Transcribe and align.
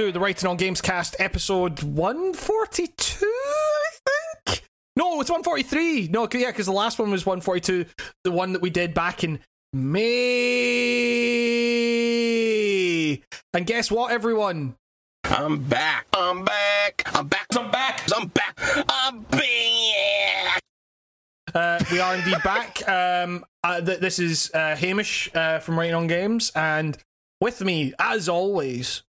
to 0.00 0.10
the 0.10 0.18
Writing 0.18 0.48
on 0.48 0.56
Games 0.56 0.80
cast 0.80 1.14
episode 1.18 1.82
142, 1.82 3.26
I 3.26 3.90
think? 4.46 4.64
No, 4.96 5.20
it's 5.20 5.28
143. 5.28 6.08
No, 6.08 6.26
yeah, 6.32 6.46
because 6.46 6.64
the 6.64 6.72
last 6.72 6.98
one 6.98 7.10
was 7.10 7.26
142, 7.26 7.84
the 8.24 8.30
one 8.30 8.54
that 8.54 8.62
we 8.62 8.70
did 8.70 8.94
back 8.94 9.24
in 9.24 9.40
May. 9.74 10.00
And 13.52 13.66
guess 13.66 13.90
what, 13.90 14.10
everyone? 14.10 14.74
I'm 15.24 15.64
back. 15.64 16.06
I'm 16.14 16.46
back. 16.46 17.02
I'm 17.14 17.28
back. 17.28 17.46
I'm 17.54 17.70
back. 17.70 18.00
I'm 18.16 18.28
back. 18.28 18.58
I'm 18.88 19.20
back. 19.20 20.62
Uh, 21.54 21.78
we 21.92 22.00
are 22.00 22.14
indeed 22.14 22.42
back. 22.42 22.82
Um, 22.88 23.44
uh, 23.62 23.82
th- 23.82 24.00
this 24.00 24.18
is 24.18 24.50
uh, 24.54 24.76
Hamish 24.76 25.28
uh, 25.34 25.58
from 25.58 25.78
Writing 25.78 25.94
on 25.94 26.06
Games, 26.06 26.52
and 26.54 26.96
with 27.38 27.60
me, 27.62 27.92
as 27.98 28.30
always, 28.30 29.02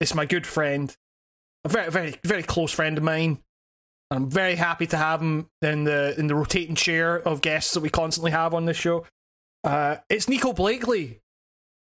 is 0.00 0.14
my 0.14 0.26
good 0.26 0.46
friend, 0.46 0.94
a 1.64 1.68
very, 1.68 1.90
very, 1.90 2.14
very 2.24 2.42
close 2.42 2.72
friend 2.72 2.96
of 2.98 3.04
mine. 3.04 3.38
I'm 4.10 4.30
very 4.30 4.54
happy 4.54 4.86
to 4.88 4.96
have 4.96 5.20
him 5.20 5.48
in 5.62 5.84
the 5.84 6.14
in 6.18 6.26
the 6.28 6.34
rotating 6.36 6.76
chair 6.76 7.16
of 7.16 7.40
guests 7.40 7.74
that 7.74 7.80
we 7.80 7.88
constantly 7.90 8.30
have 8.30 8.54
on 8.54 8.64
this 8.64 8.76
show. 8.76 9.04
Uh, 9.64 9.96
it's 10.08 10.28
Nico 10.28 10.52
Blakely. 10.52 11.20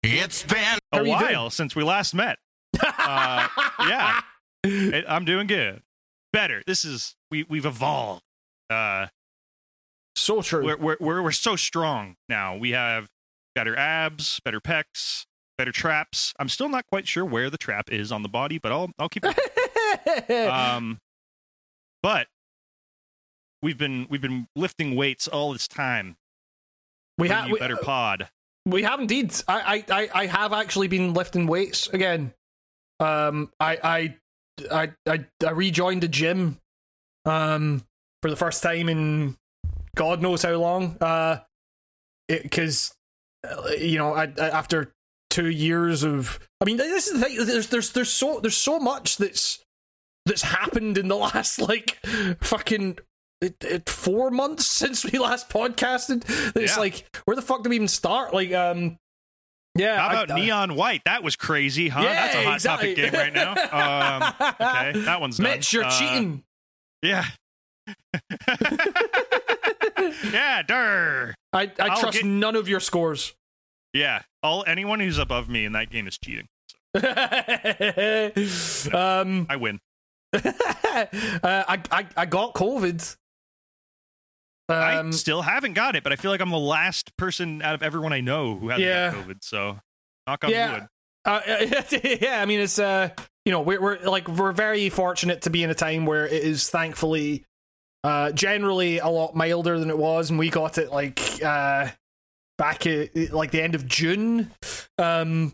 It's 0.01 0.43
been 0.43 0.79
a 0.93 0.97
you 0.99 1.03
doing? 1.05 1.33
while 1.33 1.49
since 1.51 1.75
we 1.75 1.83
last 1.83 2.15
met. 2.15 2.39
Uh, 2.81 3.47
yeah, 3.81 4.21
It- 4.63 5.05
I'm 5.07 5.25
doing 5.25 5.45
good. 5.47 5.83
Better. 6.33 6.63
This 6.65 6.83
is 6.85 7.15
we 7.29 7.43
we've 7.43 7.65
evolved. 7.65 8.23
Uh, 8.71 9.07
So 10.15 10.41
true. 10.41 10.63
we're, 10.65 10.77
we're 10.77 10.97
we're 10.99 11.21
we're 11.23 11.31
so 11.31 11.55
strong 11.55 12.15
now. 12.27 12.55
We 12.57 12.71
have 12.71 13.07
better 13.55 13.75
abs, 13.77 14.39
better 14.39 14.59
pecs, 14.61 15.25
better 15.59 15.71
traps. 15.73 16.33
I'm 16.39 16.47
still 16.47 16.69
not 16.69 16.87
quite 16.87 17.05
sure 17.05 17.25
where 17.25 17.49
the 17.49 17.57
trap 17.57 17.91
is 17.91 18.13
on 18.13 18.23
the 18.23 18.29
body, 18.29 18.57
but 18.57 18.71
I'll 18.71 18.91
I'll 18.97 19.09
keep. 19.09 19.25
It. 19.25 20.47
um, 20.49 20.99
but 22.01 22.27
we've 23.61 23.77
been 23.77 24.07
we've 24.09 24.21
been 24.21 24.47
lifting 24.55 24.95
weights 24.95 25.27
all 25.27 25.51
this 25.51 25.67
time. 25.67 26.15
we 27.17 27.27
have 27.27 27.51
better 27.59 27.75
pod. 27.75 28.29
we 28.65 28.83
have 28.83 29.01
indeed. 29.01 29.33
I, 29.49 29.83
I, 29.89 30.01
I, 30.01 30.09
I 30.13 30.25
have 30.27 30.53
actually 30.53 30.87
been 30.87 31.13
lifting 31.13 31.45
weights 31.45 31.89
again. 31.89 32.33
Um, 33.01 33.51
I, 33.59 33.77
I, 33.83 34.15
I, 34.71 34.91
I, 35.05 35.25
I 35.45 35.51
rejoined 35.51 36.03
the 36.03 36.07
gym, 36.07 36.57
um, 37.25 37.83
for 38.21 38.29
the 38.29 38.37
first 38.37 38.63
time 38.63 38.87
in 38.87 39.35
God 39.95 40.21
knows 40.21 40.41
how 40.41 40.53
long. 40.55 40.97
Uh, 41.01 41.39
because 42.29 42.95
you 43.77 43.97
know, 43.97 44.13
I, 44.13 44.31
I 44.37 44.49
after 44.49 44.93
two 45.29 45.49
years 45.49 46.03
of, 46.03 46.39
I 46.61 46.65
mean, 46.65 46.77
this 46.77 47.07
is 47.07 47.19
the 47.19 47.25
thing. 47.25 47.45
There's, 47.45 47.67
there's, 47.67 47.91
there's 47.93 48.09
so, 48.11 48.39
there's 48.39 48.57
so 48.57 48.79
much 48.79 49.17
that's 49.17 49.63
that's 50.25 50.41
happened 50.41 50.97
in 50.97 51.07
the 51.07 51.15
last 51.27 51.59
like 51.59 51.97
fucking 52.41 52.97
it, 53.41 53.55
it, 53.63 53.89
four 53.89 54.29
months 54.31 54.65
since 54.67 55.03
we 55.09 55.17
last 55.17 55.49
podcasted. 55.49 56.23
that 56.53 56.61
It's 56.61 56.75
Yeah. 56.75 56.79
like, 56.81 57.05
where 57.25 57.35
the 57.35 57.41
fuck 57.41 57.63
do 57.63 57.69
we 57.69 57.75
even 57.77 57.87
start? 57.87 58.33
Like, 58.33 58.51
um, 58.53 58.97
yeah. 59.75 59.97
How 59.99 60.09
about 60.09 60.31
I- 60.31 60.35
neon 60.41 60.75
white? 60.75 61.01
That 61.05 61.23
was 61.23 61.35
crazy, 61.37 61.87
huh? 61.87 62.01
Yeah, 62.01 62.13
That's 62.13 62.35
a 62.35 62.43
hot 62.43 62.53
exactly. 62.55 62.95
topic 62.95 63.11
game 63.13 63.19
right 63.19 63.33
now. 63.33 63.53
Um, 63.71 64.33
okay, 64.61 64.99
that 65.05 65.21
one's 65.21 65.37
done. 65.37 65.43
Mitch, 65.45 65.71
you're 65.71 65.85
Uh, 65.85 65.91
cheating. 65.97 66.43
Yeah. 67.01 67.25
yeah, 70.31 70.61
der. 70.63 71.33
I, 71.53 71.63
I 71.63 71.71
I'll 71.79 71.99
trust 71.99 72.17
get- 72.17 72.25
none 72.25 72.55
of 72.55 72.67
your 72.67 72.79
scores. 72.79 73.33
Yeah, 73.93 74.21
all 74.43 74.63
anyone 74.67 74.99
who's 74.99 75.17
above 75.17 75.49
me 75.49 75.65
in 75.65 75.73
that 75.73 75.89
game 75.89 76.07
is 76.07 76.17
cheating. 76.17 76.47
um, 78.93 79.45
I 79.49 79.55
win. 79.59 79.79
uh, 80.33 80.41
I, 81.43 81.81
I 81.91 82.07
I 82.15 82.25
got 82.25 82.53
COVID. 82.53 83.15
I 84.69 84.97
Um, 84.97 85.11
still 85.11 85.41
haven't 85.41 85.73
got 85.73 85.95
it, 85.95 86.03
but 86.03 86.13
I 86.13 86.15
feel 86.15 86.29
like 86.29 86.41
I'm 86.41 86.51
the 86.51 86.57
last 86.59 87.15
person 87.17 87.61
out 87.63 87.73
of 87.73 87.81
everyone 87.81 88.13
I 88.13 88.21
know 88.21 88.55
who 88.55 88.69
hasn't 88.69 88.85
Yeah. 88.87 89.11
got 89.11 89.25
COVID. 89.27 89.37
So, 89.43 89.79
knock 90.27 90.43
on 90.43 90.51
Yeah. 90.51 90.71
wood. 90.73 90.87
uh, 91.25 91.41
yeah, 92.21 92.39
I 92.41 92.45
mean 92.45 92.59
it's 92.59 92.77
uh, 92.77 93.09
you 93.45 93.51
know, 93.51 93.61
we're 93.61 93.81
we're 93.81 93.99
like 94.03 94.27
we're 94.27 94.51
very 94.51 94.89
fortunate 94.89 95.41
to 95.43 95.49
be 95.49 95.63
in 95.63 95.69
a 95.71 95.75
time 95.75 96.05
where 96.05 96.27
it 96.27 96.43
is 96.43 96.69
thankfully 96.69 97.45
uh 98.03 98.31
generally 98.31 98.99
a 98.99 99.07
lot 99.09 99.35
milder 99.35 99.79
than 99.79 99.89
it 99.89 99.97
was, 99.97 100.29
and 100.29 100.37
we 100.37 100.49
got 100.49 100.77
it 100.77 100.91
like 100.91 101.19
uh 101.43 101.89
back 102.59 102.85
at 102.85 103.33
like 103.33 103.49
the 103.49 103.63
end 103.63 103.73
of 103.73 103.87
June. 103.87 104.51
Um 104.99 105.53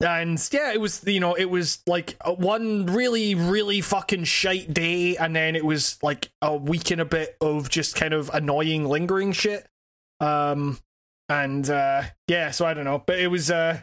and 0.00 0.48
yeah, 0.52 0.72
it 0.72 0.80
was 0.80 1.02
you 1.06 1.20
know 1.20 1.34
it 1.34 1.46
was 1.46 1.82
like 1.86 2.16
one 2.24 2.86
really 2.86 3.34
really 3.34 3.80
fucking 3.80 4.24
shite 4.24 4.72
day, 4.72 5.16
and 5.16 5.34
then 5.34 5.56
it 5.56 5.64
was 5.64 5.98
like 6.02 6.30
a 6.42 6.54
week 6.54 6.90
and 6.90 7.00
a 7.00 7.06
bit 7.06 7.36
of 7.40 7.70
just 7.70 7.96
kind 7.96 8.12
of 8.12 8.30
annoying 8.34 8.84
lingering 8.84 9.32
shit. 9.32 9.66
Um, 10.20 10.78
and 11.28 11.68
uh, 11.70 12.02
yeah, 12.28 12.50
so 12.50 12.66
I 12.66 12.74
don't 12.74 12.84
know, 12.84 13.02
but 13.06 13.18
it 13.18 13.28
was 13.28 13.50
uh, 13.50 13.80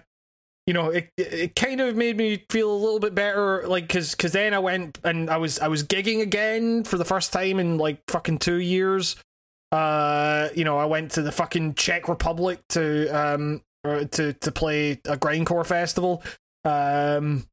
you 0.67 0.73
know, 0.73 0.89
it 0.89 1.09
it 1.17 1.55
kind 1.55 1.81
of 1.81 1.95
made 1.95 2.15
me 2.15 2.45
feel 2.49 2.71
a 2.71 2.77
little 2.77 2.99
bit 2.99 3.15
better, 3.15 3.67
like 3.67 3.87
because 3.87 4.11
because 4.11 4.33
then 4.33 4.53
I 4.53 4.59
went 4.59 4.99
and 5.03 5.31
I 5.31 5.37
was 5.37 5.59
I 5.59 5.67
was 5.67 5.83
gigging 5.83 6.21
again 6.21 6.83
for 6.83 6.97
the 6.97 7.05
first 7.05 7.33
time 7.33 7.59
in 7.59 7.77
like 7.77 8.03
fucking 8.07 8.37
two 8.37 8.57
years. 8.57 9.15
Uh, 9.73 10.49
you 10.55 10.63
know, 10.63 10.77
I 10.77 10.85
went 10.85 11.11
to 11.13 11.23
the 11.23 11.31
fucking 11.31 11.73
Czech 11.73 12.07
Republic 12.07 12.59
to 12.69 13.07
um 13.07 13.61
uh, 13.83 14.03
to 14.05 14.33
to 14.33 14.51
play 14.51 14.91
a 14.91 15.17
grindcore 15.17 15.65
festival. 15.65 16.23
Um, 16.63 17.47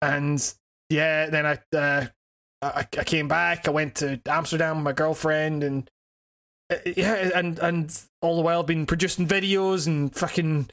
and 0.00 0.54
yeah, 0.88 1.26
then 1.30 1.46
I 1.46 1.76
uh 1.76 2.06
I, 2.62 2.86
I 2.98 3.04
came 3.04 3.26
back. 3.26 3.66
I 3.66 3.72
went 3.72 3.96
to 3.96 4.20
Amsterdam 4.26 4.76
with 4.76 4.84
my 4.84 4.92
girlfriend, 4.92 5.64
and 5.64 5.90
uh, 6.70 6.76
yeah, 6.96 7.30
and 7.34 7.58
and 7.58 8.00
all 8.22 8.36
the 8.36 8.42
while 8.42 8.62
been 8.62 8.86
producing 8.86 9.26
videos 9.26 9.88
and 9.88 10.14
fucking 10.14 10.70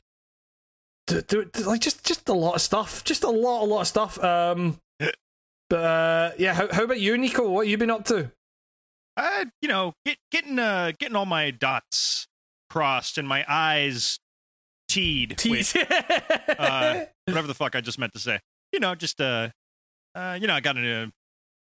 do, 1.07 1.22
do, 1.22 1.45
do- 1.45 1.63
like 1.63 1.81
just 1.81 2.06
just 2.06 2.29
a 2.29 2.34
lot 2.34 2.56
of 2.56 2.61
stuff, 2.61 3.03
just 3.03 3.23
a 3.23 3.29
lot 3.29 3.63
a 3.63 3.66
lot 3.66 3.81
of 3.81 3.88
stuff. 3.88 4.23
Um, 4.23 4.78
but 5.69 5.84
uh, 5.84 6.31
yeah, 6.38 6.53
how 6.53 6.72
how 6.72 6.84
about 6.84 7.00
you, 7.00 7.17
Nico? 7.17 7.50
What 7.50 7.67
you 7.67 7.78
been 7.78 7.90
up 7.90 8.06
to? 8.06 8.31
Uh, 9.17 9.45
you 9.61 9.67
know, 9.67 9.94
get, 10.05 10.17
getting 10.31 10.59
uh, 10.59 10.91
getting 10.97 11.16
all 11.16 11.25
my 11.25 11.51
dots 11.51 12.27
crossed 12.69 13.17
and 13.17 13.27
my 13.27 13.45
eyes 13.47 14.19
teed. 14.88 15.41
with, 15.45 15.75
uh, 16.57 17.05
whatever 17.25 17.47
the 17.47 17.53
fuck 17.53 17.75
I 17.75 17.81
just 17.81 17.99
meant 17.99 18.13
to 18.13 18.19
say. 18.19 18.39
You 18.72 18.79
know, 18.79 18.95
just 18.95 19.19
uh, 19.19 19.49
uh, 20.16 20.38
you 20.39 20.47
know, 20.47 20.53
I 20.53 20.61
got 20.61 20.77
a 20.77 21.11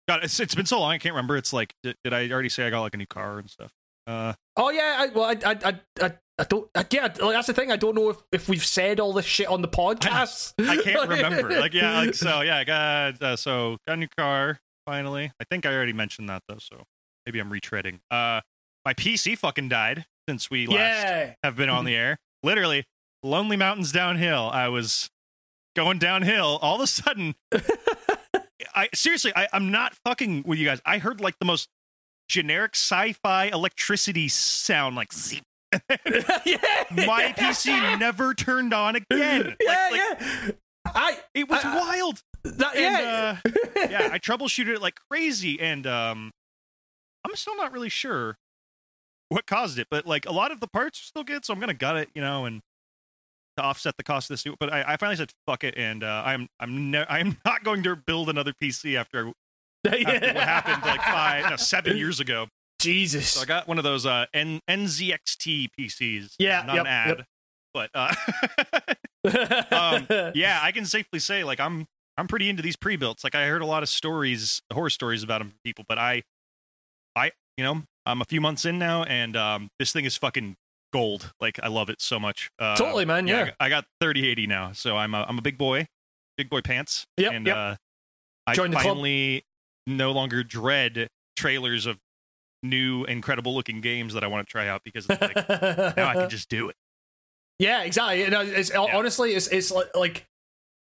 got. 0.07 0.23
It's, 0.23 0.39
it's 0.39 0.55
been 0.55 0.65
so 0.65 0.79
long, 0.79 0.91
I 0.91 0.97
can't 0.97 1.15
remember. 1.15 1.37
It's 1.37 1.53
like, 1.53 1.73
did, 1.83 1.95
did 2.03 2.13
I 2.13 2.29
already 2.29 2.49
say 2.49 2.67
I 2.67 2.69
got 2.69 2.81
like 2.81 2.93
a 2.93 2.97
new 2.97 3.07
car 3.07 3.39
and 3.39 3.49
stuff? 3.49 3.71
Uh, 4.05 4.33
Oh 4.59 4.71
yeah, 4.71 4.97
I, 4.99 5.07
well, 5.07 5.23
I, 5.23 5.37
I, 5.45 5.57
I, 5.63 6.05
I, 6.05 6.13
I 6.37 6.43
don't. 6.43 6.69
I, 6.75 6.85
yeah, 6.91 7.03
like, 7.03 7.17
that's 7.17 7.47
the 7.47 7.53
thing. 7.53 7.71
I 7.71 7.77
don't 7.77 7.95
know 7.95 8.09
if, 8.09 8.17
if 8.33 8.49
we've 8.49 8.65
said 8.65 8.99
all 8.99 9.13
this 9.13 9.25
shit 9.25 9.47
on 9.47 9.61
the 9.61 9.69
podcast. 9.69 10.53
I 10.59 10.81
can't 10.81 11.07
remember. 11.07 11.49
Like, 11.59 11.73
yeah, 11.73 11.99
like 11.99 12.13
so, 12.13 12.41
yeah, 12.41 12.57
I 12.57 12.63
got 12.65 13.23
uh, 13.23 13.35
so 13.37 13.77
got 13.87 13.93
a 13.93 13.97
new 13.97 14.09
car 14.17 14.59
finally. 14.85 15.31
I 15.39 15.45
think 15.49 15.65
I 15.65 15.73
already 15.73 15.93
mentioned 15.93 16.27
that 16.27 16.41
though, 16.49 16.57
so 16.59 16.83
maybe 17.29 17.39
I'm 17.39 17.51
retreading. 17.51 17.99
Uh, 18.09 18.41
my 18.85 18.93
PC 18.95 19.37
fucking 19.37 19.69
died 19.69 20.05
since 20.27 20.49
we 20.49 20.65
last 20.65 21.35
have 21.43 21.55
been 21.55 21.69
on 21.69 21.85
the 21.85 21.95
air. 21.95 22.17
Literally, 22.43 22.85
Lonely 23.21 23.55
Mountains 23.55 23.91
downhill. 23.91 24.49
I 24.51 24.67
was 24.69 25.11
going 25.75 25.99
downhill. 25.99 26.57
All 26.63 26.75
of 26.75 26.81
a 26.81 26.87
sudden, 26.87 27.35
I 28.73 28.89
seriously, 28.95 29.31
I, 29.35 29.47
I'm 29.53 29.69
not 29.69 29.93
fucking 30.03 30.43
with 30.47 30.57
you 30.57 30.65
guys. 30.65 30.81
I 30.85 30.97
heard 30.97 31.21
like 31.21 31.37
the 31.37 31.45
most 31.45 31.69
generic 32.29 32.71
sci-fi 32.75 33.45
electricity 33.45 34.27
sound, 34.27 34.95
like 34.95 35.13
zip. 35.13 35.43
My 35.73 37.31
PC 37.37 37.99
never 37.99 38.33
turned 38.33 38.73
on 38.73 38.95
again. 38.95 39.43
Like- 39.55 39.57
Yeah, 39.61 39.87
like, 39.91 40.01
yeah. 40.01 40.51
I 40.87 41.17
It 41.35 41.47
was 41.47 41.63
I- 41.63 41.77
wild. 41.77 42.23
that 42.45 42.75
And, 42.75 43.43
yeah. 43.45 43.51
uh, 43.83 43.87
yeah, 43.91 44.09
I 44.13 44.17
troubleshooted 44.17 44.75
it 44.75 44.81
like 44.81 44.95
crazy, 45.11 45.59
and 45.59 45.85
um, 45.85 46.31
I'm 47.29 47.35
still 47.35 47.55
not 47.57 47.71
really 47.71 47.89
sure 47.89 48.37
what 49.29 49.45
caused 49.45 49.77
it, 49.79 49.87
but 49.91 50.05
like 50.05 50.25
a 50.25 50.31
lot 50.31 50.51
of 50.51 50.59
the 50.59 50.67
parts 50.67 50.99
are 50.99 51.03
still 51.05 51.23
good, 51.23 51.45
so 51.45 51.53
I'm 51.53 51.59
gonna 51.59 51.73
gut 51.73 51.95
it, 51.97 52.09
you 52.15 52.21
know, 52.21 52.45
and 52.45 52.61
to 53.57 53.63
offset 53.63 53.95
the 53.97 54.03
cost 54.03 54.29
of 54.29 54.33
this. 54.35 54.45
new- 54.45 54.55
But 54.59 54.71
I, 54.73 54.93
I 54.93 54.97
finally 54.97 55.15
said 55.17 55.31
fuck 55.45 55.63
it, 55.63 55.75
and 55.77 56.03
uh, 56.03 56.23
I'm 56.25 56.47
I'm 56.59 56.91
ne- 56.91 57.05
I'm 57.09 57.37
not 57.45 57.63
going 57.63 57.83
to 57.83 57.95
build 57.95 58.29
another 58.29 58.53
PC 58.53 58.95
after, 58.95 59.27
after 59.85 59.99
what 59.99 60.37
happened 60.37 60.81
like 60.83 61.01
five, 61.01 61.49
no, 61.49 61.55
seven 61.57 61.95
years 62.03 62.19
ago. 62.19 62.47
Jesus. 62.79 63.29
So 63.29 63.41
I 63.41 63.45
got 63.45 63.67
one 63.67 63.77
of 63.77 63.83
those 63.83 64.05
uh, 64.05 64.25
N- 64.33 64.61
NZXT 64.69 65.67
PCs. 65.77 66.35
Yeah, 66.39 66.63
not 66.65 66.75
yep, 66.75 66.85
an 66.85 66.87
ad, 66.87 67.17
yep. 67.17 67.25
but 67.73 67.89
uh, 67.93 68.13
um, 69.71 70.07
yeah, 70.33 70.59
I 70.61 70.71
can 70.73 70.85
safely 70.85 71.19
say 71.19 71.43
like 71.43 71.59
I'm 71.59 71.85
I'm 72.17 72.27
pretty 72.27 72.49
into 72.49 72.61
these 72.61 72.75
pre-builts. 72.75 73.23
Like 73.23 73.35
I 73.35 73.47
heard 73.47 73.61
a 73.61 73.65
lot 73.65 73.83
of 73.83 73.89
stories, 73.89 74.61
horror 74.73 74.89
stories 74.89 75.23
about 75.23 75.39
them 75.39 75.49
from 75.49 75.59
people, 75.63 75.85
but 75.87 75.97
I 75.97 76.23
I 77.15 77.31
you 77.57 77.63
know, 77.63 77.83
I'm 78.05 78.21
a 78.21 78.25
few 78.25 78.41
months 78.41 78.65
in 78.65 78.79
now 78.79 79.03
and 79.03 79.35
um 79.35 79.69
this 79.79 79.91
thing 79.91 80.05
is 80.05 80.17
fucking 80.17 80.55
gold. 80.93 81.31
Like 81.39 81.59
I 81.61 81.67
love 81.67 81.89
it 81.89 82.01
so 82.01 82.19
much. 82.19 82.49
Uh, 82.59 82.75
Totally, 82.75 83.05
man, 83.05 83.27
yeah. 83.27 83.41
I 83.41 83.45
got- 83.45 83.55
I 83.59 83.69
got 83.69 83.85
3080 84.01 84.47
now, 84.47 84.71
so 84.71 84.97
I'm 84.97 85.13
a, 85.13 85.25
I'm 85.27 85.37
a 85.37 85.41
big 85.41 85.57
boy 85.57 85.87
big 86.37 86.49
boy 86.49 86.61
pants. 86.61 87.05
Yep, 87.17 87.33
and 87.33 87.47
yep. 87.47 87.55
uh, 87.55 87.75
I 88.47 88.53
Join 88.53 88.71
finally 88.71 89.43
no 89.85 90.11
longer 90.11 90.43
dread 90.43 91.09
trailers 91.35 91.85
of 91.85 91.97
new 92.63 93.03
incredible 93.05 93.53
looking 93.53 93.81
games 93.81 94.13
that 94.13 94.23
I 94.23 94.27
want 94.27 94.47
to 94.47 94.51
try 94.51 94.67
out 94.67 94.81
because 94.83 95.07
like 95.09 95.35
now 95.49 96.07
I 96.07 96.13
can 96.13 96.29
just 96.29 96.49
do 96.49 96.69
it. 96.69 96.75
Yeah, 97.59 97.83
exactly. 97.83 98.21
You 98.21 98.29
know, 98.29 98.41
it's, 98.41 98.71
Honestly, 98.71 99.33
it's 99.33 99.47
it's 99.47 99.69
like, 99.69 99.95
like 99.95 100.25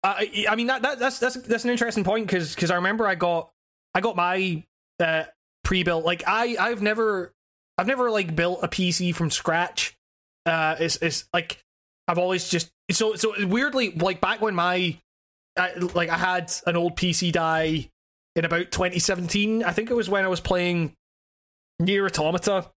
I, 0.03 0.45
I 0.49 0.55
mean 0.55 0.67
that, 0.67 0.81
that 0.81 0.99
that's 0.99 1.19
that's 1.19 1.35
that's 1.35 1.63
an 1.63 1.69
interesting 1.69 2.03
point 2.03 2.27
because 2.27 2.53
because 2.53 2.69
I 2.71 2.75
remember 2.75 3.07
I 3.07 3.15
got 3.15 3.49
I 3.95 4.01
got 4.01 4.15
my 4.15 4.63
uh, 4.99 5.23
pre-built 5.67 6.05
like 6.05 6.23
I 6.25 6.55
I've 6.57 6.81
never 6.81 7.33
I've 7.77 7.87
never 7.87 8.09
like 8.09 8.33
built 8.33 8.61
a 8.63 8.69
PC 8.69 9.13
from 9.13 9.29
scratch. 9.29 9.97
Uh, 10.45 10.77
it's 10.79 10.95
it's 11.01 11.25
like 11.33 11.61
I've 12.07 12.17
always 12.17 12.47
just 12.47 12.69
so 12.89 13.15
so 13.15 13.33
weirdly 13.45 13.91
like 13.91 14.21
back 14.21 14.39
when 14.39 14.55
my 14.55 14.97
I, 15.57 15.73
like 15.93 16.07
I 16.07 16.15
had 16.15 16.53
an 16.65 16.77
old 16.77 16.95
PC 16.95 17.33
die 17.33 17.89
in 18.37 18.45
about 18.45 18.71
2017. 18.71 19.61
I 19.61 19.73
think 19.73 19.91
it 19.91 19.93
was 19.93 20.09
when 20.09 20.23
I 20.23 20.29
was 20.29 20.39
playing 20.39 20.93
Nier 21.81 22.05
Automata, 22.05 22.71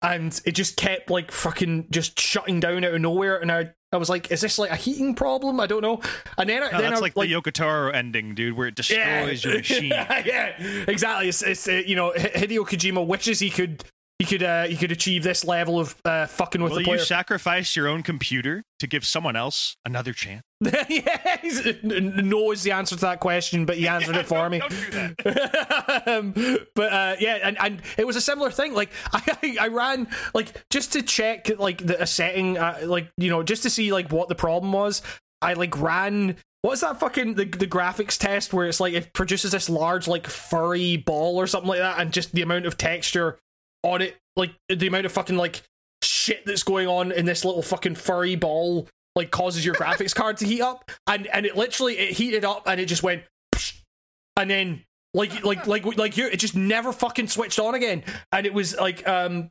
and 0.00 0.40
it 0.46 0.52
just 0.52 0.78
kept 0.78 1.10
like 1.10 1.30
fucking 1.30 1.88
just 1.90 2.18
shutting 2.18 2.58
down 2.58 2.84
out 2.84 2.94
of 2.94 3.02
nowhere. 3.02 3.36
And 3.36 3.52
I 3.52 3.74
I 3.94 3.98
was 3.98 4.08
like, 4.08 4.30
is 4.30 4.40
this 4.40 4.58
like 4.58 4.70
a 4.70 4.76
heating 4.76 5.14
problem? 5.14 5.60
I 5.60 5.66
don't 5.66 5.82
know. 5.82 6.00
And 6.36 6.48
then 6.48 6.62
I 6.62 6.70
No, 6.70 6.80
then 6.80 6.90
that's 6.90 7.00
I, 7.00 7.02
like, 7.02 7.14
the 7.14 7.20
Yoko 7.22 7.52
Taro 7.52 7.90
ending, 7.90 8.34
dude, 8.34 8.56
where 8.56 8.68
it 8.68 8.74
destroys 8.74 9.44
your 9.44 9.54
machine. 9.56 9.84
yeah, 9.90 10.52
exactly. 10.88 11.28
It's, 11.28 11.42
it's 11.42 11.68
uh, 11.68 11.82
you 11.86 11.96
know 11.96 12.12
Hideo 12.12 12.66
Kojima 12.66 13.06
wishes 13.06 13.40
he 13.40 13.50
could 13.50 13.84
he 14.24 14.38
could 14.38 14.42
uh, 14.42 14.64
he 14.64 14.76
could 14.76 14.92
achieve 14.92 15.22
this 15.22 15.44
level 15.44 15.78
of 15.78 15.94
uh, 16.04 16.26
fucking 16.26 16.62
with 16.62 16.72
Will 16.72 16.82
the 16.82 16.90
you 16.90 16.98
sacrifice 16.98 17.76
your 17.76 17.88
own 17.88 18.02
computer 18.02 18.64
to 18.78 18.86
give 18.86 19.04
someone 19.04 19.36
else 19.36 19.76
another 19.84 20.12
chance? 20.12 20.42
yeah, 20.88 21.36
no 21.82 22.52
is 22.52 22.62
the 22.62 22.72
answer 22.72 22.94
to 22.94 23.00
that 23.02 23.20
question, 23.20 23.66
but 23.66 23.76
he 23.76 23.86
answered 23.86 24.16
it 24.16 24.26
for 24.26 24.48
me. 24.50 24.60
Don't 24.60 24.70
do 24.70 24.90
that. 24.90 26.02
um, 26.06 26.32
but 26.74 26.92
uh, 26.92 27.16
yeah, 27.20 27.38
and, 27.42 27.58
and 27.60 27.82
it 27.98 28.06
was 28.06 28.16
a 28.16 28.20
similar 28.20 28.50
thing. 28.50 28.72
Like 28.72 28.90
I, 29.12 29.56
I 29.60 29.68
ran 29.68 30.08
like 30.32 30.64
just 30.70 30.92
to 30.94 31.02
check 31.02 31.50
like 31.58 31.84
the 31.84 32.00
a 32.02 32.06
setting, 32.06 32.56
uh, 32.56 32.80
like 32.84 33.10
you 33.16 33.28
know, 33.30 33.42
just 33.42 33.62
to 33.64 33.70
see 33.70 33.92
like 33.92 34.10
what 34.10 34.28
the 34.28 34.34
problem 34.34 34.72
was. 34.72 35.02
I 35.42 35.52
like 35.52 35.78
ran. 35.78 36.36
What's 36.62 36.80
that 36.80 36.98
fucking 36.98 37.34
the, 37.34 37.44
the 37.44 37.66
graphics 37.66 38.16
test 38.16 38.54
where 38.54 38.66
it's 38.66 38.80
like 38.80 38.94
it 38.94 39.12
produces 39.12 39.52
this 39.52 39.68
large 39.68 40.08
like 40.08 40.26
furry 40.26 40.96
ball 40.96 41.36
or 41.36 41.46
something 41.46 41.68
like 41.68 41.80
that, 41.80 42.00
and 42.00 42.10
just 42.10 42.32
the 42.32 42.40
amount 42.40 42.64
of 42.64 42.78
texture 42.78 43.38
on 43.84 44.02
it, 44.02 44.16
like 44.34 44.50
the 44.68 44.86
amount 44.86 45.06
of 45.06 45.12
fucking 45.12 45.36
like 45.36 45.62
shit 46.02 46.44
that's 46.44 46.62
going 46.62 46.88
on 46.88 47.12
in 47.12 47.26
this 47.26 47.44
little 47.44 47.62
fucking 47.62 47.94
furry 47.94 48.34
ball, 48.34 48.88
like 49.14 49.30
causes 49.30 49.64
your 49.64 49.74
graphics 49.74 50.14
card 50.16 50.38
to 50.38 50.46
heat 50.46 50.60
up, 50.60 50.90
and 51.06 51.26
and 51.28 51.46
it 51.46 51.56
literally 51.56 51.98
it 51.98 52.12
heated 52.12 52.44
up 52.44 52.64
and 52.66 52.80
it 52.80 52.86
just 52.86 53.02
went, 53.02 53.22
psh, 53.54 53.80
and 54.36 54.50
then 54.50 54.84
like 55.14 55.44
like 55.44 55.66
like 55.66 55.84
like 55.96 56.16
you 56.16 56.26
it 56.26 56.38
just 56.38 56.56
never 56.56 56.92
fucking 56.92 57.28
switched 57.28 57.60
on 57.60 57.74
again 57.74 58.02
and 58.32 58.46
it 58.46 58.52
was 58.52 58.76
like 58.76 59.06
um 59.06 59.48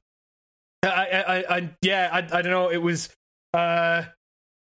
i 0.84 0.88
i 0.90 1.22
i, 1.22 1.58
I 1.58 1.70
yeah 1.82 2.10
I, 2.12 2.18
I 2.18 2.42
don't 2.42 2.52
know 2.52 2.70
it 2.70 2.82
was 2.82 3.10
uh 3.54 4.04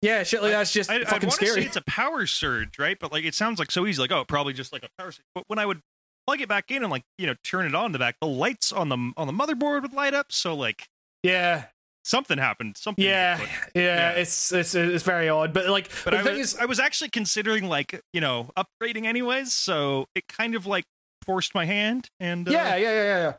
yeah 0.01 0.23
shit 0.23 0.43
like 0.43 0.53
that's 0.53 0.73
just 0.73 0.91
I, 0.91 0.97
I 0.97 1.05
fucking 1.05 1.31
say 1.31 1.47
scary 1.47 1.65
it's 1.67 1.77
a 1.77 1.83
power 1.83 2.27
surge, 2.27 2.79
right? 2.79 2.97
But 2.99 3.13
like 3.13 3.25
it 3.25 3.35
sounds 3.35 3.59
like 3.59 3.71
so 3.71 3.87
easy, 3.87 4.01
like 4.01 4.13
oh, 4.13 4.25
probably 4.25 4.53
just 4.53 4.73
like 4.73 4.85
a 4.85 4.89
power 4.99 5.13
surge. 5.13 5.25
But 5.35 5.45
when 5.49 5.59
I 5.59 5.67
would 5.67 5.81
plug 6.27 6.41
it 6.41 6.49
back 6.49 6.71
in 6.71 6.83
and 6.83 6.91
like 6.91 7.05
you 7.19 7.27
know 7.27 7.35
turn 7.45 7.67
it 7.67 7.75
on 7.75 7.93
the 7.93 7.99
back, 7.99 8.17
the 8.21 8.27
lights 8.27 8.73
on 8.73 8.89
the 8.89 9.13
on 9.17 9.27
the 9.27 9.33
motherboard 9.33 9.83
would 9.83 9.93
light 9.93 10.15
up. 10.15 10.33
So 10.33 10.55
like 10.55 10.89
yeah 11.23 11.67
something 12.05 12.39
happened. 12.39 12.77
Something. 12.77 13.05
yeah, 13.05 13.41
yeah 13.75 13.83
Yeah. 13.83 14.11
it's 14.13 14.53
it's 14.53 14.75
it's 14.75 15.03
very 15.05 15.29
odd 15.29 15.53
but 15.53 15.69
like 15.69 15.91
But 16.05 16.15
I 16.15 16.23
was, 16.23 16.39
is 16.39 16.57
I 16.57 16.65
was 16.67 16.79
actually 16.79 17.11
considering 17.11 17.65
like 17.69 18.01
you 18.13 18.21
know 18.21 18.51
upgrading 18.57 19.07
anyways, 19.07 19.53
so 19.53 20.07
it 20.15 20.25
kind 20.29 20.55
of 20.55 20.67
like 20.67 20.85
forced 21.25 21.55
my 21.55 21.65
hand 21.65 22.09
and 22.21 22.49
uh, 22.49 22.53
yeah 22.53 22.77
yeah 22.77 22.77
yeah 22.77 22.93
yeah 22.93 23.19
yeah 23.19 23.33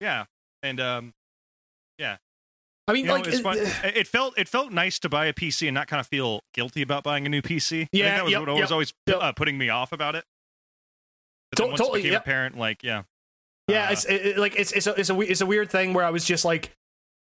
yeah, 0.00 0.24
and 0.62 0.80
um 0.80 1.12
yeah 1.98 2.16
i 2.86 2.92
mean 2.92 3.02
you 3.02 3.08
know, 3.08 3.14
like 3.14 3.26
it-. 3.26 3.44
It, 3.44 3.96
it 3.96 4.06
felt 4.06 4.38
it 4.38 4.48
felt 4.48 4.70
nice 4.70 5.00
to 5.00 5.08
buy 5.08 5.26
a 5.26 5.32
PC 5.32 5.66
and 5.66 5.74
not 5.74 5.88
kind 5.88 5.98
of 5.98 6.06
feel 6.06 6.40
guilty 6.54 6.82
about 6.82 7.02
buying 7.02 7.26
a 7.26 7.28
new 7.28 7.42
PC. 7.42 7.84
I 7.84 7.88
Yeah, 7.92 8.04
think 8.04 8.16
that 8.16 8.24
was 8.24 8.32
yep, 8.32 8.40
what 8.40 8.48
was 8.50 8.58
yep, 8.60 8.70
always 8.70 8.92
yep. 9.08 9.18
uh, 9.20 9.32
putting 9.32 9.58
me 9.58 9.68
off 9.70 9.90
about 9.92 10.14
it. 10.14 10.24
But 11.52 11.56
To- 11.56 11.62
then 11.64 11.70
once 11.70 11.80
totally, 11.80 12.00
it 12.00 12.04
became 12.04 12.16
apparent, 12.18 12.56
like 12.58 12.82
yeah, 12.82 13.02
Yeah, 13.68 13.88
Uh, 13.88 13.92
it's 13.92 14.04
it, 14.06 14.38
like 14.38 14.56
it's 14.56 14.72
it's 14.72 14.86
a, 14.86 14.94
it's 14.98 15.10
a 15.10 15.20
it's 15.20 15.40
a 15.42 15.46
weird 15.46 15.70
thing 15.70 15.92
where 15.92 16.04
I 16.04 16.10
was 16.10 16.24
just 16.24 16.44
like, 16.44 16.72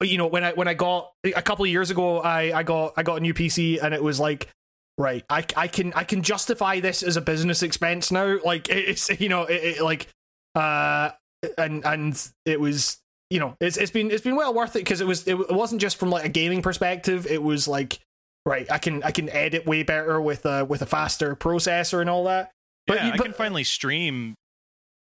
you 0.01 0.17
know, 0.17 0.27
when 0.27 0.43
I 0.43 0.53
when 0.53 0.67
I 0.67 0.73
got 0.73 1.11
a 1.23 1.41
couple 1.41 1.65
of 1.65 1.71
years 1.71 1.91
ago, 1.91 2.19
I 2.19 2.51
I 2.57 2.63
got 2.63 2.93
I 2.97 3.03
got 3.03 3.17
a 3.17 3.19
new 3.21 3.33
PC 3.33 3.81
and 3.81 3.93
it 3.93 4.03
was 4.03 4.19
like, 4.19 4.49
right, 4.97 5.23
I 5.29 5.45
I 5.55 5.67
can 5.67 5.93
I 5.93 6.03
can 6.03 6.23
justify 6.23 6.79
this 6.79 7.03
as 7.03 7.15
a 7.15 7.21
business 7.21 7.61
expense 7.63 8.11
now. 8.11 8.39
Like 8.43 8.67
it's 8.69 9.09
you 9.21 9.29
know 9.29 9.43
it, 9.43 9.77
it 9.77 9.81
like 9.83 10.07
uh 10.55 11.11
and 11.57 11.85
and 11.85 12.29
it 12.45 12.59
was 12.59 12.97
you 13.29 13.39
know 13.39 13.55
it's 13.61 13.77
it's 13.77 13.91
been 13.91 14.09
it's 14.09 14.23
been 14.23 14.35
well 14.35 14.53
worth 14.53 14.75
it 14.75 14.79
because 14.79 14.99
it 14.99 15.07
was 15.07 15.27
it, 15.27 15.35
it 15.35 15.51
wasn't 15.51 15.79
just 15.79 15.97
from 15.97 16.09
like 16.09 16.25
a 16.25 16.29
gaming 16.29 16.63
perspective. 16.63 17.27
It 17.27 17.43
was 17.43 17.67
like 17.67 17.99
right, 18.47 18.65
I 18.71 18.79
can 18.79 19.03
I 19.03 19.11
can 19.11 19.29
edit 19.29 19.67
way 19.67 19.83
better 19.83 20.19
with 20.19 20.45
a 20.45 20.65
with 20.65 20.81
a 20.81 20.85
faster 20.87 21.35
processor 21.35 22.01
and 22.01 22.09
all 22.09 22.23
that. 22.25 22.51
But 22.88 22.98
yeah, 22.98 23.07
you- 23.07 23.13
I 23.13 23.18
can 23.18 23.34
finally 23.34 23.63
stream 23.63 24.34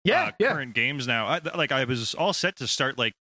Yeah, 0.04 0.24
uh, 0.24 0.32
yeah. 0.40 0.54
current 0.54 0.74
games 0.74 1.06
now. 1.08 1.28
I, 1.28 1.40
like 1.56 1.72
I 1.72 1.84
was 1.84 2.14
all 2.16 2.34
set 2.34 2.56
to 2.58 2.68
start 2.68 2.98
like 2.98 3.14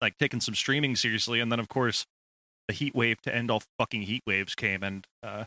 like 0.00 0.16
taking 0.18 0.40
some 0.40 0.54
streaming 0.54 0.96
seriously, 0.96 1.40
and 1.40 1.50
then 1.50 1.58
of 1.60 1.68
course 1.68 2.04
the 2.68 2.74
heat 2.74 2.94
wave 2.94 3.20
to 3.22 3.34
end 3.34 3.50
all 3.50 3.62
fucking 3.78 4.02
heat 4.02 4.22
waves 4.26 4.54
came, 4.54 4.82
and 4.82 5.04
uh, 5.22 5.44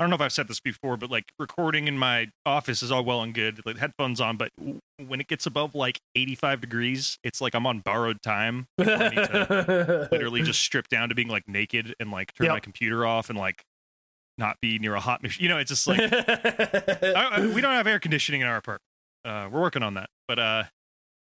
I 0.00 0.04
don't 0.04 0.10
know 0.10 0.16
if 0.16 0.20
I've 0.22 0.32
said 0.32 0.48
this 0.48 0.58
before, 0.60 0.96
but 0.96 1.10
like 1.10 1.26
recording 1.38 1.86
in 1.86 1.96
my 1.98 2.28
office 2.44 2.82
is 2.82 2.90
all 2.90 3.04
well 3.04 3.22
and 3.22 3.32
good, 3.32 3.60
like 3.64 3.78
headphones 3.78 4.20
on, 4.20 4.36
but 4.36 4.50
w- 4.58 4.80
when 5.06 5.20
it 5.20 5.28
gets 5.28 5.46
above 5.46 5.74
like 5.76 5.98
85 6.16 6.60
degrees, 6.60 7.18
it's 7.22 7.40
like 7.40 7.54
I'm 7.54 7.66
on 7.66 7.80
borrowed 7.80 8.20
time. 8.22 8.66
I 8.78 8.84
need 8.84 9.14
to 9.14 10.08
literally 10.12 10.42
just 10.42 10.60
strip 10.60 10.88
down 10.88 11.08
to 11.10 11.14
being 11.14 11.28
like 11.28 11.46
naked 11.48 11.94
and 12.00 12.10
like 12.10 12.32
turn 12.34 12.46
Yep. 12.46 12.54
my 12.54 12.60
computer 12.60 13.06
off 13.06 13.30
and 13.30 13.38
like 13.38 13.62
not 14.38 14.56
be 14.60 14.78
near 14.78 14.94
a 14.94 15.00
hot 15.00 15.22
machine. 15.22 15.44
You 15.44 15.48
know, 15.48 15.58
it's 15.58 15.70
just 15.70 15.86
like 15.88 16.00
I, 16.00 17.12
I, 17.14 17.46
we 17.46 17.60
don't 17.60 17.72
have 17.72 17.86
air 17.86 17.98
conditioning 17.98 18.40
in 18.40 18.46
our 18.46 18.56
apartment. 18.56 18.82
Uh, 19.24 19.48
we're 19.50 19.60
working 19.60 19.82
on 19.82 19.94
that, 19.94 20.10
but 20.26 20.38
uh, 20.38 20.64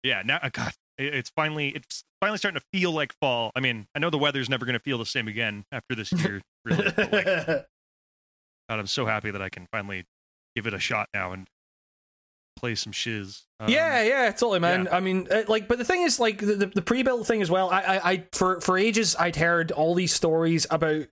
yeah, 0.03 0.21
now 0.23 0.39
uh, 0.41 0.49
God, 0.51 0.71
it, 0.97 1.13
it's 1.13 1.29
finally 1.29 1.69
it's 1.69 2.03
finally 2.21 2.37
starting 2.37 2.59
to 2.59 2.65
feel 2.77 2.91
like 2.91 3.13
fall. 3.19 3.51
I 3.55 3.59
mean, 3.59 3.87
I 3.95 3.99
know 3.99 4.09
the 4.09 4.17
weather's 4.17 4.49
never 4.49 4.65
going 4.65 4.73
to 4.73 4.83
feel 4.83 4.97
the 4.97 5.05
same 5.05 5.27
again 5.27 5.65
after 5.71 5.95
this 5.95 6.11
year, 6.11 6.41
really. 6.65 6.91
But 6.95 7.11
like, 7.11 7.25
God, 8.69 8.79
I'm 8.79 8.87
so 8.87 9.05
happy 9.05 9.31
that 9.31 9.41
I 9.41 9.49
can 9.49 9.67
finally 9.71 10.05
give 10.55 10.67
it 10.67 10.73
a 10.73 10.79
shot 10.79 11.09
now 11.13 11.33
and 11.33 11.47
play 12.55 12.75
some 12.75 12.93
shiz. 12.93 13.43
Um, 13.59 13.69
yeah, 13.69 14.03
yeah, 14.03 14.31
totally, 14.31 14.59
man. 14.59 14.87
I 14.91 14.99
mean, 14.99 15.27
uh, 15.29 15.43
like, 15.47 15.67
but 15.67 15.77
the 15.77 15.85
thing 15.85 16.03
is, 16.03 16.19
like, 16.19 16.39
the, 16.39 16.55
the, 16.55 16.65
the 16.67 16.81
pre-built 16.81 17.27
thing 17.27 17.41
as 17.41 17.49
well. 17.51 17.69
I, 17.69 17.81
I, 17.81 18.11
I, 18.11 18.23
for 18.31 18.61
for 18.61 18.77
ages, 18.77 19.15
I'd 19.17 19.35
heard 19.35 19.71
all 19.71 19.95
these 19.95 20.13
stories 20.13 20.65
about, 20.69 21.07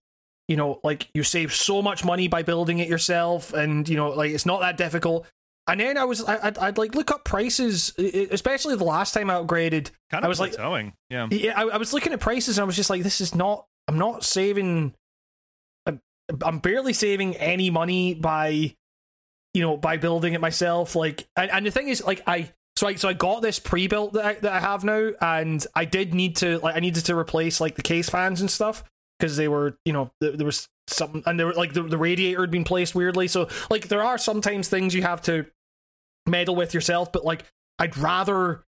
you 0.51 0.57
know, 0.57 0.81
like 0.83 1.07
you 1.13 1.23
save 1.23 1.53
so 1.53 1.81
much 1.81 2.03
money 2.03 2.27
by 2.27 2.43
building 2.43 2.79
it 2.79 2.89
yourself, 2.89 3.53
and 3.53 3.87
you 3.87 3.95
know, 3.95 4.09
like 4.09 4.31
it's 4.31 4.45
not 4.45 4.59
that 4.59 4.75
difficult. 4.75 5.25
And 5.65 5.79
then 5.79 5.97
I 5.97 6.03
was, 6.03 6.21
I, 6.25 6.47
I'd, 6.47 6.57
I'd 6.57 6.77
like 6.77 6.93
look 6.93 7.09
up 7.09 7.23
prices, 7.23 7.93
especially 7.97 8.75
the 8.75 8.83
last 8.83 9.13
time 9.13 9.29
I 9.29 9.35
upgraded. 9.35 9.91
kind 10.09 10.23
of 10.23 10.25
I 10.25 10.27
was 10.27 10.41
like- 10.41 10.51
plateauing. 10.51 10.91
yeah, 11.09 11.29
Yeah, 11.31 11.53
I, 11.57 11.61
I 11.67 11.77
was 11.77 11.93
looking 11.93 12.11
at 12.11 12.19
prices, 12.19 12.57
and 12.57 12.63
I 12.63 12.65
was 12.65 12.75
just 12.75 12.89
like, 12.89 13.01
this 13.01 13.21
is 13.21 13.33
not. 13.33 13.65
I'm 13.87 13.97
not 13.97 14.25
saving. 14.25 14.93
I'm, 15.85 16.01
I'm 16.43 16.59
barely 16.59 16.91
saving 16.91 17.37
any 17.37 17.69
money 17.69 18.13
by, 18.13 18.75
you 19.53 19.61
know, 19.61 19.77
by 19.77 19.95
building 19.95 20.33
it 20.33 20.41
myself. 20.41 20.97
Like, 20.97 21.29
and, 21.37 21.49
and 21.49 21.65
the 21.65 21.71
thing 21.71 21.87
is, 21.87 22.03
like, 22.03 22.23
I 22.27 22.51
so 22.75 22.87
I 22.87 22.95
so 22.95 23.07
I 23.07 23.13
got 23.13 23.41
this 23.41 23.57
pre-built 23.57 24.13
that 24.13 24.25
I, 24.25 24.33
that 24.33 24.51
I 24.51 24.59
have 24.59 24.83
now, 24.83 25.11
and 25.21 25.65
I 25.73 25.85
did 25.85 26.13
need 26.13 26.35
to 26.37 26.59
like 26.59 26.75
I 26.75 26.79
needed 26.81 27.05
to 27.05 27.15
replace 27.17 27.61
like 27.61 27.75
the 27.75 27.81
case 27.83 28.09
fans 28.09 28.41
and 28.41 28.51
stuff 28.51 28.83
because 29.21 29.37
they 29.37 29.47
were, 29.47 29.77
you 29.85 29.93
know, 29.93 30.09
there, 30.19 30.31
there 30.31 30.45
was 30.45 30.67
something, 30.87 31.21
and 31.27 31.39
there 31.39 31.45
were 31.45 31.53
like 31.53 31.73
the, 31.73 31.83
the 31.83 31.97
radiator 31.97 32.41
had 32.41 32.49
been 32.51 32.63
placed 32.63 32.95
weirdly. 32.95 33.27
So 33.27 33.47
like, 33.69 33.87
there 33.87 34.01
are 34.03 34.17
sometimes 34.17 34.67
things 34.67 34.95
you 34.95 35.03
have 35.03 35.21
to 35.23 35.45
meddle 36.25 36.55
with 36.55 36.73
yourself, 36.73 37.11
but 37.11 37.23
like, 37.23 37.45
I'd 37.77 37.95
rather 37.97 38.63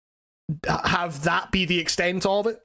have 0.67 1.25
that 1.25 1.50
be 1.52 1.67
the 1.67 1.78
extent 1.78 2.25
of 2.25 2.47
it 2.47 2.59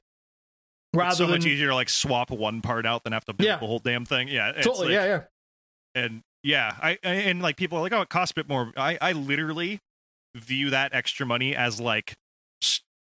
rather 0.94 1.08
it's 1.10 1.18
so 1.18 1.24
than 1.26 1.32
much 1.32 1.44
easier 1.46 1.68
to 1.68 1.74
like 1.74 1.90
swap 1.90 2.30
one 2.30 2.62
part 2.62 2.86
out 2.86 3.04
than 3.04 3.12
have 3.12 3.24
to 3.26 3.34
build 3.34 3.46
Yeah. 3.46 3.56
the 3.58 3.66
whole 3.66 3.78
damn 3.80 4.06
thing. 4.06 4.28
Yeah, 4.28 4.52
it's 4.56 4.66
totally. 4.66 4.86
like- 4.88 4.94
yeah, 4.94 5.04
yeah. 5.06 5.20
and 5.94 6.22
yeah, 6.42 6.74
I 6.82 6.98
I- 7.04 7.08
and 7.08 7.42
like 7.42 7.56
people 7.58 7.76
are 7.78 7.82
like, 7.82 7.92
oh, 7.92 8.00
it 8.02 8.08
costs 8.08 8.30
a 8.32 8.34
bit 8.36 8.48
more. 8.48 8.72
I 8.76 8.96
I 9.02 9.12
literally 9.12 9.80
view 10.34 10.70
that 10.70 10.94
extra 10.94 11.26
money 11.26 11.54
as 11.54 11.78
like 11.80 12.14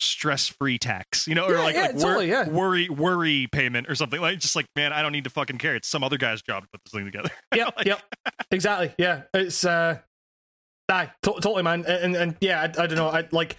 stress-free 0.03 0.79
tax, 0.79 1.27
you 1.27 1.35
know, 1.35 1.47
or 1.47 1.53
Yeah, 1.55 1.61
like 1.63 1.75
yeah, 1.75 1.83
like 1.83 1.95
wor- 1.95 2.03
totally, 2.03 2.29
yeah. 2.29 2.49
worry 2.49 2.89
worry 2.89 3.49
payment 3.53 3.89
or 3.89 3.95
something. 3.95 4.21
Like 4.21 4.39
just 4.39 4.57
like 4.57 4.67
man, 4.77 4.93
I 4.93 5.03
don't 5.03 5.13
need 5.13 5.25
to 5.25 5.31
fucking 5.31 5.59
care. 5.59 5.75
It's 5.77 5.89
some 5.89 6.03
other 6.05 6.19
guy's 6.19 6.43
job 6.43 6.65
to 6.65 6.69
put 6.73 6.81
this 6.85 6.93
thing 6.93 7.05
together. 7.05 7.31
Yep, 7.55 7.75
Like- 7.77 7.87
yep, 7.87 8.03
exactly. 8.51 8.95
Yeah, 8.99 9.23
it's 9.35 9.65
uh, 9.65 9.99
aye, 10.91 11.11
to- 11.23 11.33
totally, 11.41 11.63
man. 11.63 11.85
And 11.87 12.17
and 12.17 12.37
yeah, 12.41 12.61
I, 12.61 12.65
I 12.65 12.87
don't 12.87 12.97
know. 12.97 13.09
I 13.09 13.27
like, 13.33 13.57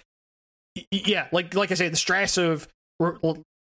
yeah, 0.90 1.28
like 1.32 1.54
like 1.54 1.70
I 1.70 1.74
say, 1.74 1.88
the 1.88 1.96
stress 1.96 2.36
of 2.38 2.68
re- 3.00 3.16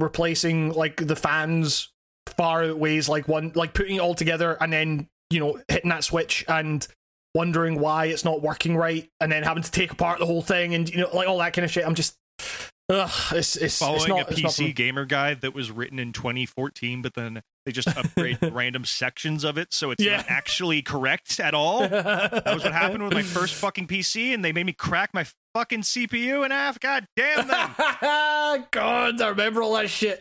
replacing 0.01 0.73
like 0.73 0.97
the 1.07 1.17
fans 1.17 1.91
far 2.37 2.65
outweighs 2.65 3.09
like 3.09 3.29
one 3.29 3.53
like 3.55 3.73
putting 3.73 3.97
it 3.97 4.01
all 4.01 4.15
together 4.15 4.57
and 4.61 4.73
then 4.73 5.07
you 5.31 5.39
know 5.39 5.61
hitting 5.69 5.91
that 5.91 6.03
switch 6.03 6.45
and 6.49 6.87
wondering 7.37 7.79
why 7.79 8.07
it's 8.07 8.25
not 8.25 8.41
working 8.41 8.77
right, 8.77 9.09
and 9.21 9.31
then 9.31 9.43
having 9.43 9.63
to 9.63 9.71
take 9.71 9.93
apart 9.93 10.19
the 10.19 10.25
whole 10.27 10.41
thing, 10.43 10.75
and 10.75 10.89
you 10.89 10.97
know, 10.99 11.11
like 11.15 11.29
all 11.29 11.37
that 11.39 11.53
kind 11.53 11.65
of 11.67 11.71
shit. 11.71 11.87
I'm 11.87 11.95
just, 11.95 12.15
ugh, 12.89 13.11
it's 13.33 13.57
it's 13.57 13.79
Following 13.79 13.99
it's 14.01 14.09
not, 14.09 14.29
a 14.29 14.33
it's 14.33 14.43
not. 14.43 14.53
PC 14.53 14.75
gamer 14.75 15.05
guide 15.05 15.41
that 15.43 15.55
was 15.55 15.71
written 15.71 15.99
in 15.99 16.13
2014, 16.13 17.03
but 17.03 17.15
then 17.15 17.43
they 17.65 17.73
just 17.73 17.89
upgrade 17.89 18.39
random 18.53 18.85
sections 18.85 19.43
of 19.45 19.59
it, 19.59 19.73
so 19.75 19.91
it's 19.91 20.03
Yeah. 20.03 20.19
not 20.19 20.27
actually 20.29 20.83
correct 20.83 21.41
at 21.41 21.53
all. 21.55 21.81
That 21.89 22.45
was 22.55 22.63
what 22.65 22.73
happened 22.73 23.03
with 23.03 23.13
my 23.13 23.23
first 23.23 23.55
fucking 23.61 23.87
PC, 23.89 24.33
and 24.33 24.45
they 24.45 24.53
made 24.53 24.67
me 24.67 24.73
crack 24.73 25.11
my 25.13 25.27
fucking 25.55 25.81
CPU 25.83 26.45
in 26.45 26.51
half. 26.53 26.79
God 26.79 27.07
damn 27.17 27.49
them! 27.49 27.71
God, 28.71 29.21
I 29.21 29.29
remember 29.29 29.63
all 29.63 29.75
that 29.75 29.91
shit. 29.91 30.21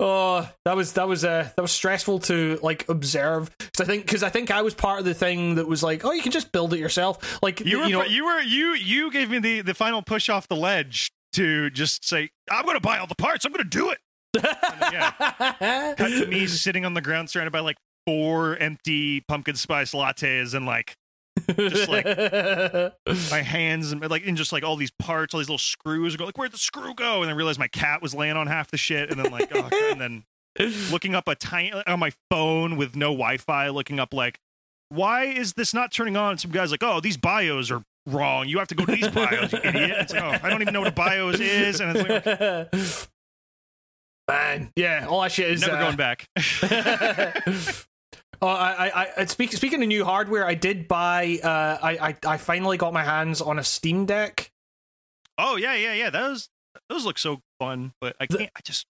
Oh, 0.00 0.48
that 0.64 0.74
was 0.76 0.94
that 0.94 1.06
was 1.06 1.24
uh, 1.24 1.48
that 1.54 1.62
was 1.62 1.70
stressful 1.70 2.20
to 2.20 2.58
like 2.62 2.88
observe. 2.88 3.50
Because 3.58 3.80
I 3.80 3.84
think 3.84 4.04
because 4.06 4.22
I 4.22 4.28
think 4.30 4.50
I 4.50 4.62
was 4.62 4.74
part 4.74 4.98
of 4.98 5.04
the 5.04 5.14
thing 5.14 5.54
that 5.56 5.68
was 5.68 5.82
like, 5.82 6.04
oh, 6.04 6.12
you 6.12 6.22
can 6.22 6.32
just 6.32 6.50
build 6.50 6.74
it 6.74 6.78
yourself. 6.80 7.40
Like 7.42 7.60
You 7.60 7.78
were 7.80 7.84
you 7.86 7.92
know, 7.98 8.04
you 8.04 8.24
were 8.24 8.40
you 8.40 8.74
you 8.74 9.10
gave 9.12 9.30
me 9.30 9.38
the 9.38 9.60
the 9.60 9.74
final 9.74 10.02
push 10.02 10.28
off 10.28 10.48
the 10.48 10.56
ledge 10.56 11.12
to 11.32 11.70
just 11.70 12.04
say 12.06 12.30
I'm 12.50 12.64
going 12.64 12.76
to 12.76 12.80
buy 12.80 12.98
all 12.98 13.06
the 13.06 13.14
parts. 13.14 13.44
I'm 13.44 13.52
going 13.52 13.64
to 13.64 13.70
do 13.70 13.90
it. 13.90 13.98
Then, 14.32 14.44
yeah, 14.92 15.10
cut 15.96 16.08
to 16.08 16.26
me 16.26 16.46
sitting 16.46 16.84
on 16.84 16.94
the 16.94 17.00
ground 17.00 17.30
surrounded 17.30 17.50
by 17.50 17.60
like 17.60 17.76
four 18.06 18.56
empty 18.56 19.20
pumpkin 19.22 19.56
spice 19.56 19.92
lattes 19.92 20.54
and 20.54 20.66
like 20.66 20.96
just 21.56 21.88
like 21.88 22.04
my 23.30 23.42
hands 23.42 23.92
and 23.92 24.08
like 24.08 24.26
and 24.26 24.36
just 24.36 24.52
like 24.52 24.62
all 24.62 24.76
these 24.76 24.92
parts, 24.92 25.34
all 25.34 25.38
these 25.38 25.48
little 25.48 25.58
screws. 25.58 26.16
Go 26.16 26.24
like, 26.26 26.38
where'd 26.38 26.52
the 26.52 26.58
screw 26.58 26.94
go? 26.94 27.22
And 27.22 27.28
then 27.28 27.36
realized 27.36 27.58
my 27.58 27.68
cat 27.68 28.02
was 28.02 28.14
laying 28.14 28.36
on 28.36 28.46
half 28.46 28.70
the 28.70 28.76
shit, 28.76 29.10
and 29.10 29.18
then 29.18 29.30
like, 29.30 29.50
oh, 29.54 29.68
and 29.90 30.00
then 30.00 30.24
looking 30.90 31.14
up 31.14 31.28
a 31.28 31.34
tiny 31.34 31.72
on 31.72 31.98
my 31.98 32.12
phone 32.30 32.76
with 32.76 32.96
no 32.96 33.08
Wi-Fi, 33.08 33.68
looking 33.68 33.98
up 33.98 34.12
like, 34.12 34.38
why 34.88 35.24
is 35.24 35.54
this 35.54 35.72
not 35.72 35.92
turning 35.92 36.16
on? 36.16 36.32
And 36.32 36.40
some 36.40 36.50
guys 36.50 36.70
like, 36.70 36.82
oh, 36.82 37.00
these 37.00 37.16
bios 37.16 37.70
are 37.70 37.82
wrong. 38.06 38.48
You 38.48 38.58
have 38.58 38.68
to 38.68 38.74
go 38.74 38.84
to 38.84 38.92
these 38.92 39.08
bios, 39.08 39.52
you 39.52 39.60
idiot. 39.62 39.96
It's 40.00 40.12
like, 40.12 40.22
oh, 40.22 40.46
I 40.46 40.50
don't 40.50 40.62
even 40.62 40.74
know 40.74 40.80
what 40.80 40.88
a 40.88 40.92
bios 40.92 41.40
is, 41.40 41.80
and 41.80 41.96
it's 41.96 42.72
like, 42.72 43.10
Man, 44.28 44.70
yeah, 44.76 45.06
all 45.08 45.22
that 45.22 45.32
shit 45.32 45.50
is 45.50 45.60
never 45.60 45.74
uh, 45.74 45.80
going 45.80 45.96
back. 45.96 46.28
Oh, 46.38 46.42
I, 48.42 48.92
I, 48.94 49.08
I 49.16 49.24
speak, 49.24 49.52
speaking 49.52 49.82
of 49.82 49.88
new 49.88 50.04
hardware, 50.04 50.46
I 50.46 50.54
did 50.54 50.86
buy. 50.86 51.40
Uh, 51.42 51.78
I, 51.82 52.08
I, 52.08 52.16
I 52.24 52.36
finally 52.36 52.76
got 52.76 52.92
my 52.92 53.02
hands 53.02 53.40
on 53.40 53.58
a 53.58 53.64
Steam 53.64 54.06
Deck. 54.06 54.52
oh 55.36 55.56
yeah, 55.56 55.74
yeah, 55.74 55.94
yeah. 55.94 56.10
Those 56.10 56.48
those 56.88 57.04
look 57.04 57.18
so 57.18 57.40
fun, 57.58 57.92
but 58.00 58.14
I 58.20 58.26
can't. 58.26 58.50
I 58.56 58.60
just 58.62 58.86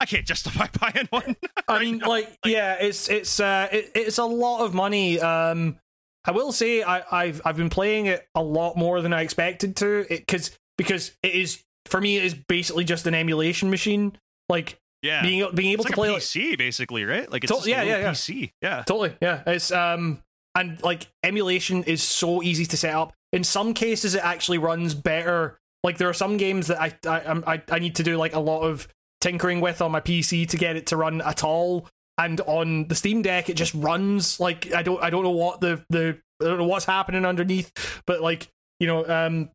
I 0.00 0.06
can't 0.06 0.26
justify 0.26 0.68
buying 0.80 1.06
one. 1.10 1.36
I 1.66 1.80
mean, 1.80 1.98
like, 1.98 2.38
yeah, 2.46 2.76
it's 2.80 3.10
it's 3.10 3.40
uh, 3.40 3.68
it, 3.70 3.90
it's 3.94 4.18
a 4.18 4.24
lot 4.24 4.64
of 4.64 4.72
money. 4.72 5.20
Um, 5.20 5.78
I 6.28 6.32
will 6.32 6.52
say 6.52 6.82
I, 6.82 7.02
I've 7.10 7.40
I've 7.44 7.56
been 7.56 7.70
playing 7.70 8.06
it 8.06 8.28
a 8.34 8.42
lot 8.42 8.76
more 8.76 9.00
than 9.00 9.14
I 9.14 9.22
expected 9.22 9.76
to, 9.76 10.04
because 10.08 10.56
because 10.76 11.12
it 11.22 11.34
is 11.34 11.64
for 11.86 12.02
me 12.02 12.18
it 12.18 12.24
is 12.24 12.34
basically 12.34 12.84
just 12.84 13.06
an 13.06 13.14
emulation 13.14 13.70
machine. 13.70 14.12
Like 14.50 14.78
yeah, 15.02 15.22
being 15.22 15.48
being 15.54 15.72
able 15.72 15.86
it's 15.86 15.90
like 15.90 15.94
to 15.94 16.00
play 16.00 16.08
a 16.10 16.12
like, 16.12 16.22
PC 16.22 16.58
basically, 16.58 17.06
right? 17.06 17.30
Like 17.32 17.44
it's 17.44 17.62
To- 17.62 17.68
yeah, 17.70 17.82
yeah, 17.82 17.98
yeah. 17.98 18.10
PC. 18.10 18.52
Yeah. 18.60 18.82
Totally, 18.86 19.16
yeah. 19.22 19.42
It's 19.46 19.72
um 19.72 20.22
and 20.54 20.82
like 20.82 21.06
emulation 21.24 21.82
is 21.84 22.02
so 22.02 22.42
easy 22.42 22.66
to 22.66 22.76
set 22.76 22.94
up. 22.94 23.14
In 23.32 23.42
some 23.42 23.72
cases, 23.72 24.14
it 24.14 24.22
actually 24.22 24.58
runs 24.58 24.94
better. 24.94 25.58
Like 25.82 25.96
there 25.96 26.10
are 26.10 26.14
some 26.14 26.36
games 26.36 26.66
that 26.66 26.78
I 26.78 26.94
I 27.08 27.54
I, 27.54 27.62
I 27.70 27.78
need 27.78 27.94
to 27.96 28.02
do 28.02 28.18
like 28.18 28.34
a 28.34 28.40
lot 28.40 28.60
of 28.60 28.86
tinkering 29.22 29.62
with 29.62 29.80
on 29.80 29.92
my 29.92 30.00
PC 30.00 30.46
to 30.48 30.58
get 30.58 30.76
it 30.76 30.88
to 30.88 30.96
run 30.98 31.22
at 31.22 31.42
all. 31.42 31.88
And 32.18 32.40
on 32.42 32.88
the 32.88 32.94
Steam 32.94 33.22
Deck, 33.22 33.48
it 33.48 33.54
just 33.54 33.74
runs 33.74 34.40
like 34.40 34.74
I 34.74 34.82
don't 34.82 35.02
I 35.02 35.10
don't 35.10 35.22
know 35.22 35.30
what 35.30 35.60
the 35.60 35.84
the 35.88 36.18
I 36.42 36.44
don't 36.44 36.58
know 36.58 36.66
what's 36.66 36.84
happening 36.84 37.24
underneath, 37.24 38.02
but 38.06 38.20
like 38.20 38.48
you 38.80 38.86
know 38.86 39.06
um 39.08 39.50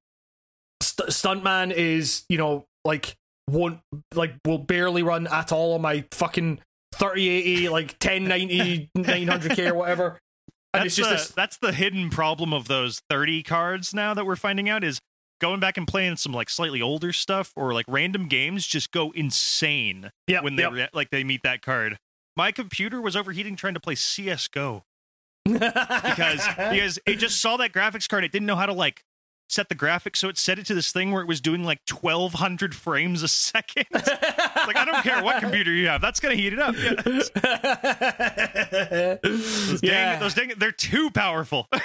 St- 0.82 1.10
Stuntman 1.10 1.72
is 1.72 2.24
you 2.30 2.38
know 2.38 2.66
like 2.86 3.16
won't 3.50 3.80
like 4.16 4.36
will 4.46 4.58
barely 4.58 5.04
run 5.04 5.28
at 5.28 5.52
all 5.52 5.74
on 5.74 5.82
my 5.82 6.06
fucking 6.12 6.60
3080 6.96 7.70
like 7.70 7.96
1090 8.02 8.90
900k 8.98 9.70
or 9.72 9.74
whatever 9.74 10.20
and 10.74 10.82
That's 10.82 10.86
it's 10.86 10.96
just 10.96 11.10
the, 11.10 11.16
this 11.16 11.28
that's 11.30 11.58
the 11.58 11.74
hidden 11.74 12.10
problem 12.10 12.54
of 12.54 12.68
those 12.68 13.02
30 13.10 13.44
cards 13.44 13.94
now 13.94 14.14
that 14.14 14.26
we're 14.26 14.36
finding 14.36 14.70
out 14.70 14.84
is 14.84 15.00
going 15.44 15.60
back 15.60 15.76
and 15.76 15.86
playing 15.86 16.16
some 16.16 16.32
like 16.32 16.50
slightly 16.50 16.82
older 16.82 17.12
stuff 17.12 17.52
or 17.58 17.74
like 17.74 17.86
random 17.90 18.28
games 18.30 18.66
just 18.66 18.92
go 18.92 19.12
insane 19.12 20.10
yeah 20.28 20.42
when 20.42 20.56
they 20.56 20.66
re- 20.66 20.88
like 20.94 21.10
they 21.10 21.24
meet 21.24 21.42
that 21.44 21.62
card. 21.62 21.98
My 22.36 22.52
computer 22.52 23.00
was 23.02 23.16
overheating 23.16 23.56
trying 23.56 23.76
to 23.76 23.80
play 23.80 23.96
CS:GO 23.96 24.84
because 25.46 26.48
because 26.58 27.00
it 27.06 27.16
just 27.18 27.40
saw 27.42 27.58
that 27.58 27.72
graphics 27.74 28.08
card. 28.10 28.24
It 28.24 28.32
didn't 28.32 28.48
know 28.48 28.56
how 28.56 28.66
to 28.66 28.74
like 28.74 29.04
set 29.50 29.68
the 29.70 29.76
graphics, 29.76 30.16
so 30.16 30.30
it 30.30 30.38
set 30.38 30.58
it 30.58 30.66
to 30.66 30.74
this 30.74 30.92
thing 30.92 31.12
where 31.12 31.22
it 31.22 31.28
was 31.28 31.40
doing 31.42 31.64
like 31.64 31.82
1200 31.88 32.74
frames 32.74 33.22
a 33.22 33.28
second. 33.28 33.86
like 33.94 34.76
I 34.76 34.86
don't 34.86 35.04
care 35.04 35.22
what 35.24 35.42
computer 35.42 35.72
you 35.72 35.88
have, 35.90 36.02
that's 36.02 36.20
gonna 36.20 36.34
heat 36.36 36.54
it 36.54 36.60
up. 36.60 36.74
Yeah. 36.76 36.94
Those 39.22 39.82
dang, 39.82 39.90
Yeah. 39.92 40.20
those 40.20 40.34
dang, 40.34 40.54
they're 40.58 40.72
too 40.72 41.12
powerful. 41.12 41.68
but 41.72 41.82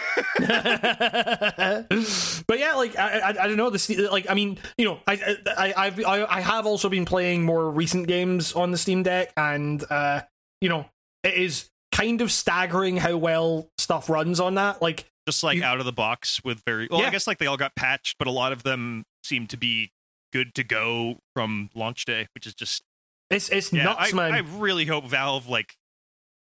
yeah, 2.59 2.75
like 2.75 2.97
I, 2.99 3.19
I, 3.19 3.29
I 3.29 3.49
don't 3.49 3.57
know 3.57 3.71
this. 3.71 3.91
Like 3.91 4.31
I 4.31 4.35
mean, 4.35 4.59
you 4.79 4.85
know, 4.87 5.01
I, 5.07 5.37
I, 5.47 5.75
I've, 5.77 6.05
I, 6.05 6.25
I 6.25 6.41
have 6.41 6.65
also 6.67 6.89
been 6.89 7.05
playing 7.05 7.45
more 7.45 7.71
recent 7.71 8.07
games 8.07 8.53
on 8.55 8.71
the 8.71 8.79
Steam 8.79 9.03
Deck, 9.03 9.33
and 9.37 9.85
uh, 9.91 10.23
you 10.61 10.69
know, 10.69 10.87
it 11.23 11.35
is 11.35 11.69
kind 11.93 12.21
of 12.21 12.31
staggering 12.31 12.97
how 12.97 13.17
well 13.17 13.69
stuff 13.79 14.09
runs 14.09 14.41
on 14.41 14.55
that. 14.55 14.81
Like, 14.83 15.07
just 15.27 15.43
like 15.43 15.59
You- 15.59 15.65
out 15.65 15.81
of 15.81 15.87
the 15.87 15.93
box 15.93 16.43
with 16.45 16.63
very 16.67 16.89
well. 16.91 17.01
Yeah. 17.01 17.09
I 17.09 17.11
guess 17.11 17.27
like 17.27 17.39
they 17.39 17.47
all 17.47 17.57
got 17.57 17.75
patched, 17.75 18.17
but 18.19 18.29
a 18.29 18.31
lot 18.31 18.53
of 18.53 18.63
them 18.63 19.05
seem 19.23 19.47
to 19.49 19.57
be 19.57 19.93
good 20.33 20.55
to 20.55 20.65
go 20.65 21.19
from 21.35 21.71
launch 21.75 22.05
day, 22.05 22.29
which 22.35 22.47
is 22.47 22.55
just 22.55 22.83
it's 23.31 23.49
it's 23.51 23.73
yeah. 23.73 23.85
nuts, 23.85 24.13
I, 24.13 24.17
man. 24.17 24.33
I 24.33 24.39
really 24.59 24.87
hope 24.87 25.05
Valve 25.05 25.49
like 25.49 25.77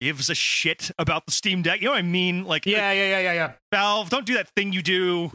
gives 0.02 0.30
a 0.30 0.36
shit 0.36 0.92
about 1.00 1.26
the 1.26 1.32
Steam 1.32 1.62
Deck. 1.62 1.82
You 1.82 1.86
know 1.86 1.92
what 1.92 2.00
I 2.00 2.04
mean? 2.04 2.46
Like 2.46 2.66
yeah, 2.66 2.92
yeah, 2.92 3.10
yeah, 3.10 3.20
yeah, 3.20 3.34
yeah. 3.34 3.52
Valve, 3.72 4.10
don't 4.10 4.26
do 4.26 4.36
that 4.36 4.50
thing 4.56 4.74
you 4.74 4.82
do 4.82 5.32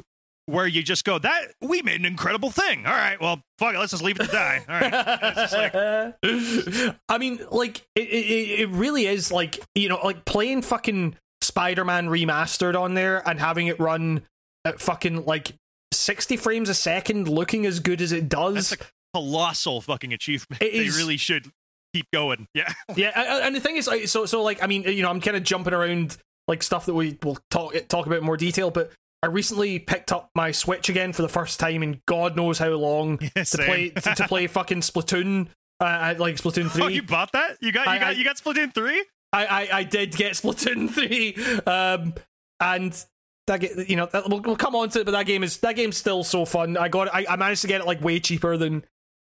where 0.47 0.67
you 0.67 0.83
just 0.83 1.05
go 1.05 1.19
that 1.19 1.53
we 1.61 1.83
made 1.83 2.01
an 2.01 2.07
incredible 2.07 2.51
thing. 2.51 2.85
All 2.87 2.93
right, 2.93 3.21
well, 3.21 3.41
fuck 3.59 3.75
it, 3.75 3.79
let's 3.79 3.93
just 3.93 4.03
leave 4.03 4.19
it 4.19 4.25
to 4.25 4.33
die. 4.33 4.65
All 4.69 4.81
right. 4.81 6.15
Like- 6.23 6.97
I 7.09 7.19
mean, 7.19 7.41
like 7.51 7.83
it, 7.95 8.09
it, 8.09 8.61
it 8.61 8.69
really 8.71 9.07
is 9.07 9.31
like 9.33 9.61
you 9.75 9.89
know, 9.89 9.99
like 10.03 10.25
playing 10.25 10.63
fucking 10.63 11.17
Spider-Man 11.43 12.09
remastered 12.09 12.79
on 12.79 12.95
there 12.95 13.27
and 13.29 13.39
having 13.41 13.67
it 13.69 13.79
run 13.81 14.23
at 14.65 14.81
fucking 14.81 15.25
like 15.25 15.53
sixty 15.93 16.37
frames 16.37 16.69
a 16.69 16.75
second, 16.75 17.29
looking 17.29 17.67
as 17.67 17.81
good 17.81 18.01
as 18.01 18.13
it 18.13 18.29
does. 18.29 18.71
That's 18.71 18.83
a 18.83 18.87
colossal 19.15 19.81
fucking 19.81 20.13
achievement. 20.13 20.63
It 20.63 20.73
they 20.73 20.79
is- 20.87 20.97
really 20.97 21.17
should 21.17 21.51
keep 21.95 22.07
going. 22.13 22.47
Yeah. 22.55 22.73
yeah, 22.97 23.41
and 23.47 23.55
the 23.55 23.61
thing 23.61 23.77
is, 23.77 23.89
so 24.11 24.27
so 24.27 24.43
like 24.43 24.63
I 24.63 24.67
mean, 24.67 24.83
you 24.85 25.03
know, 25.03 25.11
I'm 25.11 25.21
kind 25.21 25.37
of 25.37 25.43
jumping 25.43 25.75
around 25.75 26.17
like 26.49 26.63
stuff 26.63 26.87
that 26.87 26.95
we 26.95 27.17
will 27.23 27.39
talk 27.51 27.75
talk 27.89 28.07
about 28.07 28.19
in 28.19 28.25
more 28.25 28.37
detail, 28.37 28.71
but. 28.71 28.91
I 29.23 29.27
recently 29.27 29.79
picked 29.79 30.13
up 30.13 30.31
my 30.35 30.51
Switch 30.51 30.89
again 30.89 31.13
for 31.13 31.23
the 31.23 31.29
first 31.29 31.61
time 31.61 31.83
in 31.83 32.01
God 32.07 32.37
knows 32.37 32.59
how 32.59 32.71
long 32.71 33.19
to 33.37 33.45
play 33.59 33.91
to, 33.91 34.15
to 34.15 34.29
play 34.29 34.47
fucking 34.49 34.81
Splatoon, 34.81 35.49
uh, 35.81 36.15
like 36.19 36.37
Splatoon 36.37 36.71
three. 36.71 36.83
Oh, 36.83 36.89
you 36.89 37.03
bought 37.03 37.33
that? 37.33 37.59
You 37.61 37.71
got 37.73 37.87
you 37.87 37.93
I- 37.93 37.99
got 37.99 38.09
I- 38.09 38.13
you 38.13 38.25
got 38.25 38.37
Splatoon 38.37 38.73
3? 38.75 39.05
I, 39.33 39.47
I, 39.47 39.69
I 39.79 39.83
did 39.85 40.17
get 40.17 40.33
Splatoon 40.33 40.91
three, 40.95 41.37
um, 41.65 42.15
and 42.59 43.05
that 43.47 43.89
you 43.89 43.95
know 43.95 44.07
that, 44.07 44.29
we'll, 44.29 44.41
we'll 44.41 44.57
come 44.57 44.75
on 44.75 44.89
to 44.89 45.01
it, 45.01 45.05
but 45.05 45.13
that 45.13 45.27
game 45.27 45.45
is 45.45 45.59
that 45.59 45.77
game's 45.77 45.97
still 45.97 46.25
so 46.25 46.45
fun. 46.45 46.77
I 46.77 46.89
got 46.89 47.15
I, 47.15 47.27
I 47.29 47.37
managed 47.37 47.61
to 47.63 47.69
get 47.69 47.81
it 47.81 47.87
like 47.87 48.01
way 48.03 48.19
cheaper 48.19 48.57
than 48.57 48.85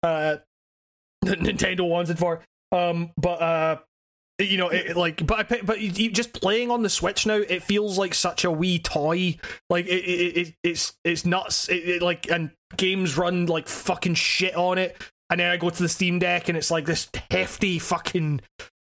uh 0.05 0.37
Nintendo 1.25 1.89
wanted 1.89 2.19
for. 2.19 2.43
Um, 2.71 3.11
but 3.17 3.43
uh, 3.43 3.79
you 4.39 4.57
know, 4.57 4.69
it, 4.69 4.91
it, 4.91 4.97
like, 4.97 5.27
but 5.27 5.53
I 5.53 5.61
but 5.63 5.81
you, 5.81 6.11
just 6.11 6.33
playing 6.33 6.71
on 6.71 6.83
the 6.83 6.89
Switch 6.89 7.27
now, 7.27 7.37
it 7.37 7.63
feels 7.63 7.99
like 7.99 8.15
such 8.15 8.45
a 8.45 8.51
wee 8.51 8.79
toy. 8.79 9.37
Like 9.69 9.87
it, 9.87 10.05
it, 10.05 10.37
it 10.37 10.55
it's 10.63 10.97
it's 11.05 11.25
nuts. 11.25 11.69
It, 11.69 12.03
like 12.03 12.31
and 12.31 12.53
games 12.77 13.17
run 13.17 13.47
like 13.47 13.69
fucking 13.69 14.15
shit 14.15 14.55
on 14.55 14.79
it. 14.79 14.97
And 15.31 15.41
then 15.41 15.51
I 15.51 15.57
go 15.57 15.71
to 15.71 15.83
the 15.83 15.89
Steam 15.89 16.21
Deck 16.21 16.49
and 16.49 16.57
it's 16.57 16.71
like 16.71 16.87
this 16.87 17.09
hefty 17.31 17.79
fucking 17.79 18.41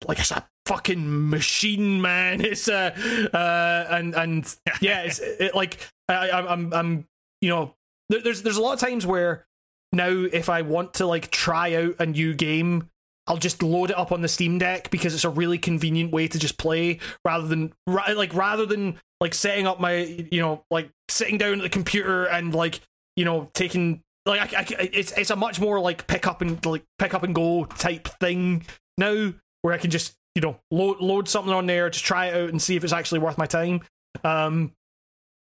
like 0.06 0.18
it's 0.18 0.32
a 0.32 0.46
fucking 0.66 1.30
machine, 1.30 2.00
man. 2.00 2.40
It's 2.44 2.68
uh, 2.68 2.90
uh 3.32 3.86
and 3.94 4.14
and 4.14 4.56
yeah, 4.80 5.02
it's 5.02 5.20
it, 5.20 5.54
like 5.54 5.78
I, 6.08 6.30
I'm 6.30 6.72
I'm 6.74 7.06
you 7.40 7.50
know 7.50 7.74
there, 8.08 8.20
there's 8.20 8.42
there's 8.42 8.56
a 8.56 8.62
lot 8.62 8.74
of 8.74 8.80
times 8.80 9.06
where 9.06 9.46
now 9.92 10.10
if 10.10 10.48
I 10.48 10.62
want 10.62 10.94
to 10.94 11.06
like 11.06 11.30
try 11.30 11.74
out 11.74 11.94
a 12.00 12.06
new 12.06 12.34
game, 12.34 12.90
I'll 13.26 13.36
just 13.36 13.62
load 13.62 13.90
it 13.90 13.98
up 13.98 14.12
on 14.12 14.22
the 14.22 14.28
Steam 14.28 14.58
Deck 14.58 14.90
because 14.90 15.14
it's 15.14 15.24
a 15.24 15.30
really 15.30 15.58
convenient 15.58 16.12
way 16.12 16.28
to 16.28 16.38
just 16.38 16.58
play 16.58 17.00
rather 17.24 17.46
than 17.46 17.72
like 17.86 18.34
rather 18.34 18.66
than 18.66 19.00
like 19.20 19.34
setting 19.34 19.66
up 19.66 19.80
my 19.80 20.26
you 20.30 20.40
know 20.40 20.64
like 20.70 20.90
sitting 21.08 21.38
down 21.38 21.54
at 21.54 21.62
the 21.62 21.68
computer 21.68 22.26
and 22.26 22.54
like 22.54 22.80
you 23.16 23.24
know 23.24 23.50
taking 23.54 24.02
like 24.26 24.52
I, 24.52 24.60
I, 24.60 24.90
it's 24.92 25.12
it's 25.12 25.30
a 25.30 25.36
much 25.36 25.60
more 25.60 25.80
like 25.80 26.06
pick 26.06 26.26
up 26.26 26.42
and 26.42 26.64
like 26.64 26.84
pick 26.98 27.14
up 27.14 27.22
and 27.22 27.34
go 27.34 27.64
type 27.64 28.08
thing 28.20 28.64
now 28.98 29.32
where 29.62 29.74
I 29.74 29.78
can 29.78 29.90
just 29.90 30.14
you 30.34 30.42
know 30.42 30.58
load 30.70 31.00
load 31.00 31.28
something 31.28 31.52
on 31.52 31.66
there 31.66 31.90
to 31.90 31.98
try 31.98 32.26
it 32.26 32.34
out 32.34 32.50
and 32.50 32.60
see 32.60 32.76
if 32.76 32.84
it's 32.84 32.92
actually 32.92 33.20
worth 33.20 33.38
my 33.38 33.46
time. 33.46 33.80
Um, 34.22 34.72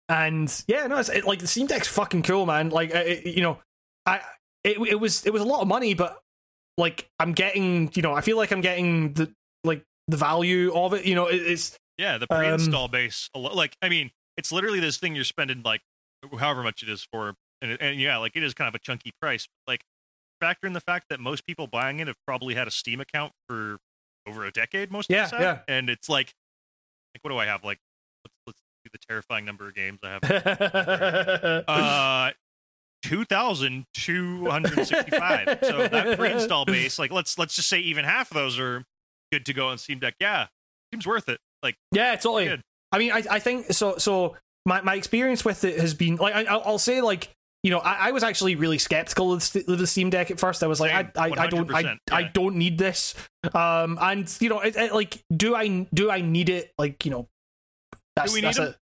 and 0.09 0.63
yeah, 0.67 0.87
no, 0.87 0.97
it's 0.97 1.09
it, 1.09 1.25
like 1.25 1.39
the 1.39 1.47
Steam 1.47 1.67
Deck's 1.67 1.87
fucking 1.87 2.23
cool, 2.23 2.45
man. 2.45 2.69
Like, 2.69 2.91
it, 2.91 3.25
you 3.25 3.41
know, 3.41 3.59
I 4.05 4.21
it 4.63 4.77
it 4.79 4.99
was 4.99 5.25
it 5.25 5.33
was 5.33 5.41
a 5.41 5.45
lot 5.45 5.61
of 5.61 5.67
money, 5.67 5.93
but 5.93 6.21
like 6.77 7.09
I'm 7.19 7.33
getting, 7.33 7.91
you 7.93 8.01
know, 8.01 8.13
I 8.13 8.21
feel 8.21 8.37
like 8.37 8.51
I'm 8.51 8.61
getting 8.61 9.13
the 9.13 9.31
like 9.63 9.83
the 10.07 10.17
value 10.17 10.73
of 10.73 10.93
it. 10.93 11.05
You 11.05 11.15
know, 11.15 11.27
it, 11.27 11.35
it's 11.41 11.77
Yeah, 11.97 12.17
the 12.17 12.27
Um, 12.29 12.37
pre-install 12.39 12.87
base, 12.87 13.29
like 13.35 13.75
I 13.81 13.89
mean, 13.89 14.11
it's 14.37 14.51
literally 14.51 14.79
this 14.79 14.97
thing 14.97 15.15
you're 15.15 15.23
spending 15.23 15.61
like 15.63 15.81
however 16.39 16.63
much 16.63 16.83
it 16.83 16.89
is 16.89 17.07
for, 17.11 17.33
and, 17.61 17.81
and 17.81 17.99
yeah, 17.99 18.17
like 18.17 18.35
it 18.35 18.43
is 18.43 18.53
kind 18.53 18.67
of 18.67 18.75
a 18.75 18.79
chunky 18.79 19.11
price. 19.21 19.47
Like 19.67 19.81
factor 20.39 20.67
in 20.67 20.73
the 20.73 20.81
fact 20.81 21.05
that 21.09 21.19
most 21.19 21.45
people 21.47 21.65
buying 21.67 21.99
it 21.99 22.07
have 22.07 22.17
probably 22.27 22.53
had 22.53 22.67
a 22.67 22.71
Steam 22.71 23.01
account 23.01 23.33
for 23.49 23.77
over 24.27 24.45
a 24.45 24.51
decade. 24.51 24.91
Most 24.91 25.09
Yeah, 25.09 25.21
of 25.21 25.25
us 25.25 25.31
have, 25.31 25.41
yeah. 25.41 25.59
and 25.67 25.89
it's 25.89 26.07
like, 26.09 26.33
like 27.15 27.23
what 27.23 27.31
do 27.31 27.37
I 27.37 27.45
have? 27.47 27.63
Like 27.63 27.79
let's 28.23 28.35
let's 28.45 28.59
do 28.85 28.89
the 28.93 28.99
terrifying 29.09 29.45
number 29.45 29.67
of 29.67 29.73
games 29.75 29.99
I 30.03 30.19
have. 30.21 31.63
uh. 31.67 32.31
2265 33.93 35.59
so 35.61 35.87
that 35.87 36.17
pre-install 36.19 36.65
base 36.65 36.99
like 36.99 37.11
let's 37.11 37.37
let's 37.37 37.55
just 37.55 37.67
say 37.69 37.79
even 37.79 38.05
half 38.05 38.31
of 38.31 38.35
those 38.35 38.59
are 38.59 38.83
good 39.31 39.45
to 39.45 39.53
go 39.53 39.67
on 39.67 39.77
steam 39.77 39.99
deck 39.99 40.15
yeah 40.19 40.47
seems 40.91 41.05
worth 41.05 41.29
it 41.29 41.39
like 41.63 41.75
yeah, 41.91 42.15
totally. 42.15 42.45
Good. 42.45 42.61
I 42.91 42.97
mean, 42.97 43.11
I 43.11 43.23
I 43.29 43.39
think 43.39 43.71
so. 43.73 43.97
So 43.97 44.35
my 44.65 44.81
my 44.81 44.95
experience 44.95 45.43
with 45.43 45.63
it 45.63 45.79
has 45.79 45.93
been 45.93 46.15
like 46.17 46.35
I, 46.35 46.43
I'll 46.43 46.61
I'll 46.65 46.79
say 46.79 47.01
like. 47.01 47.29
You 47.63 47.71
know, 47.71 47.79
I, 47.79 48.09
I 48.09 48.11
was 48.11 48.23
actually 48.23 48.55
really 48.55 48.77
skeptical 48.77 49.33
of 49.33 49.39
the, 49.51 49.87
Steam 49.87 50.11
Deck 50.11 50.29
at 50.29 50.39
first. 50.39 50.63
I 50.63 50.67
was 50.67 50.79
like, 50.79 50.91
Same, 50.91 51.09
I, 51.17 51.27
I, 51.27 51.45
I 51.45 51.47
don't, 51.47 51.73
I, 51.73 51.83
100%, 51.83 51.97
I 52.11 52.23
don't 52.23 52.55
need 52.55 52.77
this. 52.77 53.15
Um, 53.51 53.97
and 53.99 54.33
you 54.39 54.47
know, 54.47 54.59
it, 54.59 54.77
it, 54.77 54.93
like, 54.93 55.19
do 55.35 55.55
I, 55.55 55.87
do 55.91 56.09
I 56.09 56.21
need 56.21 56.49
it? 56.49 56.71
Like, 56.77 57.03
you 57.03 57.11
know, 57.11 57.27
that's 58.15 58.31
we 58.31 58.41
need 58.41 58.53
that's 58.53 58.59
it. 58.59 58.75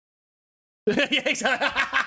yeah, 1.12 1.30
exactly. 1.30 2.00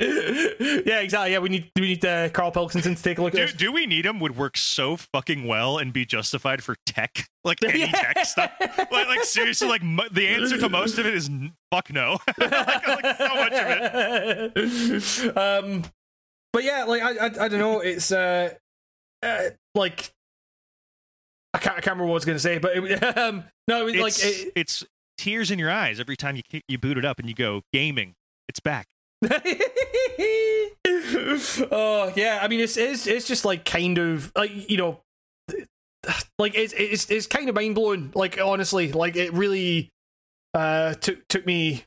yeah, 0.00 1.00
exactly. 1.00 1.32
Yeah, 1.32 1.40
we 1.40 1.50
need 1.50 1.70
we 1.76 1.88
need 1.88 2.04
uh, 2.04 2.30
Karl 2.30 2.50
Pilkington 2.50 2.94
to 2.94 3.02
take 3.02 3.18
a 3.18 3.22
look 3.22 3.34
do, 3.34 3.46
do 3.48 3.70
we 3.70 3.86
need 3.86 4.06
him? 4.06 4.18
would 4.20 4.36
work 4.36 4.56
so 4.56 4.96
fucking 4.96 5.46
well 5.46 5.78
and 5.78 5.92
be 5.92 6.04
justified 6.04 6.62
for 6.62 6.76
tech? 6.86 7.28
Like 7.42 7.64
any 7.64 7.86
tech 7.86 8.26
stuff? 8.26 8.52
Like, 8.60 8.90
like 8.90 9.24
seriously 9.24 9.66
like 9.66 9.82
mo- 9.82 10.10
the 10.12 10.28
answer 10.28 10.58
to 10.58 10.68
most 10.68 10.98
of 10.98 11.06
it 11.06 11.14
is 11.14 11.30
n- 11.30 11.54
fuck 11.70 11.90
no. 11.90 12.18
Like, 12.38 12.86
like 12.86 13.16
so 13.16 13.34
much 13.34 13.52
of 13.54 14.52
it. 14.54 15.36
Um, 15.38 15.84
but 16.52 16.64
yeah, 16.64 16.84
like 16.84 17.00
I, 17.00 17.12
I, 17.12 17.24
I 17.24 17.48
don't 17.48 17.58
know. 17.58 17.80
It's 17.80 18.12
uh, 18.12 18.50
uh 19.22 19.40
like 19.74 20.12
I 21.54 21.58
can't, 21.60 21.78
I 21.78 21.80
can't 21.80 21.96
remember 21.96 22.04
what 22.04 22.10
I 22.10 22.14
was 22.14 22.24
gonna 22.26 22.38
say, 22.38 22.58
but 22.58 22.76
it, 22.76 23.16
um, 23.16 23.44
no, 23.66 23.80
it 23.80 23.84
was 23.86 23.94
like 23.94 24.08
it's, 24.08 24.42
it, 24.42 24.52
it's 24.54 24.84
tears 25.16 25.50
in 25.50 25.58
your 25.58 25.70
eyes 25.70 25.98
every 25.98 26.18
time 26.18 26.36
you 26.36 26.60
you 26.68 26.76
boot 26.76 26.98
it 26.98 27.06
up 27.06 27.18
and 27.18 27.26
you 27.26 27.34
go 27.34 27.62
gaming. 27.72 28.16
It's 28.50 28.60
back 28.60 28.88
oh 31.70 32.12
yeah, 32.16 32.40
I 32.42 32.48
mean 32.48 32.60
it's 32.60 32.76
it's 32.76 33.06
it's 33.06 33.26
just 33.26 33.44
like 33.44 33.64
kind 33.64 33.98
of 33.98 34.32
like 34.34 34.70
you 34.70 34.78
know, 34.78 35.00
like 36.38 36.54
it's 36.54 36.72
it's 36.72 37.10
it's 37.10 37.26
kind 37.26 37.48
of 37.48 37.54
mind 37.54 37.74
blowing. 37.74 38.12
Like 38.14 38.40
honestly, 38.40 38.92
like 38.92 39.16
it 39.16 39.32
really 39.32 39.90
uh 40.54 40.94
took 40.94 41.26
took 41.28 41.44
me 41.44 41.84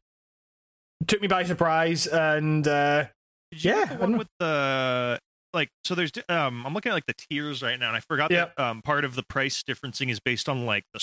took 1.08 1.22
me 1.22 1.28
by 1.28 1.44
surprise 1.44 2.08
and 2.08 2.68
uh 2.68 3.06
Yeah, 3.52 3.86
get 3.86 3.92
I 3.92 3.96
the 3.96 4.02
one 4.02 4.18
with 4.18 4.30
the 4.40 5.20
like 5.54 5.70
so 5.84 5.96
there's 5.96 6.12
um 6.30 6.66
I'm 6.66 6.74
looking 6.74 6.92
at 6.92 6.96
like 6.96 7.08
the 7.08 7.16
tiers 7.30 7.64
right 7.64 7.80
now 7.80 7.88
and 7.88 7.98
I 7.98 8.00
forgot 8.00 8.30
that 8.30 8.58
um 8.60 8.82
part 8.82 9.06
of 9.06 9.16
the 9.16 9.24
price 9.24 9.64
differencing 9.64 10.10
is 10.10 10.20
based 10.20 10.48
on 10.48 10.66
like 10.66 10.84
the 10.94 11.00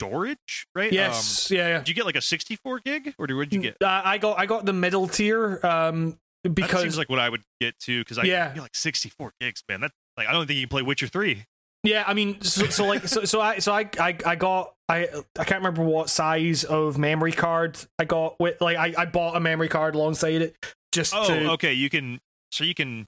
storage, 0.00 0.66
right? 0.74 0.90
Um, 0.90 0.94
yes, 0.94 1.50
yeah, 1.50 1.68
yeah. 1.68 1.78
did 1.78 1.88
you 1.88 1.94
get 1.94 2.06
like 2.06 2.16
a 2.16 2.20
64 2.22 2.80
gig 2.80 3.14
or 3.18 3.26
what 3.36 3.48
did 3.48 3.52
you 3.54 3.60
get? 3.60 3.76
Uh, 3.82 4.02
I 4.04 4.18
got 4.18 4.38
I 4.38 4.46
got 4.46 4.64
the 4.64 4.72
middle 4.72 5.08
tier 5.08 5.60
um 5.64 6.18
That 6.44 6.54
because 6.54 6.82
seems 6.82 6.98
like 6.98 7.08
what 7.08 7.18
I 7.18 7.28
would 7.28 7.42
get 7.60 7.78
too 7.78 8.00
because 8.02 8.18
I 8.18 8.24
Yeah. 8.24 8.54
like 8.56 8.74
64 8.74 9.32
gigs, 9.40 9.62
man. 9.68 9.80
That 9.80 9.90
like 10.16 10.28
I 10.28 10.32
don't 10.32 10.46
think 10.46 10.58
you 10.58 10.66
can 10.66 10.70
play 10.70 10.82
Witcher 10.82 11.08
3. 11.08 11.44
Yeah, 11.84 12.02
I 12.06 12.12
mean, 12.12 12.40
so, 12.42 12.66
so 12.66 12.86
like, 12.86 13.06
so, 13.06 13.24
so 13.24 13.40
I, 13.40 13.58
so 13.60 13.72
I, 13.72 13.88
I, 14.00 14.16
I 14.26 14.34
got, 14.34 14.74
I, 14.88 15.06
I 15.38 15.44
can't 15.44 15.60
remember 15.60 15.82
what 15.84 16.10
size 16.10 16.64
of 16.64 16.98
memory 16.98 17.30
card 17.30 17.78
I 18.00 18.04
got 18.04 18.38
with, 18.40 18.60
like, 18.60 18.76
I, 18.76 18.92
I 18.98 19.04
bought 19.06 19.36
a 19.36 19.40
memory 19.40 19.68
card 19.68 19.94
alongside 19.94 20.42
it 20.42 20.56
just 20.90 21.14
Oh, 21.14 21.28
to, 21.28 21.50
okay, 21.52 21.72
you 21.72 21.88
can 21.88 22.18
so 22.50 22.64
you 22.64 22.74
can 22.74 23.06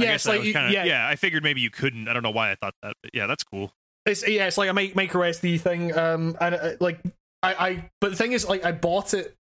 I 0.00 0.04
yeah, 0.04 0.10
guess 0.10 0.26
like, 0.26 0.40
was 0.40 0.48
kinda, 0.52 0.72
yeah, 0.72 0.84
yeah, 0.84 1.08
I 1.08 1.14
figured 1.14 1.44
maybe 1.44 1.60
you 1.60 1.70
couldn't. 1.70 2.08
I 2.08 2.12
don't 2.12 2.24
know 2.24 2.32
why 2.32 2.50
I 2.50 2.56
thought 2.56 2.74
that. 2.82 2.94
But 3.00 3.12
yeah, 3.14 3.28
that's 3.28 3.44
cool. 3.44 3.72
It's 4.08 4.26
yeah, 4.26 4.46
it's 4.46 4.58
like 4.58 4.70
a 4.70 4.74
mic- 4.74 4.96
micro 4.96 5.22
SD 5.22 5.60
thing, 5.60 5.96
um, 5.96 6.36
and 6.40 6.54
uh, 6.54 6.70
like, 6.80 7.00
I, 7.42 7.54
I, 7.54 7.90
but 8.00 8.10
the 8.10 8.16
thing 8.16 8.32
is, 8.32 8.48
like, 8.48 8.64
I 8.64 8.72
bought 8.72 9.14
it 9.14 9.34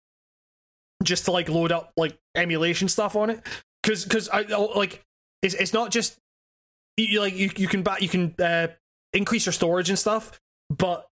just 1.03 1.25
to 1.25 1.31
like 1.31 1.49
load 1.49 1.71
up 1.71 1.91
like 1.97 2.17
emulation 2.35 2.87
stuff 2.87 3.15
on 3.15 3.29
it, 3.29 3.41
because, 3.83 4.03
because 4.03 4.29
I 4.29 4.41
like, 4.41 5.03
it's, 5.41 5.55
it's 5.55 5.73
not 5.73 5.91
just 5.91 6.17
you, 6.97 7.05
you, 7.05 7.19
like 7.19 7.35
you, 7.35 7.49
you 7.55 7.67
can 7.67 7.83
back, 7.83 8.01
you 8.01 8.09
can 8.09 8.33
uh, 8.39 8.67
increase 9.13 9.45
your 9.45 9.53
storage 9.53 9.89
and 9.89 9.99
stuff, 9.99 10.39
but 10.69 11.07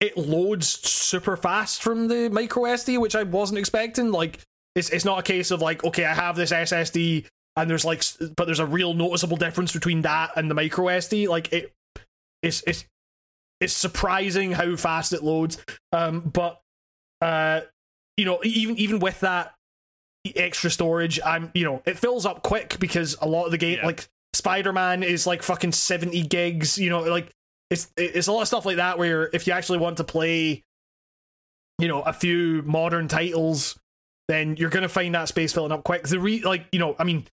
it 0.00 0.16
loads 0.16 0.68
super 0.68 1.36
fast 1.36 1.82
from 1.82 2.08
the 2.08 2.28
micro 2.28 2.64
SD, 2.64 3.00
which 3.00 3.14
I 3.14 3.22
wasn't 3.22 3.58
expecting. 3.58 4.10
Like, 4.10 4.40
it's 4.74 4.90
it's 4.90 5.04
not 5.04 5.18
a 5.18 5.22
case 5.22 5.50
of 5.50 5.60
like, 5.60 5.84
okay, 5.84 6.04
I 6.04 6.14
have 6.14 6.36
this 6.36 6.50
SSD 6.50 7.26
and 7.56 7.70
there's 7.70 7.84
like, 7.84 8.02
but 8.36 8.46
there's 8.46 8.58
a 8.58 8.66
real 8.66 8.94
noticeable 8.94 9.36
difference 9.36 9.72
between 9.72 10.02
that 10.02 10.32
and 10.36 10.50
the 10.50 10.54
micro 10.54 10.86
SD. 10.86 11.28
Like, 11.28 11.52
it, 11.52 11.72
it's 12.42 12.62
it's 12.66 12.84
it's 13.60 13.72
surprising 13.72 14.52
how 14.52 14.74
fast 14.76 15.12
it 15.12 15.22
loads. 15.22 15.58
Um, 15.92 16.20
but 16.20 16.60
uh, 17.20 17.62
you 18.16 18.24
know, 18.24 18.40
even 18.44 18.76
even 18.78 18.98
with 18.98 19.20
that 19.20 19.54
extra 20.36 20.70
storage, 20.70 21.20
I'm 21.24 21.50
you 21.54 21.64
know, 21.64 21.82
it 21.86 21.98
fills 21.98 22.26
up 22.26 22.42
quick 22.42 22.78
because 22.78 23.16
a 23.20 23.28
lot 23.28 23.44
of 23.46 23.50
the 23.52 23.58
game, 23.58 23.78
Yeah. 23.78 23.86
like 23.86 24.08
Spider 24.34 24.72
Man, 24.72 25.02
is 25.02 25.26
like 25.26 25.42
fucking 25.42 25.72
seventy 25.72 26.22
gigs. 26.22 26.78
You 26.78 26.90
know, 26.90 27.02
like 27.02 27.30
it's 27.70 27.90
it's 27.96 28.26
a 28.26 28.32
lot 28.32 28.42
of 28.42 28.48
stuff 28.48 28.66
like 28.66 28.76
that 28.76 28.98
where 28.98 29.30
if 29.32 29.46
you 29.46 29.52
actually 29.52 29.78
want 29.78 29.96
to 29.98 30.04
play 30.04 30.62
you 31.78 31.88
know 31.88 32.02
a 32.02 32.12
few 32.12 32.62
modern 32.66 33.08
titles 33.08 33.78
then 34.28 34.56
you're 34.56 34.68
gonna 34.70 34.88
find 34.90 35.14
that 35.14 35.26
space 35.26 35.54
filling 35.54 35.72
up 35.72 35.82
quick 35.82 36.06
the 36.06 36.20
re 36.20 36.40
like 36.42 36.66
you 36.70 36.78
know 36.78 36.94
i 36.98 37.02
mean 37.02 37.26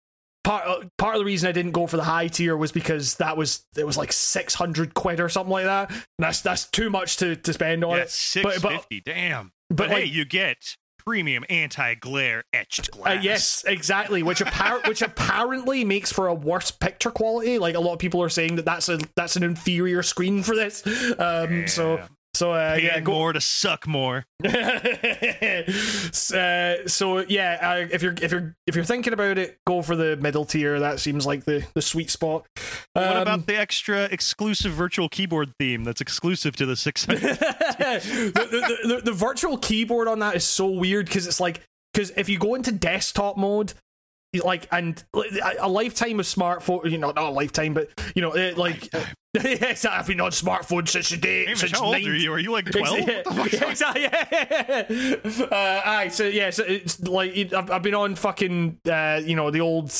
part 0.46 0.66
uh, 0.66 0.80
part 0.96 1.14
of 1.14 1.18
the 1.18 1.24
reason 1.24 1.48
i 1.48 1.52
didn't 1.52 1.72
go 1.72 1.86
for 1.86 1.96
the 1.96 2.04
high 2.04 2.28
tier 2.28 2.56
was 2.56 2.72
because 2.72 3.16
that 3.16 3.36
was 3.36 3.64
it 3.76 3.86
was 3.86 3.96
like 3.96 4.12
600 4.12 4.94
quid 4.94 5.20
or 5.20 5.28
something 5.28 5.50
like 5.52 5.64
that 5.64 5.90
and 5.90 6.00
that's 6.18 6.40
that's 6.40 6.64
too 6.70 6.88
much 6.88 7.16
to 7.18 7.36
to 7.36 7.52
spend 7.52 7.84
on 7.84 7.96
yeah, 7.96 8.02
it 8.04 8.10
650. 8.10 9.00
damn. 9.04 9.52
but, 9.68 9.76
But, 9.76 9.88
hey, 9.90 10.02
like- 10.04 10.12
you 10.12 10.24
get 10.24 10.56
premium 11.04 11.44
anti-glare 11.48 12.42
etched 12.52 12.90
Uh, 12.92 12.96
glass. 12.96 13.22
yes, 13.24 13.64
exactly. 13.66 14.24
Which 14.24 14.40
appar- 14.40 14.86
which 14.88 15.02
apparently 15.02 15.84
makes 15.84 16.12
for 16.12 16.26
a 16.26 16.34
worse 16.34 16.72
picture 16.72 17.12
quality. 17.12 17.60
Like 17.60 17.76
a 17.76 17.80
lot 17.80 17.92
of 17.92 17.98
people 18.00 18.20
are 18.24 18.28
saying 18.28 18.56
that 18.56 18.64
that's 18.64 18.88
a 18.88 18.98
that's 19.14 19.36
an 19.36 19.44
inferior 19.44 20.02
screen 20.02 20.42
for 20.42 20.56
this. 20.56 20.84
Um, 20.86 21.60
Yeah. 21.60 21.66
so 21.66 22.00
uh, 22.42 22.74
Paying 22.74 22.84
yeah, 22.86 23.00
go, 23.00 23.12
more 23.12 23.32
to 23.32 23.40
suck 23.40 23.86
more. 23.86 24.26
uh, 24.44 24.50
so 26.86 27.18
yeah, 27.28 27.58
uh, 27.60 27.86
if 27.90 28.02
you're 28.02 28.14
if 28.20 28.30
you're 28.32 28.54
if 28.66 28.74
you're 28.74 28.84
thinking 28.84 29.12
about 29.12 29.38
it, 29.38 29.58
go 29.66 29.82
for 29.82 29.96
the 29.96 30.16
middle 30.16 30.44
tier. 30.44 30.78
That 30.80 31.00
seems 31.00 31.26
like 31.26 31.44
the 31.44 31.66
the 31.74 31.82
sweet 31.82 32.10
spot. 32.10 32.46
what 32.92 33.16
Um, 33.16 33.22
about 33.22 33.46
the 33.46 33.56
extra 33.56 34.04
exclusive 34.04 34.72
virtual 34.72 35.08
keyboard 35.08 35.52
theme 35.58 35.84
that's 35.84 36.00
exclusive 36.00 36.56
to 36.56 36.66
the 36.66 36.76
600? 36.76 37.20
the, 37.20 37.38
the, 38.34 38.88
the, 38.88 39.00
the 39.04 39.12
virtual 39.12 39.58
keyboard 39.58 40.08
on 40.08 40.18
that 40.20 40.36
is 40.36 40.44
so 40.44 40.66
weird 40.66 41.06
because 41.06 41.26
it's 41.26 41.40
like 41.40 41.60
because 41.92 42.10
if 42.16 42.28
you 42.28 42.38
go 42.38 42.54
into 42.54 42.72
desktop 42.72 43.36
mode 43.36 43.72
like 44.44 44.68
and 44.70 45.02
a 45.14 45.20
a 45.60 45.68
lifetime 45.68 46.20
of 46.20 46.26
smartphone 46.26 46.90
you 46.90 46.98
know 46.98 47.10
not 47.10 47.24
a 47.24 47.30
lifetime 47.30 47.72
but 47.72 47.88
you 48.14 48.22
know 48.22 48.32
it, 48.32 48.58
like 48.58 48.90
yes 49.44 49.84
i've 49.84 50.06
been 50.06 50.20
on 50.20 50.30
smartphones 50.30 50.88
since 50.88 51.08
the 51.10 51.16
day 51.16 51.46
Hey, 51.46 51.54
since 51.54 51.72
how 51.72 51.86
old 51.86 51.94
are 51.96 51.98
you? 51.98 52.32
Are 52.32 52.38
you 52.38 52.52
like 52.52 52.70
12? 52.70 52.98
yeah, 53.08 53.70
exactly. 53.70 54.02
Yeah. 54.02 55.16
Uh, 55.56 55.82
aye, 55.84 56.08
so 56.08 56.24
yeah, 56.24 56.50
so 56.50 56.64
it's 56.64 57.00
like 57.00 57.52
I've, 57.52 57.70
I've 57.70 57.82
been 57.82 57.94
on 57.94 58.14
fucking 58.14 58.78
uh, 58.90 59.20
you 59.24 59.36
know 59.36 59.50
the 59.50 59.60
old 59.60 59.92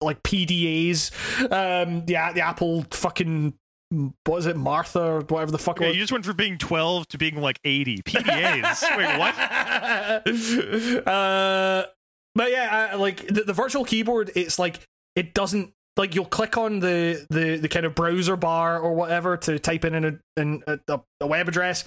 like 0.00 0.22
PDAs, 0.22 1.10
um, 1.52 2.04
the 2.06 2.14
the 2.34 2.40
Apple 2.40 2.84
fucking 2.90 3.54
what 4.24 4.38
is 4.38 4.46
it, 4.46 4.56
Martha 4.56 5.00
or 5.02 5.20
whatever 5.20 5.50
the 5.52 5.58
fuck. 5.58 5.78
it 5.78 5.82
Yeah, 5.82 5.88
was. 5.88 5.96
you 5.96 6.02
just 6.02 6.12
went 6.12 6.24
from 6.24 6.36
being 6.36 6.58
12 6.58 7.08
to 7.08 7.18
being 7.18 7.36
like 7.36 7.60
80. 7.64 7.98
PDAs. 8.02 8.96
Wait, 8.96 9.18
what? 9.18 9.34
uh, 11.06 11.84
but 12.34 12.50
yeah, 12.50 12.88
I, 12.92 12.94
like 12.96 13.26
the, 13.26 13.42
the 13.44 13.52
virtual 13.52 13.84
keyboard, 13.84 14.30
it's 14.34 14.58
like 14.58 14.80
it 15.16 15.34
doesn't 15.34 15.72
like 15.96 16.14
you'll 16.14 16.24
click 16.24 16.56
on 16.56 16.80
the 16.80 17.24
the 17.30 17.56
the 17.56 17.68
kind 17.68 17.86
of 17.86 17.94
browser 17.94 18.36
bar 18.36 18.78
or 18.78 18.94
whatever 18.94 19.36
to 19.36 19.58
type 19.58 19.84
in 19.84 20.04
a, 20.04 20.40
in 20.40 20.62
a, 20.66 21.00
a, 21.20 21.26
web 21.26 21.48
address, 21.48 21.84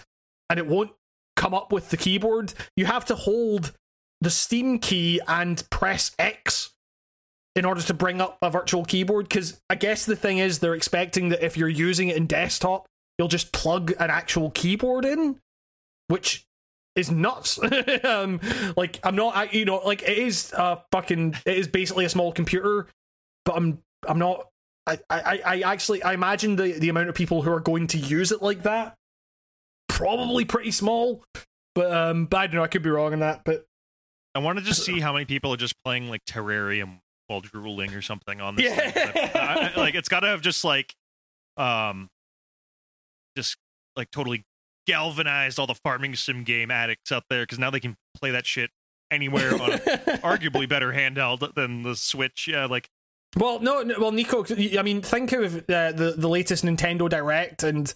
and 0.50 0.60
it 0.60 0.68
won't 0.68 0.92
come 1.36 1.54
up 1.54 1.72
with 1.72 1.90
the 1.90 1.98
keyboard. 1.98 2.54
You 2.76 2.86
have 2.86 3.06
to 3.06 3.16
hold 3.16 3.74
the 4.22 4.30
Steam 4.30 4.80
key 4.80 5.20
and 5.28 5.64
press 5.70 6.12
X 6.18 6.72
in 7.56 7.66
order 7.66 7.82
to 7.82 7.94
bring 7.94 8.22
up 8.22 8.38
a 8.42 8.50
virtual 8.50 8.86
keyboard. 8.86 9.28
Because 9.28 9.60
I 9.70 9.76
guess 9.76 10.06
the 10.06 10.16
thing 10.16 10.38
is, 10.38 10.60
they're 10.60 10.76
expecting 10.76 11.30
that 11.30 11.44
if 11.44 11.58
you're 11.58 11.70
using 11.70 12.08
it 12.08 12.18
in 12.18 12.28
desktop, 12.28 12.86
you'll 13.18 13.28
just 13.28 13.52
plug 13.52 13.92
an 14.00 14.10
actual 14.10 14.52
keyboard 14.52 15.06
in, 15.06 15.40
which 16.08 16.46
is 16.96 17.12
nuts. 17.12 17.60
um, 18.04 18.40
like 18.76 19.00
I'm 19.04 19.16
not, 19.16 19.54
you 19.54 19.66
know, 19.66 19.78
like 19.78 20.02
it 20.04 20.18
is 20.18 20.54
a 20.56 20.82
fucking, 20.92 21.36
it 21.46 21.58
is 21.58 21.68
basically 21.68 22.06
a 22.06 22.10
small 22.10 22.32
computer, 22.32 22.88
but 23.46 23.56
I'm, 23.56 23.80
I'm 24.08 24.20
not. 24.20 24.48
I, 24.86 25.00
I, 25.10 25.42
I 25.46 25.60
actually, 25.62 26.02
I 26.04 26.14
imagine 26.14 26.56
the 26.56 26.74
the 26.74 26.90
amount 26.90 27.10
of 27.10 27.16
people 27.16 27.42
who 27.42 27.52
are 27.52 27.60
going 27.60 27.88
to 27.88 27.98
use 27.98 28.32
it 28.32 28.42
like 28.42 28.64
that, 28.64 28.96
probably 29.90 30.46
pretty 30.46 30.72
small. 30.72 31.24
But 31.76 31.92
um, 31.92 32.26
but 32.26 32.38
I 32.38 32.48
don't 32.48 32.56
know. 32.56 32.64
I 32.64 32.68
could 32.68 32.84
be 32.84 32.90
wrong 32.90 33.14
on 33.14 33.20
that. 33.20 33.42
But 33.44 33.66
I 34.34 34.40
wanted 34.40 34.62
to 34.62 34.68
just 34.68 34.84
see 34.86 35.00
how 35.00 35.14
many 35.14 35.26
people 35.26 35.54
are 35.54 35.58
just 35.58 35.76
playing 35.84 36.10
like 36.10 36.24
Terrarium 36.26 37.00
while 37.28 37.42
drooling 37.42 37.94
or 37.94 38.02
something 38.02 38.40
on 38.40 38.56
this. 38.56 38.66
Yeah. 38.66 39.32
I- 39.36 39.72
I- 39.76 39.78
like 39.80 39.96
it's 39.96 40.10
got 40.10 40.22
to 40.22 40.28
have 40.28 40.42
just 40.42 40.64
like, 40.64 40.96
um, 41.58 42.10
just 43.36 43.58
like 43.96 44.10
totally 44.12 44.46
galvanized 44.88 45.60
all 45.60 45.68
the 45.68 45.76
farming 45.76 46.16
sim 46.16 46.44
game 46.44 46.72
addicts 46.72 47.12
out 47.12 47.24
there 47.30 47.44
because 47.44 47.60
now 47.60 47.70
they 47.70 47.80
can 47.80 47.96
play 48.16 48.32
that 48.32 48.46
shit 48.46 48.70
anywhere 49.12 49.52
on 49.54 49.70
arguably 50.24 50.68
better 50.68 50.94
handheld 50.94 51.54
than 51.56 51.84
the 51.84 51.96
Switch. 51.96 52.48
Yeah, 52.48 52.66
like 52.66 52.88
Well, 53.36 53.60
no, 53.60 53.82
no, 53.84 53.96
well, 54.00 54.12
Nico. 54.12 54.46
I 54.78 54.82
mean, 54.82 55.02
think 55.02 55.32
of 55.34 55.58
uh, 55.70 55.92
the 55.92 56.16
the 56.18 56.30
latest 56.30 56.64
Nintendo 56.64 57.10
Direct 57.10 57.64
and 57.64 57.94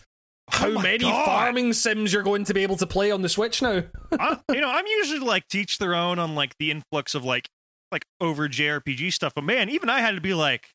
how 0.50 0.68
Oh 0.68 0.82
many 0.82 1.00
God. 1.00 1.26
farming 1.26 1.74
sims 1.74 2.12
you're 2.12 2.24
going 2.24 2.44
to 2.46 2.54
be 2.54 2.62
able 2.64 2.76
to 2.78 2.86
play 2.88 3.10
on 3.12 3.22
the 3.22 3.30
Switch 3.30 3.62
now. 3.62 3.84
I, 4.12 4.40
you 4.54 4.60
know, 4.62 4.70
I'm 4.70 4.86
usually 4.86 5.20
like 5.20 5.48
teach 5.48 5.78
their 5.78 5.96
own 5.96 6.20
on 6.20 6.36
like 6.36 6.58
the 6.60 6.70
influx 6.72 7.16
of 7.16 7.24
like 7.24 7.50
like 7.92 8.06
over 8.20 8.48
JRPG 8.50 9.14
stuff, 9.14 9.34
but 9.34 9.44
man, 9.44 9.70
even 9.70 9.90
I 9.90 10.00
had 10.02 10.16
to 10.16 10.22
be 10.22 10.34
like, 10.34 10.70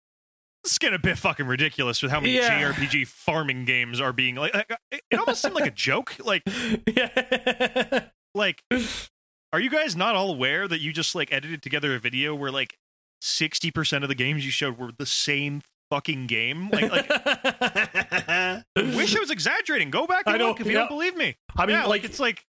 this 0.64 0.72
is 0.72 0.78
getting 0.78 0.96
a 0.96 0.98
bit 0.98 1.16
fucking 1.18 1.46
ridiculous 1.46 2.02
with 2.02 2.10
how 2.10 2.20
many 2.20 2.34
Yeah. 2.36 2.72
JRPG 2.72 3.06
farming 3.06 3.64
games 3.66 4.00
are 4.00 4.12
being 4.12 4.34
like. 4.36 4.54
like, 4.54 4.70
it, 4.90 5.02
it 5.10 5.18
almost 5.18 5.42
seemed 5.42 5.54
like 5.54 5.66
a 5.66 5.70
joke. 5.74 6.16
Like, 6.24 6.42
yeah. 6.86 8.08
like, 8.34 8.62
are 9.52 9.60
you 9.60 9.70
guys 9.70 9.94
not 9.96 10.14
all 10.16 10.32
aware 10.32 10.66
that 10.68 10.80
you 10.80 10.92
just 10.92 11.14
like 11.14 11.32
edited 11.32 11.62
together 11.62 11.94
a 11.94 11.98
video 11.98 12.34
where 12.34 12.50
like 12.50 12.76
sixty 13.26 13.70
percent 13.70 14.04
of 14.04 14.08
the 14.08 14.14
games 14.14 14.44
you 14.44 14.50
showed 14.50 14.78
were 14.78 14.92
the 14.96 15.06
same 15.06 15.62
fucking 15.90 16.26
game? 16.26 16.70
Like, 16.70 16.90
like 16.90 17.08
wish 18.76 19.16
I 19.16 19.20
was 19.20 19.30
exaggerating. 19.30 19.90
Go 19.90 20.06
back 20.06 20.24
and 20.26 20.38
look 20.38 20.60
if 20.60 20.66
you 20.66 20.72
yeah. 20.72 20.78
don't 20.80 20.88
believe 20.88 21.16
me. 21.16 21.36
I 21.56 21.66
mean, 21.66 21.76
yeah, 21.76 21.82
like, 21.82 21.88
like- 21.88 22.04
it's 22.04 22.20
like, 22.20 22.44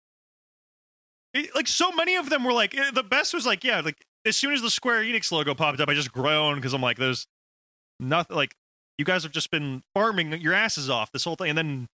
it- 1.34 1.54
like 1.54 1.68
so 1.68 1.92
many 1.92 2.16
of 2.16 2.30
them 2.30 2.44
were 2.44 2.52
like 2.52 2.76
eh, 2.76 2.90
the 2.92 3.02
best 3.02 3.34
was 3.34 3.46
like 3.46 3.64
yeah, 3.64 3.80
like 3.80 4.04
as 4.24 4.36
soon 4.36 4.52
as 4.52 4.62
the 4.62 4.70
Square 4.70 5.02
Enix 5.02 5.30
logo 5.30 5.54
popped 5.54 5.80
up, 5.80 5.88
I 5.88 5.94
just 5.94 6.12
groaned 6.12 6.56
because 6.56 6.72
I'm 6.74 6.82
like, 6.82 6.96
there's 6.96 7.26
nothing 8.00 8.36
like 8.36 8.54
you 8.98 9.04
guys 9.04 9.22
have 9.24 9.32
just 9.32 9.50
been 9.50 9.82
farming 9.94 10.32
your 10.40 10.52
asses 10.54 10.88
off 10.90 11.12
this 11.12 11.24
whole 11.24 11.36
thing, 11.36 11.50
and 11.50 11.58
then. 11.58 11.88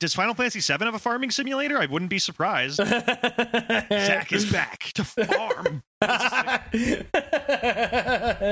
Does 0.00 0.14
Final 0.14 0.34
Fantasy 0.34 0.58
VII 0.58 0.84
have 0.84 0.96
a 0.96 0.98
farming 0.98 1.30
simulator? 1.30 1.78
I 1.78 1.86
wouldn't 1.86 2.10
be 2.10 2.18
surprised. 2.18 2.76
Zack 2.84 4.32
is 4.32 4.50
back 4.50 4.90
to 4.94 5.04
farm. 5.04 5.84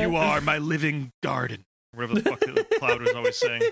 You 0.00 0.16
are 0.16 0.40
my 0.40 0.58
living 0.58 1.10
garden. 1.22 1.64
Whatever 1.92 2.14
the 2.14 2.22
fuck 2.22 2.40
the 2.40 2.66
cloud 2.78 3.00
was 3.02 3.14
always 3.14 3.36
saying. 3.36 3.62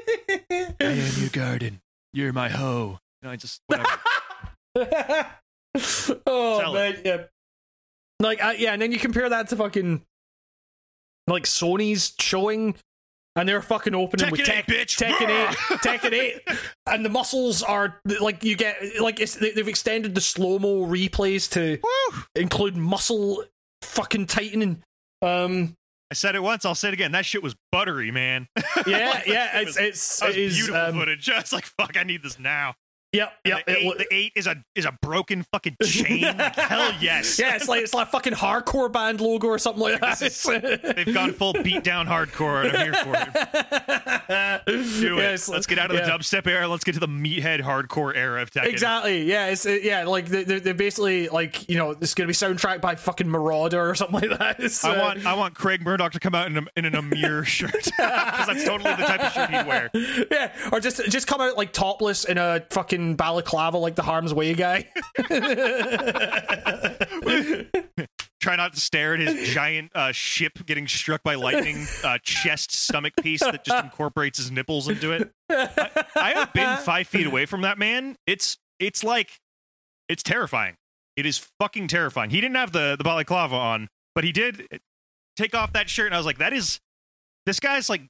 I 0.51 0.75
am 0.81 1.13
your 1.21 1.31
garden. 1.31 1.81
You're 2.13 2.33
my 2.33 2.49
hoe. 2.49 2.99
No, 3.23 3.31
I 3.31 3.37
just 3.37 3.61
whatever. 3.67 3.89
oh 6.27 6.59
Sell 6.61 6.73
man, 6.75 6.97
yeah. 7.05 7.25
Like, 8.21 8.43
uh, 8.45 8.55
yeah, 8.57 8.73
and 8.73 8.81
then 8.83 8.93
you 8.93 8.99
compare 8.99 9.29
that 9.29 9.49
to 9.49 9.57
fucking 9.57 10.03
like 11.27 11.45
Sony's 11.45 12.13
showing, 12.21 12.77
and 13.35 13.49
they're 13.49 13.63
fucking 13.63 13.95
opening 13.95 14.31
with 14.31 14.41
Tekken 14.41 14.45
Tek- 14.45 14.69
8, 14.71 14.75
bitch. 14.75 14.99
Tekken 15.03 15.29
eight, 15.31 15.57
Tekken 15.79 16.13
eight, 16.13 16.41
and 16.87 17.05
the 17.05 17.09
muscles 17.09 17.63
are 17.63 18.01
like 18.21 18.45
you 18.45 18.55
get 18.57 18.77
like 19.01 19.19
it's, 19.19 19.35
they- 19.37 19.51
they've 19.53 19.67
extended 19.69 20.15
the 20.15 20.21
slow 20.21 20.59
mo 20.61 20.87
replays 20.87 21.51
to 21.53 21.79
Woo! 21.83 22.23
include 22.37 22.77
muscle 22.77 23.43
fucking 23.83 24.27
tightening. 24.27 24.83
Um, 25.21 25.75
I 26.11 26.15
said 26.15 26.35
it 26.35 26.43
once. 26.43 26.65
I'll 26.65 26.75
say 26.75 26.89
it 26.89 26.95
again. 26.95 27.13
That 27.13 27.25
shit 27.25 27.43
was 27.43 27.55
buttery, 27.71 28.11
man. 28.11 28.49
yeah, 28.87 29.23
yeah, 29.27 29.59
it 29.59 29.63
it's 29.63 29.67
was- 29.67 29.77
it's 29.79 30.19
That 30.21 30.27
was 30.29 30.37
it 30.37 30.43
is, 30.43 30.55
beautiful 30.57 30.81
um, 30.81 30.95
footage. 30.99 31.29
It's 31.33 31.53
like 31.53 31.65
fuck. 31.65 31.97
I 31.97 32.03
need 32.03 32.23
this 32.23 32.39
now. 32.39 32.75
Yep, 33.13 33.33
yep. 33.45 33.67
the, 33.67 33.77
eight, 33.77 33.99
the 33.99 34.07
eight 34.15 34.33
is 34.37 34.47
a 34.47 34.57
is 34.75 34.87
a 34.87 34.93
broken 35.03 35.43
fucking 35.43 35.77
chain. 35.83 36.23
Like, 36.23 36.55
hell 36.57 36.93
yes. 36.99 37.39
yeah, 37.39 37.57
it's 37.57 37.69
like 37.69 37.83
it's 37.83 37.93
like 37.93 38.09
a 38.09 38.11
fucking 38.11 38.33
hardcore 38.33 38.91
band 38.91 39.21
logo 39.21 39.49
or 39.49 39.59
something 39.59 39.83
like 39.83 40.01
that. 40.01 40.19
This 40.19 40.43
They've 40.43 41.13
gone 41.13 41.33
full 41.33 41.53
beat 41.53 41.85
down 41.85 42.07
hardcore, 42.07 42.65
and 42.67 42.77
I'm 42.77 42.85
here 42.85 42.95
for 43.05 43.15
it. 43.15 44.63
Do 45.01 45.19
it. 45.19 45.49
Let's 45.49 45.67
get 45.67 45.79
out 45.79 45.91
of 45.91 45.97
the 45.97 46.03
dubstep 46.11 46.47
era. 46.47 46.67
Let's 46.69 46.85
get 46.85 46.95
to 46.95 47.01
the 47.01 47.09
meathead 47.09 47.61
hardcore 47.61 48.17
era 48.17 48.41
of 48.41 48.51
Tekken. 48.51 48.67
Exactly. 48.67 49.25
Yeah. 49.25 49.49
It's 49.49 49.67
uh, 49.67 49.71
yeah. 49.83 50.05
Like 50.05 50.27
they- 50.27 50.45
they're, 50.45 50.61
they're 50.61 50.75
basically 50.75 51.29
like 51.29 51.69
you 51.69 51.77
know 51.77 51.91
it's 51.91 52.15
gonna 52.15 52.29
be 52.29 52.33
soundtracked 52.33 52.81
by 52.81 52.95
fucking 52.95 53.29
Marauder 53.29 53.89
or 53.91 53.95
something 53.95 54.29
like 54.29 54.39
that. 54.39 54.57
It's, 54.63 54.85
I 54.85 54.95
uh, 54.97 55.01
want 55.03 55.27
I 55.27 55.35
want 55.35 55.55
Craig 55.55 55.85
Marduk 55.85 56.13
to 56.13 56.21
come 56.21 56.35
out 56.35 56.47
in, 56.47 56.57
a, 56.57 56.63
in 56.77 56.85
an 56.85 56.93
Emmure 56.95 57.45
shirt 57.45 57.73
because 57.73 58.47
that's 58.47 58.65
totally 58.65 58.91
the 58.95 59.03
type 59.03 59.21
of 59.21 59.33
shirt 59.33 59.51
he'd 59.51 59.67
wear. 59.67 59.91
yeah, 60.31 60.53
or 60.71 60.79
just 60.81 61.05
just 61.11 61.27
come 61.27 61.41
out 61.41 61.57
like 61.57 61.73
topless 61.73 62.25
in 62.25 62.39
a 62.39 62.65
fucking 62.71 63.02
balaclava 63.17 63.79
like 63.79 63.95
the 63.95 64.03
Harm's 64.03 64.35
Way 64.35 64.55
guy. 64.55 64.89
Try 68.41 68.57
not 68.57 68.75
to 68.75 68.81
stare 68.81 69.15
at 69.15 69.21
his 69.21 69.49
giant 69.51 69.93
uh, 69.95 70.11
ship 70.11 70.67
getting 70.67 70.89
struck 70.89 71.23
by 71.23 71.37
lightning 71.37 71.87
uh, 72.03 72.19
chest 72.23 72.73
stomach 72.73 73.13
piece 73.23 73.41
that 73.41 73.65
just 73.65 73.85
incorporates 73.85 74.39
his 74.39 74.51
nipples 74.51 74.89
into 74.89 75.13
it. 75.13 75.33
I, 75.49 76.05
I 76.17 76.31
have 76.31 76.53
been 76.53 76.79
five 76.79 77.07
feet 77.07 77.27
away 77.27 77.47
from 77.47 77.63
that 77.63 77.79
man. 77.79 78.17
It's 78.27 78.59
it's 78.81 79.05
like 79.05 79.39
it's 80.09 80.25
terrifying. 80.25 80.75
It 81.17 81.25
is 81.25 81.49
fucking 81.61 81.89
terrifying. 81.89 82.31
He 82.31 82.41
didn't 82.41 82.57
have 82.57 82.73
the 82.73 82.97
the 82.99 83.05
balaclava 83.05 83.55
on, 83.55 83.89
but 84.15 84.25
he 84.25 84.33
did 84.33 84.67
take 85.37 85.55
off 85.55 85.73
that 85.75 85.89
shirt, 85.89 86.07
and 86.07 86.15
I 86.15 86.19
was 86.19 86.27
like, 86.27 86.39
that 86.39 86.53
is 86.53 86.81
this 87.47 87.61
guy's 87.61 87.89
like 87.89 88.03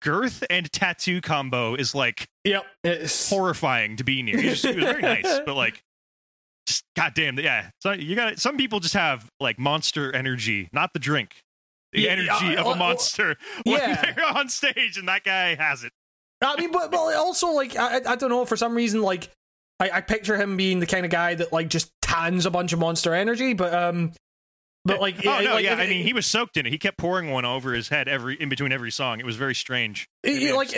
girth 0.00 0.44
and 0.50 0.70
tattoo 0.72 1.20
combo 1.20 1.74
is 1.74 1.94
like 1.94 2.28
yep. 2.44 2.64
It's 2.84 3.28
horrifying 3.30 3.96
to 3.96 4.04
be 4.04 4.22
near. 4.22 4.40
He 4.40 4.48
was, 4.50 4.62
he 4.62 4.72
was 4.74 4.84
very 4.84 5.02
nice, 5.02 5.40
but 5.44 5.54
like, 5.54 5.82
just 6.66 6.84
goddamn, 6.96 7.38
yeah. 7.38 7.70
So 7.80 7.92
you 7.92 8.16
got 8.16 8.38
some 8.38 8.56
people 8.56 8.80
just 8.80 8.94
have 8.94 9.28
like 9.40 9.58
monster 9.58 10.12
energy, 10.14 10.68
not 10.72 10.92
the 10.92 10.98
drink, 10.98 11.36
the 11.92 12.02
Yeah, 12.02 12.10
energy 12.12 12.56
uh, 12.56 12.60
of 12.60 12.66
a 12.66 12.70
uh, 12.70 12.76
monster 12.76 13.36
when 13.64 13.78
yeah. 13.78 14.12
they're 14.12 14.24
on 14.26 14.48
stage, 14.48 14.96
and 14.96 15.08
that 15.08 15.24
guy 15.24 15.54
has 15.54 15.84
it. 15.84 15.92
I 16.42 16.58
mean, 16.58 16.72
but, 16.72 16.90
but 16.90 17.14
also 17.14 17.48
like 17.48 17.76
I 17.76 17.98
I- 17.98 18.12
I 18.12 18.16
don't 18.16 18.30
know 18.30 18.44
for 18.46 18.56
some 18.56 18.74
reason 18.74 19.02
like 19.02 19.30
I, 19.78 19.90
I 19.94 20.00
picture 20.00 20.36
him 20.36 20.56
being 20.56 20.80
the 20.80 20.86
kind 20.86 21.04
of 21.04 21.10
guy 21.10 21.34
that 21.34 21.52
like 21.52 21.68
just 21.68 21.90
tans 22.02 22.46
a 22.46 22.50
bunch 22.50 22.72
of 22.72 22.78
Monster 22.78 23.14
Energy, 23.14 23.52
but 23.54 23.72
um, 23.74 24.12
but 24.84 25.00
like 25.00 25.16
oh 25.26 25.40
no, 25.40 25.54
like, 25.54 25.64
yeah. 25.64 25.72
if- 25.74 25.78
I 25.80 25.86
mean, 25.86 26.04
he 26.04 26.12
was 26.12 26.26
soaked 26.26 26.56
in 26.56 26.66
it. 26.66 26.70
He 26.70 26.78
kept 26.78 26.96
pouring 26.98 27.30
one 27.30 27.44
over 27.44 27.72
his 27.74 27.88
head 27.88 28.08
every 28.08 28.34
in 28.40 28.48
between 28.48 28.72
every 28.72 28.90
song. 28.90 29.20
It 29.20 29.26
was 29.26 29.36
very 29.36 29.54
strange. 29.54 30.08
It- 30.22 30.36
It 30.36 30.42
it- 30.50 30.54
like 30.54 30.72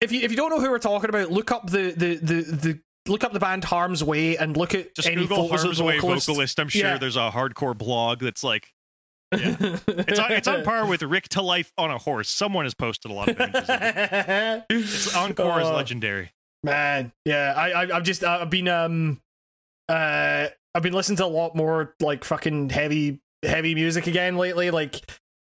if 0.00 0.12
you 0.12 0.20
if 0.20 0.30
you 0.30 0.36
don't 0.36 0.50
know 0.50 0.60
who 0.60 0.70
we're 0.70 0.78
talking 0.78 1.08
about, 1.08 1.30
look 1.30 1.50
up 1.50 1.70
the 1.70 1.92
the 1.96 2.14
the, 2.16 2.42
the 2.42 2.80
look 3.06 3.24
up 3.24 3.32
the 3.32 3.40
band 3.40 3.64
Harm's 3.64 4.02
Way 4.04 4.36
and 4.36 4.56
look 4.56 4.74
at 4.74 4.94
just 4.94 5.08
any 5.08 5.22
Google 5.22 5.48
photos 5.48 5.62
Harm's 5.62 5.80
of 5.80 5.86
Way 5.86 5.98
vocalist. 6.00 6.58
I'm 6.60 6.68
sure 6.68 6.82
Yeah. 6.90 6.98
there's 6.98 7.16
a 7.16 7.30
hardcore 7.30 7.76
blog 7.76 8.20
that's 8.20 8.42
like 8.44 8.68
it's 9.32 10.18
on, 10.20 10.32
it's 10.32 10.46
on 10.48 10.62
par 10.62 10.86
with 10.86 11.02
Rick 11.02 11.28
to 11.30 11.42
life 11.42 11.72
on 11.76 11.90
a 11.90 11.98
horse. 11.98 12.28
Someone 12.28 12.64
has 12.66 12.74
posted 12.74 13.10
a 13.10 13.14
lot 13.14 13.28
of 13.28 13.40
images. 13.40 13.68
Of 13.68 13.82
it. 13.82 14.64
It's 14.70 15.16
encore 15.16 15.60
is 15.60 15.66
Oh, 15.68 15.74
legendary. 15.74 16.30
Man, 16.62 17.12
yeah, 17.24 17.52
I, 17.56 17.70
I 17.72 17.96
I've 17.96 18.04
just 18.04 18.22
I've 18.22 18.48
been 18.50 18.68
um 18.68 19.20
uh 19.88 20.46
I've 20.74 20.82
been 20.82 20.92
listening 20.92 21.16
to 21.18 21.24
a 21.24 21.26
lot 21.26 21.54
more 21.56 21.94
like 22.00 22.24
fucking 22.24 22.70
heavy 22.70 23.20
heavy 23.44 23.74
music 23.74 24.06
again 24.06 24.36
lately. 24.36 24.70
Like 24.70 25.00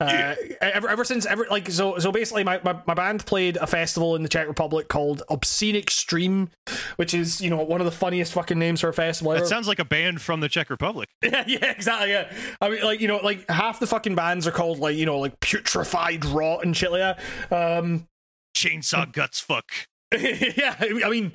uh, 0.02 0.36
ever 0.60 0.90
ever 0.90 1.06
since 1.06 1.26
ever 1.26 1.48
like 1.50 1.70
so 1.70 1.98
so 2.00 2.12
basically 2.12 2.44
my, 2.44 2.60
my 2.66 2.78
my 2.86 2.94
band 2.94 3.26
played 3.26 3.56
a 3.58 3.66
festival 3.66 4.16
in 4.18 4.24
the 4.24 4.30
Czech 4.30 4.46
Republic 4.46 4.90
called 4.90 5.24
Obscene 5.30 5.76
Extreme, 5.76 6.50
which 6.98 7.14
is 7.14 7.40
you 7.40 7.50
know 7.50 7.64
one 7.64 7.80
of 7.80 7.86
the 7.86 7.92
funniest 7.92 8.34
fucking 8.34 8.60
names 8.60 8.82
for 8.82 8.90
a 8.90 8.94
festival 8.94 9.32
ever. 9.32 9.42
That 9.42 9.48
sounds 9.48 9.70
like 9.70 9.80
a 9.80 9.86
band 9.86 10.22
from 10.22 10.42
the 10.42 10.50
Czech 10.50 10.70
Republic. 10.70 11.10
Yeah, 11.24 11.44
yeah, 11.48 11.72
exactly. 11.72 12.12
Yeah, 12.12 12.32
I 12.62 12.70
mean, 12.70 12.84
like 12.84 13.00
you 13.00 13.08
know, 13.08 13.18
like 13.18 13.50
half 13.50 13.80
the 13.80 13.88
fucking 13.88 14.16
bands 14.16 14.46
are 14.48 14.52
called 14.52 14.80
like 14.80 14.96
you 14.96 15.06
know, 15.06 15.18
like 15.18 15.40
putrefied 15.40 16.32
rot 16.34 16.66
and 16.66 16.76
shit 16.76 16.92
like 16.92 17.18
that. 17.50 17.80
Um, 17.80 18.08
Chainsaw 18.56 19.12
Guts 19.12 19.40
Fuck. 19.40 19.66
yeah, 20.12 20.76
I 20.80 21.10
mean, 21.10 21.34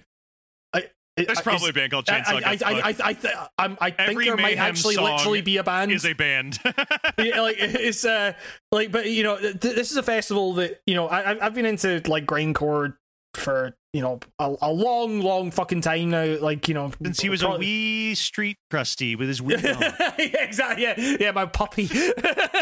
There's 1.27 1.41
probably 1.41 1.71
a 1.71 1.73
band 1.73 1.93
called 1.93 2.07
Chainsaw 2.07 2.43
I, 2.45 2.59
I. 2.65 2.73
I, 2.91 2.95
I, 3.03 3.13
th- 3.13 3.35
I'm, 3.59 3.79
I 3.81 3.91
think 3.91 4.11
Every 4.11 4.25
there 4.27 4.37
might 4.37 4.59
actually 4.59 4.97
literally 4.97 5.41
be 5.43 5.57
a 5.59 5.65
band. 5.65 5.93
is 5.93 6.05
a 6.05 6.13
band. 6.13 6.59
yeah, 7.19 7.41
like 7.41 7.57
it's 7.59 8.05
uh, 8.05 8.33
like, 8.73 8.93
but 8.93 9.07
you 9.11 9.23
know, 9.23 9.39
th- 9.39 9.55
this 9.61 9.91
is 9.91 9.97
a 9.97 10.03
festival 10.03 10.55
that 10.55 10.81
you 10.87 10.95
know 10.95 11.09
I, 11.09 11.31
I've- 11.45 11.55
been 11.55 11.67
into 11.67 12.01
like 12.07 12.27
grindcore 12.27 12.95
for 13.35 13.77
you 13.93 14.03
know 14.03 14.19
a, 14.39 14.55
a 14.63 14.73
long, 14.73 15.21
long 15.21 15.51
fucking 15.51 15.81
time 15.81 16.11
now. 16.11 16.39
Like 16.41 16.69
you 16.69 16.75
know, 16.75 16.93
Since 17.03 17.21
he 17.21 17.29
was 17.29 17.43
a 17.43 17.51
wee 17.51 18.15
street 18.15 18.57
crusty 18.71 19.17
with 19.17 19.29
his 19.29 19.43
wee 19.43 19.57
yeah, 19.63 20.17
exactly. 20.19 20.83
Yeah, 20.85 21.17
yeah, 21.21 21.31
my 21.33 21.47
puppy. 21.47 21.85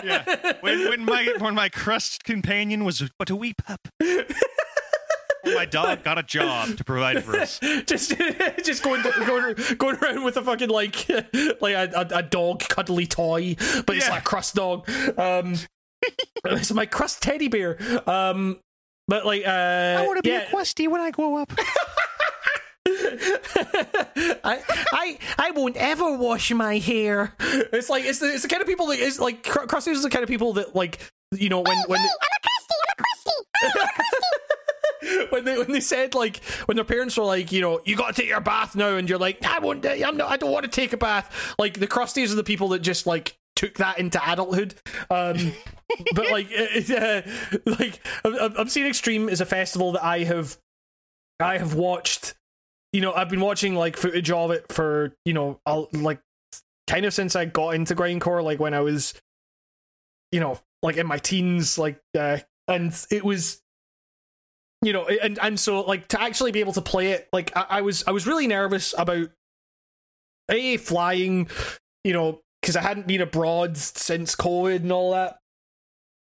yeah. 0.02 0.54
When, 0.60 0.88
when 0.88 1.04
my 1.04 1.34
when 1.38 1.54
my 1.54 1.68
crust 1.68 2.24
companion 2.24 2.84
was 2.84 3.08
but 3.18 3.30
a 3.30 3.36
wee 3.36 3.54
pup. 3.54 3.88
My 5.44 5.64
dog 5.64 6.04
got 6.04 6.18
a 6.18 6.22
job 6.22 6.76
to 6.76 6.84
provide 6.84 7.24
for 7.24 7.36
us. 7.36 7.58
just 7.86 8.14
just 8.64 8.82
going 8.82 9.02
going 9.02 9.54
going 9.76 9.96
around 9.96 10.24
with 10.24 10.36
a 10.36 10.42
fucking 10.42 10.68
like 10.68 11.08
like 11.60 11.74
a, 11.74 11.90
a, 11.94 12.18
a 12.18 12.22
dog 12.22 12.60
cuddly 12.68 13.06
toy, 13.06 13.56
but 13.86 13.96
it's 13.96 14.08
like 14.08 14.22
a 14.22 14.24
crust 14.24 14.54
dog. 14.54 14.88
Um, 15.18 15.56
it's 16.44 16.72
my 16.72 16.86
crust 16.86 17.22
teddy 17.22 17.48
bear. 17.48 17.78
Um, 18.08 18.58
but 19.06 19.24
like 19.24 19.46
uh, 19.46 19.96
I 20.00 20.06
want 20.06 20.18
to 20.18 20.22
be 20.22 20.30
yeah. 20.30 20.50
questie 20.50 20.88
when 20.88 21.00
I 21.00 21.10
grow 21.10 21.36
up. 21.36 21.52
I, 24.44 24.62
I 24.92 25.18
I 25.38 25.50
won't 25.52 25.76
ever 25.76 26.16
wash 26.16 26.50
my 26.52 26.78
hair. 26.78 27.34
It's 27.40 27.88
like 27.88 28.04
it's 28.04 28.18
the 28.18 28.32
it's 28.32 28.42
the 28.42 28.48
kind 28.48 28.62
of 28.62 28.68
people 28.68 28.86
that 28.88 28.98
is 28.98 29.20
like 29.20 29.44
Cr- 29.44 29.66
Krusty 29.66 29.88
is 29.88 30.02
the 30.02 30.10
kind 30.10 30.22
of 30.22 30.28
people 30.28 30.54
that 30.54 30.74
like 30.74 30.98
you 31.32 31.48
know 31.48 31.60
when 31.60 31.78
when 31.86 32.00
when 35.30 35.44
they 35.44 35.58
when 35.58 35.72
they 35.72 35.80
said 35.80 36.14
like 36.14 36.42
when 36.66 36.76
their 36.76 36.84
parents 36.84 37.16
were 37.16 37.24
like 37.24 37.52
you 37.52 37.60
know 37.60 37.80
you 37.84 37.96
got 37.96 38.14
to 38.14 38.20
take 38.22 38.30
your 38.30 38.40
bath 38.40 38.74
now 38.74 38.96
and 38.96 39.08
you're 39.08 39.18
like 39.18 39.44
I 39.44 39.58
won't 39.58 39.84
I'm 39.86 40.16
not 40.16 40.30
I 40.30 40.36
don't 40.36 40.50
want 40.50 40.64
to 40.64 40.70
take 40.70 40.92
a 40.92 40.96
bath. 40.96 41.54
Like 41.58 41.78
the 41.78 41.86
crusties 41.86 42.32
are 42.32 42.36
the 42.36 42.44
people 42.44 42.68
that 42.68 42.80
just 42.80 43.06
like 43.06 43.36
took 43.56 43.74
that 43.74 43.98
into 43.98 44.20
adulthood. 44.30 44.74
Um 45.10 45.52
but 46.14 46.30
like 46.30 46.48
uh, 46.90 47.22
like 47.66 48.00
Ob- 48.24 48.54
Obscene 48.56 48.86
Extreme 48.86 49.28
is 49.28 49.40
a 49.40 49.46
festival 49.46 49.92
that 49.92 50.04
I 50.04 50.20
have 50.20 50.58
I 51.40 51.58
have 51.58 51.74
watched. 51.74 52.34
You 52.92 53.00
know 53.00 53.12
I've 53.12 53.28
been 53.28 53.40
watching 53.40 53.74
like 53.74 53.96
footage 53.96 54.30
of 54.30 54.50
it 54.50 54.72
for 54.72 55.14
you 55.24 55.32
know 55.32 55.60
I'll, 55.66 55.88
like 55.92 56.20
kind 56.86 57.04
of 57.04 57.12
since 57.12 57.36
I 57.36 57.44
got 57.44 57.74
into 57.74 57.94
grindcore 57.94 58.42
like 58.42 58.58
when 58.58 58.74
I 58.74 58.80
was 58.80 59.14
you 60.32 60.40
know 60.40 60.58
like 60.82 60.96
in 60.96 61.06
my 61.06 61.18
teens 61.18 61.78
like 61.78 62.00
uh 62.16 62.38
and 62.66 62.94
it 63.10 63.24
was 63.24 63.62
you 64.82 64.92
know 64.92 65.06
and 65.06 65.38
and 65.40 65.58
so 65.58 65.80
like 65.80 66.08
to 66.08 66.20
actually 66.20 66.52
be 66.52 66.60
able 66.60 66.72
to 66.72 66.80
play 66.80 67.08
it 67.12 67.28
like 67.32 67.56
I, 67.56 67.66
I 67.68 67.80
was 67.80 68.04
I 68.06 68.12
was 68.12 68.26
really 68.26 68.46
nervous 68.46 68.94
about 68.96 69.28
a 70.50 70.76
flying 70.76 71.48
you 72.04 72.12
know 72.12 72.40
because 72.60 72.76
I 72.76 72.82
hadn't 72.82 73.06
been 73.06 73.20
abroad 73.20 73.76
since 73.76 74.34
COVID 74.34 74.76
and 74.76 74.92
all 74.92 75.12
that. 75.12 75.38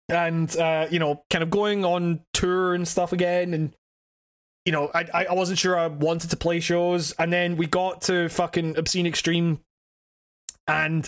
And 0.09 0.55
uh 0.57 0.87
you 0.89 0.99
know 0.99 1.23
kind 1.29 1.43
of 1.43 1.49
going 1.49 1.85
on 1.85 2.21
tour 2.33 2.73
and 2.73 2.87
stuff 2.87 3.13
again 3.13 3.53
and 3.53 3.73
you 4.65 4.71
know 4.71 4.91
I 4.93 5.25
I 5.29 5.33
wasn't 5.33 5.59
sure 5.59 5.77
I 5.77 5.87
wanted 5.87 6.29
to 6.31 6.37
play 6.37 6.59
shows. 6.59 7.13
And 7.13 7.31
then 7.31 7.55
we 7.55 7.65
got 7.65 8.01
to 8.03 8.29
fucking 8.29 8.77
obscene 8.77 9.07
extreme 9.07 9.61
and 10.67 11.07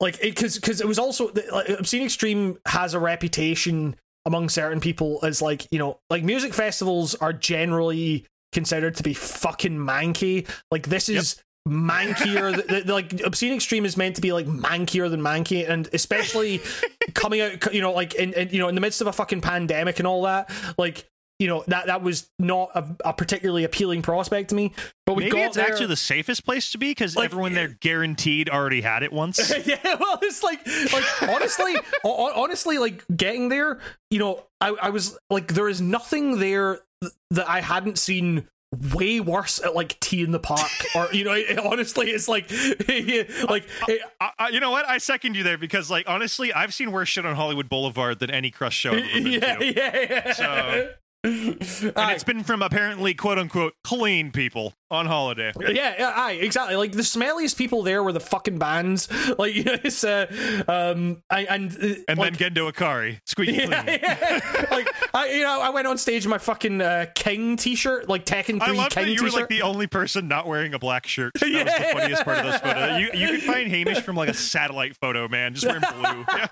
like 0.00 0.20
because 0.20 0.56
because 0.56 0.80
it 0.80 0.86
was 0.86 0.98
also 0.98 1.32
like, 1.32 1.68
obscene 1.70 2.04
extreme 2.04 2.58
has 2.66 2.94
a 2.94 3.00
reputation 3.00 3.96
among 4.28 4.50
certain 4.50 4.78
people 4.78 5.18
is 5.22 5.40
like 5.42 5.66
you 5.72 5.78
know 5.78 5.98
like 6.10 6.22
music 6.22 6.52
festivals 6.54 7.14
are 7.16 7.32
generally 7.32 8.26
considered 8.52 8.94
to 8.96 9.02
be 9.02 9.14
fucking 9.14 9.76
manky. 9.76 10.46
Like 10.70 10.86
this 10.86 11.08
is 11.08 11.42
mankier 11.66 12.54
th- 12.54 12.66
th- 12.66 12.86
like 12.86 13.20
obscene 13.24 13.54
extreme 13.54 13.84
is 13.84 13.96
meant 13.96 14.16
to 14.16 14.22
be 14.22 14.32
like 14.32 14.46
mankier 14.46 15.10
than 15.10 15.20
manky 15.20 15.68
and 15.68 15.88
especially 15.92 16.60
coming 17.14 17.40
out 17.40 17.74
you 17.74 17.82
know 17.82 17.92
like 17.92 18.14
in, 18.14 18.32
in 18.32 18.48
you 18.48 18.58
know 18.58 18.68
in 18.68 18.74
the 18.74 18.80
midst 18.80 19.02
of 19.02 19.06
a 19.06 19.12
fucking 19.12 19.40
pandemic 19.42 19.98
and 19.98 20.08
all 20.08 20.22
that 20.22 20.50
like 20.78 21.06
you 21.38 21.46
know 21.46 21.62
that 21.68 21.86
that 21.86 22.02
was 22.02 22.28
not 22.38 22.70
a, 22.74 22.84
a 23.04 23.12
particularly 23.12 23.64
appealing 23.64 24.02
prospect 24.02 24.48
to 24.50 24.54
me 24.54 24.72
but 25.06 25.14
we 25.14 25.24
Maybe 25.24 25.36
got 25.36 25.46
it's 25.46 25.56
there 25.56 25.66
actually 25.66 25.86
the 25.86 25.96
safest 25.96 26.44
place 26.44 26.70
to 26.72 26.78
be 26.78 26.90
because 26.90 27.16
Like, 27.16 27.26
everyone 27.26 27.52
eh 27.52 27.54
there 27.54 27.68
guaranteed 27.80 28.50
already 28.50 28.80
had 28.82 29.02
it 29.02 29.12
once. 29.12 29.38
yeah, 29.66 29.78
well, 29.84 30.18
it's 30.20 30.42
like, 30.42 30.60
like 30.92 31.22
honestly, 31.22 31.74
ho- 32.02 32.32
honestly, 32.42 32.76
like 32.78 33.04
getting 33.16 33.48
there, 33.48 33.78
you 34.10 34.18
know, 34.18 34.44
I, 34.60 34.68
I 34.82 34.90
was 34.90 35.16
like, 35.30 35.54
there 35.54 35.68
is 35.68 35.80
nothing 35.80 36.38
there 36.40 36.80
th- 37.00 37.12
that 37.30 37.48
I 37.48 37.60
hadn't 37.62 37.98
seen 37.98 38.46
way 38.92 39.18
worse 39.18 39.62
at 39.64 39.74
like 39.74 39.98
T 40.00 40.22
in 40.22 40.30
the 40.30 40.38
Park, 40.38 40.68
or 40.94 41.08
you 41.12 41.24
know, 41.24 41.32
it, 41.32 41.58
honestly, 41.58 42.10
it's 42.10 42.28
like, 42.28 42.50
like, 42.50 43.64
it, 43.88 44.02
I, 44.20 44.30
I, 44.38 44.48
you 44.50 44.60
know 44.60 44.70
what? 44.70 44.86
I 44.86 44.98
second 44.98 45.36
you 45.36 45.42
there 45.42 45.56
because, 45.56 45.90
like, 45.90 46.06
honestly, 46.06 46.52
I've 46.52 46.74
seen 46.74 46.92
worse 46.92 47.08
shit 47.08 47.24
on 47.24 47.34
Hollywood 47.34 47.70
Boulevard 47.70 48.18
than 48.18 48.30
any 48.30 48.50
Crush 48.50 48.76
show 48.76 48.90
I've 48.90 48.98
ever 48.98 49.22
been 49.22 49.26
yeah, 49.32 49.58
yeah, 49.60 50.06
yeah. 50.10 50.32
So- 50.34 50.90
And 51.24 51.92
Aye. 51.96 52.12
it's 52.12 52.24
been 52.24 52.44
from 52.44 52.62
apparently 52.62 53.12
quote 53.12 53.38
unquote 53.38 53.74
clean 53.82 54.30
people 54.30 54.74
on 54.90 55.06
holiday. 55.06 55.52
Yeah, 55.60 55.94
yeah, 55.98 56.12
aye, 56.16 56.32
exactly. 56.40 56.76
Like 56.76 56.92
the 56.92 57.02
smelliest 57.02 57.56
people 57.56 57.82
there 57.82 58.02
were 58.02 58.12
the 58.12 58.20
fucking 58.20 58.58
bands. 58.58 59.08
Like, 59.38 59.54
you 59.54 59.64
know, 59.64 59.76
it's 59.84 60.02
uh, 60.04 60.26
um, 60.66 61.22
I, 61.30 61.44
and 61.44 61.70
uh, 61.72 61.94
And 62.08 62.18
like, 62.18 62.38
then 62.38 62.54
Gendo 62.54 62.72
Akari, 62.72 63.20
squeaky 63.26 63.52
Yeah, 63.52 63.82
clean. 63.82 63.98
yeah. 64.02 64.66
like 64.70 64.88
I, 65.14 65.28
you 65.30 65.42
know, 65.42 65.60
I 65.60 65.70
went 65.70 65.86
on 65.86 65.98
stage 65.98 66.24
in 66.24 66.30
my 66.30 66.38
fucking 66.38 66.80
uh, 66.80 67.06
King 67.14 67.56
T-shirt, 67.56 68.08
like 68.08 68.24
Tekken 68.24 68.60
I 68.62 68.68
Three 68.68 68.78
love 68.78 68.90
King 68.90 69.04
that 69.04 69.10
you 69.12 69.22
were 69.22 69.28
T-shirt. 69.28 69.40
like 69.42 69.48
the 69.48 69.62
only 69.62 69.86
person 69.86 70.28
not 70.28 70.46
wearing 70.46 70.72
a 70.74 70.78
black 70.78 71.06
shirt. 71.06 71.32
That 71.34 71.42
was 71.50 71.74
the 71.74 71.88
funniest 71.92 72.24
part 72.24 72.38
of 72.38 72.44
those 72.44 72.60
photos. 72.60 73.00
You 73.00 73.10
you 73.14 73.28
can 73.38 73.40
find 73.40 73.68
Hamish 73.70 74.00
from 74.00 74.16
like 74.16 74.28
a 74.30 74.34
satellite 74.34 74.96
photo, 74.96 75.28
man, 75.28 75.54
just 75.54 75.66
wearing 75.66 75.82
blue. 75.82 76.24
Yeah. 76.28 76.46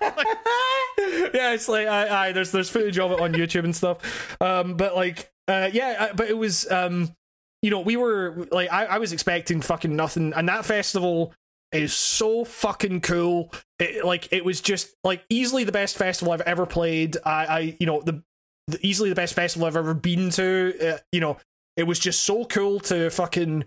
yeah, 1.34 1.52
it's 1.54 1.68
like 1.68 1.86
I, 1.86 2.28
I 2.28 2.32
there's 2.32 2.52
there's 2.52 2.70
footage 2.70 2.98
of 2.98 3.12
it 3.12 3.20
on 3.20 3.32
YouTube 3.32 3.64
and 3.64 3.74
stuff. 3.74 4.36
Um, 4.40 4.74
but 4.76 4.94
like, 4.94 5.30
uh, 5.48 5.70
yeah, 5.72 6.08
I, 6.10 6.12
but 6.14 6.28
it 6.28 6.36
was 6.36 6.70
um, 6.70 7.14
you 7.66 7.70
know, 7.70 7.80
we 7.80 7.96
were 7.96 8.46
like, 8.52 8.72
I, 8.72 8.84
I 8.84 8.98
was 8.98 9.12
expecting 9.12 9.60
fucking 9.60 9.96
nothing, 9.96 10.32
and 10.34 10.48
that 10.48 10.64
festival 10.64 11.34
is 11.72 11.92
so 11.92 12.44
fucking 12.44 13.00
cool. 13.00 13.52
It, 13.80 14.04
like, 14.04 14.32
it 14.32 14.44
was 14.44 14.60
just 14.60 14.94
like 15.02 15.24
easily 15.28 15.64
the 15.64 15.72
best 15.72 15.98
festival 15.98 16.32
I've 16.32 16.42
ever 16.42 16.64
played. 16.64 17.16
I, 17.24 17.46
I 17.46 17.76
you 17.80 17.86
know, 17.86 18.02
the, 18.02 18.22
the 18.68 18.78
easily 18.86 19.08
the 19.08 19.16
best 19.16 19.34
festival 19.34 19.66
I've 19.66 19.74
ever 19.74 19.94
been 19.94 20.30
to. 20.30 20.74
Uh, 20.80 20.98
you 21.10 21.18
know, 21.18 21.38
it 21.76 21.88
was 21.88 21.98
just 21.98 22.22
so 22.22 22.44
cool 22.44 22.78
to 22.78 23.10
fucking 23.10 23.64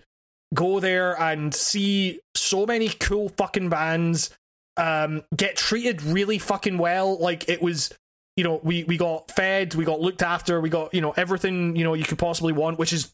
go 0.53 0.79
there 0.79 1.19
and 1.21 1.53
see 1.53 2.21
so 2.35 2.65
many 2.65 2.87
cool 2.87 3.27
fucking 3.27 3.67
bands 3.67 4.29
um 4.77 5.23
get 5.35 5.57
treated 5.57 6.01
really 6.01 6.39
fucking 6.39 6.77
well 6.77 7.19
like 7.19 7.49
it 7.49 7.61
was 7.61 7.93
you 8.39 8.45
know 8.45 8.61
we 8.63 8.85
we 8.85 8.95
got 8.95 9.29
fed 9.31 9.75
we 9.75 9.83
got 9.83 9.99
looked 9.99 10.23
after 10.23 10.61
we 10.61 10.69
got 10.69 10.93
you 10.93 11.01
know 11.01 11.11
everything 11.17 11.75
you 11.75 11.83
know 11.83 11.93
you 11.93 12.05
could 12.05 12.17
possibly 12.17 12.53
want 12.53 12.79
which 12.79 12.93
is 12.93 13.13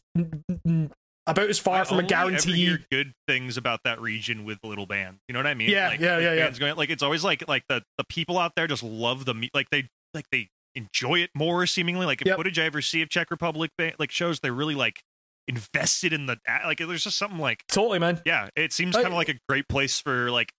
about 1.26 1.50
as 1.50 1.58
far 1.58 1.80
I 1.80 1.84
from 1.84 1.98
a 1.98 2.04
guarantee 2.04 2.78
good 2.92 3.12
things 3.26 3.56
about 3.56 3.80
that 3.84 4.00
region 4.00 4.44
with 4.44 4.58
little 4.62 4.86
bands. 4.86 5.18
You 5.26 5.32
know 5.32 5.40
what 5.40 5.48
I 5.48 5.54
mean? 5.54 5.70
Yeah, 5.70 5.88
like, 5.88 6.00
yeah, 6.00 6.18
yeah, 6.18 6.32
yeah. 6.34 6.50
Going, 6.50 6.76
like 6.76 6.90
it's 6.90 7.02
always 7.02 7.24
like 7.24 7.48
like 7.48 7.64
the 7.68 7.82
the 7.98 8.04
people 8.04 8.38
out 8.38 8.52
there 8.54 8.68
just 8.68 8.84
love 8.84 9.24
the 9.24 9.34
mu- 9.34 9.48
like 9.52 9.68
they 9.70 9.88
like 10.14 10.26
they 10.30 10.48
enjoy 10.76 11.16
it 11.16 11.30
more 11.34 11.66
seemingly. 11.66 12.06
Like 12.06 12.24
Yep. 12.24 12.36
footage 12.36 12.58
I 12.60 12.66
ever 12.66 12.80
see 12.80 13.02
of 13.02 13.08
Czech 13.08 13.32
Republic 13.32 13.72
ba- 13.76 13.94
like 13.98 14.12
shows 14.12 14.38
they're 14.38 14.52
really 14.52 14.76
like 14.76 15.00
invested 15.48 16.12
in 16.12 16.26
the 16.26 16.36
like. 16.64 16.78
There's 16.78 17.02
just 17.02 17.18
something 17.18 17.40
like 17.40 17.64
totally 17.66 17.98
man 17.98 18.22
yeah. 18.24 18.48
It 18.54 18.72
seems 18.72 18.94
kind 18.94 19.08
of 19.08 19.14
like 19.14 19.28
a 19.28 19.38
great 19.48 19.68
place 19.68 19.98
for 19.98 20.30
like 20.30 20.52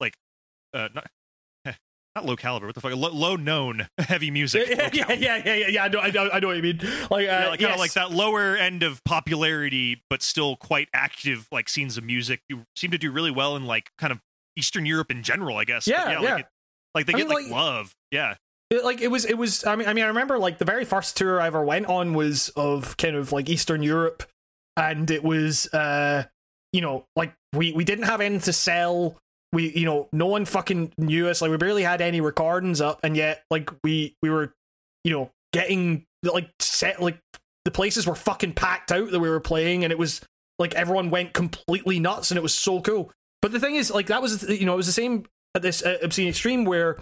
like 0.00 0.14
uh 0.72 0.88
not. 0.94 1.06
Not 2.16 2.24
low 2.24 2.34
caliber. 2.34 2.64
What 2.66 2.74
the 2.74 2.80
fuck? 2.80 2.96
Low, 2.96 3.10
low 3.10 3.36
known 3.36 3.88
heavy 3.98 4.30
music. 4.30 4.68
yeah 4.70 4.88
yeah, 4.92 5.12
yeah 5.12 5.36
yeah 5.44 5.54
yeah 5.54 5.66
yeah 5.68 5.84
I 5.84 5.88
know 5.88 6.00
I 6.00 6.10
know, 6.10 6.30
I 6.32 6.40
know 6.40 6.46
what 6.48 6.56
you 6.56 6.62
mean 6.62 6.78
like 7.10 7.28
uh, 7.28 7.30
yeah, 7.30 7.48
like 7.50 7.60
kind 7.60 7.72
of 7.74 7.78
like 7.78 7.92
that 7.92 8.10
lower 8.10 8.56
end 8.56 8.82
of 8.82 9.04
popularity, 9.04 10.02
but 10.08 10.22
still 10.22 10.56
quite 10.56 10.88
active, 10.94 11.46
like 11.52 11.68
scenes 11.68 11.98
of 11.98 12.04
music. 12.04 12.40
You 12.48 12.62
seem 12.74 12.90
to 12.92 12.98
do 12.98 13.12
really 13.12 13.30
well 13.30 13.54
in 13.54 13.66
like 13.66 13.90
kind 13.98 14.12
of 14.12 14.20
Eastern 14.56 14.86
Europe 14.86 15.10
in 15.10 15.22
general, 15.22 15.58
I 15.58 15.64
guess. 15.64 15.84
But 15.84 15.94
Yeah, 15.94 16.04
like, 16.18 16.22
yeah. 16.22 16.36
it- 16.38 16.46
like 16.94 17.04
they 17.06 17.12
I 17.12 17.16
get 17.18 17.28
mean, 17.28 17.34
like, 17.36 17.44
like- 17.44 17.52
love. 17.52 17.94
Yeah, 18.10 18.36
It- 18.70 18.82
like 18.82 19.02
it 19.02 19.08
was 19.08 19.26
it 19.26 19.34
was 19.36 19.66
I 19.66 19.76
mean 19.76 19.86
I 19.86 19.92
mean 19.92 20.04
I 20.04 20.08
remember 20.08 20.38
like 20.38 20.56
the 20.56 20.64
very 20.64 20.86
first 20.86 21.18
tour 21.18 21.38
I 21.38 21.48
ever 21.48 21.62
went 21.62 21.84
on 21.86 22.14
was 22.14 22.48
of 22.56 22.96
kind 22.96 23.14
of 23.14 23.30
like 23.32 23.50
Eastern 23.50 23.82
Europe 23.82 24.22
and 24.78 25.10
it 25.10 25.22
was 25.22 25.66
uh 25.74 26.24
you 26.72 26.80
know 26.80 27.04
like 27.14 27.34
we 27.52 27.72
we 27.74 27.84
didn't 27.84 28.06
have 28.06 28.22
anything 28.22 28.40
to 28.40 28.54
sell 28.54 29.18
we 29.52 29.72
you 29.72 29.84
know 29.84 30.08
no 30.12 30.26
one 30.26 30.44
fucking 30.44 30.92
knew 30.98 31.28
us. 31.28 31.42
Like 31.42 31.50
we 31.50 31.56
barely 31.56 31.82
had 31.82 32.00
any 32.00 32.20
recordings 32.20 32.80
up 32.80 33.00
and 33.02 33.16
yet 33.16 33.44
like 33.50 33.70
we 33.82 34.16
we 34.22 34.30
were 34.30 34.54
you 35.04 35.12
know 35.12 35.30
getting 35.52 36.04
like 36.22 36.50
set 36.60 37.00
like 37.00 37.18
the 37.64 37.70
places 37.70 38.06
were 38.06 38.14
fucking 38.14 38.52
packed 38.52 38.92
out 38.92 39.10
that 39.10 39.20
we 39.20 39.28
were 39.28 39.40
playing 39.40 39.84
and 39.84 39.92
it 39.92 39.98
was 39.98 40.20
like 40.58 40.74
everyone 40.74 41.10
went 41.10 41.32
completely 41.32 41.98
nuts 41.98 42.30
and 42.30 42.38
it 42.38 42.42
was 42.42 42.54
so 42.54 42.80
cool. 42.80 43.12
But 43.42 43.52
the 43.52 43.60
thing 43.60 43.76
is 43.76 43.90
like 43.90 44.06
that 44.06 44.22
was 44.22 44.48
you 44.48 44.66
know 44.66 44.74
it 44.74 44.78
was 44.78 44.86
the 44.86 44.92
same 44.92 45.26
at 45.54 45.62
this 45.62 45.84
uh, 45.84 45.98
obscene 46.02 46.28
extreme 46.28 46.64
where 46.64 46.98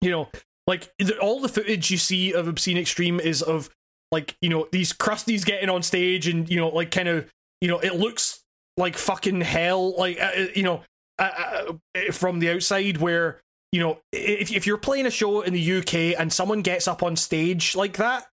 you 0.00 0.10
know 0.10 0.28
like 0.66 0.90
all 1.20 1.40
the 1.40 1.48
footage 1.48 1.90
you 1.90 1.96
see 1.96 2.32
of 2.32 2.46
obscene 2.46 2.76
extreme 2.76 3.20
is 3.20 3.42
of 3.42 3.70
like 4.12 4.36
you 4.40 4.48
know 4.48 4.68
these 4.72 4.92
crusties 4.92 5.44
getting 5.44 5.68
on 5.68 5.82
stage 5.82 6.28
and 6.28 6.48
you 6.48 6.56
know 6.56 6.68
like 6.68 6.90
kind 6.90 7.08
of 7.08 7.28
you 7.60 7.68
know 7.68 7.78
it 7.78 7.96
looks 7.96 8.42
like 8.76 8.96
fucking 8.96 9.40
hell 9.40 9.96
like 9.96 10.18
uh, 10.20 10.30
uh, 10.36 10.46
you 10.54 10.62
know 10.62 10.82
uh, 11.18 11.72
uh, 11.94 12.12
from 12.12 12.38
the 12.38 12.50
outside 12.50 12.98
where 12.98 13.40
you 13.72 13.80
know 13.80 13.98
if, 14.12 14.52
if 14.52 14.66
you're 14.66 14.78
playing 14.78 15.06
a 15.06 15.10
show 15.10 15.40
in 15.40 15.52
the 15.52 15.78
uk 15.78 15.94
and 15.94 16.32
someone 16.32 16.62
gets 16.62 16.88
up 16.88 17.02
on 17.02 17.16
stage 17.16 17.74
like 17.76 17.96
that 17.96 18.26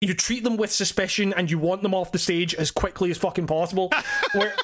you 0.00 0.12
treat 0.12 0.44
them 0.44 0.56
with 0.56 0.70
suspicion 0.70 1.32
and 1.32 1.50
you 1.50 1.58
want 1.58 1.82
them 1.82 1.94
off 1.94 2.12
the 2.12 2.18
stage 2.18 2.54
as 2.54 2.70
quickly 2.70 3.10
as 3.10 3.18
fucking 3.18 3.46
possible 3.46 3.90
where 4.34 4.54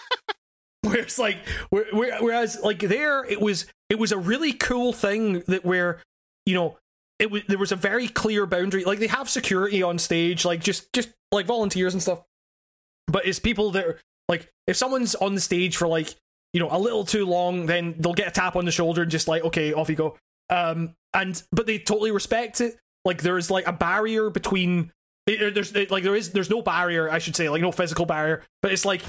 where 0.83 0.99
it's 0.99 1.19
like 1.19 1.39
where, 1.71 1.87
where, 1.93 2.19
whereas 2.21 2.59
like 2.63 2.81
there 2.81 3.25
it 3.25 3.41
was 3.41 3.67
it 3.89 3.99
was 3.99 4.13
a 4.13 4.19
really 4.19 4.53
cool 4.53 4.93
thing 4.93 5.41
that 5.47 5.65
where 5.65 6.01
you 6.47 6.55
know 6.55 6.77
it 7.21 7.31
was 7.31 7.43
there 7.47 7.59
was 7.59 7.71
a 7.71 7.77
very 7.77 8.09
clear 8.09 8.47
boundary. 8.47 8.83
Like 8.83 8.99
they 8.99 9.07
have 9.07 9.29
security 9.29 9.83
on 9.83 9.99
stage, 9.99 10.45
like 10.45 10.61
just 10.61 10.93
just 10.93 11.11
like 11.31 11.47
volunteers 11.47 11.93
and 11.93 12.03
stuff. 12.03 12.23
But 13.07 13.27
it's 13.27 13.39
people 13.39 13.71
that 13.73 13.85
are, 13.85 14.01
like 14.29 14.51
if 14.67 14.77
someone's 14.77 15.15
on 15.15 15.35
the 15.35 15.41
stage 15.41 15.77
for 15.77 15.87
like 15.87 16.17
you 16.53 16.61
know 16.61 16.69
a 16.71 16.79
little 16.79 17.05
too 17.05 17.27
long, 17.27 17.67
then 17.67 17.95
they'll 17.99 18.13
get 18.15 18.29
a 18.29 18.31
tap 18.33 18.57
on 18.57 18.65
the 18.65 18.73
shoulder 18.73 19.03
and 19.03 19.11
just 19.11 19.29
like 19.29 19.45
okay, 19.45 19.73
off 19.73 19.89
you 19.89 19.97
go. 19.97 20.17
Um, 20.49 20.95
and 21.15 21.43
but 21.53 21.67
they 21.67 21.79
totally 21.79 22.11
respect 22.11 22.61
it. 22.61 22.77
Like 23.05 23.23
there's 23.23 23.51
like 23.51 23.67
a 23.67 23.73
barrier 23.73 24.31
between 24.31 24.93
eh, 25.29 25.37
eh, 25.39 25.51
there's 25.51 25.75
eh, 25.75 25.87
like 25.91 26.03
there 26.03 26.17
is 26.17 26.31
there's 26.33 26.51
no 26.51 26.61
barrier 26.63 27.09
I 27.11 27.19
should 27.19 27.37
say 27.37 27.49
like 27.49 27.63
no 27.63 27.73
physical 27.73 28.05
barrier, 28.07 28.43
but 28.63 28.73
it's 28.73 28.85
like 28.85 29.03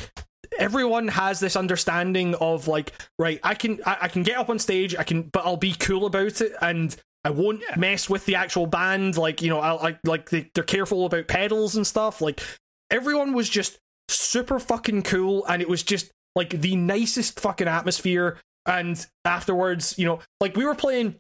everyone 0.60 1.08
has 1.08 1.40
this 1.40 1.56
understanding 1.56 2.36
of 2.36 2.68
like 2.68 2.94
right 3.18 3.40
I 3.44 3.54
can 3.54 3.80
I, 3.86 3.98
I 4.02 4.08
can 4.08 4.24
get 4.24 4.38
up 4.38 4.50
on 4.50 4.60
stage 4.60 4.96
I 4.96 5.04
can 5.04 5.24
but 5.24 5.46
I'll 5.46 5.58
be 5.58 5.74
cool 5.74 6.06
about 6.06 6.42
it 6.42 6.54
and 6.62 6.96
I 7.24 7.30
won't 7.30 7.62
Yeah. 7.62 7.76
mess 7.78 8.10
with 8.10 8.26
the 8.26 8.36
actual 8.36 8.66
band 8.66 9.18
like 9.18 9.42
you 9.42 9.50
know 9.50 9.60
I'll 9.60 9.80
I, 9.80 9.98
like 10.04 10.30
they, 10.30 10.50
they're 10.54 10.64
careful 10.64 11.06
about 11.06 11.28
pedals 11.28 11.76
and 11.76 11.88
stuff 11.88 12.22
like 12.22 12.42
everyone 12.90 13.34
was 13.34 13.50
just 13.50 13.80
super 14.10 14.60
fucking 14.60 15.04
cool 15.04 15.46
and 15.46 15.62
it 15.62 15.70
was 15.70 15.84
just 15.84 16.12
like 16.36 16.50
the 16.50 16.76
nicest 16.76 17.40
fucking 17.40 17.68
atmosphere 17.68 18.38
and 18.66 19.08
afterwards 19.26 19.98
you 19.98 20.06
know 20.06 20.20
like 20.40 20.56
we 20.56 20.66
were 20.66 20.76
playing 20.76 21.16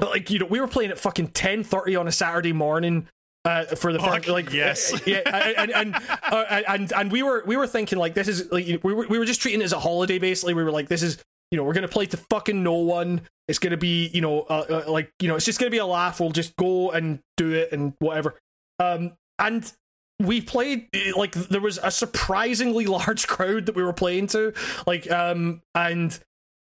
like 0.00 0.30
you 0.30 0.38
know 0.38 0.46
we 0.46 0.60
were 0.60 0.68
playing 0.68 0.90
at 0.90 0.98
fucking 0.98 1.28
10:30 1.28 1.98
on 2.00 2.08
a 2.08 2.12
Saturday 2.12 2.52
morning 2.52 3.08
uh, 3.44 3.64
for 3.64 3.92
the 3.92 3.98
Fuck 3.98 4.26
like 4.28 4.52
yes. 4.52 5.00
yeah 5.06 5.20
and 5.56 5.70
and 5.70 5.94
uh, 6.24 6.62
and 6.68 6.92
and 6.92 7.12
we 7.12 7.22
were 7.22 7.42
we 7.46 7.56
were 7.56 7.66
thinking 7.66 7.98
like 7.98 8.14
this 8.14 8.28
is 8.28 8.50
like 8.52 8.66
we 8.82 8.92
were 8.92 9.06
we 9.06 9.18
were 9.18 9.24
just 9.24 9.40
treating 9.40 9.60
it 9.60 9.64
as 9.64 9.72
a 9.72 9.78
holiday 9.78 10.18
basically. 10.18 10.54
We 10.54 10.62
were 10.62 10.70
like 10.70 10.88
this 10.88 11.02
is 11.02 11.22
you 11.50 11.56
know 11.56 11.64
we're 11.64 11.72
gonna 11.72 11.88
play 11.88 12.06
to 12.06 12.16
fucking 12.16 12.62
no 12.62 12.74
one. 12.74 13.22
It's 13.46 13.58
gonna 13.58 13.76
be 13.76 14.08
you 14.08 14.20
know 14.20 14.42
uh, 14.42 14.82
uh, 14.86 14.90
like 14.90 15.12
you 15.20 15.28
know 15.28 15.36
it's 15.36 15.46
just 15.46 15.58
gonna 15.58 15.70
be 15.70 15.78
a 15.78 15.86
laugh. 15.86 16.20
We'll 16.20 16.30
just 16.30 16.56
go 16.56 16.90
and 16.90 17.20
do 17.36 17.52
it 17.52 17.72
and 17.72 17.94
whatever. 18.00 18.38
Um 18.78 19.12
and 19.38 19.72
we 20.20 20.40
played 20.40 20.88
eh, 20.92 21.12
like 21.16 21.32
there 21.32 21.60
was 21.60 21.78
a 21.82 21.90
surprisingly 21.90 22.86
large 22.98 23.26
crowd 23.26 23.66
that 23.66 23.74
we 23.76 23.82
were 23.82 23.92
playing 23.92 24.26
to 24.28 24.52
like 24.86 25.10
um 25.10 25.62
and 25.74 26.18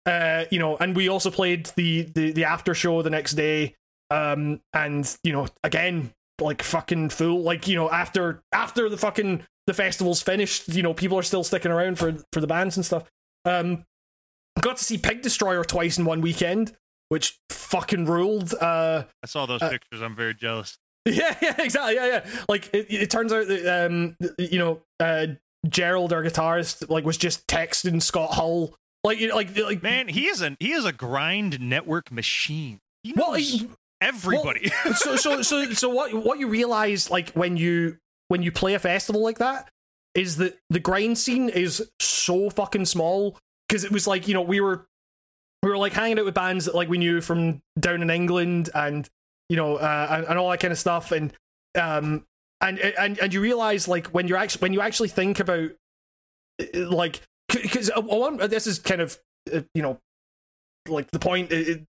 uh 0.05 0.45
you 0.51 0.59
know 0.59 0.77
and 0.77 0.95
we 0.95 1.07
also 1.09 1.29
played 1.31 1.67
the 1.75 2.03
the, 2.15 2.31
the 2.31 2.43
after 2.43 2.73
show 2.73 3.01
the 3.01 3.09
next 3.09 3.33
day 3.33 3.75
um 4.11 4.59
and 4.73 5.17
you 5.23 5.31
know 5.33 5.47
again 5.63 6.11
like 6.41 6.61
fucking 6.61 7.09
full 7.09 7.41
like 7.41 7.67
you 7.67 7.75
know 7.75 7.89
after 7.91 8.41
after 8.51 8.89
the 8.89 8.97
fucking 8.97 9.43
the 9.67 9.73
festival's 9.73 10.21
finished 10.21 10.67
you 10.69 10.83
know 10.83 10.93
people 10.93 11.17
are 11.17 11.23
still 11.23 11.43
sticking 11.43 11.71
around 11.71 11.97
for 11.97 12.13
for 12.33 12.41
the 12.41 12.47
bands 12.47 12.75
and 12.77 12.85
stuff 12.85 13.03
um 13.45 13.83
got 14.61 14.77
to 14.77 14.83
see 14.83 14.97
pig 14.97 15.21
destroyer 15.21 15.63
twice 15.63 15.97
in 15.97 16.05
one 16.05 16.21
weekend 16.21 16.75
which 17.09 17.37
fucking 17.49 18.05
ruled 18.05 18.53
uh 18.55 19.03
I 19.23 19.27
saw 19.27 19.45
those 19.45 19.61
Uh, 19.61 19.69
pictures. 19.69 20.01
I'm 20.01 20.15
very 20.15 20.33
jealous. 20.33 20.77
yeah, 21.15 21.35
yeah, 21.41 21.55
exactly. 21.61 21.95
Yeah, 21.95 22.05
yeah. 22.07 22.25
Like 22.49 22.73
it, 22.73 22.87
it 22.89 23.09
turns 23.09 23.31
out 23.31 23.47
that 23.47 23.85
um, 23.85 24.15
you 24.39 24.59
know, 24.59 24.81
uh, 24.99 25.27
Gerald, 25.67 26.13
our 26.13 26.23
guitarist, 26.23 26.89
like 26.89 27.05
was 27.05 27.17
just 27.17 27.47
texting 27.47 28.01
Scott 28.01 28.31
Hull, 28.33 28.75
like, 29.03 29.19
you 29.19 29.27
know, 29.27 29.35
like, 29.35 29.55
like 29.57 29.83
Man, 29.83 30.07
he 30.07 30.27
is 30.27 30.41
a 30.41 30.55
he 30.59 30.71
is 30.71 30.85
a 30.85 30.91
grind 30.93 31.59
network 31.59 32.11
machine. 32.11 32.79
He 33.03 33.11
knows 33.13 33.27
Well, 33.27 33.33
he- 33.35 33.69
everybody. 34.01 34.69
so, 34.95 35.15
so, 35.15 35.41
so, 35.41 35.65
so 35.71 35.89
what? 35.89 36.13
What 36.13 36.39
you 36.39 36.47
realize, 36.47 37.09
like, 37.11 37.29
when 37.31 37.57
you 37.57 37.97
when 38.27 38.41
you 38.41 38.51
play 38.51 38.73
a 38.73 38.79
festival 38.79 39.21
like 39.21 39.37
that, 39.37 39.69
is 40.15 40.37
that 40.37 40.57
the 40.69 40.79
grind 40.79 41.17
scene 41.17 41.49
is 41.49 41.87
so 41.99 42.49
fucking 42.49 42.85
small 42.85 43.37
because 43.67 43.83
it 43.83 43.91
was 43.91 44.07
like 44.07 44.27
you 44.27 44.33
know 44.33 44.41
we 44.41 44.59
were 44.59 44.85
we 45.61 45.69
were 45.69 45.77
like 45.77 45.93
hanging 45.93 46.17
out 46.19 46.25
with 46.25 46.33
bands 46.33 46.65
that 46.65 46.75
like 46.75 46.89
we 46.89 46.97
knew 46.97 47.21
from 47.21 47.61
down 47.79 48.01
in 48.01 48.09
England 48.09 48.69
and 48.73 49.07
you 49.49 49.55
know 49.55 49.75
uh, 49.75 50.07
and, 50.11 50.25
and 50.27 50.39
all 50.39 50.49
that 50.49 50.59
kind 50.59 50.71
of 50.71 50.79
stuff. 50.79 51.11
And 51.11 51.33
um 51.75 52.25
and 52.61 52.79
and 52.79 53.19
and 53.19 53.33
you 53.33 53.41
realize 53.41 53.87
like 53.87 54.07
when 54.07 54.27
you're 54.27 54.37
actually 54.37 54.61
when 54.61 54.73
you 54.73 54.81
actually 54.81 55.09
think 55.09 55.39
about 55.39 55.71
uh, 56.61 56.89
like 56.89 57.21
because 57.49 57.91
this 58.49 58.67
is 58.67 58.79
kind 58.79 59.01
of 59.01 59.19
uh, 59.53 59.61
you 59.73 59.81
know 59.81 59.99
like 60.87 61.11
the 61.11 61.19
point 61.19 61.51
it, 61.51 61.83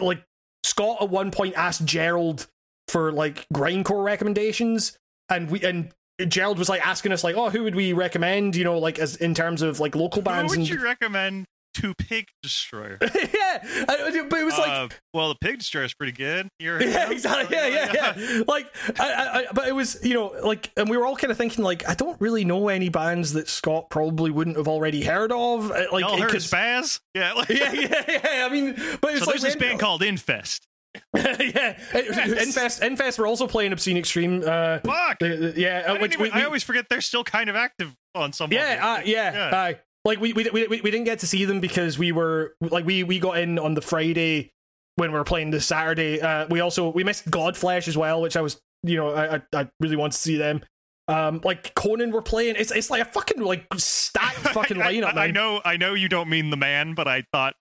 like 0.00 0.22
Scott 0.64 0.98
at 1.02 1.08
one 1.08 1.30
point 1.30 1.54
asked 1.56 1.84
Gerald 1.84 2.46
for 2.88 3.12
like 3.12 3.46
grindcore 3.52 4.04
recommendations. 4.04 4.96
And 5.28 5.50
we 5.50 5.62
and 5.62 5.92
Gerald 6.28 6.58
was 6.58 6.68
like 6.68 6.86
asking 6.86 7.12
us 7.12 7.24
like 7.24 7.36
oh 7.36 7.50
who 7.50 7.62
would 7.64 7.74
we 7.74 7.92
recommend? 7.92 8.56
You 8.56 8.64
know 8.64 8.78
like 8.78 8.98
as 8.98 9.16
in 9.16 9.34
terms 9.34 9.62
of 9.62 9.80
like 9.80 9.94
local 9.94 10.22
bands 10.22 10.52
Who 10.52 10.60
would 10.60 10.68
and 10.70 10.76
you 10.76 10.84
recommend 10.84 11.46
to 11.74 11.94
Pig 11.94 12.28
Destroyer? 12.42 12.98
yeah 13.02 13.58
I- 13.88 14.26
but 14.28 14.38
it 14.38 14.44
was 14.44 14.58
like 14.58 14.68
uh, 14.70 14.88
well, 15.14 15.28
the 15.28 15.34
Pig 15.40 15.58
Destroyer 15.58 15.84
is 15.84 15.94
pretty 15.94 16.12
good. 16.12 16.48
You're, 16.58 16.82
yeah, 16.82 17.10
exactly. 17.10 17.56
Yeah, 17.56 17.66
yeah, 17.92 18.14
yeah. 18.16 18.42
Like, 18.48 18.66
I, 18.98 19.44
I, 19.48 19.52
but 19.52 19.68
it 19.68 19.72
was, 19.74 19.98
you 20.02 20.14
know, 20.14 20.34
like, 20.42 20.70
and 20.76 20.88
we 20.88 20.96
were 20.96 21.04
all 21.06 21.16
kind 21.16 21.30
of 21.30 21.36
thinking, 21.36 21.62
like, 21.64 21.86
I 21.88 21.94
don't 21.94 22.18
really 22.20 22.44
know 22.44 22.68
any 22.68 22.88
bands 22.88 23.32
that 23.34 23.48
Scott 23.48 23.90
probably 23.90 24.30
wouldn't 24.30 24.56
have 24.56 24.68
already 24.68 25.02
heard 25.04 25.32
of. 25.32 25.70
uh, 25.70 25.84
Like, 25.92 26.02
Y'all 26.02 26.16
heard 26.16 26.26
of 26.26 26.32
'cause- 26.32 26.50
Spazz? 26.50 27.00
Yeah. 27.14 27.32
Like, 27.34 27.48
yeah, 27.50 27.72
yeah, 27.72 28.02
yeah. 28.08 28.46
I 28.46 28.48
mean, 28.50 28.74
but 29.00 29.12
it's 29.14 29.20
So 29.24 29.26
like 29.30 29.40
there's 29.40 29.42
this 29.42 29.56
band 29.56 29.80
called 29.80 30.02
Infest. 30.02 30.66
yeah, 31.16 31.78
Infest. 31.94 32.82
Infest. 32.82 33.18
We're 33.18 33.26
also 33.26 33.46
playing 33.46 33.72
Obscene 33.72 33.96
Extreme. 33.96 34.42
Uh, 34.46 34.78
Fuck. 34.80 35.18
the- 35.20 35.52
the- 35.54 35.60
yeah, 35.60 35.84
I, 35.86 35.90
uh, 35.90 36.00
which 36.00 36.12
even- 36.14 36.24
we, 36.24 36.30
I 36.30 36.44
always 36.44 36.62
forget 36.62 36.86
they're 36.88 37.00
still 37.00 37.24
kind 37.24 37.48
of 37.50 37.56
active 37.56 37.94
on 38.14 38.32
some. 38.32 38.52
yeah, 38.52 38.78
uh, 38.98 39.02
yeah, 39.04 39.32
Yeah. 39.50 39.56
aye. 39.56 39.78
Like 40.04 40.20
we, 40.20 40.32
we 40.32 40.48
we 40.50 40.66
we 40.66 40.90
didn't 40.90 41.04
get 41.04 41.20
to 41.20 41.26
see 41.26 41.44
them 41.44 41.60
because 41.60 41.98
we 41.98 42.10
were 42.10 42.54
like 42.60 42.84
we 42.84 43.04
we 43.04 43.18
got 43.18 43.38
in 43.38 43.58
on 43.58 43.74
the 43.74 43.80
Friday 43.80 44.50
when 44.96 45.12
we 45.12 45.18
were 45.18 45.24
playing 45.24 45.50
the 45.50 45.60
Saturday. 45.60 46.20
Uh, 46.20 46.46
we 46.50 46.60
also 46.60 46.88
we 46.90 47.04
missed 47.04 47.30
Godflesh 47.30 47.86
as 47.86 47.96
well, 47.96 48.20
which 48.20 48.36
I 48.36 48.40
was 48.40 48.60
you 48.82 48.96
know 48.96 49.10
I 49.10 49.36
I, 49.36 49.42
I 49.54 49.68
really 49.80 49.96
want 49.96 50.12
to 50.12 50.18
see 50.18 50.36
them. 50.36 50.64
Um, 51.08 51.40
like 51.44 51.74
Conan 51.74 52.10
were 52.10 52.22
playing. 52.22 52.56
It's 52.56 52.72
it's 52.72 52.90
like 52.90 53.02
a 53.02 53.04
fucking 53.04 53.40
like 53.40 53.66
stacked 53.76 54.36
fucking 54.38 54.82
I, 54.82 54.92
lineup. 54.94 55.04
I, 55.04 55.10
I 55.10 55.14
man. 55.26 55.34
know, 55.34 55.60
I 55.64 55.76
know 55.76 55.94
you 55.94 56.08
don't 56.08 56.28
mean 56.28 56.50
the 56.50 56.56
man, 56.56 56.94
but 56.94 57.06
I 57.06 57.24
thought 57.32 57.54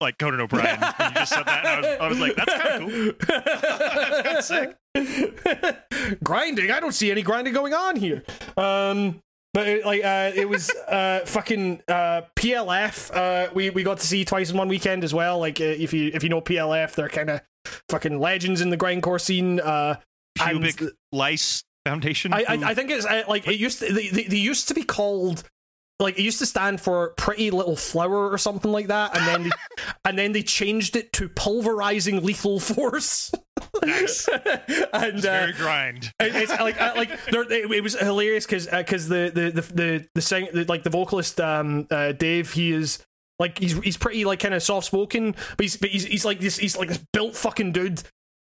like 0.00 0.18
Conan 0.18 0.40
O'Brien. 0.40 0.78
you 0.80 1.10
just 1.14 1.32
said 1.32 1.44
that, 1.44 1.66
and 1.66 1.86
I 1.86 1.90
was, 1.90 2.00
I 2.00 2.08
was 2.08 2.20
like, 2.20 2.36
that's 2.36 2.54
kind 2.54 2.82
of 2.82 2.90
cool. 2.90 3.12
That's 3.28 4.22
kind 4.22 4.38
of 4.38 4.44
sick. 4.44 6.18
grinding. 6.24 6.70
I 6.70 6.80
don't 6.80 6.92
see 6.92 7.10
any 7.10 7.22
grinding 7.22 7.52
going 7.52 7.74
on 7.74 7.96
here. 7.96 8.22
Um, 8.56 9.20
but 9.52 9.66
it, 9.66 9.84
like 9.84 10.04
uh, 10.04 10.30
it 10.34 10.48
was 10.48 10.70
uh 10.70 11.20
fucking 11.24 11.82
uh 11.88 12.22
PLF. 12.36 13.14
Uh, 13.14 13.50
we 13.52 13.70
we 13.70 13.82
got 13.82 13.98
to 13.98 14.06
see 14.06 14.24
twice 14.24 14.50
in 14.50 14.56
one 14.56 14.68
weekend 14.68 15.04
as 15.04 15.12
well. 15.12 15.38
Like 15.38 15.60
uh, 15.60 15.64
if 15.64 15.92
you 15.92 16.10
if 16.14 16.22
you 16.22 16.28
know 16.28 16.40
PLF, 16.40 16.94
they're 16.94 17.08
kind 17.08 17.30
of 17.30 17.40
fucking 17.88 18.18
legends 18.18 18.60
in 18.60 18.70
the 18.70 18.76
grindcore 18.76 19.20
scene. 19.20 19.60
Uh, 19.60 19.96
Pubic 20.36 20.82
Lice 21.12 21.64
Foundation. 21.84 22.32
I, 22.32 22.44
I 22.48 22.54
I 22.70 22.74
think 22.74 22.90
it's 22.90 23.04
uh, 23.04 23.24
like 23.28 23.46
it 23.46 23.58
used 23.58 23.80
to, 23.80 23.92
they, 23.92 24.08
they, 24.08 24.24
they 24.24 24.36
used 24.36 24.68
to 24.68 24.74
be 24.74 24.84
called 24.84 25.42
like 25.98 26.18
it 26.18 26.22
used 26.22 26.38
to 26.38 26.46
stand 26.46 26.80
for 26.80 27.10
pretty 27.16 27.50
little 27.50 27.76
flower 27.76 28.30
or 28.30 28.38
something 28.38 28.72
like 28.72 28.86
that 28.86 29.16
and 29.16 29.26
then 29.26 29.42
they, 29.44 29.50
and 30.06 30.18
then 30.18 30.32
they 30.32 30.42
changed 30.42 30.96
it 30.96 31.12
to 31.12 31.28
pulverizing 31.28 32.24
lethal 32.24 32.58
force 32.58 33.30
Nice. 33.84 34.28
and 34.28 34.42
It's 35.16 35.24
uh, 35.26 35.30
very 35.30 35.52
grind. 35.52 36.12
it- 36.20 36.34
it's 36.34 36.52
like 36.52 36.80
uh, 36.80 36.92
like 36.96 37.10
there, 37.26 37.42
it, 37.42 37.70
it 37.70 37.82
was 37.82 37.98
hilarious 37.98 38.46
because 38.46 38.66
because 38.66 39.08
the 39.08 39.30
the 39.34 39.50
the 39.50 39.74
the, 39.74 40.08
the, 40.14 40.20
sing, 40.22 40.48
the 40.52 40.64
like 40.64 40.82
the 40.82 40.90
vocalist 40.90 41.40
um 41.40 41.86
uh, 41.90 42.12
Dave 42.12 42.52
he 42.52 42.72
is 42.72 43.04
like 43.38 43.58
he's 43.58 43.78
he's 43.78 43.96
pretty 43.96 44.24
like 44.24 44.40
kind 44.40 44.54
of 44.54 44.62
soft 44.62 44.86
spoken 44.86 45.32
but 45.56 45.64
he's 45.64 45.76
but 45.76 45.90
he's, 45.90 46.04
he's 46.04 46.24
like 46.24 46.40
this 46.40 46.58
he's 46.58 46.76
like 46.76 46.88
this 46.88 47.02
built 47.12 47.34
fucking 47.34 47.72
dude 47.72 48.02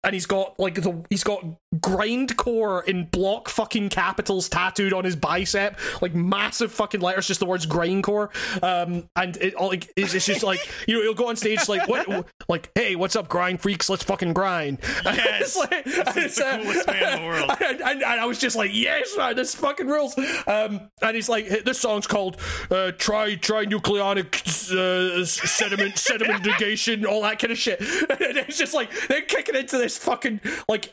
and 0.03 0.15
he's 0.15 0.27
got 0.27 0.59
like 0.59 0.75
the 0.75 1.05
he's 1.11 1.23
got 1.25 1.45
grindcore 1.77 2.85
in 2.85 3.05
block 3.07 3.49
fucking 3.49 3.89
capitals 3.89 4.49
tattooed 4.49 4.93
on 4.93 5.05
his 5.05 5.15
bicep 5.15 5.79
like 6.03 6.13
massive 6.15 6.73
fucking 6.73 7.01
letters 7.01 7.29
just 7.29 7.39
the 7.39 7.47
words 7.47 7.65
grindcore 7.65 8.29
um 8.65 9.09
and 9.15 9.37
it 9.37 9.55
all 9.55 9.69
like 9.69 9.89
it's, 9.97 10.13
it's 10.15 10.27
just 10.27 10.43
like 10.43 10.59
you 10.89 10.97
know 10.97 11.03
he'll 11.03 11.15
go 11.15 11.29
on 11.29 11.37
stage 11.37 11.69
like 11.69 11.87
what 11.89 12.27
like 12.49 12.71
hey 12.75 12.97
what's 12.97 13.15
up 13.15 13.29
grind 13.29 13.61
freaks 13.61 13.89
let's 13.89 14.03
fucking 14.03 14.33
grind 14.33 14.79
Yes. 15.05 15.41
It's 15.41 15.57
like- 15.57 15.83
it's, 16.17 16.37
the 16.37 16.47
uh, 16.47 16.59
coolest 16.63 16.87
man 16.87 17.13
in 17.13 17.23
the 17.23 17.29
world. 17.29 17.51
and, 17.61 17.81
and, 17.81 18.03
and 18.03 18.21
I 18.21 18.25
was 18.27 18.39
just 18.39 18.57
like, 18.57 18.71
yes, 18.73 19.17
man, 19.17 19.37
this 19.37 19.55
fucking 19.55 19.87
rules. 19.87 20.17
Um, 20.47 20.91
and 21.03 21.15
he's 21.15 21.29
like, 21.29 21.65
this 21.65 21.79
song's 21.81 22.07
called 22.07 22.37
uh, 22.71 22.93
"Try 22.93 23.35
Try 23.37 23.65
Nucleonic 23.67 24.35
uh, 24.73 25.25
Sediment 25.25 25.99
Sediment 25.99 26.45
Negation," 26.45 27.05
all 27.07 27.23
that 27.23 27.39
kind 27.39 27.53
of 27.53 27.59
shit. 27.59 27.81
And 28.11 28.37
it's 28.37 28.59
just 28.59 28.75
like 28.75 28.91
they're 29.09 29.23
kicking 29.23 29.55
into 29.55 29.79
this 29.79 29.97
fucking 29.99 30.41
like 30.69 30.93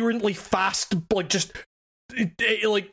incoherently 0.00 0.32
fast, 0.32 0.94
like 1.12 1.28
just 1.28 1.52
it- 2.14 2.32
it- 2.38 2.68
like 2.68 2.90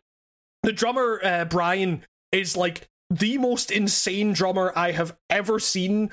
the 0.64 0.74
drummer 0.74 1.20
uh, 1.24 1.46
Brian 1.46 2.04
is 2.32 2.58
like 2.58 2.88
the 3.10 3.38
most 3.38 3.72
insane 3.72 4.34
drummer 4.34 4.74
I 4.76 4.92
have 4.92 5.16
ever 5.30 5.60
seen. 5.60 6.12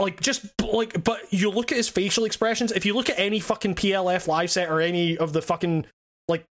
Like 0.00 0.20
just 0.20 0.46
like, 0.60 1.04
but 1.04 1.20
you 1.30 1.50
look 1.50 1.70
at 1.70 1.76
his 1.76 1.88
facial 1.88 2.24
expressions. 2.24 2.72
If 2.72 2.86
you 2.86 2.94
look 2.94 3.10
at 3.10 3.18
any 3.18 3.40
fucking 3.40 3.74
PLF 3.74 4.26
live 4.26 4.50
set 4.50 4.70
or 4.70 4.80
any 4.80 5.18
of 5.18 5.32
the 5.32 5.42
fucking 5.42 5.86
like 6.28 6.44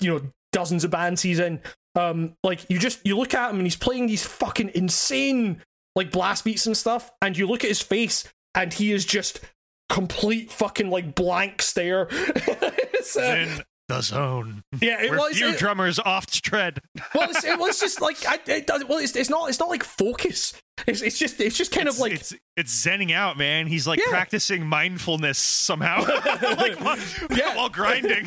you 0.00 0.10
know 0.10 0.20
dozens 0.52 0.84
of 0.84 0.90
bands 0.90 1.22
he's 1.22 1.38
in, 1.38 1.60
um, 1.94 2.34
like 2.44 2.68
you 2.68 2.78
just 2.78 3.04
you 3.06 3.16
look 3.16 3.32
at 3.34 3.50
him 3.50 3.56
and 3.56 3.66
he's 3.66 3.76
playing 3.76 4.06
these 4.06 4.24
fucking 4.26 4.72
insane 4.74 5.62
like 5.96 6.10
blast 6.10 6.44
beats 6.44 6.66
and 6.66 6.76
stuff, 6.76 7.10
and 7.22 7.36
you 7.36 7.46
look 7.46 7.64
at 7.64 7.68
his 7.68 7.80
face 7.82 8.24
and 8.54 8.72
he 8.74 8.92
is 8.92 9.06
just 9.06 9.40
complete 9.88 10.52
fucking 10.52 10.90
like 10.90 11.14
blank 11.14 11.62
stare. 11.62 12.08
Uh, 13.16 13.20
in 13.20 13.60
the 13.88 14.00
zone. 14.00 14.62
yeah, 14.80 15.02
it 15.02 15.10
Where 15.10 15.18
was. 15.18 15.36
few 15.36 15.48
it- 15.50 15.58
drummers 15.58 15.98
oft 15.98 16.42
tread. 16.44 16.80
well, 17.14 17.28
it's, 17.30 17.44
it 17.44 17.58
was 17.58 17.78
just 17.80 18.00
like 18.00 18.16
I, 18.26 18.38
it 18.46 18.66
does. 18.66 18.84
Well, 18.84 18.98
it's, 18.98 19.14
it's 19.16 19.30
not. 19.30 19.48
It's 19.48 19.58
not 19.60 19.68
like 19.68 19.84
focus. 19.84 20.54
It's, 20.86 21.02
it's 21.02 21.18
just. 21.18 21.40
It's 21.40 21.56
just 21.56 21.70
kind 21.72 21.86
it's, 21.88 21.96
of 21.96 22.00
like 22.00 22.12
it's 22.12 22.34
it's 22.56 22.86
zenning 22.86 23.12
out, 23.12 23.36
man. 23.36 23.66
He's 23.66 23.86
like 23.86 23.98
Yeah. 23.98 24.10
practicing 24.10 24.66
mindfulness 24.66 25.38
somehow, 25.38 26.00
like 26.56 26.80
while, 26.80 26.96
Yeah. 27.30 27.54
while 27.56 27.68
grinding. 27.68 28.24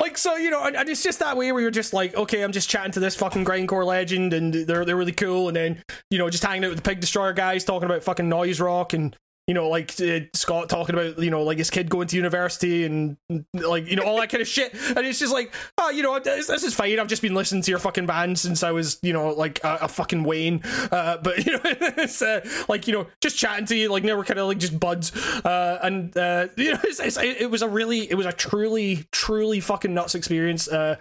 like 0.00 0.16
so 0.18 0.36
you 0.36 0.50
know 0.50 0.64
and, 0.64 0.76
and 0.76 0.88
it's 0.88 1.02
just 1.02 1.18
that 1.20 1.36
way 1.36 1.50
where 1.52 1.60
you're 1.62 1.70
just 1.70 1.92
like 1.92 2.14
okay 2.16 2.42
i'm 2.42 2.52
just 2.52 2.68
chatting 2.68 2.92
to 2.92 3.00
this 3.00 3.14
fucking 3.14 3.44
grindcore 3.44 3.84
legend 3.86 4.32
and 4.32 4.52
they're 4.52 4.84
they're 4.84 4.96
really 4.96 5.12
cool 5.12 5.48
and 5.48 5.56
then 5.56 5.82
you 6.10 6.18
know 6.18 6.28
just 6.30 6.42
hanging 6.42 6.64
out 6.64 6.70
with 6.70 6.78
the 6.78 6.88
pig 6.88 7.00
destroyer 7.00 7.32
guys 7.32 7.64
talking 7.64 7.86
about 7.86 8.02
fucking 8.02 8.28
noise 8.28 8.60
rock 8.60 8.92
and 8.92 9.16
you 9.46 9.54
know 9.54 9.68
like 9.68 9.92
uh, 10.00 10.20
scott 10.32 10.68
talking 10.68 10.94
about 10.94 11.18
you 11.18 11.30
know 11.30 11.42
like 11.42 11.58
his 11.58 11.68
kid 11.68 11.90
going 11.90 12.08
to 12.08 12.16
university 12.16 12.84
and 12.84 13.16
like 13.52 13.86
you 13.86 13.96
know 13.96 14.02
all 14.04 14.18
that 14.18 14.30
kind 14.30 14.40
of 14.40 14.48
shit. 14.48 14.72
And 14.72 15.06
it's 15.06 15.18
just 15.18 15.32
like 15.32 15.52
oh 15.78 15.90
you 15.90 16.02
know 16.02 16.18
this, 16.18 16.46
this 16.46 16.62
is 16.62 16.74
fine. 16.74 16.98
I've 16.98 17.08
just 17.08 17.22
been 17.22 17.34
listening 17.34 17.62
to 17.62 17.70
your 17.70 17.78
fucking 17.78 18.06
band 18.06 18.38
since 18.38 18.62
i 18.62 18.70
was 18.70 18.98
you 19.02 19.12
know 19.12 19.28
like 19.30 19.62
a, 19.62 19.78
a 19.82 19.88
fucking 19.88 20.24
wayne. 20.24 20.62
Uh, 20.64 21.18
but 21.18 21.44
you 21.46 21.52
know 21.52 21.60
it's 21.64 22.22
uh, 22.22 22.46
like 22.68 22.86
you 22.86 22.94
know 22.94 23.06
just 23.20 23.36
chatting 23.36 23.66
to 23.66 23.76
you 23.76 23.90
like 23.90 24.04
now 24.04 24.16
we're 24.16 24.24
kind 24.24 24.40
of 24.40 24.46
like 24.46 24.58
just 24.58 24.78
buds. 24.80 25.14
Uh, 25.44 25.78
and 25.82 26.16
uh, 26.16 26.48
you 26.56 26.72
know 26.72 26.80
it's, 26.84 27.00
it's, 27.00 27.18
it 27.18 27.50
was 27.50 27.62
a 27.62 27.68
really 27.68 28.10
it 28.10 28.14
was 28.14 28.26
a 28.26 28.32
truly 28.32 29.06
truly 29.12 29.60
fucking 29.60 29.92
nuts 29.92 30.14
experience 30.14 30.68
uh, 30.68 30.96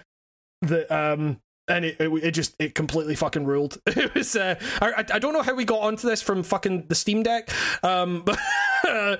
that 0.61 0.91
um 0.91 1.39
and 1.67 1.85
it, 1.85 1.97
it 1.99 2.09
it 2.23 2.31
just 2.31 2.55
it 2.59 2.75
completely 2.75 3.15
fucking 3.15 3.45
ruled. 3.45 3.77
It 3.87 4.13
was 4.15 4.35
uh, 4.35 4.55
I 4.81 5.05
I 5.13 5.19
don't 5.19 5.33
know 5.33 5.41
how 5.41 5.53
we 5.53 5.65
got 5.65 5.81
onto 5.81 6.07
this 6.07 6.21
from 6.21 6.43
fucking 6.43 6.87
the 6.87 6.95
Steam 6.95 7.23
Deck, 7.23 7.49
um, 7.83 8.21
but 8.25 8.39
uh, 8.85 9.17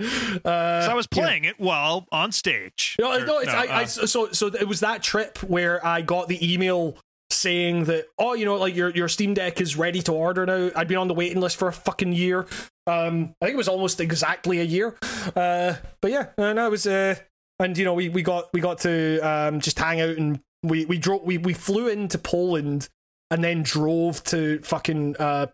so 0.86 0.92
I 0.92 0.94
was 0.94 1.08
playing 1.08 1.46
it 1.46 1.60
while 1.60 2.08
on 2.12 2.32
stage. 2.32 2.96
no, 3.00 3.14
Or- 3.14 3.26
no, 3.26 3.40
it's, 3.40 3.54
I, 3.54 3.66
I, 3.66 3.84
uh, 3.84 3.86
so 3.86 4.32
so 4.32 4.48
it 4.48 4.68
was 4.68 4.82
that 4.82 5.04
trip 5.04 5.38
where 5.44 5.86
I 5.86 6.02
got 6.02 6.28
the 6.28 6.54
email 6.54 6.98
saying 7.30 7.86
that 7.86 8.06
oh 8.20 8.34
you 8.36 8.46
know 8.46 8.56
like 8.58 8.76
your 8.76 8.90
your 8.92 9.08
Steam 9.08 9.34
Deck 9.34 9.60
is 9.62 9.76
ready 9.78 10.02
to 10.04 10.12
order 10.14 10.46
now. 10.46 10.70
I'd 10.76 10.88
been 10.88 10.98
on 10.98 11.08
the 11.08 11.14
waiting 11.14 11.40
list 11.42 11.58
for 11.58 11.68
a 11.68 11.74
fucking 11.74 12.14
year. 12.14 12.46
Um, 12.86 13.36
I 13.42 13.46
think 13.46 13.54
it 13.54 13.58
was 13.58 13.70
almost 13.70 14.02
exactly 14.02 14.60
a 14.60 14.64
year. 14.64 14.96
Uh, 15.36 15.76
but 16.02 16.12
yeah, 16.12 16.28
and 16.38 16.60
I 16.60 16.68
was 16.68 16.86
uh, 16.86 17.16
and 17.60 17.78
you 17.78 17.86
know 17.86 17.94
we 17.94 18.10
we 18.10 18.22
got 18.22 18.50
we 18.54 18.60
got 18.60 18.80
to 18.80 19.20
um 19.20 19.62
just 19.62 19.80
hang 19.80 20.02
out 20.02 20.18
and 20.18 20.40
we 20.64 20.86
we 20.86 20.98
drove 20.98 21.24
we 21.24 21.38
we 21.38 21.54
flew 21.54 21.88
into 21.88 22.18
Poland 22.18 22.90
and 23.30 23.44
then 23.44 23.64
drove 23.64 24.24
to 24.26 24.60
fucking 24.60 25.18
uh 25.18 25.48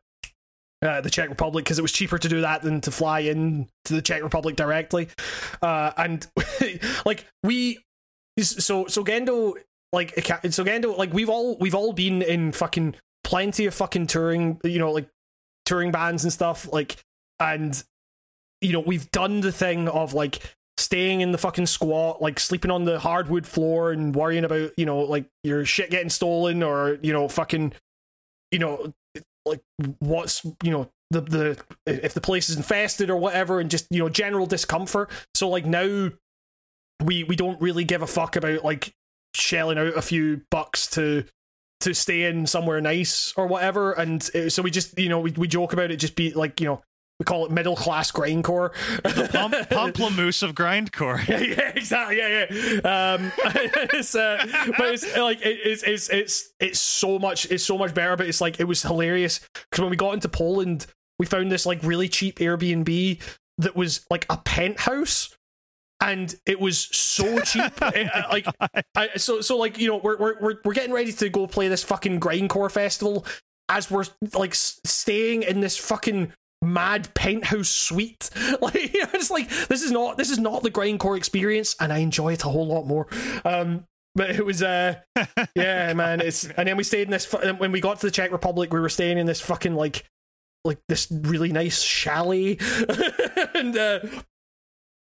uh, 0.82 1.02
the 1.02 1.10
Czech 1.10 1.30
Republic 1.30 1.66
because 1.66 1.78
it 1.78 1.82
was 1.82 1.92
cheaper 1.92 2.18
to 2.18 2.30
do 2.30 2.42
that 2.42 2.62
than 2.62 2.82
to 2.82 2.92
fly 2.92 3.20
in 3.20 3.68
to 3.86 3.94
the 3.94 4.02
Czech 4.02 4.24
Republic 4.24 4.56
directly. 4.56 5.10
Uh, 5.62 5.92
and 5.98 6.26
like 7.06 7.26
we, 7.44 7.80
so 8.40 8.88
so 8.88 9.04
Gendo, 9.04 9.56
like 9.92 10.14
so 10.26 10.64
Gendo, 10.64 10.98
like 10.98 11.14
we've 11.14 11.30
all 11.30 11.58
we've 11.58 11.76
all 11.76 11.92
been 11.94 12.22
in 12.22 12.52
fucking 12.52 12.96
plenty 13.24 13.66
of 13.66 13.74
fucking 13.74 14.08
touring, 14.08 14.60
you 14.64 14.80
know, 14.80 14.92
like 14.92 15.10
touring 15.66 15.92
bands 15.92 16.24
and 16.24 16.32
stuff, 16.32 16.72
like 16.72 17.04
and 17.40 17.84
you 18.62 18.72
know 18.72 18.80
we've 18.80 19.12
done 19.12 19.42
the 19.42 19.52
thing 19.52 19.88
of 19.90 20.14
like 20.14 20.56
staying 20.80 21.22
in 21.22 21.32
the 21.32 21.38
fucking 21.38 21.66
squat, 21.66 22.22
like 22.22 22.40
sleeping 22.40 22.72
on 22.72 22.86
the 22.86 23.00
hardwood 23.00 23.46
floor 23.46 23.92
and 23.92 24.16
worrying 24.16 24.46
about 24.46 24.72
you 24.78 24.86
know 24.86 25.00
like 25.00 25.26
your 25.44 25.66
shit 25.66 25.90
getting 25.90 26.10
stolen 26.10 26.64
or 26.64 26.98
you 27.02 27.14
know 27.14 27.28
fucking 27.28 27.74
you 28.52 28.60
know 28.60 28.94
like 29.46 29.62
what's 30.00 30.44
you 30.64 30.72
know 30.72 30.90
the 31.12 31.22
the 31.22 31.64
if 31.86 32.14
the 32.14 32.22
place 32.22 32.50
is 32.50 32.58
infested 32.58 33.10
or 33.10 33.18
whatever 33.18 33.60
and 33.60 33.72
just 33.72 33.88
you 33.90 34.00
know 34.00 34.10
general 34.10 34.46
discomfort. 34.46 35.10
So 35.36 35.50
like 35.50 35.66
now 35.66 36.12
we 37.04 37.24
we 37.24 37.36
don't 37.36 37.62
really 37.62 37.84
give 37.84 38.02
a 38.02 38.08
fuck 38.08 38.36
about 38.36 38.64
like 38.64 38.94
shelling 39.36 39.78
out 39.78 39.98
a 39.98 40.02
few 40.02 40.42
bucks 40.50 40.88
to 40.92 41.26
to 41.82 41.94
stay 41.94 42.24
in 42.24 42.46
somewhere 42.46 42.82
nice 42.82 43.34
or 43.38 43.48
whatever. 43.48 43.94
And 43.94 44.28
uh, 44.36 44.50
so 44.50 44.62
we 44.62 44.72
just 44.72 44.98
you 44.98 45.10
know 45.10 45.20
we, 45.20 45.32
we 45.32 45.48
joke 45.48 45.74
about 45.74 45.92
it 45.92 45.98
just 45.98 46.16
be 46.16 46.32
like 46.34 46.60
you 46.60 46.68
know 46.68 46.82
we 47.20 47.26
call 47.26 47.46
it 47.46 47.52
middle 47.52 47.76
class 47.76 48.12
grindcore 48.12 48.72
the 49.04 49.30
Pump, 49.32 49.54
Pomplamoose 49.54 50.42
of 50.42 50.56
grindcore. 50.56 51.26
yeah, 51.28 51.40
yeah, 51.40 51.72
exactly. 51.76 52.18
Yeah, 52.18 52.46
yeah. 52.50 53.14
Um, 53.14 53.32
it's, 53.94 54.16
uh, 54.16 54.38
but 54.78 54.94
it's 54.94 55.18
like 55.18 55.42
it, 55.42 55.60
it's 55.64 55.84
it's 55.84 56.10
it's 56.10 56.50
it's 56.60 56.80
so 56.80 57.20
much 57.20 57.46
it's 57.52 57.64
so 57.66 57.78
much 57.78 57.94
better. 57.94 58.16
But 58.16 58.28
it's 58.28 58.40
like 58.42 58.60
it 58.60 58.64
was 58.64 58.82
hilarious 58.82 59.42
because 59.70 59.82
when 59.82 59.90
we 59.90 59.98
got 59.98 60.14
into 60.14 60.30
Poland, 60.30 60.88
we 61.20 61.26
found 61.26 61.52
this 61.52 61.66
like 61.66 61.84
really 61.84 62.08
cheap 62.08 62.40
Airbnb 62.40 63.22
that 63.58 63.76
was 63.76 64.06
like 64.10 64.26
a 64.30 64.38
penthouse. 64.38 65.36
And 66.02 66.34
it 66.46 66.62
was 66.62 66.80
so 66.96 67.42
cheap, 67.42 67.74
It- 67.82 68.16
uh, 68.16 68.24
like 68.32 68.48
I, 68.96 69.10
so. 69.18 69.42
So 69.42 69.58
like 69.58 69.78
you 69.78 69.90
know, 69.90 69.98
we're 69.98 70.16
we're 70.18 70.40
we're 70.40 70.56
we're 70.64 70.74
getting 70.74 70.94
ready 70.94 71.12
to 71.12 71.28
go 71.28 71.46
play 71.48 71.68
this 71.68 71.84
fucking 71.84 72.22
grindcore 72.22 72.72
festival, 72.72 73.26
as 73.68 73.92
we're 73.92 74.06
like 74.34 74.56
staying 74.56 75.44
in 75.44 75.60
this 75.60 75.76
fucking 75.76 76.32
mad 76.62 77.14
penthouse 77.14 77.70
suite. 77.70 78.30
Like 78.62 78.94
you 78.94 79.02
know, 79.02 79.10
it's 79.14 79.32
like 79.32 79.50
this 79.68 79.82
is 79.82 79.92
not 79.92 80.18
this 80.18 80.30
is 80.30 80.40
not 80.40 80.64
the 80.64 80.72
grindcore 80.72 81.18
experience, 81.18 81.76
and 81.80 81.94
I 81.94 82.00
enjoy 82.00 82.34
it 82.34 82.44
a 82.44 82.50
whole 82.50 82.68
lot 82.68 82.86
more. 82.86 83.08
Um, 83.46 83.86
but 84.16 84.32
it 84.32 84.46
was 84.46 84.62
uh, 84.62 84.96
yeah, 85.56 85.94
man. 85.94 86.20
It's 86.22 86.46
and 86.46 86.68
then 86.68 86.76
we 86.76 86.84
stayed 86.84 87.04
in 87.04 87.12
this 87.12 87.32
when 87.32 87.72
we 87.72 87.80
got 87.80 88.00
to 88.00 88.08
the 88.08 88.12
Czech 88.12 88.32
Republic, 88.32 88.74
we 88.74 88.80
were 88.80 88.90
staying 88.90 89.18
in 89.18 89.26
this 89.26 89.40
fucking 89.40 89.76
like 89.76 90.06
like 90.66 90.80
this 90.90 91.08
really 91.10 91.52
nice 91.52 91.82
chalet, 91.82 92.58
and 93.56 93.78
uh, 93.78 94.00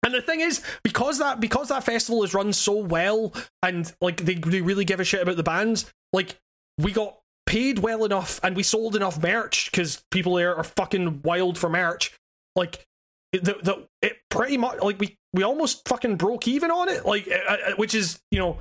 and 0.04 0.14
the 0.14 0.22
thing 0.22 0.40
is, 0.40 0.62
because 0.84 1.18
that 1.18 1.40
because 1.40 1.68
that 1.68 1.84
festival 1.84 2.22
is 2.22 2.34
run 2.34 2.52
so 2.52 2.76
well, 2.76 3.34
and 3.62 3.92
like 4.00 4.18
they 4.18 4.34
they 4.34 4.60
really 4.60 4.84
give 4.84 5.00
a 5.00 5.04
shit 5.04 5.22
about 5.22 5.36
the 5.36 5.42
bands, 5.42 5.92
like 6.12 6.38
we 6.78 6.92
got 6.92 7.18
paid 7.48 7.78
well 7.78 8.04
enough, 8.04 8.38
and 8.42 8.54
we 8.54 8.62
sold 8.62 8.94
enough 8.94 9.20
merch 9.22 9.70
because 9.70 10.04
people 10.10 10.34
there 10.34 10.54
are 10.54 10.62
fucking 10.62 11.22
wild 11.22 11.56
for 11.56 11.70
merch. 11.70 12.14
Like 12.54 12.86
the 13.32 13.40
the 13.40 13.88
it 14.02 14.18
pretty 14.30 14.58
much 14.58 14.80
like 14.82 15.00
we 15.00 15.16
we 15.32 15.42
almost 15.42 15.88
fucking 15.88 16.16
broke 16.16 16.46
even 16.46 16.70
on 16.70 16.88
it, 16.88 17.06
like 17.06 17.26
uh, 17.26 17.52
uh, 17.52 17.72
which 17.76 17.94
is 17.94 18.20
you 18.30 18.38
know 18.38 18.58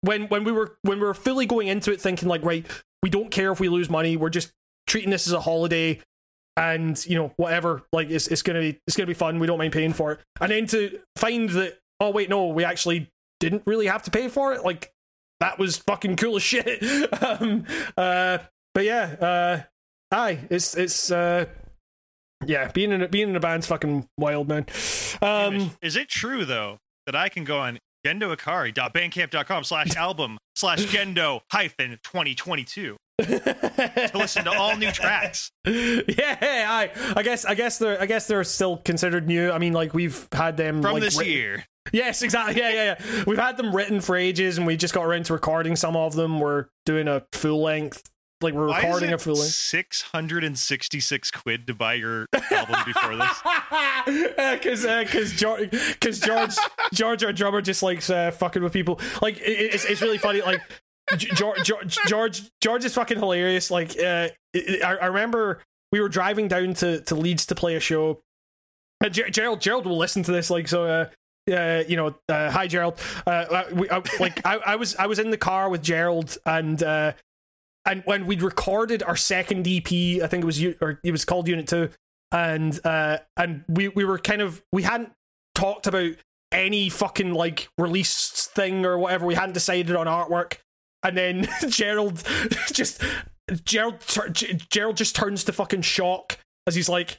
when 0.00 0.28
when 0.28 0.44
we 0.44 0.52
were 0.52 0.78
when 0.82 0.98
we 0.98 1.06
were 1.06 1.14
fully 1.14 1.44
going 1.44 1.68
into 1.68 1.92
it 1.92 2.00
thinking 2.00 2.28
like 2.28 2.42
right 2.42 2.66
we 3.02 3.10
don't 3.10 3.30
care 3.30 3.52
if 3.52 3.60
we 3.60 3.68
lose 3.68 3.90
money, 3.90 4.16
we're 4.16 4.30
just 4.30 4.50
treating 4.86 5.10
this 5.10 5.26
as 5.26 5.34
a 5.34 5.40
holiday 5.40 6.00
and 6.56 7.04
you 7.04 7.16
know 7.16 7.32
whatever 7.36 7.82
like 7.92 8.08
it's, 8.08 8.28
it's 8.28 8.40
gonna 8.40 8.60
be 8.60 8.80
it's 8.86 8.96
gonna 8.96 9.06
be 9.06 9.14
fun 9.14 9.38
we 9.38 9.46
don't 9.46 9.58
mind 9.58 9.72
paying 9.72 9.92
for 9.92 10.12
it 10.12 10.20
and 10.40 10.50
then 10.50 10.66
to 10.66 10.98
find 11.16 11.50
that 11.50 11.78
oh 12.00 12.10
wait 12.10 12.30
no 12.30 12.46
we 12.46 12.64
actually 12.64 13.10
didn't 13.40 13.62
really 13.66 13.86
have 13.86 14.02
to 14.02 14.10
pay 14.10 14.28
for 14.28 14.54
it 14.54 14.64
like 14.64 14.90
that 15.40 15.58
was 15.58 15.76
fucking 15.78 16.16
cool 16.16 16.36
as 16.36 16.42
shit. 16.42 16.82
Um 17.22 17.64
uh 17.96 18.38
but 18.74 18.84
yeah 18.84 19.02
uh 19.20 19.62
aye 20.12 20.40
it's 20.50 20.76
it's 20.76 21.10
uh 21.10 21.46
yeah 22.44 22.70
being 22.72 22.92
in 22.92 23.02
a, 23.02 23.08
being 23.08 23.30
in 23.30 23.36
a 23.36 23.40
band's 23.40 23.66
fucking 23.66 24.08
wild 24.18 24.48
man. 24.48 24.66
Um 25.22 25.72
is 25.82 25.96
it 25.96 26.08
true 26.08 26.44
though 26.44 26.78
that 27.06 27.16
I 27.16 27.28
can 27.28 27.44
go 27.44 27.58
on 27.58 27.78
gendoakari.bandcamp.com 28.06 29.64
slash 29.64 29.96
album 29.96 30.38
slash 30.54 30.84
gendo 30.86 31.40
hyphen 31.50 31.98
2022 32.04 32.96
to 33.18 34.10
listen 34.14 34.44
to 34.44 34.52
all 34.52 34.76
new 34.76 34.90
tracks? 34.92 35.50
yeah 35.66 36.66
i 36.68 36.90
i 37.16 37.22
guess 37.22 37.44
i 37.44 37.54
guess 37.54 37.78
they're 37.78 38.00
i 38.00 38.06
guess 38.06 38.26
they're 38.26 38.44
still 38.44 38.76
considered 38.78 39.26
new 39.26 39.50
i 39.50 39.58
mean 39.58 39.72
like 39.72 39.94
we've 39.94 40.28
had 40.32 40.56
them 40.56 40.82
From 40.82 40.94
like, 40.94 41.02
this 41.02 41.18
written- 41.18 41.32
year. 41.32 41.64
Yes, 41.92 42.22
exactly. 42.22 42.60
Yeah, 42.60 42.70
yeah, 42.70 42.96
yeah. 42.98 43.24
We've 43.28 43.38
had 43.38 43.56
them 43.56 43.72
written 43.74 44.00
for 44.00 44.16
ages, 44.16 44.58
and 44.58 44.66
we 44.66 44.76
just 44.76 44.92
got 44.92 45.04
around 45.04 45.26
to 45.26 45.34
recording 45.34 45.76
some 45.76 45.94
of 45.94 46.14
them. 46.16 46.40
We're 46.40 46.64
doing 46.84 47.06
a 47.06 47.22
full 47.30 47.62
length, 47.62 48.02
like 48.40 48.54
we're 48.54 48.66
Why 48.66 48.78
recording 48.82 49.12
a 49.12 49.18
full 49.18 49.34
length. 49.36 49.52
666 49.52 51.30
quid 51.30 51.68
to 51.68 51.74
buy 51.74 51.94
your 51.94 52.26
album 52.50 52.80
before 52.84 53.16
this? 53.16 53.42
Because 54.36 54.82
because 54.84 55.32
George 55.32 55.70
because 55.70 56.18
George 56.20 56.54
George 56.92 57.22
our 57.24 57.32
drummer 57.32 57.60
just 57.60 57.82
likes 57.84 58.10
uh, 58.10 58.30
fucking 58.32 58.62
with 58.64 58.72
people. 58.72 59.00
Like 59.22 59.38
it, 59.38 59.42
it's 59.74 59.84
it's 59.84 60.02
really 60.02 60.18
funny. 60.18 60.42
Like 60.42 60.60
George 61.16 61.62
George 61.64 61.98
George 62.06 62.42
George 62.60 62.84
is 62.84 62.94
fucking 62.94 63.18
hilarious. 63.18 63.70
Like 63.70 63.98
uh, 63.98 64.28
I, 64.54 64.96
I 65.00 65.06
remember 65.06 65.62
we 65.92 66.00
were 66.00 66.08
driving 66.08 66.48
down 66.48 66.74
to 66.74 67.00
to 67.02 67.14
Leeds 67.14 67.46
to 67.46 67.54
play 67.54 67.76
a 67.76 67.80
show. 67.80 68.20
Uh, 69.04 69.08
Ger- 69.08 69.30
Gerald 69.30 69.60
Gerald 69.60 69.86
will 69.86 69.98
listen 69.98 70.22
to 70.24 70.32
this. 70.32 70.50
Like 70.50 70.68
so. 70.68 70.84
Uh, 70.84 71.06
uh, 71.48 71.84
you 71.86 71.94
know, 71.96 72.12
uh, 72.28 72.50
hi 72.50 72.66
Gerald. 72.66 73.00
Uh, 73.24 73.62
we, 73.72 73.88
uh, 73.88 74.00
like 74.18 74.44
I, 74.44 74.56
I 74.56 74.74
was, 74.74 74.96
I 74.96 75.06
was 75.06 75.20
in 75.20 75.30
the 75.30 75.36
car 75.36 75.68
with 75.68 75.80
Gerald, 75.80 76.36
and 76.44 76.82
uh, 76.82 77.12
and 77.84 78.02
when 78.04 78.26
we'd 78.26 78.42
recorded 78.42 79.02
our 79.04 79.14
second 79.16 79.66
EP, 79.68 79.86
I 79.86 80.26
think 80.26 80.42
it 80.42 80.44
was, 80.44 80.60
or 80.80 80.98
it 81.04 81.12
was 81.12 81.24
called 81.24 81.46
Unit 81.46 81.68
Two, 81.68 81.90
and 82.32 82.78
uh, 82.84 83.18
and 83.36 83.64
we 83.68 83.88
we 83.88 84.04
were 84.04 84.18
kind 84.18 84.42
of 84.42 84.62
we 84.72 84.82
hadn't 84.82 85.12
talked 85.54 85.86
about 85.86 86.14
any 86.50 86.88
fucking 86.88 87.32
like 87.32 87.68
release 87.78 88.46
thing 88.54 88.84
or 88.84 88.98
whatever. 88.98 89.24
We 89.24 89.34
hadn't 89.36 89.54
decided 89.54 89.94
on 89.94 90.06
artwork, 90.06 90.54
and 91.06 91.16
then 91.16 91.48
Gerald 91.68 92.22
just 92.72 93.02
Gerald 93.64 94.02
Gerald 94.70 94.96
just 94.96 95.14
turns 95.14 95.44
to 95.44 95.52
fucking 95.52 95.82
shock 95.82 96.38
as 96.66 96.74
he's 96.74 96.88
like, 96.88 97.18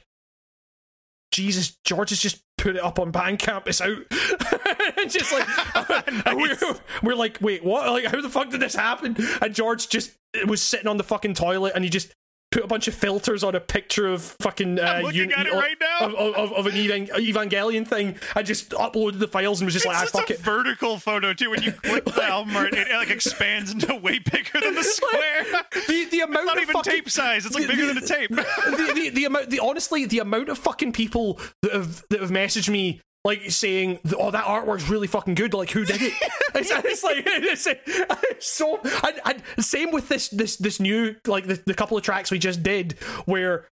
Jesus, 1.32 1.78
George 1.84 2.10
has 2.10 2.20
just 2.20 2.42
put 2.58 2.76
it 2.76 2.82
up 2.82 2.98
on 2.98 3.12
Bandcamp. 3.12 3.66
It's 3.66 3.80
out. 3.80 3.96
and 4.98 5.10
just 5.10 5.32
like 5.32 6.06
and 6.26 6.36
we're, 6.36 6.58
we're 7.02 7.14
like, 7.14 7.38
wait, 7.40 7.64
what? 7.64 7.88
Like, 7.90 8.04
how 8.04 8.20
the 8.20 8.28
fuck 8.28 8.50
did 8.50 8.60
this 8.60 8.74
happen? 8.74 9.16
And 9.40 9.54
George 9.54 9.88
just 9.88 10.12
was 10.46 10.62
sitting 10.62 10.86
on 10.86 10.98
the 10.98 11.04
fucking 11.04 11.34
toilet, 11.34 11.72
and 11.74 11.84
he 11.84 11.90
just 11.90 12.12
put 12.50 12.64
a 12.64 12.66
bunch 12.66 12.88
of 12.88 12.94
filters 12.94 13.44
on 13.44 13.54
a 13.54 13.60
picture 13.60 14.06
of 14.08 14.22
fucking. 14.40 14.78
Uh, 14.78 14.82
I'm 14.82 15.04
looking 15.04 15.32
at 15.32 15.46
it 15.46 15.52
right 15.52 15.76
now. 15.80 16.06
Of, 16.06 16.14
of, 16.14 16.52
of 16.52 16.66
an 16.66 16.74
Evan- 16.76 17.06
Evangelion 17.08 17.86
thing. 17.86 18.16
I 18.34 18.42
just 18.42 18.70
uploaded 18.70 19.18
the 19.18 19.28
files 19.28 19.60
and 19.60 19.66
was 19.66 19.74
just 19.74 19.84
It's 19.86 19.94
like, 19.94 20.02
ah, 20.14 20.18
fuck 20.18 20.30
a 20.30 20.34
it. 20.34 20.40
vertical 20.40 20.98
photo 20.98 21.34
too. 21.34 21.50
When 21.50 21.62
you 21.62 21.72
click 21.82 22.04
the 22.06 22.24
album 22.24 22.56
art, 22.56 22.74
it, 22.74 22.88
like 22.90 23.10
expands 23.10 23.70
into 23.72 23.94
way 23.96 24.18
bigger 24.18 24.60
than 24.60 24.74
the 24.74 24.82
square. 24.84 25.44
The, 25.88 26.06
the 26.10 26.20
amount 26.20 26.38
It's 26.40 26.46
not 26.46 26.56
of 26.56 26.62
even 26.62 26.72
fucking, 26.74 26.92
tape 26.92 27.10
size. 27.10 27.44
It's 27.46 27.54
like 27.54 27.64
the- 27.66 27.72
bigger 27.74 27.86
the- 27.86 27.94
than 27.94 28.04
a 28.04 28.06
tape. 28.06 28.30
the, 28.30 28.92
the, 28.94 29.10
the 29.10 29.24
amount, 29.26 29.50
the 29.50 29.60
honestly, 29.60 30.04
the 30.06 30.20
amount 30.20 30.48
of 30.48 30.58
fucking 30.58 30.92
people 30.92 31.38
that 31.62 31.72
have 31.72 32.02
that 32.10 32.20
have 32.20 32.30
messaged 32.30 32.68
me 32.70 33.00
like 33.24 33.50
saying, 33.50 33.98
"Oh, 34.16 34.30
that 34.30 34.44
artwork's 34.44 34.88
really 34.88 35.06
fucking 35.06 35.34
good." 35.34 35.54
Like, 35.54 35.70
who 35.70 35.84
did 35.84 36.00
it? 36.02 36.12
it's, 36.54 36.70
it's 36.70 37.04
like 37.04 37.22
it's, 37.26 37.66
it's 37.66 38.46
so. 38.46 38.80
And, 39.04 39.42
and 39.56 39.64
same 39.64 39.90
with 39.90 40.08
this 40.08 40.28
this 40.28 40.56
this 40.56 40.80
new 40.80 41.16
like 41.26 41.46
the, 41.46 41.62
the 41.66 41.74
couple 41.74 41.96
of 41.96 42.02
tracks 42.02 42.30
we 42.30 42.38
just 42.38 42.62
did 42.62 42.92
where. 43.24 43.66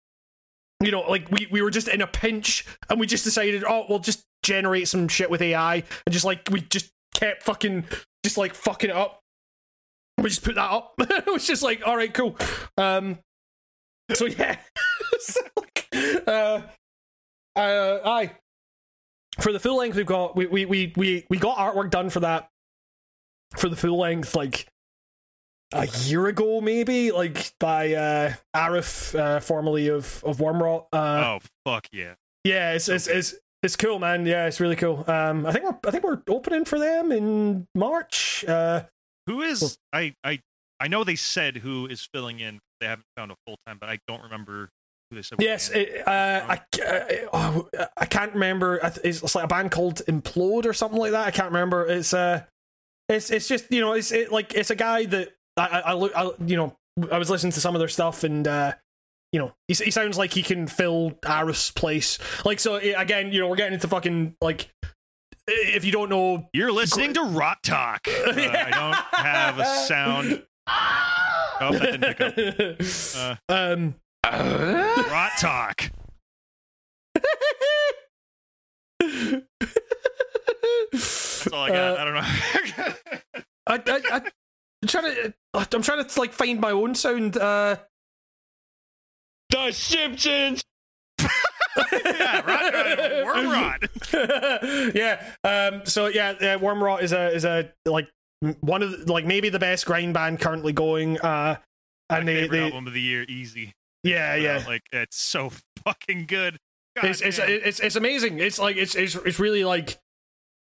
You 0.82 0.90
know, 0.90 1.02
like 1.02 1.30
we, 1.30 1.46
we 1.50 1.62
were 1.62 1.70
just 1.70 1.88
in 1.88 2.02
a 2.02 2.06
pinch 2.06 2.66
and 2.90 3.00
we 3.00 3.06
just 3.06 3.24
decided, 3.24 3.64
oh, 3.66 3.86
we'll 3.88 4.00
just 4.00 4.24
generate 4.42 4.86
some 4.86 5.08
shit 5.08 5.30
with 5.30 5.40
AI 5.40 5.76
and 5.76 6.12
just 6.12 6.26
like 6.26 6.46
we 6.50 6.60
just 6.60 6.90
kept 7.14 7.42
fucking 7.44 7.84
just 8.22 8.36
like 8.36 8.54
fucking 8.54 8.90
it 8.90 8.96
up. 8.96 9.20
We 10.18 10.24
just 10.24 10.42
put 10.42 10.56
that 10.56 10.70
up. 10.70 10.94
it 11.00 11.26
was 11.26 11.46
just 11.46 11.62
like, 11.62 11.86
all 11.86 11.96
right, 11.96 12.12
cool. 12.12 12.36
Um, 12.76 13.18
so 14.12 14.26
yeah, 14.26 14.58
So, 15.20 15.40
uh, 16.26 16.62
uh, 17.56 17.98
aye. 18.04 18.32
For 19.40 19.52
the 19.52 19.60
full 19.60 19.76
length, 19.76 19.96
we've 19.96 20.06
got 20.06 20.36
we 20.36 20.46
we 20.46 20.64
we 20.64 20.92
we 20.96 21.26
we 21.28 21.38
got 21.38 21.56
artwork 21.56 21.90
done 21.90 22.10
for 22.10 22.20
that 22.20 22.48
for 23.56 23.68
the 23.68 23.76
full 23.76 23.98
length 23.98 24.34
like 24.34 24.66
a 25.72 25.86
year 26.04 26.26
ago, 26.26 26.60
maybe 26.60 27.10
like 27.10 27.52
by 27.58 27.94
uh 27.94 28.32
Arif, 28.54 29.18
uh, 29.18 29.40
formerly 29.40 29.88
of 29.88 30.22
of 30.24 30.38
Wormrot. 30.38 30.86
Uh, 30.92 31.38
oh 31.38 31.38
fuck 31.64 31.86
yeah! 31.92 32.14
yeah, 32.44 32.72
it's 32.72 32.88
it's 32.88 33.08
it's 33.08 33.34
it's 33.62 33.76
cool, 33.76 33.98
man. 33.98 34.24
Yeah, 34.26 34.46
it's 34.46 34.60
really 34.60 34.76
cool. 34.76 35.04
Um, 35.08 35.46
I 35.46 35.52
think 35.52 35.64
we're 35.64 35.78
I 35.86 35.90
think 35.90 36.04
we're 36.04 36.22
opening 36.28 36.64
for 36.64 36.78
them 36.78 37.10
in 37.10 37.66
March. 37.74 38.44
Uh, 38.46 38.84
Who 39.26 39.42
is 39.42 39.78
I 39.92 40.14
I 40.22 40.40
I 40.78 40.88
know 40.88 41.02
they 41.02 41.16
said 41.16 41.58
who 41.58 41.86
is 41.86 42.08
filling 42.12 42.40
in. 42.40 42.60
They 42.80 42.86
haven't 42.86 43.06
found 43.16 43.32
a 43.32 43.36
full 43.46 43.56
time, 43.66 43.78
but 43.80 43.88
I 43.88 43.98
don't 44.06 44.22
remember 44.22 44.68
who 45.14 45.20
they 45.20 45.22
said. 45.22 45.38
was 45.38 45.44
Yes, 45.44 45.70
it, 45.70 46.06
uh, 46.06 46.46
I, 46.48 46.60
uh, 46.82 47.28
oh, 47.32 47.68
I 47.96 48.06
can't 48.06 48.32
remember. 48.34 48.80
It's, 49.02 49.34
like 49.34 49.44
a 49.44 49.48
band 49.48 49.70
called 49.70 50.02
Implore 50.06 50.66
or 50.66 50.72
something 50.72 50.98
like 50.98 51.12
that. 51.12 51.26
I 51.26 51.30
can't 51.30 51.48
remember. 51.48 51.86
It's 51.86 52.12
uh, 52.12 52.42
it's 53.08 53.30
it's 53.30 53.48
just 53.48 53.70
you 53.70 53.80
know, 53.80 53.92
it's 53.92 54.12
it, 54.12 54.32
like 54.32 54.54
it's 54.54 54.70
a 54.70 54.76
guy 54.76 55.04
that 55.06 55.30
I 55.56 55.66
I, 55.66 55.78
I 55.80 55.92
look, 55.94 56.12
I, 56.14 56.30
you 56.44 56.56
know, 56.56 56.76
I 57.10 57.18
was 57.18 57.30
listening 57.30 57.52
to 57.52 57.60
some 57.60 57.74
of 57.74 57.78
their 57.78 57.88
stuff 57.88 58.24
and 58.24 58.46
uh, 58.46 58.72
you 59.32 59.40
know, 59.40 59.52
he, 59.68 59.74
he 59.74 59.90
sounds 59.90 60.16
like 60.16 60.32
he 60.32 60.42
can 60.42 60.66
fill 60.66 61.18
Arif's 61.26 61.70
place. 61.70 62.18
Like 62.44 62.60
so, 62.60 62.76
again, 62.76 63.32
you 63.32 63.40
know, 63.40 63.48
we're 63.48 63.56
getting 63.56 63.74
into 63.74 63.88
fucking 63.88 64.36
like 64.40 64.70
if 65.46 65.84
you 65.84 65.92
don't 65.92 66.08
know 66.08 66.48
You're 66.52 66.72
listening 66.72 67.14
to 67.14 67.22
Rot 67.22 67.62
Talk. 67.62 68.06
Uh, 68.24 68.32
I 68.32 68.70
don't 68.70 69.24
have 69.24 69.58
a 69.58 69.64
sound. 69.86 70.42
Oh, 71.60 71.70
that 71.70 72.00
didn't 72.00 72.16
pick 72.16 73.16
up. 73.16 73.38
Uh, 73.48 73.52
um 73.52 73.94
Rot 74.32 75.32
Talk. 75.38 75.90
That's 80.92 81.52
all 81.52 81.62
I 81.62 81.68
got. 81.68 81.76
Uh, 81.76 81.96
I 82.00 82.04
don't 82.04 82.14
know. 82.14 83.42
I, 83.66 83.74
I, 83.74 84.16
I, 84.16 84.22
I'm 84.82 84.88
trying 84.88 85.14
to. 85.14 85.34
I'm 85.54 85.82
trying 85.82 86.04
to 86.04 86.20
like 86.20 86.32
find 86.32 86.60
my 86.60 86.70
own 86.70 86.94
sound. 86.94 87.36
Uh, 87.36 87.76
The 89.50 89.72
Simpsons. 89.72 90.62
yeah, 91.20 92.40
rot, 92.46 92.74
uh, 92.74 93.22
worm 93.24 93.48
rot. 93.48 93.84
yeah. 94.94 95.22
Um. 95.44 95.86
So 95.86 96.06
yeah, 96.06 96.30
uh, 96.30 96.58
Wormrot 96.58 97.02
is 97.02 97.12
a 97.12 97.34
is 97.34 97.44
a 97.44 97.72
like 97.86 98.08
one 98.60 98.82
of 98.82 99.06
the, 99.06 99.12
like 99.12 99.24
maybe 99.26 99.48
the 99.48 99.58
best 99.58 99.86
grind 99.86 100.14
band 100.14 100.40
currently 100.40 100.72
going. 100.72 101.18
Uh, 101.20 101.56
and 102.10 102.26
My 102.26 102.32
they, 102.32 102.48
they 102.48 102.64
album 102.64 102.86
of 102.86 102.92
the 102.92 103.00
year, 103.00 103.24
easy. 103.28 103.72
Yeah 104.04 104.34
yeah. 104.36 104.62
Like 104.66 104.82
it's 104.92 105.16
so 105.16 105.50
fucking 105.84 106.26
good. 106.26 106.58
God 106.96 107.06
It's 107.06 107.20
it's, 107.20 107.38
it's 107.38 107.80
it's 107.80 107.96
amazing. 107.96 108.38
It's 108.38 108.58
like 108.58 108.76
it's 108.76 108.94
it's 108.94 109.14
it's 109.16 109.40
really 109.40 109.64
like 109.64 109.98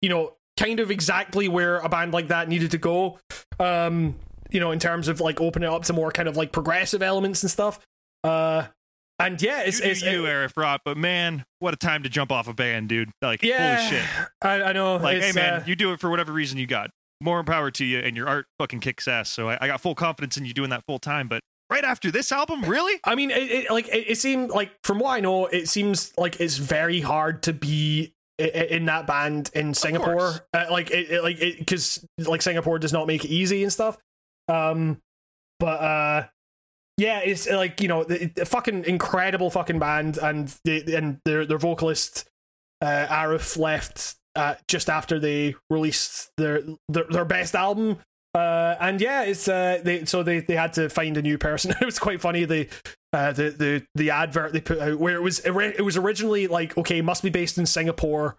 you 0.01 0.09
know 0.09 0.35
kind 0.59 0.79
of 0.79 0.91
exactly 0.91 1.49
where 1.49 1.79
a 1.79 1.89
band 1.89 2.12
like 2.12 2.29
that 2.29 2.49
needed 2.49 2.70
to 2.72 2.79
go. 2.79 3.18
Um. 3.59 4.16
You 4.51 4.61
know, 4.61 4.70
in 4.70 4.79
terms 4.79 5.09
of 5.09 5.20
like 5.20 5.41
opening 5.41 5.68
it 5.68 5.75
up 5.75 5.83
to 5.85 5.93
more 5.93 6.12
kind 6.12 6.29
of 6.29 6.37
like 6.37 6.53
progressive 6.53 7.03
elements 7.03 7.43
and 7.43 7.51
stuff. 7.51 7.81
Uh. 8.22 8.66
And 9.18 9.41
yeah, 9.41 9.62
it's 9.62 9.81
you 9.81 9.91
it's 9.91 10.03
you, 10.03 10.22
Arif 10.22 10.57
Rot, 10.57 10.81
but 10.85 10.97
man, 10.97 11.45
what 11.61 11.72
a 11.72 11.77
time 11.77 12.03
to 12.03 12.09
jump 12.09 12.33
off 12.33 12.49
a 12.49 12.53
band, 12.53 12.89
dude. 12.89 13.11
Like, 13.22 13.43
yeah. 13.43 13.77
holy 13.77 13.89
shit. 13.89 14.05
I, 14.43 14.62
I 14.62 14.72
know. 14.72 14.97
Like, 14.97 15.22
hey, 15.22 15.31
man, 15.31 15.55
uh, 15.55 15.64
you 15.64 15.77
do 15.77 15.93
it 15.93 16.01
for 16.01 16.11
whatever 16.11 16.33
reason 16.33 16.59
you 16.59 16.66
got. 16.66 16.91
More 17.20 17.43
power 17.45 17.70
to 17.70 17.85
you, 17.85 18.01
and 18.01 18.16
your 18.16 18.29
art 18.29 18.47
fucking 18.59 18.81
kicks 18.81 19.07
ass. 19.07 19.31
So 19.31 19.49
I, 19.49 19.59
I 19.61 19.66
got 19.68 19.81
full 19.81 19.95
confidence 19.95 20.37
in 20.37 20.45
you 20.45 20.53
doing 20.53 20.70
that 20.70 20.83
full 20.87 20.99
time. 20.99 21.29
But 21.29 21.43
right 21.75 21.85
after 21.85 22.11
this 22.11 22.31
album, 22.31 22.62
really? 22.62 23.01
I 23.05 23.14
mean, 23.14 23.31
it, 23.31 23.51
it 23.51 23.70
like 23.70 23.89
it, 23.89 24.11
it 24.11 24.18
seemed 24.18 24.51
like 24.51 24.70
from 24.85 25.01
what 25.01 25.11
I 25.11 25.20
know, 25.20 25.47
it 25.47 25.68
seems 25.68 26.12
like 26.16 26.41
it's 26.41 26.57
very 26.57 27.01
hard 27.01 27.43
to 27.45 27.53
be 27.53 28.14
in 28.39 28.87
that 28.87 29.07
band 29.07 29.51
in 29.55 29.75
Singapore. 29.75 30.35
Uh, 30.53 30.66
like 30.70 30.91
it, 30.91 31.11
it 31.11 31.22
like 31.22 31.41
it 31.41 31.59
because 31.59 32.07
like 32.18 32.43
Singapore 32.43 32.79
does 32.79 32.93
not 32.93 33.07
make 33.07 33.25
it 33.25 33.29
easy 33.29 33.62
and 33.62 33.72
stuff. 33.72 33.99
Um, 34.49 35.01
but 35.59 35.81
uh, 35.81 36.27
yeah, 36.97 37.20
it's 37.20 37.49
like 37.49 37.81
you 37.81 37.89
know, 37.89 38.05
the, 38.05 38.27
the 38.35 38.47
fucking 38.47 38.85
incredible 38.85 39.51
fucking 39.51 39.79
band, 39.79 40.18
and 40.18 40.55
the 40.64 40.95
and 40.95 41.20
their 41.25 41.45
their 41.45 41.59
vocalist 41.59 42.29
uh, 42.81 43.07
Arif 43.09 43.59
left 43.59 44.16
uh, 44.37 44.55
just 44.68 44.89
after 44.89 45.18
they 45.18 45.57
released 45.70 46.31
their 46.37 46.62
their, 46.89 47.05
their 47.11 47.25
best 47.25 47.55
album. 47.55 47.99
Uh, 48.35 48.76
and 48.80 49.01
yeah, 49.01 49.22
it's 49.22 49.47
uh, 49.47 49.80
they 49.82 50.05
so 50.07 50.22
they, 50.22 50.41
they 50.41 50.57
had 50.57 50.72
to 50.74 50.89
find 50.89 51.16
a 51.16 51.22
new 51.22 51.39
person. 51.39 51.70
it 51.80 51.85
was 51.85 51.99
quite 51.99 52.20
funny. 52.20 52.45
The 52.45 52.68
uh, 53.12 53.32
the 53.32 53.51
the 53.51 53.87
the 53.95 54.11
advert 54.11 54.53
they 54.53 54.61
put 54.61 54.78
out 54.80 54.99
where 54.99 55.14
it 55.14 55.22
was 55.22 55.39
it 55.41 55.82
was 55.85 55.97
originally 55.97 56.47
like 56.49 56.76
okay, 56.76 57.01
must 57.01 57.22
be 57.22 57.30
based 57.30 57.59
in 57.59 57.66
Singapore, 57.66 58.37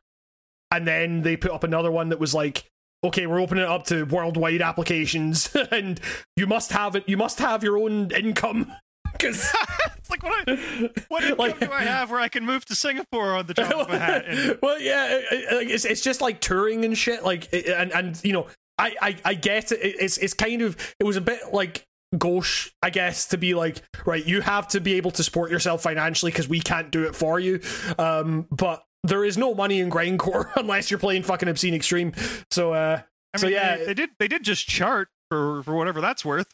and 0.71 0.85
then 0.85 1.21
they 1.21 1.37
put 1.37 1.51
up 1.51 1.63
another 1.63 1.91
one 1.91 2.09
that 2.09 2.19
was 2.19 2.33
like 2.33 2.65
okay, 3.03 3.27
we're 3.27 3.39
opening 3.39 3.63
it 3.63 3.69
up 3.69 3.85
to 3.85 4.03
worldwide 4.03 4.61
applications, 4.63 5.55
and 5.71 6.01
you 6.35 6.47
must 6.47 6.71
have 6.71 6.95
it. 6.95 7.07
You 7.07 7.17
must 7.17 7.39
have 7.39 7.63
your 7.63 7.77
own 7.77 8.11
income 8.11 8.71
because 9.13 9.53
It's 9.97 10.09
like, 10.09 10.23
what, 10.23 10.33
I, 10.47 10.89
what 11.07 11.23
income 11.23 11.37
Like- 11.37 11.59
do 11.59 11.71
I 11.71 11.83
have 11.83 12.09
where 12.11 12.19
I 12.19 12.27
can 12.27 12.45
move 12.45 12.65
to 12.65 12.75
Singapore 12.75 13.35
on 13.35 13.45
the 13.47 13.53
drop 13.53 13.71
of 13.73 13.89
a 13.91 13.99
hat? 13.99 14.25
And, 14.27 14.57
well, 14.61 14.79
yeah, 14.79 15.07
it- 15.17 15.25
it- 15.31 15.71
it's 15.71 15.85
it's 15.85 16.01
just 16.01 16.19
like 16.19 16.41
touring 16.41 16.83
and 16.83 16.97
shit. 16.97 17.23
Like, 17.23 17.47
it- 17.53 17.67
and 17.67 17.91
and 17.93 18.19
you 18.25 18.33
know, 18.33 18.47
I 18.77 18.95
I 19.01 19.15
I 19.25 19.33
get 19.35 19.71
it. 19.71 19.79
It- 19.81 19.95
It's 19.99 20.17
it's 20.17 20.33
kind 20.33 20.61
of 20.61 20.75
it 20.99 21.03
was 21.03 21.15
a 21.17 21.21
bit 21.21 21.53
like 21.53 21.85
gauche, 22.17 22.69
I 22.81 22.89
guess, 22.91 23.27
to 23.29 23.37
be 23.37 23.53
like, 23.53 23.77
right, 24.05 24.25
you 24.25 24.41
have 24.41 24.67
to 24.69 24.79
be 24.79 24.93
able 24.93 25.11
to 25.11 25.23
support 25.23 25.51
yourself 25.51 25.81
financially 25.83 26.31
because 26.31 26.47
we 26.47 26.59
can't 26.61 26.91
do 26.91 27.03
it 27.03 27.15
for 27.15 27.39
you. 27.39 27.59
Um, 27.99 28.47
but 28.51 28.83
there 29.03 29.23
is 29.25 29.37
no 29.37 29.53
money 29.53 29.79
in 29.79 29.89
grindcore 29.89 30.49
unless 30.55 30.89
you're 30.89 30.99
playing 30.99 31.23
fucking 31.23 31.47
obscene 31.49 31.73
extreme. 31.73 32.13
So, 32.51 32.73
uh, 32.73 33.01
I 33.33 33.37
so 33.37 33.47
yeah, 33.47 33.77
they, 33.77 33.85
they 33.85 33.93
did 33.93 34.09
they 34.19 34.27
did 34.27 34.43
just 34.43 34.67
chart 34.67 35.09
for 35.29 35.61
for 35.63 35.75
whatever 35.75 35.99
that's 36.01 36.23
worth. 36.23 36.47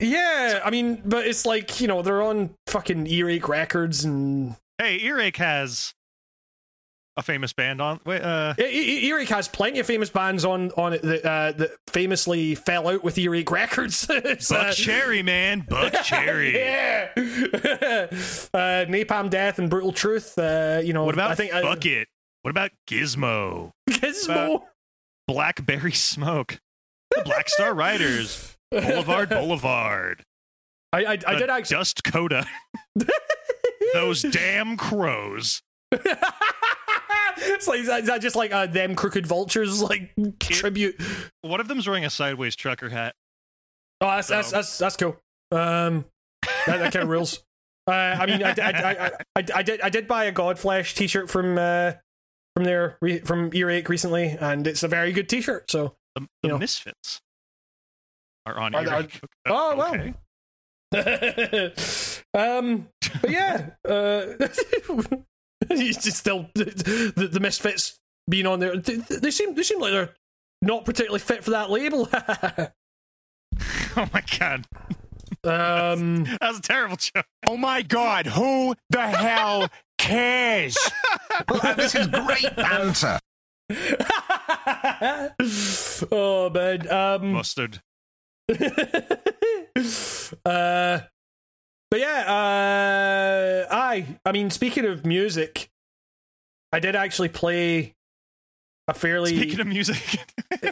yeah. 0.00 0.60
I 0.64 0.70
mean, 0.70 1.02
but 1.04 1.26
it's 1.26 1.46
like 1.46 1.80
you 1.80 1.88
know 1.88 2.02
they're 2.02 2.22
on 2.22 2.54
fucking 2.66 3.06
earache 3.06 3.48
records 3.48 4.04
and 4.04 4.56
Hey, 4.78 5.00
Earache 5.00 5.38
has 5.38 5.92
a 7.18 7.22
famous 7.22 7.52
band 7.52 7.82
on. 7.82 8.00
Wait, 8.06 8.22
uh, 8.22 8.54
E- 8.58 8.62
E- 8.62 9.06
Earache 9.08 9.28
has 9.30 9.48
plenty 9.48 9.80
of 9.80 9.86
famous 9.86 10.08
bands 10.08 10.44
on 10.44 10.70
on 10.76 10.92
it 10.94 11.02
that 11.02 11.24
uh, 11.26 11.52
that 11.52 11.70
famously 11.88 12.54
fell 12.54 12.88
out 12.88 13.02
with 13.04 13.18
Earache 13.18 13.50
Records. 13.50 14.06
It's, 14.28 14.48
Buck 14.48 14.68
uh, 14.68 14.72
Cherry, 14.72 15.22
man, 15.22 15.66
Buck 15.68 15.92
Cherry. 16.04 16.54
yeah. 16.56 17.08
uh, 17.16 18.06
Napalm 18.86 19.28
Death 19.30 19.58
and 19.58 19.68
Brutal 19.68 19.92
Truth. 19.92 20.38
Uh, 20.38 20.80
you 20.82 20.92
know, 20.92 21.04
What 21.04 21.14
about 21.14 21.32
I 21.32 21.34
think 21.34 21.52
uh, 21.52 21.60
Fuck 21.62 21.84
It? 21.84 22.08
What 22.42 22.50
about 22.50 22.70
Gizmo? 22.88 23.72
Gizmo. 23.90 24.62
Blackberry 25.26 25.92
Smoke? 25.92 26.58
The 27.16 27.22
Black 27.24 27.48
Star 27.48 27.74
Riders? 27.74 28.56
Boulevard 28.70 29.28
Boulevard? 29.30 30.22
I 30.92 31.04
I, 31.04 31.18
I 31.26 31.34
did 31.34 31.50
actually. 31.50 31.76
Dust 31.76 32.04
Coda? 32.04 32.46
Those 33.94 34.22
damn 34.22 34.76
crows. 34.76 35.62
It's 35.92 37.66
like 37.68 37.80
is 37.80 37.86
that, 37.86 38.00
is 38.00 38.06
that 38.06 38.20
just 38.20 38.36
like 38.36 38.52
uh, 38.52 38.66
them 38.66 38.94
crooked 38.94 39.26
vultures 39.26 39.82
like 39.82 40.12
tribute? 40.38 41.00
One 41.42 41.60
of 41.60 41.68
them's 41.68 41.86
wearing 41.86 42.04
a 42.04 42.10
sideways 42.10 42.56
trucker 42.56 42.88
hat. 42.88 43.14
Oh, 44.00 44.06
that's 44.08 44.28
that's 44.28 44.48
So- 44.48 44.56
that's, 44.56 44.78
that's 44.78 44.96
cool. 44.96 45.16
Um, 45.50 46.04
that, 46.66 46.78
that 46.78 46.92
kind 46.92 47.02
of 47.04 47.08
rules. 47.08 47.42
Uh, 47.86 47.92
I 47.92 48.26
mean, 48.26 48.42
I, 48.44 48.50
I, 48.50 48.70
I, 48.70 49.10
I, 49.36 49.44
I 49.54 49.62
did 49.62 49.80
I 49.80 49.88
did 49.88 50.06
buy 50.06 50.24
a 50.24 50.32
Godflesh 50.32 50.94
T-shirt 50.94 51.30
from 51.30 51.56
uh, 51.56 51.92
from 52.54 52.64
there 52.64 52.98
re- 53.00 53.20
from 53.20 53.50
Earache 53.54 53.88
recently, 53.88 54.36
and 54.38 54.66
it's 54.66 54.82
a 54.82 54.88
very 54.88 55.10
good 55.12 55.26
T-shirt. 55.28 55.70
So 55.70 55.94
The, 56.14 56.20
the 56.20 56.26
You 56.42 56.48
know. 56.50 56.58
Misfits 56.58 57.22
are 58.44 58.58
on 58.58 58.74
Are 58.74 58.82
Earache. 58.84 59.20
oh, 59.46 59.76
well. 59.76 59.94
okay. 59.94 60.14
um, 62.34 62.88
but 63.22 63.30
yeah, 63.30 63.70
uh, 63.88 64.26
he's 65.68 66.02
just 66.02 66.16
still 66.18 66.48
the, 66.54 67.28
the 67.30 67.40
misfits 67.40 67.98
being 68.28 68.46
on 68.46 68.60
there. 68.60 68.76
They, 68.76 68.96
they 68.96 69.30
seem 69.30 69.54
they 69.54 69.62
seem 69.62 69.80
like 69.80 69.92
they're 69.92 70.14
not 70.62 70.84
particularly 70.84 71.20
fit 71.20 71.44
for 71.44 71.50
that 71.50 71.70
label. 71.70 72.08
Oh 73.96 74.06
my 74.12 74.22
god, 74.38 74.66
um, 75.42 76.22
that 76.24 76.38
was 76.42 76.58
a 76.58 76.62
terrible 76.62 76.96
joke. 76.96 77.26
Oh 77.48 77.56
my 77.56 77.82
god, 77.82 78.26
who 78.26 78.76
the 78.90 79.00
hell 79.08 79.68
cares? 79.96 80.76
this 81.76 81.96
is 81.96 82.06
great 82.06 82.54
banter. 82.54 83.18
oh 86.12 86.50
man. 86.50 86.88
Um, 86.88 87.32
Mustard. 87.32 87.80
uh, 90.44 91.00
but 91.90 92.00
yeah, 92.00 92.24
uh, 93.68 93.74
I 93.74 94.06
I 94.24 94.32
mean, 94.32 94.50
speaking 94.50 94.84
of 94.86 95.04
music, 95.06 95.68
I 96.72 96.80
did 96.80 96.94
actually 96.96 97.28
play 97.28 97.94
a 98.88 98.94
fairly. 98.94 99.36
Speaking 99.36 99.60
of 99.60 99.66
music. 99.66 100.20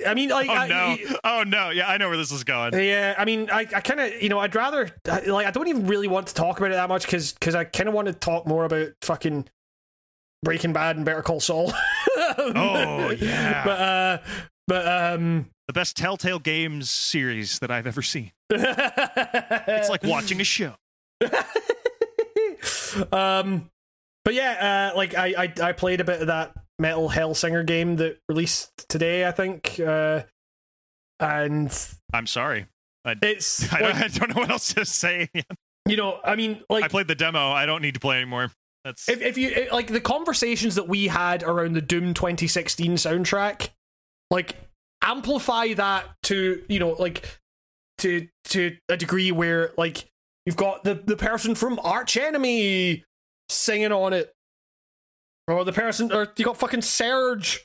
I 0.06 0.14
mean, 0.14 0.30
like, 0.30 0.48
oh 0.50 0.52
I- 0.54 0.68
no. 0.68 0.96
Oh 1.24 1.42
no. 1.46 1.70
Yeah, 1.70 1.88
I 1.88 1.96
know 1.98 2.08
where 2.08 2.16
this 2.16 2.32
is 2.32 2.44
going. 2.44 2.72
Yeah, 2.74 3.14
I 3.18 3.24
mean, 3.24 3.50
I, 3.50 3.60
I 3.60 3.80
kind 3.80 4.00
of, 4.00 4.22
you 4.22 4.28
know, 4.28 4.38
I'd 4.38 4.54
rather, 4.54 4.88
like, 5.06 5.46
I 5.46 5.50
don't 5.50 5.68
even 5.68 5.86
really 5.86 6.08
want 6.08 6.26
to 6.28 6.34
talk 6.34 6.58
about 6.58 6.70
it 6.70 6.74
that 6.74 6.88
much 6.88 7.04
because 7.06 7.32
because 7.32 7.54
I 7.54 7.64
kind 7.64 7.88
of 7.88 7.94
want 7.94 8.06
to 8.08 8.14
talk 8.14 8.46
more 8.46 8.64
about 8.64 8.88
fucking 9.02 9.46
Breaking 10.42 10.72
Bad 10.72 10.96
and 10.96 11.04
Better 11.04 11.22
Call 11.22 11.40
Saul. 11.40 11.72
Oh, 12.38 13.10
yeah. 13.10 13.62
but 13.64 13.80
uh, 13.80 14.18
but 14.66 14.86
um, 15.14 15.50
The 15.68 15.72
best 15.74 15.96
Telltale 15.96 16.38
Games 16.38 16.88
series 16.90 17.58
that 17.60 17.70
I've 17.70 17.86
ever 17.86 18.02
seen. 18.02 18.32
It's 18.50 19.88
like 19.90 20.02
watching 20.02 20.40
a 20.40 20.44
show. 20.44 20.74
um, 23.12 23.70
but 24.24 24.34
yeah, 24.34 24.90
uh, 24.92 24.96
like 24.96 25.14
I, 25.14 25.34
I 25.38 25.52
I 25.68 25.72
played 25.72 26.00
a 26.00 26.04
bit 26.04 26.20
of 26.20 26.26
that 26.28 26.54
Metal 26.78 27.08
Hellsinger 27.08 27.64
game 27.64 27.96
that 27.96 28.18
released 28.28 28.88
today, 28.88 29.26
I 29.26 29.30
think, 29.30 29.80
uh, 29.80 30.22
and 31.20 31.72
I'm 32.12 32.26
sorry. 32.26 32.66
it's 33.22 33.72
I 33.72 33.78
don't, 33.80 33.92
like, 33.94 34.04
I 34.04 34.08
don't 34.08 34.34
know 34.34 34.40
what 34.42 34.50
else 34.50 34.74
to 34.74 34.84
say. 34.84 35.28
you 35.86 35.96
know, 35.96 36.20
I 36.24 36.36
mean, 36.36 36.62
like 36.68 36.84
I 36.84 36.88
played 36.88 37.08
the 37.08 37.14
demo. 37.14 37.50
I 37.50 37.66
don't 37.66 37.82
need 37.82 37.94
to 37.94 38.00
play 38.00 38.16
anymore. 38.16 38.50
That's 38.84 39.08
if, 39.08 39.20
if 39.20 39.38
you 39.38 39.48
it- 39.50 39.72
like 39.72 39.88
the 39.88 40.00
conversations 40.00 40.74
that 40.74 40.88
we 40.88 41.08
had 41.08 41.42
around 41.42 41.74
the 41.74 41.80
Doom 41.80 42.14
2016 42.14 42.94
soundtrack, 42.94 43.70
like 44.30 44.56
amplify 45.02 45.72
that 45.74 46.04
to 46.24 46.62
you 46.68 46.78
know 46.78 46.90
like 46.90 47.38
to 47.98 48.28
to 48.44 48.76
a 48.88 48.96
degree 48.96 49.32
where 49.32 49.72
like 49.76 50.06
you've 50.46 50.56
got 50.56 50.84
the 50.84 50.94
the 50.94 51.16
person 51.16 51.54
from 51.54 51.78
Arch 51.82 52.16
Enemy 52.16 53.04
singing 53.48 53.92
on 53.92 54.12
it, 54.12 54.32
or 55.46 55.64
the 55.64 55.72
person 55.72 56.12
or 56.12 56.32
you 56.36 56.44
got 56.44 56.56
fucking 56.56 56.80
Serj, 56.80 57.58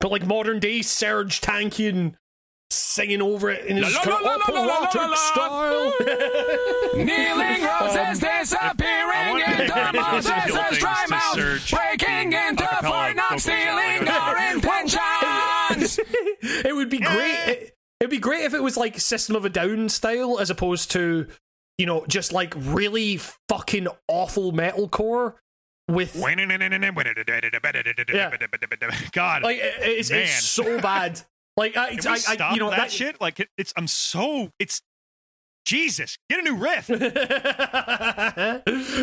but 0.00 0.12
like 0.12 0.26
modern 0.26 0.60
day 0.60 0.80
Serj 0.80 1.40
Tankian 1.40 2.14
singing 2.70 3.22
over 3.22 3.50
it 3.50 3.66
in 3.66 3.76
his 3.76 3.94
La, 3.94 4.16
la, 4.18 4.38
kind 4.38 4.58
of 4.58 4.70
operatic 4.70 4.94
la, 4.94 5.06
la. 5.06 5.14
style. 5.14 5.92
Kneeling 6.94 7.62
roses 7.62 8.18
disappearing 8.20 9.40
into 9.40 9.90
You'll 9.92 10.02
Moses' 10.02 10.78
dry 10.78 11.06
mouth, 11.08 11.70
breaking 11.70 12.32
into 12.32 12.64
acapella 12.64 13.08
for 13.08 13.14
not 13.14 13.40
stealing 13.40 14.08
our 14.08 14.52
intentions. 14.52 16.00
it 16.64 16.74
would 16.74 16.90
be 16.90 16.98
great. 16.98 17.72
It'd 18.00 18.10
be 18.10 18.18
great 18.18 18.44
if 18.44 18.54
it 18.54 18.62
was 18.62 18.76
like 18.76 18.98
System 18.98 19.36
of 19.36 19.44
a 19.44 19.48
Down 19.50 19.88
style, 19.88 20.38
as 20.38 20.50
opposed 20.50 20.90
to, 20.92 21.26
you 21.78 21.86
know, 21.86 22.04
just 22.08 22.32
like 22.32 22.54
really 22.56 23.18
fucking 23.48 23.88
awful 24.08 24.52
metalcore 24.52 25.34
with 25.88 26.16
God, 29.12 29.42
like 29.42 29.58
it's, 29.60 30.10
Man. 30.10 30.20
it's 30.22 30.42
so 30.44 30.80
bad. 30.80 31.20
Like 31.56 31.76
I, 31.76 31.94
can 31.96 32.08
I, 32.08 32.18
I 32.40 32.54
you 32.54 32.60
know 32.60 32.70
that, 32.70 32.90
shit? 32.90 33.20
Like 33.20 33.38
it, 33.40 33.48
it's 33.58 33.72
I'm 33.76 33.86
so 33.86 34.50
it's 34.58 34.80
Jesus. 35.66 36.18
Get 36.28 36.40
a 36.40 36.42
new 36.42 36.56
riff. 36.56 36.88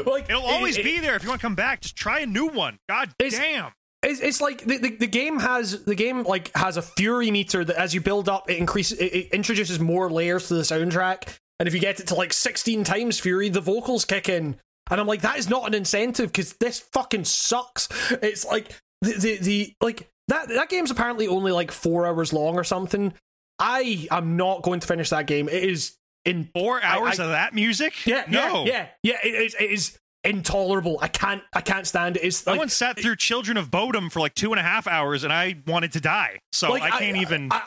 like 0.05 0.29
It'll 0.29 0.41
always 0.43 0.77
it- 0.77 0.83
be 0.83 0.99
there 0.99 1.15
if 1.15 1.23
you 1.23 1.29
want 1.29 1.41
to 1.41 1.45
come 1.45 1.55
back. 1.55 1.81
Just 1.81 1.95
try 1.95 2.19
a 2.19 2.25
new 2.25 2.47
one. 2.47 2.79
God 2.89 3.13
It's- 3.19 3.39
damn. 3.39 3.71
It's, 4.03 4.19
it's 4.19 4.41
like 4.41 4.63
the, 4.65 4.77
the, 4.79 4.95
the 4.95 5.05
game 5.07 5.39
has 5.39 5.83
the 5.85 5.93
game 5.93 6.23
like 6.23 6.49
has 6.57 6.75
a 6.75 6.81
fury 6.81 7.29
meter 7.29 7.63
that 7.63 7.75
as 7.75 7.93
you 7.93 8.01
build 8.01 8.27
up 8.27 8.49
it 8.49 8.57
increases 8.57 8.97
it, 8.97 9.13
it 9.13 9.27
introduces 9.31 9.79
more 9.79 10.09
layers 10.09 10.47
to 10.47 10.55
the 10.55 10.63
soundtrack 10.63 11.37
and 11.61 11.67
if 11.67 11.75
you 11.75 11.79
get 11.79 11.99
it 11.99 12.07
to 12.07 12.15
like 12.15 12.33
16 12.33 12.83
times 12.83 13.19
fury 13.19 13.47
the 13.47 13.61
vocals 13.61 14.03
kick 14.03 14.27
in 14.27 14.57
and 14.89 14.99
I'm 14.99 15.05
like 15.07 15.21
that 15.21 15.37
is 15.37 15.47
not 15.47 15.67
an 15.67 15.75
incentive 15.75 16.29
because 16.31 16.53
this 16.53 16.79
fucking 16.79 17.23
sucks 17.25 17.87
it's 18.21 18.43
like 18.45 18.75
the, 19.01 19.13
the 19.13 19.37
the 19.37 19.73
like 19.79 20.09
that 20.27 20.47
that 20.49 20.69
game's 20.69 20.89
apparently 20.89 21.27
only 21.27 21.51
like 21.51 21.71
four 21.71 22.07
hours 22.07 22.33
long 22.33 22.55
or 22.55 22.63
something 22.63 23.13
I 23.59 24.07
am 24.09 24.37
not 24.37 24.63
going 24.63 24.79
to 24.79 24.87
finish 24.87 25.11
that 25.11 25.27
game 25.27 25.47
it 25.47 25.63
is 25.63 25.97
in 26.25 26.49
Four 26.55 26.83
hours 26.83 27.19
I- 27.19 27.23
of 27.25 27.29
that 27.29 27.53
music? 27.53 28.05
yeah 28.07 28.25
no. 28.27 28.65
yeah 28.65 28.87
yeah 29.03 29.17
yeah 29.23 29.27
it 29.29 29.35
is 29.35 29.55
it 29.59 29.71
is 29.71 29.99
intolerable 30.23 30.99
I 31.01 31.07
can't 31.07 31.41
I 31.53 31.61
can't 31.61 31.87
stand 31.87 32.17
it 32.17 32.23
it's 32.23 32.47
I 32.47 32.51
like 32.51 32.59
once 32.59 32.73
sat 32.73 32.99
through 32.99 33.15
Children 33.17 33.57
of 33.57 33.71
Bodom 33.71 34.11
for 34.11 34.19
like 34.19 34.35
two 34.35 34.51
and 34.51 34.59
a 34.59 34.63
half 34.63 34.87
hours, 34.87 35.23
and 35.23 35.33
I 35.33 35.55
wanted 35.65 35.93
to 35.93 35.99
die. 35.99 36.39
So 36.51 36.69
like, 36.69 36.83
I 36.83 36.91
can't 36.91 37.17
even. 37.17 37.51
I, 37.51 37.61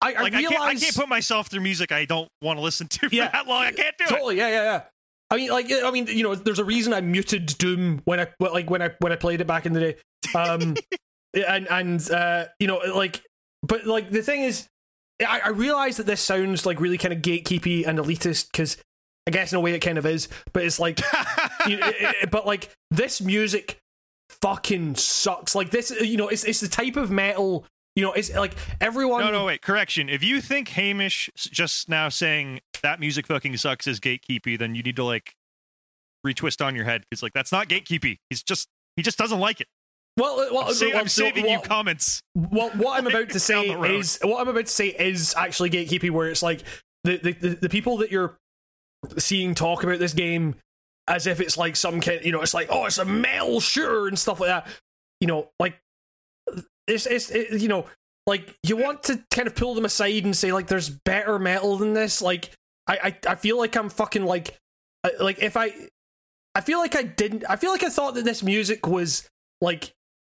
I, 0.00 0.14
I 0.14 0.22
like 0.22 0.34
I 0.34 0.38
realize, 0.38 0.52
can't, 0.58 0.62
I 0.62 0.74
can't 0.74 0.94
put 0.96 1.08
myself 1.08 1.48
through 1.48 1.60
music 1.62 1.90
I 1.92 2.04
don't 2.04 2.28
want 2.42 2.58
to 2.58 2.62
listen 2.62 2.86
to 2.88 3.08
for 3.08 3.14
Yeah. 3.14 3.30
that 3.30 3.46
long. 3.46 3.62
I 3.64 3.72
can't 3.72 3.96
do 3.98 4.04
it. 4.04 4.08
totally, 4.08 4.36
yeah, 4.36 4.48
yeah, 4.48 4.62
yeah. 4.62 4.82
I 5.30 5.36
mean, 5.36 5.50
like, 5.50 5.70
I 5.70 5.90
mean, 5.90 6.06
you 6.06 6.22
know, 6.22 6.34
there's 6.34 6.58
a 6.60 6.64
reason 6.64 6.92
I 6.94 7.00
muted 7.00 7.46
Doom 7.58 8.00
when 8.04 8.18
I 8.20 8.28
like 8.40 8.70
when 8.70 8.80
I 8.80 8.90
when 9.00 9.12
I 9.12 9.16
played 9.16 9.40
it 9.40 9.46
back 9.46 9.66
in 9.66 9.72
the 9.74 9.80
day. 9.80 9.96
Um, 10.34 10.76
and 11.48 11.68
and 11.68 12.10
uh, 12.10 12.46
you 12.58 12.66
know, 12.66 12.78
like, 12.94 13.22
but 13.62 13.86
like 13.86 14.08
the 14.10 14.22
thing 14.22 14.42
is, 14.42 14.66
I, 15.20 15.40
I 15.44 15.48
realize 15.48 15.96
that 15.98 16.06
this 16.06 16.20
sounds 16.22 16.64
like 16.64 16.80
really 16.80 16.96
kind 16.96 17.12
of 17.12 17.20
gatekeepy 17.20 17.86
and 17.86 17.98
elitist 17.98 18.46
because 18.52 18.78
I 19.26 19.30
guess 19.32 19.52
in 19.52 19.58
a 19.58 19.60
way 19.60 19.74
it 19.74 19.80
kind 19.80 19.98
of 19.98 20.06
is, 20.06 20.28
but 20.54 20.64
it's 20.64 20.78
like, 20.80 21.00
you, 21.66 21.76
it- 21.82 22.16
it- 22.22 22.30
but 22.30 22.46
like 22.46 22.70
this 22.90 23.20
music 23.20 23.76
fucking 24.42 24.94
sucks. 24.94 25.54
Like 25.54 25.70
this, 25.70 25.90
you 25.90 26.16
know, 26.16 26.28
it's 26.28 26.44
it's 26.44 26.60
the 26.60 26.68
type 26.68 26.96
of 26.96 27.10
metal. 27.10 27.66
You 27.96 28.04
know, 28.04 28.12
it's 28.12 28.32
like 28.34 28.54
everyone. 28.80 29.24
No, 29.24 29.30
no, 29.32 29.44
wait. 29.46 29.62
Correction. 29.62 30.08
If 30.08 30.22
you 30.22 30.40
think 30.40 30.68
Hamish 30.68 31.30
just 31.36 31.88
now 31.88 32.08
saying 32.08 32.60
that 32.82 33.00
music 33.00 33.26
fucking 33.26 33.56
sucks 33.56 33.86
is 33.86 33.98
gatekeepy, 33.98 34.58
then 34.58 34.74
you 34.74 34.82
need 34.82 34.96
to 34.96 35.04
like 35.04 35.34
retwist 36.26 36.64
on 36.64 36.74
your 36.74 36.84
head 36.84 37.04
because 37.08 37.22
like 37.22 37.32
that's 37.32 37.52
not 37.52 37.68
gatekeepy. 37.68 38.18
He's 38.30 38.42
just 38.42 38.68
he 38.96 39.02
just 39.02 39.18
doesn't 39.18 39.40
like 39.40 39.60
it. 39.60 39.68
Well, 40.16 40.40
uh, 40.40 40.46
well, 40.52 40.64
I'm, 40.66 40.74
sa- 40.74 40.86
well, 40.86 40.98
I'm 40.98 41.08
saving 41.08 41.48
you 41.48 41.60
comments. 41.60 42.22
Well, 42.34 42.70
what 42.70 42.98
I'm 42.98 43.06
about 43.06 43.30
to 43.30 43.40
say 43.40 43.68
is 43.68 44.18
what 44.22 44.40
I'm 44.40 44.48
about 44.48 44.66
to 44.66 44.72
say 44.72 44.88
is 44.88 45.34
actually 45.36 45.70
gatekeeping, 45.70 46.10
where 46.10 46.28
it's 46.28 46.42
like 46.42 46.62
the, 47.04 47.18
the 47.18 47.32
the 47.32 47.48
the 47.62 47.68
people 47.68 47.98
that 47.98 48.10
you're 48.10 48.36
seeing 49.16 49.54
talk 49.54 49.84
about 49.84 50.00
this 50.00 50.12
game 50.12 50.56
as 51.06 51.26
if 51.26 51.40
it's 51.40 51.56
like 51.56 51.76
some 51.76 52.00
kind, 52.00 52.24
you 52.24 52.32
know, 52.32 52.42
it's 52.42 52.54
like 52.54 52.68
oh, 52.70 52.86
it's 52.86 52.98
a 52.98 53.04
male 53.04 53.60
shooter 53.60 54.08
and 54.08 54.18
stuff 54.18 54.40
like 54.40 54.48
that. 54.48 54.66
You 55.20 55.28
know, 55.28 55.50
like 55.60 55.80
it's 56.88 57.06
it's 57.06 57.30
it, 57.30 57.60
you 57.60 57.68
know, 57.68 57.86
like 58.26 58.56
you 58.62 58.76
want 58.76 59.02
to 59.04 59.22
kind 59.30 59.46
of 59.46 59.54
pull 59.54 59.74
them 59.74 59.84
aside 59.84 60.24
and 60.24 60.36
say 60.36 60.52
like 60.52 60.66
there's 60.66 60.90
better 60.90 61.38
metal 61.38 61.76
than 61.76 61.92
this. 61.94 62.20
Like 62.22 62.50
I 62.86 62.98
I, 63.26 63.32
I 63.32 63.34
feel 63.36 63.58
like 63.58 63.76
I'm 63.76 63.88
fucking 63.88 64.24
like 64.24 64.56
like 65.20 65.38
if 65.40 65.56
I 65.56 65.72
I 66.54 66.60
feel 66.60 66.78
like 66.78 66.96
I 66.96 67.02
didn't 67.02 67.44
I 67.48 67.56
feel 67.56 67.70
like 67.70 67.84
I 67.84 67.88
thought 67.88 68.14
that 68.14 68.24
this 68.24 68.42
music 68.42 68.86
was 68.86 69.28
like 69.60 69.92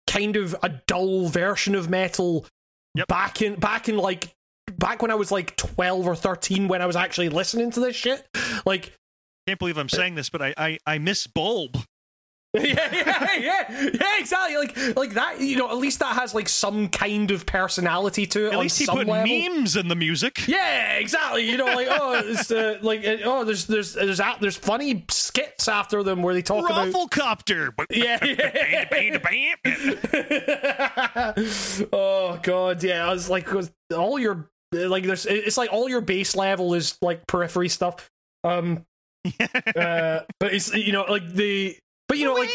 kind 0.09 0.37
of 0.37 0.55
a 0.63 0.69
dull 0.87 1.29
version 1.29 1.75
of 1.75 1.89
metal 1.91 2.47
Yep. 2.95 3.09
back 3.09 3.41
in 3.41 3.55
back 3.59 3.89
in 3.89 3.97
like 3.97 4.35
back 4.77 5.01
when 5.01 5.11
I 5.11 5.15
was 5.15 5.33
like 5.33 5.57
12 5.57 6.07
or 6.07 6.15
13 6.15 6.69
when 6.69 6.83
I 6.83 6.87
was 6.87 6.95
actually 6.95 7.31
listening 7.31 7.71
to 7.71 7.81
this 7.81 7.97
shit 7.97 8.29
like 8.67 8.93
Can't 9.47 9.59
believe 9.59 9.79
I'm 9.79 9.87
uh, 9.87 9.97
saying 9.97 10.15
this, 10.15 10.29
but 10.29 10.43
I 10.43 10.55
I, 10.59 10.79
I 10.87 10.99
miss 10.99 11.27
Bulb. 11.27 11.79
yeah 12.59 12.89
yeah 12.93 13.29
yeah 13.41 13.89
yeah 13.95 14.19
exactly 14.19 14.57
like 14.59 14.97
like 14.97 15.15
that 15.15 15.41
you 15.41 15.57
know 15.57 15.71
at 15.71 15.79
least 15.79 16.01
that 16.01 16.15
has 16.15 16.35
like 16.35 16.49
some 16.49 16.87
kind 16.89 17.31
of 17.31 17.47
personality 17.47 18.27
to 18.27 18.45
it 18.47 18.49
At 18.49 18.55
on 18.57 18.61
least 18.61 18.79
he 18.79 18.85
some 18.85 18.99
put 18.99 19.07
level. 19.07 19.27
memes 19.27 19.75
in 19.77 19.89
the 19.89 19.97
music. 19.97 20.47
yeah 20.47 20.97
exactly 20.99 21.49
you 21.49 21.57
know 21.57 21.65
like 21.65 21.89
oh 21.91 22.23
it's 22.27 22.51
uh, 22.51 22.79
like 22.83 23.05
oh 23.25 23.45
there's 23.45 23.67
there's 23.67 23.95
there's 23.95 24.21
a- 24.21 24.37
there's 24.41 24.57
funny 24.57 25.05
skits 25.09 25.67
after 25.67 26.03
them 26.03 26.23
where 26.23 26.35
they 26.35 26.43
talk 26.43 26.69
about 26.69 26.89
Rufflecopter. 26.89 27.71
yeah, 27.91 28.23
yeah. 28.23 29.55
oh 31.93 32.39
god, 32.43 32.83
yeah. 32.83 33.07
I 33.09 33.13
was 33.13 33.31
like, 33.31 33.49
all 33.97 34.19
your 34.19 34.51
like, 34.73 35.05
there's 35.05 35.27
it's 35.27 35.57
like 35.57 35.73
all 35.73 35.89
your 35.89 36.01
base 36.01 36.35
level 36.37 36.75
is 36.75 36.97
like 37.03 37.27
periphery 37.27 37.69
stuff. 37.69 38.11
Um, 38.45 38.85
uh, 39.41 40.21
but 40.41 40.53
it's 40.53 40.75
you 40.75 40.93
know 40.93 41.05
like 41.09 41.29
the 41.33 41.77
but 42.13 42.19
you 42.19 42.27
know 42.27 42.35
like 42.35 42.51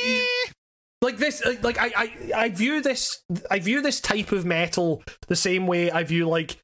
like 1.02 1.18
this 1.18 1.44
like, 1.46 1.64
like 1.64 1.78
I, 1.80 1.92
I 1.96 2.32
i 2.44 2.50
view 2.50 2.82
this 2.82 3.24
i 3.50 3.60
view 3.60 3.82
this 3.82 4.00
type 4.00 4.32
of 4.32 4.46
metal 4.46 5.04
the 5.28 5.36
same 5.36 5.68
way 5.68 5.92
i 5.92 6.04
view 6.04 6.28
like 6.28 6.58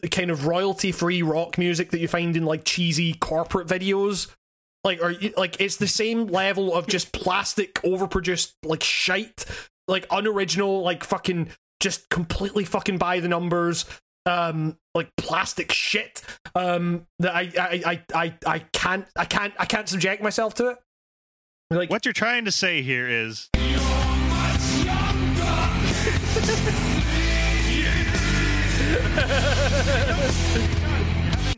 the 0.00 0.08
kind 0.08 0.30
of 0.30 0.46
royalty 0.46 0.92
free 0.92 1.22
rock 1.22 1.58
music 1.58 1.90
that 1.90 1.98
you 1.98 2.08
find 2.08 2.36
in 2.36 2.44
like 2.44 2.64
cheesy 2.64 3.14
corporate 3.14 3.66
videos. 3.66 4.34
Like 4.82 5.02
or 5.02 5.14
like 5.36 5.60
it's 5.60 5.76
the 5.76 5.86
same 5.86 6.26
level 6.26 6.74
of 6.74 6.86
just 6.86 7.12
plastic 7.12 7.74
overproduced 7.82 8.54
like 8.64 8.82
shite 8.82 9.44
like 9.88 10.06
unoriginal 10.10 10.82
like 10.82 11.04
fucking 11.04 11.50
just 11.80 12.08
completely 12.08 12.64
fucking 12.64 12.96
by 12.96 13.20
the 13.20 13.28
numbers 13.28 13.84
um 14.24 14.78
like 14.94 15.10
plastic 15.16 15.72
shit 15.72 16.22
um 16.54 17.06
that 17.18 17.34
i 17.34 17.50
i 17.58 17.82
i 17.86 18.02
i, 18.14 18.34
I 18.46 18.58
can't 18.72 19.06
i 19.16 19.24
can't 19.24 19.52
i 19.58 19.66
can't 19.66 19.88
subject 19.88 20.22
myself 20.22 20.54
to 20.54 20.68
it 20.68 20.78
like 21.70 21.90
What 21.90 22.04
you're 22.04 22.12
trying 22.12 22.44
to 22.46 22.52
say 22.52 22.82
here 22.82 23.08
is 23.08 23.48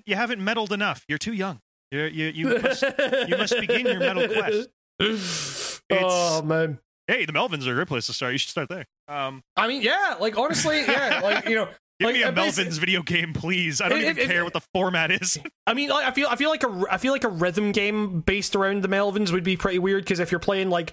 you 0.04 0.14
haven't 0.14 0.42
meddled 0.44 0.72
enough. 0.72 1.04
You're 1.08 1.18
too 1.18 1.32
young. 1.32 1.60
You're, 1.90 2.08
you 2.08 2.26
you 2.26 2.58
must 2.58 2.82
you 2.82 3.36
must 3.36 3.58
begin 3.58 3.86
your 3.86 4.00
metal 4.00 4.28
quest. 4.28 4.68
oh 5.90 6.42
man 6.42 6.78
Hey, 7.08 7.24
the 7.26 7.32
Melvins 7.32 7.66
are 7.66 7.72
a 7.72 7.74
great 7.74 7.88
place 7.88 8.06
to 8.06 8.12
start. 8.12 8.32
You 8.32 8.38
should 8.38 8.50
start 8.50 8.68
there. 8.68 8.86
Um, 9.08 9.42
I 9.56 9.66
mean, 9.66 9.82
yeah, 9.82 10.14
like 10.20 10.38
honestly, 10.38 10.82
yeah, 10.86 11.20
like 11.22 11.48
you 11.48 11.56
know, 11.56 11.68
give 12.02 12.22
like 12.24 12.36
me 12.36 12.42
a 12.42 12.46
Melvins 12.46 12.78
video 12.78 13.02
game, 13.02 13.32
please. 13.32 13.80
I 13.80 13.88
don't 13.88 13.98
If- 13.98 14.04
even 14.04 14.18
if- 14.18 14.28
care 14.30 14.44
what 14.44 14.52
the 14.52 14.62
format 14.74 15.10
is. 15.10 15.38
I 15.66 15.74
mean, 15.74 15.88
like, 15.90 16.06
I 16.06 16.10
feel, 16.10 16.28
I 16.28 16.36
feel 16.36 16.50
like 16.50 16.62
a, 16.64 16.84
I 16.90 16.98
feel 16.98 17.12
like 17.12 17.24
a 17.24 17.28
rhythm 17.28 17.72
game 17.72 18.20
based 18.20 18.54
around 18.56 18.82
the 18.82 18.88
Melvins 18.88 19.32
would 19.32 19.44
be 19.44 19.56
pretty 19.56 19.78
weird 19.78 20.04
because 20.04 20.20
if 20.20 20.30
you're 20.30 20.40
playing 20.40 20.70
like, 20.70 20.92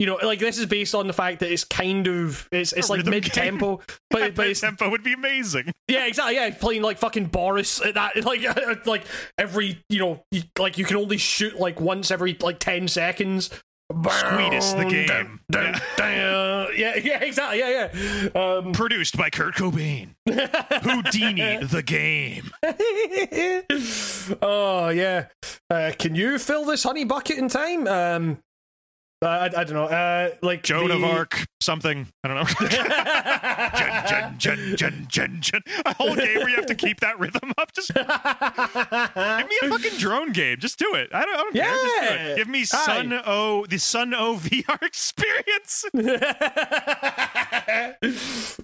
you 0.00 0.06
know, 0.06 0.16
like 0.22 0.38
this 0.38 0.58
is 0.58 0.66
based 0.66 0.94
on 0.94 1.08
the 1.08 1.12
fact 1.12 1.40
that 1.40 1.50
it's 1.50 1.64
kind 1.64 2.06
of, 2.06 2.48
it's, 2.52 2.72
it's 2.72 2.88
like 2.88 3.04
mid 3.04 3.24
tempo, 3.24 3.78
but 3.78 3.88
but 4.10 4.34
that 4.36 4.46
it's 4.50 4.60
tempo 4.60 4.88
would 4.90 5.02
be 5.02 5.12
amazing. 5.12 5.72
yeah, 5.88 6.06
exactly, 6.06 6.36
yeah, 6.36 6.50
playing 6.50 6.82
like 6.82 6.98
fucking 6.98 7.26
Boris 7.26 7.80
at 7.84 7.94
that, 7.94 8.24
like 8.24 8.86
like 8.86 9.04
every, 9.36 9.82
you 9.88 9.98
know, 9.98 10.22
like 10.56 10.78
you 10.78 10.84
can 10.84 10.96
only 10.96 11.16
shoot 11.16 11.58
like 11.58 11.80
once 11.80 12.12
every 12.12 12.36
like 12.40 12.60
ten 12.60 12.86
seconds. 12.86 13.50
Sweetest 13.90 14.76
the 14.76 14.82
Dun, 14.82 14.90
game. 14.90 15.40
dun, 15.50 15.64
Yeah. 15.74 15.80
dun. 15.96 16.68
yeah, 16.76 16.96
yeah, 16.96 17.22
exactly, 17.24 17.58
yeah, 17.58 17.88
yeah. 18.34 18.40
Um, 18.40 18.72
Produced 18.72 19.16
by 19.16 19.30
Kurt 19.30 19.54
Cobain. 19.54 20.10
Houdini 20.28 21.64
the 21.64 21.82
game. 21.82 22.50
oh 24.42 24.88
yeah. 24.90 25.26
Uh, 25.70 25.92
can 25.98 26.14
you 26.14 26.38
fill 26.38 26.64
this 26.66 26.82
honey 26.82 27.04
bucket 27.04 27.38
in 27.38 27.48
time? 27.48 27.86
Um, 27.86 28.38
uh, 29.22 29.26
I, 29.26 29.44
I 29.46 29.48
don't 29.64 29.72
know. 29.72 29.84
Uh, 29.84 30.30
like 30.42 30.62
Joan 30.62 30.90
of 30.90 31.02
Arc, 31.02 31.44
something. 31.60 32.06
I 32.22 32.28
don't 32.28 32.36
know. 32.36 32.44
Jun, 33.78 34.38
jun, 34.38 34.38
jun, 34.38 34.76
jun, 34.76 35.06
jun, 35.08 35.38
jun. 35.40 35.62
A 35.84 35.94
whole 35.94 36.14
game 36.14 36.38
where 36.38 36.48
you 36.48 36.56
have 36.56 36.66
to 36.66 36.74
keep 36.74 37.00
that 37.00 37.18
rhythm 37.18 37.52
up. 37.58 37.72
Just 37.72 37.92
give 37.94 38.06
me 38.06 38.12
a 39.62 39.68
fucking 39.68 39.98
drone 39.98 40.32
game. 40.32 40.58
Just 40.58 40.78
do 40.78 40.94
it. 40.94 41.10
I 41.12 41.24
don't, 41.24 41.34
I 41.34 41.38
don't 41.38 41.52
care. 41.54 41.64
Just 41.64 41.84
do 41.96 42.02
it. 42.32 42.36
Give 42.36 42.48
me 42.48 42.60
Aye. 42.60 42.64
Sunn 42.64 43.12
O))), 43.26 43.66
the 43.66 43.78
Sunn 43.78 44.14
O))) 44.14 44.36
VR 44.36 44.82
experience. 44.82 45.84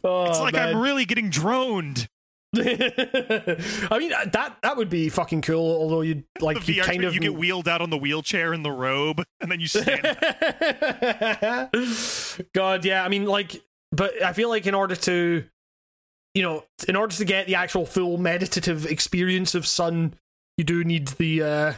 oh, 0.04 0.26
It's 0.30 0.40
like 0.40 0.54
I'm 0.54 0.76
really 0.80 1.04
getting 1.04 1.30
droned. 1.30 2.08
I 3.90 3.98
mean 3.98 4.12
uh, 4.12 4.24
that 4.32 4.58
that 4.62 4.76
would 4.76 4.88
be 4.88 5.08
fucking 5.08 5.42
cool. 5.42 5.80
Although 5.80 6.02
you'd 6.02 6.24
like 6.40 6.66
you 6.68 6.82
kind 6.82 7.04
of 7.04 7.14
you 7.14 7.20
get 7.20 7.34
wheeled 7.34 7.68
out 7.68 7.80
on 7.80 7.90
the 7.90 7.96
wheelchair 7.96 8.52
in 8.52 8.62
the 8.62 8.70
robe, 8.70 9.22
and 9.40 9.50
then 9.50 9.60
you 9.60 9.66
stand. 9.66 10.02
God, 12.54 12.84
yeah. 12.84 13.04
I 13.04 13.08
mean, 13.08 13.26
like, 13.26 13.62
but 13.92 14.22
I 14.22 14.32
feel 14.32 14.48
like 14.48 14.66
in 14.66 14.74
order 14.74 14.96
to, 14.96 15.44
you 16.34 16.42
know, 16.42 16.64
in 16.88 16.96
order 16.96 17.14
to 17.16 17.24
get 17.24 17.46
the 17.46 17.56
actual 17.56 17.86
full 17.86 18.18
meditative 18.18 18.86
experience 18.86 19.54
of 19.54 19.66
Sunn, 19.66 20.14
you 20.56 20.64
do 20.64 20.84
need 20.84 21.08
the 21.08 21.42
uh 21.42 21.72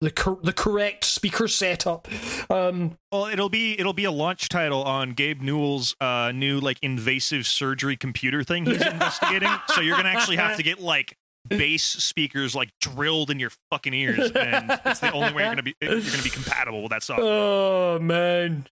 the 0.00 0.10
cor- 0.10 0.38
the 0.42 0.52
correct 0.52 1.04
speaker 1.04 1.46
setup. 1.48 2.08
Um, 2.50 2.96
Well, 3.12 3.26
it'll 3.26 3.48
be 3.50 3.78
it'll 3.78 3.92
be 3.92 4.04
a 4.04 4.10
launch 4.10 4.48
title 4.48 4.82
on 4.82 5.10
Gabe 5.12 5.42
Newell's 5.42 5.94
uh, 6.00 6.32
new 6.34 6.58
like 6.60 6.78
invasive 6.82 7.46
surgery 7.46 7.96
computer 7.96 8.42
thing 8.42 8.64
he's 8.66 8.80
investigating. 8.86 9.50
so 9.74 9.80
you're 9.80 9.96
gonna 9.96 10.08
actually 10.08 10.36
have 10.36 10.56
to 10.56 10.62
get 10.62 10.80
like 10.80 11.16
bass 11.48 11.82
speakers 11.82 12.54
like 12.54 12.70
drilled 12.80 13.30
in 13.30 13.38
your 13.40 13.50
fucking 13.70 13.94
ears, 13.94 14.30
and 14.32 14.78
it's 14.86 15.00
the 15.00 15.12
only 15.12 15.32
way 15.32 15.42
you're 15.42 15.52
gonna 15.52 15.62
be 15.62 15.74
you're 15.80 16.00
gonna 16.00 16.22
be 16.22 16.30
compatible 16.30 16.82
with 16.82 16.90
that 16.90 17.02
software. 17.02 17.26
oh 17.30 17.98
man. 18.00 18.66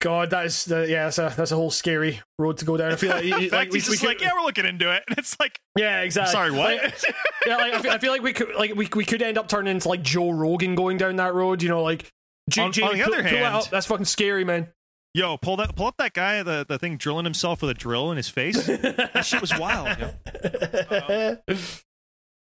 God, 0.00 0.30
that 0.30 0.46
is 0.46 0.70
uh, 0.72 0.80
yeah, 0.88 1.04
that's 1.04 1.18
a 1.18 1.32
that's 1.36 1.52
a 1.52 1.56
whole 1.56 1.70
scary 1.70 2.20
road 2.38 2.56
to 2.58 2.64
go 2.64 2.76
down. 2.76 2.90
I 2.92 2.96
feel 2.96 3.10
like, 3.10 3.24
you- 3.24 3.34
In 3.36 3.40
fact, 3.42 3.52
like 3.52 3.70
we, 3.72 3.78
he's 3.80 3.88
we 3.88 3.92
just 3.96 4.02
could, 4.02 4.08
like, 4.08 4.20
yeah, 4.22 4.30
we're 4.34 4.42
looking 4.42 4.64
into 4.64 4.90
it, 4.94 5.02
and 5.08 5.18
it's 5.18 5.38
like, 5.38 5.60
yeah, 5.76 6.00
exactly. 6.00 6.32
sorry, 6.32 6.50
what? 6.52 6.82
Like, 6.82 7.02
yeah, 7.46 7.56
like, 7.56 7.74
I, 7.74 7.82
feel, 7.82 7.90
I 7.92 7.98
feel 7.98 8.12
like 8.12 8.22
we 8.22 8.32
could 8.32 8.54
like 8.56 8.74
we 8.74 8.88
we 8.94 9.04
could 9.04 9.20
end 9.22 9.36
up 9.38 9.48
turning 9.48 9.70
into 9.74 9.88
like 9.88 10.02
Joe 10.02 10.30
Rogan 10.30 10.74
going 10.74 10.96
down 10.96 11.16
that 11.16 11.34
road. 11.34 11.62
You 11.62 11.68
know, 11.68 11.82
like 11.82 12.10
J- 12.48 12.62
On- 12.62 12.72
J- 12.72 12.82
on 12.82 12.96
the 12.96 13.04
pull- 13.04 13.12
other 13.14 13.22
pull 13.22 13.30
that 13.32 13.38
hand- 13.38 13.54
up. 13.56 13.68
that's 13.70 13.86
fucking 13.86 14.06
scary, 14.06 14.44
man. 14.44 14.68
Yo, 15.12 15.36
pull 15.36 15.56
that 15.56 15.74
pull 15.76 15.86
up 15.86 15.96
that 15.98 16.12
guy 16.14 16.42
the 16.42 16.64
the 16.66 16.78
thing 16.78 16.96
drilling 16.96 17.24
himself 17.24 17.60
with 17.62 17.70
a 17.70 17.74
drill 17.74 18.10
in 18.10 18.16
his 18.16 18.28
face. 18.28 18.64
that 18.66 19.22
shit 19.26 19.40
was 19.40 19.52
wild. 19.58 19.98
yo. 19.98 21.36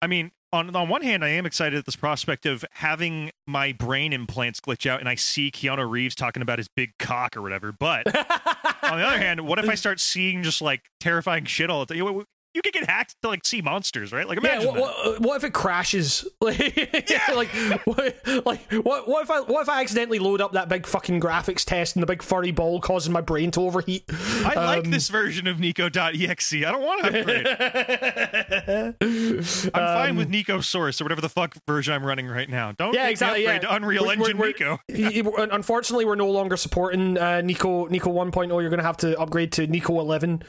I 0.06 0.08
mean, 0.08 0.30
on 0.53 0.76
on 0.76 0.88
one 0.88 1.01
hand, 1.01 1.26
I 1.26 1.30
am 1.30 1.47
excited 1.47 1.80
at 1.80 1.86
this 1.86 1.95
prospect 1.95 2.45
of 2.45 2.64
having 2.74 3.32
my 3.47 3.72
brain 3.72 4.14
implants 4.14 4.60
glitch 4.60 4.88
out, 4.88 4.99
and 4.99 5.10
I 5.10 5.16
see 5.16 5.49
Keanu 5.49 5.89
Reeves 5.89 6.14
talking 6.14 6.43
about 6.43 6.60
his 6.60 6.68
big 6.68 6.91
cock 6.99 7.36
or 7.36 7.41
whatever. 7.41 7.72
But 7.72 8.06
on 8.84 8.99
the 8.99 9.03
other 9.03 9.18
hand, 9.18 9.41
what 9.41 9.58
if 9.58 9.68
I 9.68 9.74
start 9.84 9.99
seeing 9.99 10.43
just 10.43 10.62
like 10.62 10.84
terrifying 10.99 11.45
shit 11.45 11.72
all 11.72 11.84
the 11.84 11.95
time? 11.95 12.24
You, 12.56 12.62
could 12.62 12.74
get 12.74 12.89
hacked 12.89 13.16
to 13.22 13.28
like 13.28 13.45
see 13.45 13.62
monsters, 13.62 14.12
right? 14.14 14.28
Like 14.28 14.41
Yeah, 14.41 14.53
imagine 14.56 14.76
what, 14.80 14.95
that. 15.03 15.12
what, 15.12 15.22
what 15.22 15.36
if 15.38 15.43
it 15.43 15.53
crashes? 15.53 16.26
Like, 16.41 16.93
like, 17.36 17.49
what, 17.86 18.16
like, 18.45 18.72
what, 18.72 19.08
what 19.08 19.24
if 19.24 19.32
I, 19.32 19.41
what 19.41 19.62
if 19.64 19.70
I 19.70 19.82
accidentally 19.82 20.20
load 20.20 20.41
up 20.41 20.53
that 20.53 20.70
big 20.70 20.86
fucking 20.86 21.20
graphics 21.20 21.66
test 21.66 21.95
and 21.95 22.03
the 22.03 22.08
big 22.08 22.22
furry 22.24 22.51
ball 22.51 22.80
causing 22.80 23.12
my 23.12 23.22
brain 23.22 23.51
to 23.51 23.62
overheat? 23.62 24.03
I 24.45 24.53
like 24.56 24.86
um, 24.86 24.91
this 24.91 25.10
version 25.10 25.47
of 25.47 25.60
Nico.exe. 25.60 26.53
I 26.53 26.60
don't 26.72 26.82
want 26.82 27.03
to 27.06 27.20
upgrade. 27.20 28.95
I'm 29.74 29.95
fine 29.97 30.16
with 30.18 30.30
Nico 30.30 30.62
Source 30.62 31.01
or 31.01 31.06
whatever 31.06 31.22
the 31.22 31.30
fuck 31.30 31.56
version 31.68 31.93
I'm 31.93 32.06
running 32.06 32.28
right 32.28 32.49
now. 32.49 32.72
Don't 32.74 32.89
Um, 32.89 32.93
Yeah, 32.95 33.08
exactly. 33.10 33.45
upgrade 33.45 33.64
Yeah, 33.64 33.70
to 33.70 33.76
Unreal 33.76 34.03
We're- 34.03 34.14
Engine 34.14 34.38
we're- 34.38 34.53
Nico. 34.58 35.41
Unfortunately, 35.51 36.06
we're 36.06 36.16
no 36.16 36.30
longer 36.30 36.58
supporting 36.58 37.18
uh, 37.18 37.41
Nico 37.41 37.88
Nico 37.88 38.12
1.0. 38.12 38.47
You're 38.62 38.70
going 38.70 38.78
to 38.78 38.84
have 38.84 38.97
to 38.97 39.20
upgrade 39.20 39.51
to 39.53 39.68
Nico 39.68 39.99
11 39.99 40.43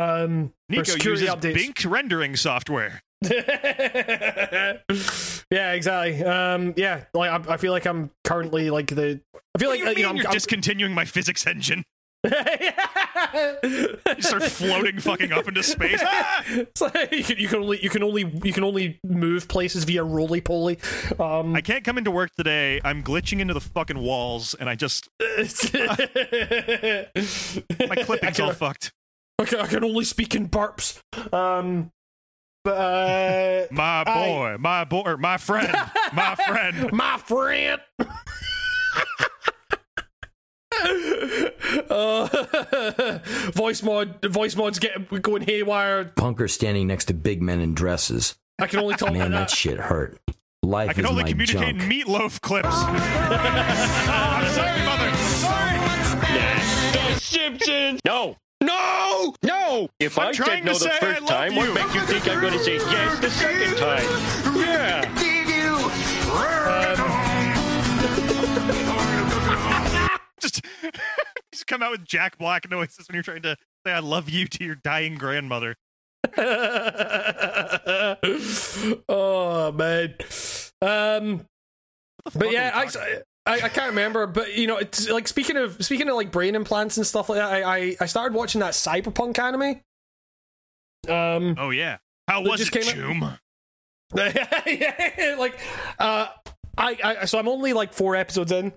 um, 0.00 0.52
Nico 0.68 0.92
uses 0.92 1.28
updates. 1.28 1.54
Bink 1.54 1.82
rendering 1.84 2.36
software. 2.36 3.02
yeah, 3.30 4.78
exactly. 5.50 6.24
Um, 6.24 6.72
yeah, 6.76 7.04
like 7.12 7.30
I, 7.30 7.54
I 7.54 7.56
feel 7.58 7.72
like 7.72 7.86
I'm 7.86 8.10
currently 8.24 8.70
like 8.70 8.88
the. 8.88 9.20
I 9.54 9.58
feel 9.58 9.68
like 9.68 9.80
you 9.80 9.86
uh, 9.86 9.88
mean 9.88 9.98
you 9.98 10.04
know, 10.04 10.14
you're 10.14 10.26
I'm, 10.26 10.32
discontinuing 10.32 10.94
my 10.94 11.04
physics 11.04 11.46
engine? 11.46 11.84
You 13.32 14.22
start 14.22 14.42
floating 14.44 14.98
fucking 14.98 15.32
up 15.32 15.46
into 15.46 15.62
space. 15.62 16.02
Ah! 16.04 16.44
It's 16.48 16.80
like 16.80 17.12
you 17.12 17.22
can, 17.24 17.38
you 17.38 17.48
can 17.48 17.60
only 17.60 17.82
you 17.82 17.88
can 17.90 18.02
only 18.02 18.40
you 18.42 18.52
can 18.52 18.64
only 18.64 18.98
move 19.04 19.46
places 19.48 19.84
via 19.84 20.02
roly 20.02 20.40
poly. 20.40 20.78
Um, 21.18 21.54
I 21.54 21.60
can't 21.60 21.84
come 21.84 21.96
into 21.96 22.10
work 22.10 22.30
today. 22.36 22.80
I'm 22.84 23.02
glitching 23.02 23.40
into 23.40 23.54
the 23.54 23.60
fucking 23.60 23.98
walls, 23.98 24.54
and 24.54 24.68
I 24.68 24.74
just 24.74 25.08
my 25.18 27.06
my 27.88 27.96
clipping's 27.96 28.40
all 28.40 28.52
fucked. 28.52 28.92
I 29.40 29.44
can, 29.46 29.60
I 29.60 29.66
can 29.66 29.84
only 29.84 30.04
speak 30.04 30.34
in 30.34 30.48
burps. 30.48 31.00
Um, 31.32 31.90
but 32.62 32.72
uh, 32.72 33.66
My 33.72 34.04
I- 34.06 34.14
boy, 34.26 34.56
my 34.60 34.84
boy, 34.84 35.16
my 35.18 35.38
friend, 35.38 35.74
my 36.12 36.34
friend. 36.36 36.92
my 36.92 37.16
friend. 37.18 37.80
uh, 41.90 43.18
voice 43.54 43.82
mod, 43.82 44.22
voice 44.24 44.56
mod's 44.56 44.78
getting 44.78 45.04
going 45.20 45.42
haywire. 45.42 46.04
Punker 46.16 46.48
standing 46.50 46.86
next 46.86 47.06
to 47.06 47.14
big 47.14 47.42
men 47.42 47.60
in 47.60 47.74
dresses. 47.74 48.36
I 48.58 48.66
can 48.66 48.80
only 48.80 48.94
talk 48.94 49.12
Man, 49.12 49.30
that 49.32 49.38
that. 49.48 49.50
shit 49.50 49.78
hurt. 49.78 50.18
Life 50.62 50.90
I 50.90 50.92
can 50.92 51.04
is 51.06 51.10
only 51.10 51.24
my 51.24 51.30
communicate 51.30 51.78
junk. 51.78 51.82
in 51.82 51.88
meatloaf 51.88 52.40
clips. 52.42 52.68
I'm 52.72 54.46
sorry, 54.52 54.84
mother. 54.84 55.16
Sorry. 55.16 55.78
The 56.92 57.18
Simpsons. 57.20 58.00
No. 58.04 58.36
No! 58.62 59.34
No! 59.42 59.88
If 59.98 60.18
I'm 60.18 60.28
I 60.28 60.32
trying 60.32 60.64
said 60.64 60.72
no 60.72 60.74
the 60.74 60.88
first 61.00 61.26
time, 61.26 61.52
you. 61.52 61.58
what 61.58 61.74
makes 61.74 61.94
you 61.94 62.00
think 62.02 62.28
I'm 62.28 62.40
going 62.40 62.52
to 62.52 62.58
say 62.58 62.76
yes 62.76 63.18
the 63.20 63.30
second 63.30 63.76
time? 63.78 64.04
Yeah. 64.58 65.06
Just, 70.40 70.64
just 71.52 71.66
come 71.66 71.82
out 71.82 71.90
with 71.90 72.04
Jack 72.04 72.38
Black 72.38 72.70
noises 72.70 73.08
when 73.08 73.14
you're 73.14 73.22
trying 73.22 73.42
to 73.42 73.56
say 73.86 73.92
"I 73.92 73.98
love 74.00 74.28
you" 74.30 74.46
to 74.46 74.64
your 74.64 74.74
dying 74.76 75.16
grandmother. 75.16 75.76
oh 79.08 79.72
man. 79.72 80.14
Um, 80.82 81.46
What 82.22 82.24
the 82.24 82.30
fuck 82.30 82.40
but 82.40 82.52
yeah, 82.52 82.72
I? 82.74 83.20
I, 83.46 83.54
I 83.62 83.68
can't 83.68 83.90
remember, 83.90 84.26
but 84.26 84.54
you 84.54 84.66
know, 84.66 84.76
it's 84.76 85.08
like 85.08 85.26
speaking 85.26 85.56
of 85.56 85.82
speaking 85.84 86.08
of 86.08 86.14
like 86.14 86.30
brain 86.30 86.54
implants 86.54 86.96
and 86.96 87.06
stuff 87.06 87.28
like 87.28 87.38
that. 87.38 87.52
I 87.52 87.62
I, 87.62 87.96
I 88.00 88.06
started 88.06 88.34
watching 88.34 88.60
that 88.60 88.72
cyberpunk 88.72 89.38
anime. 89.38 89.80
Um, 91.08 91.56
Oh 91.58 91.70
yeah. 91.70 91.98
How 92.28 92.42
was 92.42 92.60
just 92.60 92.74
it, 92.76 92.86
yeah, 94.16 95.36
like 95.38 95.58
uh, 95.98 96.26
I 96.76 97.16
I 97.20 97.24
so 97.24 97.38
I'm 97.38 97.48
only 97.48 97.72
like 97.72 97.92
four 97.92 98.16
episodes 98.16 98.52
in. 98.52 98.72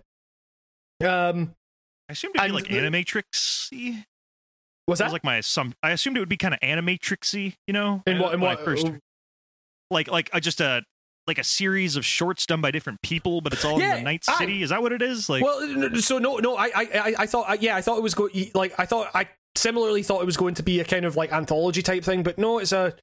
Um, 1.06 1.54
I 2.08 2.14
assumed 2.14 2.36
it'd 2.36 2.48
be 2.48 2.54
like 2.54 2.68
the- 2.68 2.78
animatrixy. 2.78 4.06
was 4.88 5.00
That 5.00 5.06
that 5.06 5.06
was 5.06 5.14
like 5.14 5.24
my 5.24 5.42
some. 5.42 5.74
I 5.84 5.92
assumed 5.92 6.18
it 6.18 6.20
would 6.20 6.30
be 6.30 6.38
kind 6.38 6.54
of 6.54 6.60
animatrixy, 6.62 7.56
you 7.68 7.74
know. 7.74 8.04
in 8.08 8.20
what 8.20 8.34
in 8.34 8.42
what 8.42 8.64
first 8.64 8.88
like 9.92 10.08
like 10.10 10.30
uh, 10.34 10.40
just 10.40 10.62
a 10.62 10.84
like 11.28 11.38
a 11.38 11.44
series 11.44 11.96
of 11.96 12.06
shorts 12.06 12.46
done 12.46 12.62
by 12.62 12.72
different 12.72 13.02
people, 13.02 13.42
but 13.42 13.54
it's 13.54 13.64
all 13.66 13.80
Yeah, 13.80 13.92
in 13.96 14.04
the 14.04 14.10
night 14.12 14.26
I- 14.28 14.38
city. 14.38 14.62
Is 14.64 14.70
that 14.72 14.82
what 14.82 14.92
it 14.92 15.02
is? 15.02 15.30
Like, 15.30 15.44
well, 15.44 15.96
so 15.96 16.18
no, 16.20 16.38
no. 16.38 16.56
I, 16.58 16.66
I, 16.76 16.88
I- 16.94 17.16
I 17.20 17.26
thought, 17.26 17.62
yeah, 17.62 17.76
I 17.76 17.82
thought 17.82 17.98
it 17.98 18.04
was 18.04 18.14
going. 18.14 18.52
Like, 18.54 18.74
I 18.78 18.86
thought, 18.86 19.10
I 19.14 19.28
similarly 19.56 20.04
thought 20.04 20.22
it 20.22 20.26
was 20.26 20.38
going 20.38 20.56
to 20.56 20.64
be 20.64 20.80
a 20.80 20.84
kind 20.86 21.06
of 21.06 21.16
like 21.16 21.32
anthology 21.32 21.82
type 21.82 22.04
thing, 22.04 22.24
but 22.24 22.38
no, 22.38 22.60
it's 22.60 22.72
a, 22.72 22.94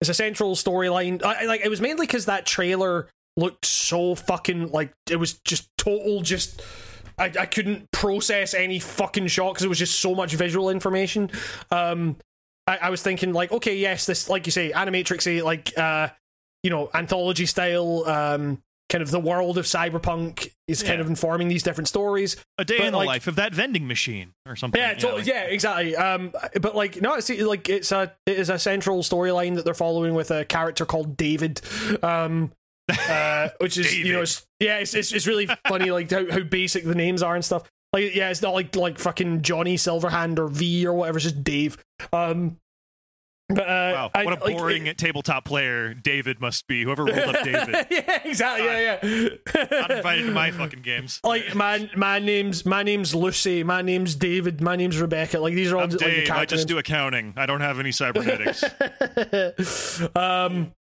it's 0.00 0.10
a 0.10 0.14
central 0.14 0.54
storyline. 0.56 1.24
I, 1.24 1.42
I- 1.42 1.46
like, 1.46 1.62
it 1.64 1.68
was 1.68 1.80
mainly 1.80 2.06
because 2.06 2.26
that 2.26 2.46
trailer 2.46 3.08
looked 3.36 3.64
so 3.64 4.14
fucking 4.14 4.70
like 4.72 4.92
it 5.08 5.16
was 5.16 5.34
just 5.44 5.68
total, 5.78 6.20
just. 6.22 6.62
I, 7.18 7.24
I 7.40 7.44
couldn't 7.46 7.90
process 7.90 8.54
any 8.54 8.78
fucking 8.78 9.26
shot 9.26 9.52
because 9.52 9.64
it 9.64 9.68
was 9.68 9.78
just 9.78 10.00
so 10.00 10.14
much 10.14 10.32
visual 10.32 10.70
information. 10.70 11.30
Um, 11.70 12.16
I, 12.66 12.78
I 12.78 12.90
was 12.90 13.02
thinking 13.02 13.34
like, 13.34 13.52
okay, 13.52 13.76
yes, 13.76 14.06
this 14.06 14.30
like 14.30 14.46
you 14.46 14.52
say, 14.52 14.72
animatrixy, 14.72 15.42
like 15.42 15.76
uh, 15.78 16.08
you 16.62 16.70
know, 16.70 16.90
anthology 16.94 17.46
style. 17.46 18.04
Um, 18.06 18.62
kind 18.90 19.02
of 19.02 19.10
the 19.10 19.20
world 19.20 19.56
of 19.56 19.64
cyberpunk 19.64 20.50
is 20.68 20.82
kind 20.82 21.00
of 21.00 21.06
informing 21.06 21.48
these 21.48 21.62
different 21.62 21.88
stories. 21.88 22.36
a 22.58 22.64
day 22.64 22.78
but, 22.78 22.86
in 22.88 22.92
the 22.92 22.98
life 22.98 23.26
of 23.26 23.36
that 23.36 23.54
vending 23.54 23.86
machine 23.86 24.32
or 24.46 24.56
something. 24.56 24.80
Yeah, 24.80 24.94
totally, 24.94 25.22
yeah, 25.22 25.44
exactly. 25.44 25.96
Um, 25.96 26.32
but 26.60 26.74
like, 26.74 27.00
no, 27.00 27.14
it's 27.14 27.30
like 27.30 27.68
it's 27.68 27.92
a 27.92 28.12
it 28.26 28.38
is 28.38 28.50
a 28.50 28.58
central 28.58 29.02
storyline 29.02 29.54
that 29.54 29.64
they're 29.64 29.74
following 29.74 30.14
with 30.14 30.30
a 30.30 30.44
character 30.44 30.84
called 30.84 31.16
David. 31.16 31.60
Um, 32.02 32.52
uh, 33.08 33.48
which 33.60 33.78
is 33.78 33.96
you 33.96 34.12
know, 34.12 34.22
it's, 34.22 34.44
yeah, 34.58 34.78
it's, 34.78 34.92
it's 34.94 35.12
it's 35.12 35.26
really 35.26 35.48
funny 35.68 35.90
like 35.90 36.10
how, 36.10 36.30
how 36.30 36.40
basic 36.40 36.84
the 36.84 36.94
names 36.94 37.22
are 37.22 37.34
and 37.34 37.44
stuff. 37.44 37.70
Like, 37.92 38.14
yeah, 38.14 38.30
it's 38.30 38.42
not 38.42 38.54
like 38.54 38.74
like 38.76 38.98
fucking 38.98 39.42
Johnny 39.42 39.76
Silverhand 39.76 40.38
or 40.38 40.48
V 40.48 40.86
or 40.86 40.94
whatever. 40.94 41.18
It's 41.18 41.24
just 41.24 41.42
Dave. 41.42 41.78
Um, 42.12 42.58
but 43.54 43.68
uh, 43.68 43.92
Wow, 43.94 44.10
I- 44.14 44.24
what 44.24 44.40
a 44.40 44.44
like, 44.44 44.56
boring 44.56 44.86
it- 44.86 44.96
tabletop 44.98 45.44
player 45.44 45.92
David 45.94 46.40
must 46.40 46.66
be. 46.66 46.84
Whoever 46.84 47.04
rolled 47.04 47.18
up 47.18 47.36
David. 47.44 47.86
yeah, 47.90 48.20
exactly. 48.24 48.66
Yeah, 48.66 48.98
yeah. 49.02 49.68
Not 49.70 49.90
invited 49.90 50.26
to 50.26 50.32
my 50.32 50.50
fucking 50.52 50.82
games. 50.82 51.20
like 51.24 51.54
my 51.54 51.90
my 51.96 52.18
name's 52.18 52.64
my 52.64 52.82
name's 52.82 53.14
Lucy, 53.14 53.62
my 53.64 53.82
name's 53.82 54.14
David, 54.14 54.60
my 54.60 54.76
name's 54.76 54.98
Rebecca. 55.00 55.38
Like 55.40 55.54
these 55.54 55.72
are 55.72 55.76
all 55.76 55.82
I'm 55.84 55.90
just, 55.90 56.02
like 56.02 56.12
the 56.14 56.20
Dave. 56.22 56.30
I 56.30 56.44
just 56.44 56.60
names. 56.60 56.64
do 56.66 56.78
accounting. 56.78 57.34
I 57.36 57.46
don't 57.46 57.60
have 57.60 57.78
any 57.80 57.92
cybernetics. 57.92 58.62
um, 60.16 60.72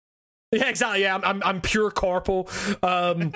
yeah, 0.51 0.67
exactly. 0.69 1.01
Yeah, 1.01 1.15
I'm 1.15 1.23
I'm, 1.25 1.43
I'm 1.43 1.61
pure 1.61 1.91
corporal. 1.91 2.49
Um, 2.83 3.33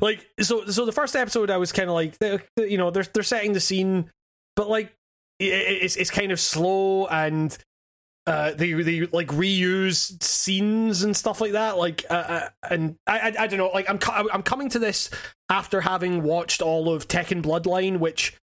like 0.00 0.26
so 0.40 0.66
so 0.66 0.84
the 0.84 0.92
first 0.92 1.16
episode, 1.16 1.50
I 1.50 1.56
was 1.56 1.72
kind 1.72 1.88
of 1.88 1.94
like, 1.94 2.18
they- 2.18 2.38
you 2.58 2.78
know, 2.78 2.90
they're 2.90 3.04
they're 3.14 3.22
setting 3.22 3.52
the 3.52 3.60
scene, 3.60 4.10
but 4.56 4.68
like 4.68 4.92
it's 5.38 5.96
it's 5.96 6.10
kind 6.10 6.32
of 6.32 6.40
slow 6.40 7.06
and. 7.06 7.56
Uh, 8.26 8.52
they 8.52 8.74
they 8.74 9.06
like 9.06 9.28
reuse 9.28 10.22
scenes 10.22 11.02
and 11.02 11.16
stuff 11.16 11.40
like 11.40 11.52
that. 11.52 11.78
Like, 11.78 12.04
uh, 12.10 12.12
uh, 12.12 12.48
and 12.70 12.96
I, 13.06 13.20
I 13.20 13.26
I 13.38 13.46
don't 13.46 13.56
know. 13.56 13.68
Like, 13.68 13.88
I'm 13.88 13.98
co- 13.98 14.28
I'm 14.30 14.42
coming 14.42 14.68
to 14.68 14.78
this 14.78 15.08
after 15.48 15.80
having 15.80 16.22
watched 16.22 16.60
all 16.60 16.92
of 16.92 17.08
Tekken 17.08 17.42
Bloodline, 17.42 18.00
which 18.00 18.36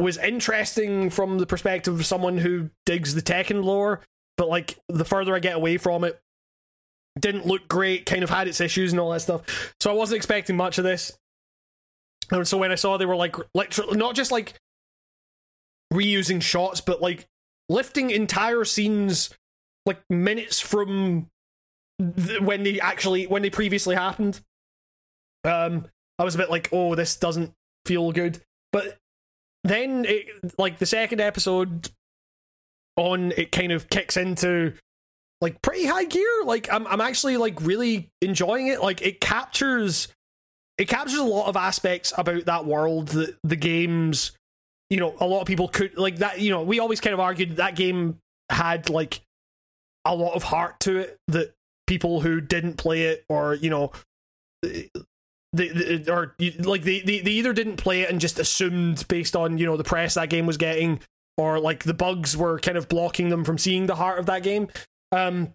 was 0.00 0.18
interesting 0.18 1.08
from 1.10 1.38
the 1.38 1.46
perspective 1.46 1.94
of 2.00 2.04
someone 2.04 2.38
who 2.38 2.70
digs 2.84 3.14
the 3.14 3.22
Tekken 3.22 3.62
lore, 3.62 4.00
but 4.36 4.48
like 4.48 4.76
the 4.88 5.04
further 5.04 5.36
I 5.36 5.38
get 5.38 5.54
away 5.54 5.76
from 5.76 6.02
it, 6.02 6.20
didn't 7.18 7.46
look 7.46 7.68
great, 7.68 8.06
kind 8.06 8.24
of 8.24 8.30
had 8.30 8.48
its 8.48 8.60
issues 8.60 8.92
and 8.92 8.98
all 8.98 9.10
that 9.10 9.20
stuff. 9.20 9.74
So 9.80 9.88
I 9.88 9.94
wasn't 9.94 10.16
expecting 10.16 10.56
much 10.56 10.78
of 10.78 10.84
this. 10.84 11.16
And 12.30 12.46
so 12.46 12.58
when 12.58 12.72
I 12.72 12.76
saw 12.76 12.96
they 12.96 13.06
were 13.06 13.16
like 13.16 13.36
literally 13.54 13.96
not 13.96 14.14
just 14.16 14.32
like 14.32 14.54
reusing 15.92 16.42
shots, 16.42 16.80
but 16.80 17.00
like 17.00 17.26
lifting 17.68 18.10
entire 18.10 18.64
scenes 18.64 19.30
like 19.86 20.00
minutes 20.10 20.60
from 20.60 21.28
th- 22.16 22.40
when 22.40 22.62
they 22.62 22.80
actually 22.80 23.26
when 23.26 23.42
they 23.42 23.50
previously 23.50 23.94
happened. 23.94 24.40
Um, 25.44 25.86
I 26.18 26.24
was 26.24 26.34
a 26.34 26.38
bit 26.38 26.50
like, 26.50 26.68
oh, 26.72 26.94
this 26.94 27.16
doesn't 27.16 27.52
feel 27.86 28.12
good. 28.12 28.40
But 28.72 28.98
then 29.64 30.04
it 30.04 30.26
like 30.58 30.78
the 30.78 30.86
second 30.86 31.20
episode 31.20 31.90
on 32.96 33.32
it 33.36 33.52
kind 33.52 33.72
of 33.72 33.88
kicks 33.88 34.16
into 34.16 34.74
like 35.40 35.62
pretty 35.62 35.86
high 35.86 36.04
gear 36.04 36.42
like 36.44 36.68
i'm 36.72 36.84
i'm 36.88 37.00
actually 37.00 37.36
like 37.36 37.60
really 37.60 38.10
enjoying 38.20 38.66
it 38.66 38.82
like 38.82 39.00
it 39.02 39.20
captures 39.20 40.08
it 40.78 40.88
captures 40.88 41.18
a 41.18 41.24
lot 41.24 41.48
of 41.48 41.56
aspects 41.56 42.12
about 42.18 42.44
that 42.46 42.64
world 42.64 43.08
that 43.08 43.36
the 43.44 43.56
games 43.56 44.32
you 44.90 44.98
know 44.98 45.14
a 45.20 45.26
lot 45.26 45.40
of 45.40 45.46
people 45.46 45.68
could 45.68 45.96
like 45.96 46.16
that 46.16 46.40
you 46.40 46.50
know 46.50 46.62
we 46.62 46.78
always 46.78 47.00
kind 47.00 47.14
of 47.14 47.20
argued 47.20 47.56
that 47.56 47.76
game 47.76 48.18
had 48.50 48.88
like 48.88 49.20
a 50.04 50.14
lot 50.14 50.34
of 50.34 50.42
heart 50.42 50.80
to 50.80 50.98
it 50.98 51.18
that 51.28 51.54
people 51.86 52.20
who 52.20 52.40
didn't 52.40 52.74
play 52.74 53.02
it 53.02 53.24
or 53.28 53.54
you 53.54 53.70
know 53.70 53.92
they, 54.62 54.88
they 55.52 56.04
or 56.10 56.34
like 56.60 56.82
they, 56.82 57.00
they 57.00 57.20
they 57.20 57.30
either 57.30 57.52
didn't 57.52 57.76
play 57.76 58.02
it 58.02 58.10
and 58.10 58.20
just 58.20 58.38
assumed 58.38 59.06
based 59.08 59.36
on 59.36 59.58
you 59.58 59.66
know 59.66 59.76
the 59.76 59.84
press 59.84 60.14
that 60.14 60.30
game 60.30 60.46
was 60.46 60.56
getting 60.56 61.00
or 61.36 61.58
like 61.58 61.84
the 61.84 61.94
bugs 61.94 62.36
were 62.36 62.58
kind 62.58 62.76
of 62.76 62.88
blocking 62.88 63.28
them 63.28 63.44
from 63.44 63.58
seeing 63.58 63.86
the 63.86 63.94
heart 63.94 64.18
of 64.18 64.26
that 64.26 64.42
game. 64.42 64.68
Um 65.12 65.54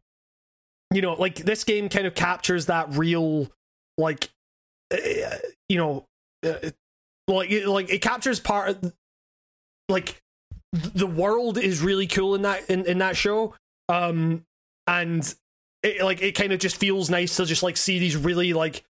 you 0.94 1.02
know 1.02 1.14
like 1.14 1.36
this 1.38 1.64
game 1.64 1.90
kind 1.90 2.08
of 2.08 2.16
captures 2.16 2.68
that 2.68 2.96
real 2.96 3.52
like 3.98 4.30
uh, 4.92 4.98
you 5.70 5.78
know 5.78 6.06
uh, 6.46 6.70
like 7.28 7.52
like 7.66 7.90
it 7.92 8.02
captures 8.02 8.40
part 8.40 8.70
of 8.70 8.94
like 9.90 10.22
the 10.72 11.08
world 11.08 11.58
is 11.58 11.82
really 11.82 12.08
cool 12.08 12.36
in 12.36 12.42
that 12.44 12.70
in, 12.70 12.86
in 12.86 12.98
that 13.00 13.16
show. 13.16 13.54
Um 13.90 14.46
and 14.88 15.34
it 15.82 16.04
like 16.04 16.22
it 16.22 16.34
kind 16.34 16.54
of 16.54 16.60
just 16.60 16.78
feels 16.78 17.10
nice 17.10 17.36
to 17.38 17.46
just 17.46 17.64
like 17.64 17.78
see 17.78 18.00
these 18.00 18.16
really 18.16 18.54
like 18.54 18.84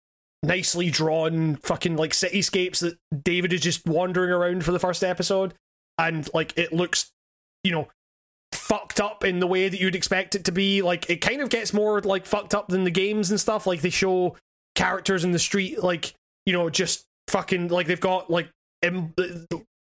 nicely 0.43 0.89
drawn 0.89 1.55
fucking 1.57 1.95
like 1.95 2.11
cityscapes 2.11 2.79
that 2.79 2.97
David 3.23 3.53
is 3.53 3.61
just 3.61 3.85
wandering 3.85 4.31
around 4.31 4.65
for 4.65 4.71
the 4.71 4.79
first 4.79 5.03
episode. 5.03 5.53
And 5.97 6.29
like 6.33 6.57
it 6.57 6.73
looks 6.73 7.11
you 7.63 7.71
know 7.71 7.87
fucked 8.53 8.99
up 8.99 9.23
in 9.23 9.39
the 9.39 9.47
way 9.47 9.69
that 9.69 9.79
you'd 9.79 9.95
expect 9.95 10.35
it 10.35 10.45
to 10.45 10.51
be. 10.51 10.81
Like 10.81 11.09
it 11.09 11.21
kind 11.21 11.41
of 11.41 11.49
gets 11.49 11.73
more 11.73 12.01
like 12.01 12.25
fucked 12.25 12.53
up 12.53 12.67
than 12.67 12.83
the 12.83 12.91
games 12.91 13.31
and 13.31 13.39
stuff. 13.39 13.65
Like 13.65 13.81
they 13.81 13.89
show 13.89 14.35
characters 14.75 15.23
in 15.23 15.31
the 15.31 15.39
street 15.39 15.83
like 15.83 16.13
you 16.45 16.53
know 16.53 16.69
just 16.69 17.05
fucking 17.27 17.67
like 17.67 17.87
they've 17.87 17.99
got 17.99 18.29
like 18.29 18.49
Im- 18.81 19.13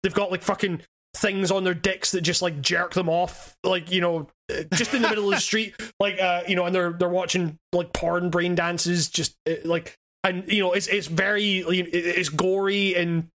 they've 0.02 0.14
got 0.14 0.30
like 0.30 0.42
fucking 0.42 0.82
things 1.16 1.50
on 1.50 1.64
their 1.64 1.74
dicks 1.74 2.12
that 2.12 2.20
just 2.20 2.42
like 2.42 2.60
jerk 2.60 2.94
them 2.94 3.08
off 3.08 3.56
like 3.64 3.90
you 3.90 4.00
know 4.00 4.28
just 4.74 4.92
in 4.94 5.02
the 5.02 5.08
middle 5.08 5.24
of 5.24 5.30
the 5.34 5.40
street 5.40 5.74
like 6.00 6.20
uh 6.20 6.42
you 6.46 6.54
know 6.54 6.66
and 6.66 6.74
they're 6.74 6.92
they're 6.92 7.08
watching 7.08 7.58
like 7.72 7.92
porn 7.92 8.30
brain 8.30 8.54
dances 8.54 9.08
just 9.08 9.34
uh, 9.48 9.54
like 9.64 9.96
and 10.22 10.44
you 10.52 10.62
know 10.62 10.72
it's 10.72 10.86
it's 10.86 11.06
very 11.06 11.58
it's 11.58 12.28
gory 12.28 12.94
and 12.94 13.28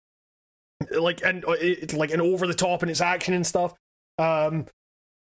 like 0.91 1.23
and 1.25 1.45
uh, 1.45 1.55
like 1.95 2.11
and 2.11 2.21
over 2.21 2.47
the 2.47 2.55
top 2.55 2.83
in 2.83 2.89
its 2.89 3.01
action 3.01 3.35
and 3.35 3.47
stuff. 3.47 3.75
Um 4.19 4.67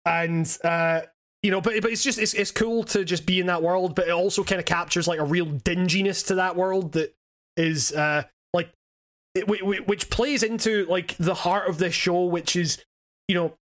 and 0.05 0.57
uh 0.63 1.01
you 1.41 1.51
know 1.51 1.61
but 1.61 1.81
but 1.81 1.91
it's 1.91 2.03
just 2.03 2.19
it's, 2.19 2.33
it's 2.33 2.51
cool 2.51 2.83
to 2.83 3.05
just 3.05 3.25
be 3.25 3.39
in 3.39 3.47
that 3.47 3.63
world 3.63 3.95
but 3.95 4.07
it 4.07 4.11
also 4.11 4.43
kind 4.43 4.59
of 4.59 4.65
captures 4.65 5.07
like 5.07 5.19
a 5.19 5.23
real 5.23 5.45
dinginess 5.45 6.27
to 6.27 6.35
that 6.35 6.55
world 6.57 6.91
that 6.93 7.13
is 7.55 7.93
uh 7.93 8.23
like 8.53 8.67
it, 8.67 8.71
whi- 8.71 8.71
whi- 8.71 9.22
which 9.35 10.09
plays 10.09 10.43
into 10.43 10.85
like 10.85 11.15
the 11.17 11.33
heart 11.33 11.67
of 11.67 11.79
this 11.79 11.93
show 11.93 12.25
which 12.25 12.55
is 12.55 12.83
you 13.27 13.35
know 13.35 13.55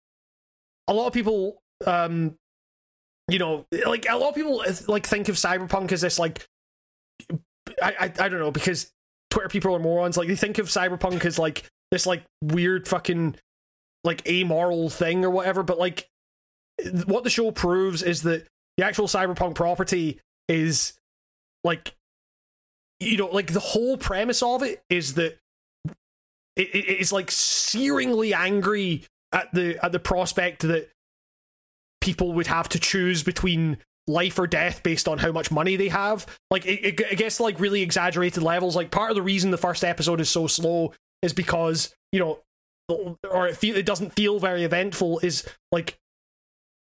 a 0.87 0.95
lot 0.95 1.07
of 1.07 1.13
people 1.13 1.61
um 1.87 2.35
you 3.29 3.39
know 3.39 3.67
like 3.87 4.07
a 4.09 4.17
lot 4.17 4.31
of 4.31 4.35
people 4.35 4.63
uh, 4.67 4.73
like 4.87 5.07
think 5.07 5.29
of 5.29 5.35
cyberpunk 5.37 5.93
as 5.93 6.01
this 6.01 6.19
like 6.19 6.47
I, 7.83 7.95
I 8.01 8.05
I 8.05 8.29
don't 8.29 8.41
know 8.41 8.51
because 8.51 8.91
Twitter 9.31 9.49
people 9.49 9.75
are 9.75 9.79
morons. 9.79 10.17
Like 10.17 10.29
they 10.29 10.37
think 10.37 10.59
of 10.59 10.67
cyberpunk 10.67 11.25
as 11.25 11.39
like 11.39 11.65
this 11.91 12.07
like 12.07 12.25
weird 12.43 12.89
fucking 12.89 13.37
like 14.05 14.27
amoral 14.29 14.89
thing 14.89 15.25
or 15.25 15.31
whatever. 15.31 15.63
But 15.63 15.79
like 15.79 16.09
what 17.07 17.25
the 17.25 17.31
show 17.31 17.51
proves 17.51 18.03
is 18.03 18.23
that 18.23 18.47
the 18.77 18.85
actual 18.85 19.07
cyberpunk 19.07 19.55
property 19.55 20.21
is 20.49 20.95
like 21.65 21.95
you 23.01 23.17
know 23.17 23.27
like 23.27 23.53
the 23.53 23.61
whole 23.61 23.97
premise 23.97 24.43
of 24.43 24.63
it 24.63 24.83
is 24.89 25.15
that 25.15 25.37
it, 26.59 26.69
it 26.75 27.01
it's 27.01 27.13
like 27.13 27.29
searingly 27.29 28.35
angry 28.35 29.05
at 29.33 29.53
the 29.55 29.83
at 29.83 29.93
the 29.93 29.99
prospect 29.99 30.63
that 30.63 30.91
people 32.01 32.33
would 32.35 32.47
have 32.47 32.69
to 32.71 32.79
choose 32.79 33.23
between 33.23 33.79
life 34.07 34.39
or 34.39 34.47
death 34.47 34.83
based 34.83 35.07
on 35.07 35.19
how 35.19 35.31
much 35.31 35.51
money 35.51 35.77
they 35.77 35.89
have. 35.89 36.27
Like 36.51 36.67
it, 36.67 37.01
it, 37.01 37.19
gets 37.19 37.41
like 37.41 37.61
really 37.61 37.83
exaggerated 37.83 38.43
levels. 38.43 38.75
Like 38.75 38.91
part 38.91 39.11
of 39.11 39.17
the 39.17 39.23
reason 39.23 39.51
the 39.51 39.59
first 39.59 39.85
episode 39.85 40.21
is 40.21 40.31
so 40.31 40.47
slow 40.47 40.95
is 41.23 41.33
because 41.33 41.95
you 42.13 42.19
know, 42.19 42.39
or 43.31 43.47
it 43.47 43.57
feel 43.57 43.77
it 43.77 43.87
doesn't 43.87 44.15
feel 44.15 44.39
very 44.39 44.65
eventful. 44.65 45.21
Is 45.21 45.47
like, 45.71 45.99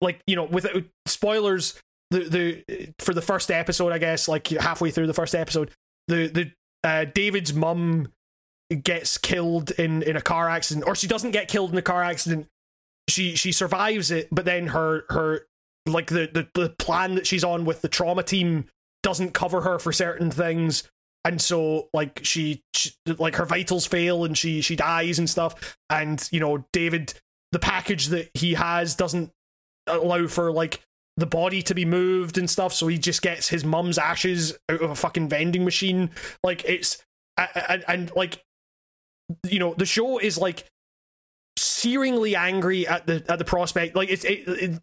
like 0.01 0.19
you 0.27 0.35
know, 0.35 0.45
without 0.45 0.83
spoilers. 1.05 1.79
The 2.09 2.19
the 2.19 2.93
for 2.99 3.13
the 3.13 3.21
first 3.21 3.49
episode, 3.49 3.93
I 3.93 3.97
guess, 3.97 4.27
like 4.27 4.49
halfway 4.49 4.91
through 4.91 5.07
the 5.07 5.13
first 5.13 5.33
episode, 5.33 5.71
the 6.09 6.27
the 6.27 6.51
uh, 6.83 7.05
David's 7.05 7.53
mum 7.53 8.11
gets 8.75 9.17
killed 9.17 9.71
in 9.71 10.01
in 10.03 10.15
a 10.15 10.21
car 10.21 10.49
accident, 10.49 10.87
or 10.87 10.95
she 10.95 11.07
doesn't 11.07 11.31
get 11.31 11.47
killed 11.47 11.71
in 11.71 11.77
a 11.77 11.81
car 11.81 12.03
accident. 12.03 12.47
She 13.09 13.35
she 13.35 13.51
survives 13.51 14.11
it, 14.11 14.27
but 14.31 14.45
then 14.45 14.67
her 14.67 15.05
her 15.09 15.47
like 15.85 16.07
the, 16.07 16.29
the 16.31 16.47
the 16.59 16.69
plan 16.69 17.15
that 17.15 17.27
she's 17.27 17.43
on 17.43 17.65
with 17.65 17.81
the 17.81 17.89
trauma 17.89 18.23
team 18.23 18.65
doesn't 19.03 19.33
cover 19.33 19.61
her 19.61 19.79
for 19.79 19.91
certain 19.91 20.31
things. 20.31 20.89
And 21.23 21.39
so 21.39 21.87
like 21.93 22.21
she, 22.23 22.63
she 22.73 22.91
like 23.05 23.35
her 23.35 23.45
vitals 23.45 23.85
fail 23.85 24.25
and 24.25 24.37
she 24.37 24.61
she 24.61 24.75
dies 24.75 25.19
and 25.19 25.29
stuff. 25.29 25.77
And 25.89 26.27
you 26.31 26.39
know 26.39 26.65
david 26.73 27.13
the 27.51 27.59
package 27.59 28.07
that 28.07 28.29
he 28.33 28.53
has 28.53 28.95
doesn't 28.95 29.31
allow 29.87 30.27
for 30.27 30.51
like 30.51 30.81
the 31.17 31.25
body 31.25 31.61
to 31.63 31.75
be 31.75 31.85
moved 31.85 32.37
and 32.37 32.49
stuff. 32.49 32.73
So 32.73 32.87
he 32.87 32.97
just 32.97 33.21
gets 33.21 33.49
his 33.49 33.65
mum's 33.65 33.97
ashes 33.97 34.57
out 34.69 34.81
of 34.81 34.91
a 34.91 34.95
fucking 34.95 35.29
vending 35.29 35.65
machine. 35.65 36.11
Like 36.43 36.63
it's 36.65 37.03
and, 37.37 37.83
and 37.87 38.11
like 38.15 38.43
you 39.49 39.59
know 39.59 39.73
the 39.73 39.85
show 39.85 40.17
is 40.17 40.37
like 40.37 40.65
searingly 41.59 42.35
angry 42.35 42.87
at 42.87 43.05
the 43.07 43.23
at 43.27 43.39
the 43.39 43.45
prospect 43.45 43.95
like 43.95 44.09
it's 44.09 44.23
it, 44.23 44.43
it, 44.47 44.79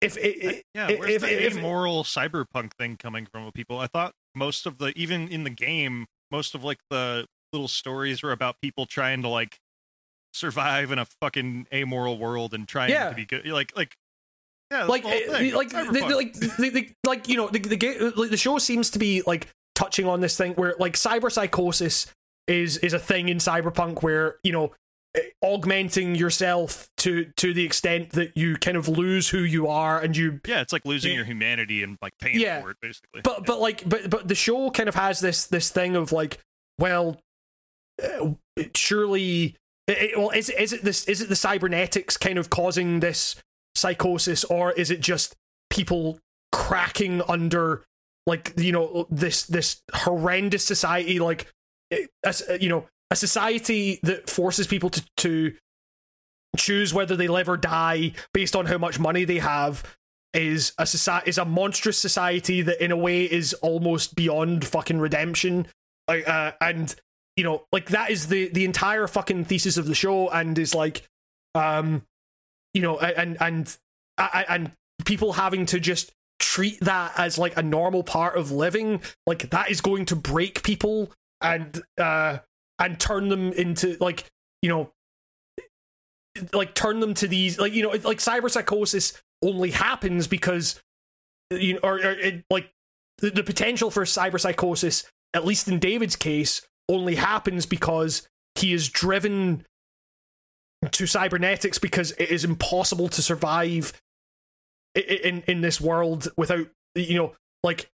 if 0.00 0.16
it, 0.18 0.64
yeah, 0.74 0.88
if, 0.90 0.98
where's 1.00 1.10
if, 1.14 1.20
the 1.22 1.46
if, 1.46 1.56
amoral 1.56 2.04
cyberpunk 2.04 2.72
thing 2.78 2.96
coming 2.96 3.26
from 3.26 3.46
with 3.46 3.54
people? 3.54 3.78
I 3.78 3.86
thought 3.86 4.12
most 4.34 4.66
of 4.66 4.78
the 4.78 4.92
even 4.96 5.28
in 5.28 5.44
the 5.44 5.50
game, 5.50 6.06
most 6.30 6.54
of 6.54 6.62
like 6.62 6.78
the 6.90 7.26
little 7.52 7.68
stories 7.68 8.22
were 8.22 8.32
about 8.32 8.56
people 8.60 8.84
trying 8.84 9.22
to 9.22 9.28
like 9.28 9.56
survive 10.34 10.92
in 10.92 10.98
a 10.98 11.06
fucking 11.22 11.66
amoral 11.72 12.18
world 12.18 12.52
and 12.52 12.68
trying 12.68 12.90
Yeah. 12.90 13.08
to 13.08 13.14
be 13.14 13.24
good. 13.24 13.46
Like 13.46 13.74
like 13.74 13.96
yeah, 14.70 14.84
like 14.84 15.04
uh, 15.04 15.08
thing. 15.08 15.54
like 15.54 15.70
the, 15.70 15.84
the- 15.92 16.16
like 16.16 16.34
the, 16.34 16.92
like 17.06 17.28
you 17.28 17.36
know 17.36 17.48
the 17.48 17.58
the, 17.58 17.76
ga- 17.76 17.98
like, 18.16 18.30
the 18.30 18.36
show 18.36 18.58
seems 18.58 18.90
to 18.90 18.98
be 18.98 19.22
like 19.26 19.48
touching 19.74 20.06
on 20.06 20.20
this 20.20 20.36
thing 20.36 20.52
where 20.54 20.74
like 20.78 20.94
cyber 20.94 21.32
psychosis 21.32 22.06
is 22.46 22.76
is 22.78 22.92
a 22.92 22.98
thing 22.98 23.28
in 23.28 23.38
cyberpunk 23.38 24.02
where 24.02 24.36
you 24.42 24.52
know 24.52 24.72
augmenting 25.42 26.14
yourself 26.14 26.88
to 26.98 27.24
to 27.36 27.54
the 27.54 27.64
extent 27.64 28.10
that 28.10 28.36
you 28.36 28.54
kind 28.56 28.76
of 28.76 28.86
lose 28.88 29.28
who 29.30 29.38
you 29.38 29.66
are 29.66 29.98
and 30.00 30.16
you 30.16 30.40
yeah, 30.46 30.60
it's 30.60 30.72
like 30.72 30.84
losing 30.84 31.12
Yeah. 31.12 31.16
your 31.18 31.24
humanity 31.24 31.82
and 31.82 31.96
like 32.02 32.12
paying 32.20 32.38
Yeah. 32.38 32.60
for 32.60 32.70
it 32.72 32.76
basically. 32.82 33.22
but 33.22 33.46
but 33.46 33.58
like 33.60 33.88
but 33.88 34.10
but 34.10 34.28
the 34.28 34.34
show 34.34 34.70
kind 34.70 34.88
of 34.88 34.94
has 34.94 35.20
this 35.20 35.46
this 35.46 35.70
thing 35.70 35.96
of 35.96 36.12
like 36.12 36.38
well 36.78 37.18
uh, 38.02 38.32
surely 38.74 39.56
it, 39.86 39.98
it- 40.12 40.18
well 40.18 40.30
is 40.30 40.50
it, 40.50 40.60
is 40.60 40.72
it 40.74 40.82
this 40.82 41.04
is 41.06 41.20
it 41.22 41.28
the 41.30 41.36
cybernetics 41.36 42.16
kind 42.16 42.38
of 42.38 42.50
causing 42.50 43.00
this 43.00 43.36
psychosis 43.74 44.44
or 44.44 44.72
is 44.72 44.90
it 44.90 45.00
just 45.00 45.34
people 45.70 46.18
cracking 46.52 47.22
under 47.28 47.82
like 48.26 48.52
you 48.58 48.72
know 48.72 49.06
this 49.10 49.44
this 49.44 49.80
horrendous 49.94 50.64
society 50.64 51.18
like 51.18 51.46
as 52.24 52.42
you 52.60 52.68
know 52.68 52.86
a 53.10 53.16
society 53.16 54.00
that 54.02 54.28
forces 54.28 54.66
people 54.66 54.90
to 54.90 55.04
to 55.18 55.54
choose 56.56 56.94
whether 56.94 57.16
they 57.16 57.28
live 57.28 57.48
or 57.48 57.56
die 57.56 58.12
based 58.32 58.56
on 58.56 58.66
how 58.66 58.78
much 58.78 58.98
money 58.98 59.24
they 59.24 59.38
have 59.38 59.96
is 60.34 60.72
a 60.78 60.86
society 60.86 61.28
is 61.28 61.38
a 61.38 61.44
monstrous 61.44 61.98
society 61.98 62.62
that 62.62 62.82
in 62.82 62.92
a 62.92 62.96
way 62.96 63.24
is 63.24 63.54
almost 63.54 64.14
beyond 64.14 64.64
fucking 64.64 64.98
redemption. 64.98 65.66
Like 66.08 66.28
uh, 66.28 66.52
and 66.60 66.94
you 67.36 67.44
know 67.44 67.64
like 67.72 67.90
that 67.90 68.10
is 68.10 68.28
the 68.28 68.48
the 68.48 68.64
entire 68.64 69.06
fucking 69.06 69.44
thesis 69.44 69.76
of 69.76 69.86
the 69.86 69.94
show 69.94 70.28
and 70.28 70.58
is 70.58 70.74
like 70.74 71.02
um 71.54 72.02
you 72.74 72.82
know 72.82 72.98
and 72.98 73.36
and, 73.40 73.76
and 74.18 74.72
people 75.04 75.34
having 75.34 75.66
to 75.66 75.80
just 75.80 76.12
treat 76.38 76.78
that 76.80 77.12
as 77.16 77.38
like 77.38 77.56
a 77.56 77.62
normal 77.62 78.02
part 78.02 78.36
of 78.36 78.50
living 78.50 79.00
like 79.26 79.50
that 79.50 79.70
is 79.70 79.80
going 79.80 80.04
to 80.04 80.16
break 80.16 80.62
people 80.62 81.10
and 81.40 81.82
uh 81.98 82.38
and 82.78 83.00
turn 83.00 83.28
them 83.28 83.52
into 83.52 83.96
like 84.00 84.24
you 84.62 84.68
know 84.68 84.90
like 86.52 86.74
turn 86.74 87.00
them 87.00 87.14
to 87.14 87.28
these 87.28 87.58
like 87.58 87.72
you 87.72 87.82
know 87.82 87.90
like 88.04 88.18
cyber 88.18 88.50
psychosis 88.50 89.20
only 89.42 89.70
happens 89.70 90.26
because 90.26 90.80
you 91.50 91.74
know 91.74 91.80
or, 91.82 91.96
or 91.96 92.12
it, 92.12 92.44
like 92.50 92.70
the, 93.18 93.30
the 93.30 93.42
potential 93.42 93.90
for 93.90 94.04
cyber 94.04 94.40
psychosis 94.40 95.04
at 95.34 95.44
least 95.44 95.68
in 95.68 95.78
david's 95.78 96.16
case 96.16 96.66
only 96.88 97.14
happens 97.14 97.66
because 97.66 98.28
he 98.54 98.72
is 98.72 98.88
driven 98.88 99.64
to 100.90 101.06
cybernetics 101.06 101.78
because 101.78 102.12
it 102.12 102.30
is 102.30 102.44
impossible 102.44 103.08
to 103.08 103.22
survive 103.22 103.92
in 104.94 105.42
in 105.46 105.60
this 105.60 105.80
world 105.80 106.28
without 106.36 106.66
you 106.94 107.16
know 107.16 107.34
like 107.62 107.90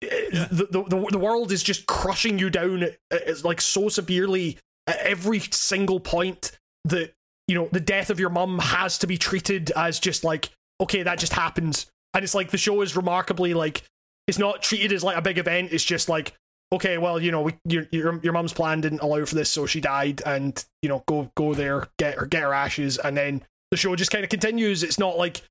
the, 0.00 0.66
the 0.70 1.06
the 1.10 1.18
world 1.18 1.52
is 1.52 1.62
just 1.62 1.86
crushing 1.86 2.38
you 2.38 2.48
down 2.50 2.84
it's 3.10 3.44
like 3.44 3.60
so 3.60 3.88
severely 3.88 4.58
at 4.86 4.96
every 4.98 5.40
single 5.40 6.00
point 6.00 6.52
that 6.84 7.12
you 7.46 7.54
know 7.54 7.68
the 7.72 7.80
death 7.80 8.10
of 8.10 8.18
your 8.18 8.30
mum 8.30 8.58
has 8.58 8.96
to 8.98 9.06
be 9.06 9.18
treated 9.18 9.70
as 9.76 9.98
just 10.00 10.24
like 10.24 10.50
okay 10.80 11.02
that 11.02 11.18
just 11.18 11.32
happens. 11.34 11.86
And 12.14 12.24
it's 12.24 12.34
like 12.34 12.50
the 12.50 12.58
show 12.58 12.80
is 12.80 12.96
remarkably 12.96 13.54
like 13.54 13.82
it's 14.26 14.38
not 14.38 14.62
treated 14.62 14.92
as 14.92 15.04
like 15.04 15.16
a 15.16 15.22
big 15.22 15.36
event. 15.38 15.72
It's 15.72 15.84
just 15.84 16.08
like 16.08 16.32
okay 16.72 16.96
well 16.98 17.20
you 17.20 17.30
know 17.32 17.42
we, 17.42 17.54
your 17.64 17.86
your 17.90 18.18
your 18.22 18.32
mum's 18.32 18.52
plan 18.52 18.80
didn't 18.80 19.00
allow 19.02 19.24
for 19.24 19.34
this 19.34 19.50
so 19.50 19.66
she 19.66 19.80
died 19.80 20.22
and 20.24 20.64
you 20.82 20.88
know 20.88 21.02
go 21.06 21.30
go 21.36 21.52
there 21.52 21.88
get 21.98 22.14
her 22.14 22.26
get 22.26 22.42
her 22.42 22.54
ashes. 22.54 22.96
And 22.98 23.16
then 23.16 23.42
the 23.70 23.76
show 23.76 23.94
just 23.96 24.10
kind 24.10 24.24
of 24.24 24.30
continues. 24.30 24.82
It's 24.82 24.98
not 24.98 25.18
like 25.18 25.42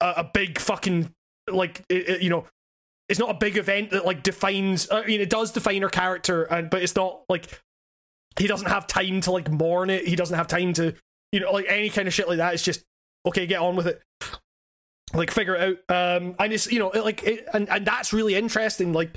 a, 0.00 0.14
a 0.18 0.30
big 0.32 0.58
fucking 0.58 1.10
like 1.50 1.82
it, 1.88 2.08
it- 2.08 2.22
you 2.22 2.30
know 2.30 2.46
it's 3.08 3.20
not 3.20 3.30
a 3.30 3.34
big 3.34 3.56
event 3.56 3.90
that 3.90 4.04
like 4.04 4.22
defines 4.22 4.90
i 4.90 5.04
mean 5.06 5.20
it 5.20 5.30
does 5.30 5.52
define 5.52 5.82
her 5.82 5.88
character 5.88 6.44
and 6.44 6.70
but 6.70 6.82
it's 6.82 6.96
not 6.96 7.22
like 7.28 7.60
he 8.38 8.46
doesn't 8.46 8.68
have 8.68 8.86
time 8.86 9.20
to 9.22 9.30
like 9.30 9.50
mourn 9.50 9.90
it. 9.90 10.06
He 10.06 10.16
doesn't 10.16 10.36
have 10.36 10.46
time 10.46 10.72
to 10.74 10.94
you 11.32 11.40
know 11.40 11.52
like 11.52 11.66
any 11.68 11.88
kind 11.88 12.06
of 12.06 12.14
shit 12.14 12.28
like 12.28 12.38
that. 12.38 12.54
It's 12.54 12.62
just 12.62 12.84
okay 13.26 13.46
get 13.46 13.60
on 13.60 13.76
with 13.76 13.86
it. 13.86 14.02
Like 15.14 15.30
figure 15.30 15.54
it 15.54 15.78
out. 15.90 16.18
Um 16.18 16.36
and 16.38 16.52
it's 16.52 16.70
you 16.70 16.78
know 16.78 16.90
it, 16.90 17.04
like 17.04 17.22
it, 17.22 17.46
and 17.52 17.68
and 17.68 17.86
that's 17.86 18.12
really 18.12 18.34
interesting 18.34 18.92
like 18.92 19.16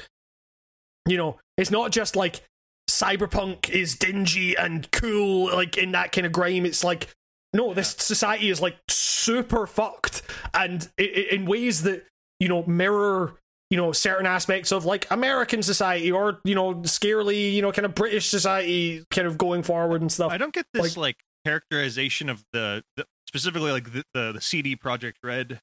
you 1.07 1.17
know 1.17 1.37
it's 1.57 1.71
not 1.71 1.91
just 1.91 2.15
like 2.15 2.41
cyberpunk 2.89 3.69
is 3.69 3.95
dingy 3.95 4.55
and 4.55 4.89
cool 4.91 5.47
like 5.47 5.77
in 5.77 5.91
that 5.91 6.11
kind 6.11 6.25
of 6.25 6.31
grime. 6.31 6.65
It's 6.65 6.83
like 6.83 7.09
no 7.53 7.73
this 7.73 7.95
society 7.97 8.49
is 8.49 8.61
like 8.61 8.77
super 8.87 9.67
fucked 9.67 10.21
and 10.53 10.87
in 10.97 11.45
ways 11.45 11.81
that 11.83 12.05
you 12.39 12.47
know 12.47 12.63
mirror 12.65 13.33
you 13.69 13.77
know 13.77 13.91
certain 13.91 14.25
aspects 14.25 14.71
of 14.71 14.85
like 14.85 15.05
american 15.11 15.61
society 15.61 16.11
or 16.11 16.39
you 16.43 16.55
know 16.55 16.75
scarily 16.75 17.53
you 17.53 17.61
know 17.61 17.71
kind 17.71 17.85
of 17.85 17.93
british 17.93 18.27
society 18.27 19.05
kind 19.11 19.27
of 19.27 19.37
going 19.37 19.61
forward 19.61 20.01
and 20.01 20.11
stuff 20.11 20.31
I 20.31 20.37
don't 20.37 20.53
get 20.53 20.65
this 20.73 20.97
like, 20.97 20.97
like 20.97 21.17
characterization 21.45 22.29
of 22.29 22.43
the, 22.53 22.83
the 22.95 23.05
specifically 23.27 23.71
like 23.71 23.91
the, 23.91 24.03
the 24.13 24.31
the 24.33 24.41
CD 24.41 24.75
Projekt 24.75 25.15
Red 25.23 25.61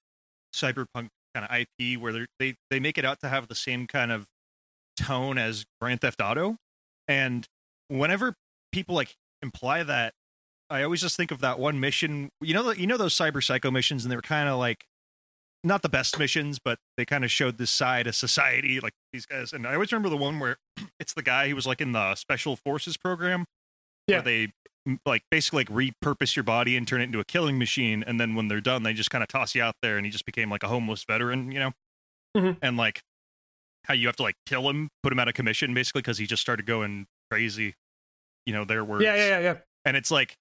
cyberpunk 0.54 1.09
kind 1.34 1.46
of 1.48 1.50
IP 1.50 2.00
where 2.00 2.26
they 2.38 2.54
they 2.70 2.80
make 2.80 2.98
it 2.98 3.04
out 3.04 3.20
to 3.20 3.28
have 3.28 3.48
the 3.48 3.54
same 3.54 3.86
kind 3.86 4.11
of 4.11 4.26
tone 4.98 5.38
as 5.38 5.64
Grand 5.80 6.00
Theft 6.00 6.20
Auto, 6.22 6.57
and 7.09 7.46
whenever 7.88 8.34
people 8.72 8.94
like 8.94 9.14
imply 9.42 9.82
that, 9.82 10.14
I 10.70 10.82
always 10.82 11.00
just 11.00 11.16
think 11.16 11.30
of 11.30 11.40
that 11.40 11.59
one 11.59 11.80
mission. 11.80 12.30
You 12.40 12.54
know, 12.54 12.70
you 12.72 12.86
know 12.86 12.96
those 12.96 13.14
Cyber 13.14 13.42
Psycho 13.42 13.70
missions, 13.70 14.04
and 14.04 14.11
they 14.12 14.16
were 14.16 14.22
kind 14.22 14.48
of 14.48 14.59
like 14.59 14.86
not 15.67 15.83
the 15.83 15.89
best 15.89 16.19
missions, 16.19 16.59
but 16.59 16.79
they 16.97 17.05
kind 17.05 17.25
of 17.25 17.31
showed 17.31 17.59
this 17.59 17.71
side 17.71 18.07
of 18.07 18.14
society, 18.14 18.79
like 18.81 18.95
these 19.12 19.27
guys. 19.27 19.53
And 19.53 19.67
I 19.67 19.75
always 19.75 19.93
remember 19.93 20.09
the 20.09 20.17
one 20.17 20.39
where 20.39 20.57
it's 21.01 21.12
the 21.14 21.23
guy 21.23 21.49
who 21.49 21.55
was 21.55 21.67
like 21.67 21.81
in 21.81 21.93
the 21.93 22.14
Special 22.14 22.57
Forces 22.57 22.97
program, 22.97 23.45
Yeah. 24.07 24.17
where 24.17 24.23
they 24.23 24.53
like 25.05 25.23
basically 25.31 25.64
like 25.64 25.69
repurpose 25.69 26.37
your 26.37 26.45
body 26.45 26.77
and 26.77 26.87
turn 26.87 27.01
it 27.01 27.05
into 27.05 27.19
a 27.21 27.25
killing 27.25 27.59
machine, 27.59 28.05
and 28.07 28.21
then 28.21 28.35
when 28.35 28.49
they're 28.49 28.61
done, 28.61 28.83
they 28.85 28.93
just 28.95 29.11
kind 29.11 29.23
of 29.23 29.29
toss 29.29 29.55
you 29.55 29.62
out 29.62 29.75
there, 29.83 29.97
and 29.97 30.07
he 30.07 30.12
just 30.12 30.25
became 30.25 30.49
like 30.51 30.62
a 30.62 30.69
homeless 30.69 31.05
veteran, 31.05 31.51
you 31.51 31.59
know, 31.59 31.73
Mhm. 32.37 32.59
and 32.62 32.77
like 32.77 33.03
how 33.85 33.95
you 33.95 34.07
have 34.07 34.17
to 34.17 34.23
like 34.23 34.37
kill 34.47 34.69
him, 34.71 34.89
put 35.03 35.12
him 35.12 35.19
out 35.19 35.27
of 35.29 35.35
commission, 35.35 35.75
basically 35.75 36.03
because 36.03 36.19
he 36.19 36.27
just 36.27 36.43
started 36.43 36.67
going 36.67 37.07
crazy. 37.31 37.75
You 38.47 38.53
know, 38.53 38.64
their 38.64 38.85
words 38.85 39.03
yeah 39.03 39.17
yeah 39.17 39.29
yeah 39.29 39.39
yeah 39.41 39.55
and 39.85 39.97
it's 39.97 40.11
like 40.12 40.37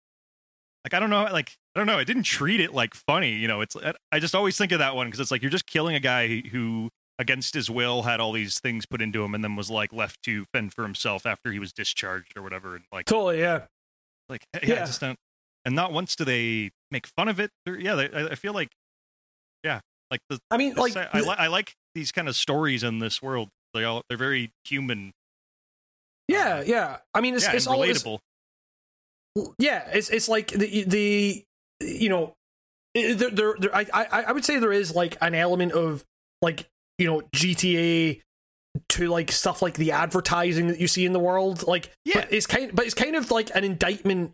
like 0.83 0.93
i 0.93 0.99
don't 0.99 1.09
know 1.09 1.23
like 1.31 1.57
i 1.75 1.79
don't 1.79 1.87
know 1.87 1.97
I 1.97 2.03
didn't 2.03 2.23
treat 2.23 2.59
it 2.59 2.73
like 2.73 2.93
funny 2.93 3.31
you 3.33 3.47
know 3.47 3.61
it's 3.61 3.75
i 4.11 4.19
just 4.19 4.33
always 4.35 4.57
think 4.57 4.71
of 4.71 4.79
that 4.79 4.95
one 4.95 5.07
because 5.07 5.19
it's 5.19 5.31
like 5.31 5.41
you're 5.41 5.51
just 5.51 5.67
killing 5.67 5.95
a 5.95 5.99
guy 5.99 6.41
who 6.51 6.89
against 7.19 7.53
his 7.53 7.69
will 7.69 8.03
had 8.03 8.19
all 8.19 8.31
these 8.31 8.59
things 8.59 8.85
put 8.85 9.01
into 9.01 9.23
him 9.23 9.33
and 9.35 9.43
then 9.43 9.55
was 9.55 9.69
like 9.69 9.93
left 9.93 10.21
to 10.23 10.45
fend 10.53 10.73
for 10.73 10.83
himself 10.83 11.25
after 11.25 11.51
he 11.51 11.59
was 11.59 11.71
discharged 11.71 12.33
or 12.37 12.41
whatever 12.41 12.75
and 12.75 12.85
like 12.91 13.05
totally 13.05 13.39
yeah 13.39 13.61
like 14.29 14.45
yeah, 14.53 14.59
Yeah. 14.63 14.83
I 14.83 14.85
just 14.85 15.01
don't 15.01 15.17
and 15.65 15.75
not 15.75 15.91
once 15.91 16.15
do 16.15 16.25
they 16.25 16.71
make 16.91 17.07
fun 17.07 17.27
of 17.27 17.39
it 17.39 17.51
or, 17.67 17.75
yeah 17.75 17.95
they, 17.95 18.09
I, 18.11 18.27
I 18.29 18.35
feel 18.35 18.53
like 18.53 18.69
yeah 19.63 19.79
Like 20.11 20.21
the, 20.29 20.39
I 20.51 20.57
mean, 20.57 20.75
the 20.75 20.81
like 20.81 20.93
se- 20.93 21.09
I, 21.11 21.19
I 21.19 21.47
like 21.47 21.73
these 21.95 22.11
kind 22.11 22.27
of 22.27 22.35
stories 22.35 22.83
in 22.83 22.99
this 22.99 23.21
world. 23.21 23.49
They 23.73 23.83
all 23.83 24.03
they're 24.07 24.17
very 24.17 24.51
human. 24.63 25.11
yeah, 26.27 26.59
um, 26.59 26.63
yeah. 26.67 26.97
I 27.13 27.21
mean, 27.21 27.35
it's 27.35 27.45
yeah, 27.45 27.53
it's 27.53 27.67
all 27.67 27.81
it's, 27.83 28.03
relatable. 28.03 28.19
yeah 29.57 29.89
it's 29.91 30.09
it's 30.09 30.29
like 30.29 30.47
the 30.49 30.83
the 30.83 31.43
you 31.81 32.09
know 32.09 32.33
there, 32.93 33.13
there, 33.29 33.55
there 33.59 33.75
I, 33.75 33.85
I 33.93 34.05
I 34.27 34.31
would 34.31 34.45
say 34.45 34.57
there 34.59 34.71
is 34.71 34.95
like 34.95 35.17
an 35.21 35.35
element 35.35 35.73
of 35.73 36.03
like 36.41 36.67
you 36.97 37.07
know 37.07 37.21
GTA 37.35 38.21
to 38.89 39.07
like 39.07 39.31
stuff 39.31 39.61
like 39.61 39.75
the 39.75 39.91
advertising 39.91 40.67
that 40.67 40.79
you 40.79 40.87
see 40.87 41.05
in 41.05 41.13
the 41.13 41.19
world 41.19 41.65
like 41.67 41.91
Yeah. 42.05 42.21
but 42.21 42.33
it's 42.33 42.45
kind 42.47 42.71
but 42.75 42.85
it's 42.85 42.93
kind 42.93 43.15
of 43.15 43.31
like 43.31 43.53
an 43.55 43.63
indictment 43.63 44.33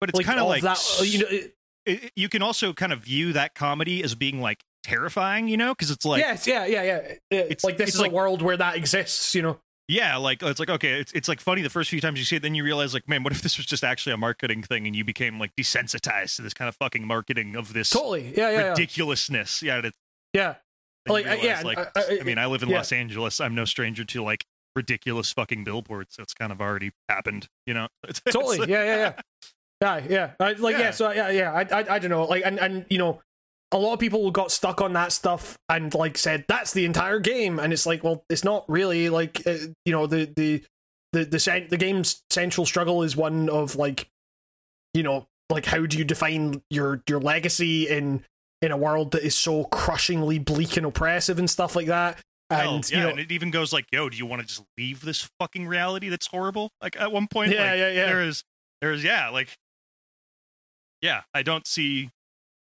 but 0.00 0.08
it's 0.10 0.16
like 0.16 0.26
kind 0.26 0.40
of 0.40 0.46
like 0.48 0.62
that 0.62 0.78
uh, 1.00 1.02
you 1.02 1.18
know 1.20 1.26
it, 1.28 1.54
it- 1.86 2.12
you 2.16 2.28
can 2.28 2.40
also 2.42 2.72
kind 2.72 2.92
of 2.92 3.00
view 3.00 3.32
that 3.34 3.54
comedy 3.54 4.02
as 4.02 4.14
being 4.14 4.40
like 4.40 4.62
terrifying, 4.84 5.48
you 5.48 5.56
know, 5.56 5.72
because 5.74 5.90
it's 5.90 6.04
like 6.04 6.20
yes 6.20 6.46
yeah 6.46 6.66
yeah 6.66 6.82
yeah 6.82 6.96
it's 6.98 7.20
It's- 7.30 7.64
like 7.64 7.76
this 7.78 7.88
it's 7.88 7.94
is 7.96 8.00
like- 8.02 8.10
a 8.10 8.14
world 8.14 8.42
where 8.42 8.56
that 8.56 8.76
exists 8.76 9.34
you 9.34 9.42
know 9.42 9.58
yeah, 9.88 10.16
like 10.16 10.42
it's 10.42 10.58
like 10.60 10.70
okay, 10.70 11.00
it's 11.00 11.12
it's 11.12 11.28
like 11.28 11.40
funny 11.40 11.62
the 11.62 11.70
first 11.70 11.90
few 11.90 12.00
times 12.00 12.18
you 12.18 12.24
see 12.24 12.36
it, 12.36 12.42
then 12.42 12.54
you 12.54 12.64
realize 12.64 12.94
like, 12.94 13.08
man, 13.08 13.22
what 13.22 13.32
if 13.32 13.42
this 13.42 13.56
was 13.56 13.66
just 13.66 13.84
actually 13.84 14.12
a 14.12 14.16
marketing 14.16 14.62
thing 14.62 14.86
and 14.86 14.96
you 14.96 15.04
became 15.04 15.38
like 15.38 15.54
desensitized 15.56 16.36
to 16.36 16.42
this 16.42 16.54
kind 16.54 16.68
of 16.68 16.76
fucking 16.76 17.06
marketing 17.06 17.54
of 17.56 17.72
this 17.72 17.90
totally 17.90 18.32
yeah 18.36 18.50
yeah 18.50 18.58
yeah, 18.58 18.68
ridiculously 18.70 19.36
Yeah, 19.62 19.82
yeah. 20.32 20.54
Like, 21.06 21.26
uh, 21.26 21.30
realize, 21.30 21.44
yeah, 21.44 21.62
like 21.62 21.78
I- 21.78 21.90
I- 21.96 22.18
I 22.20 22.24
mean, 22.24 22.38
I 22.38 22.46
live 22.46 22.62
in 22.62 22.70
yeah. 22.70 22.78
Los 22.78 22.90
Angeles. 22.92 23.38
I'm 23.40 23.54
no 23.54 23.66
stranger 23.66 24.04
to 24.06 24.22
like 24.22 24.46
ridiculous 24.74 25.32
fucking 25.32 25.62
billboards. 25.64 26.14
So 26.16 26.22
it's 26.22 26.32
kind 26.32 26.50
of 26.50 26.62
already 26.62 26.92
happened, 27.10 27.48
you 27.66 27.74
know. 27.74 27.88
It's, 28.08 28.22
it's 28.26 28.34
totally 28.34 28.58
like- 28.58 28.68
yeah 28.70 28.84
yeah 28.84 28.96
yeah 28.96 30.00
yeah 30.08 30.30
yeah 30.40 30.46
I, 30.46 30.52
like 30.52 30.72
yeah. 30.76 30.80
Yeah. 30.80 30.90
so 30.92 31.10
yeah 31.10 31.28
yeah 31.30 31.52
I, 31.52 31.60
I 31.80 31.94
i 31.96 31.98
don't 31.98 32.08
know 32.10 32.24
like 32.24 32.42
and 32.46 32.58
and 32.58 32.86
you 32.88 32.96
know 32.96 33.20
a 33.72 33.78
lot 33.78 33.92
of 33.94 33.98
people 33.98 34.30
got 34.30 34.52
stuck 34.52 34.80
on 34.80 34.92
that 34.92 35.12
stuff 35.12 35.58
and 35.68 35.92
like 35.94 36.16
said 36.16 36.44
that's 36.48 36.72
the 36.72 36.84
entire 36.84 37.18
game 37.18 37.58
and 37.58 37.72
it's 37.72 37.86
like 37.86 38.04
well 38.04 38.24
it's 38.28 38.44
not 38.44 38.64
really 38.68 39.08
like 39.08 39.46
uh, 39.46 39.56
you 39.84 39.92
know 39.92 40.06
the 40.06 40.32
the 40.36 40.62
the 41.12 41.24
the, 41.24 41.38
cen- 41.38 41.68
the 41.68 41.76
game's 41.76 42.22
central 42.30 42.66
struggle 42.66 43.02
is 43.02 43.16
one 43.16 43.48
of 43.48 43.76
like 43.76 44.08
you 44.92 45.02
know 45.02 45.26
like 45.50 45.66
how 45.66 45.84
do 45.86 45.98
you 45.98 46.04
define 46.04 46.62
your 46.70 47.02
your 47.08 47.20
legacy 47.20 47.88
in 47.88 48.24
in 48.62 48.72
a 48.72 48.76
world 48.76 49.12
that 49.12 49.22
is 49.22 49.34
so 49.34 49.64
crushingly 49.64 50.38
bleak 50.38 50.76
and 50.76 50.86
oppressive 50.86 51.38
and 51.38 51.50
stuff 51.50 51.76
like 51.76 51.86
that 51.86 52.18
Hell, 52.50 52.76
and 52.76 52.90
yeah, 52.90 52.96
you 52.96 53.02
know 53.04 53.10
and 53.10 53.20
it 53.20 53.32
even 53.32 53.50
goes 53.50 53.72
like, 53.72 53.86
"Yo, 53.90 54.10
do 54.10 54.16
you 54.18 54.26
want 54.26 54.42
to 54.42 54.46
just 54.48 54.62
leave 54.76 55.00
this 55.00 55.30
fucking 55.40 55.66
reality 55.66 56.10
that's 56.10 56.26
horrible?" 56.26 56.70
Like 56.82 56.94
at 57.00 57.10
one 57.10 57.26
point, 57.26 57.52
Yeah, 57.52 57.70
like, 57.70 57.78
yeah, 57.78 57.88
yeah. 57.88 58.06
There 58.06 58.22
is, 58.22 58.44
there 58.82 58.92
is, 58.92 59.02
yeah, 59.02 59.30
like, 59.30 59.56
yeah. 61.00 61.22
I 61.32 61.42
don't 61.42 61.66
see 61.66 62.10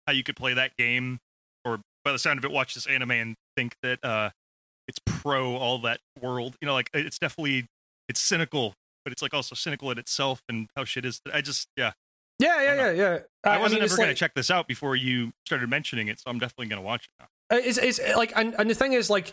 how 0.06 0.12
you 0.12 0.22
could 0.22 0.36
play 0.36 0.54
that 0.54 0.76
game, 0.76 1.18
or 1.64 1.80
by 2.04 2.12
the 2.12 2.18
sound 2.18 2.38
of 2.38 2.44
it, 2.44 2.50
watch 2.50 2.74
this 2.74 2.86
anime 2.86 3.10
and 3.12 3.34
think 3.56 3.74
that 3.82 4.04
uh 4.04 4.30
it's 4.88 4.98
pro 5.04 5.56
all 5.56 5.78
that 5.80 6.00
world. 6.20 6.56
You 6.60 6.66
know, 6.66 6.74
like 6.74 6.90
it's 6.94 7.18
definitely 7.18 7.66
it's 8.08 8.20
cynical, 8.20 8.74
but 9.04 9.12
it's 9.12 9.22
like 9.22 9.34
also 9.34 9.54
cynical 9.54 9.90
in 9.90 9.98
itself 9.98 10.40
and 10.48 10.68
how 10.76 10.84
shit 10.84 11.04
is. 11.04 11.20
I 11.32 11.40
just, 11.40 11.66
yeah, 11.76 11.92
yeah 12.38 12.62
yeah 12.62 12.74
yeah 12.74 12.92
yeah 12.92 13.18
I 13.44 13.58
wasn't 13.58 13.80
mean, 13.80 13.90
ever 13.90 13.96
gonna 13.96 14.14
check 14.14 14.34
this 14.34 14.50
out 14.50 14.68
before 14.68 14.94
you 14.94 15.32
started 15.44 15.68
mentioning 15.68 16.06
it, 16.08 16.20
so 16.20 16.30
I'm 16.30 16.38
definitely 16.38 16.66
gonna 16.68 16.82
watch 16.82 17.04
it 17.06 17.10
now. 17.22 17.56
Uh, 17.56 17.60
It's, 17.64 17.78
it's 17.78 18.00
like, 18.16 18.32
and, 18.36 18.54
and 18.58 18.68
the 18.70 18.74
thing 18.74 18.92
is, 18.92 19.08
like, 19.10 19.32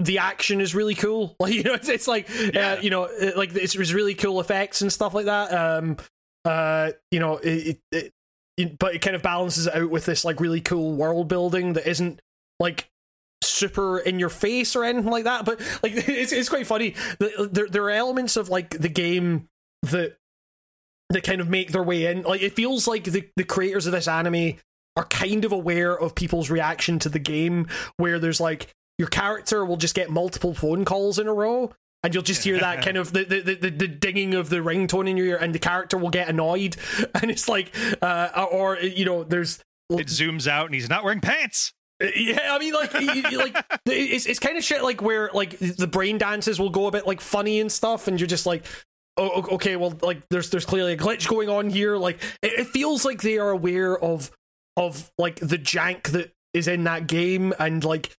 the 0.00 0.18
action 0.18 0.60
is 0.60 0.74
really 0.74 0.94
cool. 0.94 1.34
Like, 1.40 1.52
you 1.54 1.62
know, 1.62 1.74
it's, 1.74 1.88
it's 1.88 2.06
like, 2.08 2.28
Yeah. 2.54 2.72
uh, 2.74 2.80
you 2.80 2.90
know, 2.90 3.04
uh, 3.04 3.32
like 3.36 3.54
it's, 3.54 3.74
it's 3.74 3.92
really 3.92 4.14
cool 4.14 4.40
effects 4.40 4.80
and 4.82 4.90
stuff 4.92 5.12
like 5.14 5.26
that. 5.26 5.52
Um, 5.52 5.96
uh, 6.44 6.92
you 7.10 7.18
know, 7.20 7.36
it, 7.38 7.78
it- 7.92 8.12
but 8.78 8.94
it 8.94 9.02
kind 9.02 9.16
of 9.16 9.22
balances 9.22 9.66
it 9.66 9.74
out 9.74 9.90
with 9.90 10.06
this 10.06 10.24
like 10.24 10.40
really 10.40 10.60
cool 10.60 10.94
world 10.94 11.28
building 11.28 11.74
that 11.74 11.88
isn't 11.88 12.20
like 12.58 12.88
super 13.42 13.98
in 13.98 14.18
your 14.18 14.28
face 14.28 14.74
or 14.74 14.84
anything 14.84 15.10
like 15.10 15.24
that. 15.24 15.44
But 15.44 15.60
like, 15.82 15.92
it's 16.08 16.32
it's 16.32 16.48
quite 16.48 16.66
funny. 16.66 16.94
There 17.18 17.68
there 17.68 17.84
are 17.84 17.90
elements 17.90 18.36
of 18.36 18.48
like 18.48 18.70
the 18.70 18.88
game 18.88 19.48
that 19.82 20.16
that 21.10 21.22
kind 21.22 21.40
of 21.40 21.48
make 21.48 21.72
their 21.72 21.82
way 21.82 22.06
in. 22.06 22.22
Like, 22.22 22.42
it 22.42 22.54
feels 22.54 22.88
like 22.88 23.04
the 23.04 23.28
the 23.36 23.44
creators 23.44 23.86
of 23.86 23.92
this 23.92 24.08
anime 24.08 24.54
are 24.96 25.04
kind 25.04 25.44
of 25.44 25.52
aware 25.52 25.96
of 25.96 26.14
people's 26.14 26.50
reaction 26.50 26.98
to 27.00 27.08
the 27.08 27.18
game 27.18 27.66
where 27.98 28.18
there's 28.18 28.40
like 28.40 28.74
your 28.98 29.08
character 29.08 29.64
will 29.64 29.76
just 29.76 29.94
get 29.94 30.10
multiple 30.10 30.54
phone 30.54 30.84
calls 30.84 31.18
in 31.18 31.26
a 31.26 31.34
row 31.34 31.70
and 32.02 32.14
you'll 32.14 32.22
just 32.22 32.44
hear 32.44 32.58
that 32.58 32.82
kind 32.84 32.96
of 32.96 33.12
the 33.12 33.24
the, 33.24 33.54
the, 33.54 33.70
the 33.70 33.88
dinging 33.88 34.34
of 34.34 34.48
the 34.48 34.56
ringtone 34.56 35.08
in 35.08 35.16
your 35.16 35.26
ear 35.26 35.36
and 35.36 35.54
the 35.54 35.58
character 35.58 35.96
will 35.98 36.10
get 36.10 36.28
annoyed 36.28 36.76
and 37.20 37.30
it's 37.30 37.48
like 37.48 37.74
uh 38.02 38.46
or 38.50 38.78
you 38.78 39.04
know 39.04 39.24
there's 39.24 39.58
It 39.90 40.08
zooms 40.08 40.46
out 40.46 40.66
and 40.66 40.74
he's 40.74 40.88
not 40.88 41.04
wearing 41.04 41.20
pants. 41.20 41.72
yeah, 42.00 42.48
I 42.50 42.58
mean, 42.58 42.74
like, 42.74 42.92
like 42.92 43.64
it's 43.86 44.26
it's 44.26 44.38
kind 44.38 44.58
of 44.58 44.64
shit 44.64 44.82
like 44.82 45.00
where 45.00 45.30
like 45.32 45.58
the 45.58 45.86
brain 45.86 46.18
dances 46.18 46.60
will 46.60 46.70
go 46.70 46.88
a 46.88 46.90
bit 46.90 47.06
like 47.06 47.22
funny 47.22 47.58
and 47.60 47.72
stuff, 47.72 48.06
and 48.06 48.20
you're 48.20 48.26
just 48.26 48.44
like, 48.44 48.66
oh, 49.16 49.46
okay, 49.54 49.76
well, 49.76 49.94
like 50.02 50.20
there's 50.28 50.50
there's 50.50 50.66
clearly 50.66 50.92
a 50.92 50.96
glitch 50.98 51.26
going 51.26 51.48
on 51.48 51.70
here. 51.70 51.96
Like, 51.96 52.16
it, 52.42 52.52
it 52.60 52.66
feels 52.66 53.06
like 53.06 53.22
they 53.22 53.38
are 53.38 53.48
aware 53.48 53.96
of 53.98 54.30
of 54.76 55.10
like 55.16 55.36
the 55.36 55.56
jank 55.56 56.08
that 56.08 56.32
is 56.52 56.68
in 56.68 56.84
that 56.84 57.06
game, 57.06 57.54
and 57.58 57.82
like, 57.82 58.14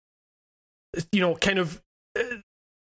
you 1.12 1.20
know, 1.20 1.34
kind 1.34 1.58
of 1.58 1.82
uh, 2.18 2.22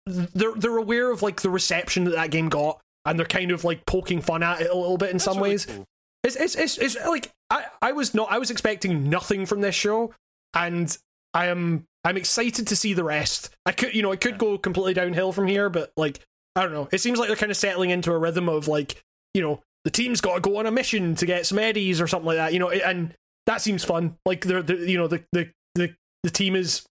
they're 0.06 0.54
they're 0.54 0.78
aware 0.78 1.10
of 1.10 1.22
like 1.22 1.42
the 1.42 1.50
reception 1.50 2.04
that 2.04 2.14
that 2.14 2.30
game 2.30 2.48
got, 2.48 2.80
and 3.04 3.18
they're 3.18 3.26
kind 3.26 3.50
of 3.50 3.64
like 3.64 3.86
poking 3.86 4.20
fun 4.20 4.42
at 4.42 4.60
it 4.60 4.70
a 4.70 4.74
little 4.74 4.98
bit 4.98 5.10
in 5.10 5.18
some 5.18 5.36
really 5.36 5.50
ways. 5.50 5.66
cool. 5.66 5.84
It's, 6.24 6.36
it's 6.36 6.54
it's 6.54 6.78
it's 6.78 7.06
like 7.06 7.32
I 7.50 7.66
I 7.80 7.92
was 7.92 8.14
not 8.14 8.30
I 8.30 8.38
was 8.38 8.50
expecting 8.50 9.08
nothing 9.08 9.46
from 9.46 9.60
this 9.60 9.74
show, 9.74 10.14
and 10.54 10.96
I 11.34 11.46
am 11.46 11.84
I'm 12.04 12.16
excited 12.16 12.66
to 12.68 12.76
see 12.76 12.94
the 12.94 13.04
rest. 13.04 13.50
I 13.66 13.72
could 13.72 13.94
you 13.94 14.02
know 14.02 14.12
it 14.12 14.20
could 14.20 14.38
go 14.38 14.58
completely 14.58 14.94
downhill 14.94 15.32
from 15.32 15.46
here, 15.46 15.68
but 15.70 15.92
like 15.96 16.20
I 16.56 16.62
don't 16.62 16.72
know. 16.72 16.88
It 16.92 17.00
seems 17.00 17.18
like 17.18 17.28
they're 17.28 17.36
kind 17.36 17.52
of 17.52 17.56
settling 17.56 17.90
into 17.90 18.12
a 18.12 18.18
rhythm 18.18 18.48
of 18.48 18.68
like 18.68 19.02
you 19.34 19.42
know 19.42 19.62
the 19.84 19.90
team's 19.90 20.20
got 20.20 20.34
to 20.34 20.40
go 20.40 20.58
on 20.58 20.66
a 20.66 20.70
mission 20.70 21.14
to 21.16 21.26
get 21.26 21.46
some 21.46 21.58
eddies 21.58 22.00
or 22.00 22.06
something 22.06 22.26
like 22.26 22.36
that. 22.36 22.52
You 22.52 22.58
know, 22.58 22.70
and 22.70 23.14
that 23.46 23.60
seems 23.60 23.84
fun. 23.84 24.16
Like 24.26 24.44
they're, 24.44 24.62
the 24.62 24.76
you 24.76 24.98
know 24.98 25.08
the 25.08 25.24
the 25.32 25.50
the 25.74 25.94
the 26.22 26.30
team 26.30 26.54
is 26.54 26.86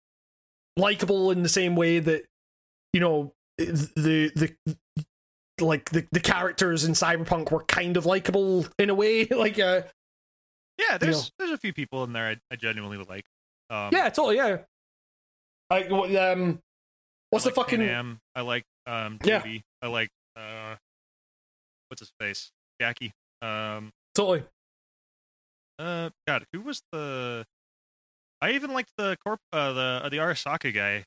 likable 0.77 1.31
in 1.31 1.43
the 1.43 1.49
same 1.49 1.77
way 1.77 1.99
that 1.99 2.25
you 2.93 3.01
know 3.01 3.33
the 3.59 4.31
the 4.35 4.55
like 5.61 5.91
the, 5.91 6.07
the 6.13 6.21
characters 6.21 6.85
in 6.85 6.93
cyberpunk 6.93 7.51
were 7.51 7.65
kind 7.65 7.97
of 7.97 8.07
likable 8.07 8.67
in 8.79 8.89
a 8.91 8.95
way 8.95 9.25
like 9.31 9.59
uh 9.59 9.83
Yeah, 10.79 10.97
there's 10.99 11.25
know. 11.25 11.29
there's 11.39 11.51
a 11.51 11.59
few 11.59 11.73
people 11.73 12.03
in 12.05 12.13
there 12.13 12.29
I, 12.29 12.37
I 12.51 12.57
genuinely 12.57 12.97
like. 12.99 13.27
Um, 13.69 13.91
yeah 13.93 14.09
totally 14.09 14.37
yeah 14.37 14.59
I, 15.71 15.85
um 15.85 16.61
what's 17.31 17.47
I 17.47 17.51
the 17.51 17.55
like 17.61 17.67
fucking 17.71 17.81
Panam. 17.81 18.19
I 18.35 18.41
like 18.41 18.65
um 18.87 19.19
Yeah. 19.23 19.45
I 19.83 19.87
like 19.87 20.11
uh 20.37 20.77
what's 21.89 22.01
his 22.01 22.13
face? 22.19 22.51
Jackie. 22.81 23.13
Um 23.43 23.93
totally 24.15 24.45
uh 25.79 26.11
God, 26.27 26.45
who 26.53 26.63
was 26.63 26.83
the 26.93 27.47
I 28.43 28.53
even 28.53 28.73
liked 28.73 28.91
the 28.97 29.17
corp 29.25 29.41
uh 29.53 29.73
the 29.73 30.01
uh, 30.05 30.09
the 30.09 30.17
Arasaka 30.17 30.75
guy. 30.75 31.05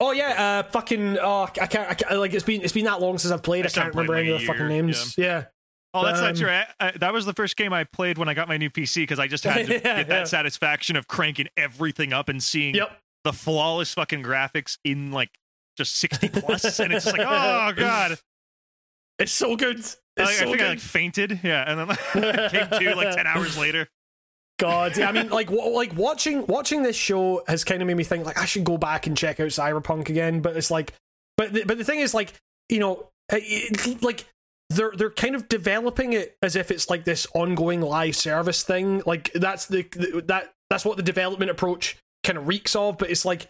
Oh 0.00 0.12
yeah 0.12 0.62
uh 0.64 0.70
fucking 0.70 1.18
oh 1.18 1.42
I 1.60 1.66
can't, 1.66 1.90
I 1.90 1.94
can't 1.94 2.18
like 2.18 2.32
it's 2.34 2.44
been 2.44 2.62
it's 2.62 2.72
been 2.72 2.86
that 2.86 3.00
long 3.00 3.18
since 3.18 3.32
I've 3.32 3.42
played 3.42 3.66
I 3.66 3.68
I, 3.68 3.72
can't 3.72 3.94
remember 3.94 4.14
any 4.14 4.30
of 4.30 4.40
the 4.40 4.46
fucking 4.46 4.68
names. 4.68 5.14
yeah. 5.18 5.44
Oh, 5.92 6.04
that's 6.04 6.20
Um, 6.20 6.26
not 6.26 6.36
true. 6.36 6.48
I, 6.48 6.66
I, 6.78 6.90
that 6.98 7.12
was 7.12 7.26
the 7.26 7.32
first 7.32 7.56
game 7.56 7.72
I 7.72 7.82
played 7.82 8.16
when 8.16 8.28
I 8.28 8.34
got 8.34 8.46
my 8.46 8.56
new 8.56 8.70
PC 8.70 9.02
because 9.02 9.18
I 9.18 9.26
just 9.26 9.42
had 9.42 9.66
to 9.66 9.72
Yeah, 9.74 9.80
get 9.80 10.08
that 10.08 10.18
yeah. 10.20 10.24
satisfaction 10.24 10.94
of 10.96 11.08
cranking 11.08 11.48
everything 11.56 12.12
up 12.12 12.28
and 12.28 12.40
seeing 12.42 12.76
yep. 12.76 12.96
the 13.24 13.32
flawless 13.32 13.92
fucking 13.94 14.22
graphics 14.22 14.78
in 14.84 15.10
like 15.10 15.30
just 15.76 15.96
60 15.96 16.28
plus 16.28 16.78
and 16.80 16.92
it's 16.92 17.04
just 17.06 17.16
like 17.18 17.26
oh 17.28 17.72
god. 17.76 18.18
It's 19.18 19.32
so 19.32 19.56
good. 19.56 19.78
It's 19.80 19.96
I, 20.16 20.22
I 20.22 20.32
so 20.32 20.44
think 20.46 20.58
good 20.58 20.66
I 20.66 20.70
like 20.70 20.78
fainted. 20.78 21.40
Yeah 21.42 21.64
and 21.66 21.90
then 21.90 21.96
came 22.70 22.80
to 22.80 22.94
like 22.94 23.14
10 23.16 23.26
hours 23.26 23.58
later 23.58 23.88
God, 24.60 24.96
yeah, 24.96 25.08
I 25.08 25.12
mean, 25.12 25.28
like, 25.30 25.50
wa- 25.50 25.64
like 25.66 25.94
watching 25.96 26.46
watching 26.46 26.82
this 26.82 26.96
show 26.96 27.42
has 27.48 27.64
kind 27.64 27.82
of 27.82 27.88
made 27.88 27.96
me 27.96 28.04
think 28.04 28.24
like 28.26 28.38
I 28.38 28.44
should 28.44 28.64
go 28.64 28.78
back 28.78 29.06
and 29.06 29.16
check 29.16 29.40
out 29.40 29.48
Cyberpunk 29.48 30.08
again. 30.08 30.40
But 30.40 30.56
it's 30.56 30.70
like, 30.70 30.92
but 31.36 31.52
the, 31.52 31.64
but 31.64 31.78
the 31.78 31.84
thing 31.84 32.00
is, 32.00 32.14
like, 32.14 32.32
you 32.68 32.78
know, 32.78 33.08
it- 33.30 34.02
like 34.02 34.24
they're 34.68 34.92
they're 34.94 35.10
kind 35.10 35.34
of 35.34 35.48
developing 35.48 36.12
it 36.12 36.36
as 36.42 36.54
if 36.54 36.70
it's 36.70 36.88
like 36.88 37.04
this 37.04 37.26
ongoing 37.34 37.80
live 37.80 38.14
service 38.14 38.62
thing. 38.62 39.02
Like 39.06 39.32
that's 39.34 39.66
the, 39.66 39.82
the 39.92 40.22
that 40.26 40.52
that's 40.68 40.84
what 40.84 40.96
the 40.96 41.02
development 41.02 41.50
approach 41.50 41.96
kind 42.22 42.38
of 42.38 42.46
reeks 42.46 42.76
of. 42.76 42.98
But 42.98 43.10
it's 43.10 43.24
like 43.24 43.48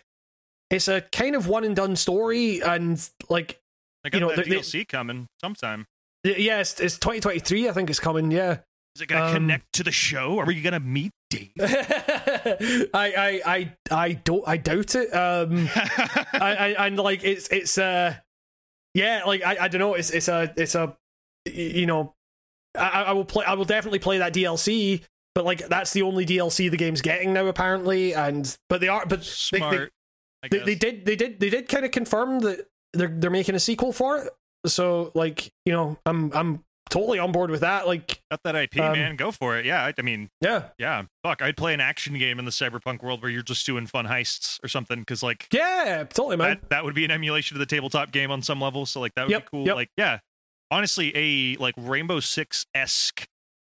it's 0.70 0.88
a 0.88 1.00
kind 1.00 1.34
of 1.36 1.46
one 1.48 1.64
and 1.64 1.74
done 1.76 1.96
story, 1.96 2.62
and 2.62 2.98
like 3.28 3.58
I 4.04 4.08
got 4.08 4.18
You 4.18 4.20
know, 4.28 4.34
that 4.36 4.44
they- 4.46 4.50
they- 4.52 4.60
DLC 4.60 4.88
coming 4.88 5.26
sometime 5.40 5.86
Yes, 6.22 6.38
yeah, 6.38 6.60
it's, 6.60 6.80
it's 6.80 6.98
2023. 6.98 7.68
I 7.68 7.72
think 7.72 7.88
it's 7.90 7.98
coming. 7.98 8.30
Yeah. 8.30 8.58
Is 9.00 9.04
it 9.04 9.06
gonna 9.06 9.26
Um, 9.26 9.32
connect 9.34 9.72
to 9.74 9.82
the 9.82 9.92
show 9.92 10.38
are 10.38 10.44
we 10.46 10.60
gonna 10.60 10.80
meet 10.80 11.12
Dave 11.30 11.50
I, 11.60 12.90
I 12.94 13.40
I 13.46 13.72
I 13.90 14.12
don't 14.12 14.46
I 14.46 14.56
doubt 14.56 14.94
it. 14.94 15.10
Um 15.14 15.68
I, 16.34 16.74
I 16.78 16.86
and 16.86 16.98
like 16.98 17.24
it's 17.24 17.48
it's 17.48 17.78
uh 17.78 18.14
yeah, 18.92 19.22
like 19.24 19.44
I, 19.44 19.56
I 19.60 19.68
don't 19.68 19.78
know, 19.78 19.94
it's 19.94 20.10
it's 20.10 20.28
a 20.28 20.52
it's 20.56 20.74
a 20.74 20.96
you 21.46 21.86
know 21.86 22.14
I, 22.76 23.04
I 23.04 23.12
will 23.12 23.24
play 23.24 23.44
I 23.44 23.54
will 23.54 23.64
definitely 23.64 24.00
play 24.00 24.18
that 24.18 24.34
DLC 24.34 25.02
but 25.34 25.44
like 25.44 25.68
that's 25.68 25.92
the 25.92 26.02
only 26.02 26.26
DLC 26.26 26.70
the 26.70 26.76
game's 26.76 27.00
getting 27.00 27.32
now 27.32 27.46
apparently, 27.46 28.14
and 28.14 28.56
but 28.68 28.80
they 28.80 28.88
are 28.88 29.06
but 29.06 29.20
they, 29.20 29.58
they, 29.58 29.58
Smart. 29.58 29.92
They, 30.50 30.58
they 30.58 30.74
did 30.74 31.06
they 31.06 31.16
did 31.16 31.38
they 31.40 31.50
did 31.50 31.68
kind 31.68 31.84
of 31.84 31.92
confirm 31.92 32.40
that 32.40 32.66
they're 32.92 33.08
they're 33.08 33.30
making 33.30 33.54
a 33.54 33.60
sequel 33.60 33.92
for 33.92 34.18
it. 34.18 34.32
So 34.66 35.12
like 35.14 35.52
you 35.64 35.72
know 35.72 35.98
I'm 36.04 36.32
I'm 36.32 36.64
totally 36.90 37.18
on 37.18 37.32
board 37.32 37.50
with 37.50 37.60
that. 37.60 37.86
Like 37.86 38.20
Got 38.30 38.42
that 38.44 38.54
IP, 38.56 38.78
Um, 38.78 38.92
man. 38.92 39.16
Go 39.16 39.30
for 39.30 39.56
it. 39.58 39.64
Yeah, 39.64 39.84
I, 39.84 39.94
I 39.96 40.02
mean, 40.02 40.28
yeah 40.40 40.64
yeah. 40.78 41.04
Fuck, 41.24 41.40
I'd 41.42 41.56
play 41.56 41.72
an 41.72 41.80
action 41.80 42.18
game 42.18 42.38
in 42.38 42.44
the 42.44 42.50
cyberpunk 42.50 43.02
world 43.02 43.22
where 43.22 43.30
you're 43.30 43.42
just 43.42 43.64
doing 43.64 43.86
fun 43.86 44.06
heists 44.06 44.62
or 44.62 44.68
something. 44.68 44.98
Because 45.00 45.22
like 45.22 45.46
yeah 45.52 46.04
totally 46.08 46.36
man. 46.36 46.58
that, 46.60 46.70
that 46.70 46.84
would 46.84 46.94
be 46.94 47.04
an 47.04 47.10
emulation 47.10 47.56
of 47.56 47.58
the 47.60 47.66
tabletop 47.66 48.12
game 48.12 48.30
on 48.30 48.42
some 48.42 48.60
level. 48.60 48.84
So 48.86 49.00
like 49.00 49.14
that 49.14 49.22
would 49.26 49.30
Yep, 49.32 49.42
be 49.44 49.48
cool. 49.50 49.66
yep. 49.66 49.76
Like 49.76 49.90
yeah, 49.96 50.18
honestly, 50.70 51.12
a 51.14 51.56
like 51.60 51.74
Rainbow 51.78 52.20
Six 52.20 52.66
esque 52.74 53.26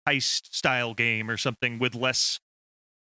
heist 0.08 0.52
style 0.54 0.92
game 0.92 1.30
or 1.30 1.36
something 1.38 1.78
with 1.78 1.94
less 1.94 2.38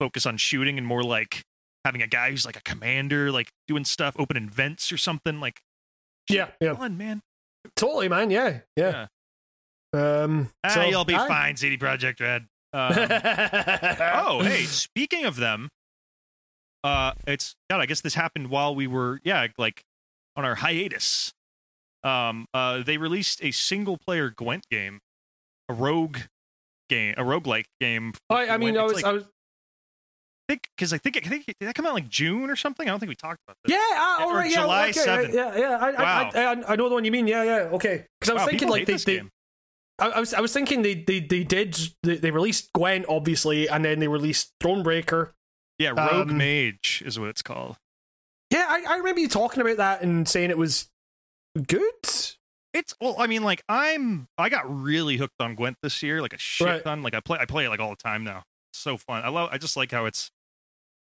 focus 0.00 0.26
on 0.26 0.36
shooting 0.36 0.78
and 0.78 0.86
more 0.86 1.02
like 1.02 1.42
having 1.84 2.02
a 2.02 2.06
guy 2.06 2.30
who's 2.30 2.44
like 2.44 2.56
a 2.56 2.62
commander, 2.62 3.30
like 3.30 3.50
doing 3.66 3.84
stuff, 3.84 4.14
opening 4.18 4.48
vents 4.48 4.90
or 4.92 4.96
something. 4.96 5.38
Like 5.40 5.60
yeah 6.28 6.48
yeah 6.60 6.74
fun, 6.74 6.96
man. 6.98 7.20
totally 7.76 8.08
man. 8.08 8.30
Yeah 8.30 8.60
yeah. 8.76 9.06
Um. 9.92 10.50
Ah, 10.64 10.68
so, 10.68 10.82
you'll 10.82 11.04
be 11.04 11.14
aye. 11.14 11.28
fine, 11.28 11.56
CD 11.56 11.76
Projekt 11.78 12.20
Red. 12.20 12.46
Um, 12.72 12.92
oh, 14.26 14.42
hey, 14.42 14.64
speaking 14.64 15.24
of 15.24 15.36
them, 15.36 15.70
uh, 16.84 17.12
it's 17.26 17.54
God. 17.70 17.80
I 17.80 17.86
guess 17.86 18.00
this 18.02 18.14
happened 18.14 18.48
while 18.48 18.74
we 18.74 18.86
were, 18.86 19.20
yeah, 19.24 19.46
like 19.56 19.82
on 20.36 20.44
our 20.44 20.56
hiatus. 20.56 21.32
Um, 22.04 22.46
uh, 22.54 22.82
they 22.82 22.96
released 22.96 23.42
a 23.42 23.50
single-player 23.50 24.30
Gwent 24.30 24.66
game, 24.70 25.00
a 25.68 25.74
rogue 25.74 26.18
game, 26.88 27.14
a 27.16 27.22
roguelike 27.22 27.64
game. 27.80 28.12
I, 28.30 28.50
I 28.50 28.56
mean, 28.58 28.76
I 28.76 28.84
was, 28.84 28.92
like, 28.94 29.04
I 29.04 29.12
was, 29.12 29.24
think 30.48 30.68
because 30.76 30.92
I 30.92 30.98
think 30.98 31.16
I 31.16 31.20
think 31.20 31.46
did 31.46 31.54
that 31.60 31.74
come 31.74 31.86
out 31.86 31.94
like 31.94 32.08
June 32.08 32.50
or 32.50 32.56
something? 32.56 32.86
I 32.86 32.90
don't 32.90 33.00
think 33.00 33.08
we 33.08 33.16
talked 33.16 33.40
about 33.46 33.56
this. 33.64 33.72
yeah, 33.74 33.80
ah, 33.94 34.22
all 34.22 34.30
Or 34.30 34.36
right, 34.36 34.50
yeah, 34.50 34.62
July 34.62 34.88
okay, 34.90 35.00
7th. 35.00 35.34
yeah, 35.34 35.56
yeah. 35.58 35.76
I, 35.76 35.90
Wow. 35.92 36.30
I, 36.34 36.44
I, 36.44 36.72
I 36.72 36.76
know 36.76 36.88
the 36.88 36.94
one 36.94 37.04
you 37.04 37.10
mean. 37.10 37.26
Yeah, 37.26 37.42
yeah, 37.42 37.56
okay. 37.72 38.04
Because 38.20 38.30
I 38.30 38.34
was 38.34 38.42
Wow, 38.42 38.46
thinking 38.48 38.68
like 38.68 38.86
they, 38.86 38.92
this 38.92 39.04
they 39.04 39.16
game. 39.16 39.30
I, 39.98 40.08
I 40.10 40.20
was, 40.20 40.34
I 40.34 40.40
was 40.40 40.52
thinking 40.52 40.82
they, 40.82 40.94
they, 40.94 41.20
they 41.20 41.44
did, 41.44 41.76
they, 42.02 42.16
they 42.16 42.30
released 42.30 42.72
Gwent 42.72 43.06
obviously, 43.08 43.68
and 43.68 43.84
then 43.84 43.98
they 43.98 44.08
released 44.08 44.52
Thronebreaker. 44.60 45.32
Yeah, 45.78 45.90
Rogue 45.90 46.30
Um, 46.30 46.38
Mage 46.38 47.02
is 47.06 47.18
what 47.18 47.28
it's 47.28 47.42
called. 47.42 47.76
Yeah, 48.50 48.66
I, 48.68 48.84
I 48.88 48.96
remember 48.98 49.20
you 49.20 49.28
talking 49.28 49.60
about 49.60 49.76
that 49.76 50.02
and 50.02 50.28
saying 50.28 50.50
it 50.50 50.58
was 50.58 50.88
good. 51.66 51.92
It's 52.74 52.94
well, 53.00 53.16
I 53.18 53.26
mean, 53.26 53.42
like 53.42 53.62
I'm, 53.68 54.28
I 54.36 54.48
got 54.48 54.64
really 54.68 55.16
hooked 55.16 55.40
on 55.40 55.54
Gwent 55.54 55.78
this 55.82 56.02
year, 56.02 56.20
like 56.20 56.32
a 56.32 56.38
shit 56.38 56.66
Right. 56.66 56.84
ton. 56.84 57.02
Like 57.02 57.14
I 57.14 57.20
play, 57.20 57.38
I 57.40 57.44
play 57.46 57.66
it 57.66 57.68
like 57.70 57.80
all 57.80 57.90
the 57.90 57.96
time 57.96 58.24
now. 58.24 58.44
It's 58.72 58.80
so 58.80 58.96
fun. 58.96 59.24
I 59.24 59.28
love, 59.28 59.48
I 59.52 59.58
just 59.58 59.76
like 59.76 59.90
how 59.90 60.04
it's, 60.04 60.30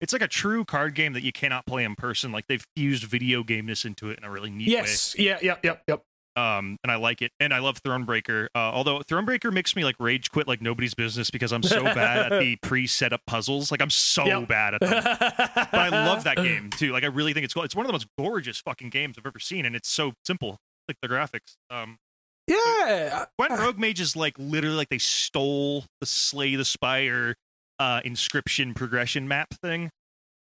it's 0.01 0.13
like 0.13 0.23
a 0.23 0.29
true 0.29 0.65
card 0.65 0.95
game 0.95 1.13
that 1.13 1.23
you 1.23 1.33
cannot 1.33 1.65
play 1.67 1.85
in 1.85 1.95
person. 1.95 2.33
Like 2.33 2.47
they've 2.49 2.67
fused 2.77 3.05
video 3.05 3.43
gameness 3.45 3.85
into 3.85 4.11
it 4.11 4.19
in 4.19 4.25
a 4.25 4.31
really 4.31 4.51
neat 4.51 4.69
Yes, 4.69 5.15
yeah, 5.19 5.39
yeah, 5.41 5.57
yep, 5.63 5.83
yep. 5.87 6.03
Um, 6.35 6.79
and 6.83 6.91
I 6.91 6.97
like 6.97 7.21
it. 7.21 7.31
And 7.41 7.53
I 7.53 7.59
love 7.59 7.83
Thronebreaker. 7.83 8.47
Uh, 8.55 8.59
although 8.59 9.01
Thronebreaker 9.01 9.53
makes 9.53 9.77
me 9.77 9.85
like 9.85 9.97
rage 9.99 10.31
quit 10.31 10.49
like 10.49 10.63
nobody's 10.63 10.95
business 10.95 11.31
because 11.31 11.53
I'm 11.53 11.63
so 11.63 11.83
bad 11.95 12.33
at 12.33 12.41
the 12.41 12.57
pre-set 12.57 13.13
up 13.13 13.21
puzzles. 13.27 13.71
Like 13.71 13.83
I'm 13.83 13.91
so 13.91 14.25
Yep. 14.25 14.49
bad 14.49 14.75
at 14.75 14.81
them. 14.81 15.03
but 15.05 15.75
I 15.75 15.89
love 15.91 16.25
that 16.25 16.37
game 16.39 16.71
too. 16.71 16.93
Like 16.93 17.05
I 17.05 17.09
really 17.09 17.33
think 17.35 17.45
it's 17.45 17.53
cool. 17.55 17.63
It's 17.65 17.77
one 17.77 17.85
of 17.85 17.89
the 17.89 17.93
most 17.95 18.07
gorgeous 18.19 18.59
fucking 18.61 18.91
games 18.91 19.17
I've 19.19 19.27
ever 19.27 19.39
seen, 19.39 19.67
and 19.67 19.77
it's 19.77 19.89
so 19.91 20.13
simple. 20.25 20.57
Like 20.89 20.97
the 21.03 21.09
graphics. 21.09 21.55
Um, 21.71 21.99
Yeah, 22.49 23.27
when 23.37 23.53
Rogue 23.53 23.79
Mage 23.79 24.01
is 24.01 24.17
like 24.17 24.35
literally 24.39 24.77
like 24.77 24.89
they 24.89 24.99
stole 24.99 25.85
the 26.01 26.07
Slay 26.07 26.57
the 26.57 26.65
Spire 26.65 27.35
uh 27.79 28.01
Inscryption 28.03 28.75
progression 28.75 29.29
map 29.29 29.49
thing. 29.63 29.91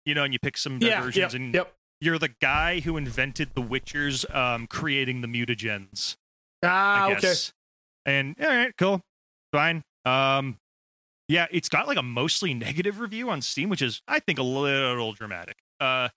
You 0.05 0.15
know, 0.15 0.23
and 0.23 0.33
you 0.33 0.39
pick 0.39 0.57
some 0.57 0.79
yeah, 0.81 1.09
yep, 1.13 1.33
and 1.33 1.53
yep. 1.53 1.73
You're 2.01 2.17
the 2.17 2.33
guy 2.41 2.81
who 2.81 2.97
invented 2.97 3.51
the 3.53 3.61
Witchers 3.61 4.25
um 4.35 4.67
creating 4.67 5.21
the 5.21 5.27
mutagens, 5.27 6.17
Ah, 6.63 7.11
okay. 7.11 7.33
And 8.05 8.35
all 8.41 8.47
right, 8.47 8.75
cool. 8.77 9.01
Fine. 9.51 9.83
Um 10.05 10.57
yeah, 11.27 11.47
it's 11.51 11.69
got 11.69 11.87
like 11.87 11.97
a 11.97 12.03
mostly 12.03 12.53
negative 12.53 12.99
review 12.99 13.29
on 13.29 13.41
Steam, 13.41 13.69
which 13.69 13.81
is 13.81 14.01
I 14.07 14.19
think 14.19 14.39
a 14.39 14.43
little 14.43 15.13
dramatic. 15.13 15.57
Uh 15.79 16.09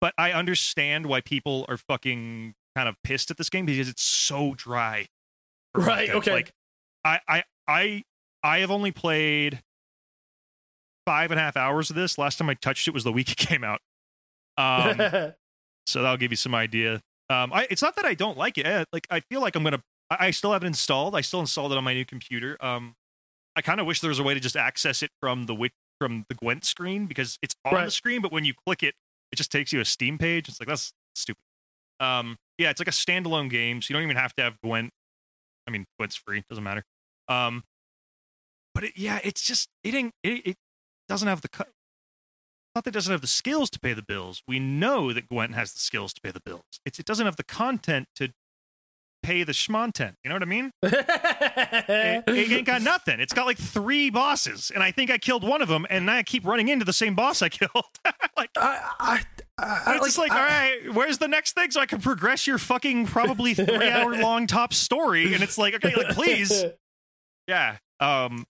but 0.00 0.12
I 0.18 0.32
understand 0.32 1.06
why 1.06 1.20
people 1.20 1.64
are 1.68 1.76
fucking 1.76 2.54
kind 2.74 2.88
of 2.88 2.96
pissed 3.04 3.30
at 3.30 3.36
this 3.38 3.48
game 3.48 3.64
because 3.66 3.88
it's 3.88 4.02
so 4.02 4.54
dry. 4.54 5.06
Right, 5.74 6.10
okay. 6.10 6.32
Like 6.32 6.52
I 7.04 7.20
I 7.28 7.44
I 7.68 8.04
I 8.42 8.58
have 8.58 8.70
only 8.70 8.92
played 8.92 9.62
five 11.06 11.30
and 11.30 11.38
a 11.38 11.42
half 11.42 11.56
hours 11.56 11.90
of 11.90 11.96
this. 11.96 12.18
Last 12.18 12.38
time 12.38 12.48
I 12.50 12.54
touched 12.54 12.88
it 12.88 12.94
was 12.94 13.04
the 13.04 13.12
week 13.12 13.30
it 13.30 13.36
came 13.36 13.62
out. 13.64 13.80
Um 14.58 14.98
so 15.86 16.02
that'll 16.02 16.16
give 16.16 16.32
you 16.32 16.36
some 16.36 16.54
idea. 16.54 17.00
Um, 17.28 17.52
I, 17.52 17.66
it's 17.70 17.82
not 17.82 17.96
that 17.96 18.04
I 18.04 18.14
don't 18.14 18.38
like 18.38 18.56
it. 18.58 18.66
Eh, 18.66 18.84
Like 18.92 19.06
I 19.10 19.20
feel 19.20 19.40
like 19.40 19.56
I'm 19.56 19.64
gonna. 19.64 19.82
I, 20.10 20.26
I 20.26 20.30
still 20.30 20.52
have 20.52 20.62
it 20.62 20.66
installed. 20.66 21.16
I 21.16 21.20
still 21.20 21.40
installed 21.40 21.72
it 21.72 21.78
on 21.78 21.84
my 21.84 21.94
new 21.94 22.04
computer. 22.04 22.56
Um, 22.60 22.94
I 23.56 23.62
kind 23.62 23.80
of 23.80 23.86
wish 23.86 24.00
there 24.00 24.08
was 24.10 24.18
a 24.18 24.22
way 24.22 24.34
to 24.34 24.40
just 24.40 24.56
access 24.56 25.02
it 25.02 25.10
from 25.20 25.46
the 25.46 25.70
from 25.98 26.24
the 26.28 26.34
Gwent 26.34 26.64
screen 26.64 27.06
because 27.06 27.38
it's 27.42 27.54
on 27.64 27.72
the 27.86 27.90
screen, 27.90 28.20
but 28.22 28.30
when 28.30 28.44
you 28.44 28.54
click 28.66 28.82
it, 28.82 28.94
it 29.32 29.36
just 29.36 29.50
takes 29.50 29.72
you 29.72 29.80
a 29.80 29.84
Steam 29.84 30.18
page. 30.18 30.48
It's 30.48 30.60
like 30.60 30.68
that's 30.68 30.92
stupid. 31.14 31.40
Um, 31.98 32.36
yeah, 32.58 32.70
it's 32.70 32.80
like 32.80 32.88
a 32.88 32.92
standalone 32.92 33.50
game, 33.50 33.80
so 33.82 33.86
you 33.90 33.94
don't 33.94 34.02
even 34.04 34.16
have 34.16 34.34
to 34.36 34.42
have 34.42 34.60
Gwent. 34.62 34.90
I 35.66 35.70
mean, 35.70 35.86
Gwent's 35.98 36.16
free; 36.16 36.44
doesn't 36.48 36.62
matter. 36.62 36.84
Um, 37.28 37.64
but 38.74 38.84
it, 38.84 38.92
yeah, 38.96 39.18
it's 39.24 39.42
just 39.42 39.68
it 39.82 39.94
ain't 39.94 40.12
it, 40.22 40.46
it 40.46 40.56
doesn't 41.08 41.26
have 41.28 41.40
the 41.40 41.48
cut. 41.48 41.68
Not 42.76 42.84
that 42.84 42.90
it 42.90 42.92
doesn't 42.92 43.10
have 43.10 43.22
the 43.22 43.26
skills 43.26 43.70
to 43.70 43.80
pay 43.80 43.94
the 43.94 44.02
bills. 44.02 44.42
We 44.46 44.58
know 44.58 45.10
that 45.14 45.30
Gwent 45.30 45.54
has 45.54 45.72
the 45.72 45.78
skills 45.78 46.12
to 46.12 46.20
pay 46.20 46.30
the 46.30 46.42
bills. 46.44 46.78
It's 46.84 46.98
it 46.98 47.06
doesn't 47.06 47.24
have 47.24 47.36
the 47.36 47.42
content 47.42 48.06
to 48.16 48.34
pay 49.22 49.44
the 49.44 49.52
schmontent. 49.52 50.12
You 50.22 50.28
know 50.28 50.34
what 50.34 50.42
I 50.42 50.46
mean? 50.46 50.70
It, 51.88 52.24
it 52.28 52.52
ain't 52.52 52.66
got 52.66 52.82
nothing. 52.82 53.18
It's 53.18 53.32
got 53.32 53.46
like 53.46 53.56
three 53.56 54.10
bosses, 54.10 54.70
and 54.74 54.82
I 54.82 54.90
think 54.90 55.10
I 55.10 55.16
killed 55.18 55.42
one 55.42 55.62
of 55.62 55.68
them, 55.68 55.86
and 55.88 56.04
now 56.06 56.16
I 56.16 56.22
keep 56.22 56.44
running 56.44 56.68
into 56.68 56.84
the 56.84 56.92
same 56.92 57.14
boss 57.14 57.40
I 57.40 57.48
killed. 57.50 57.70
like 58.36 58.50
I, 58.56 58.90
I, 59.00 59.22
I, 59.58 59.96
it's 59.96 60.04
just 60.04 60.18
like, 60.18 60.32
all 60.32 60.38
right, 60.38 60.92
where's 60.92 61.18
the 61.18 61.28
next 61.28 61.54
thing 61.54 61.70
so 61.70 61.80
I 61.80 61.86
can 61.86 62.00
progress 62.00 62.46
your 62.46 62.58
fucking 62.58 63.06
probably 63.06 63.54
three 63.54 63.88
hour 63.88 64.16
long 64.16 64.46
top 64.46 64.74
story? 64.74 65.32
And 65.32 65.42
it's 65.42 65.56
like, 65.56 65.74
okay, 65.76 65.94
like 65.94 66.14
please, 66.14 66.64
yeah. 67.48 67.78
Um, 68.00 68.44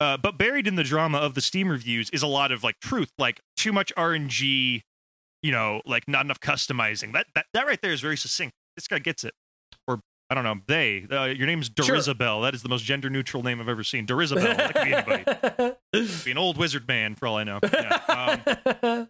uh, 0.00 0.16
but 0.16 0.38
buried 0.38 0.66
in 0.66 0.76
the 0.76 0.84
drama 0.84 1.18
of 1.18 1.34
the 1.34 1.40
Steam 1.40 1.68
reviews 1.68 2.10
is 2.10 2.22
a 2.22 2.26
lot 2.26 2.50
of 2.52 2.62
like 2.64 2.80
truth, 2.80 3.10
like 3.18 3.40
too 3.56 3.72
much 3.72 3.92
RNG, 3.96 4.82
you 5.42 5.52
know, 5.52 5.82
like 5.86 6.08
not 6.08 6.24
enough 6.24 6.40
customizing. 6.40 7.12
That 7.12 7.26
that 7.34 7.46
that 7.54 7.66
right 7.66 7.80
there 7.82 7.92
is 7.92 8.00
very 8.00 8.16
succinct. 8.16 8.54
This 8.76 8.88
guy 8.88 8.98
gets 8.98 9.24
it. 9.24 9.34
Or 9.86 10.00
I 10.30 10.34
don't 10.34 10.44
know, 10.44 10.56
they. 10.66 11.06
Uh, 11.10 11.24
your 11.24 11.46
name's 11.46 11.70
Sure. 11.82 11.96
Dorizabel. 11.96 12.42
That 12.42 12.54
is 12.54 12.62
the 12.62 12.68
most 12.68 12.84
gender 12.84 13.10
neutral 13.10 13.42
name 13.42 13.60
I've 13.60 13.68
ever 13.68 13.82
seen. 13.84 14.06
Dorizabel. 14.06 14.56
That 14.56 14.74
could 14.74 14.84
be 14.84 14.94
anybody. 14.94 15.76
Could 15.92 16.24
be 16.24 16.30
an 16.30 16.38
old 16.38 16.56
wizard 16.56 16.86
man 16.88 17.14
for 17.14 17.26
all 17.26 17.36
I 17.36 17.44
know. 17.44 17.58
Yeah. 17.62 18.68
Um, 18.84 19.08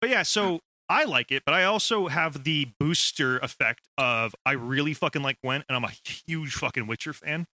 but 0.00 0.08
yeah, 0.10 0.22
so 0.22 0.60
I 0.88 1.04
like 1.04 1.30
it, 1.30 1.42
but 1.44 1.54
I 1.54 1.64
also 1.64 2.08
have 2.08 2.44
the 2.44 2.68
booster 2.80 3.38
effect 3.38 3.82
of 3.98 4.34
I 4.46 4.52
really 4.52 4.94
fucking 4.94 5.22
like 5.22 5.36
Gwent, 5.44 5.64
and 5.68 5.76
I'm 5.76 5.84
a 5.84 5.92
huge 6.26 6.54
fucking 6.54 6.86
Witcher 6.86 7.12
fan. 7.12 7.46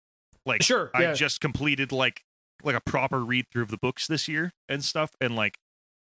Like, 0.47 0.63
Sure, 0.63 0.91
I 0.95 1.13
just 1.13 1.41
completed 1.41 1.91
like 1.91 2.23
like 2.67 2.77
a 2.77 2.81
proper 2.81 3.25
read 3.25 3.47
through 3.53 3.63
of 3.63 3.71
the 3.71 3.79
books 3.79 4.07
this 4.07 4.29
year 4.29 4.53
and 4.69 4.85
stuff, 4.85 5.13
and 5.21 5.35
like 5.37 5.57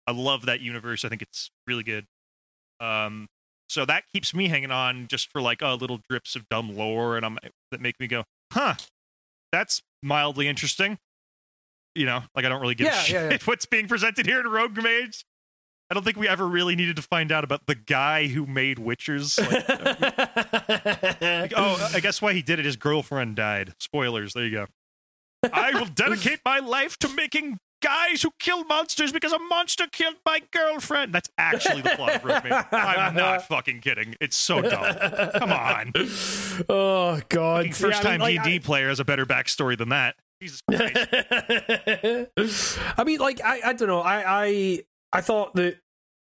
I 0.06 0.12
love 0.12 0.46
that 0.46 0.60
universe. 0.60 1.04
I 1.04 1.08
think 1.08 1.22
it's 1.22 1.50
really 1.66 1.82
good. 1.82 2.06
Um, 2.80 3.28
so 3.68 3.84
that 3.84 4.04
keeps 4.12 4.34
me 4.34 4.48
hanging 4.48 4.70
on 4.70 5.06
just 5.08 5.30
for 5.30 5.40
like 5.40 5.62
uh, 5.62 5.74
little 5.74 5.98
drips 6.08 6.36
of 6.36 6.48
dumb 6.48 6.76
lore, 6.76 7.16
and 7.16 7.24
I'm 7.24 7.38
that 7.70 7.80
make 7.80 7.98
me 7.98 8.06
go, 8.06 8.24
huh, 8.52 8.74
that's 9.52 9.82
mildly 10.02 10.48
interesting. 10.48 10.98
You 11.94 12.06
know, 12.06 12.24
like 12.34 12.44
I 12.44 12.48
don't 12.48 12.60
really 12.60 12.74
give 12.74 12.88
a 12.88 12.90
Yeah, 12.90 13.00
shit 13.00 13.14
yeah, 13.14 13.30
yeah. 13.30 13.38
what's 13.46 13.66
being 13.66 13.88
presented 13.88 14.26
here 14.26 14.40
in 14.40 14.46
Rogue 14.46 14.76
Mage. 14.80 15.24
I 15.88 15.94
don't 15.94 16.02
think 16.02 16.16
we 16.16 16.26
ever 16.26 16.46
really 16.46 16.74
needed 16.74 16.96
to 16.96 17.02
find 17.02 17.30
out 17.30 17.44
about 17.44 17.66
the 17.66 17.76
guy 17.76 18.26
who 18.26 18.44
made 18.44 18.76
Witchers. 18.78 19.38
Like, 19.38 19.68
like, 21.22 21.52
oh, 21.56 21.90
I 21.94 22.00
guess 22.00 22.20
why 22.20 22.32
he 22.32 22.42
did 22.42 22.58
it. 22.58 22.64
His 22.64 22.74
girlfriend 22.76 23.36
died. 23.36 23.72
Spoilers. 23.78 24.32
There 24.32 24.44
you 24.44 24.50
go. 24.50 24.66
I 25.52 25.72
will 25.74 25.86
dedicate 25.86 26.40
my 26.44 26.58
life 26.58 26.96
to 26.98 27.08
making 27.08 27.58
guys 27.82 28.22
who 28.22 28.30
kill 28.38 28.64
monsters 28.64 29.12
because 29.12 29.32
a 29.32 29.38
monster 29.38 29.86
killed 29.90 30.16
my 30.24 30.42
girlfriend. 30.50 31.14
That's 31.14 31.28
actually 31.38 31.82
the 31.82 31.90
plot 31.90 32.16
of 32.16 32.24
Mage. 32.24 32.66
I'm 32.72 33.14
not 33.14 33.46
fucking 33.46 33.80
kidding. 33.80 34.16
It's 34.20 34.36
so 34.36 34.62
dumb. 34.62 34.96
Come 35.34 35.52
on. 35.52 35.92
oh 36.68 37.20
God! 37.28 37.74
First 37.74 38.02
Yeah, 38.02 38.10
I 38.10 38.16
time 38.16 38.20
mean, 38.20 38.42
D&D 38.42 38.60
player 38.60 38.88
has 38.88 39.00
a 39.00 39.04
better 39.04 39.26
backstory 39.26 39.76
than 39.76 39.90
that. 39.90 40.16
Jesus 40.42 40.60
Christ. 40.70 42.78
I 42.98 43.04
mean, 43.04 43.20
like 43.20 43.40
I, 43.42 43.60
I 43.64 43.72
don't 43.72 43.88
know. 43.88 44.00
I, 44.00 44.46
I, 44.46 44.82
I 45.12 45.20
thought 45.20 45.54
that, 45.54 45.78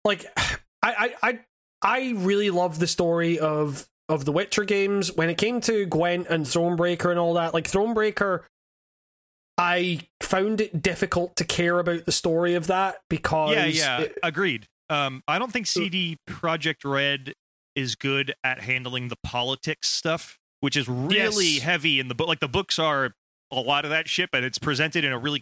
like, 0.06 0.26
I, 0.84 0.84
I, 0.84 1.14
I, 1.24 1.40
I 1.82 2.14
really 2.18 2.50
love 2.50 2.80
the 2.80 2.88
story 2.88 3.40
of 3.40 3.88
of 4.10 4.26
the 4.26 4.32
Witcher 4.32 4.64
games. 4.64 5.16
When 5.16 5.30
it 5.30 5.38
came 5.38 5.62
to 5.62 5.86
Gwent 5.86 6.28
and 6.30 6.46
Thronebreaker 6.46 7.10
and 7.10 7.20
all 7.20 7.36
that, 7.36 7.54
like 7.54 7.70
Thronebreaker, 7.70 8.44
I 9.58 10.02
found 10.22 10.62
it 10.62 10.82
difficult 10.82 11.36
to 11.38 11.44
care 11.46 11.80
about 11.80 12.06
the 12.06 12.12
story 12.12 12.54
of 12.54 12.68
that 12.68 12.98
because 13.10 13.56
yeah, 13.56 13.66
yeah, 13.66 14.00
it- 14.02 14.18
agreed. 14.24 14.68
Um, 14.90 15.24
I 15.28 15.38
don't 15.40 15.52
think 15.52 15.68
CD 15.68 16.18
Projekt 16.30 16.86
Red 16.86 17.34
is 17.76 17.96
good 17.96 18.34
at 18.44 18.62
handling 18.62 19.10
the 19.10 19.18
politics 19.24 19.90
stuff, 19.90 20.40
which 20.62 20.78
is 20.78 20.88
really 20.88 21.56
Yes. 21.56 21.64
heavy 21.64 22.00
in 22.00 22.08
the 22.08 22.16
book. 22.16 22.28
Like 22.28 22.40
the 22.40 22.48
books 22.48 22.80
are 22.80 23.14
a 23.52 23.60
lot 23.60 23.84
of 23.84 23.92
that 23.92 24.08
shit, 24.08 24.30
but 24.32 24.44
it's 24.44 24.58
presented 24.58 25.04
in 25.04 25.12
a 25.12 25.18
really. 25.18 25.42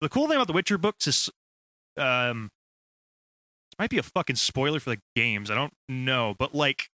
The 0.00 0.08
cool 0.08 0.26
thing 0.28 0.36
about 0.36 0.46
the 0.48 0.52
Witcher 0.52 0.78
books 0.78 1.06
is, 1.06 1.30
um, 1.96 2.50
this 3.70 3.76
might 3.78 3.90
be 3.90 3.98
a 3.98 4.02
fucking 4.02 4.36
spoiler 4.36 4.80
for 4.80 4.90
the 4.90 5.00
games. 5.16 5.50
I 5.50 5.54
don't 5.54 5.72
know, 5.88 6.34
but 6.38 6.54
like, 6.54 6.88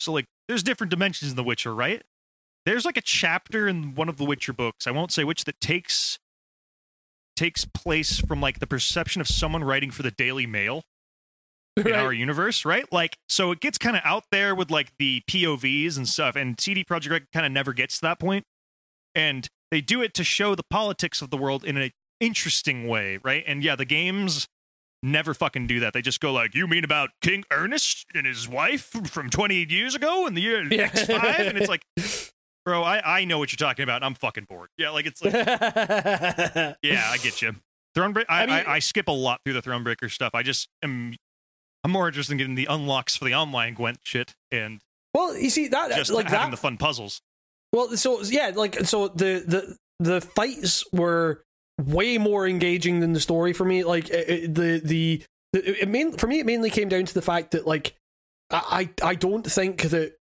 so 0.00 0.12
like, 0.12 0.26
there's 0.48 0.62
different 0.62 0.90
dimensions 0.90 1.30
in 1.30 1.36
the 1.36 1.44
Witcher, 1.44 1.74
right? 1.74 2.02
There's 2.66 2.84
like 2.84 2.96
a 2.98 3.02
chapter 3.02 3.66
in 3.66 3.94
one 3.94 4.08
of 4.10 4.18
the 4.18 4.24
Witcher 4.24 4.52
books. 4.52 4.86
I 4.86 4.90
won't 4.90 5.10
say 5.12 5.24
which 5.24 5.44
that 5.44 5.58
takes 5.60 6.18
takes 7.36 7.64
place 7.64 8.18
from 8.20 8.40
like 8.40 8.60
the 8.60 8.66
perception 8.66 9.20
of 9.20 9.28
someone 9.28 9.62
writing 9.64 9.90
for 9.90 10.02
the 10.02 10.10
Daily 10.10 10.46
Mail 10.46 10.82
in 11.76 11.84
Right. 11.84 11.94
our 11.94 12.12
universe, 12.12 12.64
right? 12.64 12.90
Like, 12.92 13.16
so 13.28 13.50
it 13.52 13.60
gets 13.60 13.78
kind 13.78 13.96
of 13.96 14.02
out 14.04 14.24
there 14.32 14.54
with 14.54 14.70
like 14.70 14.92
the 14.98 15.22
POVs 15.30 15.96
and 15.96 16.08
stuff, 16.08 16.34
and 16.36 16.58
CD 16.60 16.82
Projekt 16.84 17.10
Red 17.10 17.26
kind 17.32 17.46
of 17.46 17.52
never 17.52 17.72
gets 17.72 17.96
to 17.96 18.02
that 18.02 18.18
point. 18.18 18.44
and 19.14 19.48
they 19.72 19.80
do 19.80 20.00
it 20.00 20.14
to 20.14 20.22
show 20.22 20.54
the 20.54 20.62
politics 20.70 21.20
of 21.20 21.30
the 21.30 21.36
world 21.36 21.64
in 21.64 21.76
an 21.76 21.90
interesting 22.20 22.86
way, 22.86 23.18
right? 23.24 23.42
And 23.48 23.64
yeah, 23.64 23.74
the 23.74 23.84
games 23.84 24.46
never 25.02 25.34
fucking 25.34 25.66
do 25.66 25.80
that. 25.80 25.92
They 25.92 26.02
just 26.02 26.20
go 26.20 26.32
like, 26.32 26.54
"You 26.54 26.66
mean 26.68 26.84
about 26.84 27.10
King 27.20 27.42
Ernest 27.50 28.06
and 28.14 28.26
his 28.26 28.48
wife 28.48 28.94
from 29.06 29.28
28 29.28 29.70
years 29.70 29.94
ago 29.96 30.24
in 30.26 30.34
the 30.34 30.40
year 30.42 30.62
Yeah. 30.72 30.88
X5?" 30.88 31.48
and 31.48 31.58
it's 31.58 31.68
like, 31.68 31.82
bro, 32.66 32.82
I 32.82 33.20
I 33.20 33.24
know 33.24 33.38
what 33.38 33.50
you're 33.52 33.66
talking 33.66 33.84
about. 33.84 34.02
I'm 34.02 34.14
fucking 34.14 34.44
bored. 34.44 34.68
Yeah, 34.76 34.90
like 34.90 35.06
it's 35.06 35.22
like, 35.22 35.32
yeah, 36.82 37.08
I 37.10 37.16
get 37.22 37.40
you. 37.40 37.54
Thronebreaker. 37.96 38.26
I, 38.28 38.42
I 38.42 38.46
mean- 38.46 38.54
I, 38.54 38.72
I 38.74 38.78
skip 38.80 39.08
a 39.08 39.12
lot 39.12 39.40
through 39.44 39.54
the 39.54 39.62
Thronebreaker 39.62 40.10
stuff. 40.10 40.34
I 40.34 40.42
just 40.42 40.68
am. 40.82 41.14
I'm 41.84 41.92
more 41.92 42.08
interested 42.08 42.32
in 42.32 42.38
getting 42.38 42.56
the 42.56 42.66
unlocks 42.66 43.16
for 43.16 43.24
the 43.24 43.34
online 43.34 43.74
Gwent 43.74 44.00
shit 44.02 44.34
and 44.50 44.80
well, 45.14 45.34
you 45.34 45.48
see 45.48 45.68
that 45.68 45.92
just 45.92 46.10
like 46.10 46.26
having 46.26 46.46
that 46.46 46.50
the 46.50 46.56
fun 46.58 46.76
puzzles. 46.76 47.22
Well, 47.72 47.96
so 47.96 48.20
yeah, 48.22 48.52
like 48.54 48.80
so 48.80 49.08
the 49.08 49.44
the 49.46 49.76
the 49.98 50.20
fights 50.20 50.84
were 50.92 51.42
way 51.80 52.18
more 52.18 52.46
engaging 52.46 53.00
than 53.00 53.12
the 53.12 53.20
story 53.20 53.52
for 53.52 53.64
me. 53.64 53.82
Like 53.84 54.10
it, 54.10 54.54
the 54.54 54.80
the, 54.84 55.22
the 55.52 55.82
it 55.82 55.88
main, 55.88 56.12
for 56.12 56.26
me, 56.26 56.40
it 56.40 56.46
mainly 56.46 56.68
came 56.68 56.88
down 56.88 57.04
to 57.06 57.14
the 57.14 57.22
fact 57.22 57.52
that 57.52 57.66
like 57.66 57.94
I 58.50 58.90
I 59.02 59.14
don't 59.14 59.50
think 59.50 59.82
that 59.84 60.15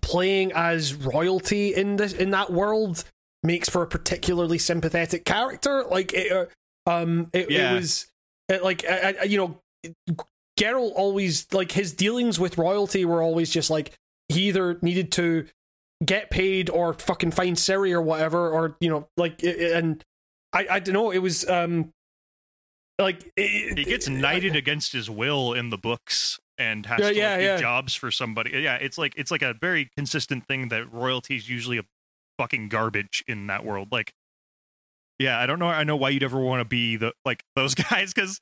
playing 0.00 0.52
as 0.52 0.94
royalty 0.94 1.74
in 1.74 1.96
this 1.96 2.12
in 2.12 2.30
that 2.30 2.50
world 2.52 3.04
makes 3.42 3.68
for 3.68 3.82
a 3.82 3.86
particularly 3.86 4.58
sympathetic 4.58 5.24
character. 5.24 5.84
Like 5.84 6.12
it, 6.14 6.32
uh, 6.32 6.46
um, 6.90 7.28
it, 7.32 7.50
Yeah. 7.50 7.72
it 7.72 7.74
was 7.74 8.06
it, 8.48 8.62
like 8.62 8.84
I, 8.88 9.14
I, 9.20 9.22
you 9.24 9.38
know. 9.38 9.60
Geralt 10.58 10.92
always 10.94 11.52
like 11.52 11.72
his 11.72 11.92
dealings 11.92 12.38
with 12.38 12.56
royalty 12.56 13.04
were 13.04 13.20
always 13.20 13.50
just 13.50 13.70
like 13.70 13.92
he 14.28 14.42
either 14.48 14.78
needed 14.82 15.10
to 15.12 15.46
get 16.04 16.30
paid 16.30 16.70
or 16.70 16.94
fucking 16.94 17.32
find 17.32 17.56
Ciri 17.56 17.92
or 17.92 18.00
whatever, 18.00 18.50
or 18.50 18.76
you 18.80 18.88
know, 18.88 19.08
like, 19.16 19.42
and 19.42 20.02
I, 20.52 20.66
I 20.70 20.78
don't 20.78 20.92
know, 20.92 21.10
it 21.10 21.18
was, 21.18 21.48
um, 21.48 21.90
like, 23.00 23.30
it, 23.36 23.78
He 23.78 23.84
gets 23.84 24.08
knighted 24.08 24.54
against 24.54 24.92
his 24.92 25.10
will 25.10 25.52
in 25.54 25.70
the 25.70 25.78
books 25.78 26.38
and 26.58 26.86
has 26.86 27.00
Yeah, 27.00 27.08
to 27.08 27.14
yeah, 27.42 27.50
like, 27.50 27.58
do 27.58 27.62
jobs 27.62 27.94
for 27.94 28.10
somebody. 28.10 28.50
Yeah, 28.62 28.76
it's 28.76 28.98
like 28.98 29.14
it's 29.16 29.30
like 29.30 29.42
a 29.42 29.54
very 29.54 29.90
consistent 29.96 30.46
thing 30.46 30.68
that 30.68 30.92
royalty 30.92 31.36
is 31.36 31.48
usually 31.48 31.78
a 31.78 31.84
fucking 32.38 32.68
garbage 32.68 33.24
in 33.28 33.46
that 33.48 33.64
world. 33.64 33.88
Like, 33.92 34.12
yeah, 35.18 35.38
I 35.38 35.46
don't 35.46 35.58
know. 35.58 35.68
I 35.68 35.84
know 35.84 35.96
why 35.96 36.10
you'd 36.10 36.22
ever 36.22 36.38
want 36.40 36.60
to 36.60 36.64
be 36.64 36.96
the 36.96 37.12
like 37.24 37.42
those 37.56 37.74
guys 37.74 38.12
because. 38.14 38.40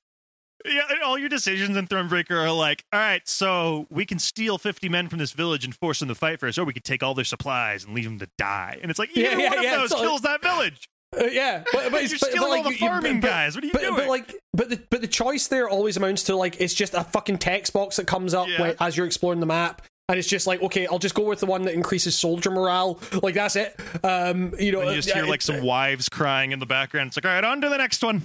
Yeah, 0.64 0.82
all 1.04 1.18
your 1.18 1.28
decisions 1.28 1.76
in 1.76 1.88
Thronebreaker 1.88 2.30
are 2.40 2.52
like, 2.52 2.84
all 2.92 3.00
right, 3.00 3.26
so 3.26 3.88
we 3.90 4.06
can 4.06 4.20
steal 4.20 4.58
50 4.58 4.88
men 4.88 5.08
from 5.08 5.18
this 5.18 5.32
village 5.32 5.64
and 5.64 5.74
force 5.74 5.98
them 5.98 6.08
to 6.08 6.14
fight 6.14 6.38
for 6.38 6.46
us, 6.46 6.56
or 6.56 6.62
we 6.64 6.72
could 6.72 6.84
take 6.84 7.02
all 7.02 7.14
their 7.14 7.24
supplies 7.24 7.82
and 7.84 7.94
leave 7.96 8.04
them 8.04 8.20
to 8.20 8.28
die. 8.38 8.78
And 8.80 8.88
it's 8.88 8.96
like, 8.96 9.10
Yeah, 9.16 9.32
either 9.32 9.40
yeah, 9.40 9.48
one 9.48 9.58
of 9.58 9.64
yeah, 9.64 9.76
those 9.78 9.84
it's 9.86 9.94
like- 9.94 10.02
kills 10.02 10.20
that 10.20 10.40
village. 10.40 10.88
Uh, 11.18 11.24
yeah, 11.30 11.62
but, 11.72 11.90
but 11.92 12.02
it's 12.02 12.10
You're 12.12 12.18
stealing 12.18 12.40
but, 12.40 12.48
like, 12.50 12.58
all 12.58 12.62
the 12.64 12.70
you- 12.70 12.74
you- 12.74 12.88
farming 12.88 13.20
but- 13.20 13.26
guys. 13.28 13.54
What 13.54 13.64
are 13.64 13.66
you 13.66 13.72
doing? 13.74 13.94
But 13.96 14.08
like, 14.08 14.34
but 14.54 14.68
the 14.70 14.80
but 14.90 15.00
the 15.00 15.08
choice 15.08 15.48
there 15.48 15.68
always 15.68 15.96
amounts 15.96 16.24
to 16.24 16.36
like 16.36 16.60
it's 16.60 16.74
just 16.74 16.94
a 16.94 17.04
fucking 17.04 17.38
text 17.38 17.72
box 17.72 17.96
that 17.96 18.06
comes 18.06 18.34
up 18.34 18.48
Yeah. 18.48 18.60
when, 18.60 18.74
as 18.80 18.96
you're 18.96 19.06
exploring 19.06 19.40
the 19.40 19.46
map, 19.46 19.82
and 20.08 20.18
it's 20.18 20.28
just 20.28 20.46
like, 20.46 20.62
okay, 20.62 20.86
I'll 20.86 20.98
just 20.98 21.14
go 21.14 21.24
with 21.24 21.40
the 21.40 21.46
one 21.46 21.62
that 21.62 21.74
increases 21.74 22.18
soldier 22.18 22.50
morale. 22.50 22.98
Like 23.22 23.34
that's 23.34 23.56
it. 23.56 23.78
Um, 24.02 24.54
you 24.58 24.72
know, 24.72 24.80
and 24.80 24.90
you 24.90 24.96
just 24.96 25.10
uh, 25.10 25.14
hear 25.14 25.26
like 25.26 25.42
some 25.42 25.62
wives 25.62 26.08
crying 26.08 26.52
in 26.52 26.58
the 26.58 26.66
background. 26.66 27.08
It's 27.08 27.16
like, 27.16 27.26
all 27.26 27.32
right, 27.32 27.44
on 27.44 27.60
to 27.60 27.68
the 27.68 27.78
next 27.78 28.02
one. 28.02 28.22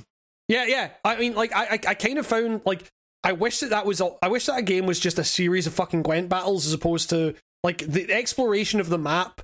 Yeah, 0.47 0.65
yeah. 0.65 0.91
I 1.03 1.17
mean, 1.17 1.35
like, 1.35 1.53
I, 1.53 1.65
I, 1.65 1.79
I 1.89 1.93
kind 1.93 2.17
of 2.17 2.25
found 2.25 2.61
like 2.65 2.89
I 3.23 3.33
wish 3.33 3.59
that 3.59 3.71
that 3.71 3.85
was. 3.85 3.99
A, 3.99 4.11
I 4.21 4.29
wish 4.29 4.45
that 4.45 4.57
a 4.57 4.61
game 4.61 4.85
was 4.85 4.97
just 4.99 5.19
a 5.19 5.25
series 5.25 5.67
of 5.67 5.73
fucking 5.73 6.03
Gwent 6.03 6.29
battles 6.29 6.65
as 6.65 6.71
opposed 6.71 7.09
to 7.09 7.35
like 7.63 7.79
the 7.79 8.09
exploration 8.13 8.79
of 8.79 8.87
the 8.87 8.97
map 8.97 9.41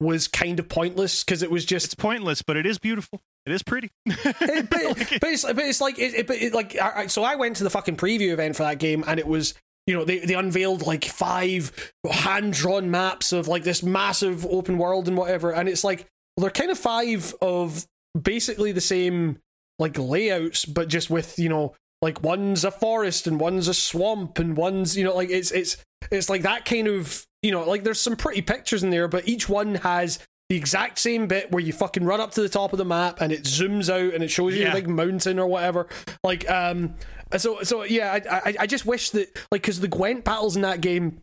was 0.00 0.28
kind 0.28 0.58
of 0.58 0.68
pointless 0.68 1.24
because 1.24 1.42
it 1.42 1.50
was 1.50 1.64
just 1.64 1.86
It's 1.86 1.94
pointless, 1.94 2.42
but 2.42 2.56
it 2.56 2.66
is 2.66 2.78
beautiful. 2.78 3.20
It 3.46 3.52
is 3.52 3.62
pretty. 3.62 3.90
It- 4.06 4.68
but, 4.70 4.84
Like, 4.98 5.20
but 5.20 5.30
it's 5.30 5.44
but 5.44 5.58
it's 5.58 5.80
like 5.80 5.98
it, 5.98 6.28
it, 6.30 6.52
like 6.54 6.76
I- 6.78 7.06
so 7.06 7.22
I 7.24 7.36
went 7.36 7.56
to 7.56 7.64
the 7.64 7.70
fucking 7.70 7.96
preview 7.96 8.32
event 8.32 8.56
for 8.56 8.64
that 8.64 8.78
game 8.78 9.04
and 9.06 9.18
it 9.20 9.26
was 9.26 9.54
you 9.86 9.94
know 9.96 10.04
they 10.04 10.18
they 10.18 10.34
unveiled 10.34 10.86
like 10.86 11.04
five 11.04 11.92
hand 12.10 12.52
drawn 12.52 12.90
maps 12.90 13.32
of 13.32 13.46
like 13.48 13.62
this 13.62 13.82
massive 13.82 14.44
open 14.46 14.78
world 14.78 15.06
and 15.08 15.16
whatever 15.16 15.52
and 15.52 15.68
it's 15.68 15.84
like 15.84 16.06
well, 16.36 16.42
they're 16.42 16.50
kind 16.50 16.70
of 16.70 16.78
five 16.78 17.32
of 17.40 17.86
basically 18.20 18.72
the 18.72 18.80
same 18.80 19.38
like 19.78 19.96
layouts 19.98 20.64
but 20.64 20.88
just 20.88 21.08
with 21.08 21.38
you 21.38 21.48
know 21.48 21.74
like 22.02 22.22
one's 22.22 22.64
a 22.64 22.70
forest 22.70 23.26
and 23.26 23.38
one's 23.40 23.68
a 23.68 23.74
swamp 23.74 24.38
and 24.38 24.56
one's 24.56 24.96
you 24.96 25.04
know 25.04 25.14
like 25.14 25.30
it's 25.30 25.50
it's 25.52 25.76
it's 26.10 26.28
like 26.28 26.42
that 26.42 26.64
kind 26.64 26.88
of 26.88 27.24
you 27.46 27.52
know 27.52 27.62
like 27.64 27.84
there's 27.84 28.00
some 28.00 28.16
pretty 28.16 28.42
pictures 28.42 28.82
in 28.82 28.90
there 28.90 29.06
but 29.06 29.26
each 29.28 29.48
one 29.48 29.76
has 29.76 30.18
the 30.50 30.56
exact 30.56 30.98
same 30.98 31.26
bit 31.28 31.50
where 31.52 31.62
you 31.62 31.72
fucking 31.72 32.04
run 32.04 32.20
up 32.20 32.32
to 32.32 32.40
the 32.42 32.48
top 32.48 32.72
of 32.72 32.78
the 32.78 32.84
map 32.84 33.20
and 33.20 33.32
it 33.32 33.44
zooms 33.44 33.88
out 33.88 34.12
and 34.14 34.24
it 34.24 34.28
shows 34.28 34.54
you 34.54 34.62
Yeah. 34.62 34.70
a 34.72 34.74
big 34.74 34.88
mountain 34.88 35.38
or 35.38 35.46
whatever 35.46 35.86
like 36.24 36.48
um 36.50 36.94
so 37.36 37.62
so 37.62 37.84
yeah 37.84 38.12
i 38.28 38.36
i, 38.50 38.54
I 38.60 38.66
just 38.66 38.84
wish 38.84 39.10
that 39.10 39.28
like 39.52 39.62
because 39.62 39.78
the 39.80 39.88
gwent 39.88 40.24
battles 40.24 40.56
in 40.56 40.62
that 40.62 40.80
game 40.80 41.20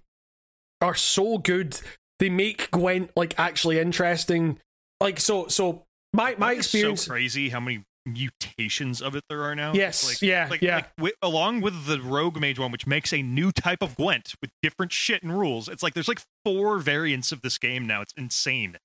are 0.81 0.95
so 0.95 1.37
good 1.37 1.77
they 2.19 2.29
make 2.29 2.71
gwent 2.71 3.11
like 3.17 3.37
actually 3.37 3.79
interesting 3.79 4.59
like 5.01 5.19
so 5.19 5.47
so 5.47 5.83
my 6.13 6.35
my 6.37 6.51
it's 6.53 6.67
experience 6.67 7.03
so 7.05 7.11
crazy 7.11 7.49
how 7.49 7.59
many 7.59 7.83
mutations 8.05 9.01
of 9.01 9.15
it 9.15 9.23
there 9.29 9.43
are 9.43 9.55
now. 9.55 9.73
Yes, 9.73 10.05
Like- 10.07 10.21
yeah, 10.21 10.47
like, 10.49 10.61
yeah. 10.61 10.85
Like, 10.97 11.13
along 11.21 11.61
with 11.61 11.85
the 11.85 12.01
Rogue 12.01 12.39
Mage 12.39 12.59
one, 12.59 12.71
which 12.71 12.85
makes 12.87 13.13
a 13.13 13.21
new 13.21 13.51
type 13.51 13.81
of 13.81 13.95
Gwent 13.95 14.35
with 14.41 14.51
different 14.61 14.91
shit 14.91 15.23
and 15.23 15.37
rules. 15.37 15.67
It's 15.69 15.83
like 15.83 15.93
there's 15.93 16.07
like 16.07 16.21
four 16.45 16.79
variants 16.79 17.31
of 17.31 17.41
this 17.41 17.57
game 17.57 17.85
now. 17.87 18.01
It's 18.01 18.13
insane. 18.17 18.77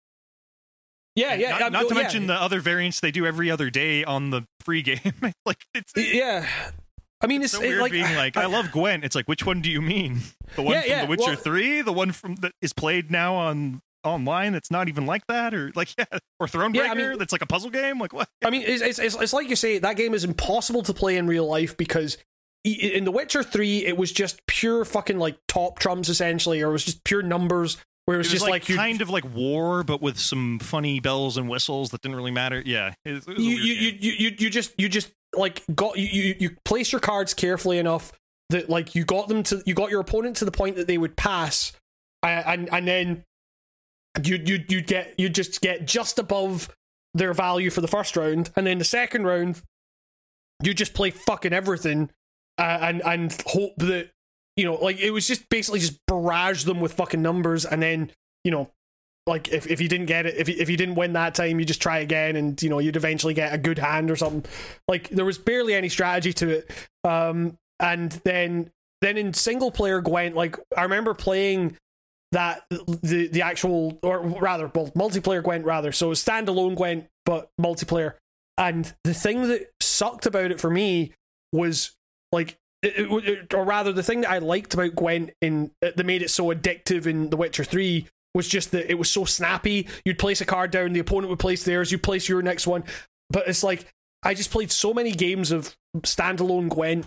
yeah 1.17 1.33
And 1.33 1.41
yeah 1.41 1.51
Not, 1.51 1.63
um, 1.63 1.73
not 1.73 1.89
to 1.89 1.95
yeah. 1.95 2.03
mention 2.03 2.27
the 2.29 2.35
other 2.35 2.61
variants 2.61 3.01
they 3.01 3.11
do 3.11 3.27
every 3.27 3.51
other 3.51 3.71
day 3.71 4.05
on 4.05 4.31
the 4.31 4.43
free 4.61 4.83
game. 4.83 5.01
like 5.47 5.65
it's, 5.75 5.93
it's 5.97 6.15
yeah 6.15 6.47
i 7.21 7.27
mean 7.27 7.43
it's, 7.43 7.51
so 7.53 7.61
it, 7.61 7.67
weird 7.69 7.81
like 7.81 7.91
being 7.93 8.15
like, 8.15 8.37
I, 8.37 8.47
love 8.47 8.71
Gwent. 8.71 9.05
It's 9.05 9.17
like, 9.17 9.27
which 9.27 9.45
one 9.45 9.61
do 9.61 9.71
you 9.71 9.83
mean? 9.83 10.21
The 10.57 10.63
one 10.63 10.75
Yeah, 10.75 10.81
from 10.83 10.91
yeah, 10.91 11.01
The 11.03 11.09
Witcher 11.11 11.25
well- 11.27 11.37
Three, 11.37 11.83
the 11.83 11.93
one 11.93 12.13
from 12.13 12.37
that 12.37 12.53
is 12.63 12.73
played 12.73 13.11
now 13.11 13.35
on 13.35 13.81
online 14.05 14.53
that's 14.53 14.71
not 14.71 14.89
even 14.89 15.07
like 15.07 15.27
that, 15.29 15.55
or 15.55 15.73
like 15.75 15.89
yeah, 15.99 16.05
or 16.41 16.47
Thronebreaker 16.47 16.75
Yeah, 16.75 16.91
I 16.91 16.95
mean- 16.95 17.19
that's 17.19 17.33
like 17.33 17.43
a 17.43 17.47
puzzle 17.47 17.71
game. 17.71 17.99
Like 17.99 18.13
what? 18.13 18.29
I 18.45 18.51
mean, 18.51 18.63
it's, 18.65 18.83
it's, 18.83 18.99
it's, 18.99 19.15
it's 19.21 19.33
like 19.33 19.49
you 19.49 19.57
say, 19.57 19.79
that 19.79 19.97
game 19.97 20.15
is 20.15 20.25
impossible 20.25 20.83
to 20.85 20.95
play 20.95 21.17
in 21.17 21.27
real 21.27 21.47
life 21.47 21.77
because 21.77 22.17
in 22.65 23.05
The 23.05 23.11
Witcher 23.13 23.43
3, 23.43 23.87
it 23.87 23.97
was 23.97 24.13
just 24.13 24.45
pure 24.47 24.85
fucking 24.85 25.19
like 25.19 25.39
top 25.49 25.79
trumps 25.79 26.09
essentially, 26.09 26.61
or 26.61 26.69
it 26.71 26.73
was 26.73 26.85
just 26.85 27.05
pure 27.05 27.23
numbers, 27.23 27.77
where 28.05 28.17
it 28.17 28.19
was, 28.19 28.27
It 28.29 28.33
was 28.35 28.41
just 28.41 28.51
like, 28.51 28.69
like, 28.69 28.77
kind 28.79 29.01
of 29.01 29.11
like 29.11 29.25
war, 29.35 29.85
but 29.85 30.03
with 30.03 30.19
some 30.19 30.59
funny 30.59 30.99
bells 31.01 31.37
and 31.37 31.49
whistles 31.49 31.91
that 31.91 32.01
didn't 32.03 32.17
really 32.17 32.31
matter. 32.33 32.63
Yeah, 32.65 32.95
it, 33.05 33.13
was- 33.15 33.27
was 33.27 33.39
you, 33.39 33.51
you, 33.57 33.73
you, 33.75 34.13
you, 34.19 34.37
you, 34.39 34.51
just, 34.51 34.75
you 34.79 34.89
just 34.89 35.11
like 35.37 35.63
got, 35.75 35.97
you, 35.99 36.35
you, 36.39 36.51
place 36.65 36.91
your 36.93 37.01
cards 37.01 37.33
carefully 37.33 37.79
enough 37.79 38.13
that 38.51 38.69
like 38.69 38.95
you 38.95 39.05
got 39.05 39.29
them 39.29 39.43
to, 39.45 39.63
you 39.65 39.75
got 39.75 39.91
your 39.91 40.01
opponent 40.01 40.37
to 40.39 40.45
the 40.45 40.51
point 40.51 40.77
that 40.77 40.87
they 40.87 40.99
would 40.99 41.17
pass, 41.17 41.73
and, 42.23 42.69
and 42.73 42.89
then 42.89 43.25
you, 44.23 44.41
you, 44.45 44.65
you 44.69 44.81
get, 44.81 45.15
you 45.19 45.29
just 45.29 45.61
get 45.61 45.87
just 45.87 46.19
above 46.19 46.69
their 47.15 47.33
value 47.35 47.71
for 47.71 47.81
the 47.81 47.89
first 47.89 48.17
round, 48.17 48.51
and 48.57 48.67
then 48.67 48.79
the 48.79 48.85
second 48.85 49.25
round, 49.25 49.63
you 50.63 50.75
just 50.75 50.95
play 50.95 51.11
fucking 51.11 51.53
everything, 51.53 52.11
uh, 52.59 52.79
and 52.81 53.03
and 53.05 53.43
hope 53.47 53.77
that 53.77 54.11
you 54.57 54.65
know, 54.65 54.75
like 54.75 54.99
it 54.99 55.11
was 55.11 55.27
just 55.27 55.49
basically 55.49 55.81
just 55.81 55.99
barrage 56.07 56.65
them 56.65 56.81
with 56.81 56.95
fucking 56.95 57.23
numbers, 57.23 57.65
and 57.65 57.83
then 57.83 58.11
you 58.45 58.51
know, 58.51 58.71
like 59.27 59.49
if, 59.49 59.67
if 59.67 59.81
you 59.81 59.89
didn't 59.89 60.07
get 60.07 60.27
it, 60.27 60.35
if 60.37 60.49
if 60.49 60.69
you 60.69 60.77
didn't 60.77 60.97
win 60.97 61.13
that 61.13 61.35
time, 61.35 61.59
you 61.61 61.65
just 61.65 61.81
try 61.81 61.99
again, 61.99 62.37
and 62.37 62.61
you 62.63 62.69
know 62.69 62.79
you'd 62.79 62.97
eventually 62.97 63.35
get 63.35 63.53
a 63.55 63.59
good 63.59 63.79
hand 63.79 64.11
or 64.11 64.17
something. 64.17 64.45
Like 64.89 65.09
there 65.11 65.25
was 65.25 65.39
barely 65.39 65.75
any 65.75 65.89
strategy 65.89 66.33
to 66.35 66.49
it, 66.49 66.71
um, 67.05 67.57
and 67.79 68.13
then 68.25 68.71
then 69.01 69.17
in 69.17 69.33
single 69.33 69.71
player 69.71 70.01
Gwent, 70.01 70.35
like 70.35 70.57
I 70.77 70.83
remember 70.83 71.15
playing 71.15 71.77
that 72.33 72.63
the 72.71 73.29
the 73.29 73.43
actual 73.43 73.99
or 74.03 74.21
rather 74.21 74.71
well, 74.75 74.91
multiplayer 74.97 75.43
Gwent 75.43 75.65
rather. 75.65 75.93
So 75.93 76.11
standalone 76.11 76.77
Gwent 76.77 77.07
but 77.25 77.51
multiplayer. 77.61 78.15
And 78.57 78.93
the 79.05 79.15
thing 79.15 79.49
that 79.49 79.71
sucked 79.81 80.27
about 80.27 80.51
it 80.51 80.61
for 80.61 80.69
me 80.71 81.13
was 81.53 81.95
like 82.33 82.59
it, 82.83 82.95
it- 83.25 83.55
or 83.55 83.65
rather 83.65 83.93
the 83.93 84.03
thing 84.03 84.23
that 84.23 84.31
I 84.31 84.39
liked 84.39 84.75
about 84.75 84.95
Gwent 84.95 85.31
in 85.41 85.71
uh, 85.85 85.91
that 85.97 86.05
made 86.07 86.23
it 86.23 86.31
so 86.31 86.47
addictive 86.47 87.07
in 87.07 87.31
The 87.31 87.37
Witcher 87.37 87.65
3 87.65 88.07
was 88.35 88.47
just 88.49 88.73
that 88.73 88.91
it 88.91 88.99
was 88.99 89.11
so 89.11 89.25
snappy. 89.25 89.89
You'd 90.05 90.19
place 90.19 90.41
a 90.41 90.45
card 90.45 90.71
down 90.71 90.93
the 90.93 91.01
opponent 91.01 91.31
would 91.31 91.39
place 91.39 91.65
theirs 91.65 91.91
you 91.91 91.99
place 91.99 92.29
your 92.29 92.43
next 92.43 92.67
one. 92.67 92.85
But 93.31 93.49
it's 93.49 93.63
like 93.65 93.87
I 94.23 94.35
just 94.35 94.51
played 94.51 94.71
so 94.71 94.93
many 94.93 95.13
games 95.13 95.51
of 95.51 95.77
standalone 96.01 96.69
Gwent 96.69 97.07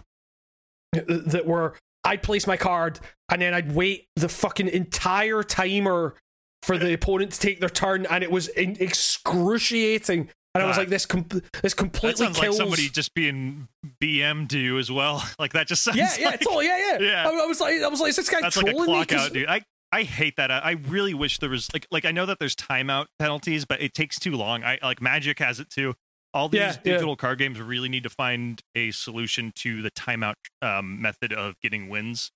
that 0.93 1.45
were 1.45 1.75
I'd 2.03 2.23
place 2.23 2.47
my 2.47 2.57
card 2.57 2.99
and 3.29 3.41
then 3.41 3.53
I'd 3.53 3.73
wait 3.73 4.07
the 4.15 4.29
fucking 4.29 4.67
entire 4.67 5.43
timer 5.43 6.15
for 6.63 6.77
the 6.77 6.93
opponent 6.93 7.31
to 7.31 7.39
take 7.39 7.59
their 7.59 7.69
turn, 7.69 8.05
and 8.05 8.23
it 8.23 8.29
was 8.31 8.47
in- 8.49 8.77
excruciating. 8.79 10.29
And 10.53 10.63
I 10.63 10.67
was 10.67 10.77
like, 10.77 10.89
this 10.89 11.05
com- 11.05 11.25
this 11.29 11.41
That 11.61 11.75
completely 11.77 12.25
sounds 12.25 12.37
kills. 12.39 12.59
like 12.59 12.61
somebody 12.67 12.89
just 12.89 13.13
being 13.13 13.69
BM 14.01 14.49
to 14.49 14.59
you 14.59 14.77
as 14.79 14.91
well. 14.91 15.23
Like 15.39 15.53
that 15.53 15.67
just 15.67 15.81
sounds 15.83 15.97
yeah, 15.97 16.09
yeah, 16.19 16.29
like 16.31 16.41
totally, 16.41 16.65
yeah, 16.67 16.77
yeah. 16.77 16.97
Yeah. 17.07 17.29
I, 17.29 17.43
I 17.43 17.45
was 17.45 17.61
like, 17.61 17.81
I 17.81 17.87
was 17.87 18.01
like, 18.01 18.09
is 18.09 18.17
this 18.17 18.29
guy 18.29 18.41
that's 18.41 18.57
like 18.57 18.67
a 18.67 18.71
trolling 18.71 18.91
me? 19.09 19.15
out, 19.15 19.33
dude. 19.33 19.47
I 19.47 19.61
I 19.93 20.03
hate 20.03 20.35
that. 20.37 20.51
I, 20.51 20.59
I 20.59 20.71
really 20.87 21.13
wish 21.13 21.39
there 21.39 21.49
was 21.49 21.71
like 21.73 21.87
like 21.89 22.03
I 22.05 22.11
know 22.11 22.25
that 22.25 22.37
there's 22.39 22.55
timeout 22.55 23.05
penalties, 23.17 23.65
but 23.65 23.81
it 23.81 23.93
takes 23.93 24.19
too 24.19 24.33
long. 24.35 24.63
I 24.63 24.77
like 24.83 25.01
Magic 25.01 25.39
has 25.39 25.59
it 25.59 25.69
too. 25.69 25.95
All 26.33 26.47
these 26.49 26.59
Yeah, 26.59 26.75
yeah. 26.83 26.93
digital 26.93 27.15
card 27.15 27.39
games 27.39 27.59
really 27.59 27.89
need 27.89 28.03
to 28.03 28.09
find 28.09 28.61
a 28.75 28.91
solution 28.91 29.51
to 29.57 29.81
the 29.81 29.91
timeout 29.91 30.35
um, 30.61 31.01
method 31.01 31.33
of 31.33 31.59
getting 31.61 31.89
wins. 31.89 32.31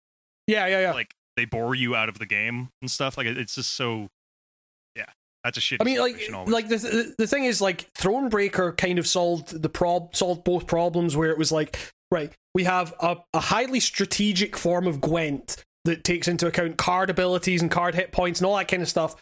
Yeah, 0.48 0.68
yeah, 0.68 0.82
yeah. 0.82 0.94
Like 0.94 1.14
they 1.38 1.46
bore 1.46 1.76
you 1.76 1.96
out 1.96 2.10
of 2.10 2.20
the 2.20 2.26
game 2.26 2.70
and 2.82 2.92
stuff. 2.92 3.18
Like 3.18 3.28
it's 3.28 3.56
just 3.56 3.74
so. 3.74 4.10
Yeah, 4.96 5.06
that's 5.44 5.58
a 5.58 5.62
shit. 5.62 5.82
I 5.82 5.84
mean, 5.84 6.00
like, 6.00 6.30
like 6.48 6.68
the, 6.68 6.78
the 6.78 7.16
the 7.18 7.28
thing 7.28 7.46
is, 7.46 7.62
like, 7.62 7.94
Thronebreaker 7.94 8.78
kind 8.78 9.00
of 9.00 9.08
solved 9.08 9.62
the 9.62 9.70
prob 9.70 10.16
solved 10.16 10.44
both 10.44 10.68
problems. 10.68 11.18
Where 11.18 11.30
it 11.30 11.38
was 11.38 11.52
like, 11.52 11.78
right, 12.12 12.32
we 12.54 12.66
have 12.66 12.94
a, 13.00 13.18
a 13.34 13.40
highly 13.40 13.80
strategic 13.80 14.56
form 14.56 14.88
of 14.88 15.02
Gwent 15.02 15.64
that 15.86 16.04
takes 16.04 16.28
into 16.28 16.48
account 16.48 16.78
card 16.78 17.10
abilities 17.10 17.62
and 17.62 17.70
card 17.70 17.96
hit 17.96 18.12
points 18.12 18.40
and 18.40 18.48
all 18.48 18.58
that 18.58 18.68
kind 18.68 18.82
of 18.82 18.90
stuff, 18.90 19.16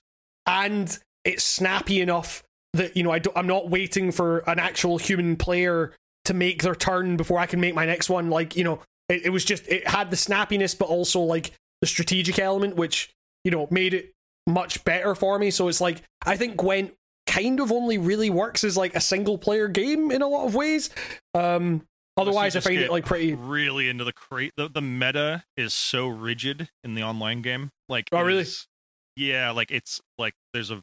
and 0.45 0.97
it's 1.25 1.43
snappy 1.43 2.01
enough 2.01 2.43
that 2.73 2.95
you 2.97 3.03
know 3.03 3.11
I 3.11 3.19
don't, 3.19 3.37
I'm 3.37 3.47
not 3.47 3.69
waiting 3.69 4.11
for 4.11 4.39
an 4.49 4.59
actual 4.59 4.97
human 4.97 5.35
player 5.35 5.93
to 6.25 6.33
make 6.33 6.63
their 6.63 6.75
turn 6.75 7.17
before 7.17 7.37
I 7.39 7.45
can 7.45 7.59
make 7.59 7.75
my 7.75 7.85
next 7.85 8.09
one. 8.09 8.29
Like, 8.29 8.55
you 8.55 8.63
know, 8.63 8.79
it, 9.09 9.25
it 9.25 9.29
was 9.29 9.43
just 9.45 9.67
it 9.67 9.87
had 9.87 10.09
the 10.09 10.15
snappiness, 10.15 10.77
but 10.77 10.85
also 10.89 11.19
like 11.19 11.51
the 11.81 11.87
strategic 11.87 12.39
element, 12.39 12.75
which 12.75 13.11
you 13.43 13.51
know 13.51 13.67
made 13.71 13.93
it 13.93 14.11
much 14.47 14.83
better 14.83 15.15
for 15.15 15.37
me. 15.39 15.51
So 15.51 15.67
it's 15.67 15.81
like 15.81 16.01
I 16.25 16.35
think 16.37 16.57
Gwent 16.57 16.93
kind 17.27 17.59
of 17.59 17.71
only 17.71 17.97
really 17.97 18.29
works 18.29 18.63
as 18.63 18.75
like 18.75 18.95
a 18.95 18.99
single 19.01 19.37
player 19.37 19.67
game 19.67 20.11
in 20.11 20.21
a 20.21 20.27
lot 20.27 20.45
of 20.45 20.55
ways. 20.55 20.89
Um 21.33 21.83
otherwise 22.17 22.55
I 22.55 22.59
find 22.59 22.77
it 22.79 22.91
like 22.91 23.05
pretty 23.05 23.33
really 23.33 23.87
into 23.89 24.03
the 24.03 24.13
crate. 24.13 24.51
The, 24.57 24.67
the 24.69 24.81
meta 24.81 25.43
is 25.57 25.73
so 25.73 26.07
rigid 26.07 26.69
in 26.83 26.95
the 26.95 27.03
online 27.03 27.41
game. 27.41 27.69
Like, 27.89 28.09
Oh, 28.11 28.21
really? 28.21 28.41
is- 28.41 28.67
yeah, 29.15 29.51
like 29.51 29.71
it's 29.71 30.01
like 30.17 30.33
there's 30.53 30.71
a 30.71 30.81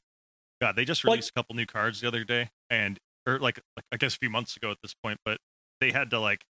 God. 0.61 0.77
They 0.77 0.85
just 0.85 1.05
Like- 1.05 1.13
released 1.15 1.31
a 1.31 1.33
couple 1.33 1.55
new 1.57 1.67
cards 1.67 2.01
the 2.01 2.09
other 2.09 2.25
day, 2.25 2.51
and 2.69 2.99
or 3.27 3.39
like, 3.39 3.61
like 3.77 3.85
I 3.93 3.97
guess 3.97 4.15
a 4.15 4.19
few 4.19 4.31
months 4.31 4.57
ago 4.57 4.71
at 4.71 4.79
this 4.83 4.95
point, 4.95 5.19
but 5.25 5.39
they 5.81 5.91
had 5.93 6.11
to 6.11 6.19
like 6.21 6.45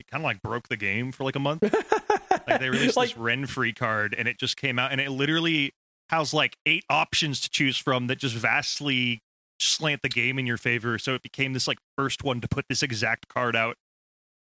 it 0.00 0.06
kind 0.10 0.22
of 0.22 0.24
like 0.24 0.42
broke 0.42 0.68
the 0.68 0.76
game 0.76 1.12
for 1.12 1.24
like 1.24 1.36
a 1.36 1.40
month. 1.40 1.62
like 1.62 2.60
they 2.60 2.70
released 2.70 2.96
Like- 2.96 3.10
this 3.10 3.18
Renfri 3.18 3.74
card, 3.76 4.14
and 4.16 4.26
it 4.28 4.38
just 4.38 4.56
came 4.56 4.78
out, 4.78 4.92
and 4.92 5.00
it 5.00 5.10
literally 5.10 5.72
has 6.10 6.34
like 6.34 6.56
eight 6.66 6.84
options 6.90 7.40
to 7.40 7.48
choose 7.50 7.76
from 7.78 8.06
that 8.08 8.18
just 8.18 8.34
vastly 8.34 9.20
slant 9.60 10.02
the 10.02 10.08
game 10.08 10.38
in 10.38 10.46
your 10.46 10.56
favor. 10.58 10.98
So 10.98 11.14
it 11.14 11.22
became 11.22 11.52
this 11.52 11.66
like 11.68 11.78
first 11.96 12.22
one 12.24 12.40
to 12.40 12.48
put 12.48 12.66
this 12.68 12.82
exact 12.82 13.28
card 13.28 13.54
out 13.56 13.76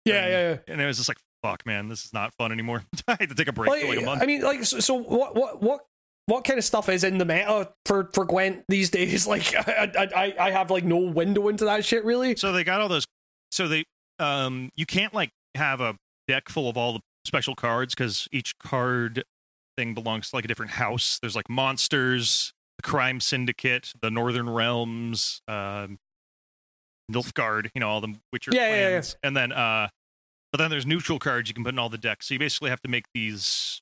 Yeah, 0.06 0.16
and, 0.24 0.32
yeah, 0.32 0.50
yeah. 0.50 0.58
And 0.74 0.82
it 0.82 0.86
was 0.86 0.98
just 0.98 1.08
like, 1.10 1.20
fuck, 1.44 1.66
man, 1.66 1.88
this 1.90 2.04
is 2.06 2.12
not 2.14 2.34
fun 2.34 2.52
anymore. 2.52 2.84
I 3.08 3.18
had 3.20 3.30
to 3.30 3.36
take 3.36 3.48
a 3.48 3.54
break 3.54 3.70
Like, 3.70 3.82
for 3.84 3.88
like 3.90 4.00
a 4.00 4.06
month. 4.06 4.22
I 4.22 4.26
mean 4.26 4.42
like 4.42 4.64
so, 4.66 4.80
so 4.80 4.96
what 4.96 5.36
what 5.36 5.62
what 5.62 5.86
what 6.32 6.44
kind 6.46 6.58
of 6.58 6.64
stuff 6.66 6.88
is 6.90 7.04
in 7.04 7.18
the 7.18 7.26
meta 7.26 7.70
for 7.86 8.10
for 8.14 8.26
Gwent 8.26 8.64
these 8.70 8.90
days? 8.90 9.28
Like 9.32 9.54
I 9.56 9.92
I 9.98 10.08
I- 10.16 10.36
I 10.48 10.52
have 10.52 10.72
like 10.72 10.84
no 10.84 10.98
window 10.98 11.48
into 11.50 11.66
that 11.66 11.84
shit 11.86 12.04
really. 12.06 12.36
so 12.36 12.52
they 12.52 12.64
got 12.64 12.82
all 12.82 12.88
those. 12.90 13.06
So 13.52 13.68
they, 13.68 13.84
um, 14.20 14.70
you 14.76 14.86
can't 14.86 15.14
like 15.14 15.30
have 15.56 15.82
a 15.82 15.96
deck 16.28 16.48
full 16.50 16.70
of 16.70 16.78
all 16.78 16.94
the 16.94 17.00
special 17.26 17.54
cards 17.56 17.94
because 17.94 18.28
each 18.32 18.58
card 18.60 19.24
thing 19.78 19.94
belongs 19.94 20.30
to 20.30 20.36
like 20.38 20.46
a 20.46 20.48
different 20.48 20.72
house. 20.72 21.20
There's 21.22 21.36
like 21.36 21.50
monsters, 21.50 22.54
the 22.78 22.84
crime 22.84 23.20
syndicate, 23.20 23.92
the 24.02 24.10
Northern 24.10 24.50
Realms, 24.50 25.42
um, 25.50 25.98
Nilfgaard. 27.12 27.70
You 27.76 27.82
know 27.82 27.90
all 27.90 28.02
the 28.02 28.16
Witcher 28.32 28.52
Yeah, 28.54 28.70
yeah, 28.70 28.90
yeah. 28.90 29.02
and 29.24 29.36
then 29.36 29.52
uh, 29.52 29.90
but 30.52 30.58
then 30.60 30.70
there's 30.70 30.86
neutral 30.86 31.20
cards 31.20 31.50
you 31.50 31.54
can 31.54 31.64
put 31.64 31.74
in 31.74 31.80
all 31.80 31.90
the 31.90 31.98
decks. 31.98 32.28
So 32.28 32.34
you 32.36 32.40
basically 32.40 32.70
have 32.70 32.82
to 32.82 32.90
make 32.90 33.06
these 33.14 33.82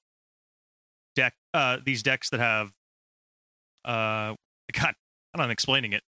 uh, 1.54 1.78
these 1.86 2.04
decks 2.04 2.30
that 2.32 2.40
have, 2.40 2.72
uh, 3.86 4.36
God, 4.74 4.76
I 4.76 4.84
don't 4.84 5.38
know, 5.38 5.44
I'm 5.44 5.52
explaining 5.52 5.94
it. 5.94 6.04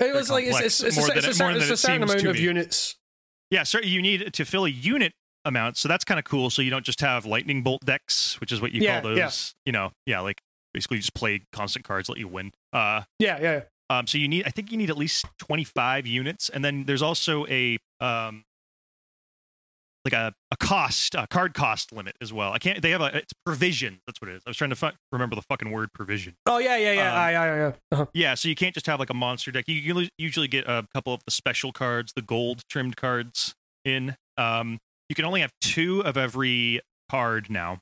It 0.00 0.14
was 0.14 0.30
like 0.30 0.44
it's 0.44 0.60
it's, 0.60 0.80
it's, 0.82 0.96
a, 0.98 1.00
it's, 1.00 1.06
than 1.08 1.16
a, 1.16 1.18
it- 1.18 1.34
certain- 1.34 1.52
more 1.54 1.56
it's 1.62 1.70
a 1.70 1.76
certain 1.76 2.02
amount 2.02 2.24
of 2.24 2.34
me. 2.36 2.40
units. 2.42 2.96
Yeah, 3.50 3.62
so 3.64 3.78
you 3.80 4.00
need 4.02 4.32
to 4.32 4.44
fill 4.44 4.64
a 4.64 4.68
unit 4.70 5.12
amount, 5.44 5.76
so 5.76 5.86
that's 5.88 6.04
kind 6.04 6.18
of 6.18 6.24
cool. 6.24 6.48
So 6.50 6.62
you 6.62 6.70
don't 6.70 6.84
just 6.84 7.00
have 7.02 7.26
lightning 7.26 7.62
bolt 7.62 7.84
decks, 7.84 8.40
which 8.40 8.50
is 8.50 8.60
what 8.60 8.72
you 8.72 8.80
Yeah, 8.82 9.00
call 9.00 9.10
yeah. 9.16 9.24
those. 9.26 9.54
You 9.66 9.72
know, 9.72 9.90
yeah, 10.06 10.20
like 10.20 10.40
basically 10.72 10.96
you 10.96 11.02
just 11.02 11.14
play 11.14 11.42
constant 11.52 11.84
cards, 11.84 12.08
let 12.08 12.18
you 12.18 12.28
win. 12.28 12.52
Uh, 12.72 13.02
Yeah, 13.18 13.38
yeah. 13.40 13.60
um, 13.90 14.06
so 14.06 14.16
you 14.18 14.26
need, 14.26 14.44
I 14.46 14.50
think 14.50 14.72
you 14.72 14.78
need 14.78 14.88
at 14.90 14.96
least 14.96 15.26
twenty 15.38 15.64
five 15.64 16.06
units, 16.06 16.48
and 16.48 16.64
then 16.64 16.84
there's 16.84 17.02
also 17.02 17.46
a 17.48 17.78
um, 18.00 18.44
like 20.04 20.12
a, 20.14 20.34
a 20.50 20.56
cost, 20.56 21.14
a 21.14 21.26
card 21.28 21.54
cost 21.54 21.92
limit 21.92 22.16
as 22.20 22.32
well. 22.32 22.52
I 22.52 22.58
can't. 22.58 22.82
They 22.82 22.90
have 22.90 23.00
a 23.00 23.16
it's 23.18 23.32
provision. 23.46 24.00
That's 24.06 24.20
what 24.20 24.30
it 24.30 24.36
is. 24.36 24.42
I 24.46 24.50
was 24.50 24.56
trying 24.56 24.70
to 24.74 24.92
remember 25.12 25.36
the 25.36 25.42
fucking 25.42 25.70
word 25.70 25.92
provision. 25.92 26.34
Oh 26.46 26.58
yeah, 26.58 26.76
yeah, 26.76 26.92
yeah. 26.92 27.12
Um, 27.12 27.18
aye, 27.18 27.34
aye, 27.36 27.48
aye, 27.48 27.66
aye. 27.68 27.74
Uh-huh. 27.92 28.06
Yeah, 28.12 28.34
so 28.34 28.48
you 28.48 28.54
can't 28.54 28.74
just 28.74 28.86
have 28.86 28.98
like 28.98 29.10
a 29.10 29.14
monster 29.14 29.50
deck. 29.52 29.64
You 29.68 29.94
can 29.94 30.08
usually 30.18 30.48
get 30.48 30.66
a 30.66 30.86
couple 30.94 31.14
of 31.14 31.24
the 31.24 31.30
special 31.30 31.72
cards, 31.72 32.12
the 32.14 32.22
gold 32.22 32.62
trimmed 32.68 32.96
cards 32.96 33.54
in. 33.84 34.16
Um, 34.36 34.78
you 35.08 35.14
can 35.14 35.24
only 35.24 35.40
have 35.42 35.52
two 35.60 36.02
of 36.04 36.16
every 36.16 36.80
card 37.10 37.50
now 37.50 37.80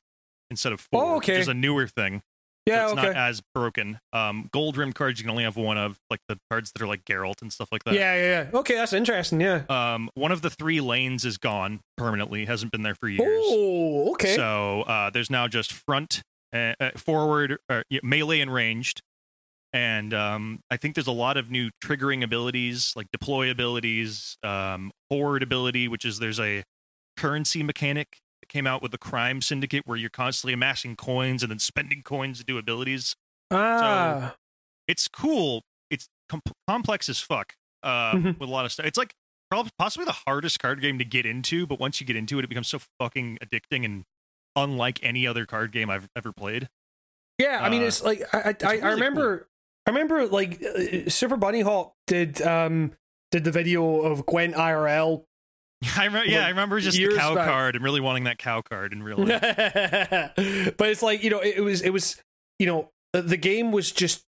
instead 0.51 0.73
of 0.73 0.81
four, 0.93 1.05
Oh, 1.05 1.17
okay. 1.17 1.35
which 1.35 1.43
is 1.43 1.49
a 1.49 1.55
newer 1.55 1.87
thing. 1.87 2.23
So 2.69 2.75
Yeah, 2.75 2.83
it's 2.85 2.93
okay. 2.93 3.03
not 3.09 3.17
as 3.17 3.41
broken. 3.55 3.99
Um, 4.13 4.49
gold 4.53 4.77
rimmed 4.77 4.95
cards 4.95 5.19
you 5.19 5.25
can 5.25 5.31
only 5.31 5.45
have 5.45 5.57
one 5.57 5.79
of, 5.79 5.99
like 6.11 6.21
the 6.29 6.39
cards 6.51 6.71
that 6.73 6.83
are 6.83 6.87
like 6.87 7.05
Geralt 7.05 7.43
and 7.43 7.53
stuff 7.53 7.69
like 7.73 7.85
that. 7.85 7.95
yeah, 7.95 8.15
yeah, 8.15 8.49
yeah. 8.53 8.59
Okay, 8.59 8.75
that's 8.75 8.93
interesting. 8.93 9.41
Yeah. 9.41 9.63
Um, 9.69 10.11
one 10.15 10.31
of 10.33 10.43
the 10.43 10.51
three 10.51 10.81
lanes 10.81 11.25
is 11.25 11.39
gone 11.39 11.81
permanently. 11.97 12.45
Hasn't 12.45 12.71
been 12.73 12.83
there 12.83 12.95
for 12.95 13.09
years. 13.09 13.23
Oh, 13.27 14.13
okay. 14.13 14.37
So 14.37 14.83
uh, 14.83 15.11
there's 15.11 15.31
now 15.31 15.49
just 15.49 15.73
front, 15.73 16.23
uh, 16.55 16.75
uh, 16.79 16.91
forward, 16.97 17.59
uh, 17.69 17.83
yeah, 17.89 18.01
melee, 18.03 18.41
and 18.41 18.53
ranged. 18.53 19.03
And 19.73 20.13
um, 20.13 20.61
I 20.71 20.77
think 20.77 20.97
there's 20.97 21.07
a 21.07 21.13
lot 21.13 21.37
of 21.37 21.51
new 21.51 21.71
triggering 21.83 22.25
abilities, 22.25 22.93
like 22.97 23.07
deploy 23.13 23.51
abilities, 23.51 24.37
um, 24.43 24.91
forward 25.09 25.43
ability, 25.45 25.87
which 25.89 26.05
is 26.05 26.19
there's 26.19 26.41
a 26.41 26.65
currency 27.17 27.63
mechanic 27.63 28.19
came 28.49 28.67
out 28.67 28.83
with 28.83 28.91
the 28.93 28.99
Crime 28.99 29.41
Syndicate, 29.43 29.83
where 29.87 29.97
you're 29.97 30.11
constantly 30.11 30.53
amassing 30.55 30.97
coins 30.97 31.43
and 31.43 31.51
then 31.51 31.59
spending 31.59 32.03
coins 32.03 32.39
to 32.39 32.45
do 32.45 32.59
abilities. 32.59 33.17
ah, 33.51 34.35
It's 34.89 35.07
cool. 35.09 35.63
It's 35.91 36.09
com- 36.29 36.43
complex 36.69 37.09
as 37.09 37.21
fuck 37.21 37.55
uh, 37.83 38.13
Mhm. 38.15 38.39
with 38.39 38.49
a 38.49 38.53
lot 38.53 38.65
of 38.65 38.73
stuff. 38.73 38.87
It's 38.87 38.99
like 38.99 39.15
probably 39.51 39.71
possibly 39.79 40.05
the 40.05 40.17
hardest 40.27 40.59
card 40.61 40.81
game 40.81 40.99
to 40.99 41.05
get 41.05 41.27
into, 41.27 41.67
but 41.67 41.79
once 41.81 42.01
you 42.01 42.07
get 42.07 42.17
into 42.17 42.39
it, 42.39 42.45
it 42.45 42.49
becomes 42.49 42.69
so 42.69 42.81
fucking 43.01 43.39
addicting 43.45 43.85
and 43.85 44.05
unlike 44.57 44.99
any 45.03 45.27
other 45.27 45.47
card 45.47 45.73
game 45.73 45.91
I've 45.91 46.09
ever 46.17 46.33
played. 46.33 46.69
yeah. 47.39 47.61
I 47.63 47.69
mean, 47.71 47.83
uh, 47.83 47.87
it's 47.87 48.03
like 48.03 48.23
I, 48.35 48.39
I, 48.39 48.43
I, 48.49 48.55
I 48.65 48.73
really 48.75 48.95
remember, 48.95 49.49
I 49.87 49.91
remember 49.91 50.27
like 50.27 50.63
uh, 50.63 51.09
Super 51.09 51.37
Bunnyhop 51.37 51.93
did 52.07 52.43
um 52.43 52.93
did 53.31 53.45
the 53.45 53.53
video 53.53 54.03
of 54.03 54.27
Gwent 54.27 54.55
IRL. 54.55 55.25
I 55.97 56.05
remember, 56.05 56.29
yeah, 56.29 56.39
Like, 56.39 56.47
I 56.47 56.49
remember 56.51 56.81
just 56.81 56.97
the 56.97 57.15
cow 57.17 57.35
back. 57.35 57.47
card 57.49 57.75
and 57.77 57.85
really 57.85 58.01
wanting 58.01 58.25
that 58.25 58.39
cow 58.39 58.61
card 58.63 58.93
in 58.93 59.03
real 59.03 59.19
life. 59.19 59.41
but 59.41 60.89
it's 60.89 61.03
like 61.03 61.23
you 61.23 61.31
know, 61.31 61.41
it, 61.41 61.57
it 61.59 61.61
was 61.61 61.81
it 61.83 61.91
was 61.91 62.21
you 62.59 62.67
know 62.67 62.91
the, 63.13 63.23
the 63.23 63.37
game 63.37 63.73
was 63.73 63.91
just 63.91 64.23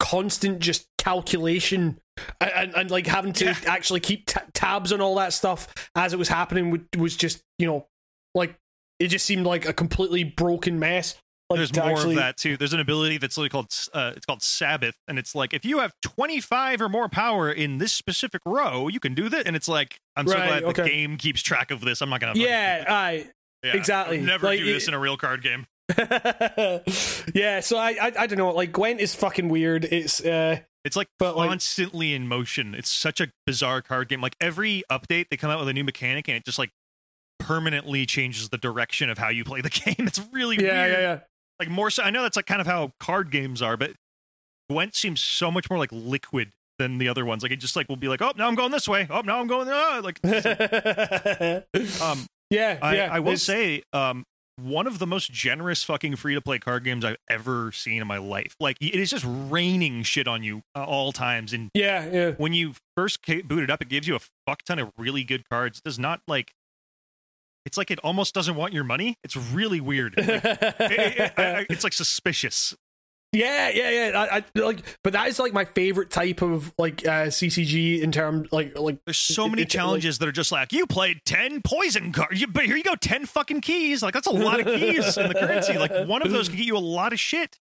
constant 0.00 0.58
just 0.60 0.86
calculation 0.98 1.98
and, 2.40 2.50
and, 2.54 2.74
and 2.74 2.90
like 2.90 3.06
having 3.06 3.32
to 3.32 3.44
Yeah. 3.46 3.56
actually 3.66 4.00
keep 4.00 4.26
t- 4.26 4.40
tabs 4.52 4.92
on 4.92 5.00
all 5.00 5.14
that 5.16 5.32
stuff 5.32 5.68
as 5.94 6.12
it 6.12 6.18
was 6.18 6.28
happening 6.28 6.70
would, 6.70 6.86
was 6.96 7.16
just 7.16 7.42
you 7.58 7.66
know 7.66 7.86
like 8.34 8.56
it 8.98 9.08
just 9.08 9.24
seemed 9.26 9.46
like 9.46 9.66
a 9.66 9.72
completely 9.72 10.22
broken 10.24 10.78
mess 10.78 11.16
like 11.52 11.58
There's 11.58 11.76
more 11.76 11.90
actually- 11.90 12.14
of 12.14 12.20
that 12.20 12.36
too. 12.36 12.56
There's 12.56 12.72
an 12.72 12.80
ability 12.80 13.18
that's 13.18 13.36
literally 13.36 13.50
called 13.50 13.72
uh, 13.92 14.12
it's 14.16 14.26
called 14.26 14.42
Sabbath, 14.42 14.96
and 15.08 15.18
it's 15.18 15.34
like 15.34 15.54
if 15.54 15.64
you 15.64 15.78
have 15.78 15.92
25 16.02 16.80
or 16.82 16.88
more 16.88 17.08
power 17.08 17.50
in 17.50 17.78
this 17.78 17.92
specific 17.92 18.40
row, 18.46 18.88
you 18.88 19.00
can 19.00 19.14
do 19.14 19.28
that. 19.28 19.46
And 19.46 19.54
it's 19.56 19.68
like 19.68 19.98
I'm 20.16 20.26
so 20.26 20.34
Right, 20.34 20.62
glad 20.62 20.74
the 20.74 20.82
game 20.84 21.16
keeps 21.16 21.42
track 21.42 21.70
of 21.70 21.80
this. 21.80 22.00
I'm 22.02 22.10
not 22.10 22.20
gonna. 22.20 22.38
yeah 22.38 22.84
I 22.88 23.26
Yeah, 23.64 23.76
exactly. 23.76 24.18
I'd 24.18 24.24
never 24.24 24.46
Like, 24.48 24.58
do 24.58 24.64
this 24.64 24.84
it- 24.84 24.88
in 24.88 24.94
a 24.94 24.98
real 24.98 25.16
card 25.16 25.42
game. 25.42 25.66
yeah, 27.34 27.60
so 27.60 27.76
I, 27.76 27.96
I 28.00 28.12
I 28.20 28.26
don't 28.26 28.38
know. 28.38 28.50
Like 28.52 28.72
Gwent 28.72 29.00
is 29.00 29.14
fucking 29.14 29.48
weird. 29.48 29.84
It's 29.84 30.20
uh, 30.24 30.58
It's 30.84 30.96
like 30.96 31.08
But, 31.18 31.36
like- 31.36 31.48
constantly 31.50 32.14
in 32.14 32.26
motion. 32.28 32.74
It's 32.74 32.90
such 32.90 33.20
a 33.20 33.28
bizarre 33.46 33.82
card 33.82 34.08
game. 34.08 34.20
Like 34.20 34.36
every 34.40 34.82
update, 34.90 35.26
they 35.30 35.36
come 35.36 35.50
out 35.50 35.58
with 35.58 35.68
a 35.68 35.72
new 35.72 35.84
mechanic, 35.84 36.28
and 36.28 36.36
it 36.36 36.44
just 36.44 36.58
like 36.58 36.70
permanently 37.38 38.06
changes 38.06 38.48
the 38.50 38.58
direction 38.58 39.10
of 39.10 39.18
how 39.18 39.28
you 39.28 39.44
play 39.44 39.60
the 39.60 39.70
game. 39.84 40.06
It's 40.06 40.20
really 40.32 40.56
yeah, 40.56 40.86
weird. 40.86 40.92
yeah, 40.92 41.00
yeah. 41.00 41.18
Like 41.62 41.70
more 41.70 41.90
so, 41.90 42.02
I 42.02 42.10
know 42.10 42.22
that's 42.22 42.36
like 42.36 42.46
kind 42.46 42.60
of 42.60 42.66
how 42.66 42.92
card 42.98 43.30
games 43.30 43.62
are, 43.62 43.76
but 43.76 43.92
Gwent 44.68 44.94
seems 44.96 45.20
so 45.20 45.50
much 45.50 45.70
more 45.70 45.78
like 45.78 45.90
liquid 45.92 46.50
than 46.78 46.98
the 46.98 47.08
other 47.08 47.24
ones. 47.24 47.42
Like 47.44 47.52
it 47.52 47.60
just 47.60 47.76
like 47.76 47.88
will 47.88 47.96
be 47.96 48.08
like, 48.08 48.20
oh, 48.20 48.32
now 48.36 48.48
I'm 48.48 48.54
going 48.56 48.72
this 48.72 48.88
way. 48.88 49.06
Oh, 49.08 49.20
now 49.20 49.38
I'm 49.40 49.46
going. 49.46 49.68
Oh, 49.70 50.00
like 50.02 50.18
um, 52.02 52.26
yeah, 52.50 52.78
I, 52.82 52.96
yeah. 52.96 53.08
I 53.12 53.20
will 53.20 53.28
it's- 53.32 53.42
say, 53.42 53.82
um, 53.92 54.24
one 54.60 54.86
of 54.86 54.98
the 54.98 55.06
most 55.06 55.32
generous 55.32 55.82
fucking 55.82 56.16
free 56.16 56.34
to 56.34 56.40
play 56.40 56.58
card 56.58 56.84
games 56.84 57.04
I've 57.04 57.16
ever 57.30 57.72
seen 57.72 58.02
in 58.02 58.06
my 58.06 58.18
life. 58.18 58.54
Like 58.60 58.76
it 58.80 58.94
is 58.94 59.10
just 59.10 59.24
raining 59.26 60.02
shit 60.02 60.28
on 60.28 60.42
you 60.42 60.62
uh, 60.76 60.84
all 60.84 61.10
times, 61.12 61.52
and 61.52 61.70
Yeah, 61.74 62.06
yeah. 62.10 62.30
when 62.32 62.52
you 62.52 62.74
first 62.96 63.24
boot 63.24 63.62
it 63.62 63.70
up, 63.70 63.80
it 63.80 63.88
gives 63.88 64.06
you 64.06 64.14
a 64.16 64.20
fuck 64.46 64.62
ton 64.62 64.78
of 64.78 64.90
really 64.98 65.24
good 65.24 65.48
cards. 65.48 65.78
It 65.78 65.84
does 65.84 65.98
not 65.98 66.20
like. 66.28 66.52
It's 67.64 67.76
like 67.78 67.90
it 67.90 67.98
almost 68.00 68.34
doesn't 68.34 68.54
want 68.56 68.72
your 68.72 68.84
money. 68.84 69.16
It's 69.24 69.36
really 69.36 69.80
weird. 69.80 70.14
Like, 70.16 70.28
it- 70.44 71.18
it- 71.18 71.32
I- 71.36 71.66
it's 71.70 71.84
like 71.84 71.92
suspicious. 71.92 72.74
Yeah, 73.34 73.70
yeah, 73.70 73.88
yeah. 74.10 74.20
I, 74.30 74.36
I 74.38 74.44
like, 74.60 74.82
but 75.02 75.14
that 75.14 75.26
is 75.28 75.38
like 75.38 75.54
my 75.54 75.64
favorite 75.64 76.10
type 76.10 76.42
of 76.42 76.70
like 76.76 77.06
uh 77.06 77.28
CCG 77.28 78.02
in 78.02 78.12
terms 78.12 78.52
like 78.52 78.78
like. 78.78 78.98
There's 79.06 79.16
so 79.16 79.48
many 79.48 79.62
it- 79.62 79.64
like- 79.64 79.70
challenges 79.70 80.18
that 80.18 80.28
are 80.28 80.32
just 80.32 80.52
like 80.52 80.70
you 80.72 80.86
played 80.86 81.20
ten 81.24 81.62
poison 81.62 82.12
cards, 82.12 82.44
but 82.52 82.66
here 82.66 82.76
you 82.76 82.82
go, 82.82 82.94
ten 82.94 83.24
fucking 83.24 83.62
keys. 83.62 84.02
Like 84.02 84.12
that's 84.12 84.26
a 84.26 84.32
lot 84.32 84.60
of 84.60 84.66
keys 84.66 85.16
in 85.16 85.28
the 85.28 85.34
currency. 85.34 85.78
Like 85.78 86.06
one 86.06 86.20
of 86.20 86.30
those 86.30 86.48
can 86.48 86.58
get 86.58 86.66
you 86.66 86.76
a 86.76 86.78
lot 86.78 87.14
of 87.14 87.20
shit. 87.20 87.58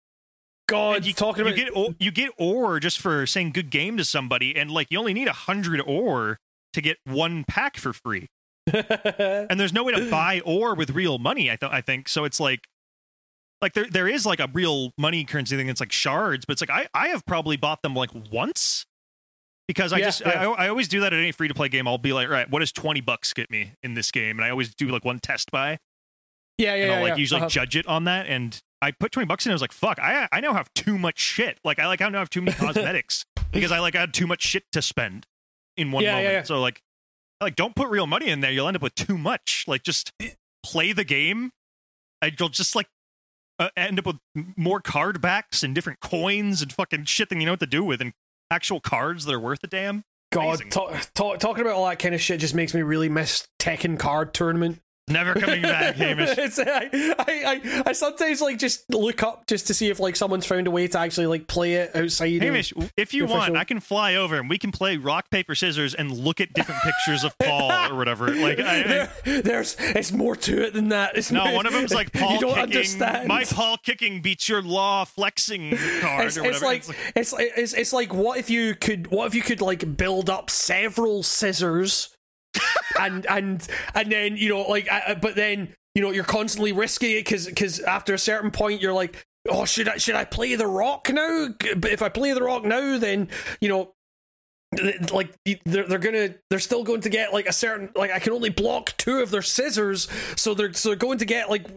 God, 0.70 0.98
And 0.98 1.06
you, 1.06 1.14
talking 1.14 1.46
you 1.46 1.52
about 1.52 1.58
get 1.58 1.72
o- 1.76 1.96
you 2.00 2.12
get 2.12 2.32
ore 2.38 2.80
just 2.80 3.00
for 3.00 3.26
saying 3.26 3.52
good 3.52 3.70
game 3.70 3.98
to 3.98 4.06
somebody, 4.06 4.56
and 4.56 4.72
like 4.72 4.88
you 4.90 5.00
only 5.00 5.14
need 5.14 5.28
a 5.28 5.34
hundred 5.34 5.82
ore 5.86 6.40
to 6.74 6.82
get 6.82 6.98
one 7.06 7.44
pack 7.46 7.76
for 7.76 7.92
free. 7.92 8.28
And 9.50 9.60
there's 9.60 9.74
no 9.74 9.84
way 9.84 9.94
to 9.94 10.10
buy 10.10 10.42
ore 10.46 10.76
with 10.76 10.92
real 10.92 11.18
money. 11.18 11.50
I 11.52 11.56
th- 11.56 11.72
I 11.72 11.82
think 11.82 12.08
so. 12.10 12.24
It's 12.26 12.40
like 12.40 12.68
like 13.62 13.74
there 13.74 13.86
there 13.90 14.08
is 14.08 14.26
like 14.26 14.40
a 14.40 14.48
real 14.54 14.92
money 14.98 15.24
currency 15.24 15.56
thing. 15.58 15.70
It's 15.70 15.80
like 15.80 15.92
shards, 15.92 16.46
but 16.46 16.54
it's 16.54 16.62
like 16.62 16.70
I 16.70 16.88
I 16.94 17.08
have 17.10 17.26
probably 17.26 17.58
bought 17.58 17.82
them 17.82 17.94
like 17.96 18.12
once 18.32 18.86
because 19.68 19.92
I 19.94 19.98
Yeah, 19.98 20.06
just 20.06 20.22
yeah. 20.22 20.50
I, 20.50 20.66
I 20.66 20.70
always 20.70 20.88
do 20.88 21.00
that 21.02 21.14
at 21.14 21.20
any 21.20 21.32
free 21.32 21.48
to 21.48 21.54
play 21.54 21.70
game. 21.70 21.88
I'll 21.88 21.98
be 21.98 22.14
like, 22.14 22.30
right, 22.30 22.50
what 22.50 22.60
does 22.60 22.72
twenty 22.72 23.02
bucks 23.02 23.34
get 23.34 23.50
me 23.50 23.74
in 23.84 23.94
this 23.96 24.12
game? 24.12 24.38
And 24.38 24.46
I 24.46 24.50
always 24.50 24.74
do 24.76 24.88
like 24.90 25.04
one 25.06 25.20
test 25.20 25.50
buy, 25.52 25.80
yeah, 26.58 26.76
yeah, 26.76 26.84
and 26.84 26.92
I'll 26.92 26.98
yeah, 27.04 27.10
like 27.10 27.18
usually 27.18 27.40
Uh-huh. 27.42 27.50
judge 27.50 27.76
it 27.76 27.88
on 27.88 28.04
that. 28.04 28.28
And 28.28 28.60
I 28.82 28.92
put 28.92 29.12
twenty 29.12 29.26
bucks 29.28 29.46
in. 29.46 29.52
I 29.52 29.56
was 29.56 29.62
like, 29.62 29.72
fuck, 29.72 29.98
I 30.00 30.28
I 30.32 30.40
now 30.40 30.54
have 30.54 30.72
too 30.74 30.98
much 30.98 31.20
shit. 31.20 31.60
Like 31.64 31.80
I 31.80 31.88
like 31.88 32.02
I 32.02 32.10
now 32.10 32.20
have 32.20 32.30
too 32.30 32.42
many 32.42 32.56
cosmetics 32.58 33.26
because 33.52 33.72
I 33.72 33.80
like 33.80 33.96
I 33.96 34.02
had 34.02 34.14
too 34.14 34.28
much 34.28 34.42
shit 34.44 34.66
to 34.74 34.82
spend 34.82 35.26
in 35.78 35.92
one 35.92 36.04
moment. 36.06 36.48
So 36.48 36.60
like 36.62 36.82
like 37.42 37.56
don't 37.56 37.76
put 37.76 37.90
real 37.90 38.08
money 38.08 38.28
in 38.28 38.42
there. 38.42 38.52
You'll 38.52 38.68
end 38.68 38.78
up 38.78 38.84
with 38.84 38.96
too 38.96 39.18
much. 39.18 39.66
Like 39.68 39.84
just 39.84 40.12
play 40.64 40.94
the 40.94 41.04
game. 41.04 41.52
I, 42.22 42.32
you'll 42.38 42.50
just 42.50 42.76
like 42.76 42.88
uh, 43.60 43.70
end 43.76 44.00
up 44.00 44.06
with 44.06 44.18
more 44.56 44.82
card 44.82 45.22
backs 45.22 45.64
and 45.64 45.74
different 45.74 46.00
coins 46.00 46.62
and 46.62 46.72
fucking 46.72 47.06
shit 47.06 47.30
that 47.30 47.40
you 47.40 47.46
know 47.46 47.54
what 47.54 47.60
to 47.60 47.68
do 47.68 47.84
with 47.84 48.02
and 48.02 48.14
actual 48.52 48.80
cards 48.80 49.26
that 49.26 49.34
are 49.34 49.40
worth 49.40 49.64
a 49.64 49.68
damn. 49.68 50.04
God, 50.32 50.60
talk, 50.70 50.94
talk, 51.14 51.40
talking 51.40 51.62
about 51.62 51.76
all 51.76 51.88
that 51.88 52.00
kind 52.00 52.14
of 52.14 52.20
shit 52.20 52.42
just 52.42 52.54
makes 52.54 52.74
me 52.74 52.82
really 52.82 53.08
miss 53.08 53.48
Tekken 53.60 53.98
card 53.98 54.34
tournament. 54.34 54.82
Never 55.10 55.34
coming 55.36 55.62
back, 55.62 55.96
Hamish. 55.96 56.30
It's- 56.38 56.60
I, 56.60 56.90
I, 57.18 57.84
I, 57.88 57.92
sometimes 57.94 58.42
like 58.42 58.58
just 58.58 58.90
look 58.94 59.24
up 59.24 59.48
just 59.48 59.68
to 59.68 59.74
see 59.74 59.90
if 59.90 60.00
like 60.02 60.16
someone's 60.18 60.46
found 60.46 60.68
a 60.68 60.72
way 60.72 60.88
to 60.88 61.00
actually 61.00 61.28
like 61.28 61.48
play 61.48 61.76
it 61.76 61.96
outside. 61.96 62.36
of- 62.36 62.42
Hamish, 62.42 62.74
if 62.98 63.14
you 63.14 63.26
want, 63.26 63.44
official- 63.44 63.58
I 63.58 63.64
can 63.64 63.80
fly 63.80 64.16
over 64.16 64.38
and 64.38 64.50
we 64.50 64.58
can 64.58 64.72
play 64.72 64.98
rock 64.98 65.30
paper 65.30 65.56
scissors 65.56 65.94
and 65.96 66.12
look 66.12 66.42
at 66.42 66.52
different 66.54 66.82
pictures 66.82 67.24
of 67.24 67.38
Paul 67.40 67.72
or 67.92 67.96
whatever. 67.96 68.34
Like, 68.36 68.60
I, 68.60 68.84
there, 69.24 69.42
there's 69.44 69.78
it's 69.80 70.12
more 70.12 70.36
to 70.36 70.66
it 70.66 70.74
than 70.74 70.90
that. 70.90 71.16
It's 71.18 71.32
no, 71.32 71.46
more- 71.46 71.54
one 71.56 71.66
of 71.66 71.74
them's 71.74 71.94
like 71.94 72.12
Paul 72.14 72.34
you 72.34 72.40
don't 72.42 72.50
kicking. 72.56 72.64
understand. 72.64 73.28
My 73.28 73.46
Paul 73.46 73.78
kicking 73.78 74.22
beats 74.22 74.50
your 74.50 74.62
law 74.62 75.06
flexing 75.06 75.78
card 76.02 76.28
it's, 76.28 76.38
or 76.38 76.46
it's 76.46 76.62
whatever. 76.62 76.66
like 76.66 76.84
it's 77.16 77.32
like 77.34 77.52
it's, 77.56 77.74
it's 77.74 77.94
like 77.94 78.14
what 78.14 78.38
if 78.40 78.50
you 78.50 78.76
could 78.76 79.08
what 79.10 79.26
if 79.28 79.36
you 79.36 79.42
could 79.42 79.62
like 79.62 79.96
build 79.96 80.30
up 80.30 80.50
several 80.50 81.24
scissors 81.24 82.10
and 83.00 83.26
and 83.28 83.68
and 83.94 84.12
then 84.12 84.38
you 84.38 84.50
know 84.50 84.62
like 84.62 84.88
uh, 84.92 85.16
but 85.16 85.36
then 85.36 85.74
you 85.96 86.02
know 86.02 86.12
you're 86.12 86.24
constantly 86.24 86.72
risking 86.72 87.12
it 87.12 87.26
because 87.26 87.46
because 87.48 87.80
after 87.82 88.14
a 88.14 88.20
certain 88.20 88.52
point 88.52 88.82
you're 88.82 88.94
like 88.94 89.26
oh 89.50 89.66
should 89.66 89.88
I 89.88 89.98
should 89.98 90.16
I 90.16 90.26
play 90.26 90.56
the 90.56 90.68
rock 90.68 91.10
now? 91.12 91.50
But 91.78 91.92
if 91.92 92.02
I 92.02 92.10
play 92.10 92.34
the 92.34 92.44
rock 92.44 92.64
now 92.64 92.98
then 92.98 93.30
you 93.62 93.70
know 93.70 93.94
like 95.12 95.34
they're, 95.66 95.88
they're 95.88 96.00
gonna 96.00 96.36
they're 96.50 96.60
still 96.60 96.84
going 96.84 97.02
to 97.02 97.10
get 97.10 97.34
like 97.34 97.48
a 97.48 97.54
certain 97.54 97.90
like 97.96 98.12
I 98.12 98.20
can 98.20 98.34
only 98.34 98.50
block 98.50 98.96
two 98.98 99.20
of 99.20 99.32
their 99.32 99.42
scissors 99.42 100.08
so 100.36 100.54
they're 100.54 100.74
so 100.74 100.90
they're 100.90 100.96
going 100.96 101.18
to 101.20 101.26
get 101.26 101.50
like 101.50 101.68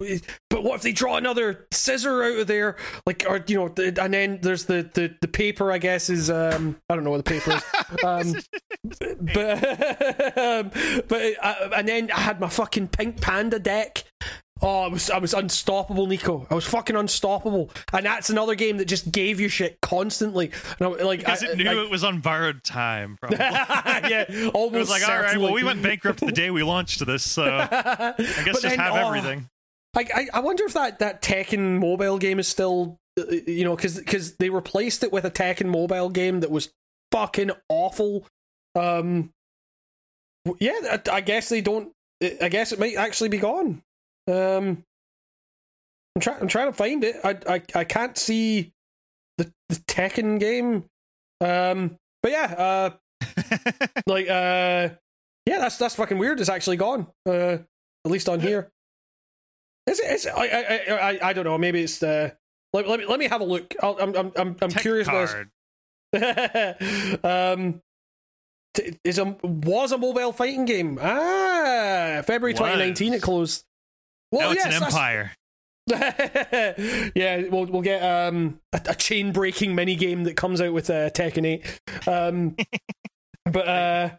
but 0.51 0.63
what 0.63 0.77
if 0.77 0.83
they 0.83 0.93
draw 0.93 1.17
another 1.17 1.67
scissor 1.73 2.23
out 2.23 2.39
of 2.39 2.47
there? 2.47 2.77
Like 3.07 3.25
or 3.29 3.43
you 3.47 3.57
know 3.57 3.75
and 3.77 4.15
then 4.15 4.39
there's 4.43 4.65
the, 4.65 4.89
the 4.95 5.15
the 5.21 5.29
paper 5.29 5.73
I 5.73 5.79
guess 5.79 6.11
is 6.11 6.31
um 6.31 6.77
I 6.89 6.95
don't 6.95 7.05
know 7.05 7.11
what 7.11 7.25
the 7.25 7.41
paper 7.41 7.53
is. 7.53 7.63
Um 8.05 8.35
but 9.35 10.39
um, 10.39 10.71
but 11.09 11.35
uh, 11.43 11.71
and 11.77 11.89
then 11.89 12.11
I 12.11 12.21
had 12.21 12.41
my 12.41 12.49
fucking 12.49 12.89
pink 12.89 13.21
panda 13.21 13.59
deck 13.59 14.05
Oh, 14.63 14.83
I 14.83 14.89
was 14.89 15.09
I 15.11 15.19
was 15.19 15.33
unstoppable, 15.33 16.07
Nico. 16.07 16.47
I 16.51 16.55
was 16.55 16.67
fucking 16.67 16.95
unstoppable, 16.95 17.71
and 17.93 18.05
that's 18.05 18.29
another 18.29 18.55
game 18.55 18.77
that 18.77 18.85
just 18.85 19.11
gave 19.11 19.41
you 19.41 19.49
shit 19.49 19.81
constantly. 19.81 20.51
And 20.79 20.89
I, 20.89 21.03
like, 21.03 21.21
because 21.21 21.43
I, 21.43 21.49
it 21.49 21.57
knew 21.57 21.65
like- 21.65 21.77
it 21.77 21.91
was 21.91 22.05
on 22.05 22.21
borrowed 22.21 22.63
time. 22.63 23.17
Probably. 23.19 23.39
yeah, 23.41 24.51
almost. 24.53 24.75
It 24.75 24.79
was 24.79 24.91
like, 24.91 25.09
all 25.09 25.21
right, 25.21 25.39
well, 25.39 25.53
we 25.55 25.65
went 25.65 25.83
bankrupt 25.83 26.21
the 26.21 26.33
day 26.33 26.51
we 26.51 26.63
launched 26.63 27.05
this, 27.07 27.23
so 27.23 27.45
I 27.73 28.15
guess 28.19 28.19
But 28.19 28.45
just 28.45 28.63
then, 28.63 28.79
have 28.79 28.93
oh, 28.93 29.09
everything. 29.09 29.49
I, 29.97 30.07
I 30.15 30.27
I 30.35 30.41
wonder 30.41 30.65
if 30.65 30.75
that 30.75 30.99
that 30.99 31.23
Tekken 31.23 31.79
mobile 31.79 32.19
game 32.19 32.39
is 32.39 32.47
still, 32.47 32.99
uh, 33.19 33.25
you 33.47 33.65
know, 33.65 33.75
because 33.75 33.99
because 33.99 34.37
they 34.37 34.51
replaced 34.51 35.03
it 35.03 35.11
with 35.13 35.25
a 35.25 35.31
Tekken 35.31 35.67
mobile 35.67 36.11
game 36.11 36.41
that 36.41 36.51
was 36.51 36.71
fucking 37.13 37.51
awful. 37.71 38.27
Um, 38.75 39.31
yeah, 40.59 40.79
I, 40.93 41.01
I 41.11 41.21
guess 41.23 41.49
they 41.49 41.63
don't. 41.63 41.93
I 42.23 42.51
guess 42.51 42.73
it 42.73 42.79
might 42.79 42.97
actually 42.97 43.31
be 43.31 43.39
gone. 43.39 43.83
Um, 44.29 44.85
I'm 46.17 46.21
trying. 46.21 46.41
I'm 46.41 46.49
trying 46.49 46.69
to 46.69 46.73
find 46.73 47.05
it. 47.05 47.17
I 47.25 47.39
I 47.49 47.63
I 47.75 47.85
can't 47.85 48.17
see 48.19 48.73
the 49.39 49.53
the 49.69 49.77
Tekken 49.77 50.39
game. 50.41 50.85
Um, 51.41 51.97
but 52.23 52.33
yeah, 52.33 52.55
uh, 52.59 52.91
like 54.07 54.29
uh, 54.29 54.91
yeah, 55.47 55.59
that's 55.59 55.79
that's 55.79 55.95
fucking 55.95 56.19
weird. 56.19 56.41
It's 56.41 56.49
actually 56.51 56.77
gone. 56.77 57.07
Uh, 57.27 57.59
at 58.05 58.11
least 58.11 58.29
on 58.29 58.41
here. 58.41 58.71
Is 59.87 60.01
it? 60.01 60.11
Is 60.11 60.27
it 60.27 60.33
I, 60.37 60.47
I, 60.47 61.11
I, 61.13 61.29
I 61.31 61.33
don't 61.33 61.45
know. 61.45 61.59
Maybe 61.59 61.83
it's 61.83 62.03
uh. 62.03 62.31
Let, 62.73 62.87
let 62.89 63.01
me 63.01 63.07
let 63.07 63.19
me 63.19 63.27
have 63.27 63.41
a 63.41 63.45
look. 63.45 63.75
I'll, 63.83 63.97
I'm 64.01 64.15
I'm 64.15 64.33
I'm 64.37 64.57
I'm 64.61 64.71
Tech 64.71 64.83
curious. 64.83 65.09
card. 65.09 65.51
um, 67.25 67.81
t- 68.75 68.97
is 69.05 69.19
a 69.19 69.37
was 69.43 69.93
a 69.93 69.99
mobile 69.99 70.33
fighting 70.33 70.65
game. 70.67 70.99
Ah, 71.01 72.23
February 72.25 72.55
2019 72.55 73.15
it 73.15 73.23
closed. 73.23 73.65
Well, 74.33 74.49
now 74.49 74.53
it's 74.53 74.65
yes, 74.65 74.75
an 74.75 74.81
that's- 74.81 74.95
empire. 74.95 75.33
yeah, 77.17 77.49
we'll 77.49 77.67
we'll 77.67 77.83
get 77.83 78.01
um 78.03 78.61
a, 78.73 78.81
a 78.91 78.95
chain 78.95 79.33
breaking 79.33 79.75
mini 79.75 79.97
game 79.97 80.25
that 80.25 80.37
comes 80.37 80.61
out 80.61 80.73
with 80.73 80.89
uh, 80.91 81.11
Tekken 81.11 81.45
8. 81.45 81.81
Um, 82.07 82.55
but 83.45 83.67
uh, 83.69 84.11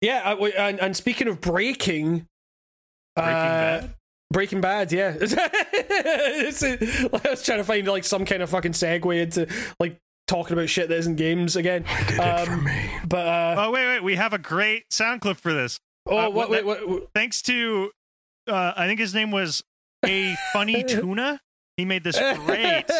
yeah, 0.00 0.30
uh, 0.32 0.36
wait, 0.38 0.54
and, 0.56 0.80
and 0.80 0.96
speaking 0.96 1.28
of 1.28 1.40
breaking, 1.40 2.26
Breaking 3.16 3.32
uh, 3.34 3.80
Bad. 3.82 3.94
Breaking 4.32 4.60
Bad, 4.60 4.92
yeah. 4.92 5.14
It's 5.20 6.62
a- 6.62 6.78
I 7.26 7.30
was 7.30 7.42
trying 7.44 7.58
to 7.58 7.64
find 7.64 7.86
like 7.86 8.04
some 8.04 8.24
kind 8.24 8.42
of 8.42 8.48
fucking 8.50 8.72
segue 8.72 9.20
into 9.22 9.46
like 9.80 9.98
talking 10.26 10.52
about 10.54 10.68
shit 10.70 10.88
that 10.88 10.96
isn't 10.98 11.16
games 11.16 11.56
again. 11.56 11.84
Um, 12.20 12.66
but 13.06 13.26
uh, 13.26 13.56
Oh 13.58 13.70
wait, 13.72 13.86
wait, 13.88 14.02
we 14.04 14.14
have 14.16 14.32
a 14.32 14.38
great 14.38 14.84
sound 14.90 15.20
clip 15.20 15.36
for 15.36 15.52
this. 15.52 15.78
oh, 16.06 16.16
uh, 16.16 16.30
what, 16.30 16.34
what- 16.34 16.50
wait, 16.50 16.64
what, 16.64 16.88
what, 16.88 17.08
Thanks 17.14 17.42
to, 17.42 17.90
uh, 18.48 18.72
I 18.76 18.86
think 18.86 19.00
his 19.00 19.14
name 19.14 19.30
was 19.30 19.62
a 20.04 20.34
funny 20.52 20.82
tuna. 20.88 21.40
He 21.76 21.84
made 21.84 22.02
this 22.02 22.18
great. 22.44 22.84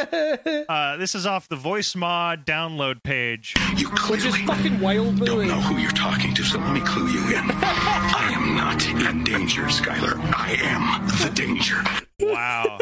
Uh, 0.68 0.96
this 0.98 1.14
is 1.14 1.26
off 1.26 1.48
the 1.48 1.56
Voicemod 1.56 2.44
download 2.44 3.02
page. 3.02 3.54
You 3.76 3.88
which 4.08 4.24
is 4.24 4.34
clearly 4.34 4.46
fucking 4.46 4.80
wild, 4.80 5.18
by 5.18 5.26
don't 5.26 5.38
way. 5.38 5.46
know 5.46 5.60
who 5.60 5.78
you're 5.78 5.90
talking 5.90 6.34
to, 6.34 6.42
so 6.44 6.58
let 6.58 6.72
me 6.72 6.80
clue 6.80 7.08
you 7.08 7.20
in. 7.36 7.50
I 7.50 8.30
am 8.34 8.54
not 8.54 8.86
in 8.86 9.24
danger, 9.24 9.62
Skyler. 9.62 10.18
I 10.36 10.52
am 10.60 11.06
the 11.08 11.30
danger. 11.34 11.82
Wow, 12.20 12.78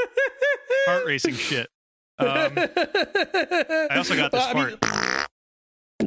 heart 0.86 1.06
racing 1.06 1.34
shit. 1.34 1.68
Um, 2.18 2.28
I 2.59 3.88
also 3.97 4.16
got 4.16 4.32
this 4.32 4.44
Well, 4.52 4.56
I 4.56 4.66
mean- 4.68 4.78
part. 4.78 5.28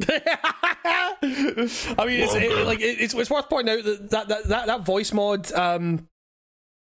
I 1.22 2.04
mean, 2.06 2.20
it's 2.20 2.34
it, 2.34 2.66
like 2.66 2.80
it, 2.80 3.00
it's 3.00 3.14
it's 3.14 3.30
worth 3.30 3.48
pointing 3.48 3.78
out 3.78 3.84
that 3.84 4.10
that 4.10 4.28
that, 4.28 4.44
that, 4.48 4.66
that 4.66 4.84
Voicemod 4.84 5.56
um 5.56 6.06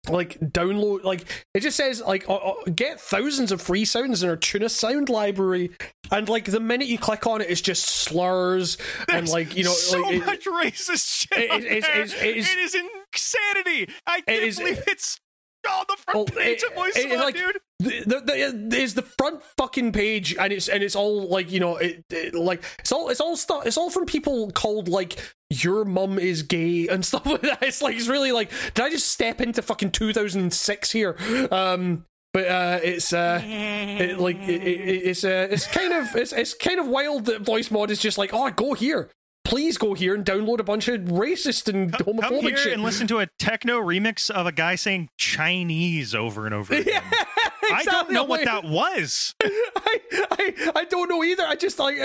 like 0.09 0.37
download 0.39 1.03
like 1.05 1.23
it 1.53 1.61
just 1.61 1.77
says 1.77 2.01
like 2.01 2.27
uh, 2.29 2.35
uh, 2.35 2.53
get 2.75 2.99
thousands 2.99 3.53
of 3.53 3.61
free 3.61 3.85
sounds 3.85 4.21
in 4.21 4.29
our 4.29 4.35
tuna 4.35 4.67
sound 4.67 5.07
library 5.07 5.71
and 6.11 6.27
like 6.27 6.43
the 6.45 6.59
minute 6.59 6.87
you 6.89 6.97
click 6.97 7.25
on 7.25 7.39
it 7.39 7.49
it's 7.49 7.61
just 7.61 7.85
slurs 7.85 8.77
and 9.09 9.29
like 9.29 9.55
you 9.55 9.63
know 9.63 9.71
so 9.71 10.01
like 10.01 10.15
it- 10.15 10.25
much 10.25 10.45
racist 10.45 11.27
shit. 11.31 11.37
it- 11.37 11.63
it- 11.63 11.71
it's- 11.71 11.83
there. 11.85 12.01
it's- 12.01 12.21
it 12.21 12.37
is- 12.37 12.51
it 12.53 12.59
is 12.59 12.75
insanity. 12.75 13.93
I 14.05 14.19
can't 14.21 14.57
believe 14.57 14.83
it's 14.87 15.19
on 15.69 15.85
the 15.87 15.97
front 15.97 16.19
Oh, 16.19 16.25
page 16.35 16.63
it- 16.63 16.69
of 16.69 16.75
Voice 16.75 16.95
it- 16.95 17.11
it, 17.11 17.19
like, 17.19 17.35
dude. 17.35 17.57
the, 17.79 17.99
the, 18.05 18.19
the, 18.21 18.65
there's 18.69 18.93
the 18.93 19.01
front 19.01 19.41
fucking 19.57 19.91
page 19.91 20.35
and 20.37 20.51
it's 20.53 20.67
and 20.69 20.81
it's 20.83 20.95
all 20.95 21.27
like 21.27 21.51
you 21.51 21.59
know 21.59 21.77
it, 21.77 22.03
it- 22.09 22.33
like 22.35 22.63
it's 22.79 22.91
all 22.91 23.09
it's 23.09 23.19
all 23.21 23.35
stuff 23.35 23.65
it's 23.65 23.77
all 23.77 23.89
from 23.89 24.05
people 24.05 24.51
called 24.51 24.87
like 24.87 25.17
your 25.49 25.85
mum 25.85 26.17
is 26.19 26.43
gay 26.43 26.87
and 26.87 27.05
stuff 27.05 27.25
like 27.25 27.41
that. 27.41 27.61
It's 27.63 27.81
like 27.81 27.95
it's 27.95 28.07
really 28.07 28.31
like 28.31 28.49
did 28.73 28.83
i 28.85 28.89
just 28.89 29.07
step 29.11 29.41
into 29.41 29.61
fucking 29.61 29.91
2006 29.91 30.91
here? 30.91 31.15
Um 31.51 32.05
but 32.33 32.47
uh 32.47 32.79
it's 32.83 33.13
uh 33.13 33.39
it, 33.43 34.19
like 34.19 34.37
it, 34.37 34.63
it, 34.63 34.79
it's 35.07 35.23
uh 35.23 35.47
it's 35.51 35.67
kind 35.67 35.93
of 35.93 36.15
it's, 36.15 36.33
it's 36.33 36.53
kind 36.55 36.79
of 36.79 36.87
wild 36.87 37.25
that 37.25 37.43
Voicemod 37.43 37.89
is 37.91 37.99
just 37.99 38.17
like 38.17 38.31
oh 38.33 38.49
go 38.51 38.73
here 38.73 39.09
please 39.45 39.77
go 39.77 39.93
here 39.93 40.15
and 40.15 40.25
download 40.25 40.59
a 40.59 40.63
bunch 40.63 40.87
of 40.87 41.01
racist 41.01 41.67
and 41.67 41.91
Come 41.93 42.17
homophobic 42.17 42.41
here 42.41 42.57
shit 42.57 42.73
and 42.73 42.83
listen 42.83 43.07
to 43.07 43.19
a 43.19 43.27
techno 43.39 43.79
remix 43.81 44.29
of 44.29 44.45
a 44.45 44.51
guy 44.51 44.75
saying 44.75 45.09
Chinese 45.17 46.15
over 46.15 46.45
and 46.45 46.53
over 46.55 46.73
again. 46.75 47.01
yeah, 47.03 47.23
I 47.71 47.83
don't 47.83 48.11
know 48.11 48.23
what 48.23 48.45
that 48.45 48.63
was. 48.63 49.33
I, 49.43 49.99
I 50.31 50.71
I 50.75 50.85
don't 50.85 51.09
know 51.09 51.23
either. 51.23 51.43
I 51.45 51.55
just 51.55 51.79
like 51.79 51.95
it, 51.97 52.01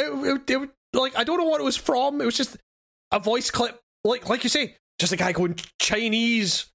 it, 0.49 0.51
it- 0.51 0.71
like 0.95 1.17
I 1.19 1.23
don't 1.25 1.37
know 1.39 1.45
what 1.45 1.61
it 1.61 1.65
was 1.65 1.77
from. 1.77 2.21
It 2.21 2.25
was 2.25 2.37
just 2.37 2.57
a 3.13 3.19
voice 3.19 3.51
clip, 3.51 3.79
like 4.05 4.29
like 4.29 4.43
you 4.43 4.49
say, 4.51 4.75
just 4.99 5.13
a 5.13 5.17
guy 5.17 5.33
going 5.33 5.57
Chinese 5.79 6.67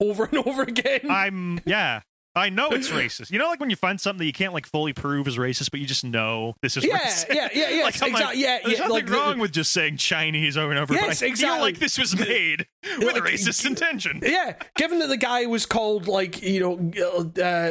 over 0.00 0.24
and 0.24 0.38
over 0.46 0.62
again. 0.62 1.00
I'm 1.10 1.60
yeah. 1.66 2.02
I 2.36 2.50
know 2.50 2.68
it's 2.68 2.88
racist. 2.90 3.30
You 3.30 3.38
know, 3.38 3.48
like 3.48 3.58
when 3.60 3.70
you 3.70 3.76
find 3.76 4.00
something 4.00 4.18
that 4.18 4.26
you 4.26 4.32
can't 4.32 4.52
like 4.52 4.66
fully 4.66 4.92
prove 4.92 5.26
is 5.26 5.38
racist, 5.38 5.70
but 5.70 5.80
you 5.80 5.86
just 5.86 6.04
know 6.04 6.54
this 6.62 6.76
is 6.76 6.84
yeah, 6.84 6.98
racist. 6.98 7.34
yeah, 7.34 7.48
yeah, 7.54 7.68
yeah, 7.78 7.82
like, 7.84 8.02
I'm 8.02 8.12
like, 8.12 8.36
yeah, 8.36 8.58
There's 8.62 8.74
yeah. 8.74 8.78
nothing 8.86 8.90
Like 8.92 9.06
the- 9.06 9.12
wrong 9.12 9.38
with 9.38 9.52
just 9.52 9.72
saying 9.72 9.96
Chinese 9.96 10.56
over 10.56 10.70
and 10.70 10.78
over, 10.78 10.94
Yes, 10.94 11.02
but 11.02 11.10
I 11.10 11.14
feel 11.14 11.28
exactly. 11.30 11.60
like 11.62 11.78
this 11.78 11.98
was 11.98 12.16
made 12.18 12.66
with 12.98 13.02
Like, 13.14 13.22
racist 13.24 13.62
g- 13.62 13.68
intention. 13.68 14.20
yeah, 14.22 14.54
given 14.76 14.98
that 15.00 15.08
the 15.08 15.16
guy 15.16 15.46
was 15.46 15.66
called 15.66 16.06
like 16.08 16.42
you 16.42 16.60
know, 16.60 17.32
uh, 17.42 17.70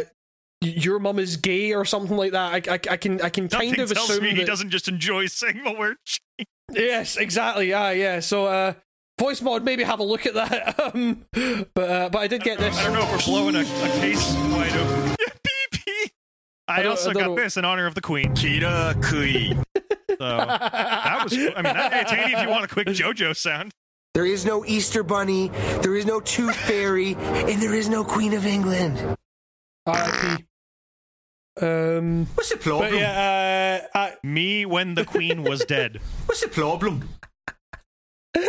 your 0.62 0.98
mum 1.00 1.20
is 1.20 1.38
gay 1.38 1.74
or 1.74 1.86
something 1.86 2.18
like 2.18 2.32
that, 2.32 2.68
I, 2.68 2.74
I, 2.74 2.80
I 2.94 2.98
can 2.98 3.22
I 3.22 3.30
can 3.30 3.44
Nothing 3.52 3.70
kind 3.76 3.82
of 3.82 3.94
tells 3.94 4.10
assume 4.10 4.24
me 4.24 4.30
he 4.32 4.38
that- 4.38 4.48
doesn't 4.48 4.72
just 4.72 4.88
enjoy 4.88 5.28
saying 5.28 5.64
the 5.64 5.74
word. 5.74 5.98
Chinese. 6.06 6.48
Yes, 6.72 7.18
exactly. 7.18 7.70
Yeah, 7.70 7.92
yeah. 7.92 8.20
So, 8.20 8.48
uh, 8.48 8.74
Voicemod, 9.20 9.64
maybe 9.64 9.84
have 9.84 10.00
a 10.00 10.04
look 10.04 10.26
at 10.26 10.34
that. 10.34 10.76
Um, 10.96 11.26
but 11.74 11.90
uh, 11.90 12.10
but 12.10 12.20
I 12.20 12.28
did 12.28 12.44
get 12.44 12.60
this. 12.60 12.78
I 12.78 12.84
don't 12.84 12.94
know 12.94 13.02
if 13.04 13.12
we're 13.28 13.34
blowing 13.34 13.56
a, 13.56 13.62
a 13.62 13.90
case 14.00 14.34
wide 14.36 14.72
open. 14.76 15.16
Yeah, 15.20 15.34
BP. 15.74 16.12
I, 16.68 16.80
I 16.80 16.82
don't- 16.84 16.92
also 16.92 17.10
I 17.12 17.14
got 17.14 17.22
know. 17.28 17.36
this 17.36 17.58
in 17.58 17.66
honor 17.66 17.86
of 17.88 17.96
the 17.96 18.02
Queen. 18.02 18.36
Kira 18.36 18.94
Kui. 19.04 19.56
So 20.10 20.16
that 20.20 21.20
was. 21.24 21.34
I 21.34 21.38
mean, 21.38 21.64
that, 21.64 21.94
hey, 21.94 22.04
Taney, 22.16 22.34
if 22.34 22.42
you 22.42 22.50
want 22.50 22.66
a 22.66 22.68
quick 22.68 22.88
JoJo 22.88 23.36
sound. 23.36 23.74
There 24.14 24.26
is 24.26 24.46
no 24.46 24.64
Easter 24.66 25.04
Bunny, 25.04 25.50
there 25.82 25.96
is 25.96 26.06
no 26.06 26.22
Tooth 26.22 26.56
Fairy, 26.56 27.16
and 27.16 27.62
there 27.62 27.74
is 27.74 27.90
no 27.90 28.04
Queen 28.06 28.34
of 28.34 28.46
England. 28.46 29.18
R.I.P. 29.86 30.46
Um, 31.62 32.26
What's 32.36 32.50
the 32.50 32.56
but 32.56 32.64
problem? 32.64 32.96
yeah, 32.96 33.82
uh, 33.94 33.98
I, 33.98 34.14
Me 34.24 34.66
when 34.66 34.94
the 34.96 35.04
Queen 35.04 35.44
was 35.44 35.66
dead. 35.66 36.00
What's 36.28 36.40
the 36.42 36.48
problem? 36.48 37.10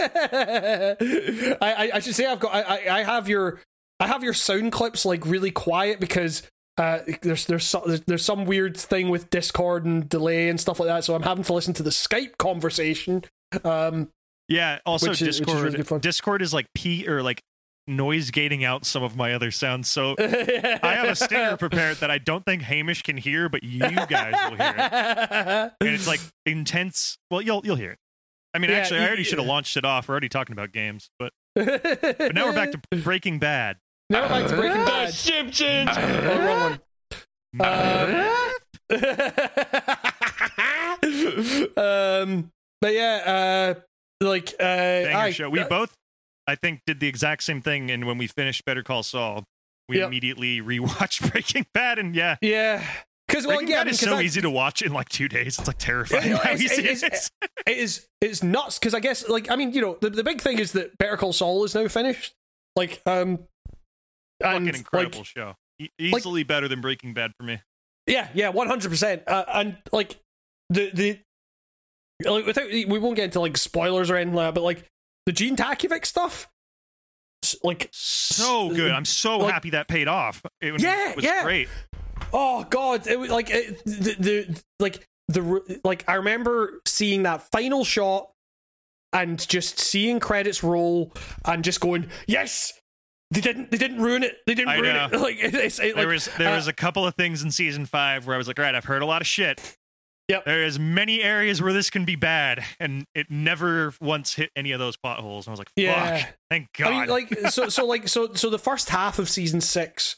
I, 0.00 1.56
I 1.62 1.90
I 1.94 1.98
should 2.00 2.14
say 2.14 2.26
I've 2.26 2.40
got 2.40 2.54
I, 2.54 2.60
I 2.88 3.00
I 3.00 3.02
have 3.04 3.28
your 3.28 3.60
I 4.00 4.06
have 4.06 4.22
your 4.22 4.34
sound 4.34 4.72
clips 4.72 5.04
like 5.04 5.24
really 5.26 5.50
quiet 5.50 6.00
because 6.00 6.42
uh 6.78 7.00
there's 7.22 7.46
there's 7.46 7.64
so, 7.64 7.82
there's, 7.86 8.00
there's 8.02 8.24
some 8.24 8.44
weird 8.44 8.76
thing 8.76 9.08
with 9.08 9.30
Discord 9.30 9.84
and 9.84 10.08
delay 10.08 10.48
and 10.48 10.60
stuff 10.60 10.80
like 10.80 10.88
that, 10.88 11.04
so 11.04 11.14
I'm 11.14 11.22
having 11.22 11.44
to 11.44 11.52
listen 11.52 11.74
to 11.74 11.82
the 11.82 11.90
Skype 11.90 12.36
conversation. 12.38 13.24
Um, 13.64 14.08
Yeah. 14.48 14.78
Also, 14.84 15.10
Which 15.10 15.22
is- 15.22 15.28
is 15.28 15.40
Discord. 15.40 15.74
really. 15.74 16.00
Discord 16.00 16.42
is 16.42 16.52
like 16.52 16.66
P 16.74 17.06
or 17.08 17.22
like 17.22 17.40
noise 17.86 18.30
gating 18.30 18.64
out 18.64 18.84
some 18.86 19.02
of 19.02 19.14
my 19.14 19.34
other 19.34 19.50
sounds. 19.50 19.88
So 19.88 20.16
I 20.18 20.78
have 20.96 21.08
a 21.08 21.14
stinger 21.14 21.56
prepared 21.56 21.98
that 21.98 22.10
I 22.10 22.18
don't 22.18 22.44
think 22.44 22.62
Hamish 22.62 23.02
can 23.02 23.16
hear, 23.18 23.48
but 23.48 23.62
you 23.62 23.80
guys 23.80 24.34
will 24.50 24.56
hear 24.56 24.74
it. 24.76 25.72
And 25.80 25.88
it's 25.90 26.06
like 26.08 26.20
intense. 26.46 27.16
Well, 27.30 27.40
you'll 27.42 27.60
you'll 27.64 27.76
hear 27.76 27.92
it. 27.92 27.98
I 28.54 28.58
mean, 28.58 28.70
Yeah, 28.70 28.76
actually, 28.78 29.00
I 29.00 29.06
already 29.06 29.24
should 29.24 29.38
have 29.38 29.46
launched 29.48 29.76
it 29.76 29.84
off. 29.84 30.08
We're 30.08 30.12
already 30.12 30.28
talking 30.28 30.52
about 30.52 30.72
games, 30.72 31.10
but 31.18 31.32
but 31.56 32.34
now 32.34 32.46
we're 32.46 32.54
back 32.54 32.72
to 32.72 32.80
Breaking 33.02 33.38
Bad. 33.38 33.76
now 34.10 34.22
we're 34.22 34.28
back 34.40 34.48
to 34.48 34.56
Breaking 34.56 34.84
Bad. 34.84 35.12
Simpsons. 35.12 35.90
Oh, 35.92 36.46
wrong 36.46 36.60
one. 36.70 36.80
Um, 37.60 38.50
um, 41.76 42.50
but 42.80 42.94
yeah, 42.94 43.74
uh, 43.76 43.80
like 44.24 44.54
uh, 44.60 44.64
I, 44.64 45.30
show. 45.32 45.50
We 45.50 45.60
uh, 45.60 45.68
both, 45.68 45.94
I 46.46 46.54
think, 46.54 46.80
did 46.86 47.00
the 47.00 47.08
exact 47.08 47.42
same 47.44 47.60
thing. 47.62 47.90
And 47.90 48.06
when 48.06 48.18
we 48.18 48.26
finished 48.26 48.64
Better 48.64 48.82
Call 48.82 49.02
Saul, 49.02 49.44
we 49.88 49.98
Yep. 49.98 50.08
immediately 50.08 50.60
rewatched 50.60 51.30
Breaking 51.32 51.66
Bad. 51.72 51.98
And 51.98 52.14
yeah, 52.16 52.36
yeah, 52.40 52.84
because 53.26 53.46
well, 53.46 53.62
yeah, 53.62 53.80
is 53.84 53.98
because 53.98 54.12
so 54.12 54.16
I- 54.16 54.22
easy 54.22 54.40
to 54.40 54.50
watch 54.50 54.82
in 54.82 54.92
like 54.92 55.08
two 55.08 55.28
days. 55.28 55.58
It's 55.58 55.66
like 55.66 55.78
terrifying 55.78 56.30
Yeah, 56.30 56.36
how 56.36 56.52
it's- 56.52 56.60
easy 56.62 56.82
it's- 56.88 57.02
it 57.02 57.12
is. 57.14 57.30
it 57.66 57.76
is 57.78 58.06
it's 58.20 58.42
nuts 58.42 58.78
because 58.78 58.94
I 58.94 59.00
guess 59.00 59.28
like 59.28 59.50
I 59.50 59.56
mean 59.56 59.72
you 59.72 59.80
know 59.80 59.96
the, 60.00 60.10
the 60.10 60.24
big 60.24 60.40
thing 60.40 60.58
is 60.58 60.72
that 60.72 60.96
Better 60.98 61.16
Call 61.16 61.32
Saul 61.32 61.64
is 61.64 61.74
now 61.74 61.86
finished 61.88 62.34
like 62.76 63.00
um 63.06 63.46
and 64.40 64.66
Fucking 64.66 64.74
incredible 64.80 65.18
like, 65.18 65.26
show. 65.26 65.54
E- 65.80 65.88
easily 65.98 66.42
better 66.42 66.68
than 66.68 66.80
Breaking 66.80 67.14
Bad 67.14 67.32
for 67.38 67.44
me. 67.44 67.60
yeah 68.06 68.28
yeah 68.34 68.48
one 68.50 68.68
hundred 68.68 68.90
percent 68.90 69.22
uh, 69.26 69.44
and 69.48 69.76
like 69.92 70.20
the 70.70 70.90
the 70.92 71.18
like 72.28 72.46
without 72.46 72.70
we 72.70 72.84
won't 72.98 73.16
get 73.16 73.24
into 73.26 73.40
like 73.40 73.56
spoilers 73.56 74.10
or 74.10 74.16
anything 74.16 74.34
like 74.34 74.48
that 74.48 74.54
but 74.54 74.62
like 74.64 74.84
the 75.26 75.32
Gene 75.32 75.56
Takovic 75.56 76.04
stuff 76.04 76.48
like 77.62 77.88
So 77.92 78.70
good. 78.70 78.90
I'm 78.90 79.04
so 79.04 79.38
like- 79.38 79.52
happy 79.52 79.70
that 79.70 79.88
paid 79.88 80.08
off. 80.08 80.42
It 80.60 80.72
was, 80.72 80.82
Yeah, 80.82 81.14
was 81.14 81.24
yeah. 81.24 81.42
great. 81.42 81.68
Oh 82.32 82.64
god, 82.70 83.06
it 83.06 83.18
was 83.18 83.30
like 83.30 83.50
it, 83.50 83.84
the, 83.84 84.16
the 84.18 84.62
like 84.80 85.06
the 85.28 85.80
like 85.84 86.04
I 86.08 86.14
remember 86.14 86.80
seeing 86.86 87.22
that 87.24 87.42
final 87.50 87.84
shot 87.84 88.30
and 89.12 89.46
just 89.48 89.78
seeing 89.78 90.20
credits 90.20 90.62
roll 90.62 91.12
and 91.44 91.62
just 91.64 91.80
going, 91.80 92.08
"Yes, 92.26 92.72
they 93.30 93.40
didn't 93.40 93.70
they 93.70 93.78
didn't 93.78 94.02
ruin 94.02 94.22
it. 94.22 94.38
They 94.46 94.54
didn't 94.54 94.70
I 94.70 94.76
ruin 94.78 94.94
know. 94.94 95.08
it." 95.12 95.20
Like 95.20 95.36
it, 95.42 95.54
it's 95.54 95.78
it, 95.78 95.94
There 95.94 96.04
like, 96.06 96.12
was 96.12 96.28
there 96.38 96.52
uh, 96.52 96.56
was 96.56 96.66
a 96.68 96.72
couple 96.72 97.06
of 97.06 97.14
things 97.14 97.42
in 97.42 97.50
season 97.50 97.86
five 97.86 98.26
where 98.26 98.34
I 98.34 98.38
was 98.38 98.48
like, 98.48 98.58
all 98.58 98.64
right, 98.64 98.74
I've 98.74 98.84
heard 98.84 99.02
a 99.02 99.06
lot 99.06 99.20
of 99.22 99.26
shit. 99.26 99.76
Yep. 100.28 100.46
There 100.46 100.64
is 100.64 100.78
many 100.78 101.22
areas 101.22 101.60
where 101.60 101.74
this 101.74 101.90
can 101.90 102.06
be 102.06 102.16
bad, 102.16 102.64
and 102.80 103.04
it 103.14 103.26
never 103.30 103.92
once 104.00 104.34
hit 104.34 104.50
any 104.56 104.72
of 104.72 104.78
those 104.80 104.96
potholes. 104.96 105.46
And 105.46 105.50
I 105.50 105.52
was 105.52 105.58
like, 105.58 105.68
fuck, 105.68 105.76
Yeah. 105.76 106.26
thank 106.50 106.68
God. 106.78 106.92
I 106.92 107.00
mean, 107.00 107.08
like 107.10 107.50
so 107.50 107.68
so 107.68 107.84
like 107.84 108.08
so 108.08 108.32
so 108.32 108.48
the 108.48 108.58
first 108.58 108.88
half 108.88 109.18
of 109.18 109.28
season 109.28 109.60
six, 109.60 110.16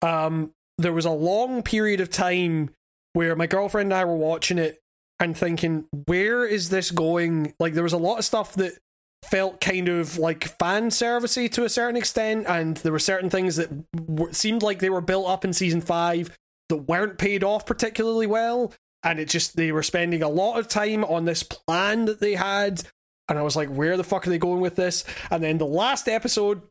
um, 0.00 0.52
there 0.78 0.92
was 0.92 1.04
a 1.04 1.10
long 1.10 1.62
period 1.62 2.00
of 2.00 2.10
time 2.10 2.70
where 3.12 3.34
my 3.36 3.46
girlfriend 3.46 3.92
and 3.92 4.00
I 4.00 4.04
were 4.04 4.16
watching 4.16 4.58
it 4.58 4.78
and 5.20 5.36
thinking, 5.36 5.86
where 6.06 6.44
is 6.44 6.70
this 6.70 6.90
going? 6.90 7.54
Like 7.58 7.74
there 7.74 7.82
was 7.82 7.92
a 7.92 7.98
lot 7.98 8.18
of 8.18 8.24
stuff 8.24 8.54
that 8.54 8.78
felt 9.24 9.60
kind 9.60 9.88
of 9.88 10.16
like 10.16 10.44
fan 10.58 10.90
servicey 10.90 11.50
to 11.52 11.64
a 11.64 11.68
certain 11.68 11.96
extent, 11.96 12.46
and 12.48 12.76
there 12.78 12.92
were 12.92 12.98
certain 12.98 13.28
things 13.28 13.56
that 13.56 13.70
w- 13.92 14.32
seemed 14.32 14.62
like 14.62 14.78
they 14.78 14.90
were 14.90 15.00
built 15.00 15.28
up 15.28 15.44
in 15.44 15.52
season 15.52 15.80
five 15.80 16.36
that 16.68 16.76
weren't 16.76 17.18
paid 17.18 17.42
off 17.42 17.66
particularly 17.66 18.26
well. 18.26 18.72
And 19.02 19.20
it 19.20 19.28
just 19.28 19.56
they 19.56 19.72
were 19.72 19.82
spending 19.82 20.22
a 20.22 20.28
lot 20.28 20.58
of 20.58 20.68
time 20.68 21.04
on 21.04 21.24
this 21.24 21.42
plan 21.42 22.06
that 22.06 22.20
they 22.20 22.34
had 22.34 22.82
and 23.28 23.38
I 23.38 23.42
was 23.42 23.56
like, 23.56 23.68
where 23.68 23.96
the 23.96 24.04
fuck 24.04 24.26
are 24.26 24.30
they 24.30 24.38
going 24.38 24.60
with 24.60 24.76
this? 24.76 25.04
And 25.30 25.42
then 25.42 25.58
the 25.58 25.66
last 25.66 26.08
episode 26.08 26.62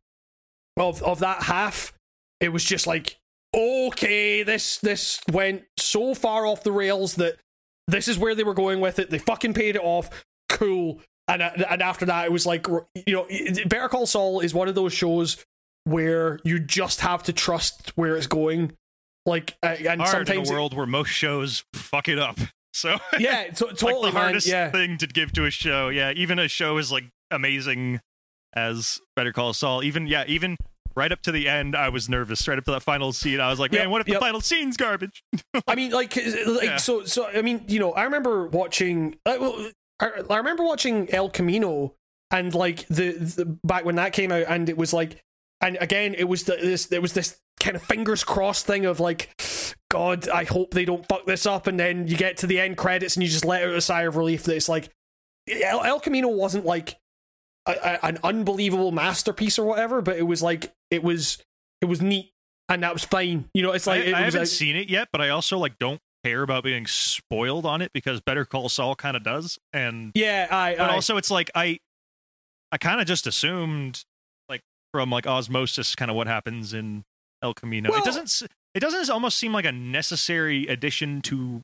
of 0.75 1.01
of 1.03 1.19
that 1.19 1.43
half, 1.43 1.93
it 2.39 2.49
was 2.49 2.63
just 2.63 2.87
like, 2.87 3.17
okay, 3.55 4.43
this 4.43 4.77
this 4.77 5.21
went 5.31 5.63
so 5.77 6.13
far 6.13 6.45
off 6.45 6.63
the 6.63 6.71
rails 6.71 7.15
that 7.15 7.37
this 7.87 8.07
is 8.07 8.17
where 8.17 8.35
they 8.35 8.43
were 8.43 8.53
going 8.53 8.79
with 8.79 8.99
it. 8.99 9.09
They 9.09 9.17
fucking 9.19 9.53
paid 9.53 9.75
it 9.75 9.81
off. 9.83 10.09
Cool. 10.49 10.99
And 11.27 11.41
uh, 11.41 11.51
and 11.69 11.81
after 11.81 12.05
that, 12.05 12.25
it 12.25 12.31
was 12.31 12.45
like, 12.45 12.67
you 13.05 13.13
know, 13.13 13.27
Better 13.67 13.89
Call 13.89 14.05
Saul 14.05 14.39
is 14.39 14.53
one 14.53 14.67
of 14.67 14.75
those 14.75 14.93
shows 14.93 15.43
where 15.83 16.39
you 16.43 16.59
just 16.59 17.01
have 17.01 17.23
to 17.23 17.33
trust 17.33 17.91
where 17.95 18.15
it's 18.15 18.27
going. 18.27 18.73
Like, 19.25 19.57
uh, 19.61 19.75
and 19.87 20.01
hard 20.01 20.21
in 20.21 20.25
sometimes 20.25 20.49
a 20.49 20.53
it- 20.53 20.55
world 20.55 20.73
where 20.73 20.85
most 20.85 21.09
shows 21.09 21.63
fuck 21.73 22.07
it 22.07 22.19
up. 22.19 22.37
So 22.73 22.95
yeah, 23.17 23.45
like 23.47 23.55
totally, 23.55 24.11
the 24.11 24.13
man. 24.13 24.21
hardest 24.23 24.45
Yeah, 24.45 24.69
thing 24.69 24.99
to 24.99 25.07
give 25.07 25.31
to 25.31 25.45
a 25.45 25.49
show. 25.49 25.89
Yeah, 25.89 26.11
even 26.11 26.37
a 26.37 26.47
show 26.47 26.77
is 26.77 26.91
like 26.91 27.05
amazing 27.31 28.01
as 28.55 28.99
Better 29.15 29.33
Call 29.33 29.53
Saul. 29.53 29.83
Even 29.83 30.05
yeah, 30.05 30.25
even 30.27 30.57
right 30.97 31.11
up 31.11 31.21
to 31.21 31.31
the 31.31 31.47
end, 31.47 31.75
I 31.75 31.89
was 31.89 32.09
nervous. 32.09 32.47
Right 32.47 32.57
up 32.57 32.65
to 32.65 32.71
that 32.71 32.83
final 32.83 33.13
scene, 33.13 33.39
I 33.39 33.49
was 33.49 33.59
like, 33.59 33.71
Yep, 33.71 33.81
man, 33.81 33.91
what 33.91 34.01
if 34.01 34.07
yep. 34.07 34.19
the 34.19 34.25
final 34.25 34.41
scene's 34.41 34.75
garbage? 34.75 35.23
I 35.67 35.75
mean, 35.75 35.91
like, 35.91 36.15
like 36.15 36.63
Yeah. 36.63 36.77
so, 36.77 37.03
so. 37.05 37.27
I 37.27 37.41
mean, 37.41 37.63
you 37.67 37.79
know, 37.79 37.93
I 37.93 38.03
remember 38.03 38.47
watching. 38.47 39.17
I, 39.25 39.37
well, 39.37 39.69
I, 39.99 40.09
I 40.29 40.37
remember 40.37 40.63
watching 40.63 41.09
El 41.11 41.29
Camino, 41.29 41.93
and 42.31 42.53
like 42.53 42.87
the, 42.87 43.11
the 43.11 43.45
back 43.63 43.85
when 43.85 43.95
that 43.95 44.11
came 44.11 44.31
out, 44.31 44.45
and 44.47 44.67
it 44.67 44.77
was 44.77 44.91
like 44.91 45.23
and 45.61 45.77
again, 45.81 46.13
it 46.15 46.25
was 46.25 46.43
the, 46.43 46.55
this 46.55 46.91
it 46.91 47.01
was 47.01 47.13
this 47.13 47.39
kind 47.59 47.75
of 47.75 47.81
fingers 47.81 48.23
crossed 48.23 48.65
thing 48.65 48.85
of 48.85 48.99
like, 48.99 49.35
God, 49.89 50.29
I 50.29 50.43
hope 50.43 50.71
they 50.71 50.85
don't 50.85 51.07
fuck 51.07 51.25
this 51.25 51.45
up, 51.45 51.67
and 51.67 51.79
then 51.79 52.07
you 52.07 52.17
get 52.17 52.37
to 52.37 52.47
the 52.47 52.59
end 52.59 52.77
credits 52.77 53.15
and 53.15 53.23
you 53.23 53.29
just 53.29 53.45
let 53.45 53.63
out 53.63 53.73
a 53.73 53.81
sigh 53.81 54.03
of 54.03 54.15
relief 54.15 54.43
that 54.43 54.55
it's 54.55 54.69
like 54.69 54.89
El, 55.49 55.83
El 55.83 55.99
Camino 55.99 56.27
wasn't 56.27 56.65
like 56.65 56.95
a, 57.67 57.71
a, 57.71 58.05
an 58.05 58.17
unbelievable 58.23 58.91
masterpiece 58.91 59.59
or 59.59 59.65
whatever, 59.65 60.01
but 60.01 60.17
it 60.17 60.23
was 60.23 60.41
like 60.41 60.73
it 60.91 61.03
was 61.03 61.37
it 61.81 61.85
was 61.85 62.01
neat 62.01 62.31
and 62.69 62.83
that 62.83 62.93
was 62.93 63.03
fine. 63.03 63.49
You 63.53 63.63
know, 63.63 63.71
it's 63.71 63.87
like 63.87 64.01
I, 64.01 64.05
it 64.05 64.13
I 64.13 64.21
haven't 64.21 64.41
like- 64.41 64.47
seen 64.47 64.75
it 64.75 64.89
yet, 64.89 65.09
but 65.11 65.21
I 65.21 65.29
also 65.29 65.57
like 65.57 65.77
don't 65.79 65.99
care 66.23 66.41
about 66.41 66.63
being 66.63 66.87
spoiled 66.87 67.65
on 67.65 67.81
it 67.81 67.91
because 67.93 68.21
Better 68.21 68.43
Call 68.45 68.69
Saul 68.69 68.95
kind 68.95 69.15
of 69.15 69.23
does, 69.23 69.57
and 69.73 70.11
yeah, 70.15 70.47
I, 70.49 70.75
but 70.75 70.89
I 70.89 70.93
also 70.95 71.17
it's 71.17 71.29
like 71.31 71.51
I, 71.55 71.79
I 72.71 72.77
kind 72.77 72.99
of 72.99 73.07
just 73.07 73.27
assumed 73.27 74.03
like 74.49 74.61
from 74.91 75.09
like 75.09 75.27
osmosis, 75.27 75.95
kind 75.95 76.09
of 76.11 76.17
what 76.17 76.27
happens 76.27 76.73
in 76.73 77.03
El 77.41 77.53
Camino. 77.53 77.89
Well- 77.91 78.01
it 78.01 78.05
doesn't. 78.05 78.49
It 78.75 78.79
doesn't 78.81 79.09
almost 79.09 79.39
seem 79.39 79.53
like 79.53 79.65
a 79.65 79.71
necessary 79.71 80.67
addition 80.67 81.21
to 81.23 81.61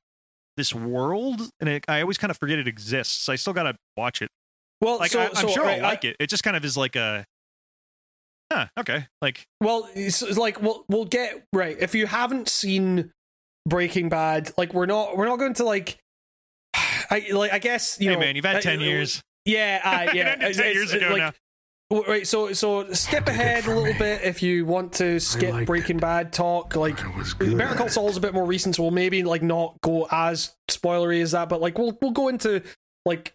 this 0.57 0.73
world, 0.73 1.41
and 1.59 1.69
it, 1.69 1.85
I 1.87 2.01
always 2.01 2.17
kind 2.17 2.31
of 2.31 2.37
forget 2.37 2.57
it 2.57 2.67
exists. 2.67 3.29
I 3.29 3.35
still 3.35 3.53
gotta 3.53 3.75
watch 3.97 4.21
it. 4.21 4.29
Well, 4.83 4.99
Like 4.99 5.11
so, 5.11 5.21
I, 5.21 5.27
I'm 5.27 5.35
so, 5.35 5.47
sure 5.47 5.63
right, 5.63 5.79
I'll 5.79 5.85
I- 5.85 5.89
like 5.89 6.03
it. 6.05 6.15
It 6.19 6.29
just 6.29 6.43
kind 6.43 6.55
of 6.57 6.65
is 6.65 6.77
like 6.77 6.95
a. 6.95 7.25
Huh, 8.51 8.67
okay. 8.79 9.07
Like 9.21 9.47
Well, 9.61 9.89
it's, 9.95 10.21
it's 10.21 10.37
like 10.37 10.61
we'll 10.61 10.85
we'll 10.87 11.05
get 11.05 11.43
right. 11.53 11.75
If 11.79 11.95
you 11.95 12.05
haven't 12.05 12.49
seen 12.49 13.11
Breaking 13.67 14.09
Bad, 14.09 14.51
like 14.57 14.73
we're 14.73 14.85
not 14.85 15.17
we're 15.17 15.25
not 15.25 15.39
going 15.39 15.53
to 15.55 15.63
like. 15.63 15.97
I 16.75 17.25
like 17.33 17.51
I 17.53 17.59
guess 17.59 17.97
you 17.99 18.09
hey 18.09 18.15
know. 18.15 18.19
man, 18.19 18.35
you've 18.35 18.45
had 18.45 18.61
ten 18.61 18.79
years. 18.79 19.23
Yeah, 19.45 19.81
uh, 19.83 20.03
It 20.11 20.15
yeah. 20.15 20.23
ended 20.29 20.55
10 20.55 20.65
it's, 20.65 20.75
years 20.75 20.93
ago 20.93 21.09
like, 21.09 21.17
now. 21.17 21.31
Right, 22.07 22.25
so 22.25 22.53
so 22.53 22.91
skip 22.93 23.27
ahead 23.27 23.65
a 23.67 23.75
little 23.75 23.97
bit 23.99 24.21
if 24.23 24.41
you 24.41 24.65
want 24.65 24.93
to 24.93 25.19
skip 25.19 25.51
liked 25.53 25.67
Breaking 25.67 25.97
Bad 25.97 26.33
talk. 26.33 26.75
Like 26.75 27.03
I 27.03 27.17
was 27.17 27.33
good 27.33 27.57
Better 27.57 27.75
Call 27.75 27.85
at 27.85 27.91
it. 27.91 27.93
Saul's 27.93 28.17
a 28.17 28.21
bit 28.21 28.33
more 28.33 28.45
recent, 28.45 28.75
so 28.75 28.83
we'll 28.83 28.91
maybe 28.91 29.23
like 29.23 29.43
not 29.43 29.79
go 29.81 30.07
as 30.11 30.55
spoilery 30.69 31.21
as 31.21 31.31
that, 31.31 31.49
but 31.49 31.61
like 31.61 31.77
we'll 31.77 31.97
we'll 32.01 32.11
go 32.11 32.29
into 32.29 32.63
like 33.05 33.33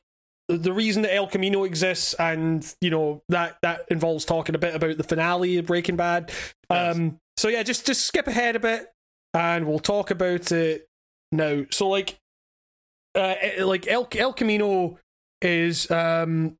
the- 0.48 0.72
reason 0.72 1.02
that 1.02 1.14
El 1.14 1.26
Camino 1.26 1.64
exists, 1.64 2.14
and 2.14 2.74
you 2.80 2.90
know 2.90 3.22
that 3.28 3.58
that 3.62 3.82
involves 3.90 4.24
talking 4.24 4.54
a 4.54 4.58
bit 4.58 4.74
about 4.74 4.96
the 4.96 5.04
finale 5.04 5.58
of 5.58 5.66
Breaking 5.66 5.96
Bad. 5.96 6.32
does. 6.70 6.96
Um, 6.96 7.20
so 7.36 7.48
yeah, 7.48 7.62
just 7.62 7.86
just 7.86 8.06
skip 8.06 8.26
ahead 8.26 8.56
a 8.56 8.60
bit, 8.60 8.92
and 9.34 9.66
we'll 9.66 9.78
talk 9.78 10.10
about 10.10 10.50
it 10.52 10.88
now. 11.30 11.64
So 11.70 11.88
like, 11.88 12.18
uh, 13.14 13.34
like 13.60 13.86
El 13.86 14.08
El 14.16 14.32
Camino 14.32 14.98
is 15.42 15.90
um, 15.90 16.56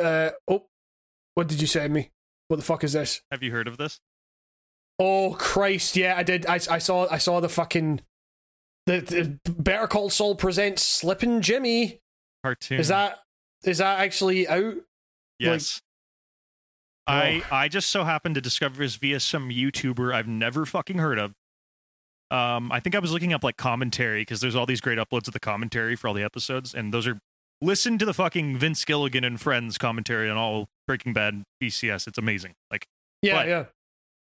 uh, 0.00 0.30
oh, 0.48 0.64
what 1.34 1.48
did 1.48 1.60
you 1.60 1.66
send 1.66 1.92
me? 1.92 2.10
What 2.48 2.56
the 2.56 2.64
fuck 2.64 2.84
is 2.84 2.92
this? 2.94 3.22
Have 3.30 3.42
you 3.42 3.50
heard 3.52 3.68
of 3.68 3.76
this? 3.76 4.00
Oh 4.98 5.34
Christ! 5.38 5.96
Yeah, 5.96 6.14
I 6.16 6.22
did. 6.22 6.46
I, 6.46 6.54
I 6.54 6.78
saw. 6.78 7.06
I 7.10 7.18
saw 7.18 7.40
the 7.40 7.48
fucking 7.48 8.00
the, 8.86 9.00
the 9.44 9.52
Better 9.52 9.86
Call 9.86 10.10
Saul 10.10 10.34
presents 10.34 10.82
Slippin' 10.84 11.42
Jimmy. 11.42 12.00
Cartoon. 12.44 12.78
Is 12.78 12.88
that 12.88 13.20
is 13.64 13.78
that 13.78 14.00
actually 14.00 14.46
out? 14.46 14.74
Yes. 15.38 15.80
I 17.06 17.42
I 17.50 17.68
just 17.68 17.90
so 17.90 18.04
happened 18.04 18.34
to 18.34 18.42
discover 18.42 18.82
this 18.82 18.96
via 18.96 19.18
some 19.18 19.48
YouTuber 19.48 20.14
I've 20.14 20.28
never 20.28 20.66
fucking 20.66 20.98
heard 20.98 21.18
of. 21.18 21.32
Um, 22.30 22.70
I 22.70 22.80
think 22.80 22.94
I 22.94 22.98
was 22.98 23.12
looking 23.12 23.32
up 23.32 23.42
like 23.42 23.56
commentary 23.56 24.22
because 24.22 24.42
there's 24.42 24.54
all 24.54 24.66
these 24.66 24.82
great 24.82 24.98
uploads 24.98 25.26
of 25.26 25.32
the 25.32 25.40
commentary 25.40 25.96
for 25.96 26.08
all 26.08 26.14
the 26.14 26.22
episodes, 26.22 26.74
and 26.74 26.92
those 26.92 27.06
are 27.06 27.18
listen 27.62 27.96
to 27.96 28.04
the 28.04 28.14
fucking 28.14 28.58
Vince 28.58 28.84
Gilligan 28.84 29.24
and 29.24 29.40
Friends 29.40 29.78
commentary 29.78 30.28
on 30.28 30.36
all 30.36 30.66
Breaking 30.86 31.14
Bad 31.14 31.44
BCS. 31.62 32.06
It's 32.06 32.18
amazing. 32.18 32.52
Like 32.70 32.84
Yeah, 33.22 33.44
yeah. 33.44 33.64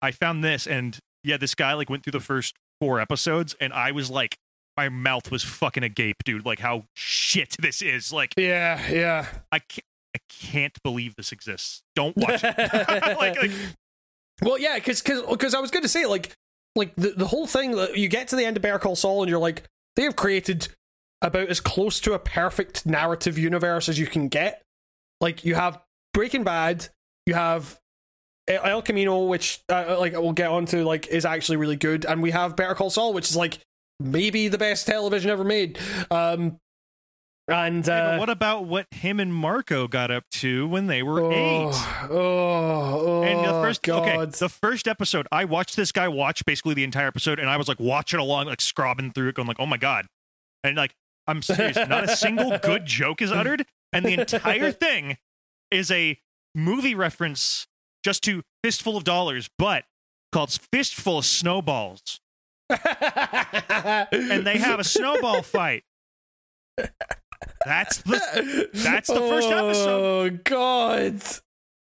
I 0.01 0.11
found 0.11 0.45
this, 0.45 0.65
and 0.65 0.97
yeah, 1.25 1.35
this 1.35 1.55
guy 1.55 1.73
like 1.73 1.89
went 1.89 2.03
through 2.03 2.11
the 2.11 2.21
first 2.21 2.55
four 2.79 3.01
episodes, 3.01 3.53
and 3.59 3.73
I 3.73 3.91
was 3.91 4.09
like, 4.09 4.37
my 4.77 4.89
mouth 4.89 5.31
was 5.31 5.43
fucking 5.43 5.83
agape, 5.83 6.23
dude. 6.23 6.45
Like 6.45 6.59
how 6.59 6.85
shit 6.93 7.55
this 7.59 7.81
is. 7.81 8.11
Like 8.11 8.33
Yeah, 8.37 8.79
yeah. 8.91 9.27
I 9.51 9.59
can't. 9.59 9.85
I 10.15 10.19
can't 10.29 10.77
believe 10.83 11.15
this 11.15 11.31
exists. 11.31 11.81
Don't 11.95 12.15
watch 12.15 12.43
it. 12.43 12.55
like, 13.17 13.35
like, 13.41 13.51
Well, 14.43 14.59
yeah, 14.59 14.75
because 14.75 15.01
because 15.01 15.55
I 15.55 15.59
was 15.59 15.71
going 15.71 15.81
to 15.81 15.89
say 15.89 16.05
like 16.05 16.33
like 16.75 16.95
the 16.95 17.11
the 17.11 17.27
whole 17.27 17.47
thing 17.47 17.71
that 17.71 17.97
you 17.97 18.07
get 18.07 18.27
to 18.29 18.35
the 18.35 18.45
end 18.45 18.57
of 18.57 18.63
Better 18.63 18.79
Call 18.79 18.95
Saul 18.95 19.23
and 19.23 19.29
you're 19.29 19.39
like 19.39 19.63
they 19.95 20.03
have 20.03 20.15
created 20.15 20.67
about 21.21 21.47
as 21.49 21.59
close 21.59 21.99
to 22.01 22.13
a 22.13 22.19
perfect 22.19 22.85
narrative 22.85 23.37
universe 23.37 23.89
as 23.89 23.97
you 23.97 24.05
can 24.05 24.27
get. 24.27 24.61
Like 25.21 25.45
you 25.45 25.55
have 25.55 25.81
Breaking 26.13 26.43
Bad, 26.43 26.89
you 27.25 27.33
have 27.33 27.79
El 28.47 28.63
El 28.63 28.81
Camino, 28.81 29.25
which 29.25 29.61
uh, 29.69 29.97
like 29.99 30.13
we'll 30.13 30.33
get 30.33 30.49
onto, 30.49 30.83
like 30.83 31.07
is 31.07 31.25
actually 31.25 31.57
really 31.57 31.77
good, 31.77 32.05
and 32.05 32.21
we 32.21 32.31
have 32.31 32.55
Better 32.55 32.75
Call 32.75 32.89
Saul, 32.89 33.13
which 33.13 33.29
is 33.29 33.35
like 33.35 33.59
maybe 34.03 34.47
the 34.47 34.57
best 34.57 34.85
television 34.85 35.31
ever 35.31 35.43
made. 35.43 35.79
Um, 36.11 36.59
and 37.47 37.87
uh, 37.89 38.11
but 38.11 38.19
what 38.19 38.29
about 38.29 38.65
what 38.65 38.87
him 38.91 39.19
and 39.19 39.33
Marco 39.33 39.87
got 39.87 40.11
up 40.11 40.23
to 40.31 40.65
when 40.67 40.87
they 40.87 41.03
were 41.03 41.21
oh, 41.21 41.31
eight? 41.31 41.75
Oh, 42.09 42.09
oh, 42.11 43.23
And 43.23 43.39
the 43.39 43.51
first 43.61 43.81
God. 43.83 44.07
okay, 44.07 44.31
the 44.39 44.47
first 44.47 44.87
episode, 44.87 45.27
I 45.29 45.43
watched 45.43 45.75
this 45.75 45.91
guy 45.91 46.07
watch 46.07 46.45
basically 46.45 46.73
the 46.73 46.85
entire 46.85 47.07
episode, 47.07 47.39
and 47.39 47.49
I 47.49 47.57
was 47.57 47.67
like 47.67 47.81
watching 47.81 48.19
along, 48.19 48.45
like 48.45 48.61
scrobbing 48.61 49.11
through 49.11 49.29
it, 49.29 49.35
going 49.35 49.47
like, 49.47 49.59
"Oh 49.59 49.65
my 49.65 49.75
god!" 49.75 50.05
And 50.63 50.77
like, 50.77 50.95
I'm 51.27 51.41
serious, 51.41 51.75
not 51.75 52.05
a 52.05 52.15
single 52.15 52.57
good 52.63 52.85
joke 52.85 53.21
is 53.21 53.31
uttered, 53.31 53.65
and 53.91 54.05
the 54.05 54.13
entire 54.13 54.71
thing 54.71 55.17
is 55.69 55.91
a 55.91 56.17
movie 56.55 56.95
reference 56.95 57.67
just 58.05 58.23
to 58.23 58.43
Fistful 58.63 58.95
of 58.95 59.03
Dollars, 59.03 59.49
but 59.57 59.83
called 60.31 60.57
Fistful 60.71 61.17
of 61.17 61.25
Snowballs, 61.25 62.21
and 62.69 64.45
they 64.45 64.57
have 64.57 64.79
a 64.79 64.83
snowball 64.83 65.41
fight. 65.41 65.83
That's 67.65 67.97
the 67.97 68.69
That's 68.73 69.07
the 69.07 69.19
first 69.19 69.47
oh, 69.49 69.67
episode. 69.67 70.33
Oh 70.33 70.39
God! 70.43 71.21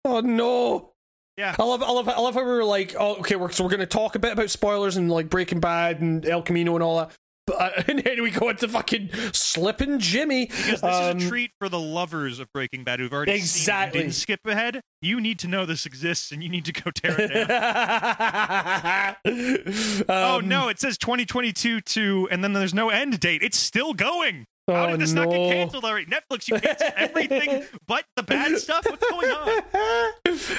Oh 0.05 0.21
no! 0.21 0.93
Yeah. 1.37 1.55
I 1.59 1.65
love, 1.65 1.83
I 1.83 1.91
love, 1.91 2.09
I 2.09 2.19
love 2.19 2.35
how 2.35 2.41
we 2.41 2.47
were 2.47 2.65
like, 2.65 2.95
oh, 2.99 3.17
okay, 3.17 3.37
we're 3.37 3.51
so 3.51 3.65
we're 3.65 3.71
gonna 3.71 3.87
talk 3.87 4.15
a 4.15 4.19
bit 4.19 4.33
about 4.33 4.51
spoilers 4.51 4.97
and 4.97 5.11
like 5.11 5.29
Breaking 5.29 5.61
Bad 5.61 6.01
and 6.01 6.25
El 6.25 6.43
Camino 6.43 6.75
and 6.75 6.83
all 6.83 6.99
that, 6.99 7.11
uh, 7.57 7.71
and 7.87 8.01
then 8.01 8.23
we 8.23 8.31
go 8.31 8.49
into 8.49 8.67
fucking 8.69 9.11
Slippin' 9.33 10.01
Jimmy. 10.01 10.47
Because 10.47 10.81
this 10.81 10.83
Um, 10.83 11.19
is 11.19 11.25
a 11.25 11.29
treat 11.29 11.53
for 11.61 11.69
the 11.69 11.79
lovers 11.79 12.39
of 12.41 12.53
Breaking 12.53 12.83
Bad 12.85 12.99
who've 13.01 13.13
already 13.13 13.33
Exactly. 13.33 14.01
seen 14.01 14.01
it 14.01 14.05
didn't 14.05 14.15
skip 14.17 14.41
ahead. 14.47 14.81
You 15.03 15.21
need 15.21 15.39
to 15.41 15.49
know 15.49 15.65
this 15.67 15.87
exists, 15.87 16.33
and 16.33 16.43
you 16.43 16.49
need 16.49 16.65
to 16.65 16.73
go 16.73 16.91
tear 16.91 17.15
it 17.19 17.29
down. 17.49 19.17
oh 20.09 20.39
Um, 20.39 20.49
no! 20.49 20.69
It 20.69 20.81
says 20.81 20.99
2022 20.99 21.81
to, 21.81 22.29
and 22.31 22.43
then 22.43 22.53
there's 22.53 22.75
no 22.75 22.91
end 22.91 23.21
date. 23.21 23.43
It's 23.43 23.59
still 23.59 23.95
going. 23.95 24.47
How 24.69 24.87
Oh, 24.87 24.91
did 24.91 25.01
this 25.01 25.13
not 25.13 25.29
no. 25.29 25.31
get 25.49 25.53
canceled 25.55 25.85
already? 25.85 26.07
Netflix, 26.07 26.49
you 26.49 26.59
cancel 26.59 26.89
everything 26.97 27.65
but 27.87 28.05
the 28.17 28.25
bad 28.25 28.59
stuff. 28.59 28.85
What's 28.91 29.09
going 29.09 29.31
on? 29.31 29.63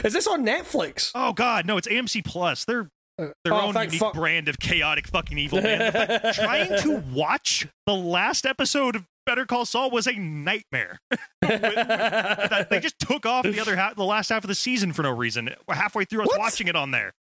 Is 0.05 0.13
this 0.13 0.27
on 0.27 0.45
Netflix? 0.45 1.11
Oh 1.13 1.33
God, 1.33 1.65
no! 1.65 1.75
It's 1.77 1.87
AMC 1.89 2.23
Plus. 2.23 2.63
They're 2.63 2.87
their 3.17 3.33
oh, 3.53 3.67
own 3.67 3.75
unique 3.75 3.99
fuck. 3.99 4.13
brand 4.13 4.47
of 4.47 4.59
chaotic 4.59 5.07
fucking 5.07 5.37
evil. 5.37 5.61
Man. 5.61 5.91
Fact- 5.91 6.35
trying 6.35 6.81
to 6.81 7.03
watch 7.11 7.67
the 7.85 7.93
last 7.95 8.45
episode 8.45 8.95
of 8.95 9.05
Better 9.25 9.45
Call 9.45 9.65
Saul 9.65 9.89
was 9.91 10.07
a 10.07 10.13
nightmare. 10.13 10.99
they 11.41 12.79
just 12.81 12.97
took 12.99 13.25
off 13.25 13.43
the 13.43 13.59
other 13.59 13.75
half, 13.75 13.95
the 13.95 14.03
last 14.05 14.29
half 14.29 14.43
of 14.43 14.47
the 14.47 14.55
season 14.55 14.93
for 14.93 15.03
no 15.03 15.11
reason. 15.11 15.49
Halfway 15.69 16.05
through 16.05 16.21
us 16.21 16.27
What? 16.29 16.39
watching 16.39 16.67
it 16.67 16.75
on 16.75 16.91
there. 16.91 17.13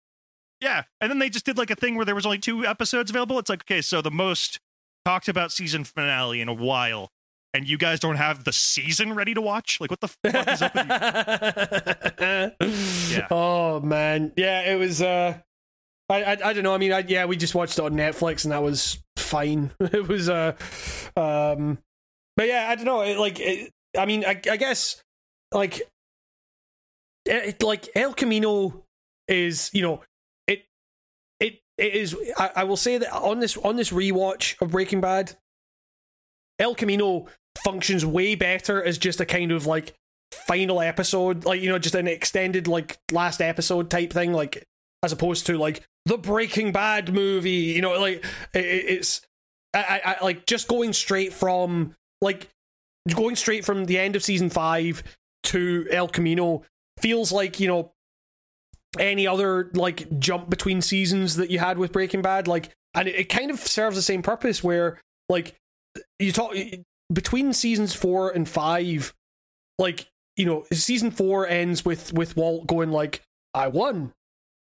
Yeah, 0.61 0.85
and 1.01 1.11
then 1.11 1.19
they 1.19 1.29
just 1.29 1.45
did 1.45 1.59
like 1.59 1.71
a 1.71 1.75
thing 1.75 1.97
where 1.97 2.05
there 2.05 2.15
was 2.15 2.25
only 2.25 2.39
two 2.39 2.65
episodes 2.65 3.11
available. 3.11 3.39
It's 3.39 3.51
like 3.51 3.63
okay, 3.63 3.83
so 3.83 4.01
the 4.01 4.11
most 4.11 4.61
talked 5.05 5.29
about 5.29 5.53
season 5.53 5.85
finale 5.85 6.41
in 6.41 6.49
a 6.49 6.55
while, 6.55 7.11
and 7.53 7.69
you 7.69 7.77
guys 7.77 8.01
don't 8.01 8.17
have 8.17 8.45
the 8.45 8.53
season 8.53 9.13
ready 9.15 9.35
to 9.35 9.41
watch. 9.43 9.81
Like 9.81 9.91
what 9.91 10.01
the 10.01 10.09
fuck 10.09 10.49
is 10.49 10.63
up 10.63 10.75
with 10.75 10.87
you? 12.61 13.17
yeah. 13.17 13.27
Oh 13.31 13.81
man, 13.81 14.33
yeah. 14.37 14.63
It 14.63 14.79
was. 14.79 15.03
uh 15.03 15.39
I, 16.09 16.23
I 16.23 16.33
I 16.33 16.53
don't 16.53 16.63
know. 16.63 16.75
I 16.75 16.79
mean, 16.79 16.93
I, 16.93 17.05
yeah, 17.07 17.25
we 17.27 17.37
just 17.37 17.55
watched 17.55 17.79
it 17.79 17.85
on 17.85 17.93
Netflix 17.93 18.45
and 18.45 18.53
that 18.53 18.63
was 18.63 18.99
fine. 19.17 19.71
it 19.81 20.09
was. 20.09 20.29
uh 20.29 20.53
Um. 21.17 21.79
But 22.37 22.49
yeah, 22.49 22.67
I 22.69 22.75
don't 22.75 22.85
know. 22.85 23.01
It, 23.01 23.19
like, 23.19 23.41
it, 23.41 23.73
I 23.97 24.05
mean, 24.05 24.23
I, 24.25 24.39
I 24.51 24.59
guess 24.59 25.03
like 25.53 25.81
it, 27.25 27.63
like 27.63 27.89
El 27.95 28.13
Camino 28.15 28.85
is 29.29 29.71
you 29.73 29.83
know 29.83 30.03
it 30.47 30.65
it 31.41 31.61
it 31.79 31.95
is. 31.95 32.17
I, 32.37 32.51
I 32.57 32.65
will 32.65 32.77
say 32.77 32.99
that 32.99 33.13
on 33.13 33.41
this 33.41 33.57
on 33.57 33.77
this 33.77 33.91
rewatch 33.91 34.61
of 34.61 34.71
Breaking 34.71 35.01
Bad, 35.01 35.37
El 36.59 36.75
Camino 36.75 37.27
functions 37.59 38.05
way 38.05 38.35
better 38.35 38.83
as 38.83 38.99
just 38.99 39.21
a 39.21 39.27
kind 39.27 39.51
of 39.51 39.67
like 39.67 39.95
final 40.33 40.81
episode, 40.81 41.45
like 41.45 41.61
you 41.61 41.69
know, 41.69 41.79
just 41.79 41.95
an 41.95 42.07
extended 42.07 42.69
like 42.69 42.99
last 43.11 43.41
episode 43.41 43.91
type 43.91 44.13
thing, 44.13 44.33
like 44.33 44.65
as 45.03 45.13
opposed 45.13 45.47
to 45.47 45.59
like 45.59 45.83
the 46.05 46.19
Breaking 46.19 46.73
Bad 46.73 47.13
movie. 47.13 47.51
You 47.51 47.83
know, 47.83 47.99
like 48.01 48.25
it, 48.55 48.65
it- 48.65 48.85
it's 48.89 49.21
I, 49.75 50.01
I, 50.05 50.17
I 50.21 50.25
like 50.25 50.47
just 50.47 50.69
going 50.69 50.93
straight 50.93 51.33
from 51.33 51.95
like 52.21 52.49
going 53.15 53.37
straight 53.37 53.65
from 53.65 53.85
the 53.85 53.99
end 53.99 54.17
of 54.17 54.23
season 54.25 54.51
five 54.51 55.03
to 55.45 55.87
El 55.91 56.09
Camino 56.09 56.63
feels 57.01 57.31
like 57.31 57.61
you 57.61 57.69
know 57.69 57.93
any 58.99 59.27
other 59.27 59.71
like 59.75 60.19
jump 60.19 60.49
between 60.49 60.81
seasons 60.81 61.37
that 61.37 61.51
you 61.51 61.59
had 61.59 61.79
with 61.79 61.93
Breaking 61.93 62.23
Bad. 62.23 62.49
Like, 62.49 62.71
and 62.95 63.09
it, 63.09 63.15
it 63.17 63.25
kind 63.29 63.51
of 63.51 63.59
serves 63.61 63.97
the 63.97 64.03
same 64.03 64.23
purpose 64.23 64.65
where 64.65 64.99
like 65.29 65.55
you 66.19 66.33
talk 66.33 66.55
between 67.13 67.53
seasons 67.53 67.95
four 67.95 68.31
and 68.31 68.49
five, 68.49 69.13
like 69.79 70.07
you 70.37 70.47
know, 70.47 70.65
season 70.73 71.11
four 71.11 71.47
ends 71.47 71.85
with 71.85 72.13
with 72.15 72.37
Walt 72.37 72.67
going 72.67 72.91
like, 72.91 73.23
"I 73.55 73.69
won," 73.69 74.13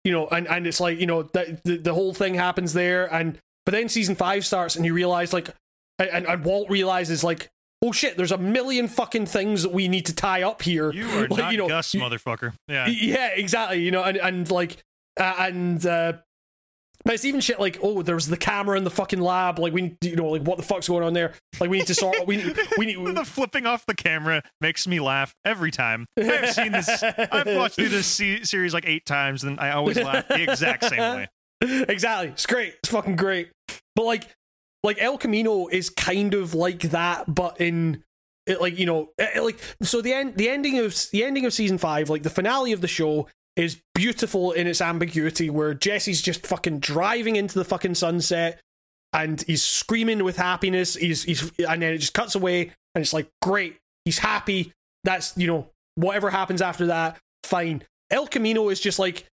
you 0.05 0.13
know, 0.13 0.29
and 0.29 0.47
and 0.49 0.67
it's 0.67 0.81
like 0.81 0.99
you 0.99 1.07
know 1.07 1.23
that 1.23 1.65
the, 1.65 1.77
the 1.77 1.95
whole 1.95 2.15
thing 2.15 2.35
happens 2.35 2.73
there, 2.73 3.13
and 3.13 3.39
but 3.67 3.73
then 3.73 3.89
season 3.89 4.15
five 4.15 4.45
starts 4.47 4.77
and 4.77 4.85
you 4.87 4.95
realize 4.95 5.33
like, 5.33 5.51
and, 5.99 6.27
and 6.27 6.45
Walt 6.45 6.71
realizes 6.71 7.23
like. 7.25 7.49
Oh 7.81 7.93
shit! 7.93 8.17
There's 8.17 8.33
a 8.33 8.39
million 8.39 8.89
fucking 8.89 9.27
things 9.27 9.63
that 9.63 9.71
we 9.73 9.87
need 9.87 10.05
to 10.07 10.13
tie 10.13 10.43
up 10.43 10.63
here. 10.63 10.93
You 10.93 11.09
are 11.11 11.29
Like, 11.29 11.39
not 11.39 11.53
you 11.53 11.59
know, 11.59 11.69
Gus, 11.69 11.95
motherfucker. 11.95 12.55
Yeah. 12.67 12.89
yeah, 12.89 13.29
exactly. 13.29 13.81
You 13.85 13.93
know, 13.93 14.03
and 14.03 14.17
and 14.17 14.51
like, 14.51 14.79
uh, 15.17 15.35
and 15.39 15.87
uh, 15.87 16.15
but 17.05 17.15
it's 17.15 17.25
even 17.25 17.41
shit 17.41 17.61
like, 17.61 17.79
oh, 17.83 18.03
there's 18.03 18.27
the 18.27 18.37
camera 18.37 18.77
in 18.77 18.85
the 18.85 18.91
fucking 18.91 19.21
lab. 19.21 19.59
Like, 19.59 19.73
we, 19.73 19.97
you 20.01 20.17
know, 20.17 20.29
like 20.29 20.43
what 20.43 20.57
the 20.57 20.63
fuck's 20.63 20.89
going 20.89 21.05
on 21.05 21.13
there? 21.13 21.35
Like, 21.61 21.71
we 21.71 21.79
need 21.79 21.87
to 21.87 21.95
sort. 21.95 22.27
We 22.27 22.37
need, 22.43 22.59
we 22.77 22.87
need. 22.87 23.17
the 23.17 23.25
flipping 23.25 23.67
off 23.67 23.87
the 23.87 23.95
camera 23.95 24.43
makes 24.61 24.87
me 24.87 25.01
laugh 25.01 25.35
every 25.45 25.71
time. 25.71 26.07
I've 26.19 26.53
seen 26.53 26.73
this. 26.73 27.03
I've 27.03 27.57
watched 27.57 27.77
through 27.77 27.89
this 27.89 28.07
se- 28.07 28.43
series 28.45 28.75
like 28.75 28.85
eight 28.87 29.07
times, 29.07 29.45
and 29.45 29.61
I 29.61 29.71
always 29.71 29.97
laugh 29.97 30.29
the 30.29 30.43
exact 30.43 30.85
same 30.85 30.99
way. 30.99 31.29
exactly. 31.61 32.29
It's 32.29 32.47
great. 32.47 32.75
It's 32.83 32.91
fucking 32.91 33.17
great. 33.17 33.51
But 33.95 34.05
like, 34.05 34.29
like 34.83 35.01
El 35.01 35.19
Camino 35.19 35.69
is 35.69 35.91
kind 35.91 36.35
of 36.35 36.55
like 36.55 36.81
that, 36.91 37.33
but 37.33 37.61
in 37.61 38.03
it, 38.47 38.61
like 38.61 38.79
you 38.79 38.87
know, 38.87 39.11
it, 39.19 39.43
like 39.43 39.59
so 39.83 40.01
the 40.01 40.13
end, 40.13 40.37
the 40.37 40.49
ending 40.49 40.79
of 40.79 40.97
the 41.13 41.25
ending 41.25 41.47
of 41.47 41.53
season 41.53 41.79
five, 41.79 42.11
like 42.11 42.23
the 42.23 42.31
finale 42.31 42.73
of 42.73 42.81
the 42.81 42.89
show 42.89 43.29
is 43.59 43.81
beautiful 43.95 44.53
in 44.53 44.67
its 44.67 44.81
ambiguity, 44.81 45.51
where 45.51 45.75
Jesse's 45.75 46.23
just 46.23 46.47
fucking 46.47 46.81
driving 46.81 47.37
into 47.37 47.59
the 47.59 47.65
fucking 47.65 47.95
sunset. 47.95 48.61
And 49.13 49.43
he's 49.43 49.63
screaming 49.63 50.23
with 50.23 50.37
happiness. 50.37 50.95
He's 50.95 51.23
he's 51.23 51.51
and 51.61 51.83
then 51.83 51.95
it 51.95 51.99
just 51.99 52.15
cuts 52.15 52.35
away, 52.35 52.73
and 52.95 53.03
it's 53.03 53.13
like 53.15 53.29
great. 53.41 53.79
He's 54.05 54.19
happy. 54.19 54.73
That's 55.05 55.37
you 55.37 55.47
know 55.47 55.71
whatever 55.95 56.31
happens 56.31 56.63
after 56.63 56.87
that, 56.87 57.19
fine. 57.43 57.85
El 58.11 58.27
Camino 58.27 58.69
is 58.69 58.81
just 58.81 58.99
like 58.99 59.27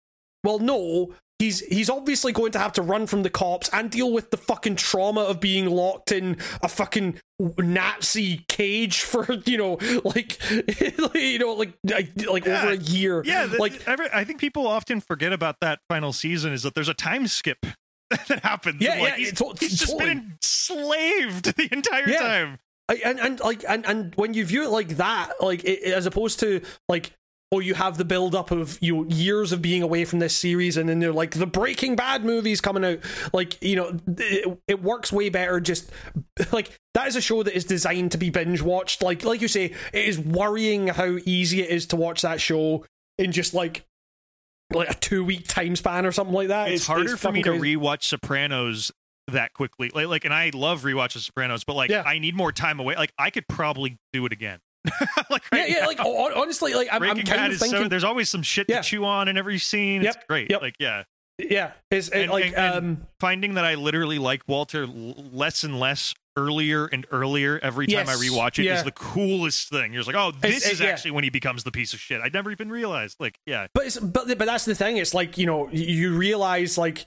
well, 0.44 0.58
no, 0.58 1.14
he's 1.42 1.60
he's 1.60 1.90
obviously 1.90 2.32
going 2.32 2.52
to 2.52 2.58
have 2.58 2.72
to 2.74 2.82
run 2.82 3.06
from 3.06 3.22
the 3.24 3.30
cops 3.30 3.68
and 3.72 3.90
deal 3.90 4.12
with 4.12 4.30
the 4.30 4.36
fucking 4.36 4.76
trauma 4.76 5.20
of 5.22 5.40
being 5.40 5.66
locked 5.66 6.12
in 6.12 6.36
a 6.62 6.68
fucking 6.68 7.18
Nazi 7.58 8.44
cage 8.48 9.00
for 9.10 9.26
you 9.46 9.58
know 9.58 9.78
like 10.04 10.38
you 11.14 11.38
know 11.38 11.52
like 11.54 11.72
like, 11.84 12.10
Yeah. 12.46 12.62
over 12.62 12.72
a 12.72 12.76
year. 12.76 13.22
Yeah, 13.24 13.48
like 13.58 13.86
every, 13.88 14.06
I 14.12 14.24
think 14.24 14.40
people 14.40 14.66
often 14.66 15.00
forget 15.00 15.32
about 15.32 15.56
that 15.60 15.80
final 15.88 16.12
season 16.12 16.52
is 16.52 16.62
that 16.62 16.74
there's 16.74 16.88
a 16.88 16.94
time 16.94 17.26
skip 17.26 17.58
that 18.10 18.40
happens. 18.42 18.80
Yeah, 18.80 18.90
Like, 19.00 19.00
yeah, 19.00 19.16
he's, 19.16 19.32
to- 19.34 19.54
he's 19.58 19.78
just 19.78 19.92
totally. 19.92 20.14
been 20.14 20.32
enslaved 20.42 21.56
the 21.56 21.68
entire 21.72 22.08
Yeah. 22.08 22.18
time. 22.18 22.58
I, 22.88 23.00
and 23.04 23.20
and 23.20 23.40
like 23.40 23.64
and 23.68 23.86
and 23.86 24.14
when 24.16 24.34
you 24.34 24.44
view 24.44 24.64
it 24.64 24.70
like 24.70 24.96
that, 24.96 25.30
like 25.40 25.64
it, 25.64 25.82
as 25.92 26.06
opposed 26.06 26.40
to 26.40 26.60
like. 26.88 27.12
Oh, 27.52 27.60
you 27.60 27.74
have 27.74 27.98
the 27.98 28.04
build 28.04 28.34
up 28.34 28.50
of 28.50 28.78
you 28.80 28.96
know, 28.96 29.04
years 29.04 29.52
of 29.52 29.60
being 29.60 29.82
away 29.82 30.06
from 30.06 30.20
this 30.20 30.34
series, 30.34 30.78
and 30.78 30.88
then 30.88 31.00
they're 31.00 31.12
like 31.12 31.32
the 31.32 31.46
Breaking 31.46 31.94
Bad 31.94 32.24
movies 32.24 32.62
coming 32.62 32.82
out. 32.82 33.00
Like 33.34 33.62
you 33.62 33.76
know, 33.76 34.00
it, 34.16 34.58
it 34.66 34.82
works 34.82 35.12
way 35.12 35.28
better. 35.28 35.60
Just 35.60 35.90
like 36.52 36.70
that 36.94 37.06
is 37.08 37.14
a 37.16 37.20
show 37.20 37.42
that 37.42 37.54
is 37.54 37.66
designed 37.66 38.12
to 38.12 38.18
be 38.18 38.30
binge 38.30 38.62
watched. 38.62 39.02
Like 39.02 39.22
like 39.24 39.42
you 39.42 39.48
say, 39.48 39.74
it 39.92 40.04
is 40.06 40.18
worrying 40.18 40.88
how 40.88 41.18
easy 41.26 41.60
it 41.60 41.68
is 41.68 41.86
to 41.88 41.96
watch 41.96 42.22
that 42.22 42.40
show 42.40 42.86
in 43.18 43.32
just 43.32 43.52
like 43.52 43.84
like 44.72 44.90
a 44.90 44.94
two 44.94 45.22
week 45.22 45.46
time 45.46 45.76
span 45.76 46.06
or 46.06 46.12
something 46.12 46.34
like 46.34 46.48
that. 46.48 46.70
It's, 46.70 46.86
harder 46.86 47.16
for 47.18 47.30
me 47.30 47.42
to 47.42 47.50
crazy. 47.58 47.76
rewatch 47.76 48.04
Sopranos 48.04 48.90
that 49.28 49.52
quickly. 49.52 49.90
Like, 49.94 50.08
like, 50.08 50.24
and 50.24 50.34
I 50.34 50.50
love 50.54 50.82
rewatching 50.82 51.18
Sopranos, 51.18 51.64
but 51.64 51.74
like, 51.74 51.90
Yeah. 51.90 52.02
I 52.04 52.18
need 52.18 52.34
more 52.34 52.52
time 52.52 52.80
away. 52.80 52.94
Like, 52.96 53.12
I 53.18 53.30
could 53.30 53.46
probably 53.48 53.98
do 54.12 54.24
it 54.26 54.32
again. 54.32 54.60
like, 55.30 55.42
Yeah, 55.52 55.58
right 55.60 55.68
yeah. 55.70 55.80
now. 55.80 55.86
Like 55.86 56.00
honestly, 56.36 56.74
like 56.74 56.88
I'm, 56.90 57.02
I'm 57.02 57.22
kind 57.22 57.52
of 57.52 57.58
thinking. 57.58 57.82
so. 57.82 57.88
There's 57.88 58.04
always 58.04 58.28
some 58.28 58.42
shit 58.42 58.66
Yeah. 58.68 58.82
to 58.82 58.82
chew 58.82 59.04
on 59.04 59.28
in 59.28 59.36
every 59.36 59.58
scene. 59.58 60.02
Yep, 60.02 60.14
It's 60.16 60.24
great. 60.28 60.50
yep. 60.50 60.62
Like, 60.62 60.74
yeah. 60.78 61.04
yeah, 61.38 61.72
it's 61.90 62.08
it, 62.08 62.22
And- 62.22 62.30
like 62.30 62.46
and- 62.46 62.54
and 62.56 62.74
um. 62.76 63.06
finding 63.20 63.54
that 63.54 63.64
I 63.64 63.74
literally 63.76 64.18
like 64.18 64.42
Walter 64.48 64.86
less 64.86 65.64
and 65.64 65.78
less 65.78 66.14
earlier 66.36 66.86
and 66.86 67.06
earlier 67.12 67.58
every 67.62 67.86
time 67.86 68.08
I 68.08 68.14
rewatch 68.14 68.58
it 68.58 68.62
is 68.62 68.66
yeah. 68.66 68.82
the 68.82 68.90
coolest 68.92 69.68
thing. 69.68 69.92
You're 69.92 70.02
just 70.02 70.06
like, 70.12 70.16
oh, 70.16 70.32
this 70.40 70.66
it- 70.66 70.72
is 70.72 70.80
yeah. 70.80 70.88
actually 70.88 71.10
when 71.12 71.24
he 71.24 71.30
becomes 71.30 71.62
the 71.64 71.70
piece 71.70 71.92
of 71.94 72.00
shit. 72.00 72.20
I'd 72.22 72.32
never 72.32 72.50
even 72.50 72.70
realized. 72.70 73.16
Like, 73.20 73.38
yeah, 73.46 73.66
But 73.74 73.86
it's 73.86 73.98
but 73.98 74.26
but 74.38 74.46
that's 74.46 74.64
the 74.64 74.74
thing. 74.74 74.96
It's 74.96 75.14
like 75.14 75.36
you 75.38 75.46
know 75.46 75.68
you 75.70 76.16
realize 76.16 76.76
like 76.78 77.06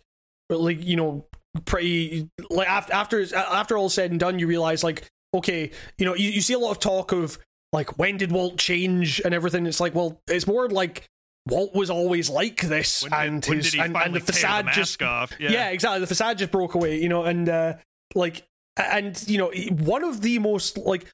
like 0.50 0.84
you 0.84 0.96
know 0.96 1.26
pretty 1.66 2.30
like 2.50 2.70
after 2.70 2.94
after 2.94 3.36
after 3.36 3.78
all 3.78 3.90
said 3.90 4.12
and 4.12 4.20
done, 4.20 4.38
you 4.40 4.48
realize 4.48 4.84
like 4.84 5.08
okay, 5.34 5.72
you 5.98 6.06
know 6.06 6.14
you, 6.16 6.30
you 6.30 6.42
see 6.42 6.54
a 6.54 6.60
lot 6.60 6.72
of 6.72 6.80
talk 6.80 7.12
of 7.12 7.38
like 7.76 8.00
when 8.00 8.16
did 8.16 8.32
Walt 8.32 8.58
change 8.58 9.22
and 9.26 9.34
everything. 9.34 9.66
It's 9.66 9.82
like 9.82 9.94
well, 9.94 10.22
it's 10.28 10.48
more 10.48 10.70
like 10.70 11.10
Walt 11.46 11.76
was 11.76 11.90
always 11.90 12.30
like 12.30 12.62
this, 12.62 13.04
when, 13.04 13.14
and 13.14 13.46
when 13.46 13.58
his 13.58 13.72
did 13.72 13.74
he 13.76 13.80
and, 13.82 13.98
and 13.98 14.16
the 14.16 14.22
facade 14.22 14.68
the 14.68 14.72
just 14.72 15.04
off? 15.04 15.34
yeah. 15.52 15.70
exactly. 15.70 16.00
The 16.00 16.08
facade 16.08 16.38
just 16.38 16.52
broke 16.52 16.74
away, 16.74 17.02
you 17.02 17.10
know, 17.10 17.26
and 17.26 17.50
uh, 17.50 17.74
like, 18.16 18.48
and 18.78 19.22
you 19.28 19.38
know, 19.38 19.52
one 19.72 20.06
of 20.06 20.22
the 20.22 20.40
most 20.40 20.78
like, 20.78 21.06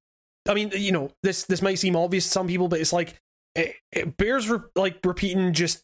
I 0.48 0.54
mean, 0.54 0.72
you 0.76 0.92
know, 0.92 1.12
this 1.24 1.46
this 1.46 1.64
might 1.64 1.80
seem 1.80 1.96
obvious 1.96 2.26
to 2.26 2.30
some 2.30 2.48
people, 2.48 2.68
but 2.68 2.80
it's 2.80 2.94
like 2.94 3.16
it, 3.56 3.76
it 3.92 4.16
bears 4.18 4.48
re- 4.48 4.60
like 4.76 5.00
repeating 5.04 5.54
just 5.54 5.84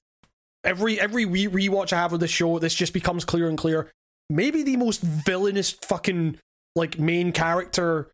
every 0.64 1.00
every 1.00 1.26
re- 1.26 1.48
rewatch 1.48 1.92
I 1.92 1.98
have 1.98 2.14
of 2.14 2.20
the 2.20 2.28
show. 2.28 2.60
This 2.60 2.76
just 2.76 2.94
becomes 2.94 3.26
clear 3.26 3.50
and 3.50 3.58
clear. 3.58 3.92
Maybe 4.30 4.62
the 4.62 4.78
most 4.78 5.02
villainous 5.02 5.72
fucking 5.72 6.38
like 6.76 7.00
main 7.00 7.32
character 7.32 8.12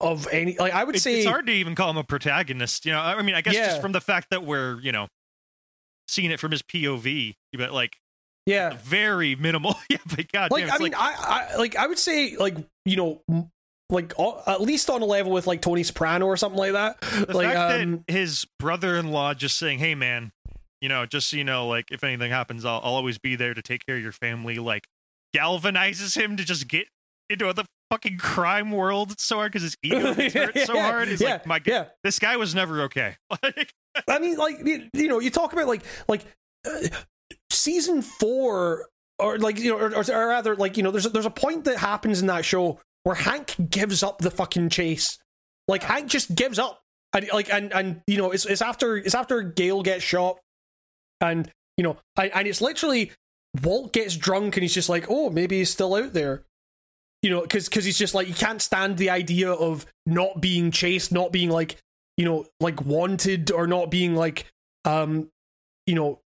of 0.00 0.26
any. 0.30 0.56
Like 0.58 0.72
I 0.72 0.84
would 0.84 0.96
It- 0.96 1.00
say, 1.00 1.16
it's 1.18 1.26
hard 1.26 1.46
to 1.46 1.52
even 1.52 1.74
call 1.74 1.90
him 1.90 1.96
a 1.96 2.04
protagonist. 2.04 2.84
You 2.86 2.92
know, 2.92 3.00
I 3.00 3.20
mean, 3.22 3.34
I 3.34 3.40
guess 3.40 3.54
Yeah. 3.54 3.66
just 3.68 3.80
from 3.82 3.92
the 3.92 4.00
fact 4.00 4.28
that 4.30 4.44
we're, 4.44 4.80
you 4.80 4.92
know, 4.92 5.08
seeing 6.08 6.30
it 6.30 6.40
from 6.40 6.52
his 6.52 6.62
POV, 6.62 7.34
but 7.56 7.72
like 7.72 7.98
yeah. 8.46 8.76
very 8.82 9.34
minimal. 9.34 9.74
yeah, 9.90 9.98
but 10.14 10.30
god, 10.32 10.50
like 10.50 10.66
damn, 10.66 10.74
I 10.74 10.78
mean, 10.78 10.94
I, 10.94 11.48
I 11.52 11.56
like 11.56 11.76
I 11.76 11.86
would 11.86 11.98
say 11.98 12.36
like 12.36 12.56
you 12.84 12.96
know 12.96 13.22
like 13.90 14.12
uh, 14.18 14.32
at 14.46 14.60
least 14.60 14.90
on 14.90 15.02
a 15.02 15.04
level 15.04 15.32
with 15.32 15.46
like 15.46 15.62
Tony 15.62 15.82
Soprano 15.82 16.26
or 16.26 16.36
something 16.36 16.58
like 16.58 16.72
that. 16.72 17.00
the 17.00 17.36
like 17.36 17.52
fact 17.52 17.82
um, 17.82 18.04
that 18.06 18.12
his 18.12 18.46
brother-in-law 18.58 19.34
just 19.34 19.56
saying, 19.58 19.78
"Hey, 19.78 19.94
man, 19.94 20.32
you 20.80 20.88
know, 20.88 21.06
just 21.06 21.28
so 21.30 21.36
you 21.36 21.44
know, 21.44 21.66
like 21.66 21.90
if 21.90 22.04
anything 22.04 22.30
happens, 22.30 22.64
I'll, 22.64 22.80
I'll 22.84 22.94
always 22.94 23.18
be 23.18 23.34
there 23.36 23.54
to 23.54 23.62
take 23.62 23.86
care 23.86 23.96
of 23.96 24.02
your 24.02 24.12
family." 24.12 24.58
Like 24.58 24.86
galvanizes 25.36 26.16
him 26.16 26.36
to 26.36 26.44
just 26.44 26.68
get 26.68 26.86
into 27.28 27.52
the 27.52 27.64
fucking 27.90 28.18
crime 28.18 28.70
world 28.70 29.18
so 29.18 29.36
hard 29.36 29.52
because 29.52 29.62
his 29.62 29.76
ego 29.82 30.14
gets 30.16 30.34
hurt 30.34 30.58
so 30.60 30.74
Yeah, 30.74 30.90
hard. 30.90 31.08
It's 31.08 31.22
yeah, 31.22 31.32
like, 31.32 31.46
my 31.46 31.58
God, 31.58 31.72
yeah. 31.72 31.84
this 32.02 32.18
guy 32.18 32.36
was 32.36 32.54
never 32.54 32.82
okay. 32.82 33.16
I 34.08 34.18
mean, 34.18 34.36
like 34.36 34.58
you, 34.64 35.08
know, 35.08 35.20
you 35.20 35.30
talk 35.30 35.52
about 35.52 35.66
like 35.66 35.82
like 36.08 36.24
uh, 36.66 36.88
season 37.50 38.02
four, 38.02 38.86
or 39.18 39.38
like 39.38 39.58
you 39.58 39.70
know, 39.70 39.78
or, 39.78 39.94
or, 39.94 40.04
or 40.12 40.28
rather, 40.28 40.56
like 40.56 40.76
you 40.76 40.82
know, 40.82 40.90
there's 40.90 41.06
a, 41.06 41.10
there's 41.10 41.26
a 41.26 41.30
point 41.30 41.64
that 41.64 41.78
happens 41.78 42.20
in 42.20 42.26
that 42.26 42.44
show 42.44 42.80
where 43.04 43.14
Hank 43.14 43.54
gives 43.70 44.02
up 44.02 44.18
the 44.18 44.30
fucking 44.30 44.68
chase. 44.68 45.18
Like 45.68 45.82
Hank 45.82 46.08
just 46.08 46.34
gives 46.34 46.58
up, 46.58 46.80
and 47.12 47.28
like 47.32 47.52
and 47.52 47.72
and 47.72 48.02
you 48.06 48.18
know, 48.18 48.32
it's 48.32 48.46
it's 48.46 48.62
after 48.62 48.96
it's 48.96 49.14
after 49.14 49.42
Gale 49.42 49.82
gets 49.82 50.04
shot, 50.04 50.38
and 51.20 51.50
you 51.76 51.84
know, 51.84 51.96
and, 52.16 52.30
and 52.34 52.48
it's 52.48 52.60
literally 52.60 53.12
Walt 53.62 53.92
gets 53.92 54.16
drunk 54.16 54.56
and 54.56 54.62
he's 54.62 54.74
just 54.74 54.88
like, 54.88 55.06
oh, 55.08 55.30
maybe 55.30 55.58
he's 55.58 55.70
still 55.70 55.94
out 55.94 56.12
there. 56.12 56.44
You 57.26 57.32
know, 57.32 57.40
because 57.40 57.68
because 57.68 57.84
he's 57.84 57.98
just 57.98 58.14
like 58.14 58.28
he 58.28 58.32
can't 58.32 58.62
stand 58.62 58.98
the 58.98 59.10
idea 59.10 59.50
of 59.50 59.84
not 60.06 60.40
being 60.40 60.70
chased, 60.70 61.10
not 61.10 61.32
being 61.32 61.50
like 61.50 61.76
you 62.16 62.24
know 62.24 62.46
like 62.60 62.80
wanted 62.82 63.50
or 63.50 63.66
not 63.66 63.90
being 63.90 64.14
like 64.14 64.46
um 64.84 65.28
you 65.88 65.96
know 65.96 66.20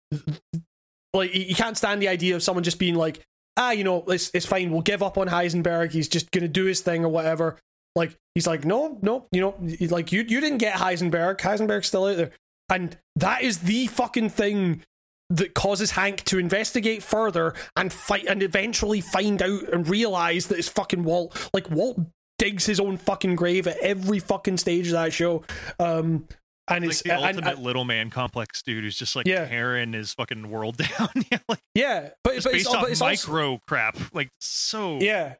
like 1.14 1.30
he 1.30 1.54
can't 1.54 1.76
stand 1.76 2.02
the 2.02 2.08
idea 2.08 2.34
of 2.34 2.42
someone 2.42 2.64
just 2.64 2.80
being 2.80 2.96
like 2.96 3.24
ah 3.56 3.70
you 3.70 3.84
know 3.84 4.02
it's 4.08 4.32
it's 4.34 4.44
fine 4.44 4.72
we'll 4.72 4.80
give 4.80 5.00
up 5.00 5.16
on 5.16 5.28
Heisenberg 5.28 5.92
he's 5.92 6.08
just 6.08 6.32
gonna 6.32 6.48
do 6.48 6.64
his 6.64 6.80
thing 6.80 7.04
or 7.04 7.10
whatever. 7.10 7.56
Like 7.94 8.16
he's 8.34 8.48
like 8.48 8.64
no 8.64 8.98
no 9.00 9.28
you 9.30 9.40
know 9.40 9.54
like 9.90 10.10
you 10.10 10.24
you 10.26 10.40
didn't 10.40 10.58
get 10.58 10.74
Heisenberg 10.74 11.38
Heisenberg's 11.38 11.86
still 11.86 12.06
out 12.06 12.16
there. 12.16 12.32
And 12.68 12.98
that 13.14 13.42
is 13.42 13.58
the 13.58 13.86
fucking 13.86 14.30
thing 14.30 14.82
that 15.30 15.54
causes 15.54 15.90
Hank 15.92 16.24
to 16.24 16.38
investigate 16.38 17.02
further 17.02 17.54
and 17.76 17.92
fight 17.92 18.24
and 18.26 18.42
eventually 18.42 19.00
find 19.00 19.42
out 19.42 19.68
and 19.72 19.88
realize 19.88 20.46
that 20.46 20.58
it's 20.58 20.68
fucking 20.68 21.04
Walt. 21.04 21.50
Like 21.52 21.70
Walt 21.70 21.98
digs 22.38 22.64
his 22.66 22.80
own 22.80 22.96
fucking 22.96 23.36
grave 23.36 23.66
at 23.66 23.76
every 23.78 24.20
fucking 24.20 24.56
stage 24.56 24.86
of 24.86 24.92
that 24.92 25.12
show. 25.12 25.44
Um 25.78 26.26
and 26.70 26.84
like 26.84 26.90
it's 26.92 27.02
the 27.02 27.10
ultimate 27.12 27.54
and- 27.54 27.62
little 27.62 27.84
man 27.84 28.10
complex 28.10 28.62
dude 28.62 28.84
who's 28.84 28.96
just 28.98 29.16
like 29.16 29.26
Yeah. 29.26 29.46
tearing 29.46 29.92
his 29.92 30.14
fucking 30.14 30.48
world 30.50 30.76
down. 30.98 31.08
yeah, 31.32 31.38
like 31.48 31.60
yeah, 31.74 32.10
but, 32.24 32.34
just 32.34 32.44
but 32.46 32.54
it's, 32.54 32.64
based 32.64 32.74
off 32.74 32.82
but 32.82 32.90
it's 32.90 33.02
also, 33.02 33.28
micro 33.32 33.60
crap. 33.66 33.96
Like 34.14 34.28
so. 34.40 34.98
Yeah, 35.00 35.34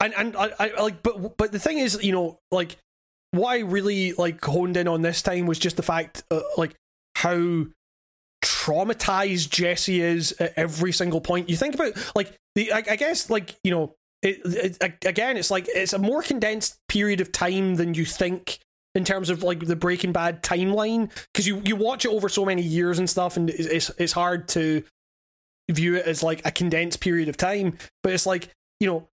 and 0.00 0.14
and 0.14 0.36
I, 0.36 0.50
I 0.58 0.82
like, 0.82 1.02
but 1.02 1.36
but 1.36 1.52
the 1.52 1.58
thing 1.58 1.78
is, 1.78 2.02
you 2.02 2.12
know, 2.12 2.38
like 2.50 2.76
what 3.32 3.50
I 3.50 3.58
really 3.60 4.12
like 4.14 4.42
honed 4.44 4.76
in 4.76 4.88
on 4.88 5.02
this 5.02 5.20
time 5.22 5.46
was 5.46 5.58
just 5.58 5.76
the 5.76 5.82
fact, 5.82 6.24
uh, 6.30 6.40
like 6.56 6.74
how 7.16 7.66
traumatized 8.44 9.48
Jesse 9.48 10.00
is 10.00 10.32
at 10.38 10.52
every 10.56 10.92
single 10.92 11.20
point. 11.20 11.48
You 11.48 11.56
think 11.56 11.74
about 11.74 11.94
like 12.14 12.32
the 12.54 12.72
I, 12.72 12.82
I 12.90 12.96
guess 12.96 13.30
like 13.30 13.56
you 13.64 13.70
know 13.70 13.94
it, 14.22 14.40
it, 14.80 15.04
again 15.06 15.36
it's 15.36 15.50
like 15.50 15.66
it's 15.68 15.94
a 15.94 15.98
more 15.98 16.22
condensed 16.22 16.78
period 16.88 17.20
of 17.20 17.32
time 17.32 17.76
than 17.76 17.94
you 17.94 18.04
think 18.04 18.58
in 18.94 19.04
terms 19.04 19.30
of 19.30 19.42
like 19.42 19.60
the 19.66 19.76
Breaking 19.76 20.12
Bad 20.12 20.42
timeline 20.42 21.10
because 21.32 21.46
you 21.46 21.62
you 21.64 21.74
watch 21.74 22.04
it 22.04 22.10
over 22.10 22.28
so 22.28 22.44
many 22.44 22.62
years 22.62 22.98
and 22.98 23.08
stuff 23.08 23.36
and 23.36 23.48
it's 23.50 23.90
it's 23.98 24.12
hard 24.12 24.46
to 24.48 24.84
view 25.70 25.96
it 25.96 26.06
as 26.06 26.22
like 26.22 26.44
a 26.46 26.50
condensed 26.50 27.00
period 27.00 27.28
of 27.28 27.38
time 27.38 27.78
but 28.02 28.12
it's 28.12 28.26
like 28.26 28.50
you 28.78 28.86
know 28.86 29.08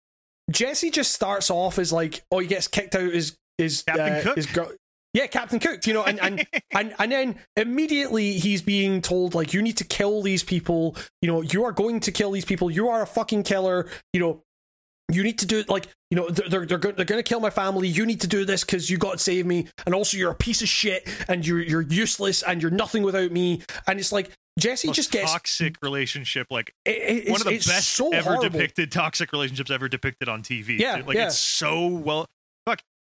Jesse 0.52 0.92
just 0.92 1.14
starts 1.14 1.50
off 1.50 1.80
as 1.80 1.94
like 1.94 2.24
oh 2.32 2.40
he 2.40 2.48
gets 2.48 2.68
kicked 2.68 2.96
out 2.96 3.14
as 3.14 3.38
is 3.58 3.84
Captain 3.84 4.14
uh, 4.14 4.22
Cook? 4.24 4.36
his 4.36 4.46
girl 4.48 4.72
yeah 5.14 5.28
Captain 5.28 5.60
Cook 5.60 5.86
you 5.86 5.94
know 5.94 6.04
and 6.04 6.20
and, 6.20 6.48
and 6.72 6.94
and 7.00 7.12
then 7.12 7.36
immediately 7.58 8.34
he's 8.34 8.62
being 8.62 9.02
told 9.02 9.36
like 9.36 9.54
you 9.54 9.62
need 9.62 9.78
to 9.78 9.84
kill 9.84 10.22
these 10.22 10.44
people 10.44 10.96
you 11.22 11.28
know 11.32 11.42
you 11.42 11.64
are 11.66 11.72
going 11.72 12.00
to 12.02 12.12
kill 12.12 12.32
these 12.32 12.46
people 12.46 12.70
you 12.72 12.90
are 12.90 13.02
a 13.02 13.08
fucking 13.08 13.44
killer 13.44 13.90
you 14.14 14.20
know 14.20 14.44
you 15.12 15.24
need 15.24 15.40
to 15.40 15.46
do 15.46 15.60
it 15.60 15.68
like 15.68 15.88
you 16.10 16.16
know 16.16 16.30
they're 16.30 16.48
they're, 16.48 16.66
they're, 16.66 16.78
go- 16.78 16.92
they're 16.94 17.06
gonna 17.06 17.24
kill 17.24 17.42
my 17.42 17.50
family 17.50 17.88
you 17.88 18.06
need 18.06 18.22
to 18.22 18.28
do 18.28 18.46
this 18.46 18.64
because 18.64 18.90
you 18.90 18.98
got 18.98 19.14
to 19.14 19.18
save 19.18 19.46
me 19.46 19.68
and 19.86 19.94
also 19.94 20.16
you're 20.18 20.32
a 20.32 20.36
piece 20.36 20.62
of 20.62 20.70
shit 20.70 21.08
and 21.28 21.46
you're 21.46 21.62
you're 21.62 21.82
useless 21.82 22.44
and 22.44 22.62
you're 22.62 22.72
nothing 22.72 23.04
without 23.04 23.30
me 23.32 23.62
and 23.88 24.00
it's 24.00 24.14
like 24.14 24.32
jesse 24.58 24.88
Most 24.88 24.96
just 24.96 25.12
gets 25.12 25.32
toxic 25.32 25.76
relationship, 25.82 26.48
like 26.50 26.74
it- 26.86 27.30
one 27.30 27.42
of 27.42 27.48
the 27.48 27.58
best 27.58 27.90
so 27.90 28.14
ever 28.14 28.36
horrible. 28.36 28.50
depicted 28.50 28.92
toxic 28.92 29.34
relationships 29.34 29.70
ever 29.72 29.90
depicted 29.90 30.30
on 30.30 30.44
TV. 30.44 30.80
Yeah, 30.80 31.02
like 31.06 31.18
yeah. 31.18 31.28
it's 31.28 31.38
so 31.40 31.88
well. 31.88 32.26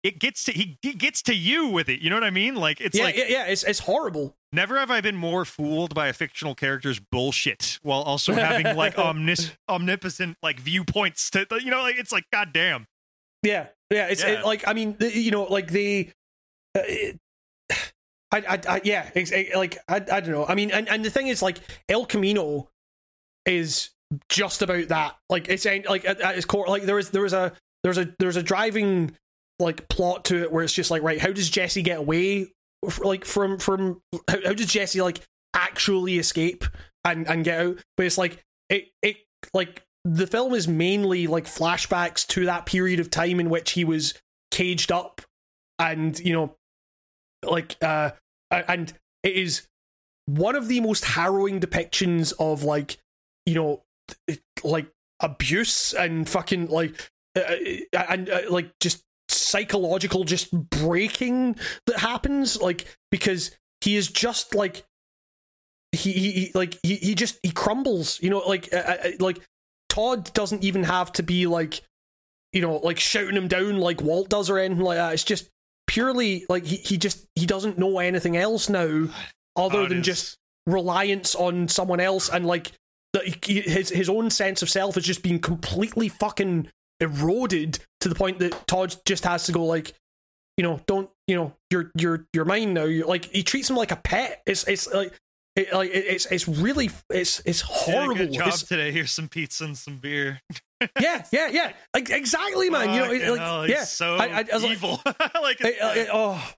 It 0.02 0.20
gets 0.20 0.44
to 0.44 0.52
he, 0.52 0.78
he 0.80 0.94
gets 0.94 1.22
to 1.22 1.34
you 1.34 1.66
with 1.66 1.88
it. 1.88 2.00
You 2.00 2.10
know 2.10 2.16
what 2.16 2.24
I 2.24 2.30
mean? 2.30 2.54
Like 2.54 2.80
it's 2.80 2.96
yeah, 2.96 3.04
like 3.04 3.16
yeah 3.16 3.24
yeah 3.28 3.46
it's 3.46 3.64
it's 3.64 3.80
horrible 3.80 4.36
never 4.52 4.78
have 4.78 4.90
I 4.90 5.00
been 5.00 5.16
more 5.16 5.44
fooled 5.44 5.94
by 5.94 6.08
a 6.08 6.12
fictional 6.12 6.54
character's 6.54 6.98
bullshit 6.98 7.78
while 7.82 8.02
also 8.02 8.32
having 8.32 8.76
like 8.76 8.98
omnis- 8.98 9.52
omnipotent 9.68 10.36
like 10.42 10.60
viewpoints 10.60 11.30
to 11.30 11.46
you 11.62 11.70
know 11.70 11.82
like 11.82 11.98
it's 11.98 12.12
like 12.12 12.24
goddamn. 12.32 12.86
yeah 13.42 13.66
yeah 13.90 14.08
it's 14.08 14.22
Yeah. 14.22 14.40
It, 14.40 14.44
like 14.44 14.66
i 14.66 14.72
mean 14.72 14.96
the- 14.98 15.16
you 15.16 15.30
know 15.30 15.44
like 15.44 15.70
they 15.70 16.12
uh, 16.76 16.82
it, 16.86 17.18
I, 18.30 18.38
I, 18.48 18.60
I 18.68 18.80
yeah 18.84 19.10
it's, 19.14 19.32
it, 19.32 19.54
like 19.54 19.78
I, 19.88 19.96
I 19.96 20.20
don't 20.20 20.30
know 20.30 20.46
i 20.46 20.54
mean 20.54 20.70
and, 20.70 20.88
and 20.88 21.04
the 21.04 21.10
thing 21.10 21.28
is 21.28 21.42
like 21.42 21.58
el 21.88 22.06
camino 22.06 22.68
is 23.46 23.90
just 24.28 24.62
about 24.62 24.88
that 24.88 25.16
like 25.28 25.48
it's 25.48 25.66
like 25.66 26.04
at, 26.04 26.20
at 26.20 26.36
its 26.36 26.46
core 26.46 26.66
like 26.68 26.84
there 26.84 26.98
is 26.98 27.10
there 27.10 27.24
is 27.24 27.32
a 27.32 27.52
there's 27.82 27.98
a 27.98 28.14
there's 28.18 28.36
a 28.36 28.42
driving 28.42 29.12
like 29.58 29.88
plot 29.88 30.24
to 30.24 30.42
it 30.42 30.52
where 30.52 30.62
it's 30.62 30.72
just 30.72 30.90
like 30.90 31.02
right 31.02 31.20
how 31.20 31.32
does 31.32 31.50
jesse 31.50 31.82
get 31.82 31.98
away 31.98 32.46
like 33.00 33.24
from 33.24 33.58
from 33.58 34.00
how, 34.28 34.38
how 34.44 34.52
does 34.52 34.66
jesse 34.66 35.02
like 35.02 35.20
actually 35.54 36.18
escape 36.18 36.64
and 37.04 37.26
and 37.28 37.44
get 37.44 37.60
out? 37.60 37.78
But 37.96 38.06
it's 38.06 38.18
like 38.18 38.42
it 38.68 38.88
it 39.02 39.16
like 39.52 39.82
the 40.04 40.26
film 40.26 40.54
is 40.54 40.68
mainly 40.68 41.26
like 41.26 41.44
flashbacks 41.44 42.26
to 42.28 42.44
that 42.46 42.66
period 42.66 43.00
of 43.00 43.10
time 43.10 43.40
in 43.40 43.50
which 43.50 43.72
he 43.72 43.84
was 43.84 44.14
caged 44.50 44.90
up 44.92 45.20
and 45.78 46.18
you 46.20 46.32
know 46.32 46.56
like 47.44 47.76
uh 47.82 48.10
and 48.50 48.94
it 49.22 49.34
is 49.34 49.66
one 50.26 50.56
of 50.56 50.68
the 50.68 50.80
most 50.80 51.04
harrowing 51.04 51.60
depictions 51.60 52.32
of 52.38 52.62
like 52.62 52.98
you 53.46 53.54
know 53.54 53.82
like 54.64 54.88
abuse 55.20 55.92
and 55.92 56.28
fucking 56.28 56.68
like 56.68 57.10
uh, 57.36 57.40
uh, 57.40 58.04
and 58.08 58.30
uh, 58.30 58.42
like 58.48 58.70
just 58.80 59.02
psychological 59.48 60.24
just 60.24 60.52
breaking 60.70 61.56
that 61.86 61.98
happens 61.98 62.60
like 62.60 62.86
because 63.10 63.56
he 63.80 63.96
is 63.96 64.08
just 64.08 64.54
like 64.54 64.84
he, 65.92 66.12
he, 66.12 66.30
he 66.32 66.50
like 66.54 66.78
he, 66.82 66.96
he 66.96 67.14
just 67.14 67.38
he 67.42 67.50
crumbles 67.50 68.20
you 68.22 68.28
know 68.30 68.38
like 68.40 68.68
uh, 68.72 68.76
uh, 68.76 69.10
like 69.20 69.40
todd 69.88 70.32
doesn't 70.34 70.62
even 70.62 70.84
have 70.84 71.12
to 71.12 71.22
be 71.22 71.46
like 71.46 71.80
you 72.52 72.60
know 72.60 72.76
like 72.76 72.98
shouting 72.98 73.36
him 73.36 73.48
down 73.48 73.78
like 73.78 74.00
walt 74.00 74.28
does 74.28 74.50
or 74.50 74.58
anything 74.58 74.84
like 74.84 74.96
that. 74.96 75.12
It's 75.12 75.24
just 75.24 75.48
purely 75.86 76.44
like 76.48 76.64
he, 76.64 76.76
he 76.76 76.98
just 76.98 77.26
he 77.34 77.46
doesn't 77.46 77.78
know 77.78 77.98
anything 77.98 78.36
else 78.36 78.68
now 78.68 79.08
other 79.56 79.88
than 79.88 80.02
just 80.02 80.36
reliance 80.66 81.34
on 81.34 81.66
someone 81.66 82.00
else 82.00 82.28
and 82.28 82.46
like 82.46 82.72
that 83.14 83.44
his 83.46 83.88
his 83.88 84.08
own 84.08 84.30
sense 84.30 84.62
of 84.62 84.68
self 84.68 84.94
has 84.94 85.04
just 85.04 85.22
been 85.22 85.38
completely 85.38 86.08
fucking 86.08 86.68
eroded 87.00 87.78
to 88.00 88.08
the 88.08 88.14
point 88.14 88.38
that 88.40 88.66
Todd 88.66 88.94
just 89.04 89.24
has 89.24 89.44
to 89.46 89.52
go 89.52 89.64
like 89.64 89.92
you 90.56 90.64
know 90.64 90.80
don't 90.86 91.08
you 91.26 91.36
know 91.36 91.54
you're 91.70 91.90
you're 91.96 92.26
you're 92.32 92.44
mine 92.44 92.74
now 92.74 92.84
you're 92.84 93.06
like 93.06 93.26
he 93.26 93.42
treats 93.42 93.70
him 93.70 93.76
like 93.76 93.92
a 93.92 93.96
pet 93.96 94.42
it's 94.46 94.64
it's 94.66 94.92
like 94.92 95.12
it, 95.56 95.72
like 95.72 95.90
it- 95.90 96.06
it's 96.06 96.26
it's 96.26 96.48
really 96.48 96.90
it's 97.10 97.40
it's 97.44 97.60
horrible 97.60 98.14
good 98.16 98.32
job 98.32 98.48
It's- 98.48 98.62
today. 98.62 98.90
Here's 98.92 99.12
some 99.12 99.28
pizza 99.28 99.64
and 99.64 99.76
some 99.76 99.98
beer. 99.98 100.40
yeah 101.00 101.24
yeah 101.32 101.48
yeah 101.48 101.72
like 101.94 102.10
exactly 102.10 102.70
man 102.70 102.92
you 102.94 103.00
know 103.00 103.30
like 103.32 103.40
hell, 103.40 103.68
yeah 103.68 103.84
so 103.84 104.16
I, 104.16 104.26
I, 104.26 104.38
I 104.52 104.54
was 104.54 104.64
evil. 104.64 105.00
like, 105.06 105.64
I- 105.64 105.76
uh, 105.80 105.88
I- 105.88 106.08
oh 106.12 106.52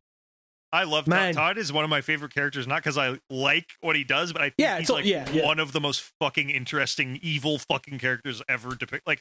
I 0.72 0.84
love 0.84 1.08
Man. 1.08 1.34
Todd. 1.34 1.56
Todd 1.56 1.58
is 1.58 1.72
one 1.72 1.82
of 1.82 1.90
my 1.90 2.00
favorite 2.00 2.32
characters, 2.32 2.64
not 2.68 2.76
because 2.76 2.96
I 2.96 3.18
like 3.28 3.66
what 3.80 3.96
he 3.96 4.04
does, 4.04 4.32
but 4.32 4.40
I 4.40 4.44
think 4.50 4.54
Yeah, 4.58 4.78
he's 4.78 4.88
like 4.88 5.04
yeah, 5.04 5.28
yeah. 5.32 5.44
one 5.44 5.58
of 5.58 5.72
the 5.72 5.80
most 5.80 6.12
fucking 6.20 6.48
interesting 6.48 7.18
evil 7.22 7.58
fucking 7.58 7.98
characters 7.98 8.40
ever 8.48 8.76
depicted. 8.76 9.02
Like 9.04 9.20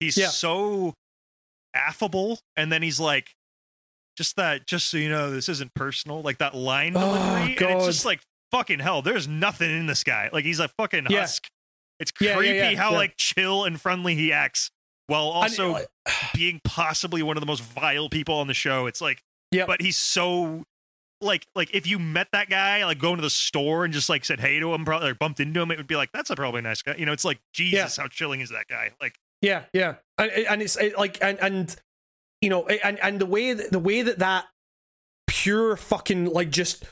he's 0.00 0.16
Yeah. 0.16 0.28
so 0.28 0.94
affable, 1.74 2.38
and 2.56 2.72
then 2.72 2.82
he's 2.82 3.00
like, 3.00 3.34
just 4.16 4.36
that, 4.36 4.66
just 4.66 4.88
so 4.90 4.96
you 4.96 5.08
know, 5.08 5.30
this 5.30 5.48
isn't 5.48 5.74
personal. 5.74 6.22
Like 6.22 6.38
that 6.38 6.54
line 6.54 6.94
Oh, 6.96 7.00
delivery, 7.00 7.56
and 7.66 7.76
it's 7.78 7.86
just 7.86 8.04
like 8.04 8.20
fucking 8.50 8.80
hell. 8.80 9.02
There's 9.02 9.28
nothing 9.28 9.70
in 9.70 9.86
this 9.86 10.02
guy. 10.04 10.28
Like 10.32 10.44
he's 10.44 10.58
a 10.60 10.68
fucking 10.68 11.06
Yeah. 11.10 11.20
husk. 11.20 11.48
It's 12.00 12.12
Yeah, 12.20 12.30
yeah, 12.30 12.36
creepy 12.36 12.56
yeah, 12.56 12.74
how 12.76 12.90
yeah. 12.92 12.96
like 12.96 13.16
chill 13.16 13.64
and 13.64 13.80
friendly 13.80 14.14
he 14.14 14.32
acts, 14.32 14.70
while 15.06 15.24
also 15.28 15.72
like, 15.72 15.86
uh, 16.06 16.12
being 16.34 16.60
possibly 16.64 17.22
one 17.22 17.36
of 17.36 17.40
the 17.40 17.46
most 17.46 17.62
vile 17.62 18.08
people 18.08 18.34
on 18.36 18.46
the 18.46 18.54
show. 18.54 18.86
It's 18.86 19.00
like, 19.00 19.22
yeah, 19.52 19.66
but 19.66 19.80
he's 19.82 19.96
so 19.96 20.64
like 21.20 21.46
like 21.56 21.68
if 21.74 21.86
you 21.86 21.98
met 21.98 22.28
that 22.32 22.48
guy 22.48 22.84
like 22.84 22.98
going 23.00 23.16
to 23.16 23.22
the 23.22 23.30
store 23.30 23.84
and 23.84 23.92
just 23.92 24.08
like 24.08 24.24
said 24.24 24.40
hey 24.40 24.58
to 24.60 24.72
him, 24.74 24.84
probably 24.84 25.10
or 25.10 25.14
bumped 25.14 25.38
into 25.40 25.60
him, 25.60 25.70
it 25.70 25.76
would 25.78 25.86
be 25.88 25.96
like 25.96 26.10
that's 26.12 26.30
a 26.30 26.36
probably 26.36 26.60
nice 26.60 26.82
guy. 26.82 26.94
You 26.96 27.06
know, 27.06 27.12
it's 27.12 27.24
like 27.24 27.38
Jesus, 27.52 27.96
how 27.96 28.06
chilling 28.08 28.40
is 28.40 28.50
that 28.50 28.66
guy? 28.68 28.90
Like 29.00 29.14
Yeah, 29.42 29.64
yeah, 29.72 29.96
and 30.18 30.30
eh, 30.34 30.44
and 30.48 30.62
it's 30.62 30.76
it, 30.76 30.96
like 30.98 31.18
and 31.22 31.38
and 31.40 31.76
you 32.40 32.50
know 32.50 32.64
eh, 32.64 32.78
and 32.82 32.98
and 33.00 33.20
the 33.20 33.26
way 33.26 33.52
that 33.52 33.70
the 33.70 33.78
way 33.78 34.02
that 34.02 34.18
that 34.18 34.46
pure 35.26 35.76
fucking 35.76 36.26
like 36.26 36.50
just 36.50 36.84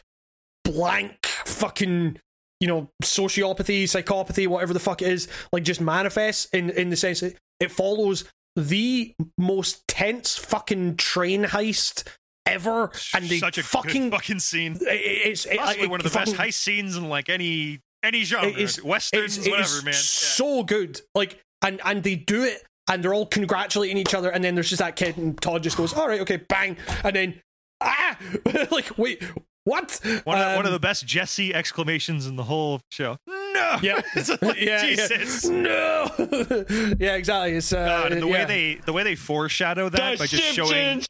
blank 0.65 1.27
fucking 1.45 2.19
you 2.61 2.69
know 2.69 2.89
sociopathy, 3.03 3.85
psychopathy, 3.85 4.47
whatever 4.47 4.73
the 4.73 4.81
fuck 4.81 5.03
it 5.03 5.09
is, 5.09 5.29
like 5.53 5.63
just 5.63 5.81
manifests 5.81 6.47
in 6.53 6.71
in 6.71 6.91
the 6.91 6.97
sense 6.97 7.21
that 7.21 7.37
it 7.61 7.71
follows 7.71 8.25
the 8.55 9.15
most 9.37 9.87
tense 9.89 10.37
fucking 10.37 10.97
train 10.97 11.45
heist 11.45 12.05
ever, 12.47 12.91
and 13.15 13.25
they 13.27 13.39
such 13.39 13.59
a 13.59 13.63
fucking 13.63 14.11
fucking 14.11 14.39
scene. 14.39 14.77
it- 14.81 14.87
it's 14.87 15.47
it, 15.47 15.59
Possibly 15.59 15.85
it 15.85 15.91
one 15.91 16.01
of 16.01 16.05
the 16.05 16.11
fucking- 16.11 16.35
best 16.35 16.43
heist 16.49 16.55
scenes 16.63 16.97
in 16.97 17.09
like 17.09 17.29
any 17.29 17.81
any 18.03 18.23
genre, 18.25 18.49
it's- 18.51 18.81
westerns, 18.83 19.39
it's- 19.39 19.51
whatever, 19.51 19.79
is 19.79 19.85
man. 19.85 19.93
Yeah. 19.95 19.99
So 19.99 20.63
good, 20.63 21.01
like, 21.15 21.43
and 21.63 21.81
and 21.85 22.03
they 22.03 22.17
do 22.17 22.43
it, 22.45 22.65
and 22.89 23.03
they're 23.03 23.15
all 23.15 23.27
congratulating 23.27 23.97
each 23.97 24.15
other, 24.15 24.31
and 24.31 24.43
then 24.43 24.55
there's 24.55 24.69
just 24.69 24.81
that 24.81 24.97
kid, 24.97 25.17
and 25.17 25.41
Todd 25.41 25.63
just 25.63 25.77
goes, 25.77 25.93
"All 25.93 26.09
right, 26.09 26.21
okay, 26.21 26.37
bang," 26.37 26.77
and 27.05 27.17
then 27.17 27.43
ah, 27.81 28.19
like, 28.71 28.97
wait, 28.99 29.23
what? 29.67 30.01
One, 30.25 30.39
of, 30.41 30.57
one 30.57 30.61
of 30.61 30.67
Um, 30.67 30.73
the 30.73 30.79
best 30.81 31.05
Jesse 31.07 31.53
exclamations 31.53 32.27
in 32.27 32.37
the 32.37 32.45
whole 32.45 32.81
show. 32.91 33.19
No, 33.27 33.79
yeah, 33.83 34.01
It's 34.15 34.29
like, 34.41 34.57
yeah, 34.61 34.87
Jesus. 34.87 35.45
yeah. 35.45 35.51
no, 35.51 36.11
yeah, 37.01 37.15
exactly. 37.17 37.53
It's 37.57 37.73
uh, 37.73 37.85
God, 37.85 38.13
and 38.13 38.23
the 38.23 38.29
way 38.29 38.45
they 38.45 38.75
the 38.87 38.93
way 38.93 39.03
they 39.03 39.17
foreshadow 39.17 39.89
that 39.89 40.19
by 40.21 40.27
just 40.27 40.45
showing 40.45 41.03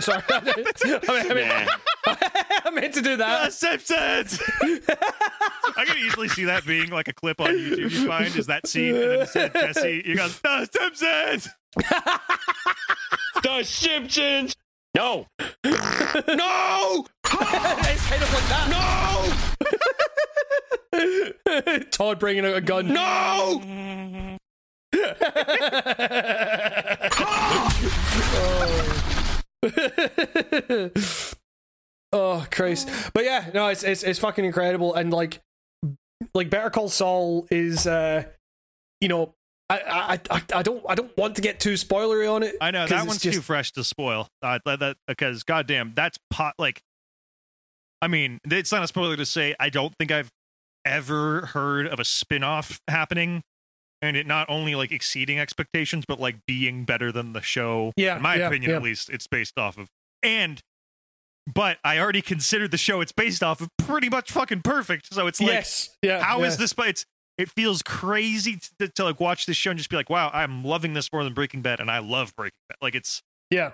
sorry, 0.00 0.22
I 0.28 0.40
meant, 0.40 0.82
I 1.08 1.34
meant, 1.34 1.70
I 2.66 2.70
meant 2.70 2.94
to 2.94 3.00
do 3.00 3.10
The 3.12 3.16
that. 3.18 3.52
Simpsons. 3.52 4.40
I 4.60 5.84
can 5.86 5.96
easily 5.98 6.28
see 6.28 6.44
that 6.46 6.66
being 6.66 6.90
like 6.90 7.06
a 7.06 7.12
clip 7.12 7.40
on 7.40 7.50
YouTube. 7.50 7.90
You 7.92 8.06
find 8.08 8.34
is 8.34 8.46
that 8.46 8.66
scene, 8.66 8.96
and 8.96 9.04
then 9.12 9.20
instead 9.20 9.54
of 9.54 9.62
Jesse, 9.74 10.02
you 10.04 10.16
got 10.16 10.30
the 10.42 10.68
Simpsons. 10.72 11.48
The 13.42 13.62
Simpsons. 13.62 14.56
No. 14.94 15.26
No! 16.28 17.06
it's 17.24 18.08
kind 18.08 18.22
of 18.22 18.34
like 18.34 18.48
that. 18.48 18.68
No! 20.92 21.78
Todd 21.90 22.18
bringing 22.18 22.44
out 22.44 22.56
a 22.56 22.60
gun. 22.60 22.88
No! 22.88 23.62
oh 32.12 32.46
Christ! 32.50 32.88
But 33.14 33.24
yeah, 33.24 33.50
no, 33.54 33.68
it's 33.68 33.84
it's 33.84 34.02
it's 34.02 34.18
fucking 34.18 34.44
incredible, 34.44 34.94
and 34.94 35.12
like 35.12 35.40
like 36.34 36.50
Better 36.50 36.70
Call 36.70 36.88
Saul 36.88 37.46
is, 37.50 37.86
uh 37.86 38.24
you 39.00 39.08
know, 39.08 39.34
I 39.70 40.20
I 40.30 40.40
I, 40.54 40.62
don't 40.62 40.84
I 40.88 40.94
don't 40.94 41.16
want 41.16 41.36
to 41.36 41.42
get 41.42 41.60
too 41.60 41.74
spoilery 41.74 42.30
on 42.30 42.42
it. 42.42 42.56
I 42.60 42.70
know 42.70 42.86
that 42.86 43.06
one's 43.06 43.20
just- 43.22 43.36
too 43.36 43.42
fresh 43.42 43.72
to 43.72 43.84
spoil. 43.84 44.28
Uh, 44.42 44.58
that, 44.64 44.80
that 44.80 44.96
because 45.06 45.42
goddamn, 45.42 45.92
that's 45.94 46.18
pot. 46.30 46.54
Like, 46.58 46.82
I 48.02 48.08
mean, 48.08 48.40
it's 48.44 48.72
not 48.72 48.82
a 48.82 48.88
spoiler 48.88 49.16
to 49.16 49.26
say 49.26 49.54
I 49.60 49.68
don't 49.70 49.94
think 49.98 50.10
I've 50.10 50.30
ever 50.84 51.46
heard 51.46 51.86
of 51.86 52.00
a 52.00 52.04
spin-off 52.04 52.80
happening 52.88 53.42
and 54.02 54.16
it 54.16 54.26
not 54.26 54.48
only 54.48 54.74
like 54.74 54.92
exceeding 54.92 55.38
expectations 55.38 56.04
but 56.08 56.18
like 56.18 56.36
being 56.46 56.84
better 56.84 57.12
than 57.12 57.32
the 57.32 57.42
show 57.42 57.92
Yeah, 57.96 58.16
in 58.16 58.22
my 58.22 58.36
yeah, 58.36 58.46
opinion 58.46 58.70
yeah. 58.70 58.76
at 58.76 58.82
least 58.82 59.10
it's 59.10 59.26
based 59.26 59.58
off 59.58 59.76
of 59.76 59.88
and 60.22 60.60
but 61.52 61.78
i 61.84 61.98
already 61.98 62.22
considered 62.22 62.70
the 62.70 62.78
show 62.78 63.00
it's 63.00 63.12
based 63.12 63.42
off 63.42 63.60
of 63.60 63.68
pretty 63.76 64.08
much 64.08 64.32
fucking 64.32 64.62
perfect 64.62 65.12
so 65.12 65.26
it's 65.26 65.40
like 65.40 65.50
yes. 65.50 65.90
Yeah. 66.02 66.22
how 66.22 66.42
is 66.44 66.54
yeah. 66.54 66.58
this 66.58 66.72
but 66.72 66.88
it's 66.88 67.04
it 67.40 67.50
feels 67.50 67.82
crazy 67.82 68.58
to, 68.78 68.88
to 68.88 69.04
like 69.04 69.18
watch 69.18 69.46
this 69.46 69.56
show 69.56 69.70
and 69.70 69.78
just 69.78 69.90
be 69.90 69.96
like 69.96 70.10
wow 70.10 70.30
i'm 70.32 70.62
loving 70.64 70.92
this 70.94 71.12
more 71.12 71.24
than 71.24 71.32
breaking 71.34 71.62
bad 71.62 71.80
and 71.80 71.90
i 71.90 71.98
love 71.98 72.34
breaking 72.36 72.58
bad 72.68 72.76
like 72.82 72.94
it's 72.94 73.22
Yeah. 73.50 73.72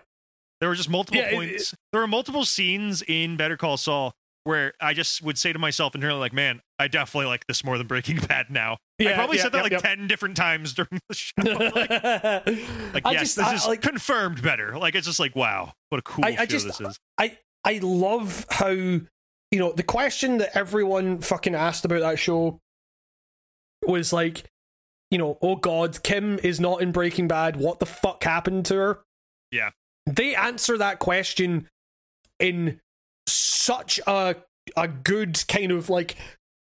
there 0.60 0.68
were 0.68 0.74
just 0.74 0.88
multiple 0.88 1.20
Yeah, 1.20 1.28
it- 1.28 1.34
points. 1.34 1.74
there 1.92 2.00
were 2.00 2.06
multiple 2.06 2.44
scenes 2.44 3.02
in 3.06 3.36
Better 3.36 3.56
Call 3.56 3.76
Saul 3.76 4.14
where 4.44 4.74
I 4.80 4.94
just 4.94 5.22
would 5.22 5.36
say 5.36 5.52
to 5.52 5.58
myself 5.58 5.96
internally, 5.96 6.20
like, 6.20 6.32
"Man, 6.32 6.60
I 6.78 6.86
definitely 6.86 7.26
like 7.26 7.48
this 7.48 7.64
more 7.64 7.78
than 7.78 7.88
Breaking 7.88 8.16
Bad 8.28 8.48
now." 8.48 8.76
I 9.00 9.12
probably 9.12 9.38
yeah, 9.38 9.42
said 9.42 9.50
that 9.52 9.56
yep, 9.58 9.62
like 9.64 9.72
yep. 9.72 9.82
ten 9.82 10.06
different 10.06 10.36
times 10.36 10.72
during 10.72 11.00
the 11.08 11.14
show. 11.16 11.32
like, 11.42 11.74
like, 13.04 13.12
yes, 13.12 13.20
just, 13.22 13.36
this 13.38 13.44
I, 13.44 13.54
is 13.54 13.66
like, 13.66 13.82
confirmed 13.82 14.40
better. 14.42 14.78
Like, 14.78 14.94
it's 14.94 15.08
just 15.08 15.18
like, 15.18 15.34
wow, 15.34 15.72
what 15.88 15.98
a 15.98 16.02
cool 16.02 16.24
I- 16.24 16.28
I 16.28 16.36
show 16.36 16.44
just- 16.46 16.66
this 16.66 16.80
is. 16.80 16.98
I 17.18 17.36
I 17.64 17.80
love 17.82 18.46
how 18.50 18.68
you 18.68 19.08
know 19.52 19.72
the 19.72 19.82
question 19.82 20.38
that 20.38 20.56
everyone 20.56 21.18
fucking 21.22 21.56
asked 21.56 21.84
about 21.84 22.00
that 22.00 22.18
show 22.20 22.60
was 23.88 24.12
like, 24.12 24.44
you 25.10 25.18
know, 25.18 25.38
oh 25.42 25.56
god, 25.56 26.02
Kim 26.02 26.38
is 26.42 26.58
not 26.60 26.82
in 26.82 26.92
Breaking 26.92 27.28
Bad. 27.28 27.56
What 27.56 27.78
the 27.78 27.86
fuck 27.86 28.24
happened 28.24 28.66
to 28.66 28.74
her? 28.74 28.98
Yeah. 29.50 29.70
They 30.06 30.34
answer 30.34 30.78
that 30.78 30.98
question 30.98 31.68
in 32.38 32.80
such 33.26 33.98
a 34.06 34.36
a 34.76 34.88
good 34.88 35.42
kind 35.48 35.72
of 35.72 35.88
like 35.88 36.16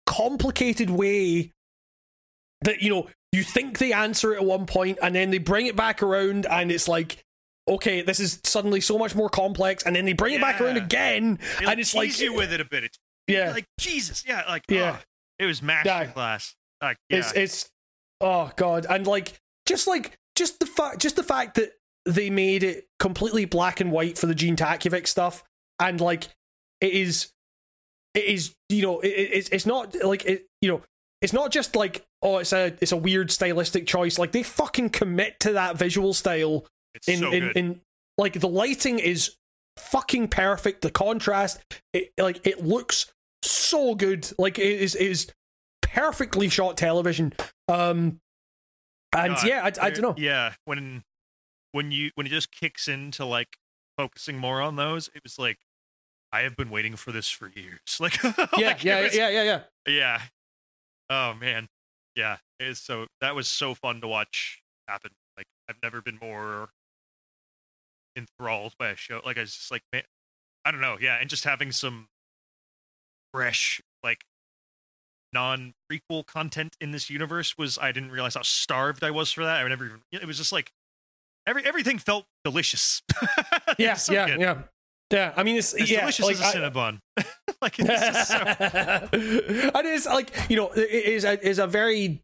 complicated 0.06 0.90
way 0.90 1.50
that 2.62 2.82
you 2.82 2.90
know 2.90 3.08
you 3.32 3.42
think 3.42 3.78
they 3.78 3.92
answer 3.92 4.32
it 4.34 4.36
at 4.36 4.44
one 4.44 4.66
point 4.66 4.98
and 5.02 5.14
then 5.14 5.30
they 5.30 5.38
bring 5.38 5.66
it 5.66 5.76
back 5.76 6.02
around 6.02 6.46
and 6.46 6.70
it's 6.70 6.88
like 6.88 7.22
okay 7.68 8.02
this 8.02 8.20
is 8.20 8.40
suddenly 8.44 8.80
so 8.80 8.98
much 8.98 9.14
more 9.14 9.28
complex 9.28 9.84
and 9.84 9.94
then 9.96 10.04
they 10.04 10.12
bring 10.12 10.34
it 10.34 10.40
back 10.40 10.60
around 10.60 10.76
again 10.76 11.38
They 11.60 11.66
and 11.66 11.80
it's 11.80 11.94
like 11.94 12.18
you 12.20 12.34
with 12.34 12.52
it 12.52 12.60
a 12.60 12.64
bit. 12.64 12.84
It's 12.84 12.98
yeah 13.28 13.52
like 13.52 13.66
Jesus, 13.78 14.24
yeah, 14.26 14.42
like 14.48 14.64
Yeah. 14.68 14.98
oh, 14.98 15.02
it 15.38 15.46
was 15.46 15.60
masterclass. 15.60 16.54
Uh, 16.82 16.86
like, 16.86 16.96
yeah, 17.08 17.18
it's 17.18 17.32
it's 17.32 17.70
oh 18.20 18.50
god. 18.56 18.86
And 18.88 19.06
like 19.06 19.38
just 19.66 19.86
like 19.86 20.18
just 20.36 20.60
the 20.60 20.66
fact 20.66 20.98
just 20.98 21.16
the 21.16 21.22
fact 21.22 21.54
that 21.54 21.72
they 22.04 22.30
made 22.30 22.62
it 22.64 22.86
completely 22.98 23.44
black 23.44 23.80
and 23.80 23.92
white 23.92 24.18
for 24.18 24.26
the 24.26 24.34
Gene 24.34 24.56
Takovic 24.56 25.06
stuff 25.06 25.44
and 25.78 26.00
like 26.00 26.24
it 26.80 26.92
is 26.92 27.28
it 28.14 28.24
is 28.24 28.54
you 28.68 28.82
know 28.82 29.00
it, 29.00 29.08
it- 29.08 29.30
it's 29.32 29.48
it's 29.50 29.66
not 29.66 29.94
like 30.02 30.24
it 30.24 30.46
you 30.60 30.68
know 30.68 30.82
it's 31.20 31.32
not 31.32 31.52
just 31.52 31.76
like 31.76 32.04
oh 32.22 32.38
it's 32.38 32.52
a 32.52 32.74
it's 32.80 32.92
a 32.92 32.96
weird 32.96 33.30
stylistic 33.30 33.86
choice. 33.86 34.18
Like 34.18 34.32
they 34.32 34.42
fucking 34.42 34.90
commit 34.90 35.38
to 35.40 35.52
that 35.52 35.76
visual 35.76 36.12
style 36.12 36.66
it's 36.94 37.08
in 37.08 37.20
so 37.20 37.30
in, 37.30 37.40
good. 37.44 37.56
in 37.56 37.80
like 38.18 38.40
the 38.40 38.48
lighting 38.48 38.98
is 38.98 39.36
fucking 39.76 40.28
perfect. 40.28 40.82
The 40.82 40.90
contrast 40.90 41.60
it 41.92 42.12
like 42.18 42.44
it 42.44 42.64
looks 42.64 43.12
so 43.42 43.94
good. 43.94 44.28
Like 44.38 44.58
it 44.58 44.80
is 44.80 44.96
it 44.96 45.06
is 45.06 45.30
perfectly 45.94 46.48
shot 46.48 46.76
television 46.76 47.32
um 47.68 48.20
and 49.14 49.34
God, 49.34 49.46
yeah 49.46 49.62
I, 49.62 49.66
I 49.66 49.70
there- 49.70 49.90
don't 49.90 50.02
know 50.02 50.14
Yeah, 50.16 50.54
when 50.64 51.02
when 51.72 51.90
you 51.92 52.10
when 52.14 52.26
it 52.26 52.30
just 52.30 52.50
kicks 52.52 52.88
into 52.88 53.24
like 53.24 53.56
focusing 53.98 54.38
more 54.38 54.60
on 54.62 54.76
those, 54.76 55.08
it 55.14 55.22
was 55.22 55.38
like 55.38 55.58
I 56.32 56.40
have 56.42 56.56
been 56.56 56.70
waiting 56.70 56.96
for 56.96 57.12
this 57.12 57.28
for 57.28 57.48
years. 57.54 57.78
Like, 58.00 58.22
yeah 58.22 58.32
like, 58.56 58.84
yeah, 58.84 59.00
was- 59.02 59.14
yeah 59.16 59.28
yeah 59.28 59.42
yeah 59.42 59.60
yeah. 59.86 60.20
Oh 61.10 61.34
man, 61.34 61.68
yeah. 62.16 62.38
It's 62.58 62.80
so 62.80 63.06
that 63.20 63.34
was 63.34 63.48
so 63.48 63.74
fun 63.74 64.00
to 64.00 64.08
watch 64.08 64.62
happen. 64.88 65.10
Like 65.36 65.46
I've 65.68 65.76
never 65.82 66.00
been 66.00 66.18
more 66.20 66.70
enthralled 68.16 68.74
by 68.78 68.88
a 68.88 68.96
show. 68.96 69.20
Like 69.24 69.36
I 69.36 69.40
was 69.42 69.54
just 69.54 69.70
like, 69.70 69.82
man, 69.92 70.02
I 70.64 70.70
don't 70.70 70.80
know. 70.80 70.96
Yeah, 71.00 71.16
and 71.20 71.28
just 71.28 71.44
having 71.44 71.70
some 71.72 72.08
fresh 73.32 73.80
like 74.02 74.24
non 75.32 75.74
prequel 75.90 76.26
content 76.26 76.76
in 76.80 76.90
this 76.92 77.08
universe 77.10 77.56
was 77.56 77.78
I 77.78 77.92
didn't 77.92 78.10
realize 78.10 78.34
how 78.34 78.42
starved 78.42 79.02
I 79.04 79.10
was 79.10 79.32
for 79.32 79.44
that. 79.44 79.64
I 79.64 79.68
never 79.68 79.84
even. 79.86 80.00
It 80.12 80.26
was 80.26 80.36
just 80.38 80.52
like 80.52 80.70
every 81.46 81.64
everything 81.64 81.98
felt 81.98 82.26
delicious. 82.44 83.02
It 83.68 83.76
yeah 83.78 83.94
so 83.94 84.12
yeah 84.12 84.26
good. 84.26 84.40
yeah 84.40 84.58
yeah 85.10 85.32
I 85.34 85.42
mean 85.44 85.56
it's, 85.56 85.72
As 85.72 85.90
yeah 85.90 86.00
delicious 86.00 86.26
like, 86.26 86.34
as 86.34 86.40
a 86.40 86.44
I- 86.44 86.52
Cinnabon. 86.54 86.98
like 87.62 87.74
it's 87.78 88.28
so 88.28 88.36
and 89.78 89.86
it's 89.86 90.06
like 90.06 90.30
you 90.50 90.56
know 90.56 90.70
it 90.72 90.90
is 90.90 91.24
a, 91.24 91.40
is 91.46 91.58
a 91.58 91.66
very 91.66 92.20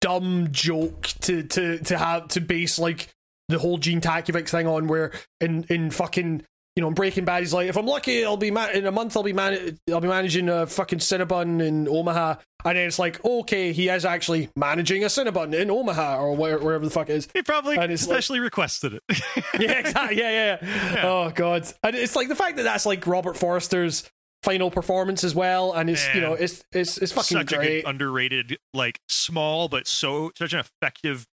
dumb 0.00 0.48
joke 0.52 1.02
to 1.22 1.42
to 1.42 1.78
to 1.80 1.98
have 1.98 2.28
to 2.28 2.40
base 2.40 2.78
like 2.78 3.08
the 3.48 3.58
whole 3.58 3.76
Gene 3.76 4.00
Takovic 4.00 4.48
thing 4.48 4.66
on 4.66 4.86
where 4.86 5.12
in 5.40 5.64
in 5.64 5.90
fucking 5.90 6.44
you 6.76 6.80
know 6.80 6.88
in 6.88 6.94
Breaking 6.94 7.24
Bad 7.24 7.40
he's 7.40 7.52
like 7.54 7.68
if 7.68 7.76
I'm 7.76 7.86
lucky 7.86 8.24
I'll 8.24 8.36
be 8.36 8.50
ma- 8.50 8.68
in 8.68 8.84
a 8.86 8.90
month 8.92 9.16
I'll 9.16 9.22
be 9.22 9.32
man- 9.32 9.78
I'll 9.92 10.00
be 10.00 10.08
managing 10.08 10.48
a 10.48 10.66
fucking 10.66 10.98
Cinnabon 10.98 11.64
in 11.64 11.86
Omaha 11.88 12.36
and 12.64 12.76
then 12.78 12.86
it's 12.88 12.98
like 12.98 13.24
okay 13.24 13.72
he 13.72 13.88
is 13.88 14.04
actually 14.04 14.48
managing 14.56 15.04
a 15.04 15.06
Cinnabon 15.06 15.54
in 15.54 15.70
Omaha 15.70 16.18
or 16.20 16.34
where, 16.36 16.58
wherever 16.58 16.84
the 16.84 16.90
fuck 16.90 17.08
it 17.10 17.14
is 17.14 17.28
he 17.32 17.42
probably 17.42 17.76
And 17.76 17.92
it's 17.92 18.06
like- 18.06 18.18
especially 18.18 18.40
requested 18.40 18.94
it. 18.94 19.02
yeah, 19.60 19.72
exactly. 19.78 20.18
Yeah, 20.18 20.30
yeah, 20.30 20.58
yeah. 20.94 21.02
Oh 21.04 21.30
god, 21.34 21.66
and 21.82 21.94
it's 21.94 22.16
like 22.16 22.28
the 22.28 22.36
fact 22.36 22.56
that 22.56 22.64
that's 22.64 22.86
like 22.86 23.06
Robert 23.06 23.36
Forster's 23.36 24.10
final 24.42 24.70
performance 24.70 25.24
as 25.24 25.34
well, 25.34 25.72
and 25.72 25.88
it's 25.88 26.06
you 26.14 26.20
know 26.20 26.34
it's 26.34 26.62
it's 26.72 26.98
it's 26.98 27.12
fucking 27.12 27.38
such 27.38 27.52
a 27.52 27.56
great. 27.56 27.82
good 27.84 27.88
underrated, 27.90 28.58
like 28.74 29.00
small 29.08 29.68
but 29.68 29.86
so 29.86 30.32
such 30.36 30.52
an 30.52 30.58
effective, 30.60 31.26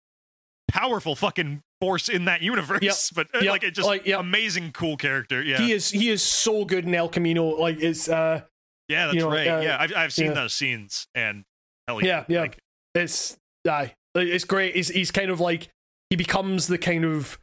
powerful 0.67 1.15
fucking 1.15 1.63
force 1.81 2.09
in 2.09 2.25
that 2.25 2.41
universe. 2.41 2.79
Yep. 2.81 2.95
But 3.15 3.35
uh, 3.35 3.39
Yep. 3.43 3.51
like 3.51 3.63
it 3.63 3.71
just 3.71 3.87
Like, 3.87 4.05
yep. 4.05 4.19
amazing, 4.19 4.71
cool 4.71 4.97
character. 4.97 5.41
Yeah, 5.41 5.57
He 5.57 5.71
is 5.71 5.89
he 5.89 6.09
is 6.09 6.21
so 6.21 6.65
good 6.65 6.85
in 6.85 6.93
El 6.93 7.09
Camino. 7.09 7.45
Like 7.45 7.81
it's 7.81 8.09
uh 8.09 8.41
yeah, 8.87 9.05
that's 9.05 9.15
you 9.15 9.21
know, 9.21 9.29
right. 9.31 9.47
uh, 9.47 9.61
yeah, 9.61 9.77
I've 9.79 9.93
I've 9.95 10.13
seen 10.13 10.27
yeah. 10.27 10.33
those 10.33 10.53
scenes 10.53 11.07
and 11.13 11.45
hell 11.87 12.03
yeah 12.03 12.25
yeah 12.27 12.41
like, 12.41 12.59
it's 12.95 13.37
aye 13.67 13.93
it's 14.15 14.43
great. 14.43 14.75
He's 14.75 14.89
he's 14.89 15.11
kind 15.11 15.29
of 15.29 15.39
like 15.39 15.69
he 16.09 16.15
becomes 16.15 16.67
the 16.67 16.77
kind 16.77 17.05
of 17.05 17.39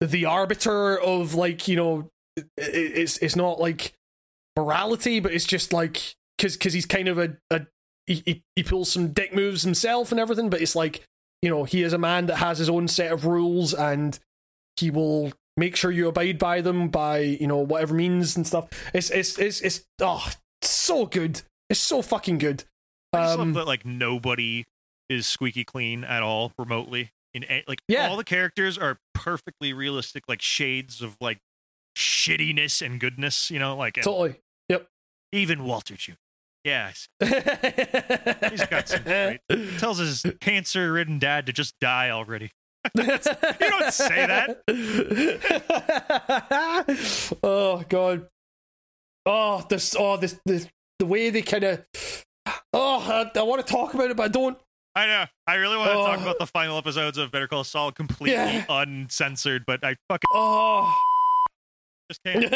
the 0.00 0.24
arbiter 0.24 0.98
of 0.98 1.34
like 1.34 1.68
you 1.68 1.76
know 1.76 2.10
it, 2.36 2.46
it's 2.56 3.18
it's 3.18 3.36
not 3.36 3.60
like 3.60 3.92
morality, 4.56 5.20
but 5.20 5.32
it's 5.32 5.44
just 5.44 5.72
like 5.72 6.14
because 6.36 6.56
because 6.56 6.72
he's 6.72 6.86
kind 6.86 7.08
of 7.08 7.18
a, 7.18 7.36
a 7.50 7.66
he 8.06 8.42
he 8.56 8.62
pulls 8.62 8.90
some 8.92 9.08
dick 9.08 9.34
moves 9.34 9.62
himself 9.62 10.10
and 10.10 10.20
everything, 10.20 10.50
but 10.50 10.60
it's 10.60 10.76
like 10.76 11.04
you 11.42 11.50
know 11.50 11.64
he 11.64 11.82
is 11.82 11.92
a 11.92 11.98
man 11.98 12.26
that 12.26 12.36
has 12.36 12.58
his 12.58 12.70
own 12.70 12.88
set 12.88 13.12
of 13.12 13.26
rules 13.26 13.74
and 13.74 14.18
he 14.76 14.90
will 14.90 15.32
make 15.58 15.76
sure 15.76 15.90
you 15.90 16.08
abide 16.08 16.38
by 16.38 16.60
them 16.62 16.88
by 16.88 17.18
you 17.18 17.46
know 17.46 17.58
whatever 17.58 17.94
means 17.94 18.36
and 18.36 18.46
stuff. 18.46 18.68
It's 18.94 19.10
it's 19.10 19.38
it's 19.38 19.60
it's 19.60 19.84
oh 20.00 20.30
so 20.62 21.04
good. 21.06 21.42
It's 21.68 21.80
so 21.80 22.00
fucking 22.02 22.38
good. 22.38 22.64
I 23.12 23.24
just 23.24 23.38
Um, 23.38 23.52
love 23.52 23.54
that 23.64 23.66
like 23.68 23.84
nobody 23.84 24.64
is 25.08 25.26
squeaky 25.26 25.64
clean 25.64 26.04
at 26.04 26.22
all 26.22 26.52
remotely. 26.58 27.10
In 27.34 27.44
a- 27.44 27.64
like 27.66 27.80
Yeah. 27.88 28.08
all 28.08 28.16
the 28.16 28.24
characters 28.24 28.78
are 28.78 28.98
perfectly 29.14 29.72
realistic, 29.72 30.24
like 30.28 30.40
shades 30.40 31.02
of 31.02 31.16
like 31.20 31.38
shittiness 31.96 32.84
and 32.84 33.00
goodness. 33.00 33.50
You 33.50 33.58
know, 33.58 33.76
like 33.76 33.94
Totally. 33.94 34.36
Yep. 34.68 34.86
even 35.32 35.64
Walter 35.64 35.96
Jr. 35.96 36.12
Yes, 36.64 37.08
He's 37.20 38.66
got 38.66 38.88
some 38.88 39.02
great- 39.02 39.40
tells 39.78 39.98
his 39.98 40.24
cancer-ridden 40.40 41.18
dad 41.18 41.46
to 41.46 41.52
just 41.52 41.74
die 41.80 42.10
already. 42.10 42.50
you 42.96 43.02
don't 43.04 43.92
say 43.92 44.26
that. 44.26 44.62
oh 47.42 47.82
god. 47.88 48.26
Oh, 49.24 49.64
this. 49.68 49.94
Oh, 49.98 50.16
this. 50.16 50.38
This. 50.44 50.68
The 50.98 51.06
way 51.06 51.30
they 51.30 51.42
kind 51.42 51.64
of. 51.64 51.84
Oh, 52.72 52.98
I, 53.00 53.30
I 53.38 53.42
want 53.42 53.64
to 53.64 53.72
talk 53.72 53.94
about 53.94 54.10
it, 54.10 54.16
but 54.16 54.24
I 54.24 54.28
don't. 54.28 54.58
I 54.94 55.06
know. 55.06 55.24
I 55.46 55.54
really 55.54 55.76
want 55.76 55.90
to 55.90 55.94
talk 55.94 56.18
Oh. 56.18 56.22
about 56.22 56.38
the 56.38 56.46
final 56.46 56.76
episodes 56.76 57.18
of 57.18 57.30
Better 57.30 57.46
Call 57.48 57.64
Saul 57.64 57.92
completely 57.92 58.34
Yeah. 58.36 58.64
uncensored, 58.68 59.64
but 59.66 59.84
I 59.84 59.96
fucking 60.08 60.26
Oh. 60.32 60.92
just 62.10 62.22
can't. 62.24 62.52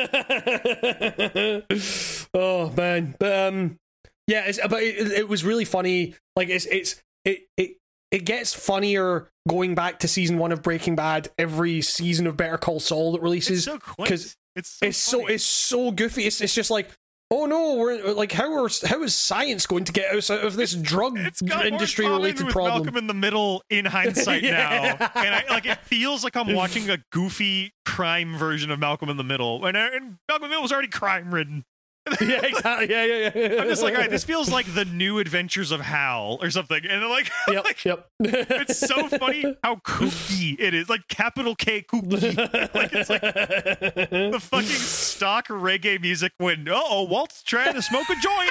oh 2.35 2.71
man, 2.77 3.15
but 3.19 3.33
um, 3.49 3.79
yeah, 4.27 4.45
it's, 4.47 4.59
but 4.69 4.83
it, 4.83 5.13
it 5.13 5.29
was 5.29 5.45
really 5.45 5.65
funny. 5.65 6.15
Like 6.35 6.49
it's 6.49 6.67
it's 6.67 7.03
it 7.25 7.47
it 7.57 7.77
it 8.11 8.25
gets 8.25 8.55
funnier 8.55 9.29
going 9.49 9.75
back 9.75 9.99
to 10.01 10.09
season 10.09 10.39
one 10.39 10.53
of 10.53 10.63
Breaking 10.63 10.97
Bad 10.97 11.29
every 11.39 11.81
season 11.83 12.27
of 12.27 12.37
Better 12.37 12.59
Call 12.59 12.81
Saul 12.81 13.13
that 13.13 13.23
releases. 13.23 13.65
so 13.65 13.79
quaint. 13.79 14.09
'cause 14.11 14.37
It's 14.55 14.69
so 14.71 14.87
it's 14.87 14.97
so 14.99 15.27
it's 15.27 15.45
so 15.45 15.91
goofy. 15.91 16.25
It's 16.25 16.41
it's 16.41 16.55
just 16.55 16.71
like. 16.71 16.91
Oh 17.29 17.45
no! 17.47 17.75
We're 17.75 18.13
like 18.13 18.31
how 18.31 18.53
are 18.63 18.69
how 18.85 19.03
is 19.03 19.13
science 19.13 19.67
going 19.67 19.83
to 19.87 19.93
get 19.93 20.15
us 20.15 20.31
out 20.31 20.45
of 20.45 20.55
this 20.55 20.75
drug 20.75 21.19
industry 21.19 22.07
related 22.09 22.45
with 22.47 22.53
problem? 22.53 22.85
Malcolm 22.85 22.97
in 22.97 23.09
the 23.09 23.15
Middle 23.15 23.65
in 23.69 23.85
hindsight 23.97 24.45
Yeah. 24.45 24.97
now, 25.01 25.11
and 25.21 25.35
I 25.35 25.45
like 25.51 25.67
it 25.67 25.79
feels 25.79 26.23
like 26.23 26.37
I'm 26.37 26.55
watching 26.55 26.89
a 26.89 26.99
goofy 27.11 27.73
crime 27.85 28.37
version 28.39 28.71
of 28.71 28.79
Malcolm 28.79 29.09
in 29.09 29.17
the 29.17 29.25
Middle, 29.25 29.67
and, 29.67 29.77
uh, 29.77 29.89
and 29.93 30.19
Malcolm 30.29 30.37
in 30.37 30.41
the 30.43 30.49
Middle 30.51 30.63
was 30.63 30.71
already 30.73 30.87
crime 30.87 31.35
ridden. 31.35 31.65
yeah, 32.21 32.41
exactly. 32.45 32.91
Yeah, 32.91 33.05
yeah, 33.05 33.31
yeah. 33.35 33.63
I'm 33.63 33.69
just 33.69 33.83
like, 33.83 33.95
all 33.95 34.01
right, 34.01 34.11
this 34.11 34.25
feels 34.25 34.51
like 34.51 34.73
the 34.75 34.85
new 34.85 35.19
adventures 35.19 35.73
of 35.73 35.81
Hal 35.81 36.39
or 36.41 36.51
something. 36.51 36.81
And 36.89 37.03
then 37.03 37.09
like, 37.11 37.31
Yep, 37.49 37.65
like, 37.65 37.85
yep. 37.85 38.09
it's 38.21 38.79
so 38.79 39.09
funny 39.09 39.57
how 39.65 39.77
kooky 39.77 40.57
it 40.59 40.75
is. 40.75 40.89
Like 40.89 41.09
capital 41.09 41.55
K 41.55 41.83
kooky. 41.83 42.37
like 42.75 42.93
it's 42.93 43.11
like 43.11 43.21
the 43.23 44.39
fucking 44.41 44.67
stock 44.69 45.49
reggae 45.49 46.01
music 46.01 46.33
when 46.39 46.69
oh 46.71 47.05
Walt's 47.05 47.43
trying 47.43 47.75
to 47.75 47.83
smoke 47.83 48.09
a 48.09 48.15
joint. 48.21 48.51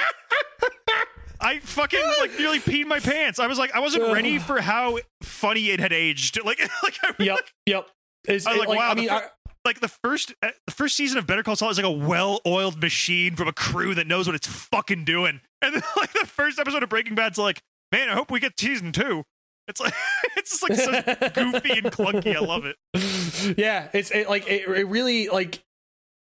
I 1.40 1.58
fucking 1.60 2.00
like 2.20 2.38
nearly 2.38 2.60
peed 2.60 2.86
my 2.86 2.98
pants. 2.98 3.38
I 3.38 3.46
was 3.46 3.58
like, 3.58 3.72
I 3.74 3.80
wasn't 3.80 4.12
ready 4.12 4.38
for 4.38 4.60
how 4.60 4.98
funny 5.22 5.70
it 5.70 5.80
had 5.80 5.92
aged. 5.92 6.38
Like, 6.44 6.60
like 6.82 6.94
I 7.02 7.14
Yep, 7.18 7.38
yep. 7.66 7.88
It's, 8.28 8.46
I 8.46 8.52
was 8.52 8.56
it- 8.56 8.60
like, 8.60 8.68
like, 8.68 8.78
wow, 8.78 8.90
I 8.90 8.94
mean, 8.94 9.10
I, 9.10 9.22
like 9.66 9.80
the 9.80 9.88
first 9.88 10.32
uh, 10.42 10.48
the 10.64 10.72
first 10.72 10.96
season 10.96 11.18
of 11.18 11.26
Better 11.26 11.42
Call 11.42 11.56
Saul 11.56 11.68
is 11.68 11.76
like 11.76 11.84
a 11.84 11.90
well-oiled 11.90 12.80
machine 12.80 13.36
from 13.36 13.48
a 13.48 13.52
crew 13.52 13.94
that 13.94 14.06
knows 14.06 14.26
what 14.26 14.34
it's 14.34 14.46
fucking 14.46 15.04
doing. 15.04 15.40
And 15.60 15.74
then 15.74 15.82
like 15.98 16.12
the 16.12 16.26
first 16.26 16.58
episode 16.58 16.82
of 16.82 16.88
Breaking 16.88 17.14
Bad's 17.14 17.36
like, 17.36 17.60
man, 17.92 18.08
I 18.08 18.14
hope 18.14 18.30
we 18.30 18.40
get 18.40 18.58
season 18.58 18.92
two. 18.92 19.24
It's 19.68 19.80
like 19.80 19.92
it's 20.36 20.60
just 20.60 20.62
like 20.62 20.78
so 20.78 21.30
goofy 21.30 21.78
and 21.78 21.86
clunky. 21.86 22.34
I 22.34 22.40
love 22.40 22.64
it. 22.64 22.76
yeah, 23.58 23.88
it's 23.92 24.10
it, 24.10 24.28
like 24.28 24.48
it, 24.48 24.68
it 24.68 24.86
really 24.86 25.28
like 25.28 25.62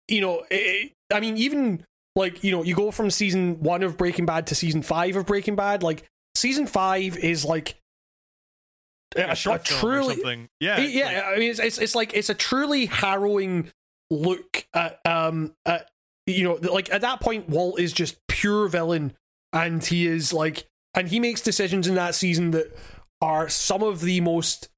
you 0.09 0.21
know. 0.21 0.45
It, 0.51 0.93
I 1.13 1.21
mean, 1.21 1.37
even 1.37 1.85
like 2.15 2.45
you 2.45 2.53
know, 2.53 2.63
you 2.63 2.75
go 2.75 2.91
from 2.91 3.11
season 3.11 3.61
one 3.61 3.83
of 3.83 3.97
Breaking 3.97 4.27
Bad 4.27 4.47
to 4.49 4.55
season 4.55 4.83
five 4.83 5.17
of 5.17 5.27
Breaking 5.27 5.57
Bad. 5.57 5.83
Like 5.83 6.05
season 6.37 6.67
five 6.67 7.17
is 7.19 7.45
like 7.45 7.75
Like 9.17 9.29
a, 9.29 9.33
a 9.33 9.37
short 9.37 9.61
a 9.63 9.65
film 9.75 9.79
or 9.79 9.81
truly 9.97 10.15
something. 10.15 10.49
Yeah, 10.61 10.79
yeah. 10.81 11.05
like- 11.07 11.25
I 11.25 11.39
mean, 11.39 11.51
it's, 11.51 11.61
it's 11.61 11.79
it's 11.79 11.95
like 11.95 12.15
it's 12.15 12.31
a 12.31 12.35
truly 12.35 12.87
harrowing 12.87 13.71
look 14.11 14.67
at 14.75 15.01
um 15.07 15.55
at 15.65 15.89
you 16.27 16.45
know 16.45 16.55
like 16.71 16.93
at 16.93 17.01
that 17.01 17.21
point 17.21 17.49
Walt 17.49 17.81
is 17.81 17.93
just 17.93 18.17
pure 18.29 18.69
villain 18.69 19.15
and 19.53 19.85
he 19.85 20.07
is 20.07 20.33
like 20.33 20.67
and 20.95 21.09
he 21.09 21.19
makes 21.19 21.41
decisions 21.41 21.87
in 21.89 21.95
that 21.95 22.15
season 22.15 22.51
that 22.51 22.77
are 23.23 23.49
some 23.49 23.83
of 23.83 24.01
the 24.03 24.21
most 24.21 24.69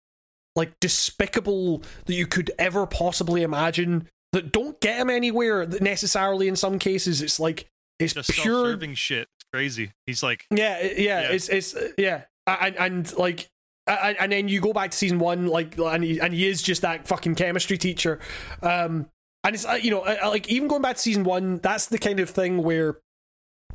like 0.56 0.78
despicable 0.80 1.82
that 2.06 2.14
you 2.14 2.26
could 2.26 2.50
ever 2.58 2.86
possibly 2.86 3.42
imagine 3.42 4.08
that 4.32 4.52
don't 4.52 4.80
get 4.80 4.98
him 4.98 5.10
anywhere 5.10 5.66
necessarily 5.66 6.46
in 6.46 6.54
some 6.56 6.78
cases 6.78 7.20
it's 7.20 7.40
like 7.40 7.66
it's 7.98 8.14
just 8.14 8.30
pure 8.30 8.54
self-serving 8.54 8.94
shit. 8.94 9.28
It's 9.36 9.46
crazy. 9.52 9.92
He's 10.06 10.22
like, 10.22 10.46
yeah, 10.50 10.80
yeah, 10.82 10.92
Yeah. 10.96 11.20
it's 11.30 11.48
it's 11.48 11.74
yeah, 11.98 12.22
and 12.46 12.76
and 12.76 13.16
like. 13.16 13.48
And, 13.86 14.16
and 14.18 14.32
then 14.32 14.48
you 14.48 14.60
go 14.62 14.72
back 14.72 14.92
to 14.92 14.96
season 14.96 15.18
one, 15.18 15.46
like, 15.46 15.76
and 15.76 16.02
he 16.02 16.18
and 16.18 16.32
he 16.32 16.48
is 16.48 16.62
just 16.62 16.80
that 16.82 17.06
fucking 17.06 17.34
chemistry 17.34 17.76
teacher, 17.76 18.18
um, 18.62 19.10
and 19.44 19.54
it's 19.54 19.66
uh, 19.66 19.72
you 19.74 19.90
know, 19.90 20.00
uh, 20.00 20.16
like 20.30 20.48
even 20.48 20.68
going 20.68 20.80
back 20.80 20.96
to 20.96 21.02
season 21.02 21.22
one, 21.22 21.58
that's 21.58 21.86
the 21.88 21.98
kind 21.98 22.18
of 22.18 22.30
thing 22.30 22.62
where, 22.62 22.96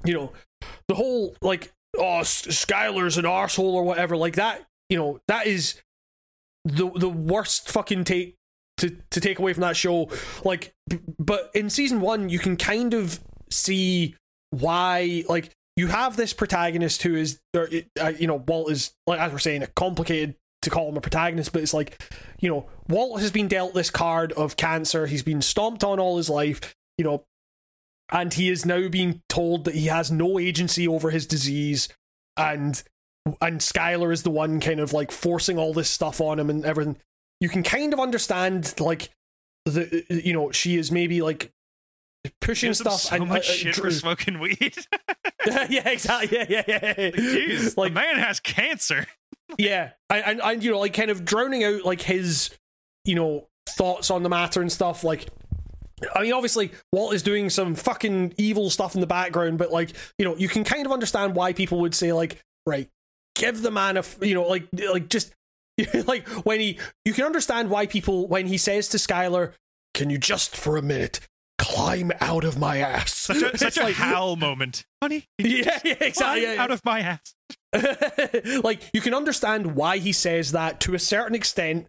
you 0.04 0.16
know, 0.16 0.34
the 0.88 0.96
whole 0.96 1.36
like, 1.44 1.72
oh, 1.96 2.22
S- 2.22 2.48
Skyler's 2.48 3.20
an 3.20 3.26
arsehole 3.26 3.74
or 3.74 3.84
whatever, 3.84 4.18
like 4.18 4.36
that, 4.36 4.66
you 4.90 4.98
know, 4.98 5.20
that 5.28 5.46
is 5.46 5.80
the 6.66 6.90
the 6.90 7.10
worst 7.10 7.70
fucking 7.70 8.04
take 8.04 8.34
to 8.78 8.98
to 9.12 9.22
take 9.22 9.38
away 9.38 9.54
from 9.54 9.62
that 9.62 9.78
show. 9.78 10.10
Like, 10.44 10.74
but 11.20 11.52
in 11.54 11.70
season 11.70 12.02
one, 12.02 12.30
you 12.30 12.40
can 12.40 12.58
kind 12.58 12.96
of 12.96 13.20
see 13.52 14.16
why, 14.50 15.24
like, 15.30 15.52
you 15.80 15.88
have 15.88 16.18
this 16.18 16.34
protagonist 16.34 17.04
who 17.04 17.16
is, 17.16 17.40
uh, 17.56 17.68
you 18.20 18.28
know, 18.28 18.44
Walt 18.48 18.70
is 18.70 18.94
like 19.08 19.18
as 19.18 19.32
we're 19.32 19.40
saying, 19.40 19.64
a 19.64 19.68
complicated 19.68 20.36
to 20.64 20.70
call 20.70 20.90
him 20.90 20.98
a 20.98 21.02
protagonist, 21.02 21.54
but 21.54 21.62
it's 21.62 21.74
like, 21.74 22.04
you 22.42 22.50
know, 22.50 22.68
Walt 22.90 23.22
has 23.22 23.32
been 23.32 23.48
dealt 23.48 23.74
this 23.74 23.90
card 23.90 24.34
of 24.34 24.58
cancer. 24.58 25.08
He's 25.08 25.24
been 25.24 25.42
stomped 25.42 25.86
on 25.86 25.98
all 25.98 26.18
his 26.18 26.30
life, 26.30 26.76
you 26.98 27.06
know, 27.06 27.24
and 28.12 28.34
he 28.34 28.50
is 28.50 28.66
now 28.66 28.90
being 28.90 29.22
told 29.30 29.64
that 29.64 29.76
he 29.76 29.86
has 29.86 30.12
no 30.12 30.38
agency 30.38 30.86
over 30.86 31.12
his 31.12 31.26
disease, 31.26 31.88
and 32.36 32.84
and 33.42 33.62
Skyler 33.62 34.12
is 34.12 34.24
the 34.24 34.30
one 34.30 34.60
kind 34.60 34.82
of 34.82 34.92
like 34.92 35.12
forcing 35.12 35.58
all 35.58 35.72
this 35.72 35.90
stuff 35.90 36.20
on 36.20 36.40
him 36.40 36.50
and 36.50 36.66
everything. 36.66 36.98
You 37.40 37.48
can 37.48 37.64
kind 37.64 37.94
of 37.94 38.02
understand 38.02 38.74
like 38.82 39.12
the 39.64 40.04
you 40.10 40.34
know 40.34 40.52
she 40.52 40.76
is 40.76 40.92
maybe 40.92 41.22
like 41.22 41.54
pushing 42.42 42.74
stuff 42.74 43.00
so 43.02 43.16
and 43.16 43.28
much 43.28 43.50
uh, 43.50 43.52
uh, 43.52 43.56
shit 43.56 43.76
for 43.76 43.92
smoking 43.92 44.40
weed. 44.40 44.76
yeah 45.70 45.88
exactly 45.90 46.38
yeah 46.38 46.46
yeah 46.50 46.64
yeah 46.68 46.94
Like, 46.98 47.14
Jeez, 47.14 47.78
like 47.78 47.94
the 47.94 48.00
man 48.00 48.18
has 48.18 48.40
cancer. 48.40 49.08
yeah 49.58 49.92
and, 50.10 50.24
and 50.26 50.42
and 50.42 50.64
you 50.64 50.72
know 50.72 50.80
like 50.80 50.94
kind 50.94 51.10
of 51.10 51.26
drowning 51.26 51.64
out 51.64 51.84
like 51.86 52.02
his 52.02 52.50
you 53.06 53.16
know 53.16 53.48
thoughts 53.68 54.12
on 54.12 54.24
the 54.24 54.30
matter 54.30 54.62
and 54.62 54.72
stuff 54.72 55.04
like 55.04 55.28
I 56.16 56.22
mean, 56.22 56.32
obviously, 56.32 56.72
Walt 56.94 57.14
is 57.14 57.24
doing 57.24 57.50
some 57.50 57.76
fucking 57.76 58.36
evil 58.38 58.70
stuff 58.70 58.96
in 58.96 59.02
the 59.02 59.08
background, 59.08 59.58
but 59.58 59.70
like, 59.70 59.92
you 60.18 60.24
know, 60.24 60.34
you 60.38 60.48
can 60.48 60.64
kind 60.64 60.86
of 60.86 60.94
understand 60.94 61.36
why 61.36 61.52
people 61.52 61.82
would 61.82 61.94
say, 61.94 62.14
like, 62.14 62.42
right, 62.66 62.88
give 63.36 63.62
the 63.62 63.70
man 63.70 63.98
a, 63.98 64.00
f- 64.00 64.18
you 64.22 64.34
know, 64.34 64.44
like, 64.48 64.66
like 64.72 65.10
just 65.10 65.34
like 66.06 66.26
when 66.46 66.62
he, 66.62 66.80
you 67.04 67.12
can 67.12 67.26
understand 67.26 67.70
why 67.70 67.86
people 67.86 68.28
when 68.28 68.48
he 68.48 68.58
says 68.58 68.88
to 68.90 68.98
Skyler, 68.98 69.52
"Can 69.94 70.10
you 70.10 70.18
just 70.18 70.56
for 70.56 70.78
a 70.78 70.82
minute 70.82 71.20
climb 71.74 72.12
out 72.22 72.44
of 72.44 72.58
my 72.58 72.78
ass?" 72.78 73.14
Such 73.14 73.42
a, 73.42 73.48
It's 73.54 73.60
such 73.60 73.78
a 73.78 73.84
like- 73.84 73.96
Hal 73.96 74.36
moment, 74.36 74.86
honey. 75.02 75.26
Yeah, 75.38 75.80
yeah, 75.84 75.94
exactly. 76.02 76.12
climb 76.14 76.42
yeah, 76.44 76.64
Out 76.64 76.72
of 76.72 76.84
my 76.86 77.00
ass. 77.02 77.34
like 78.64 78.82
you 78.94 79.02
can 79.02 79.14
understand 79.14 79.76
why 79.76 79.98
he 79.98 80.12
says 80.12 80.52
that 80.54 80.80
to 80.82 80.96
a 80.96 81.00
certain 81.00 81.36
extent. 81.36 81.88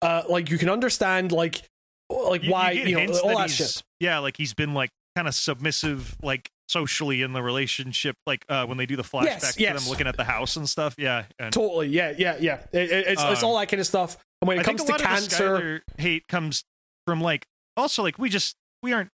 Uh, 0.00 0.22
like 0.28 0.50
you 0.50 0.58
can 0.58 0.68
understand 0.68 1.32
like 1.32 1.62
like 2.10 2.42
You- 2.42 2.50
why 2.52 2.72
you, 2.72 2.82
you, 2.98 3.06
know 3.06 3.18
all 3.20 3.38
that, 3.38 3.50
he's- 3.50 3.74
shit. 3.74 3.82
Yeah, 4.00 4.18
like 4.18 4.36
he's 4.36 4.52
been 4.54 4.74
like 4.74 4.90
kind 5.16 5.28
of 5.28 5.34
submissive, 5.34 6.16
like 6.22 6.50
socially 6.68 7.22
in 7.22 7.32
the 7.34 7.42
relationship, 7.42 8.16
like 8.26 8.44
uh, 8.48 8.66
when 8.66 8.78
they 8.78 8.86
do 8.86 8.96
the 8.96 9.02
flashbacks 9.02 9.24
Yes, 9.26 9.54
to 9.54 9.60
yes. 9.60 9.80
them 9.82 9.90
looking 9.90 10.06
at 10.06 10.16
the 10.16 10.24
house 10.24 10.56
and 10.56 10.68
stuff. 10.68 10.94
Yeah, 10.98 11.24
and 11.38 11.52
Totally, 11.52 11.88
yeah, 11.88 12.14
yeah, 12.18 12.36
yeah. 12.40 12.60
It, 12.72 12.90
it- 12.90 13.06
it's 13.08 13.22
it's 13.22 13.42
Um, 13.42 13.48
all 13.50 13.58
that 13.58 13.68
kind 13.68 13.80
of 13.80 13.86
stuff. 13.86 14.16
And 14.40 14.48
when 14.48 14.56
it 14.58 14.60
I 14.60 14.64
comes 14.64 14.82
to 14.82 14.90
lot 14.90 15.00
of 15.00 15.06
the 15.06 15.08
cancer, 15.08 15.82
hate 15.98 16.26
comes 16.28 16.64
from 17.06 17.20
like 17.20 17.46
also 17.76 18.02
like 18.02 18.18
we 18.18 18.28
just 18.28 18.56
we 18.82 18.92
aren't 18.92 19.10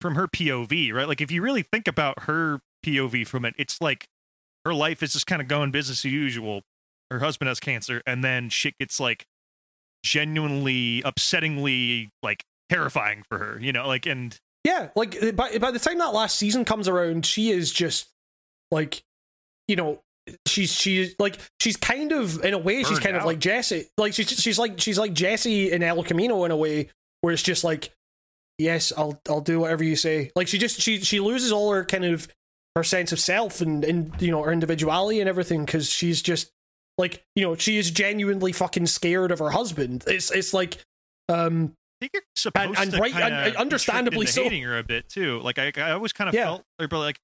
from 0.00 0.14
her 0.14 0.26
POV, 0.26 0.92
right? 0.92 1.08
Like 1.08 1.20
if 1.20 1.30
you 1.30 1.42
really 1.42 1.62
think 1.62 1.86
about 1.86 2.24
her 2.24 2.60
POV 2.84 3.26
from 3.26 3.44
it, 3.44 3.54
it's 3.58 3.80
like 3.80 4.06
her 4.64 4.74
life 4.74 5.02
is 5.02 5.12
just 5.12 5.26
kind 5.26 5.42
of 5.42 5.48
going 5.48 5.70
business 5.70 6.04
as 6.04 6.12
usual. 6.12 6.62
Her 7.10 7.18
husband 7.18 7.48
has 7.48 7.60
cancer, 7.60 8.02
and 8.06 8.22
then 8.22 8.48
shit 8.48 8.74
gets 8.78 9.00
like 9.00 9.26
genuinely, 10.04 11.02
upsettingly 11.02 12.10
like 12.22 12.44
terrifying 12.68 13.24
for 13.28 13.38
her, 13.38 13.58
you 13.60 13.72
know, 13.72 13.86
like 13.86 14.06
and 14.06 14.38
yeah, 14.64 14.90
like 14.94 15.16
eh, 15.22 15.32
by 15.32 15.58
by 15.58 15.70
the 15.70 15.78
time 15.78 15.98
that 15.98 16.14
last 16.14 16.36
season 16.36 16.64
comes 16.64 16.88
around, 16.88 17.26
she 17.26 17.50
is 17.50 17.72
just 17.72 18.08
like, 18.70 19.02
you 19.68 19.76
know, 19.76 20.00
she's 20.46 20.72
she's 20.72 21.14
like 21.18 21.38
she's 21.58 21.76
kind 21.76 22.12
of 22.12 22.44
in 22.44 22.54
a 22.54 22.58
way 22.58 22.82
she's 22.84 22.98
kind 22.98 23.16
of 23.16 23.24
like 23.24 23.38
Jesse, 23.38 23.88
like 23.98 24.14
she's 24.14 24.30
she's 24.30 24.58
like 24.58 24.80
she's 24.80 24.98
like 24.98 25.12
Jesse 25.12 25.72
in 25.72 25.82
El 25.82 26.02
Camino 26.04 26.44
in 26.44 26.50
a 26.50 26.56
way 26.56 26.88
where 27.22 27.32
it's 27.32 27.42
just 27.42 27.64
like, 27.64 27.92
yes, 28.60 28.92
I'll 28.96 29.20
I'll 29.28 29.40
do 29.40 29.60
whatever 29.60 29.82
you 29.82 29.96
say. 29.96 30.30
Like 30.36 30.46
she 30.48 30.58
just 30.58 30.80
she 30.80 31.00
she 31.00 31.18
loses 31.20 31.50
all 31.52 31.72
her 31.72 31.84
kind 31.84 32.04
of 32.04 32.28
her 32.76 32.84
sense 32.84 33.10
of 33.12 33.18
self 33.18 33.60
and 33.60 33.82
and 33.84 34.12
you 34.22 34.30
know 34.30 34.42
her 34.42 34.52
individuality 34.52 35.20
and 35.20 35.28
everything 35.28 35.64
because 35.64 35.90
she's 35.90 36.22
just 36.22 36.50
like 36.98 37.24
you 37.34 37.42
know 37.42 37.56
she 37.56 37.78
is 37.78 37.90
genuinely 37.90 38.52
fucking 38.52 38.86
scared 38.86 39.30
of 39.32 39.38
her 39.40 39.50
husband. 39.50 40.04
It's 40.06 40.30
it's 40.30 40.54
like 40.54 40.78
um 41.28 41.72
I 42.02 42.06
think 42.06 42.12
you're 42.14 42.22
supposed 42.36 42.78
and 42.78 42.90
to 42.92 42.98
right- 42.98 43.14
and- 43.14 43.34
and 43.48 43.56
understandably 43.56 44.26
so. 44.26 44.42
hating 44.44 44.62
her 44.62 44.78
a 44.78 44.82
bit 44.82 45.08
too. 45.08 45.40
Like 45.40 45.58
I, 45.58 45.72
I 45.76 45.90
always 45.92 46.12
kind 46.12 46.28
of 46.28 46.34
Yeah. 46.34 46.44
felt, 46.44 46.64
or 46.80 46.86
like 46.98 47.18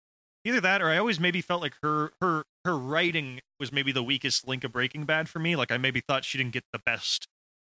either 0.44 0.60
that, 0.60 0.82
or 0.82 0.90
I 0.90 0.98
always 0.98 1.18
maybe 1.18 1.40
felt 1.40 1.62
like 1.62 1.72
her, 1.82 2.12
her, 2.20 2.44
her 2.66 2.76
writing 2.76 3.40
was 3.58 3.72
maybe 3.72 3.90
the 3.90 4.02
weakest 4.02 4.46
link 4.46 4.64
of 4.64 4.72
Breaking 4.72 5.04
Bad 5.04 5.28
for 5.30 5.38
me. 5.38 5.56
Like 5.56 5.72
I 5.72 5.78
maybe 5.78 6.00
thought 6.06 6.24
she 6.26 6.36
didn't 6.36 6.52
get 6.52 6.64
the 6.74 6.78
best 6.78 7.26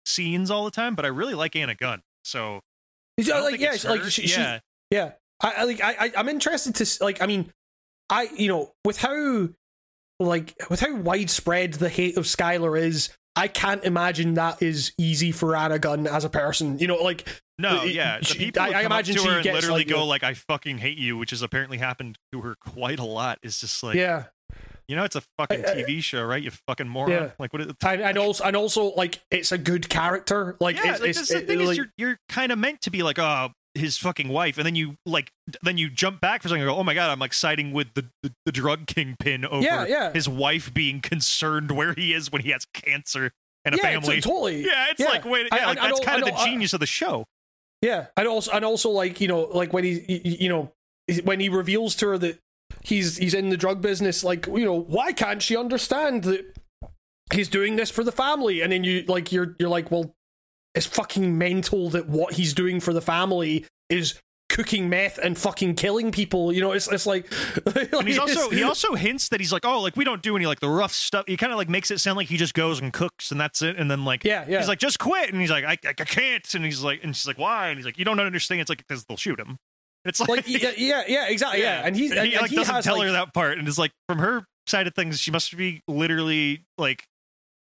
scenes 0.06 0.48
all 0.48 0.64
the 0.64 0.70
time, 0.70 0.94
but 0.94 1.05
I 1.05 1.09
really 1.09 1.34
like 1.34 1.56
Anna 1.56 1.74
Gunn. 1.74 2.02
So 2.24 2.60
like 3.18 3.60
yeah 3.60 3.76
like 3.89 4.02
she, 4.05 4.26
she 4.26 4.39
yeah, 4.40 4.59
Yeah, 4.90 5.12
I, 5.40 5.52
I 5.59 5.64
like 5.64 5.80
I, 5.82 5.94
I 5.98 6.12
I'm 6.16 6.28
interested 6.28 6.74
to 6.76 7.05
like 7.05 7.20
I 7.22 7.26
mean, 7.26 7.51
I 8.10 8.28
you 8.36 8.48
know 8.48 8.72
with 8.84 8.98
how 8.98 9.48
like 10.20 10.55
with 10.70 10.80
how 10.80 10.94
widespread 10.94 11.74
the 11.74 11.89
hate 11.89 12.16
of 12.16 12.24
Skyler 12.24 12.78
is, 12.80 13.10
I 13.34 13.48
can't 13.48 13.82
imagine 13.84 14.34
that 14.34 14.62
is 14.62 14.93
easy 14.98 15.32
for 15.32 15.56
Anna 15.56 15.78
Gunn 15.78 16.06
as 16.06 16.24
a 16.24 16.30
person. 16.30 16.78
You 16.78 16.86
know, 16.86 16.97
like 17.02 17.26
no, 17.59 17.82
it- 17.84 17.94
yeah. 17.94 18.20
She- 18.22 18.39
people 18.39 18.62
I- 18.62 18.70
I 18.70 18.82
imagine 18.82 19.16
she 19.16 19.24
her 19.26 19.34
and 19.36 19.44
gets, 19.44 19.55
literally 19.55 19.80
like, 19.80 19.89
go 19.89 20.05
like 20.06 20.22
"I 20.22 20.34
fucking 20.34 20.78
hate 20.78 20.98
you," 20.98 21.16
which 21.16 21.30
has 21.30 21.43
apparently 21.43 21.78
happened 21.78 22.18
to 22.32 22.40
her 22.43 22.56
quite 22.56 22.98
a 22.98 23.05
lot. 23.05 23.39
Is 23.43 23.60
just 23.60 23.82
like, 23.82 23.97
yeah, 23.97 24.24
you 24.89 24.97
know, 24.97 25.05
it's 25.05 25.17
a 25.17 25.23
fucking 25.39 25.65
I- 25.65 25.71
I- 25.73 25.75
TV 25.83 26.03
show, 26.03 26.23
right? 26.25 26.43
You 26.43 26.51
fucking 26.69 26.89
moron. 26.89 27.11
Yeah. 27.11 27.31
Like 27.39 27.53
what? 27.53 27.63
Is, 27.63 27.73
and, 27.85 28.01
and 28.03 28.19
also 28.19 28.45
and 28.45 28.57
also 28.57 28.93
like 28.95 29.21
it's 29.31 29.53
a 29.53 29.59
good 29.59 29.89
character. 29.89 30.57
Like 30.61 30.77
yeah, 30.77 30.93
it's, 30.93 31.01
like, 31.01 31.11
it's 31.11 31.29
the 31.29 31.39
it- 31.39 31.47
thing 31.47 31.59
like- 31.61 31.71
is 31.71 31.77
you're 31.77 31.93
you're 31.99 32.19
kind 32.29 32.53
of 32.53 32.59
meant 32.59 32.81
to 32.83 32.91
be 32.91 33.03
like, 33.03 33.19
oh, 33.19 33.51
his 33.75 33.97
fucking 33.97 34.29
wife, 34.29 34.59
and 34.59 34.67
then 34.67 34.75
you 34.75 34.97
like, 35.07 35.31
then 35.63 35.79
you 35.79 35.89
jump 35.89 36.21
back 36.21 36.43
for 36.43 36.49
a 36.49 36.51
second 36.51 36.63
and 36.63 36.71
go, 36.71 36.77
oh 36.77 36.85
my 36.85 36.93
god, 36.95 37.11
I'm 37.11 37.19
like 37.19 37.33
siding 37.33 37.73
with 37.73 37.89
the 37.95 38.05
the, 38.23 38.33
the 38.45 38.53
drug 38.53 38.87
kingpin 38.87 39.45
over 39.47 39.63
Yeah, 39.65 39.87
yeah. 39.87 40.13
his 40.13 40.29
wife 40.29 40.75
being 40.75 41.01
concerned 41.01 41.71
where 41.71 41.95
he 41.95 42.13
is 42.13 42.31
when 42.31 42.43
he 42.43 42.51
has 42.51 42.67
cancer 42.75 43.31
and 43.65 43.75
a 43.75 43.79
yeah, 43.79 43.83
family. 43.83 44.17
t- 44.17 44.21
totally. 44.21 44.61
yeah, 44.67 44.89
it's 44.91 45.01
yeah. 45.01 45.07
like 45.09 45.25
wait, 45.25 45.47
yeah, 45.53 45.63
I- 45.63 45.67
like, 45.69 45.79
I 45.79 45.87
that's 45.89 46.01
kind 46.01 46.23
I 46.25 46.29
of 46.29 46.35
the 46.35 46.41
I- 46.41 46.45
genius 46.45 46.73
of 46.75 46.81
the 46.81 46.87
show. 46.87 47.25
Yeah, 47.81 48.07
and 48.17 48.29
also 48.29 48.51
and 48.53 48.65
also 48.65 48.91
like 48.91 49.21
you 49.21 49.29
know 49.29 49.41
like 49.53 49.73
when 49.73 49.85
he 49.85 50.21
you 50.23 50.49
know 50.51 50.71
when 51.25 51.41
he 51.41 51.49
reveals 51.49 51.95
to 51.97 52.09
her 52.09 52.19
that 52.19 52.39
he's 52.83 53.17
he's 53.17 53.35
in 53.35 53.49
the 53.49 53.57
drug 53.57 53.81
business, 53.81 54.23
like 54.25 54.47
you 54.47 54.65
know, 54.65 54.79
why 54.81 55.13
can't 55.13 55.43
she 55.43 55.57
understand 55.57 56.25
that 56.25 56.59
he's 57.33 57.49
doing 57.49 57.77
this 57.77 57.91
for 57.91 58.05
the 58.05 58.13
family? 58.13 58.61
And 58.61 58.73
then 58.73 58.85
you 58.85 59.05
like 59.09 59.33
you're 59.33 59.57
you're 59.59 59.69
like, 59.69 59.91
well, 59.91 60.15
it's 60.75 60.87
fucking 60.87 61.37
mental 61.39 61.91
that 61.91 62.09
what 62.09 62.35
he's 62.35 62.55
doing 62.55 62.81
for 62.81 62.93
the 62.93 63.03
family 63.03 63.67
is 63.89 64.21
cooking 64.49 64.91
meth 64.91 65.19
and 65.19 65.39
fucking 65.39 65.75
killing 65.75 66.13
people. 66.13 66.53
You 66.53 66.61
know, 66.61 66.73
it's 66.73 66.87
it's 66.93 67.07
like, 67.07 67.33
And 67.93 68.07
he's 68.07 68.19
also 68.19 68.51
he 68.51 68.63
also 68.63 68.95
hints 68.95 69.31
that 69.31 69.41
he's 69.41 69.53
like, 69.53 69.65
oh, 69.65 69.81
like 69.81 69.97
we 69.97 70.05
don't 70.05 70.23
do 70.23 70.37
any 70.37 70.47
like 70.47 70.61
the 70.61 70.69
rough 70.69 70.93
stuff. 70.93 71.25
He 71.27 71.37
kind 71.37 71.53
of 71.53 71.59
like 71.59 71.69
makes 71.69 71.91
it 71.91 71.99
sound 71.99 72.17
like 72.17 72.29
he 72.29 72.37
just 72.37 72.55
goes 72.55 72.81
and 72.81 72.93
cooks 72.93 73.31
and 73.31 73.41
that's 73.41 73.63
it. 73.63 73.77
And 73.77 73.91
then 73.91 74.05
like 74.05 74.25
Yeah, 74.25 74.45
yeah. 74.47 74.59
he's 74.59 74.69
like, 74.69 74.79
just 74.79 74.99
quit. 74.99 75.33
And 75.33 75.41
he's 75.41 75.51
like, 75.51 75.65
I, 75.65 75.79
I, 75.85 75.91
I 75.91 75.93
can't. 75.93 76.55
And 76.55 76.65
he's 76.65 76.83
like, 76.83 77.03
and 77.03 77.17
she's 77.17 77.27
like, 77.27 77.39
why? 77.39 77.69
And 77.69 77.79
he's 77.79 77.87
like, 77.87 77.99
you 77.99 78.05
don't 78.05 78.21
understand. 78.21 78.61
It's 78.61 78.69
like 78.71 78.79
because 78.79 79.05
they'll 79.05 79.17
shoot 79.17 79.41
him. 79.41 79.59
It's 80.05 80.20
like, 80.20 80.29
like 80.29 80.45
yeah, 80.49 80.73
yeah, 80.77 81.03
yeah, 81.07 81.29
exactly, 81.29 81.62
yeah. 81.62 81.83
And 81.85 81.95
he's 81.95 82.11
And 82.11 82.20
and, 82.20 82.29
he 82.29 82.35
and 82.35 82.43
like 82.43 82.51
he 82.51 82.57
doesn't 82.57 82.74
has 82.74 82.85
tell 82.85 82.99
like, 82.99 83.07
her 83.07 83.12
that 83.12 83.33
part, 83.33 83.59
and 83.59 83.69
it's 83.69 83.79
like 83.79 83.93
from 84.09 84.19
her 84.19 84.45
side 84.66 84.87
of 84.87 84.95
things, 84.95 85.20
she 85.20 85.31
must 85.31 85.57
be 85.57 85.83
literally 85.87 86.65
like 86.77 87.05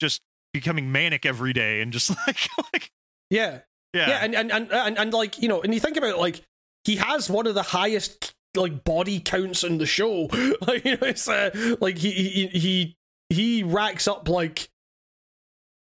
just 0.00 0.22
becoming 0.52 0.90
manic 0.90 1.24
every 1.24 1.52
day 1.52 1.80
and 1.80 1.92
just 1.92 2.10
like 2.26 2.48
like 2.72 2.90
yeah, 3.30 3.60
yeah, 3.94 4.08
yeah, 4.08 4.18
and, 4.22 4.34
and 4.34 4.50
and 4.50 4.72
and 4.72 4.98
and 4.98 5.12
like 5.12 5.40
you 5.40 5.48
know, 5.48 5.62
and 5.62 5.72
you 5.72 5.80
think 5.80 5.96
about 5.96 6.10
it, 6.10 6.18
like 6.18 6.42
he 6.84 6.96
has 6.96 7.30
one 7.30 7.46
of 7.46 7.54
the 7.54 7.62
highest 7.62 8.34
like 8.56 8.84
body 8.84 9.20
counts 9.20 9.62
in 9.62 9.78
the 9.78 9.86
show. 9.86 10.28
like 10.66 10.84
you 10.84 10.96
know, 10.96 11.06
it's 11.06 11.28
uh, 11.28 11.76
like 11.80 11.98
he 11.98 12.10
he 12.10 12.46
he 12.48 12.96
he 13.28 13.62
racks 13.62 14.08
up 14.08 14.28
like 14.28 14.68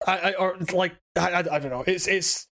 I, 0.06 0.18
I 0.18 0.34
or 0.34 0.58
like 0.74 0.96
I, 1.16 1.32
I 1.32 1.38
I 1.40 1.60
don't 1.60 1.70
know. 1.72 1.84
It's 1.88 2.08
it's 2.08 2.48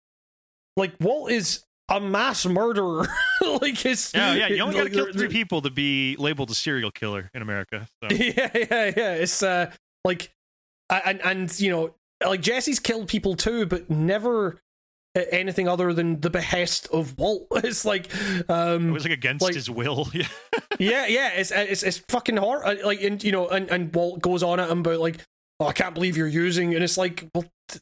like 0.76 0.94
Walt 1.00 1.30
is 1.30 1.64
a 1.88 2.00
mass 2.00 2.44
murderer. 2.46 3.06
like 3.60 3.78
his 3.78 4.12
yeah, 4.14 4.34
yeah. 4.34 4.48
You 4.48 4.62
only 4.62 4.76
got 4.76 4.84
to 4.84 4.90
kill 4.90 5.12
three 5.12 5.28
people 5.28 5.62
to 5.62 5.70
be 5.70 6.16
labeled 6.18 6.50
a 6.50 6.54
serial 6.54 6.90
killer 6.90 7.30
in 7.34 7.42
America. 7.42 7.86
So. 8.02 8.08
yeah, 8.14 8.50
yeah, 8.54 8.92
yeah. 8.96 9.12
It's 9.14 9.42
uh 9.42 9.70
like 10.04 10.32
and 10.90 11.20
and 11.22 11.60
you 11.60 11.70
know 11.70 11.94
like 12.26 12.40
Jesse's 12.40 12.80
killed 12.80 13.08
people 13.08 13.34
too, 13.36 13.66
but 13.66 13.90
never 13.90 14.58
uh, 15.16 15.22
anything 15.30 15.68
other 15.68 15.92
than 15.92 16.20
the 16.20 16.30
behest 16.30 16.88
of 16.92 17.16
Walt. 17.18 17.46
It's 17.64 17.84
like 17.84 18.08
um 18.50 18.88
It 18.90 18.92
was 18.92 19.04
like 19.04 19.12
against 19.12 19.42
like- 19.42 19.54
his 19.54 19.70
will. 19.70 20.08
Yeah. 20.12 20.26
yeah, 20.78 21.06
yeah. 21.06 21.28
It's 21.30 21.50
it's 21.52 21.82
it's 21.82 21.98
fucking 22.08 22.36
hard. 22.36 22.80
Like 22.84 23.02
and 23.02 23.22
you 23.22 23.32
know 23.32 23.48
and 23.48 23.70
and 23.70 23.94
Walt 23.94 24.20
goes 24.22 24.42
on 24.42 24.60
at 24.60 24.68
him 24.70 24.80
about 24.80 25.00
like 25.00 25.18
oh 25.60 25.66
I 25.68 25.72
can't 25.72 25.94
believe 25.94 26.16
you're 26.16 26.26
using 26.26 26.74
and 26.74 26.82
it's 26.84 26.98
like 26.98 27.28
well 27.34 27.44
t- 27.68 27.78
y- 27.78 27.78
y- 27.78 27.80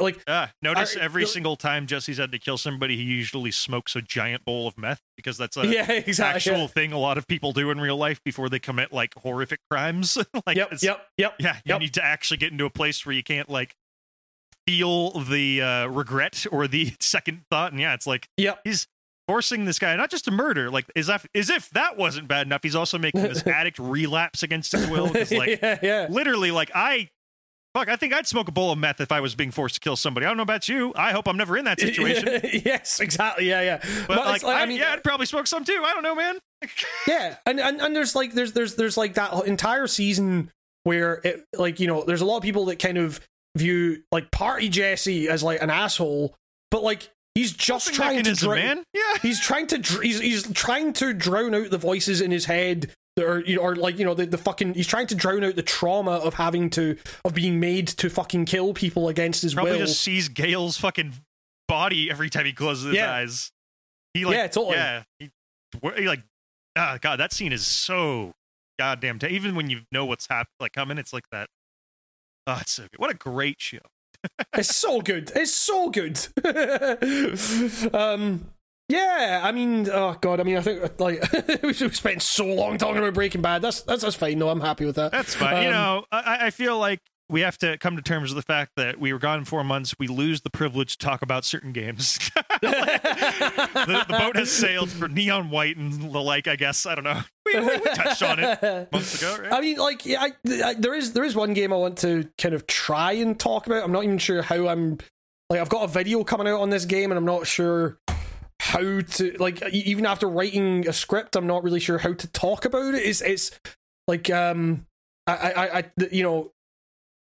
like. 0.00 0.22
Notice 0.62 0.96
Are- 0.96 1.00
every 1.00 1.26
single 1.26 1.56
time 1.56 1.86
Jesse's 1.86 2.18
had 2.18 2.32
to 2.32 2.38
kill 2.38 2.58
somebody, 2.58 2.96
he 2.96 3.02
usually 3.02 3.50
smokes 3.50 3.94
a 3.96 4.02
giant 4.02 4.44
bowl 4.44 4.66
of 4.66 4.76
meth 4.78 5.00
because 5.16 5.36
that's 5.38 5.56
a 5.56 5.66
yeah 5.66 5.90
exactly 6.06 6.36
actual 6.52 6.62
yeah. 6.62 6.66
thing 6.68 6.92
a 6.92 6.98
lot 6.98 7.18
of 7.18 7.26
people 7.26 7.52
do 7.52 7.70
in 7.70 7.80
real 7.80 7.96
life 7.96 8.20
before 8.24 8.48
they 8.48 8.58
commit 8.58 8.92
like 8.92 9.14
horrific 9.18 9.60
crimes. 9.70 10.16
like 10.46 10.56
Yep, 10.56 10.74
yep, 10.82 11.06
yep. 11.16 11.34
Yeah, 11.38 11.54
you 11.64 11.72
Yep. 11.72 11.80
need 11.80 11.94
to 11.94 12.04
actually 12.04 12.36
get 12.38 12.52
into 12.52 12.64
a 12.64 12.70
place 12.70 13.04
where 13.04 13.14
you 13.14 13.22
can't 13.22 13.48
like 13.48 13.74
feel 14.66 15.10
the 15.20 15.62
uh, 15.62 15.86
regret 15.86 16.44
or 16.50 16.68
the 16.68 16.94
second 17.00 17.42
thought. 17.50 17.72
And 17.72 17.80
yeah, 17.80 17.94
it's 17.94 18.06
like 18.06 18.28
Yep. 18.36 18.60
he's 18.64 18.86
forcing 19.26 19.64
this 19.66 19.78
guy 19.78 19.94
not 19.96 20.10
just 20.10 20.24
to 20.26 20.30
murder, 20.30 20.70
like 20.70 20.86
as 20.96 21.08
if 21.08 21.26
as 21.34 21.50
if 21.50 21.70
that 21.70 21.96
wasn't 21.96 22.28
bad 22.28 22.46
enough. 22.46 22.60
He's 22.62 22.74
also 22.76 22.98
making 22.98 23.22
this 23.22 23.46
addict 23.46 23.78
relapse 23.78 24.42
against 24.42 24.72
his 24.72 24.86
will. 24.88 25.06
like 25.12 25.60
yeah, 25.60 25.78
yeah. 25.82 26.06
literally, 26.10 26.50
like 26.50 26.70
I. 26.74 27.08
Fuck, 27.74 27.88
I 27.88 27.96
think 27.96 28.12
I'd 28.12 28.26
smoke 28.26 28.48
a 28.48 28.52
bowl 28.52 28.72
of 28.72 28.78
meth 28.78 29.00
if 29.00 29.12
I 29.12 29.20
was 29.20 29.34
being 29.34 29.50
forced 29.50 29.74
to 29.76 29.80
kill 29.80 29.94
somebody. 29.94 30.26
I 30.26 30.30
don't 30.30 30.36
know 30.36 30.42
about 30.42 30.68
you. 30.68 30.92
I 30.96 31.12
hope 31.12 31.28
I'm 31.28 31.36
never 31.36 31.56
in 31.56 31.64
that 31.66 31.78
situation. 31.80 32.40
yes, 32.64 32.98
exactly. 32.98 33.48
Yeah, 33.48 33.60
yeah. 33.60 33.80
But, 34.06 34.18
it's 34.34 34.42
like, 34.42 34.56
I, 34.56 34.62
I 34.62 34.66
mean, 34.66 34.78
yeah, 34.78 34.92
I'd 34.92 35.04
probably 35.04 35.26
smoke 35.26 35.46
some 35.46 35.64
too. 35.64 35.82
I 35.84 35.92
don't 35.92 36.02
know, 36.02 36.14
man. 36.14 36.38
yeah 37.06 37.36
and, 37.46 37.60
and 37.60 37.80
and 37.80 37.94
there's 37.94 38.14
like 38.14 38.32
there's 38.32 38.52
there's 38.52 38.74
there's 38.74 38.96
like 38.96 39.14
that 39.14 39.46
entire 39.46 39.86
season 39.86 40.50
where 40.84 41.20
it 41.24 41.44
like 41.56 41.80
you 41.80 41.86
know 41.86 42.02
there's 42.04 42.20
a 42.20 42.24
lot 42.24 42.36
of 42.36 42.42
people 42.42 42.64
that 42.66 42.78
kind 42.78 42.98
of 42.98 43.20
view 43.56 44.02
like 44.12 44.30
party 44.30 44.68
jesse 44.68 45.28
as 45.28 45.42
like 45.42 45.62
an 45.62 45.70
asshole 45.70 46.34
but 46.70 46.82
like 46.82 47.10
he's 47.34 47.52
just 47.52 47.94
trying 47.94 48.22
to 48.22 48.34
drown 48.34 48.56
man. 48.56 48.84
Yeah. 48.92 49.18
he's 49.22 49.40
trying 49.40 49.66
to 49.68 49.78
dr- 49.78 50.02
he's, 50.02 50.20
he's 50.20 50.52
trying 50.52 50.92
to 50.94 51.12
drown 51.12 51.54
out 51.54 51.70
the 51.70 51.78
voices 51.78 52.20
in 52.20 52.30
his 52.30 52.44
head 52.44 52.92
are 53.26 53.40
you 53.40 53.56
know 53.56 53.62
or 53.62 53.76
like 53.76 53.98
you 53.98 54.04
know 54.04 54.14
the, 54.14 54.26
the 54.26 54.38
fucking 54.38 54.74
he's 54.74 54.86
trying 54.86 55.06
to 55.08 55.14
drown 55.14 55.44
out 55.44 55.56
the 55.56 55.62
trauma 55.62 56.12
of 56.12 56.34
having 56.34 56.70
to 56.70 56.96
of 57.24 57.34
being 57.34 57.58
made 57.60 57.88
to 57.88 58.08
fucking 58.10 58.44
kill 58.44 58.74
people 58.74 59.08
against 59.08 59.42
his 59.42 59.54
Probably 59.54 59.72
will 59.72 59.78
just 59.80 60.00
sees 60.00 60.28
Gale's 60.28 60.76
fucking 60.76 61.14
body 61.66 62.10
every 62.10 62.30
time 62.30 62.46
he 62.46 62.52
closes 62.52 62.86
his 62.86 62.94
Yeah. 62.96 63.12
eyes. 63.12 63.50
He 64.14 64.24
like, 64.24 64.36
Yeah, 64.36 64.46
totally. 64.46 64.76
Yeah, 64.76 65.02
he, 65.18 65.30
he 65.96 66.08
like, 66.08 66.22
ah, 66.76 66.98
god, 67.00 67.20
that 67.20 67.32
scene 67.32 67.52
is 67.52 67.66
so 67.66 68.32
goddamn. 68.78 69.18
T- 69.18 69.28
even 69.28 69.54
when 69.54 69.68
you 69.70 69.82
know 69.92 70.04
what's 70.06 70.26
hap- 70.28 70.48
like 70.60 70.72
coming, 70.72 70.98
it's 70.98 71.12
like 71.12 71.28
that. 71.30 71.48
Oh, 72.46 72.58
it's 72.60 72.72
so 72.72 72.84
good. 72.84 72.98
What 72.98 73.10
a 73.10 73.14
great 73.14 73.56
show. 73.60 73.78
it's 74.56 74.74
so 74.74 75.00
good. 75.00 75.30
It's 75.36 75.52
so 75.52 75.90
good. 75.90 76.18
um, 77.94 78.46
yeah, 78.88 79.40
I 79.44 79.52
mean, 79.52 79.88
oh 79.90 80.16
god, 80.20 80.40
I 80.40 80.44
mean, 80.44 80.56
I 80.56 80.60
think 80.62 80.98
like 81.00 81.22
we 81.62 81.72
spent 81.72 82.22
so 82.22 82.46
long 82.46 82.78
talking 82.78 82.98
about 82.98 83.14
Breaking 83.14 83.42
Bad. 83.42 83.62
That's 83.62 83.82
that's 83.82 84.02
that's 84.02 84.16
fine. 84.16 84.38
though. 84.38 84.48
I'm 84.48 84.60
happy 84.60 84.84
with 84.86 84.96
that. 84.96 85.12
That's 85.12 85.34
fine. 85.34 85.62
you 85.62 85.68
Um, 85.68 85.74
know, 85.74 86.04
I, 86.10 86.46
I 86.46 86.50
feel 86.50 86.78
like 86.78 87.00
we 87.30 87.42
have 87.42 87.58
to 87.58 87.76
come 87.76 87.96
to 87.96 88.02
terms 88.02 88.32
with 88.34 88.42
the 88.42 88.50
fact 88.50 88.72
that 88.76 88.98
we 88.98 89.12
were 89.12 89.18
gone 89.18 89.44
four 89.44 89.62
months. 89.62 89.94
We 89.98 90.06
lose 90.08 90.40
the 90.40 90.48
privilege 90.48 90.96
to 90.96 91.04
talk 91.04 91.20
about 91.20 91.44
certain 91.44 91.72
games. 91.72 92.18
the, 92.62 94.04
the 94.08 94.16
boat 94.18 94.36
has 94.36 94.50
sailed 94.50 94.88
for 94.90 95.08
Neon 95.08 95.50
White 95.50 95.76
and 95.76 95.92
the 96.10 96.20
like. 96.20 96.48
I 96.48 96.56
guess 96.56 96.86
I 96.86 96.94
don't 96.94 97.04
know. 97.04 97.20
We, 97.44 97.60
we, 97.60 97.66
we 97.66 97.78
touched 97.94 98.22
on 98.22 98.38
it 98.40 98.62
months 98.92 99.20
ago, 99.22 99.36
right? 99.42 99.52
I 99.52 99.60
mean, 99.60 99.76
like, 99.76 100.06
yeah, 100.06 100.22
I, 100.22 100.32
I, 100.64 100.74
there 100.74 100.94
is 100.94 101.12
there 101.12 101.24
is 101.24 101.36
one 101.36 101.52
game 101.52 101.72
I 101.72 101.76
want 101.76 101.98
to 101.98 102.26
kind 102.38 102.54
of 102.54 102.66
try 102.66 103.12
and 103.12 103.38
talk 103.38 103.66
about. 103.66 103.84
I'm 103.84 103.92
not 103.92 104.04
even 104.04 104.16
sure 104.18 104.40
how 104.40 104.66
I'm. 104.68 104.96
Like, 105.50 105.60
I've 105.60 105.68
got 105.68 105.84
a 105.84 105.88
video 105.88 106.24
coming 106.24 106.48
out 106.48 106.60
on 106.60 106.70
this 106.70 106.86
game, 106.86 107.10
and 107.10 107.18
I'm 107.18 107.24
not 107.26 107.46
sure 107.46 107.98
how 108.68 109.00
to 109.00 109.36
like. 109.38 109.62
Even 109.72 110.06
after 110.06 110.28
writing 110.28 110.88
a 110.88 110.92
script, 110.92 111.36
I'm 111.36 111.46
not 111.46 111.64
really 111.64 111.80
sure 111.80 111.98
how 111.98 112.12
to 112.12 112.28
talk 112.28 112.64
about 112.64 112.94
it. 112.94 113.04
It's 113.04 113.20
it's 113.20 113.50
like 114.06 114.30
um, 114.30 114.86
I 115.26 115.32
I, 115.32 115.78
I 115.78 115.84
you 116.10 116.22
know, 116.22 116.52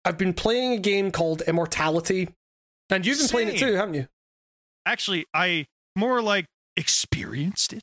I've 0.05 0.17
been 0.17 0.33
playing 0.33 0.73
a 0.73 0.77
game 0.77 1.11
called 1.11 1.41
Immortality, 1.41 2.29
and 2.89 3.05
you've 3.05 3.17
been 3.17 3.27
playing 3.27 3.49
it 3.49 3.57
too, 3.57 3.73
haven't 3.73 3.95
you? 3.95 4.07
Actually, 4.85 5.25
I 5.33 5.67
more 5.95 6.21
like 6.21 6.45
experienced 6.75 7.73
it. 7.73 7.81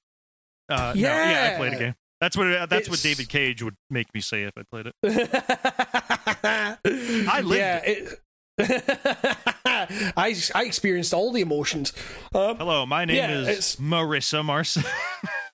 Uh, 0.68 0.92
no, 0.94 1.00
yeah, 1.00 1.30
Yeah. 1.30 1.54
I 1.54 1.58
played 1.58 1.72
a 1.74 1.78
game. 1.78 1.94
That's 2.20 2.36
what 2.36 2.70
that's 2.70 2.88
what 2.88 3.02
David 3.02 3.28
Cage 3.28 3.62
would 3.62 3.74
make 3.90 4.06
me 4.14 4.20
say 4.20 4.44
if 4.44 4.52
I 4.56 4.62
played 4.70 4.86
it. 4.86 4.94
I 7.28 7.40
lived 7.40 7.58
yeah, 7.58 7.82
it. 7.84 8.20
I 8.58 10.34
I 10.54 10.64
experienced 10.64 11.12
all 11.12 11.32
the 11.32 11.40
emotions. 11.40 11.92
Um, 12.34 12.56
Hello, 12.56 12.86
my 12.86 13.04
name 13.04 13.16
Yeah, 13.16 13.30
is 13.40 13.48
it's- 13.48 13.76
Marissa 13.76 14.44
Marcel. 14.44 14.84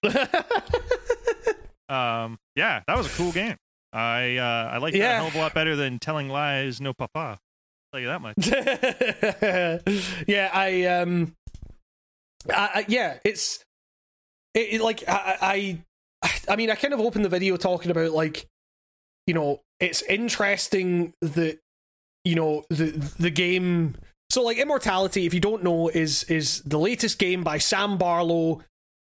um, 1.89 2.39
yeah, 2.55 2.83
that 2.87 2.97
was 2.97 3.07
a 3.07 3.11
cool 3.17 3.33
game. 3.33 3.57
I 3.93 4.37
uh, 4.37 4.71
I 4.73 4.79
like 4.79 4.93
that 4.95 5.01
a 5.01 5.15
hell 5.17 5.27
of 5.29 5.35
a 5.35 5.39
lot 5.39 5.55
better 5.55 5.75
than 5.77 5.99
telling 5.99 6.29
lies, 6.29 6.81
no 6.81 6.93
papa. 6.93 7.39
I'll 7.39 7.39
tell 7.93 8.01
you 8.01 8.07
that 8.07 8.21
much. 8.21 8.37
yeah, 10.29 10.51
I 10.53 10.85
um, 10.87 11.35
I, 12.49 12.71
I, 12.75 12.85
yeah, 12.89 13.19
it's 13.25 13.65
it, 14.55 14.75
it, 14.75 14.81
like 14.81 15.03
I, 15.09 15.81
I 16.23 16.33
I 16.49 16.57
mean 16.57 16.71
I 16.71 16.77
kind 16.77 16.95
of 16.95 17.01
opened 17.01 17.25
the 17.25 17.29
video 17.31 17.57
talking 17.57 17.91
about 17.91 18.13
like 18.13 18.47
you 19.27 19.35
know 19.35 19.61
it's 19.81 20.03
interesting 20.03 21.13
that 21.23 21.59
you 22.25 22.35
know 22.35 22.65
the 22.71 22.91
the 23.19 23.31
game 23.31 23.97
so 24.29 24.43
like 24.43 24.59
immortality 24.59 25.27
if 25.27 25.35
you 25.35 25.41
don't 25.41 25.63
know 25.63 25.89
is 25.89 26.25
is 26.25 26.63
the 26.63 26.79
latest 26.79 27.19
game 27.19 27.43
by 27.43 27.59
sam 27.59 27.97
barlow 27.97 28.63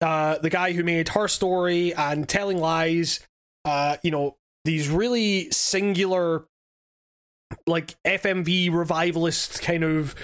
uh 0.01 0.39
the 0.39 0.51
guy 0.51 0.72
who 0.72 0.85
made 0.85 1.09
her 1.10 1.28
story 1.28 1.94
and 1.94 2.28
telling 2.28 2.59
lies 2.59 3.20
uh 3.64 3.97
you 4.02 4.10
know 4.10 4.36
these 4.64 4.89
really 4.89 5.51
singular 5.51 6.44
like 7.66 7.97
fmv 8.05 8.72
revivalist 8.72 9.62
kind 9.62 9.82
of 9.82 10.14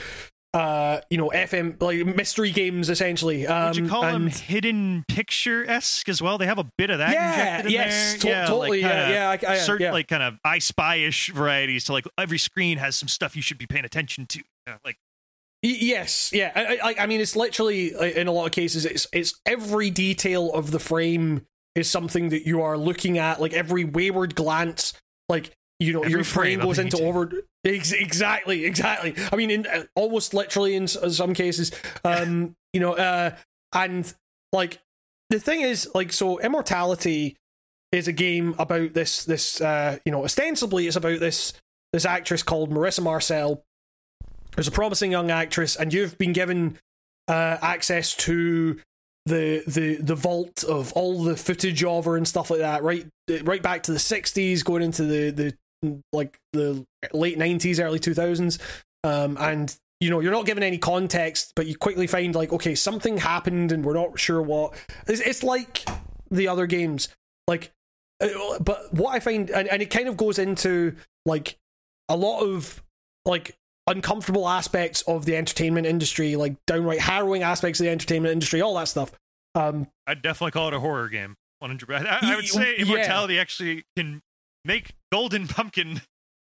uh 0.54 1.00
you 1.10 1.18
know 1.18 1.30
fm 1.34 1.80
like 1.82 2.06
mystery 2.16 2.52
games 2.52 2.88
essentially 2.88 3.46
um 3.46 3.66
Would 3.66 3.76
you 3.76 3.88
call 3.88 4.02
them 4.02 4.26
and- 4.26 4.32
hidden 4.34 5.04
picture 5.08 5.68
esque 5.68 6.08
as 6.08 6.22
well? 6.22 6.38
They 6.38 6.46
have 6.46 6.58
a 6.58 6.70
bit 6.78 6.90
of 6.90 6.98
that 6.98 7.12
Yeah, 7.12 7.30
injected 7.32 7.66
in 7.66 7.72
yes, 7.72 8.12
there. 8.12 8.18
to- 8.20 8.28
yeah, 8.28 8.46
totally, 8.46 8.82
like 8.82 8.90
yeah, 8.90 9.08
yeah, 9.40 9.48
I- 9.48 9.52
I- 9.54 9.58
certain 9.58 9.84
yeah. 9.86 9.92
like 9.92 10.08
kind 10.08 10.22
of 10.22 10.38
I 10.44 10.60
spy-ish 10.60 11.30
varieties. 11.32 11.84
To 11.84 11.92
like 11.92 12.06
every 12.16 12.38
screen 12.38 12.78
has 12.78 12.94
some 12.96 13.08
stuff 13.08 13.34
you 13.36 13.42
should 13.42 13.58
be 13.58 13.66
paying 13.66 13.84
attention 13.84 14.26
to. 14.26 14.40
Like 14.84 14.96
Yes, 15.62 16.30
yeah. 16.32 16.52
I, 16.54 16.90
I, 16.90 16.94
I 17.04 17.06
mean, 17.06 17.20
it's 17.22 17.34
literally 17.34 17.94
uh, 17.94 18.02
in 18.04 18.28
a 18.28 18.32
lot 18.32 18.44
of 18.46 18.52
cases, 18.52 18.84
it's 18.84 19.06
it's 19.12 19.40
every 19.46 19.90
detail 19.90 20.52
of 20.52 20.70
the 20.72 20.78
frame 20.78 21.46
is 21.74 21.88
something 21.90 22.28
that 22.28 22.46
you 22.46 22.60
are 22.60 22.76
looking 22.76 23.16
at. 23.18 23.40
Like 23.40 23.54
every 23.54 23.84
wayward 23.84 24.34
glance, 24.34 24.92
like 25.28 25.52
you 25.80 25.92
know, 25.92 26.00
Every 26.00 26.12
your 26.12 26.24
frame 26.24 26.58
brain 26.58 26.66
goes 26.66 26.78
into 26.78 27.02
over. 27.02 27.30
Ex- 27.64 27.92
exactly, 27.92 28.64
exactly. 28.64 29.14
I 29.32 29.36
mean, 29.36 29.50
in 29.50 29.66
uh, 29.66 29.84
almost 29.94 30.34
literally 30.34 30.74
in 30.76 30.84
s- 30.84 31.16
some 31.16 31.34
cases, 31.34 31.72
um, 32.04 32.54
you 32.72 32.80
know, 32.80 32.94
uh, 32.94 33.34
and 33.72 34.12
like 34.52 34.80
the 35.30 35.40
thing 35.40 35.62
is, 35.62 35.88
like, 35.94 36.12
so 36.12 36.38
Immortality 36.40 37.36
is 37.92 38.08
a 38.08 38.12
game 38.12 38.54
about 38.58 38.92
this 38.92 39.24
this 39.24 39.60
uh 39.60 39.98
you 40.04 40.10
know 40.10 40.24
ostensibly 40.24 40.88
it's 40.88 40.96
about 40.96 41.20
this 41.20 41.52
this 41.92 42.04
actress 42.04 42.42
called 42.42 42.68
Marissa 42.70 43.00
Marcel 43.00 43.62
who's 44.56 44.66
a 44.66 44.72
promising 44.72 45.12
young 45.12 45.30
actress 45.30 45.76
and 45.76 45.94
you've 45.94 46.18
been 46.18 46.32
given 46.32 46.76
uh 47.28 47.56
access 47.62 48.14
to 48.16 48.80
the 49.26 49.62
the 49.68 49.94
the 49.96 50.16
vault 50.16 50.64
of 50.64 50.92
all 50.94 51.22
the 51.22 51.36
footage 51.36 51.84
of 51.84 52.04
her 52.04 52.16
and 52.16 52.26
stuff 52.26 52.50
like 52.50 52.58
that 52.58 52.82
right 52.82 53.06
right 53.44 53.62
back 53.62 53.84
to 53.84 53.92
the 53.92 53.98
60s 53.98 54.64
going 54.64 54.82
into 54.82 55.04
the 55.04 55.30
the 55.30 55.54
like 56.12 56.38
the 56.52 56.84
late 57.12 57.38
90s 57.38 57.82
early 57.82 57.98
2000s 57.98 58.58
um 59.04 59.36
and 59.38 59.76
you 60.00 60.10
know 60.10 60.20
you're 60.20 60.32
not 60.32 60.46
given 60.46 60.62
any 60.62 60.78
context 60.78 61.52
but 61.56 61.66
you 61.66 61.76
quickly 61.76 62.06
find 62.06 62.34
like 62.34 62.52
okay 62.52 62.74
something 62.74 63.18
happened 63.18 63.72
and 63.72 63.84
we're 63.84 63.94
not 63.94 64.18
sure 64.18 64.40
what 64.42 64.74
it's, 65.06 65.20
it's 65.20 65.42
like 65.42 65.84
the 66.30 66.48
other 66.48 66.66
games 66.66 67.08
like 67.46 67.72
uh, 68.20 68.58
but 68.60 68.92
what 68.92 69.14
I 69.14 69.20
find, 69.20 69.50
and, 69.50 69.68
and 69.68 69.82
it 69.82 69.90
kind 69.90 70.08
of 70.08 70.16
goes 70.16 70.38
into 70.38 70.96
like 71.26 71.56
a 72.08 72.16
lot 72.16 72.40
of 72.42 72.82
like 73.24 73.56
uncomfortable 73.86 74.48
aspects 74.48 75.02
of 75.02 75.24
the 75.24 75.36
entertainment 75.36 75.86
industry, 75.86 76.36
like 76.36 76.54
downright 76.66 77.00
harrowing 77.00 77.42
aspects 77.42 77.80
of 77.80 77.84
the 77.84 77.90
entertainment 77.90 78.32
industry, 78.32 78.60
all 78.60 78.74
that 78.76 78.88
stuff. 78.88 79.12
Um, 79.54 79.88
I'd 80.06 80.22
definitely 80.22 80.52
call 80.52 80.68
it 80.68 80.74
a 80.74 80.80
horror 80.80 81.08
game. 81.08 81.36
100. 81.60 82.06
I, 82.06 82.18
I 82.20 82.36
would 82.36 82.46
say 82.46 82.76
Yeah. 82.76 82.82
Immortality 82.84 83.38
actually 83.38 83.84
can 83.96 84.20
make 84.64 84.94
golden 85.12 85.46
pumpkin 85.48 86.00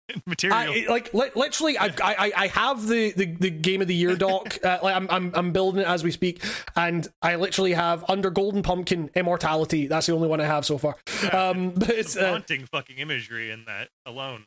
material. 0.27 0.59
I, 0.59 0.87
like 0.89 1.13
li- 1.15 1.31
literally, 1.35 1.79
I've, 1.79 2.01
I 2.01 2.15
I 2.15 2.33
I 2.37 2.47
have 2.49 2.87
the, 2.87 3.13
the, 3.13 3.27
the 3.27 3.51
game 3.51 3.81
of 3.81 3.89
the 3.89 3.95
year 3.95 4.17
doc. 4.17 4.59
uh, 4.65 4.79
like 4.83 4.97
I'm 4.97 5.09
I'm 5.11 5.33
I'm 5.35 5.53
building 5.53 5.81
it 5.83 5.87
as 5.87 6.05
we 6.05 6.11
speak, 6.11 6.43
and 6.77 7.07
I 7.23 7.37
literally 7.37 7.73
have 7.73 8.05
under 8.09 8.31
Golden 8.31 8.63
Pumpkin 8.63 9.11
Immortality. 9.15 9.87
That's 9.87 10.07
the 10.07 10.13
only 10.13 10.29
one 10.29 10.41
I 10.41 10.47
have 10.47 10.65
so 10.65 10.79
far. 10.79 10.97
Um, 11.33 11.71
but 11.77 11.91
it's 11.91 12.17
uh, 12.17 12.31
haunting 12.31 12.67
fucking 12.67 12.99
imagery 12.99 13.51
in 13.51 13.65
that 13.67 13.89
alone. 14.07 14.47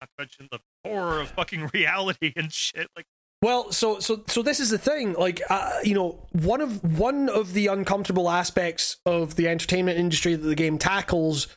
Not 0.00 0.10
to 0.10 0.22
mention 0.22 0.48
the 0.50 0.60
horror 0.84 1.20
of 1.20 1.30
fucking 1.30 1.70
reality 1.74 2.32
and 2.36 2.52
shit. 2.52 2.86
Like, 2.96 3.06
Well, 3.42 3.72
so 3.72 3.98
so 3.98 4.22
so 4.28 4.42
this 4.42 4.60
is 4.60 4.70
the 4.70 4.78
thing, 4.78 5.14
like 5.14 5.42
uh, 5.50 5.78
you 5.82 5.94
know, 5.94 6.26
one 6.32 6.60
of 6.60 6.98
one 6.98 7.28
of 7.28 7.52
the 7.52 7.66
uncomfortable 7.66 8.30
aspects 8.30 8.98
of 9.04 9.34
the 9.34 9.48
entertainment 9.48 9.98
industry 9.98 10.34
that 10.34 10.46
the 10.46 10.54
game 10.54 10.78
tackles 10.78 11.48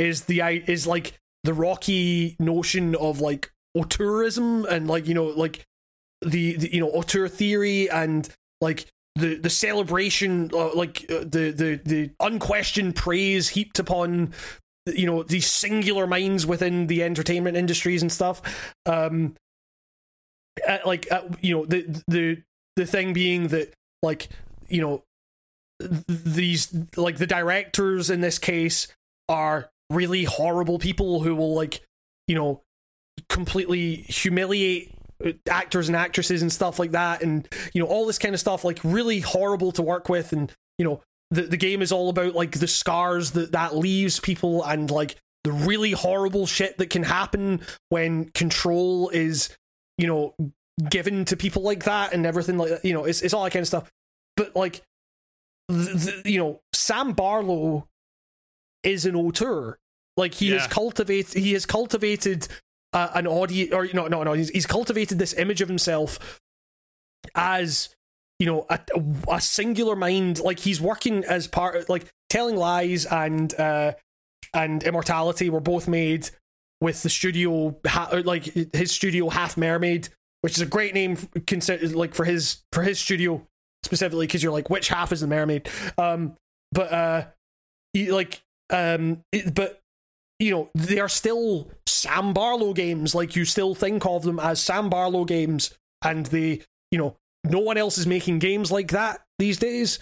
is 0.00 0.24
the 0.24 0.40
is 0.40 0.86
like 0.86 1.18
the 1.44 1.54
rocky 1.54 2.36
notion 2.38 2.94
of 2.96 3.20
like 3.20 3.50
auteurism 3.76 4.66
and 4.66 4.88
like 4.88 5.06
you 5.06 5.14
know 5.14 5.26
like 5.26 5.64
the, 6.22 6.56
the 6.56 6.72
you 6.74 6.80
know 6.80 6.90
auteur 6.90 7.28
theory 7.28 7.88
and 7.90 8.28
like 8.60 8.86
the 9.14 9.36
the 9.36 9.50
celebration 9.50 10.50
uh, 10.52 10.74
like 10.74 11.04
uh, 11.10 11.20
the 11.20 11.50
the 11.50 11.80
the 11.84 12.10
unquestioned 12.20 12.94
praise 12.94 13.50
heaped 13.50 13.78
upon 13.78 14.32
you 14.86 15.06
know 15.06 15.22
these 15.22 15.46
singular 15.46 16.06
minds 16.06 16.46
within 16.46 16.86
the 16.86 17.02
entertainment 17.02 17.56
industries 17.56 18.02
and 18.02 18.10
stuff. 18.10 18.74
Um 18.86 19.34
uh, 20.66 20.78
like 20.84 21.10
uh, 21.10 21.22
you 21.40 21.56
know 21.56 21.64
the 21.66 22.02
the 22.08 22.42
the 22.76 22.86
thing 22.86 23.12
being 23.12 23.48
that 23.48 23.72
like 24.02 24.28
you 24.68 24.80
know 24.80 25.02
these 26.08 26.74
like 26.96 27.18
the 27.18 27.26
directors 27.26 28.10
in 28.10 28.20
this 28.20 28.38
case 28.38 28.88
are 29.28 29.70
really 29.90 30.24
horrible 30.24 30.78
people 30.78 31.20
who 31.20 31.34
will 31.34 31.54
like 31.54 31.82
you 32.26 32.34
know 32.34 32.62
completely 33.28 33.96
humiliate 33.96 34.94
uh, 35.24 35.32
actors 35.48 35.88
and 35.88 35.96
actresses 35.96 36.42
and 36.42 36.52
stuff 36.52 36.78
like 36.78 36.92
that 36.92 37.22
and 37.22 37.48
you 37.74 37.82
know 37.82 37.88
all 37.88 38.06
this 38.06 38.18
kind 38.18 38.34
of 38.34 38.40
stuff 38.40 38.64
like 38.64 38.78
really 38.84 39.20
horrible 39.20 39.72
to 39.72 39.82
work 39.82 40.08
with 40.08 40.32
and 40.32 40.52
you 40.78 40.84
know 40.84 41.02
the 41.30 41.42
the 41.42 41.56
game 41.56 41.82
is 41.82 41.92
all 41.92 42.08
about 42.08 42.34
like 42.34 42.52
the 42.58 42.66
scars 42.66 43.32
that 43.32 43.52
that 43.52 43.76
leaves 43.76 44.20
people 44.20 44.64
and 44.64 44.90
like 44.90 45.16
the 45.44 45.52
really 45.52 45.92
horrible 45.92 46.46
shit 46.46 46.76
that 46.78 46.90
can 46.90 47.02
happen 47.02 47.60
when 47.88 48.26
control 48.30 49.08
is 49.10 49.54
you 49.98 50.06
know 50.06 50.34
given 50.88 51.24
to 51.26 51.36
people 51.36 51.62
like 51.62 51.84
that 51.84 52.12
and 52.12 52.26
everything 52.26 52.58
like 52.58 52.70
that 52.70 52.84
you 52.84 52.92
know 52.92 53.04
it's, 53.04 53.22
it's 53.22 53.34
all 53.34 53.44
that 53.44 53.52
kind 53.52 53.62
of 53.62 53.68
stuff. 53.68 53.90
But 54.36 54.56
like 54.56 54.82
the, 55.68 56.22
the, 56.24 56.30
you 56.30 56.38
know 56.38 56.60
sam 56.72 57.12
barlow 57.12 57.86
is 58.82 59.04
an 59.04 59.14
auteur 59.14 59.78
like 60.16 60.34
he 60.34 60.50
has 60.50 60.66
cultivated 60.68 61.34
he 61.42 61.52
has 61.52 61.66
cultivated 61.66 62.48
uh, 62.92 63.08
an 63.14 63.26
audience 63.26 63.72
or 63.72 63.86
no 63.94 64.06
no 64.08 64.22
no 64.22 64.32
he's, 64.32 64.48
he's 64.50 64.66
cultivated 64.66 65.18
this 65.18 65.32
image 65.34 65.60
of 65.60 65.68
himself 65.68 66.40
as 67.34 67.94
you 68.38 68.46
know 68.46 68.66
a, 68.70 68.80
a 69.30 69.40
singular 69.40 69.94
mind. 69.96 70.40
Like 70.40 70.58
he's 70.60 70.80
working 70.80 71.24
as 71.24 71.46
part 71.46 71.76
of 71.76 71.88
like 71.88 72.06
telling 72.28 72.56
lies 72.56 73.06
and 73.06 73.52
uh 73.58 73.92
and 74.54 74.82
immortality 74.82 75.50
were 75.50 75.60
both 75.60 75.86
made 75.86 76.30
with 76.80 77.02
the 77.02 77.10
studio 77.10 77.76
ha- 77.86 78.10
like 78.24 78.44
his 78.74 78.90
studio 78.90 79.28
half 79.28 79.56
mermaid 79.56 80.08
which 80.40 80.54
is 80.56 80.62
a 80.62 80.66
great 80.66 80.94
name 80.94 81.16
consider 81.46 81.86
like 81.90 82.14
for 82.14 82.24
his 82.24 82.62
for 82.72 82.82
his 82.82 82.98
studio 82.98 83.46
specifically 83.84 84.26
because 84.26 84.42
you're 84.42 84.52
like 84.52 84.70
which 84.70 84.88
half 84.88 85.12
is 85.12 85.20
the 85.20 85.26
mermaid? 85.26 85.68
Um 85.98 86.34
but 86.72 86.92
uh 86.92 87.26
he, 87.92 88.10
like 88.10 88.40
um 88.70 89.22
it- 89.32 89.54
but 89.54 89.80
you 90.40 90.50
know 90.50 90.70
they 90.74 90.98
are 90.98 91.08
still 91.08 91.70
sam 91.86 92.32
barlow 92.32 92.72
games 92.72 93.14
like 93.14 93.36
you 93.36 93.44
still 93.44 93.74
think 93.74 94.04
of 94.04 94.22
them 94.22 94.40
as 94.40 94.60
sam 94.60 94.90
barlow 94.90 95.24
games 95.24 95.72
and 96.02 96.26
they 96.26 96.62
you 96.90 96.98
know 96.98 97.16
no 97.44 97.58
one 97.58 97.78
else 97.78 97.98
is 97.98 98.06
making 98.06 98.38
games 98.38 98.70
like 98.70 98.88
that 98.88 99.22
these 99.38 99.58
days. 99.58 99.98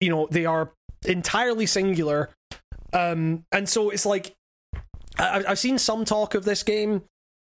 You 0.00 0.10
know 0.10 0.28
they 0.30 0.46
are 0.46 0.72
entirely 1.06 1.66
singular. 1.66 2.30
Um 2.92 3.44
and 3.52 3.68
so 3.68 3.90
it's 3.90 4.06
like 4.06 4.34
I- 5.18 5.44
i've 5.46 5.58
seen 5.58 5.78
some 5.78 6.04
talk 6.04 6.34
of 6.34 6.44
this 6.44 6.62
game 6.62 7.02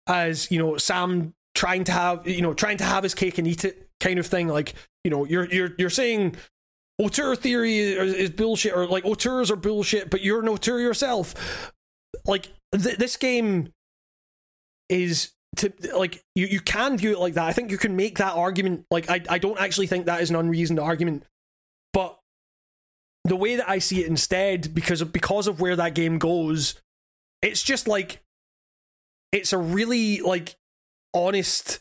as 0.08 0.50
you 0.50 0.58
know 0.58 0.78
sam 0.78 1.34
trying 1.54 1.84
to 1.86 1.92
have 1.92 2.28
you 2.28 2.42
know 2.42 2.54
trying 2.54 2.78
to 2.78 2.84
have 2.84 3.04
his 3.04 3.14
cake 3.14 3.38
and 3.38 3.48
eat 3.48 3.66
it 3.66 3.88
kind 4.00 4.18
of 4.20 4.26
thing. 4.26 4.48
Like 4.48 4.74
you 5.04 5.12
know 5.12 5.26
you're 5.26 5.46
you're 5.46 5.72
you're 5.78 5.90
saying 5.90 6.36
auteur 6.98 7.36
theory 7.36 7.80
is, 7.80 8.14
is 8.14 8.30
bullshit 8.32 8.74
or 8.74 8.88
like 8.88 9.06
auteurs 9.06 9.50
are 9.50 9.56
bullshit 9.56 10.10
but 10.10 10.22
you're 10.22 10.42
an 10.42 10.50
auteur 10.50 10.80
yourself 10.80 11.72
like 12.30 12.54
th- 12.72 12.98
this 12.98 13.18
game 13.18 13.74
is 14.88 15.32
to 15.58 15.74
like 15.96 16.24
you 16.36 16.46
you 16.46 16.62
can 16.62 16.98
view 16.98 17.12
it 17.12 17.20
like 17.20 17.34
that. 17.34 17.48
I 17.48 17.54
think 17.54 17.72
you 17.72 17.78
can 17.78 17.96
make 17.96 18.20
that 18.20 18.36
argument 18.36 18.86
like 18.92 19.10
i 19.10 19.22
i 19.30 19.38
don't 19.40 19.60
actually 19.60 19.88
think 19.88 20.06
that 20.06 20.22
is 20.22 20.30
an 20.30 20.36
unreasoned 20.36 20.80
argument 20.80 21.24
but 21.92 22.20
the 23.26 23.36
way 23.36 23.56
that 23.56 23.70
i 23.70 23.80
see 23.80 24.02
it 24.02 24.08
instead 24.08 24.74
because 24.74 25.02
of 25.02 25.12
because 25.12 25.48
of 25.48 25.60
where 25.60 25.76
that 25.76 25.96
game 25.96 26.20
goes 26.20 26.80
it's 27.42 27.64
just 27.64 27.88
like 27.88 28.22
it's 29.32 29.54
a 29.54 29.58
really 29.58 30.22
like 30.22 30.56
honest 31.14 31.80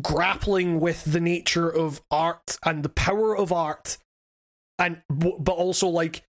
grappling 0.00 0.80
with 0.80 1.04
the 1.04 1.20
nature 1.20 1.68
of 1.68 2.02
art 2.10 2.58
and 2.64 2.82
the 2.82 2.88
power 2.88 3.36
of 3.36 3.52
art 3.52 3.98
and 4.78 5.02
but 5.08 5.52
also 5.52 5.88
like 5.88 6.22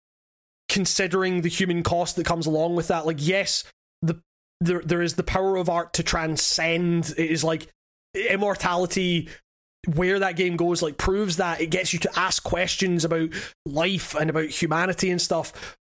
considering 0.73 1.41
the 1.41 1.49
human 1.49 1.83
cost 1.83 2.15
that 2.15 2.25
comes 2.25 2.47
along 2.47 2.75
with 2.75 2.87
that 2.87 3.05
like 3.05 3.17
yes 3.19 3.63
the 4.01 4.19
there 4.63 4.81
there 4.83 5.01
is 5.01 5.15
the 5.15 5.23
power 5.23 5.57
of 5.57 5.69
art 5.69 5.93
to 5.93 6.03
transcend. 6.03 7.13
It 7.17 7.29
is 7.29 7.43
like 7.43 7.67
immortality 8.13 9.29
where 9.93 10.19
that 10.19 10.37
game 10.37 10.55
goes 10.55 10.81
like 10.81 10.97
proves 10.97 11.37
that. 11.37 11.61
It 11.61 11.69
gets 11.69 11.93
you 11.93 11.99
to 11.99 12.19
ask 12.19 12.43
questions 12.43 13.03
about 13.03 13.29
life 13.65 14.15
and 14.15 14.29
about 14.29 14.49
humanity 14.49 15.11
and 15.11 15.21
stuff. 15.21 15.77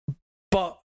But 0.50 0.78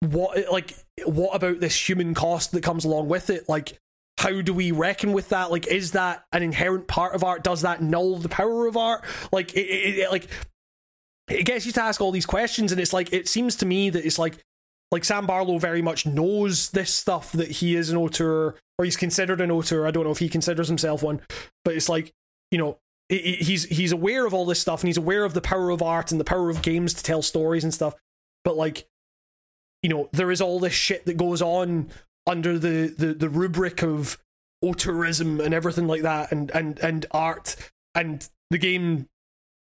what 0.00 0.52
like 0.52 0.74
what 1.04 1.34
about 1.34 1.60
this 1.60 1.88
human 1.88 2.14
cost 2.14 2.52
that 2.52 2.62
comes 2.62 2.84
along 2.84 3.08
with 3.08 3.30
it? 3.30 3.48
Like 3.48 3.78
how 4.18 4.42
do 4.42 4.52
we 4.52 4.70
reckon 4.70 5.12
with 5.12 5.30
that? 5.30 5.50
Like 5.50 5.66
is 5.66 5.92
that 5.92 6.24
an 6.32 6.42
inherent 6.42 6.86
part 6.86 7.14
of 7.14 7.24
art? 7.24 7.42
Does 7.42 7.62
that 7.62 7.82
null 7.82 8.18
the 8.18 8.28
power 8.28 8.66
of 8.66 8.76
art? 8.76 9.04
Like 9.32 9.54
it, 9.54 9.66
it, 9.66 9.98
it 10.00 10.10
like 10.10 10.28
it 11.28 11.44
gets 11.44 11.66
you 11.66 11.72
to 11.72 11.82
ask 11.82 12.00
all 12.00 12.10
these 12.10 12.26
questions 12.26 12.72
and 12.72 12.80
it's 12.80 12.92
like 12.92 13.12
it 13.12 13.28
seems 13.28 13.56
to 13.56 13.66
me 13.66 13.90
that 13.90 14.04
it's 14.04 14.18
like 14.18 14.38
like 14.90 15.04
Sam 15.04 15.26
Barlow 15.26 15.58
very 15.58 15.80
much 15.80 16.04
knows 16.04 16.70
this 16.70 16.92
stuff 16.92 17.32
that 17.32 17.50
he 17.50 17.76
is 17.76 17.88
an 17.90 17.96
auteur 17.96 18.56
or 18.78 18.84
he's 18.84 18.96
considered 18.96 19.40
an 19.40 19.50
auteur. 19.50 19.86
I 19.86 19.90
don't 19.90 20.04
know 20.04 20.10
if 20.10 20.18
he 20.18 20.28
considers 20.28 20.68
himself 20.68 21.02
one, 21.02 21.20
but 21.64 21.74
it's 21.74 21.88
like 21.88 22.12
you 22.50 22.58
know 22.58 22.78
he- 23.08 23.18
he- 23.18 23.36
he's 23.44 23.64
he's 23.64 23.92
aware 23.92 24.26
of 24.26 24.34
all 24.34 24.44
this 24.44 24.60
stuff 24.60 24.80
and 24.82 24.88
he's 24.88 24.98
aware 24.98 25.24
of 25.24 25.32
the 25.34 25.40
power 25.40 25.70
of 25.70 25.80
art 25.82 26.10
and 26.12 26.20
the 26.20 26.24
power 26.24 26.50
of 26.50 26.60
games 26.62 26.92
to 26.94 27.02
tell 27.02 27.22
stories 27.22 27.64
and 27.64 27.72
stuff. 27.72 27.94
But 28.44 28.56
like 28.56 28.86
you 29.82 29.88
know 29.88 30.08
there 30.12 30.30
is 30.30 30.40
all 30.40 30.60
this 30.60 30.74
shit 30.74 31.06
that 31.06 31.16
goes 31.16 31.40
on 31.40 31.90
under 32.26 32.58
the 32.58 32.94
the, 32.96 33.14
the 33.14 33.28
rubric 33.30 33.82
of 33.82 34.18
auteurism 34.64 35.40
and 35.42 35.52
everything 35.54 35.86
like 35.86 36.02
that 36.02 36.30
and 36.32 36.50
and 36.52 36.78
and 36.80 37.06
art 37.10 37.56
and 37.94 38.28
the 38.50 38.58
game 38.58 39.08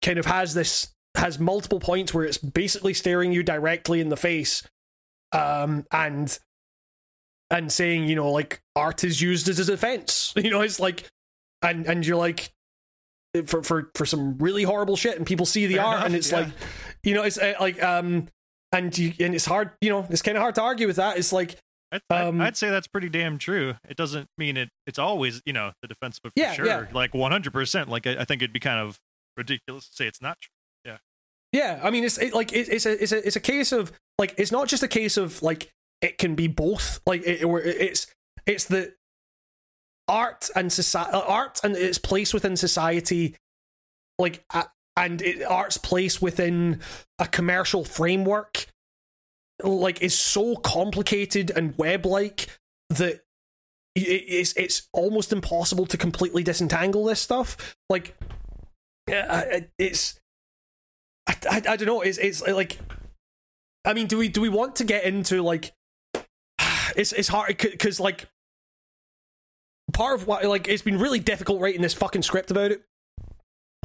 kind 0.03 0.17
of 0.19 0.25
has 0.25 0.53
this 0.53 0.93
has 1.23 1.39
multiple 1.39 1.79
points 1.79 2.13
where 2.13 2.25
it's 2.25 2.37
basically 2.37 2.93
staring 2.93 3.31
you 3.31 3.41
directly 3.41 3.99
in 3.99 4.09
the 4.09 4.17
face 4.17 4.61
um 5.31 5.83
and 5.91 6.37
and 7.49 7.71
saying 7.71 8.07
you 8.07 8.15
know 8.15 8.29
like 8.31 8.61
art 8.75 9.03
is 9.03 9.21
used 9.21 9.47
as 9.49 9.57
a 9.57 9.65
defense 9.65 10.33
you 10.37 10.49
know 10.51 10.61
it's 10.61 10.79
like 10.79 11.09
and 11.61 11.85
and 11.87 12.05
you're 12.05 12.17
like 12.17 12.51
for 13.47 13.63
for 13.63 13.89
for 13.95 14.05
some 14.05 14.37
really 14.37 14.63
horrible 14.63 14.95
shit 14.95 15.17
and 15.17 15.25
people 15.25 15.45
see 15.45 15.65
the 15.65 15.75
Fair 15.75 15.83
art 15.85 15.95
enough, 15.95 16.05
and 16.05 16.15
it's 16.15 16.31
yeah. 16.31 16.37
like 16.39 16.47
You 17.03 17.13
know, 17.15 17.23
it's 17.23 17.37
uh, 17.39 17.53
like 17.59 17.81
um, 17.81 18.27
and 18.71 18.95
you 18.97 19.11
and 19.19 19.33
it's 19.33 19.45
hard. 19.45 19.71
You 19.81 19.89
know, 19.89 20.05
it's 20.09 20.21
kind 20.21 20.37
of 20.37 20.41
hard 20.41 20.55
to 20.55 20.61
argue 20.61 20.85
with 20.87 20.97
that. 20.97 21.17
It's 21.17 21.33
like 21.33 21.57
I'd, 21.91 22.01
I'd- 22.11 22.27
Um, 22.29 22.39
I'd 22.41 22.55
say 22.55 22.69
that's 22.69 22.87
pretty 22.87 23.09
damn 23.09 23.37
true. 23.39 23.73
It 23.89 23.97
doesn't 23.97 24.27
mean 24.37 24.55
it. 24.55 24.69
It's 24.85 24.99
always 24.99 25.41
you 25.45 25.53
know 25.53 25.71
the 25.81 25.87
defense, 25.87 26.19
but 26.21 26.29
for 26.33 26.39
Yeah, 26.39 26.53
sure, 26.53 26.65
yeah. 26.65 26.85
like 26.93 27.13
one 27.15 27.31
hundred 27.31 27.53
percent. 27.53 27.89
Like 27.89 28.05
I, 28.05 28.17
I 28.21 28.23
think 28.25 28.41
it'd 28.43 28.53
be 28.53 28.59
kind 28.59 28.79
of 28.79 28.99
ridiculous 29.35 29.87
to 29.89 29.95
say 29.95 30.05
it's 30.05 30.21
not 30.21 30.37
true. 30.41 30.53
Yeah, 31.53 31.79
I 31.83 31.91
mean, 31.91 32.03
it's 32.03 32.17
it, 32.17 32.33
like 32.33 32.51
it, 32.51 32.67
it's 32.67 32.87
a 32.87 33.01
it's 33.01 33.11
a 33.11 33.25
it's 33.25 33.35
a 33.35 33.39
case 33.39 33.71
of 33.71 33.91
like 34.17 34.33
it's 34.37 34.51
not 34.51 34.67
just 34.67 34.81
a 34.81 34.87
case 34.87 35.17
of 35.17 35.41
like 35.43 35.71
it 36.01 36.17
can 36.17 36.33
be 36.33 36.47
both. 36.47 36.99
Like 37.05 37.21
it, 37.21 37.43
it's 37.43 38.07
it's 38.47 38.65
the 38.65 38.95
art 40.07 40.49
and 40.55 40.73
society, 40.73 41.15
art 41.15 41.61
and 41.63 41.75
its 41.77 41.99
place 41.99 42.33
within 42.33 42.57
society, 42.57 43.35
like 44.17 44.43
uh, 44.51 44.63
and 44.97 45.21
it, 45.21 45.43
art's 45.43 45.77
place 45.77 46.19
within 46.19 46.81
a 47.19 47.27
commercial 47.27 47.83
framework, 47.85 48.65
like 49.63 50.01
is 50.01 50.17
so 50.17 50.55
complicated 50.55 51.51
and 51.55 51.77
web 51.77 52.07
like 52.07 52.47
that 52.89 53.21
it, 53.95 54.01
it's 54.01 54.53
it's 54.53 54.87
almost 54.91 55.31
impossible 55.31 55.85
to 55.85 55.97
completely 55.97 56.41
disentangle 56.41 57.05
this 57.05 57.19
stuff. 57.19 57.75
Like, 57.89 58.15
it's. 59.77 60.19
I, 61.27 61.35
I, 61.49 61.55
I 61.55 61.75
don't 61.77 61.85
know. 61.85 62.01
It's 62.01 62.17
it's 62.17 62.41
like, 62.45 62.77
I 63.85 63.93
mean, 63.93 64.07
do 64.07 64.17
we 64.17 64.27
do 64.27 64.41
we 64.41 64.49
want 64.49 64.75
to 64.77 64.83
get 64.83 65.03
into 65.03 65.41
like? 65.41 65.73
It's 66.95 67.11
it's 67.11 67.29
hard 67.29 67.57
because 67.57 67.99
like 67.99 68.27
part 69.93 70.19
of 70.19 70.27
what 70.27 70.43
like 70.45 70.67
it's 70.67 70.83
been 70.83 70.99
really 70.99 71.19
difficult 71.19 71.59
writing 71.59 71.81
this 71.81 71.93
fucking 71.93 72.21
script 72.21 72.51
about 72.51 72.71
it 72.71 72.83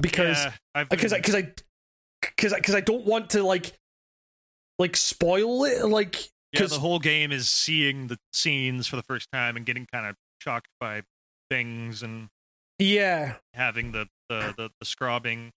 because 0.01 0.45
yeah, 0.45 0.53
I've 0.75 0.89
because 0.89 1.13
I 1.13 1.19
because 1.19 1.35
I 1.35 1.53
because 2.21 2.53
I 2.53 2.57
because 2.57 2.75
I 2.75 2.81
don't 2.81 3.07
want 3.07 3.31
to 3.31 3.43
like 3.43 3.73
like 4.79 4.97
spoil 4.97 5.65
it 5.65 5.85
like 5.87 6.17
yeah, 6.53 6.61
because 6.61 6.71
the 6.73 6.81
whole 6.81 6.99
game 6.99 7.33
is 7.33 7.49
seeing 7.49 8.07
the 8.07 8.19
scenes 8.33 8.87
for 8.87 8.97
the 8.97 9.03
first 9.03 9.29
time 9.33 9.57
and 9.57 9.67
getting 9.67 9.87
kind 9.93 10.07
of 10.07 10.17
shocked 10.41 10.69
by 10.81 11.03
things 11.51 12.03
and 12.03 12.29
yeah 12.79 13.35
having 13.55 13.93
the 13.93 14.07
the 14.29 14.55
the, 14.57 14.71
the 14.79 14.85
scrubbing, 14.85 15.53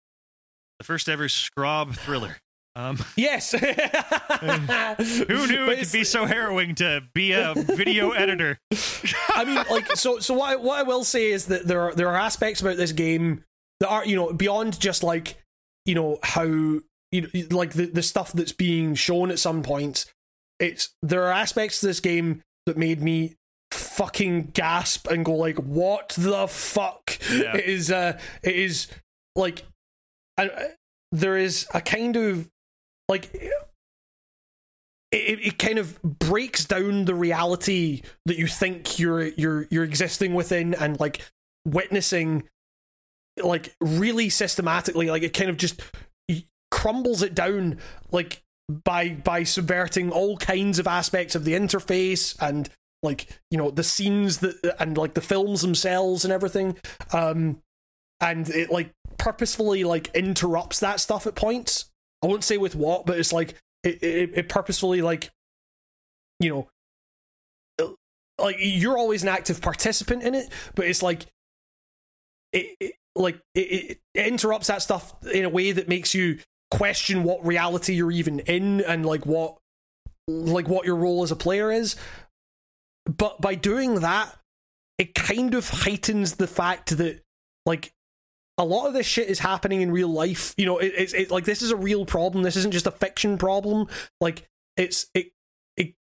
the 0.81 0.85
first 0.85 1.09
ever 1.09 1.29
scrub 1.29 1.95
thriller. 1.95 2.39
Um, 2.77 3.05
yes 3.17 3.51
who 3.51 3.59
knew 3.59 3.67
But 5.67 5.73
it 5.73 5.79
could 5.81 5.93
be 5.93 6.05
so 6.05 6.25
harrowing 6.25 6.77
to 6.77 7.03
be 7.13 7.33
a 7.33 7.53
video 7.55 8.13
editor? 8.13 8.61
I 9.35 9.45
mean, 9.45 9.57
like, 9.69 9.97
so, 9.97 10.21
so 10.21 10.35
what 10.35 10.51
I, 10.51 10.57
what 10.57 10.79
I 10.79 10.85
will 10.85 11.03
say 11.03 11.33
is 11.33 11.47
that 11.47 11.67
there 11.67 11.83
are 11.83 11.95
there 11.95 12.09
are 12.09 12.17
aspects 12.17 12.61
about 12.61 12.77
this 12.77 12.93
game 12.93 13.45
that 13.81 13.89
are, 13.89 14.07
you 14.07 14.17
know, 14.17 14.33
beyond 14.33 14.79
just 14.81 15.03
like, 15.03 15.37
you 15.85 15.95
know, 15.97 16.19
how 16.23 16.45
you 16.45 16.83
know, 17.13 17.29
like 17.51 17.73
the 17.73 17.87
the 17.87 18.03
stuff 18.03 18.33
that's 18.33 18.53
being 18.53 18.95
shown 18.95 19.31
at 19.31 19.39
some 19.39 19.63
points. 19.63 20.07
It's 20.61 20.95
there 21.03 21.25
are 21.25 21.33
aspects 21.33 21.81
to 21.81 21.87
this 21.87 22.01
game 22.01 22.41
that 22.67 22.79
made 22.79 23.03
me 23.03 23.35
fucking 23.73 24.53
gasp 24.55 25.09
and 25.09 25.25
go 25.25 25.35
like, 25.35 25.57
what 25.57 26.15
the 26.17 26.47
fuck? 26.47 27.19
Yeah. 27.31 27.57
It 27.57 27.65
is, 27.65 27.91
uh, 27.91 28.19
it 28.43 28.55
is 28.55 28.89
like, 29.35 29.65
I, 30.39 30.71
there 31.13 31.37
is 31.37 31.67
a 31.75 31.81
kind 31.81 32.17
of 32.17 32.49
like 33.09 33.35
it, 33.35 33.57
it 35.13 35.59
kind 35.59 35.79
of 35.79 36.01
breaks 36.03 36.65
down 36.65 37.05
the 37.05 37.15
reality 37.15 38.03
that 38.27 38.39
you 38.39 38.47
think 38.47 38.99
you're 38.99 39.29
you're 39.29 39.67
you're 39.71 39.85
existing 39.85 40.35
within 40.35 40.75
and 40.75 40.99
like 41.01 41.21
witnessing 41.67 42.45
like 43.43 43.75
really 43.81 44.29
systematically 44.29 45.11
like 45.11 45.23
it 45.23 45.33
kind 45.33 45.51
of 45.51 45.57
just 45.57 45.83
crumbles 46.71 47.23
it 47.23 47.35
down 47.35 47.79
like 48.13 48.43
by 48.85 49.11
by 49.11 49.43
subverting 49.43 50.11
all 50.11 50.37
kinds 50.37 50.79
of 50.79 50.87
aspects 50.87 51.35
of 51.35 51.45
the 51.45 51.53
interface 51.53 52.37
and 52.41 52.71
like 53.03 53.41
you 53.51 53.59
know 53.59 53.71
the 53.71 53.83
scenes 53.83 54.39
that 54.39 54.77
and 54.79 54.97
like 54.97 55.15
the 55.15 55.21
films 55.21 55.63
themselves 55.63 56.25
and 56.25 56.33
everything. 56.33 56.77
Um 57.13 57.61
and 58.21 58.49
it 58.51 58.71
like 58.71 58.93
purposefully 59.21 59.85
like 59.85 60.09
interrupts 60.15 60.81
that 60.81 60.99
stuff 60.99 61.27
at 61.27 61.35
points. 61.35 61.91
I 62.23 62.27
won't 62.27 62.43
say 62.43 62.57
with 62.57 62.75
what 62.75 63.07
but 63.07 63.19
it's 63.19 63.33
like 63.33 63.55
it, 63.85 64.03
it, 64.03 64.31
it 64.35 64.49
purposefully 64.49 65.03
like 65.03 65.31
you 66.39 66.49
know 66.49 66.69
uh, 67.81 67.93
like 68.43 68.57
you're 68.59 68.97
always 68.97 69.23
an 69.23 69.29
active 69.29 69.61
participant 69.61 70.23
in 70.23 70.35
it 70.35 70.49
but 70.75 70.87
it's 70.87 71.03
like 71.03 71.27
it, 72.53 72.77
it 72.81 72.93
like 73.15 73.41
it, 73.55 73.61
it, 73.61 73.99
it 74.15 74.27
interrupts 74.27 74.69
that 74.69 74.83
stuff 74.83 75.15
in 75.33 75.45
a 75.45 75.51
way 75.51 75.73
that 75.73 75.89
makes 75.89 76.15
you 76.15 76.39
question 76.71 77.23
what 77.23 77.45
reality 77.45 77.95
you're 77.95 78.13
even 78.13 78.41
in 78.41 78.81
and 78.83 79.05
like 79.05 79.27
what 79.27 79.57
like 80.29 80.69
what 80.69 80.87
your 80.87 80.97
role 80.97 81.23
as 81.23 81.31
a 81.31 81.37
player 81.37 81.71
is. 81.73 81.97
But 83.07 83.41
by 83.41 83.55
doing 83.55 83.97
that 83.97 84.35
it 84.99 85.15
kind 85.15 85.55
of 85.55 85.69
heightens 85.69 86.37
the 86.37 86.47
fact 86.47 86.97
that 86.99 87.23
like 87.67 87.93
a 88.61 88.65
lot 88.65 88.87
of 88.87 88.93
this 88.93 89.07
shit 89.07 89.31
is 89.31 89.39
happening 89.39 89.81
in 89.81 89.91
real 89.91 90.09
life. 90.09 90.55
You 90.59 90.67
know, 90.67 90.79
it, 90.79 90.93
it's 90.95 91.15
it, 91.15 91.31
like 91.31 91.45
this 91.45 91.63
is 91.63 91.71
a 91.71 91.77
real 91.77 92.05
problem. 92.05 92.45
This 92.45 92.57
isn't 92.57 92.73
just 92.73 92.87
a 92.87 92.91
fiction 92.91 93.39
problem. 93.39 93.89
Like 94.21 94.47
it's 94.77 95.07
it 95.15 95.33
it 95.79 95.95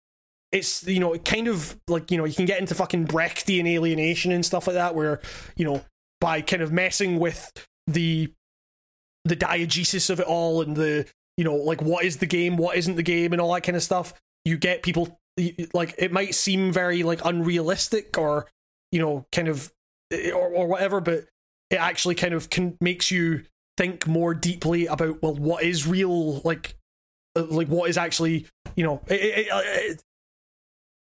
it's 0.51 0.85
you 0.85 0.99
know 0.99 1.13
it 1.13 1.23
kind 1.23 1.47
of 1.47 1.79
like 1.87 2.11
you 2.11 2.17
know 2.17 2.25
you 2.25 2.33
can 2.33 2.45
get 2.45 2.59
into 2.59 2.75
fucking 2.75 3.07
Brechtian 3.07 3.65
alienation 3.65 4.33
and 4.33 4.45
stuff 4.45 4.67
like 4.67 4.73
that, 4.73 4.93
where 4.93 5.21
you 5.55 5.63
know 5.63 5.85
by 6.19 6.41
kind 6.41 6.61
of 6.61 6.73
messing 6.73 7.17
with 7.17 7.49
the 7.87 8.33
the 9.23 9.37
diegesis 9.37 10.09
of 10.09 10.19
it 10.19 10.27
all 10.27 10.61
and 10.61 10.75
the 10.75 11.07
you 11.37 11.45
know 11.45 11.55
like 11.55 11.81
what 11.81 12.03
is 12.03 12.17
the 12.17 12.25
game, 12.25 12.57
what 12.57 12.75
isn't 12.75 12.97
the 12.97 13.03
game, 13.03 13.31
and 13.31 13.41
all 13.41 13.53
that 13.53 13.63
kind 13.63 13.77
of 13.77 13.83
stuff. 13.83 14.13
You 14.43 14.57
get 14.57 14.83
people 14.83 15.17
like 15.73 15.95
it 15.97 16.11
might 16.11 16.35
seem 16.35 16.73
very 16.73 17.03
like 17.03 17.23
unrealistic 17.23 18.17
or 18.17 18.47
you 18.91 18.99
know 18.99 19.25
kind 19.31 19.47
of 19.47 19.71
eh, 20.11 20.31
or, 20.31 20.49
or 20.49 20.67
whatever, 20.67 20.99
but 20.99 21.23
it 21.69 21.75
actually 21.75 22.15
kind 22.15 22.33
of 22.33 22.49
can, 22.49 22.77
makes 22.81 23.11
you 23.11 23.43
think 23.77 24.07
more 24.07 24.33
deeply 24.33 24.87
about 24.87 25.21
well 25.21 25.33
what 25.35 25.63
is 25.63 25.87
real 25.87 26.39
like 26.41 26.75
uh, 27.37 27.43
like 27.45 27.67
what 27.69 27.89
is 27.89 27.97
actually 27.97 28.45
you 28.75 28.83
know 28.83 29.01
it, 29.07 29.13
it, 29.13 29.47
it, 29.51 30.03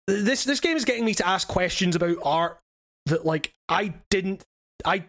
this 0.07 0.45
this 0.45 0.61
game 0.61 0.77
is 0.77 0.85
getting 0.85 1.05
me 1.05 1.15
to 1.15 1.27
ask 1.27 1.47
questions 1.49 1.95
about 1.95 2.17
art 2.25 2.59
that 3.07 3.27
like 3.27 3.53
I 3.69 3.95
didn't 4.11 4.45
I 4.85 5.05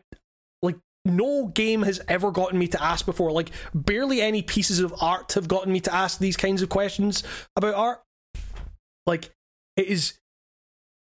like 0.61 0.77
no 1.05 1.47
game 1.47 1.83
has 1.83 2.01
ever 2.07 2.31
gotten 2.31 2.59
me 2.59 2.67
to 2.67 2.83
ask 2.83 3.05
before. 3.05 3.31
Like 3.31 3.51
barely 3.73 4.21
any 4.21 4.41
pieces 4.41 4.79
of 4.79 4.93
art 5.01 5.33
have 5.33 5.47
gotten 5.47 5.71
me 5.71 5.79
to 5.81 5.93
ask 5.93 6.19
these 6.19 6.37
kinds 6.37 6.61
of 6.61 6.69
questions 6.69 7.23
about 7.55 7.75
art. 7.75 8.01
Like 9.05 9.31
it 9.77 9.87
is 9.87 10.19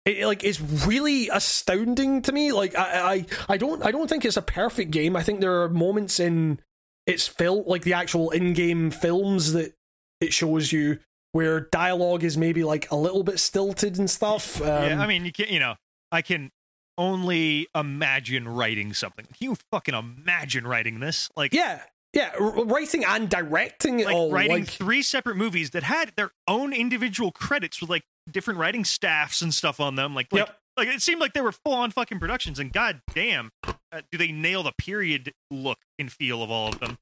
it 0.08 0.26
like 0.26 0.44
is 0.44 0.62
really 0.88 1.30
astounding 1.30 2.22
to 2.24 2.32
me. 2.32 2.52
Like 2.52 2.76
I, 2.76 3.14
I 3.14 3.26
I 3.50 3.58
don't 3.58 3.84
I 3.84 3.92
don't 3.92 4.08
think 4.08 4.26
it's 4.26 4.38
a 4.38 4.42
perfect 4.42 4.92
game. 4.92 5.16
I 5.16 5.24
think 5.24 5.42
there 5.42 5.62
are 5.62 5.70
moments 5.70 6.20
in 6.20 6.60
its 7.06 7.28
film 7.28 7.64
like 7.68 7.84
the 7.84 7.94
actual 7.94 8.32
in-game 8.32 8.92
films 8.92 9.54
that 9.54 9.74
it 10.20 10.34
shows 10.34 10.72
you 10.72 11.00
where 11.32 11.60
dialogue 11.60 12.24
is 12.24 12.38
maybe 12.38 12.64
like 12.64 12.90
a 12.92 12.96
little 12.96 13.24
bit 13.24 13.40
stilted 13.40 13.98
and 13.98 14.10
stuff. 14.10 14.62
Um, 14.62 14.68
yeah, 14.68 15.02
I 15.02 15.08
mean, 15.08 15.26
you 15.26 15.32
can 15.32 15.48
you 15.50 15.60
know, 15.60 15.76
I 16.12 16.22
can 16.22 16.52
only 16.98 17.68
imagine 17.76 18.48
writing 18.48 18.94
something. 18.94 19.26
Can 19.26 19.52
you 19.52 19.58
fucking 19.72 19.94
imagine 19.94 20.66
writing 20.66 21.00
this? 21.00 21.30
Like, 21.36 21.54
yeah, 21.54 21.82
yeah, 22.18 22.32
r- 22.40 22.66
writing 22.66 23.06
and 23.06 23.30
directing 23.30 24.00
it 24.00 24.08
like 24.08 24.16
all. 24.16 24.32
writing 24.32 24.52
like, 24.62 24.68
three 24.68 25.02
separate 25.04 25.38
movies 25.38 25.70
that 25.70 25.84
had 25.84 26.12
their 26.18 26.32
own 26.48 26.74
individual 26.74 27.32
credits 27.32 27.80
with 27.80 27.90
like 27.90 28.04
different 28.30 28.60
writing 28.60 28.84
staffs 28.84 29.42
and 29.42 29.54
stuff 29.54 29.80
on 29.80 29.96
them. 29.96 30.16
Like, 30.16 30.28
like, 30.32 30.40
Yep. 30.48 30.60
like 30.78 30.88
it 30.90 31.02
seemed 31.02 31.22
like 31.22 31.34
they 31.34 31.42
were 31.42 31.52
full 31.52 31.74
on 31.74 31.92
fucking 31.92 32.20
productions. 32.20 32.58
And 32.60 32.74
god 32.74 33.02
damn, 33.14 33.52
uh, 33.66 34.02
do 34.12 34.18
they 34.18 34.32
nail 34.32 34.64
the 34.64 34.74
period 34.78 35.34
look 35.52 35.78
and 36.00 36.12
feel 36.12 36.42
of 36.42 36.50
all 36.52 36.70
of 36.70 36.80
them? 36.80 36.98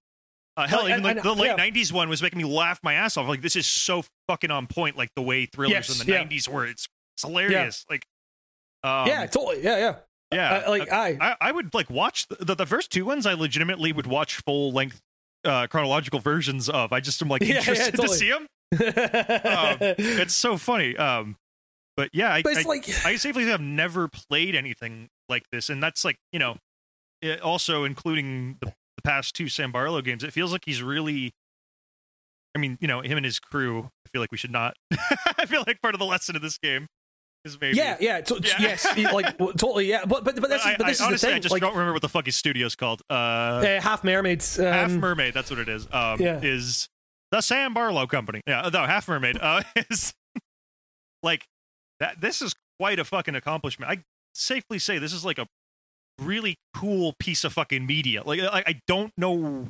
Uh, 0.57 0.67
hell, 0.67 0.81
even 0.87 0.93
and- 0.93 1.03
like 1.03 1.21
the 1.23 1.33
late 1.33 1.47
yeah. 1.47 1.57
'90s 1.57 1.91
one 1.91 2.07
was 2.09 2.21
making 2.21 2.37
me 2.37 2.45
laugh 2.45 2.79
my 2.83 2.93
ass 2.93 3.17
off. 3.17 3.27
Like, 3.27 3.41
this 3.41 3.55
is 3.55 3.65
so 3.67 4.03
fucking 4.27 4.51
on 4.51 4.67
point. 4.67 4.97
Like 4.97 5.09
the 5.15 5.21
way 5.21 5.45
thrillers 5.45 5.71
Yes, 5.89 5.99
in 6.01 6.05
the 6.05 6.13
yeah. 6.13 6.23
'90s 6.23 6.47
were. 6.47 6.65
It's, 6.65 6.87
it's 7.15 7.23
hilarious. 7.23 7.85
Like, 7.89 8.05
um, 8.83 9.07
yeah, 9.07 9.25
totally. 9.25 9.63
Yeah, 9.63 9.77
yeah. 9.77 9.95
yeah. 10.31 10.63
Uh, 10.65 10.69
like 10.69 10.91
I, 10.91 11.17
I, 11.19 11.35
I 11.41 11.51
would 11.51 11.73
like 11.73 11.89
watch 11.89 12.27
the, 12.27 12.35
the 12.39 12.55
the 12.55 12.65
first 12.65 12.91
two 12.91 13.03
ones. 13.05 13.25
I 13.25 13.33
legitimately 13.33 13.91
would 13.91 14.07
watch 14.07 14.37
full 14.45 14.71
length 14.71 15.01
uh, 15.45 15.67
chronological 15.67 16.19
versions 16.19 16.69
of. 16.69 16.91
I 16.91 16.99
just 16.99 17.21
am 17.21 17.29
like 17.29 17.41
Yeah, 17.45 17.53
yeah, 17.53 17.57
interested 17.59 18.01
to 18.01 18.09
see 18.09 18.29
them. 18.29 18.47
Um, 18.73 19.77
it's 19.81 20.33
so 20.33 20.57
funny. 20.57 20.95
Um, 20.97 21.37
but 21.95 22.09
yeah, 22.13 22.33
I, 22.33 22.41
But 22.41 22.57
I, 22.57 22.61
like- 22.63 23.05
I 23.05 23.15
safely 23.15 23.51
I've 23.51 23.61
never 23.61 24.07
played 24.07 24.55
anything 24.55 25.09
like 25.29 25.43
this, 25.51 25.69
and 25.69 25.81
that's 25.81 26.03
like 26.03 26.17
you 26.33 26.39
know, 26.39 26.57
it 27.21 27.41
also 27.41 27.83
including 27.83 28.57
the, 28.61 28.67
the 28.97 29.01
past 29.03 29.35
two 29.35 29.47
Sam 29.49 29.71
Barlow 29.71 30.01
games. 30.01 30.23
It 30.23 30.33
feels 30.33 30.51
like 30.51 30.63
he's 30.65 30.81
really. 30.83 31.33
I 32.53 32.57
mean, 32.57 32.77
you 32.79 32.87
know, 32.87 33.01
him 33.01 33.17
and 33.17 33.25
his 33.25 33.39
crew. 33.39 33.89
I 34.05 34.09
feel 34.09 34.21
like 34.21 34.31
we 34.31 34.37
should 34.37 34.51
not. 34.51 34.75
I 35.37 35.45
feel 35.45 35.63
like 35.67 35.81
part 35.81 35.93
of 35.93 35.99
the 35.99 36.05
lesson 36.05 36.35
of 36.37 36.41
this 36.41 36.57
game 36.57 36.87
is 37.45 37.59
maybe. 37.59 37.77
yeah, 37.77 37.97
yeah, 37.99 38.21
to- 38.21 38.41
Yeah. 38.43 38.55
yes, 38.59 38.85
like 39.13 39.37
totally. 39.37 39.85
Yeah, 39.85 40.05
but 40.05 40.23
but 40.23 40.35
but 40.41 40.49
this 40.49 40.61
is 40.61 40.67
I, 40.67 40.75
but 40.77 40.87
this 40.87 41.01
I, 41.01 41.05
is 41.05 41.07
honestly, 41.07 41.27
the 41.27 41.31
thing. 41.31 41.35
I 41.35 41.39
just 41.39 41.51
like, 41.53 41.61
don't 41.61 41.73
remember 41.73 41.93
what 41.93 42.01
the 42.01 42.09
fuck 42.09 42.25
his 42.25 42.35
studio's 42.35 42.75
called. 42.75 43.01
Uh, 43.09 43.13
uh, 43.13 43.81
half 43.81 44.03
mermaids. 44.03 44.59
Um, 44.59 44.65
Half 44.65 44.91
Mermaid, 44.91 45.33
that's 45.33 45.49
what 45.49 45.59
it 45.59 45.69
is. 45.69 45.87
Um, 45.91 46.19
yeah. 46.19 46.39
is 46.41 46.89
the 47.31 47.41
Sam 47.41 47.73
Barlow 47.73 48.07
Company. 48.07 48.41
Yeah, 48.47 48.69
no, 48.71 48.85
Half 48.85 49.07
Mermaid 49.07 49.37
uh, 49.39 49.61
is 49.89 50.13
like 51.23 51.45
that. 51.99 52.21
This 52.21 52.41
is 52.41 52.53
quite 52.79 52.99
a 52.99 53.05
fucking 53.05 53.35
accomplishment. 53.35 53.91
I 53.91 54.03
safely 54.33 54.79
say 54.79 54.97
this 54.97 55.13
is 55.13 55.23
like 55.23 55.37
a 55.37 55.47
really 56.19 56.55
cool 56.75 57.13
piece 57.19 57.43
of 57.43 57.53
fucking 57.53 57.85
media. 57.85 58.23
Like, 58.25 58.39
I, 58.41 58.63
I 58.67 58.81
don't 58.87 59.11
know 59.17 59.69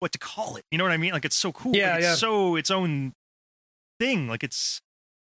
what 0.00 0.12
to 0.12 0.18
call 0.18 0.56
it. 0.56 0.64
You 0.70 0.78
know 0.78 0.84
what 0.84 0.92
I 0.92 0.96
mean? 0.96 1.12
Like, 1.12 1.24
it's 1.24 1.36
so 1.36 1.52
cool. 1.52 1.74
Yeah, 1.74 1.90
like, 1.90 1.98
it's 1.98 2.04
yeah. 2.04 2.14
so 2.14 2.56
its 2.56 2.70
own 2.70 3.12
thing. 3.98 4.28
Like, 4.28 4.42
it's 4.42 4.80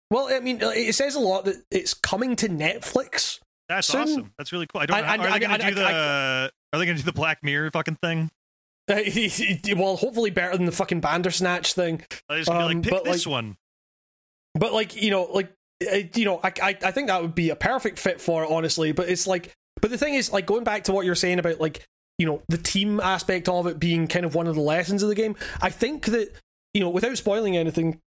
Well, 0.09 0.29
I 0.31 0.39
mean, 0.39 0.59
it 0.61 0.95
says 0.95 1.15
a 1.15 1.19
lot 1.19 1.45
that 1.45 1.57
it's 1.71 1.93
coming 1.93 2.35
to 2.37 2.47
Netflix. 2.49 3.39
that's 3.67 3.87
Soon- 3.87 4.01
awesome. 4.01 4.33
That's 4.37 4.51
really 4.53 4.67
cool. 4.67 4.81
I 4.81 4.85
don't. 4.85 4.97
I- 4.97 5.17
know. 5.17 5.23
I- 5.23 5.27
are 5.27 5.33
they 5.33 5.39
gonna 5.39 5.53
I- 5.63 5.69
do 5.69 5.75
the? 5.75 6.51
are 6.73 6.79
they 6.79 6.85
gonna 6.85 6.97
do 6.97 7.03
the 7.03 7.11
Black 7.13 7.43
Mirror 7.43 7.71
fucking 7.71 7.97
thing? 8.01 8.29
Uh, 8.89 9.01
well, 9.75 9.97
hopefully 9.97 10.29
better 10.29 10.55
than 10.55 10.65
the 10.65 10.71
fucking 10.71 11.01
Bandersnatch 11.01 11.73
thing. 11.73 12.03
Are 12.29 12.37
just 12.37 12.49
gonna 12.49 12.65
Um, 12.65 12.69
be 12.69 12.75
like 12.75 12.83
pick 12.83 12.91
but, 12.93 13.03
this 13.03 13.25
like- 13.25 13.31
one? 13.31 13.57
But 14.55 14.73
like 14.73 14.95
you 15.01 15.11
know, 15.11 15.23
like 15.23 15.51
uh, 15.91 15.97
you 16.15 16.23
know, 16.25 16.39
I, 16.43 16.51
I 16.61 16.77
I 16.81 16.91
think 16.91 17.07
that 17.07 17.21
would 17.21 17.35
be 17.35 17.49
a 17.49 17.55
perfect 17.55 17.99
fit 17.99 18.21
for 18.21 18.43
it, 18.43 18.49
honestly. 18.49 18.91
But 18.93 19.09
it's 19.09 19.27
like, 19.27 19.53
but 19.81 19.91
the 19.91 19.97
thing 19.97 20.13
is, 20.13 20.31
like 20.31 20.45
going 20.45 20.63
back 20.63 20.85
to 20.85 20.93
what 20.93 21.05
you're 21.05 21.13
saying 21.15 21.37
about 21.39 21.59
like 21.59 21.83
you 22.17 22.25
know 22.25 22.41
the 22.47 22.57
team 22.57 22.99
aspect 23.01 23.49
of 23.49 23.67
it 23.67 23.77
being 23.79 24.07
kind 24.07 24.25
of 24.25 24.33
one 24.33 24.47
of 24.47 24.55
the 24.55 24.61
lessons 24.61 25.03
of 25.03 25.09
the 25.09 25.15
game. 25.15 25.35
I 25.61 25.69
think 25.69 26.05
that 26.05 26.31
you 26.73 26.79
know, 26.81 26.89
without 26.89 27.17
spoiling 27.17 27.57
anything, 27.57 27.99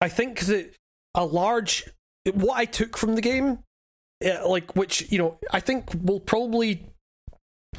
I 0.00 0.08
think 0.08 0.40
that 0.46 0.72
a 1.14 1.24
large 1.24 1.84
what 2.34 2.58
I 2.58 2.64
took 2.64 2.96
from 2.96 3.14
the 3.14 3.22
game, 3.22 3.60
like 4.22 4.76
which 4.76 5.10
you 5.10 5.18
know, 5.18 5.38
I 5.52 5.60
think 5.60 5.90
will 6.02 6.20
probably 6.20 6.86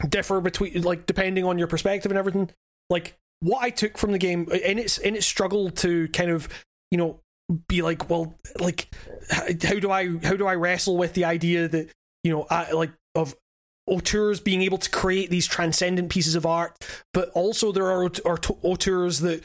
differ 0.07 0.41
between 0.41 0.81
like 0.81 1.05
depending 1.05 1.45
on 1.45 1.57
your 1.57 1.67
perspective 1.67 2.11
and 2.11 2.17
everything. 2.17 2.49
Like 2.89 3.17
what 3.39 3.63
I 3.63 3.69
took 3.69 3.97
from 3.97 4.11
the 4.11 4.17
game 4.17 4.47
in 4.51 4.79
its 4.79 4.97
in 4.97 5.15
its 5.15 5.25
struggle 5.25 5.69
to 5.71 6.07
kind 6.09 6.31
of 6.31 6.47
you 6.89 6.97
know 6.97 7.19
be 7.67 7.81
like 7.81 8.09
well 8.09 8.33
like 8.59 8.93
how 9.29 9.79
do 9.79 9.91
I 9.91 10.17
how 10.23 10.35
do 10.35 10.47
I 10.47 10.55
wrestle 10.55 10.97
with 10.97 11.13
the 11.13 11.25
idea 11.25 11.67
that 11.67 11.89
you 12.23 12.31
know 12.31 12.47
I, 12.49 12.71
like 12.71 12.91
of 13.15 13.35
auteurs 13.87 14.39
being 14.39 14.61
able 14.61 14.77
to 14.77 14.89
create 14.89 15.29
these 15.29 15.47
transcendent 15.47 16.09
pieces 16.09 16.35
of 16.35 16.45
art, 16.45 16.77
but 17.13 17.29
also 17.31 17.71
there 17.71 17.87
are, 17.87 18.09
auteurs 18.63 19.19
that 19.19 19.43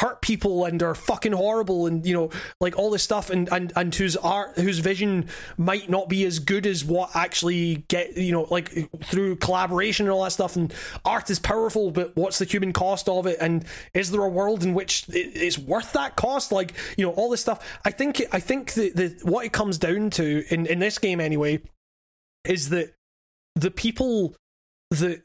hurt 0.00 0.22
people 0.22 0.64
and 0.64 0.82
are 0.82 0.94
fucking 0.94 1.32
horrible 1.32 1.86
and 1.86 2.06
you 2.06 2.14
know 2.14 2.30
like 2.58 2.76
all 2.78 2.90
this 2.90 3.02
stuff 3.02 3.28
and 3.28 3.48
and 3.52 3.70
and 3.76 3.94
whose 3.94 4.16
art 4.16 4.56
whose 4.56 4.78
vision 4.78 5.28
might 5.58 5.90
not 5.90 6.08
be 6.08 6.24
as 6.24 6.38
good 6.38 6.66
as 6.66 6.84
what 6.84 7.14
actually 7.14 7.84
get 7.88 8.16
you 8.16 8.32
know 8.32 8.46
like 8.50 8.90
through 9.04 9.36
collaboration 9.36 10.06
and 10.06 10.12
all 10.12 10.24
that 10.24 10.30
stuff. 10.30 10.56
And 10.56 10.72
art 11.04 11.28
is 11.28 11.38
powerful 11.38 11.90
but 11.90 12.16
what's 12.16 12.38
the 12.38 12.46
human 12.46 12.72
cost 12.72 13.08
of 13.08 13.26
it? 13.26 13.36
And 13.40 13.64
is 13.92 14.10
there 14.10 14.22
a 14.22 14.28
world 14.28 14.64
in 14.64 14.72
which 14.72 15.06
it- 15.10 15.36
it's 15.36 15.58
worth 15.58 15.92
that 15.92 16.16
cost? 16.16 16.50
Like 16.50 16.72
you 16.96 17.04
know 17.04 17.12
all 17.12 17.28
this 17.28 17.42
stuff. 17.42 17.62
I 17.84 17.90
think 17.90 18.22
i 18.32 18.40
think 18.40 18.72
that 18.74 18.96
the 18.96 19.18
what 19.22 19.44
it 19.44 19.52
comes 19.52 19.76
down 19.76 20.10
to 20.10 20.44
in 20.48 20.64
in 20.66 20.78
this 20.78 20.98
game 20.98 21.20
anyway 21.20 21.60
is 22.44 22.70
that 22.70 22.94
the 23.54 23.70
people 23.70 24.34
that 24.90 25.22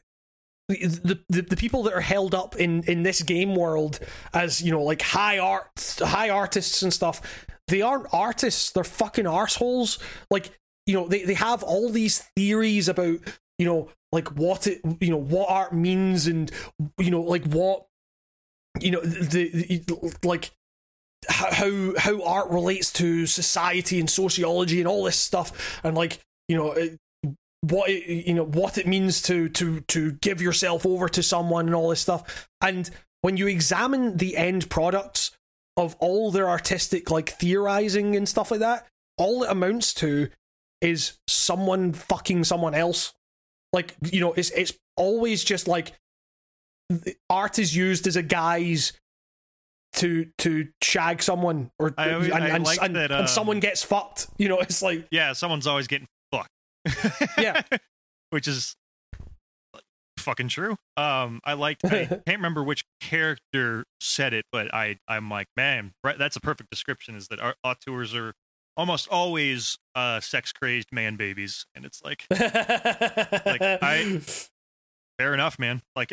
the, 0.68 1.20
the 1.28 1.42
the 1.42 1.56
people 1.56 1.84
that 1.84 1.92
are 1.92 2.00
held 2.00 2.34
up 2.34 2.56
in 2.56 2.82
in 2.84 3.04
this 3.04 3.22
game 3.22 3.54
world 3.54 4.00
as 4.34 4.60
you 4.60 4.72
know 4.72 4.82
like 4.82 5.00
high 5.00 5.38
art 5.38 5.96
high 6.00 6.28
artists 6.28 6.82
and 6.82 6.92
stuff 6.92 7.20
they 7.68 7.82
aren't 7.82 8.06
artists 8.12 8.70
they're 8.70 8.84
fucking 8.84 9.24
arseholes. 9.24 9.98
Like 10.30 10.50
you 10.86 10.94
know 10.94 11.08
they, 11.08 11.24
they 11.24 11.34
have 11.34 11.62
all 11.62 11.90
these 11.90 12.20
theories 12.36 12.88
about 12.88 13.18
you 13.58 13.66
know 13.66 13.90
like 14.12 14.28
what 14.36 14.66
it 14.66 14.80
you 15.00 15.10
know 15.10 15.16
what 15.16 15.50
art 15.50 15.72
means 15.74 16.26
and 16.26 16.50
you 16.98 17.10
know 17.10 17.22
like 17.22 17.44
what 17.46 17.86
you 18.80 18.90
know 18.92 19.00
the, 19.00 19.82
the 19.86 20.16
like 20.22 20.52
how 21.28 21.92
how 21.98 22.22
art 22.24 22.50
relates 22.50 22.92
to 22.92 23.26
society 23.26 23.98
and 23.98 24.08
sociology 24.08 24.78
and 24.78 24.86
all 24.86 25.04
this 25.04 25.18
stuff. 25.18 25.80
And 25.82 25.96
like 25.96 26.20
you 26.48 26.56
know 26.56 26.76
what 27.70 27.90
it, 27.90 28.26
you 28.26 28.34
know 28.34 28.44
what 28.44 28.78
it 28.78 28.86
means 28.86 29.22
to 29.22 29.48
to 29.48 29.80
to 29.82 30.12
give 30.12 30.40
yourself 30.40 30.84
over 30.86 31.08
to 31.08 31.22
someone 31.22 31.66
and 31.66 31.74
all 31.74 31.88
this 31.88 32.00
stuff 32.00 32.48
and 32.60 32.90
when 33.22 33.36
you 33.36 33.46
examine 33.46 34.16
the 34.16 34.36
end 34.36 34.68
products 34.70 35.30
of 35.76 35.96
all 35.98 36.30
their 36.30 36.48
artistic 36.48 37.10
like 37.10 37.30
theorizing 37.30 38.16
and 38.16 38.28
stuff 38.28 38.50
like 38.50 38.60
that 38.60 38.86
all 39.18 39.42
it 39.42 39.50
amounts 39.50 39.94
to 39.94 40.28
is 40.80 41.18
someone 41.26 41.92
fucking 41.92 42.44
someone 42.44 42.74
else 42.74 43.14
like 43.72 43.94
you 44.10 44.20
know 44.20 44.32
it's 44.34 44.50
it's 44.50 44.72
always 44.96 45.42
just 45.42 45.66
like 45.66 45.92
art 47.28 47.58
is 47.58 47.74
used 47.74 48.06
as 48.06 48.16
a 48.16 48.22
guise 48.22 48.92
to 49.94 50.26
to 50.38 50.68
shag 50.82 51.22
someone 51.22 51.70
or 51.78 51.94
I 51.96 52.08
and, 52.08 52.32
I 52.32 52.56
like 52.58 52.82
and, 52.82 52.94
that, 52.96 53.10
and 53.10 53.22
um, 53.22 53.26
someone 53.26 53.60
gets 53.60 53.82
fucked 53.82 54.28
you 54.36 54.48
know 54.48 54.58
it's 54.58 54.82
like 54.82 55.06
Yeah, 55.10 55.32
someone's 55.32 55.66
always 55.66 55.86
getting 55.86 56.06
fucked. 56.06 56.15
Yeah. 57.38 57.62
which 58.30 58.48
is 58.48 58.76
fucking 60.18 60.48
true. 60.48 60.76
Um, 60.96 61.40
I 61.44 61.54
like. 61.54 61.78
I 61.84 62.04
can't 62.06 62.26
remember 62.26 62.62
which 62.62 62.84
character 63.00 63.84
said 64.00 64.34
it, 64.34 64.44
but 64.52 64.72
I 64.74 64.98
I'm 65.08 65.30
like, 65.30 65.48
man, 65.56 65.92
right? 66.02 66.18
That's 66.18 66.36
a 66.36 66.40
perfect 66.40 66.70
description. 66.70 67.14
Is 67.14 67.28
that 67.28 67.40
our 67.40 67.54
auteurs 67.64 68.14
are 68.14 68.34
almost 68.76 69.08
always 69.08 69.78
uh 69.94 70.20
sex 70.20 70.52
crazed 70.52 70.92
man 70.92 71.16
babies, 71.16 71.66
and 71.74 71.84
it's 71.84 72.02
like 72.02 72.24
like 72.30 73.62
I- 73.62 74.20
fair 75.18 75.32
enough, 75.32 75.58
man. 75.58 75.80
Like, 75.94 76.12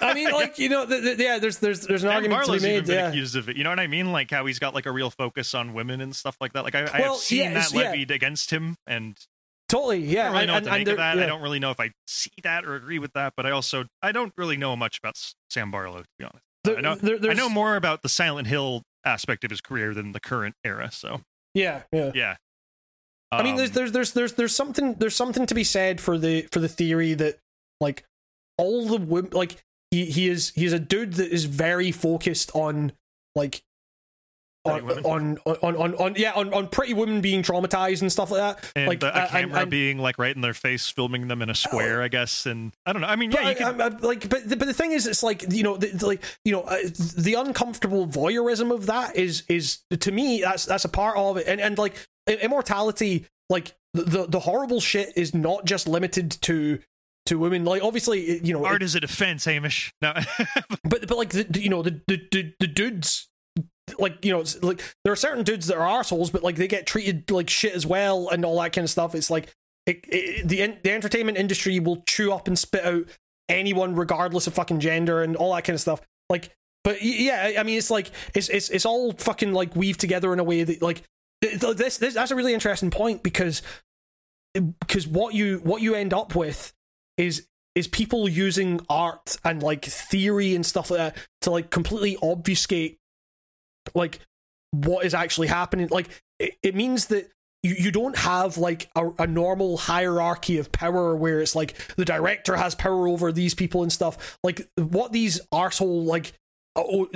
I 0.00 0.14
mean, 0.14 0.30
like 0.30 0.58
you 0.58 0.68
know, 0.68 0.86
the, 0.86 1.00
the, 1.00 1.16
yeah. 1.18 1.38
There's 1.38 1.58
there's 1.58 1.80
there's 1.80 2.04
an 2.04 2.10
argument 2.10 2.42
Barlow's 2.42 2.62
to 2.62 2.68
be 2.68 2.74
made. 2.74 2.88
Yeah. 2.88 3.08
accused 3.08 3.36
of 3.36 3.48
it. 3.48 3.56
You 3.56 3.64
know 3.64 3.70
what 3.70 3.80
I 3.80 3.86
mean? 3.86 4.12
Like 4.12 4.30
how 4.30 4.46
he's 4.46 4.58
got 4.58 4.74
like 4.74 4.86
a 4.86 4.92
real 4.92 5.10
focus 5.10 5.54
on 5.54 5.74
women 5.74 6.00
and 6.00 6.14
stuff 6.14 6.36
like 6.40 6.52
that. 6.52 6.64
Like 6.64 6.74
I, 6.74 6.84
I 6.92 7.00
have 7.02 7.16
seen 7.16 7.38
yeah, 7.38 7.54
that 7.54 7.72
yeah. 7.72 7.78
levied 7.78 8.10
against 8.10 8.50
him, 8.50 8.76
and 8.86 9.16
Totally, 9.68 9.98
yeah. 9.98 10.32
I 10.32 10.32
don't 10.32 10.32
really 10.32 10.46
know 10.46 10.54
and, 10.54 10.66
what 10.66 10.72
to 10.72 10.78
make 10.78 10.88
of 10.88 10.96
that. 10.98 11.18
I 11.18 11.26
don't 11.26 11.42
really 11.42 11.58
know 11.58 11.70
if 11.70 11.80
I 11.80 11.90
see 12.06 12.30
that 12.42 12.64
or 12.64 12.76
agree 12.76 12.98
with 12.98 13.12
that, 13.14 13.32
but 13.36 13.46
I 13.46 13.50
also 13.50 13.86
I 14.02 14.12
don't 14.12 14.32
really 14.36 14.56
know 14.56 14.76
much 14.76 14.98
about 14.98 15.14
Sam 15.50 15.70
Barlow 15.70 16.02
to 16.02 16.08
be 16.18 16.24
honest. 16.24 16.42
There- 16.64 16.78
I 16.78 16.80
know 16.80 16.94
there- 16.94 17.30
I 17.30 17.34
know 17.34 17.48
more 17.48 17.76
about 17.76 18.02
the 18.02 18.08
Silent 18.08 18.48
Hill 18.48 18.82
aspect 19.04 19.44
of 19.44 19.50
his 19.50 19.60
career 19.60 19.94
than 19.94 20.12
the 20.12 20.20
current 20.20 20.54
era. 20.64 20.90
So 20.92 21.22
Yeah, 21.54 21.82
yeah. 21.92 22.12
yeah, 22.14 22.36
I 23.32 23.42
mean, 23.42 23.56
there's 23.56 23.70
Um, 23.70 23.74
there's 23.74 23.92
there's 23.92 24.12
there's 24.12 24.32
there's 24.34 24.54
something 24.54 24.94
there's 24.94 25.16
something 25.16 25.46
to 25.46 25.54
be 25.54 25.64
said 25.64 26.00
for 26.00 26.16
the 26.16 26.42
for 26.52 26.60
the 26.60 26.68
theory 26.68 27.14
that 27.14 27.38
like 27.80 28.04
all 28.58 28.86
the 28.86 29.28
like 29.32 29.62
he 29.90 30.06
he 30.06 30.28
is 30.28 30.50
he's 30.50 30.72
a 30.72 30.78
dude 30.78 31.14
that 31.14 31.32
is 31.32 31.44
very 31.44 31.90
focused 31.90 32.50
on 32.54 32.92
like 33.34 33.62
on 34.66 34.82
Pretty 34.82 35.00
women. 35.02 35.38
on, 35.44 35.56
on 35.62 35.76
on 35.76 35.94
on 35.94 36.14
yeah 36.16 36.32
on 36.34 36.52
on 36.52 36.68
pretty 36.68 36.94
women 36.94 37.20
being 37.20 37.42
traumatized 37.42 38.00
and 38.02 38.10
stuff 38.12 38.30
like 38.30 38.40
that. 38.40 38.72
and 38.76 38.86
like 38.88 39.00
the, 39.00 39.14
uh, 39.16 39.24
a 39.24 39.28
camera 39.28 39.60
and- 39.62 39.70
being 39.70 39.98
like 39.98 40.18
right 40.18 40.34
in 40.34 40.42
their 40.42 40.54
face, 40.54 40.88
filming 40.90 41.28
them 41.28 41.42
in 41.42 41.50
a 41.50 41.54
square, 41.54 42.02
I 42.02 42.08
guess. 42.08 42.46
And 42.46 42.72
I 42.84 42.92
don't 42.92 43.02
know. 43.02 43.08
I 43.08 43.16
mean, 43.16 43.30
yeah, 43.30 43.42
But 43.42 43.48
you 43.58 43.64
can. 43.66 43.80
I, 43.80 43.84
I, 43.86 43.88
like, 43.88 44.28
but 44.28 44.48
the, 44.48 44.56
but 44.56 44.66
the 44.66 44.74
thing 44.74 44.92
is, 44.92 45.06
it's 45.06 45.22
like 45.22 45.44
you 45.52 45.62
know, 45.62 45.76
the, 45.76 45.88
the- 45.88 46.06
like 46.06 46.22
you 46.44 46.52
know, 46.52 46.62
uh, 46.62 46.76
the 47.16 47.34
uncomfortable 47.38 48.06
voyeurism 48.06 48.72
of 48.72 48.86
that 48.86 49.16
is 49.16 49.42
is 49.48 49.78
to 49.98 50.12
me 50.12 50.40
that's 50.42 50.64
that's 50.66 50.84
a 50.84 50.88
part 50.88 51.16
of 51.16 51.36
it, 51.36 51.46
and 51.46 51.60
and 51.60 51.78
like 51.78 51.94
immortality, 52.26 53.26
like 53.48 53.74
the 53.94 54.26
the, 54.28 54.40
horrible 54.40 54.80
shit 54.80 55.12
is 55.16 55.34
not 55.34 55.64
just 55.64 55.86
limited 55.88 56.30
to 56.42 56.78
to 57.26 57.38
women. 57.38 57.64
Like 57.64 57.82
obviously, 57.82 58.44
you 58.44 58.52
know, 58.52 58.64
Art 58.64 58.82
is 58.82 58.94
a 58.94 59.00
defense, 59.00 59.44
Hamish. 59.44 59.92
No, 60.02 60.12
but 60.84 61.06
but 61.08 61.16
like 61.16 61.30
the, 61.30 61.46
you 61.60 61.68
know 61.70 61.82
the 61.82 62.00
the 62.06 62.52
the 62.60 62.66
dudes 62.66 63.28
like 63.98 64.24
you 64.24 64.32
know 64.32 64.44
like 64.62 64.82
there 65.04 65.12
are 65.12 65.16
certain 65.16 65.44
dudes 65.44 65.68
that 65.68 65.76
are 65.76 65.86
assholes 65.86 66.30
but 66.30 66.42
like 66.42 66.56
they 66.56 66.66
get 66.66 66.86
treated 66.86 67.30
like 67.30 67.48
shit 67.48 67.74
as 67.74 67.86
well 67.86 68.28
and 68.28 68.44
all 68.44 68.60
that 68.60 68.72
kind 68.72 68.84
of 68.84 68.90
stuff. 68.90 69.14
It's 69.14 69.30
like 69.30 69.54
it, 69.86 70.04
it, 70.08 70.48
the 70.48 70.76
the 70.82 70.92
entertainment 70.92 71.38
industry 71.38 71.78
will 71.80 72.02
chew 72.06 72.32
up 72.32 72.48
and 72.48 72.58
spit 72.58 72.84
out 72.84 73.04
anyone 73.48 73.94
regardless 73.94 74.46
of 74.46 74.54
fucking 74.54 74.80
gender 74.80 75.22
and 75.22 75.36
all 75.36 75.54
that 75.54 75.64
kind 75.64 75.74
of 75.74 75.80
stuff. 75.80 76.00
Like 76.28 76.50
but 76.86 77.02
yeah 77.02 77.54
i 77.58 77.64
mean 77.64 77.76
it's 77.76 77.90
like 77.90 78.12
it's 78.32 78.48
it's 78.48 78.70
it's 78.70 78.86
all 78.86 79.10
fucking 79.14 79.52
like 79.52 79.74
weaved 79.74 79.98
together 79.98 80.32
in 80.32 80.38
a 80.38 80.44
way 80.44 80.62
that 80.62 80.80
like 80.80 81.02
this 81.42 81.98
this 81.98 82.14
that's 82.14 82.30
a 82.30 82.36
really 82.36 82.54
interesting 82.54 82.92
point 82.92 83.24
because 83.24 83.60
because 84.54 85.06
what 85.06 85.34
you 85.34 85.58
what 85.64 85.82
you 85.82 85.94
end 85.94 86.14
up 86.14 86.36
with 86.36 86.72
is 87.18 87.48
is 87.74 87.88
people 87.88 88.28
using 88.28 88.80
art 88.88 89.36
and 89.44 89.62
like 89.62 89.84
theory 89.84 90.54
and 90.54 90.64
stuff 90.64 90.90
like 90.90 90.98
that 90.98 91.16
to 91.42 91.50
like 91.50 91.70
completely 91.70 92.16
obfuscate 92.22 92.98
like 93.94 94.20
what 94.72 95.06
is 95.06 95.14
actually 95.14 95.46
happening 95.46 95.88
like 95.90 96.08
it, 96.38 96.54
it 96.62 96.74
means 96.74 97.06
that 97.06 97.30
you, 97.62 97.74
you 97.78 97.90
don't 97.90 98.16
have 98.16 98.58
like 98.58 98.90
a, 98.94 99.08
a 99.20 99.26
normal 99.26 99.76
hierarchy 99.76 100.58
of 100.58 100.70
power 100.72 101.16
where 101.16 101.40
it's 101.40 101.56
like 101.56 101.74
the 101.96 102.04
director 102.04 102.56
has 102.56 102.74
power 102.74 103.08
over 103.08 103.32
these 103.32 103.54
people 103.54 103.82
and 103.82 103.92
stuff 103.92 104.38
like 104.42 104.68
what 104.76 105.12
these 105.12 105.40
arsehole 105.52 106.04
like 106.04 106.32
uh, 106.76 106.82
oh, 106.84 107.08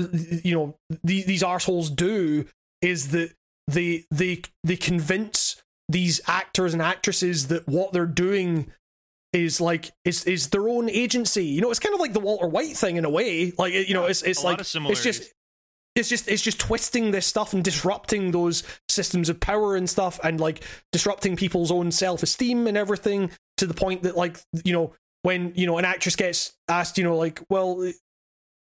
you 0.42 0.54
know 0.54 0.74
these, 1.04 1.26
these 1.26 1.42
arseholes 1.42 1.94
do 1.94 2.46
is 2.80 3.10
that 3.10 3.32
they 3.68 4.04
they 4.10 4.42
they 4.64 4.76
convince 4.76 5.62
these 5.88 6.20
actors 6.26 6.72
and 6.72 6.80
actresses 6.82 7.48
that 7.48 7.68
what 7.68 7.92
they're 7.92 8.06
doing 8.06 8.72
is 9.32 9.60
like 9.60 9.90
is 10.04 10.24
is 10.24 10.48
their 10.48 10.68
own 10.68 10.88
agency. 10.88 11.44
You 11.44 11.60
know, 11.60 11.70
it's 11.70 11.80
kind 11.80 11.94
of 11.94 12.00
like 12.00 12.12
the 12.12 12.20
Walter 12.20 12.46
White 12.46 12.76
thing 12.76 12.96
in 12.96 13.04
a 13.04 13.10
way. 13.10 13.52
Like 13.58 13.72
you 13.72 13.94
know, 13.94 14.06
it's 14.06 14.22
it's 14.22 14.42
a 14.42 14.46
like 14.46 14.60
it's 14.60 15.02
just 15.02 15.32
it's 15.94 16.08
just 16.08 16.28
it's 16.28 16.42
just 16.42 16.60
twisting 16.60 17.10
this 17.10 17.26
stuff 17.26 17.52
and 17.52 17.64
disrupting 17.64 18.30
those 18.30 18.62
systems 18.88 19.28
of 19.28 19.40
power 19.40 19.76
and 19.76 19.90
stuff 19.90 20.20
and 20.22 20.40
like 20.40 20.62
disrupting 20.92 21.36
people's 21.36 21.70
own 21.70 21.90
self-esteem 21.90 22.66
and 22.66 22.76
everything 22.76 23.30
to 23.56 23.66
the 23.66 23.74
point 23.74 24.02
that 24.02 24.16
like 24.16 24.38
you 24.64 24.72
know 24.72 24.92
when 25.22 25.52
you 25.56 25.66
know 25.66 25.78
an 25.78 25.84
actress 25.84 26.16
gets 26.16 26.56
asked 26.68 26.96
you 26.96 27.04
know 27.04 27.16
like 27.16 27.42
well 27.50 27.84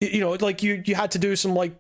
you 0.01 0.21
know 0.21 0.33
like 0.41 0.63
you 0.63 0.83
you 0.87 0.95
had 0.95 1.11
to 1.11 1.19
do 1.19 1.35
some 1.35 1.55
like 1.55 1.77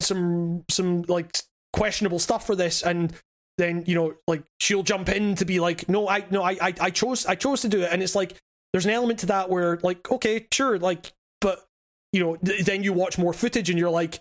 some 0.00 0.64
some 0.70 1.02
like 1.02 1.36
questionable 1.72 2.18
stuff 2.18 2.46
for 2.46 2.54
this 2.54 2.82
and 2.82 3.12
then 3.58 3.84
you 3.86 3.94
know 3.94 4.14
like 4.26 4.42
she'll 4.60 4.82
jump 4.82 5.08
in 5.08 5.34
to 5.34 5.44
be 5.44 5.60
like 5.60 5.88
no 5.88 6.08
i 6.08 6.24
no 6.30 6.42
i 6.42 6.56
i, 6.62 6.74
I 6.80 6.90
chose 6.90 7.26
i 7.26 7.34
chose 7.34 7.60
to 7.62 7.68
do 7.68 7.82
it. 7.82 7.90
And 7.92 8.02
it's 8.02 8.14
like 8.14 8.36
there's 8.72 8.86
an 8.86 8.92
element 8.92 9.18
to 9.20 9.26
that 9.26 9.50
where 9.50 9.78
like 9.82 10.10
okay 10.10 10.46
sure 10.52 10.78
like 10.78 11.12
but 11.40 11.66
you 12.12 12.20
know 12.20 12.36
th- 12.36 12.64
then 12.64 12.82
you 12.82 12.92
watch 12.92 13.18
more 13.18 13.32
footage 13.32 13.68
and 13.68 13.78
you're 13.78 13.90
like 13.90 14.20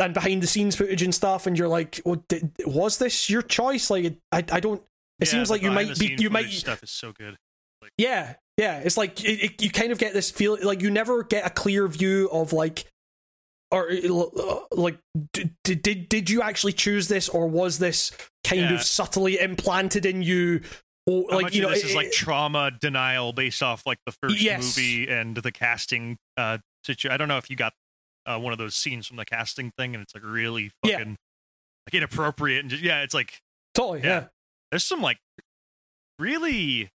and 0.00 0.12
behind 0.14 0.42
the 0.42 0.46
scenes 0.46 0.74
footage 0.76 1.02
and 1.02 1.14
stuff 1.14 1.46
and 1.46 1.56
you're 1.58 1.68
like 1.68 2.00
well, 2.04 2.22
did, 2.28 2.52
was 2.66 2.98
this 2.98 3.30
your 3.30 3.42
choice 3.42 3.90
like 3.90 4.16
i 4.32 4.38
i 4.50 4.60
don't 4.60 4.82
it 5.20 5.26
Yeah, 5.28 5.32
seems 5.32 5.50
like 5.50 5.62
you 5.62 5.70
might 5.70 5.96
be 5.98 6.16
you 6.18 6.30
might 6.30 6.50
stuff 6.50 6.82
is 6.82 6.90
so 6.90 7.12
good. 7.12 7.36
yeah, 7.96 8.34
yeah. 8.58 8.78
It's 8.80 8.96
like 8.96 9.22
it, 9.24 9.44
it, 9.44 9.62
you 9.62 9.70
kind 9.70 9.92
of 9.92 9.98
get 9.98 10.12
this 10.12 10.30
feel 10.30 10.58
like 10.62 10.82
you 10.82 10.90
never 10.90 11.22
get 11.22 11.46
a 11.46 11.50
clear 11.50 11.86
view 11.86 12.28
of 12.32 12.52
like, 12.52 12.86
or 13.70 13.90
uh, 13.92 14.58
like, 14.72 14.98
did 15.32 15.54
did 15.62 16.08
did 16.08 16.30
you 16.30 16.42
actually 16.42 16.72
choose 16.72 17.06
this, 17.06 17.28
or 17.28 17.46
was 17.46 17.78
this 17.78 18.10
kind 18.42 18.62
Yeah. 18.62 18.74
of 18.74 18.82
subtly 18.82 19.38
implanted 19.38 20.04
in 20.04 20.22
you? 20.22 20.62
Or 21.06 21.26
How 21.30 21.40
like 21.40 21.54
you 21.54 21.62
know, 21.62 21.70
this 21.70 21.84
is 21.84 21.92
it- 21.92 21.96
like 21.96 22.10
trauma 22.10 22.72
denial 22.80 23.32
based 23.32 23.62
off 23.62 23.86
like 23.86 23.98
the 24.06 24.12
first 24.20 24.40
Yes. 24.40 24.76
movie 24.76 25.06
and 25.08 25.36
the 25.36 25.52
casting 25.52 26.16
uh 26.36 26.58
situ- 26.84 27.10
I 27.10 27.16
don't 27.16 27.28
know 27.28 27.38
if 27.38 27.48
you 27.50 27.54
got 27.56 27.74
uh, 28.26 28.38
one 28.38 28.52
of 28.52 28.58
those 28.58 28.74
scenes 28.74 29.06
from 29.06 29.16
the 29.16 29.24
casting 29.24 29.70
thing 29.76 29.94
and 29.94 30.02
it's 30.02 30.14
like 30.14 30.24
really 30.24 30.70
Yeah. 30.84 30.98
fucking 30.98 31.16
like 31.86 31.94
inappropriate 31.94 32.60
and 32.60 32.70
just, 32.70 32.82
yeah, 32.82 33.02
it's 33.02 33.14
like 33.14 33.40
totally, 33.74 34.00
yeah. 34.00 34.06
yeah. 34.06 34.24
there's 34.70 34.84
some 34.84 35.02
like 35.02 35.18
really 36.18 36.90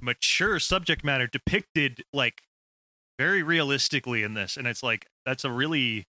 mature 0.00 0.58
subject 0.58 1.04
matter 1.04 1.26
depicted 1.26 2.02
like 2.12 2.40
very 3.18 3.42
realistically 3.42 4.22
in 4.22 4.34
this 4.34 4.56
and 4.56 4.66
it's 4.66 4.82
like 4.82 5.06
that's 5.26 5.44
a 5.44 5.50
really 5.50 6.04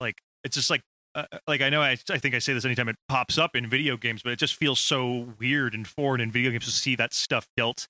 like 0.00 0.16
it's 0.44 0.56
just 0.56 0.70
like 0.70 0.82
uh, 1.14 1.24
like 1.48 1.60
I 1.60 1.68
know 1.70 1.82
I, 1.82 1.98
I 2.10 2.18
think 2.18 2.34
I 2.34 2.38
say 2.38 2.52
this 2.52 2.64
anytime 2.64 2.88
it 2.88 2.96
pops 3.08 3.36
up 3.36 3.56
in 3.56 3.68
video 3.68 3.96
games, 3.96 4.22
but 4.22 4.32
it 4.32 4.38
just 4.38 4.54
feels 4.54 4.78
so 4.78 5.34
weird 5.40 5.74
and 5.74 5.86
foreign 5.86 6.20
in 6.20 6.30
video 6.30 6.52
games 6.52 6.66
to 6.66 6.70
see 6.70 6.94
that 6.96 7.12
stuff 7.12 7.48
dealt 7.56 7.88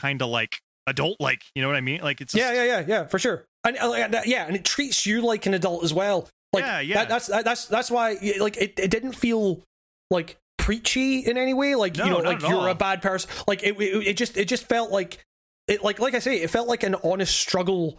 kind 0.00 0.22
of 0.22 0.28
like 0.30 0.60
adult 0.86 1.18
like. 1.20 1.42
You 1.54 1.60
know 1.60 1.68
what 1.68 1.76
I 1.76 1.82
mean? 1.82 2.00
Like 2.00 2.22
it's 2.22 2.34
yeah, 2.34 2.52
yeah, 2.54 2.64
yeah, 2.64 2.84
yeah, 2.88 3.06
for 3.06 3.18
sure. 3.18 3.44
And 3.64 3.76
uh, 3.78 4.20
yeah, 4.26 4.46
and 4.46 4.56
it 4.56 4.64
treats 4.64 5.06
you 5.06 5.22
like 5.22 5.46
an 5.46 5.54
adult 5.54 5.84
as 5.84 5.94
well. 5.94 6.28
Like 6.52 6.64
Yeah, 6.64 6.80
yeah. 6.80 6.94
That, 6.96 7.08
that's 7.08 7.26
that, 7.28 7.44
that's 7.44 7.66
that's 7.66 7.90
why 7.90 8.16
like 8.38 8.56
it, 8.56 8.78
it 8.78 8.90
didn't 8.90 9.12
feel 9.12 9.62
like 10.10 10.36
preachy 10.58 11.20
in 11.20 11.36
any 11.36 11.54
way. 11.54 11.74
Like 11.74 11.96
No, 11.96 12.04
you 12.04 12.10
know, 12.10 12.18
like 12.18 12.42
you're 12.42 12.54
all. 12.54 12.66
a 12.66 12.74
bad 12.74 13.02
person. 13.02 13.30
Like 13.46 13.62
it, 13.62 13.80
it, 13.80 14.08
it 14.08 14.16
just 14.16 14.36
it 14.36 14.46
just 14.46 14.68
felt 14.68 14.90
like 14.90 15.24
it 15.66 15.82
like 15.82 15.98
like 15.98 16.14
I 16.14 16.18
say, 16.18 16.40
it 16.40 16.50
felt 16.50 16.68
like 16.68 16.82
an 16.82 16.94
honest 17.02 17.34
struggle, 17.36 17.98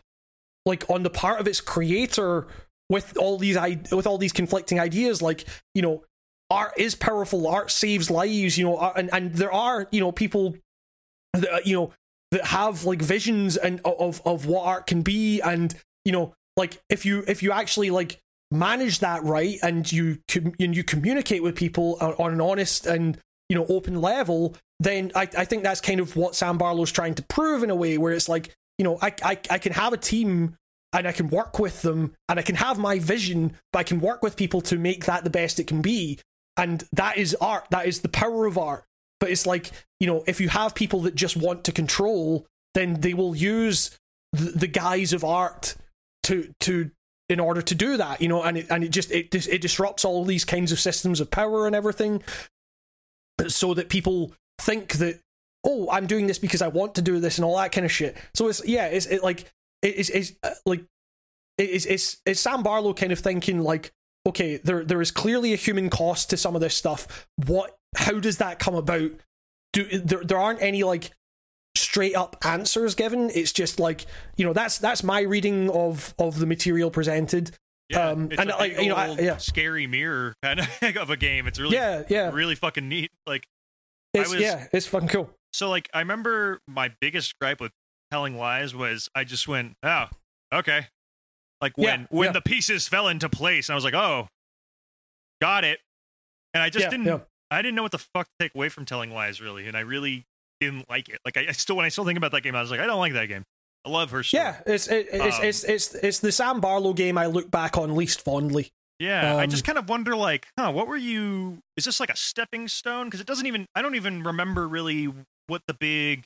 like 0.66 0.88
on 0.90 1.04
the 1.04 1.10
part 1.10 1.40
of 1.40 1.48
its 1.48 1.62
creator 1.62 2.48
with 2.90 3.18
all 3.18 3.38
these 3.38 3.58
i 3.58 3.80
with 3.92 4.06
all 4.06 4.18
these 4.18 4.34
conflicting 4.34 4.80
ideas. 4.80 5.22
Like 5.22 5.46
you 5.74 5.82
know, 5.82 6.04
art 6.50 6.74
is 6.78 6.96
powerful. 6.96 7.48
Art 7.48 7.72
saves 7.72 8.10
lives. 8.12 8.58
You 8.58 8.66
know, 8.66 8.94
and 8.96 9.10
and 9.14 9.34
there 9.34 9.52
are 9.52 9.88
you 9.92 10.00
know 10.00 10.12
people 10.12 10.56
that 11.34 11.52
uh, 11.52 11.60
you 11.66 11.76
know 11.76 11.94
that 12.32 12.46
have 12.46 12.86
like 12.86 13.02
visions 13.02 13.58
and 13.58 13.82
of 13.86 14.22
of 14.26 14.46
what 14.46 14.66
art 14.66 14.88
can 14.88 15.02
be 15.02 15.42
and 15.42 15.76
you 16.04 16.12
know 16.12 16.34
like 16.58 16.80
if 16.90 17.06
you 17.06 17.24
if 17.28 17.44
you 17.44 17.52
actually 17.52 17.90
like 17.90 18.20
manage 18.52 19.00
that 19.00 19.24
right 19.24 19.58
and 19.64 19.92
you 19.92 20.20
com- 20.28 20.54
and 20.60 20.76
you 20.76 20.84
communicate 20.84 21.44
with 21.44 21.56
people 21.56 21.98
on, 22.00 22.34
an 22.34 22.42
honest 22.42 22.86
and 22.86 23.18
you 23.50 23.56
know 23.56 23.66
open 23.68 24.02
level 24.02 24.56
then 24.80 25.12
I, 25.16 25.22
I 25.38 25.46
think 25.46 25.64
that's 25.64 25.82
kind 25.82 26.00
of 26.00 26.16
what 26.16 26.36
Sam 26.36 26.58
Barlow's 26.58 26.92
trying 26.92 27.16
to 27.16 27.24
prove 27.24 27.64
in 27.64 27.70
a 27.70 27.76
way 27.76 27.98
where 27.98 28.14
it's 28.14 28.30
like 28.30 28.54
you 28.78 28.84
know 28.84 28.98
I, 29.02 29.14
I 29.24 29.40
I 29.50 29.58
can 29.58 29.74
have 29.74 29.94
a 29.94 29.98
team 29.98 30.56
and 30.96 31.08
I 31.08 31.12
can 31.12 31.30
work 31.30 31.60
with 31.60 31.82
them 31.82 32.14
and 32.30 32.40
I 32.40 32.42
can 32.42 32.56
have 32.56 32.80
my 32.80 33.00
vision 33.00 33.58
but 33.72 33.80
I 33.80 33.84
can 33.84 34.00
work 34.00 34.24
with 34.24 34.38
people 34.38 34.62
to 34.62 34.78
make 34.78 35.06
that 35.06 35.24
the 35.24 35.30
best 35.30 35.60
it 35.60 35.68
can 35.68 35.82
be. 35.82 36.20
And 36.58 36.88
that 36.94 37.18
is 37.18 37.36
art. 37.42 37.66
That 37.72 37.86
is 37.86 38.00
the 38.00 38.08
power 38.08 38.46
of 38.46 38.58
art 38.58 38.86
but 39.26 39.32
it's 39.32 39.48
like 39.48 39.72
you 40.00 40.06
know 40.08 40.24
if 40.28 40.40
you 40.40 40.50
have 40.50 40.76
people 40.76 41.02
that 41.02 41.16
just 41.16 41.36
want 41.36 41.64
to 41.64 41.72
control 41.72 42.46
then 42.76 43.02
they 43.02 43.14
will 43.16 43.36
use 43.36 43.98
the, 44.34 44.52
the 44.52 44.68
guise 44.68 45.12
of 45.14 45.24
art 45.24 45.76
to 46.24 46.54
to 46.60 46.92
in 47.28 47.40
order 47.40 47.62
to 47.62 47.74
do 47.74 47.98
that 47.98 48.22
you 48.22 48.28
know 48.28 48.44
and 48.44 48.58
it 48.58 48.68
and 48.70 48.84
it 48.84 48.90
just 48.90 49.10
it 49.12 49.34
it 49.48 49.62
disrupts 49.62 50.06
all 50.06 50.24
these 50.24 50.46
kinds 50.46 50.72
of 50.72 50.80
systems 50.80 51.20
of 51.20 51.32
power 51.32 51.66
and 51.66 51.76
everything 51.76 52.22
so 53.48 53.74
that 53.74 53.90
people 53.90 54.32
think 54.62 54.94
that 54.94 55.20
oh 55.66 55.90
i'm 55.92 56.08
doing 56.08 56.28
this 56.28 56.40
because 56.40 56.62
i 56.62 56.68
want 56.68 56.96
to 56.96 57.02
do 57.02 57.20
this 57.20 57.38
and 57.38 57.46
all 57.46 57.58
that 57.58 57.72
kind 57.72 57.86
of 57.86 57.92
shit. 57.92 58.16
So 58.34 58.48
it's 58.48 58.66
yeah 58.66 58.86
it's 58.86 59.08
it 59.08 59.24
like 59.24 59.42
it- 59.82 59.96
it's 59.98 60.10
it's 60.10 60.32
uh, 60.44 60.54
like 60.66 60.84
it's 61.58 61.86
it's 61.86 62.22
it's 62.26 62.40
Sam 62.42 62.64
Barlow 62.64 62.94
kind 62.94 63.12
of 63.12 63.20
thinking 63.20 63.62
like 63.62 63.92
okay 64.28 64.58
there 64.58 64.84
there 64.84 65.02
is 65.02 65.12
clearly 65.12 65.54
a 65.54 65.56
human 65.58 65.90
cost 65.90 66.30
to 66.32 66.38
some 66.38 66.56
of 66.56 66.62
this 66.62 66.76
stuff. 66.76 67.28
What 67.48 67.78
how 67.96 68.20
does 68.20 68.38
that 68.38 68.60
come 68.60 68.76
about 68.76 69.12
do 69.74 69.84
there 70.00 70.24
there 70.24 70.38
aren't 70.38 70.62
any 70.62 70.84
like 70.84 71.12
straight 71.78 72.16
up 72.16 72.38
answers 72.46 72.96
given 72.96 73.30
it's 73.34 73.52
just 73.52 73.80
like 73.80 74.06
you 74.38 74.46
know 74.46 74.54
that's 74.54 74.78
that's 74.78 75.04
my 75.04 75.22
reading 75.22 75.70
of 75.72 76.14
of 76.18 76.40
the 76.40 76.46
material 76.46 76.90
presented 76.90 77.52
Yeah, 77.90 78.10
um 78.10 78.32
it's 78.32 78.40
and 78.40 78.50
a 78.50 78.56
like 78.56 78.80
you 78.80 78.88
know 78.90 78.96
I, 78.96 79.20
yeah 79.20 79.38
scary 79.38 79.86
mirror 79.88 80.34
kind 80.44 80.60
of 80.62 80.70
of 80.98 81.10
a 81.10 81.18
game. 81.18 81.48
It's 81.48 81.60
really 81.60 81.76
yeah 81.76 82.04
yeah 82.10 82.32
really 82.32 82.56
fucking 82.56 82.88
neat. 82.88 83.12
Like 83.28 83.46
it's 84.14 84.32
was- 84.32 84.40
yeah 84.42 84.68
it's 84.72 84.88
fucking 84.88 85.10
cool 85.10 85.30
so 85.52 85.70
like 85.70 85.90
I 85.94 86.00
remember 86.00 86.60
my 86.68 86.92
biggest 87.02 87.38
gripe 87.40 87.60
with 87.60 87.72
telling 88.12 88.38
lies 88.38 88.74
was 88.76 89.10
I 89.16 89.24
just 89.24 89.48
went, 89.48 89.76
oh, 89.84 90.06
okay. 90.54 90.88
Like 91.62 91.74
Yeah, 91.78 91.92
when 91.92 92.08
when 92.10 92.26
yeah. 92.28 92.32
the 92.34 92.42
pieces 92.42 92.88
fell 92.88 93.08
into 93.08 93.30
place, 93.30 93.70
and 93.70 93.74
I 93.74 93.76
was 93.76 93.84
like, 93.86 93.94
oh, 93.94 94.28
got 95.42 95.64
it. 95.64 95.80
And 96.54 96.62
I 96.62 96.70
just 96.70 96.90
didn't. 96.90 97.22
I 97.52 97.62
didn't 97.62 97.76
know 97.76 97.84
what 97.84 97.92
the 97.92 98.00
fuck 98.00 98.26
to 98.28 98.34
take 98.40 98.56
away 98.56 98.70
from 98.70 98.86
telling 98.86 99.12
lies 99.14 99.40
really, 99.42 99.68
and 99.68 99.78
I 99.78 99.82
really 99.82 100.26
didn't 100.60 100.90
like 100.90 101.10
it. 101.10 101.20
Like 101.26 101.38
I, 101.38 101.46
I 101.50 101.52
still 101.52 101.76
when 101.76 101.86
I 101.86 101.90
still 101.90 102.06
think 102.06 102.18
about 102.18 102.32
that 102.32 102.42
game, 102.42 102.56
I 102.56 102.62
was 102.62 102.72
like, 102.72 102.80
I 102.80 102.86
don't 102.88 103.00
like 103.00 103.14
that 103.14 103.28
game. 103.28 103.44
I 103.86 103.90
love 103.90 104.10
her 104.12 104.24
story. 104.24 104.44
yeah 104.44 104.62
it's 104.66 104.88
it, 104.88 105.08
it's, 105.12 105.38
Um, 105.40 105.46
it's 105.46 105.64
it's 105.64 105.96
it's 105.96 106.20
the 106.20 106.32
Sam 106.32 106.60
Barlow 106.60 106.94
game 106.94 107.18
I 107.18 107.28
look 107.28 107.52
back 107.52 107.78
on 107.78 107.96
least 107.96 108.24
fondly 108.24 108.72
Yeah, 109.00 109.36
I 109.38 109.44
Um, 109.44 109.50
just 109.50 109.64
kind 109.66 109.78
of 109.78 109.88
wonder, 109.90 110.16
like, 110.16 110.48
huh, 110.58 110.72
what 110.72 110.88
were 110.88 110.98
you? 110.98 111.60
Is 111.78 111.86
this 111.86 112.00
like 112.00 112.10
a 112.10 112.16
stepping 112.16 112.68
stone? 112.68 113.06
Because 113.08 113.20
it 113.20 113.28
doesn't 113.28 113.46
even. 113.46 113.68
I 113.76 113.82
don't 113.82 113.96
even 113.96 114.24
remember 114.24 114.68
really 114.68 115.14
what 115.48 115.62
the 115.68 115.74
big, 115.76 116.24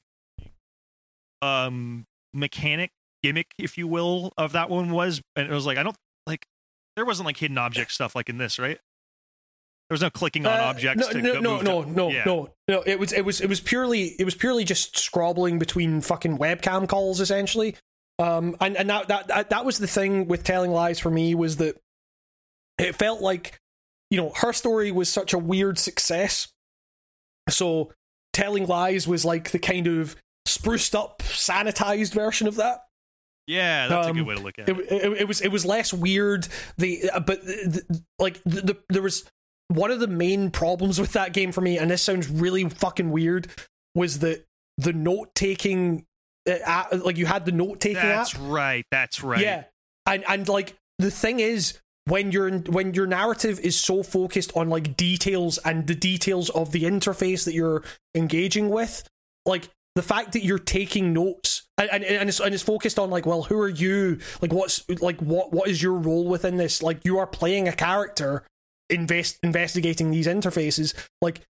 um, 1.41 2.05
mechanic 2.33 2.91
gimmick, 3.23 3.47
if 3.57 3.77
you 3.77 3.87
will, 3.87 4.31
of 4.37 4.51
that 4.53 4.69
one 4.69 4.91
was. 4.91 5.21
And 5.35 5.47
it 5.47 5.53
was 5.53 5.65
like, 5.65 5.77
I 5.77 5.83
don't 5.83 5.95
like. 6.27 6.45
There 6.95 7.05
wasn't 7.05 7.25
like 7.25 7.37
hidden 7.37 7.57
object 7.57 7.91
stuff 7.91 8.15
like 8.15 8.29
in 8.29 8.37
this, 8.37 8.59
right? 8.59 8.79
There 9.89 9.95
was 9.95 10.01
no 10.01 10.09
clicking 10.11 10.45
on 10.45 10.59
Uh, 10.59 10.63
objects. 10.63 11.07
No, 11.07 11.11
to 11.13 11.21
no, 11.21 11.33
go 11.33 11.39
no, 11.39 11.61
no, 11.61 11.83
to- 11.83 11.89
no, 11.91 12.09
yeah. 12.11 12.23
no, 12.25 12.53
no. 12.67 12.81
It 12.85 12.99
was, 12.99 13.11
it 13.11 13.25
was, 13.25 13.41
it 13.41 13.47
was 13.49 13.59
purely, 13.59 14.15
it 14.19 14.23
was 14.23 14.35
purely 14.35 14.63
just 14.63 14.97
scrobbling 14.97 15.57
between 15.57 16.01
fucking 16.01 16.37
webcam 16.37 16.87
calls, 16.87 17.19
essentially. 17.19 17.75
Um, 18.19 18.55
and 18.61 18.75
and 18.77 18.89
that 18.89 19.07
that 19.07 19.49
that, 19.49 19.65
was 19.65 19.77
the 19.79 19.87
thing 19.87 20.27
with 20.27 20.43
telling 20.43 20.71
lies 20.71 20.99
for 20.99 21.09
me 21.09 21.33
was 21.35 21.57
that 21.57 21.77
it 22.77 22.93
felt 22.95 23.21
like, 23.21 23.57
you 24.11 24.17
know, 24.21 24.31
her 24.35 24.53
story 24.53 24.91
was 24.91 25.09
such 25.09 25.33
a 25.33 25.37
weird 25.39 25.79
success. 25.79 26.49
So 27.49 27.91
telling 28.33 28.67
lies 28.67 29.07
was 29.07 29.25
like 29.25 29.51
the 29.51 29.59
kind 29.59 29.87
of 29.87 30.15
spruced 30.45 30.95
up, 30.95 31.19
sanitized 31.23 32.13
version 32.13 32.47
of 32.47 32.57
that. 32.57 32.81
Yeah, 33.47 33.87
that's 33.87 34.07
a 34.07 34.09
Um, 34.11 34.17
good 34.17 34.27
way 34.27 34.35
to 34.35 34.41
look 34.41 34.59
at 34.59 34.69
it, 34.69 34.77
it. 34.77 34.91
it, 34.91 35.11
it 35.21 35.27
was 35.27 35.41
it 35.41 35.47
was 35.47 35.65
less 35.65 35.91
weird 35.93 36.47
the 36.77 37.09
uh, 37.09 37.19
but 37.21 37.43
the, 37.43 37.83
the- 37.89 38.03
like 38.19 38.39
the, 38.43 38.61
the 38.61 38.77
there 38.89 39.01
was 39.01 39.23
one 39.69 39.91
of 39.91 39.99
the 39.99 40.07
main 40.07 40.51
problems 40.51 40.99
with 40.99 41.13
that 41.13 41.31
game 41.33 41.51
for 41.51 41.61
me 41.61 41.77
and 41.77 41.89
this 41.89 42.01
sounds 42.01 42.27
really 42.27 42.67
fucking 42.67 43.11
weird 43.11 43.47
was 43.95 44.19
that 44.19 44.45
the 44.77 44.93
note 44.93 45.33
taking 45.35 46.05
uh, 46.47 46.85
like 47.03 47.17
you 47.17 47.25
had 47.25 47.45
the 47.45 47.51
note 47.51 47.79
taking 47.79 48.01
That's 48.01 48.35
app 48.35 48.41
right. 48.43 48.85
That's 48.91 49.23
right. 49.23 49.41
yeah 49.41 49.63
and 50.05 50.23
and 50.27 50.47
like 50.49 50.75
the 50.97 51.11
thing 51.11 51.39
is 51.39 51.79
when 52.05 52.31
your 52.31 52.49
when 52.59 52.93
your 52.93 53.05
narrative 53.05 53.59
is 53.59 53.79
so 53.79 54.01
focused 54.01 54.51
on 54.55 54.69
like 54.69 54.97
details 54.97 55.59
and 55.59 55.85
the 55.85 55.95
details 55.95 56.49
of 56.49 56.71
the 56.71 56.83
interface 56.83 57.45
that 57.45 57.53
you're 57.53 57.83
engaging 58.15 58.69
with 58.69 59.07
like 59.45 59.69
the 59.95 60.01
fact 60.01 60.31
that 60.33 60.43
you're 60.43 60.59
taking 60.59 61.13
notes 61.13 61.67
and, 61.77 61.89
and, 61.91 62.03
and, 62.03 62.29
it's, 62.29 62.39
and 62.39 62.53
it's 62.53 62.63
focused 62.63 62.97
on 62.97 63.09
like 63.09 63.25
well 63.25 63.43
who 63.43 63.59
are 63.59 63.69
you 63.69 64.17
like 64.41 64.51
what's 64.51 64.87
like 65.01 65.19
what 65.21 65.53
what 65.53 65.69
is 65.69 65.83
your 65.83 65.93
role 65.93 66.27
within 66.27 66.57
this 66.57 66.81
like 66.81 67.05
you 67.05 67.19
are 67.19 67.27
playing 67.27 67.67
a 67.67 67.73
character 67.73 68.43
invest 68.89 69.39
investigating 69.43 70.11
these 70.11 70.27
interfaces 70.27 70.93
like 71.21 71.41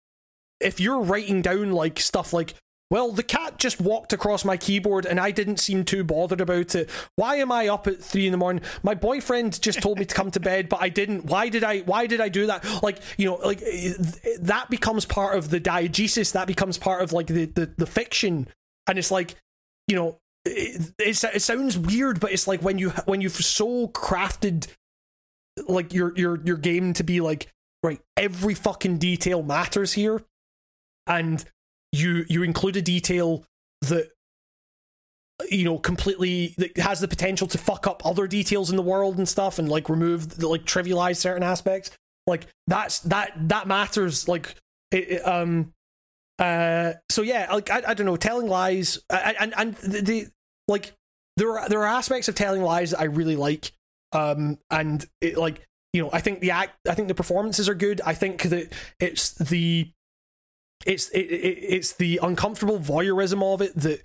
if 0.61 0.81
you're 0.81 1.01
writing 1.01 1.41
down 1.43 1.73
like 1.73 2.01
stuff 2.01 2.33
like 2.33 2.55
well, 2.91 3.13
the 3.13 3.23
cat 3.23 3.59
just 3.59 3.81
walked 3.83 4.15
across 4.15 4.47
my 4.47 4.57
keyboard 4.57 5.05
and 5.05 5.21
I 5.21 5.31
didn't 5.31 5.59
seem 5.59 5.85
too 5.85 6.05
bothered 6.05 6.41
about 6.41 6.75
it. 6.75 6.89
Why 7.17 7.37
am 7.37 7.53
I 7.53 7.69
up 7.69 7.87
at 7.87 8.03
three 8.03 8.25
in 8.25 8.33
the 8.33 8.39
morning? 8.39 8.63
My 8.83 8.95
boyfriend 8.95 9.61
just 9.61 9.83
told 9.83 9.99
me 9.99 10.07
to 10.07 10.15
come 10.15 10.31
to 10.31 10.41
bed, 10.41 10.71
but 10.71 10.81
I 10.81 10.89
didn't. 10.89 11.27
Why 11.27 11.51
did 11.51 11.65
I? 11.65 11.81
Why 11.81 12.07
did 12.07 12.23
I 12.23 12.31
do 12.31 12.47
that? 12.47 12.65
Like, 12.83 13.01
you 13.19 13.27
know, 13.27 13.35
like 13.37 13.61
eh, 13.63 13.93
that 14.41 14.71
becomes 14.71 15.05
part 15.05 15.37
of 15.37 15.51
the 15.51 15.61
diegesis. 15.61 16.33
That 16.33 16.47
becomes 16.47 16.79
part 16.79 17.03
of 17.03 17.13
like 17.13 17.27
the 17.27 17.45
the, 17.45 17.71
the 17.77 17.87
fiction, 17.87 18.49
and 18.87 18.99
it's 18.99 19.11
like, 19.11 19.35
you 19.87 19.97
know, 19.97 20.19
it, 20.47 20.93
it's, 20.99 21.25
it 21.25 21.43
sounds 21.43 21.77
weird, 21.77 22.21
but 22.21 22.33
it's 22.33 22.49
like 22.49 22.63
when 22.63 22.79
you 22.79 22.91
when 23.05 23.21
you've 23.21 23.33
so 23.33 23.89
crafted 23.89 24.67
like 25.69 25.93
your 25.93 26.17
your 26.17 26.41
your 26.45 26.57
game 26.57 26.93
to 26.95 27.05
be 27.05 27.21
like 27.21 27.49
right 27.83 28.01
every 28.17 28.55
fucking 28.55 28.99
detail 28.99 29.43
matters 29.43 29.93
here. 29.93 30.23
And 31.07 31.45
you 31.93 32.25
you 32.29 32.43
include 32.43 32.77
a 32.77 32.83
detail 32.83 33.45
that 33.83 34.11
you 35.51 35.65
know 35.65 35.79
completely 35.79 36.55
that 36.59 36.77
has 36.79 37.01
the 37.01 37.09
potential 37.09 37.47
to 37.47 37.59
fuck 37.59 37.87
up 37.87 38.05
other 38.05 38.27
details 38.27 38.71
in 38.71 38.77
the 38.77 38.83
world 38.83 39.19
and 39.19 39.29
stuff 39.29 39.59
and 39.59 39.69
like 39.69 39.89
remove 39.89 40.43
like 40.43 40.65
trivialize 40.65 41.17
certain 41.17 41.43
aspects. 41.43 41.91
Like 42.27 42.47
that's 42.67 43.01
that 43.01 43.33
that 43.49 43.67
matters. 43.67 44.29
Like 44.29 44.55
it, 44.91 45.11
it, 45.11 45.27
um 45.27 45.73
uh 46.39 46.93
so 47.11 47.23
yeah 47.23 47.53
like 47.53 47.71
I, 47.71 47.83
I 47.89 47.95
don't 47.95 48.07
know 48.07 48.17
telling 48.17 48.47
lies 48.47 48.99
and 49.11 49.55
and 49.57 49.75
the, 49.77 50.03
the 50.03 50.27
like 50.69 50.93
there 51.37 51.59
are 51.59 51.69
there 51.69 51.81
are 51.81 51.87
aspects 51.87 52.29
of 52.29 52.35
telling 52.35 52.63
lies 52.63 52.91
that 52.91 53.01
I 53.01 53.05
really 53.05 53.37
like 53.37 53.73
um 54.13 54.59
and 54.71 55.07
it 55.21 55.37
like 55.37 55.67
you 55.93 56.03
know 56.03 56.11
I 56.13 56.21
think 56.21 56.41
the 56.41 56.51
act 56.51 56.77
I 56.89 56.95
think 56.95 57.09
the 57.09 57.15
performances 57.15 57.69
are 57.69 57.75
good. 57.75 58.01
I 58.05 58.15
think 58.15 58.43
that 58.45 58.73
it's 59.01 59.31
the 59.33 59.91
it's 60.87 61.09
it, 61.11 61.21
it, 61.21 61.59
it's 61.59 61.93
the 61.95 62.21
uncomfortable 62.23 62.79
voyeurism 62.79 63.43
of 63.43 63.61
it 63.63 63.75
that, 63.77 64.03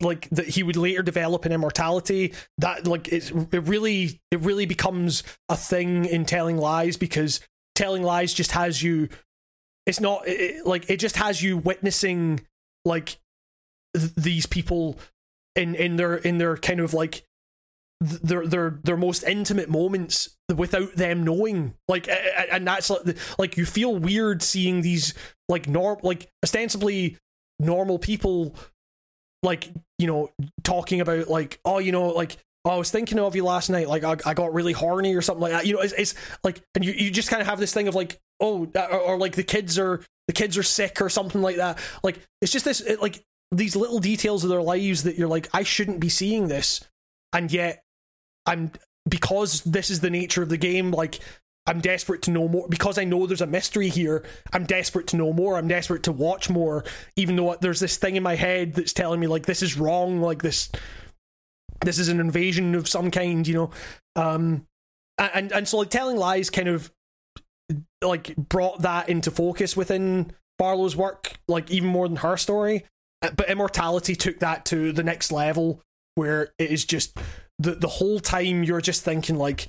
like 0.00 0.28
that 0.30 0.48
he 0.48 0.62
would 0.62 0.76
later 0.76 1.02
develop 1.02 1.44
in 1.46 1.52
immortality 1.52 2.34
that 2.58 2.86
like 2.86 3.08
it's 3.08 3.30
it 3.30 3.64
really 3.64 4.20
it 4.30 4.40
really 4.40 4.66
becomes 4.66 5.22
a 5.48 5.56
thing 5.56 6.04
in 6.04 6.24
telling 6.24 6.56
lies 6.56 6.96
because 6.96 7.40
telling 7.74 8.02
lies 8.02 8.32
just 8.32 8.52
has 8.52 8.82
you 8.82 9.08
it's 9.86 10.00
not 10.00 10.26
it, 10.26 10.64
like 10.66 10.88
it 10.88 10.98
just 10.98 11.16
has 11.16 11.42
you 11.42 11.56
witnessing 11.56 12.40
like 12.84 13.18
th- 13.96 14.14
these 14.14 14.46
people 14.46 14.98
in 15.56 15.74
in 15.74 15.96
their 15.96 16.14
in 16.14 16.38
their 16.38 16.56
kind 16.56 16.80
of 16.80 16.94
like 16.94 17.24
their 18.02 18.46
their 18.46 18.78
their 18.82 18.96
most 18.96 19.22
intimate 19.22 19.68
moments 19.68 20.36
without 20.54 20.94
them 20.94 21.24
knowing. 21.24 21.74
Like 21.88 22.08
and 22.50 22.66
that's 22.66 22.90
like 22.90 23.16
like 23.38 23.56
you 23.56 23.64
feel 23.64 23.96
weird 23.96 24.42
seeing 24.42 24.82
these 24.82 25.14
like 25.48 25.68
norm 25.68 25.98
like 26.02 26.28
ostensibly 26.44 27.18
normal 27.58 27.98
people 27.98 28.56
like 29.42 29.70
you 29.98 30.06
know 30.06 30.30
talking 30.64 31.00
about 31.00 31.28
like 31.28 31.60
oh 31.64 31.78
you 31.78 31.92
know 31.92 32.08
like 32.08 32.36
oh, 32.64 32.70
I 32.70 32.76
was 32.76 32.90
thinking 32.90 33.18
of 33.18 33.36
you 33.36 33.44
last 33.44 33.70
night 33.70 33.88
like 33.88 34.04
I, 34.04 34.16
I 34.24 34.34
got 34.34 34.54
really 34.54 34.72
horny 34.72 35.14
or 35.14 35.22
something 35.22 35.42
like 35.42 35.52
that. 35.52 35.66
You 35.66 35.74
know 35.74 35.80
it's, 35.80 35.94
it's 35.94 36.14
like 36.42 36.62
and 36.74 36.84
you, 36.84 36.92
you 36.92 37.10
just 37.10 37.28
kind 37.28 37.40
of 37.40 37.48
have 37.48 37.60
this 37.60 37.72
thing 37.72 37.88
of 37.88 37.94
like 37.94 38.18
oh 38.40 38.68
uh, 38.74 38.86
or, 38.90 39.00
or 39.00 39.18
like 39.18 39.36
the 39.36 39.44
kids 39.44 39.78
are 39.78 40.02
the 40.26 40.32
kids 40.32 40.56
are 40.58 40.62
sick 40.62 41.00
or 41.00 41.08
something 41.08 41.42
like 41.42 41.56
that. 41.56 41.78
Like 42.02 42.20
it's 42.40 42.52
just 42.52 42.64
this 42.64 42.80
it, 42.80 43.00
like 43.00 43.22
these 43.52 43.76
little 43.76 43.98
details 43.98 44.44
of 44.44 44.50
their 44.50 44.62
lives 44.62 45.02
that 45.04 45.16
you're 45.16 45.28
like 45.28 45.48
I 45.52 45.62
shouldn't 45.62 46.00
be 46.00 46.08
seeing 46.08 46.48
this. 46.48 46.84
And 47.32 47.50
yet 47.50 47.81
I'm 48.46 48.72
because 49.08 49.62
this 49.62 49.90
is 49.90 50.00
the 50.00 50.10
nature 50.10 50.42
of 50.42 50.48
the 50.48 50.56
game 50.56 50.90
like 50.90 51.20
I'm 51.66 51.80
desperate 51.80 52.22
to 52.22 52.30
know 52.30 52.48
more 52.48 52.66
because 52.68 52.98
I 52.98 53.04
know 53.04 53.26
there's 53.26 53.40
a 53.40 53.46
mystery 53.46 53.88
here. 53.88 54.24
I'm 54.52 54.64
desperate 54.64 55.06
to 55.08 55.16
know 55.16 55.32
more. 55.32 55.56
I'm 55.56 55.68
desperate 55.68 56.02
to 56.04 56.12
watch 56.12 56.50
more, 56.50 56.84
even 57.14 57.36
though 57.36 57.56
there's 57.60 57.78
this 57.78 57.96
thing 57.96 58.16
in 58.16 58.22
my 58.22 58.34
head 58.34 58.74
that's 58.74 58.92
telling 58.92 59.20
me 59.20 59.28
like 59.28 59.46
this 59.46 59.62
is 59.62 59.78
wrong, 59.78 60.20
like 60.20 60.42
this, 60.42 60.70
this 61.84 62.00
is 62.00 62.08
an 62.08 62.18
invasion 62.18 62.74
of 62.74 62.88
some 62.88 63.12
kind, 63.12 63.46
you 63.46 63.54
know. 63.54 63.70
Um, 64.16 64.66
and 65.18 65.52
and 65.52 65.68
so 65.68 65.78
like 65.78 65.90
telling 65.90 66.16
lies 66.16 66.50
kind 66.50 66.68
of 66.68 66.90
like 68.02 68.34
brought 68.36 68.82
that 68.82 69.08
into 69.08 69.30
focus 69.30 69.76
within 69.76 70.32
Barlow's 70.58 70.96
work, 70.96 71.34
like 71.46 71.70
even 71.70 71.88
more 71.88 72.08
than 72.08 72.16
her 72.18 72.36
story. 72.36 72.86
But 73.20 73.48
Immortality 73.48 74.16
took 74.16 74.40
that 74.40 74.64
to 74.66 74.92
the 74.92 75.04
next 75.04 75.30
level, 75.30 75.80
where 76.16 76.52
it 76.58 76.70
is 76.70 76.84
just 76.84 77.16
the 77.62 77.74
the 77.74 77.88
whole 77.88 78.20
time 78.20 78.62
you're 78.62 78.80
just 78.80 79.02
thinking 79.02 79.36
like 79.36 79.66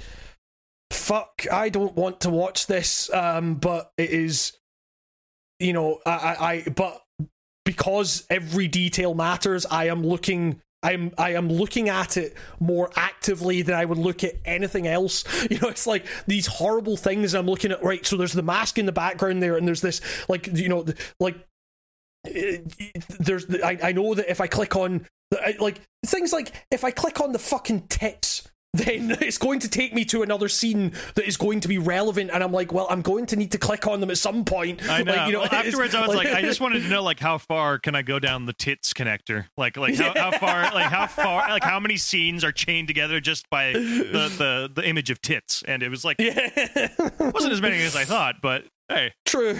fuck 0.91 1.45
i 1.51 1.69
don't 1.69 1.95
want 1.95 2.22
to 2.22 2.30
watch 2.30 2.67
this 2.67 3.11
um 3.13 3.55
but 3.55 3.91
it 3.97 4.09
is 4.09 4.57
you 5.59 5.73
know 5.73 5.99
i 6.05 6.11
i, 6.11 6.51
I 6.51 6.63
but 6.75 7.01
because 7.65 8.25
every 8.30 8.67
detail 8.67 9.13
matters 9.13 9.65
i 9.65 9.88
am 9.88 10.03
looking 10.03 10.61
I'm 10.83 11.13
I 11.17 11.31
am 11.31 11.47
looking 11.47 11.88
at 11.88 12.17
it 12.17 12.35
more 12.59 12.91
actively 12.95 13.61
than 13.61 13.73
I 13.73 13.85
would 13.85 13.97
look 13.97 14.23
at 14.23 14.35
anything 14.45 14.85
else. 14.85 15.23
You 15.53 15.59
know, 15.59 15.69
it's 15.69 15.88
like 15.88 16.05
these 16.25 16.47
horrible 16.47 16.97
things 16.97 17.33
I'm 17.33 17.45
looking 17.45 17.72
at. 17.72 17.83
Right, 17.83 18.05
so 18.05 18.17
there's 18.17 18.33
the 18.33 18.43
mask 18.43 18.77
in 18.77 18.85
the 18.85 18.91
background 18.91 19.41
there, 19.41 19.55
and 19.55 19.67
there's 19.67 19.81
this 19.81 20.01
like 20.27 20.47
you 20.47 20.67
know 20.67 20.85
like 21.19 21.35
uh, 22.27 22.57
there's 23.19 23.45
I, 23.63 23.77
I 23.83 23.91
know 23.91 24.13
that 24.13 24.30
if 24.30 24.41
I 24.41 24.47
click 24.47 24.75
on 24.75 25.07
I- 25.41 25.55
like 25.59 25.81
things 26.05 26.33
like 26.33 26.51
if 26.71 26.83
I 26.83 26.91
click 26.91 27.21
on 27.21 27.31
the 27.31 27.39
fucking 27.39 27.87
tits 27.87 28.49
then 28.75 29.11
it's 29.21 29.37
going 29.37 29.59
to 29.59 29.69
take 29.69 29.93
me 29.93 30.03
to 30.03 30.23
another 30.23 30.49
scene 30.49 30.93
that 31.13 31.27
is 31.27 31.37
going 31.37 31.59
to 31.59 31.67
be 31.67 31.77
relevant 31.77 32.31
and 32.33 32.43
I'm 32.43 32.51
like 32.51 32.73
well 32.73 32.87
I'm 32.89 33.03
going 33.03 33.27
to 33.27 33.35
need 33.35 33.51
to 33.51 33.59
click 33.59 33.85
on 33.85 33.99
them 33.99 34.09
at 34.09 34.17
some 34.17 34.45
point 34.45 34.81
I 34.89 35.03
know. 35.03 35.13
Like, 35.13 35.27
you 35.27 35.33
know 35.33 35.39
Well, 35.41 35.53
afterwards, 35.53 35.93
I 35.93 36.07
was 36.07 36.15
like, 36.15 36.27
I 36.27 36.41
just 36.41 36.59
wanted 36.59 36.81
to 36.81 36.89
know, 36.89 37.03
like, 37.03 37.19
how 37.19 37.37
far 37.37 37.77
can 37.77 37.93
I 37.93 38.01
go 38.01 38.17
down 38.17 38.47
the 38.47 38.53
tits 38.53 38.91
connector? 38.91 39.45
Like, 39.57 39.77
like 39.77 39.93
how, 39.95 40.13
how 40.15 40.31
far, 40.39 40.63
like 40.73 40.91
how 40.91 41.05
far, 41.05 41.47
like 41.49 41.63
how 41.63 41.79
many 41.79 41.97
scenes 41.97 42.43
are 42.43 42.51
chained 42.51 42.87
together 42.87 43.19
just 43.19 43.47
by 43.51 43.73
the 43.73 44.33
the, 44.37 44.71
the 44.73 44.87
image 44.89 45.11
of 45.11 45.21
tits? 45.21 45.63
And 45.67 45.83
it 45.83 45.89
was 45.89 46.03
like, 46.03 46.17
yeah 46.19 46.49
wasn't 47.19 47.53
as 47.53 47.61
many 47.61 47.79
as 47.83 47.95
I 47.95 48.05
thought, 48.05 48.37
but 48.41 48.65
hey, 48.89 49.13
True, 49.25 49.55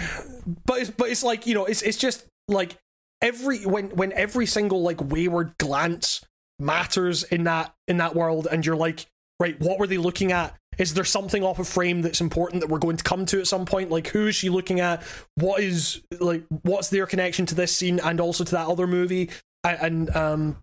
but 0.66 0.80
it's 0.80 0.90
but 0.90 1.08
it's 1.08 1.22
like 1.22 1.46
you 1.46 1.54
know 1.54 1.66
it's 1.66 1.82
it's 1.82 1.98
just 1.98 2.26
like 2.48 2.76
every 3.20 3.64
when 3.64 3.90
when 3.90 4.12
every 4.12 4.46
single 4.46 4.82
like 4.82 5.00
wayward 5.00 5.56
glance 5.58 6.24
matters 6.58 7.24
in 7.24 7.44
that 7.44 7.74
in 7.88 7.98
that 7.98 8.14
world, 8.14 8.48
and 8.50 8.64
you're 8.64 8.76
like, 8.76 9.06
right, 9.40 9.58
what 9.60 9.78
were 9.78 9.86
they 9.86 9.98
looking 9.98 10.32
at? 10.32 10.54
Is 10.78 10.94
there 10.94 11.04
something 11.04 11.44
off 11.44 11.58
a 11.58 11.64
frame 11.64 12.02
that's 12.02 12.20
important 12.20 12.60
that 12.60 12.68
we're 12.68 12.78
going 12.78 12.96
to 12.96 13.04
come 13.04 13.26
to 13.26 13.38
at 13.38 13.46
some 13.46 13.64
point? 13.64 13.90
Like, 13.90 14.08
who 14.08 14.26
is 14.26 14.34
she 14.34 14.48
looking 14.48 14.80
at? 14.80 15.02
What 15.36 15.60
is 15.60 16.02
like 16.18 16.44
what's 16.62 16.90
their 16.90 17.06
connection 17.06 17.46
to 17.46 17.54
this 17.54 17.74
scene 17.74 18.00
and 18.00 18.20
also 18.20 18.44
to 18.44 18.52
that 18.52 18.66
other 18.66 18.86
movie? 18.86 19.30
And 19.62 20.14
um, 20.14 20.58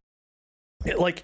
it, 0.85 0.99
like, 0.99 1.23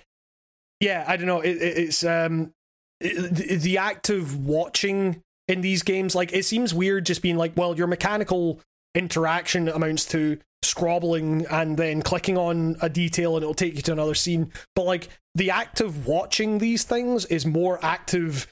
yeah, 0.80 1.04
I 1.08 1.18
don't 1.18 1.28
know. 1.28 1.42
It, 1.42 1.58
it, 1.58 1.78
it's 1.78 2.04
um, 2.04 2.54
the, 3.00 3.58
the 3.62 3.78
act 3.78 4.10
of 4.10 4.46
watching 4.46 5.22
in 5.48 5.62
these 5.62 5.84
games 5.84 6.14
like 6.14 6.34
it 6.34 6.44
seems 6.44 6.74
weird 6.74 7.06
just 7.06 7.22
being 7.22 7.38
like 7.38 7.54
well 7.56 7.76
your 7.76 7.88
mechanical 7.88 8.60
interaction 8.98 9.70
amounts 9.70 10.06
to 10.06 10.40
scrobbling 10.64 11.46
and 11.52 11.78
then 11.78 12.02
clicking 12.02 12.38
on 12.38 12.76
a 12.82 12.90
detail 12.90 13.36
and 13.36 13.44
it'll 13.44 13.54
take 13.54 13.76
you 13.76 13.82
to 13.84 13.92
another 13.92 14.16
scene. 14.16 14.52
But 14.76 14.86
like 14.86 15.10
the 15.36 15.52
act 15.52 15.80
of 15.82 16.08
watching 16.08 16.58
these 16.58 16.84
things 16.84 17.26
is 17.26 17.46
more 17.46 17.80
active 17.86 18.48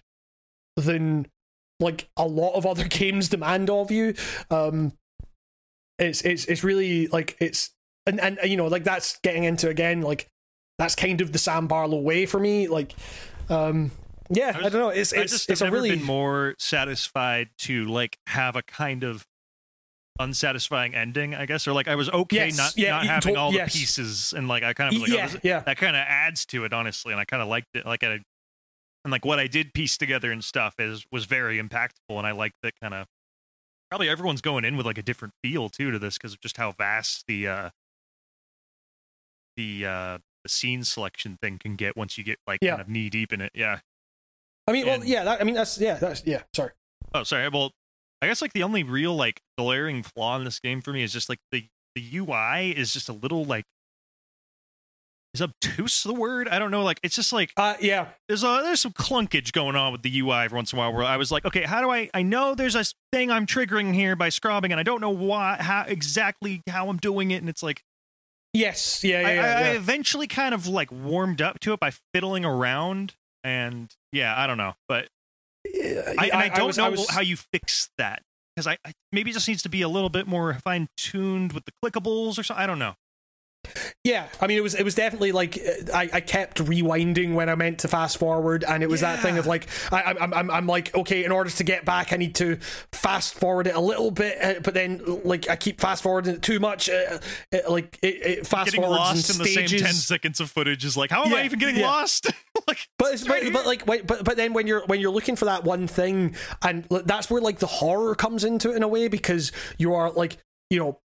than 0.77 1.27
like 1.79 2.07
a 2.15 2.27
lot 2.27 2.53
of 2.53 2.65
other 2.65 2.83
games 2.87 3.29
demand 3.29 3.69
of 3.69 3.91
you. 3.91 4.13
Um 4.51 4.93
it's 5.97 6.21
it's 6.21 6.45
it's 6.45 6.63
really 6.63 7.07
like 7.07 7.35
it's 7.39 7.71
and 8.05 8.19
and 8.19 8.37
you 8.43 8.57
know 8.57 8.67
like 8.67 8.83
that's 8.83 9.17
getting 9.19 9.43
into 9.45 9.69
again 9.69 10.01
like 10.01 10.27
that's 10.77 10.93
kind 10.95 11.21
of 11.21 11.31
the 11.31 11.39
Sam 11.39 11.67
Barlow 11.67 11.99
way 11.99 12.25
for 12.25 12.39
me 12.39 12.67
like 12.67 12.93
um 13.49 13.91
yeah 14.29 14.51
I, 14.55 14.63
was- 14.63 14.73
don't 14.73 14.81
know 14.81 14.89
it's 14.89 15.13
I 15.13 15.21
it's 15.21 15.31
just 15.31 15.49
it's 15.49 15.61
a 15.61 15.71
really 15.71 15.91
been 15.91 16.03
more 16.03 16.53
satisfied 16.59 17.49
to 17.59 17.85
like 17.85 18.17
have 18.27 18.55
a 18.55 18.61
kind 18.61 19.03
of 19.03 19.25
unsatisfying 20.19 20.95
ending, 20.95 21.35
I 21.35 21.45
guess, 21.45 21.67
or 21.67 21.73
like 21.73 21.87
I 21.87 21.95
was 21.95 22.09
okay 22.09 22.47
Yes, 22.47 22.57
not 22.57 22.77
yeah, 22.77 22.91
not 22.91 23.05
having 23.05 23.33
to- 23.35 23.39
all 23.39 23.53
yes. 23.53 23.73
the 23.73 23.79
pieces, 23.79 24.33
and 24.33 24.47
like 24.47 24.63
I 24.63 24.73
kind 24.73 24.93
of 24.95 25.01
was 25.01 25.09
like, 25.09 25.17
oh, 25.19 25.21
Yeah, 25.21 25.27
this- 25.27 25.41
yeah. 25.43 25.59
that 25.61 25.77
kind 25.77 25.95
of 25.95 26.03
adds 26.07 26.45
to 26.47 26.63
it, 26.65 26.73
honestly, 26.73 27.11
and 27.11 27.19
I 27.19 27.25
kind 27.25 27.41
of 27.43 27.49
liked 27.49 27.67
it. 27.75 27.85
Like 27.85 28.03
I 28.03 28.19
and 29.03 29.11
like 29.11 29.25
what 29.25 29.39
I 29.39 29.47
did 29.47 29.73
piece 29.73 29.97
together 29.97 30.31
and 30.31 30.43
stuff 30.43 30.75
is 30.79 31.05
was 31.11 31.25
very 31.25 31.61
impactful, 31.61 32.09
and 32.09 32.25
I 32.25 32.31
like 32.31 32.53
that 32.63 32.73
kind 32.81 32.93
of. 32.93 33.07
Probably 33.91 34.09
everyone's 34.09 34.41
going 34.41 34.65
in 34.65 34.77
with 34.77 34.85
like 34.85 34.97
a 34.97 35.03
different 35.03 35.33
feel 35.43 35.69
too 35.69 35.91
to 35.91 35.99
this 35.99 36.17
because 36.17 36.33
of 36.33 36.39
just 36.41 36.57
how 36.57 36.71
vast 36.71 37.25
the 37.27 37.47
uh 37.47 37.69
the 39.57 39.85
uh 39.85 40.17
the 40.43 40.49
scene 40.49 40.83
selection 40.83 41.37
thing 41.41 41.57
can 41.59 41.75
get 41.75 41.95
once 41.95 42.17
you 42.17 42.23
get 42.23 42.37
like 42.47 42.59
Yeah. 42.61 42.71
kind 42.71 42.81
of 42.81 42.89
knee 42.89 43.09
deep 43.09 43.31
in 43.33 43.41
it. 43.41 43.51
Yeah. 43.55 43.79
I 44.67 44.71
mean, 44.71 44.85
well, 44.87 45.03
yeah, 45.05 45.23
that, 45.23 45.39
I 45.41 45.43
mean, 45.43 45.53
that's 45.55 45.79
yeah, 45.79 45.95
that's 45.95 46.23
yeah. 46.25 46.41
Sorry. 46.55 46.71
Oh, 47.13 47.23
sorry. 47.23 47.47
Well, 47.49 47.71
I 48.25 48.27
guess 48.27 48.41
like 48.41 48.53
the 48.53 48.63
only 48.63 48.83
real 48.83 49.15
like 49.15 49.41
glaring 49.57 50.01
flaw 50.03 50.35
in 50.37 50.43
this 50.43 50.59
game 50.59 50.81
for 50.81 50.91
me 50.91 51.03
is 51.03 51.13
just 51.13 51.29
like 51.29 51.39
the 51.51 51.65
the 51.93 52.17
UI 52.17 52.71
is 52.71 52.91
just 52.91 53.07
a 53.07 53.13
little 53.13 53.45
like 53.45 53.65
is 55.35 55.41
obtuse 55.41 56.03
the 56.03 56.13
word? 56.13 56.47
I 56.47 56.57
don't 56.57 56.71
know. 56.71 56.83
Like 56.83 56.99
it's 57.03 57.15
just 57.15 57.31
like 57.31 57.53
Uh, 57.55 57.75
yeah, 57.79 58.07
there's 58.27 58.43
a 58.43 58.61
there's 58.63 58.81
some 58.81 58.93
clunkage 58.93 59.51
going 59.51 59.75
on 59.75 59.91
with 59.91 60.01
the 60.01 60.19
UI 60.19 60.45
every 60.45 60.55
once 60.55 60.73
in 60.73 60.79
a 60.79 60.81
while 60.81 60.93
where 60.93 61.03
I 61.03 61.17
was 61.17 61.31
like, 61.31 61.45
okay, 61.45 61.63
how 61.63 61.81
do 61.81 61.91
I 61.91 62.09
I 62.13 62.23
know 62.23 62.55
there's 62.55 62.75
a 62.75 62.83
thing 63.11 63.29
I'm 63.29 63.45
triggering 63.45 63.93
here 63.93 64.15
by 64.15 64.29
scrubbing 64.29 64.71
and 64.71 64.79
I 64.79 64.83
don't 64.83 65.01
know 65.01 65.11
why 65.11 65.57
how 65.59 65.83
exactly 65.87 66.61
how 66.67 66.89
I'm 66.89 66.97
doing 66.97 67.31
it 67.31 67.37
and 67.37 67.49
it's 67.49 67.61
like 67.61 67.83
Yes, 68.53 69.03
yeah, 69.03 69.21
yeah, 69.21 69.27
I, 69.27 69.33
yeah, 69.33 69.41
I, 69.41 69.61
I 69.61 69.67
eventually 69.75 70.27
kind 70.27 70.55
of 70.55 70.65
like 70.65 70.89
warmed 70.89 71.41
up 71.41 71.59
to 71.59 71.73
it 71.73 71.79
by 71.81 71.91
fiddling 72.13 72.45
around, 72.45 73.13
and 73.43 73.93
yeah, 74.13 74.33
I 74.35 74.47
don't 74.47 74.57
know, 74.57 74.75
but 74.87 75.09
I, 76.17 76.29
and 76.31 76.33
I, 76.33 76.49
don't 76.49 76.67
was- 76.67 76.77
know 76.77 76.91
was- 76.91 77.09
how 77.09 77.21
you 77.21 77.35
fix 77.37 77.89
that 77.97 78.21
because 78.55 78.67
I, 78.67 78.77
I 78.85 78.93
maybe 79.11 79.31
it 79.31 79.33
just 79.33 79.47
needs 79.47 79.63
to 79.63 79.69
be 79.69 79.81
a 79.81 79.89
little 79.89 80.09
bit 80.09 80.27
more 80.27 80.53
fine 80.63 80.87
tuned 80.97 81.53
with 81.53 81.65
the 81.65 81.71
clickables 81.83 82.37
or 82.39 82.43
something. 82.43 82.63
I 82.63 82.67
don't 82.67 82.79
know. 82.79 82.95
Yeah, 84.03 84.27
I 84.39 84.47
mean, 84.47 84.57
it 84.57 84.61
was 84.61 84.75
it 84.75 84.83
was 84.83 84.95
definitely 84.95 85.31
like 85.31 85.57
uh, 85.57 85.91
I, 85.93 86.09
I 86.13 86.19
kept 86.21 86.57
rewinding 86.59 87.33
when 87.33 87.49
I 87.49 87.55
meant 87.55 87.79
to 87.79 87.87
fast 87.87 88.17
forward, 88.17 88.63
and 88.63 88.83
it 88.83 88.89
was 88.89 89.01
that 89.01 89.19
thing 89.19 89.37
of 89.37 89.47
like 89.47 89.67
I, 89.91 90.01
I'm- 90.01 90.17
I'm 90.21 90.33
I'm 90.33 90.51
I'm 90.51 90.67
like 90.67 90.93
okay, 90.95 91.23
in 91.23 91.31
order 91.31 91.49
to 91.49 91.63
get 91.63 91.85
back, 91.85 92.13
I 92.13 92.17
need 92.17 92.35
to 92.35 92.57
fast 92.91 93.33
forward 93.33 93.67
it 93.67 93.75
a 93.75 93.79
little 93.79 94.11
bit, 94.11 94.37
uh, 94.43 94.59
but 94.61 94.73
then 94.73 95.01
like 95.23 95.49
I 95.49 95.55
keep 95.55 95.81
fast 95.81 96.03
forwarding 96.03 96.35
it 96.35 96.41
too 96.41 96.59
much, 96.59 96.89
uh, 96.89 97.19
uh, 97.53 97.57
like 97.69 97.97
it, 98.01 98.15
it 98.25 98.47
fast 98.47 98.65
Getting 98.65 98.81
forwards 98.81 98.99
lost 98.99 99.29
in 99.29 99.35
in 99.37 99.41
the 99.43 99.45
same 99.53 99.67
stages. 99.67 99.81
ten 99.81 99.93
seconds 99.93 100.39
of 100.39 100.51
footage 100.51 100.85
is 100.85 100.95
like, 100.95 101.09
how 101.11 101.23
am 101.25 101.33
I 101.33 101.43
even 101.45 101.59
getting 101.59 101.77
yeah. 101.77 101.87
lost? 101.87 102.27
like, 102.67 102.87
But 102.99 103.13
it's, 103.13 103.27
right 103.27 103.43
but, 103.45 103.53
but 103.53 103.65
like 103.65 103.85
but 104.07 104.23
but 104.23 104.37
then 104.37 104.53
when 104.53 104.67
you're 104.67 104.85
when 104.85 104.99
you're 104.99 105.11
looking 105.11 105.35
for 105.35 105.45
that 105.45 105.63
one 105.63 105.87
thing, 105.87 106.35
and 106.61 106.85
that's 107.05 107.29
where 107.29 107.41
like 107.41 107.59
the 107.59 107.67
horror 107.67 108.13
comes 108.15 108.43
into 108.43 108.71
it 108.71 108.75
in 108.75 108.83
a 108.83 108.87
way 108.87 109.07
because 109.07 109.51
you 109.77 109.93
are 109.93 110.11
like 110.11 110.37
you 110.69 110.79
know, 110.79 110.99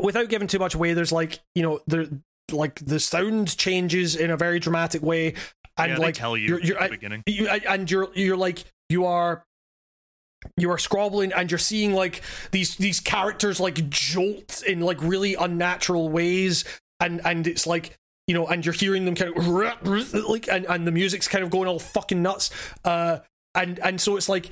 without 0.00 0.28
giving 0.28 0.48
too 0.48 0.58
much 0.58 0.74
away, 0.74 0.94
there's 0.94 1.12
like 1.12 1.40
you 1.54 1.62
know 1.62 1.80
there 1.86 2.06
like 2.50 2.76
the 2.84 3.00
sound 3.00 3.56
changes 3.56 4.16
in 4.16 4.30
a 4.30 4.36
very 4.36 4.58
dramatic 4.58 5.02
way, 5.02 5.34
and 5.76 5.92
Yeah, 5.92 5.98
like 5.98 6.14
tell 6.14 6.36
you 6.36 6.48
you're, 6.48 6.58
at 6.58 6.64
you're, 6.64 6.82
the 6.82 6.88
beginning. 6.88 7.22
you 7.26 7.48
and 7.48 7.90
you're 7.90 8.08
you're 8.14 8.36
like 8.36 8.64
you 8.88 9.06
are 9.06 9.44
you 10.56 10.70
are 10.70 10.78
scrabbling 10.78 11.32
and 11.32 11.50
you're 11.50 11.58
seeing 11.58 11.94
like 11.94 12.22
these 12.50 12.76
these 12.76 13.00
characters 13.00 13.60
like 13.60 13.88
jolt 13.88 14.62
in 14.66 14.80
like 14.80 15.00
really 15.00 15.34
unnatural 15.34 16.08
ways 16.08 16.64
and 17.00 17.20
and 17.24 17.46
it's 17.46 17.66
like 17.66 17.96
you 18.26 18.34
know 18.34 18.46
and 18.46 18.64
you're 18.66 18.72
hearing 18.72 19.04
them 19.04 19.14
kind 19.14 19.36
of 19.36 20.28
like 20.28 20.48
and, 20.48 20.66
and 20.66 20.86
the 20.86 20.92
music's 20.92 21.28
kind 21.28 21.44
of 21.44 21.50
going 21.50 21.68
all 21.68 21.78
fucking 21.78 22.22
nuts 22.22 22.50
uh 22.84 23.18
and 23.54 23.78
and 23.80 24.00
so 24.00 24.16
it's 24.16 24.28
like 24.28 24.50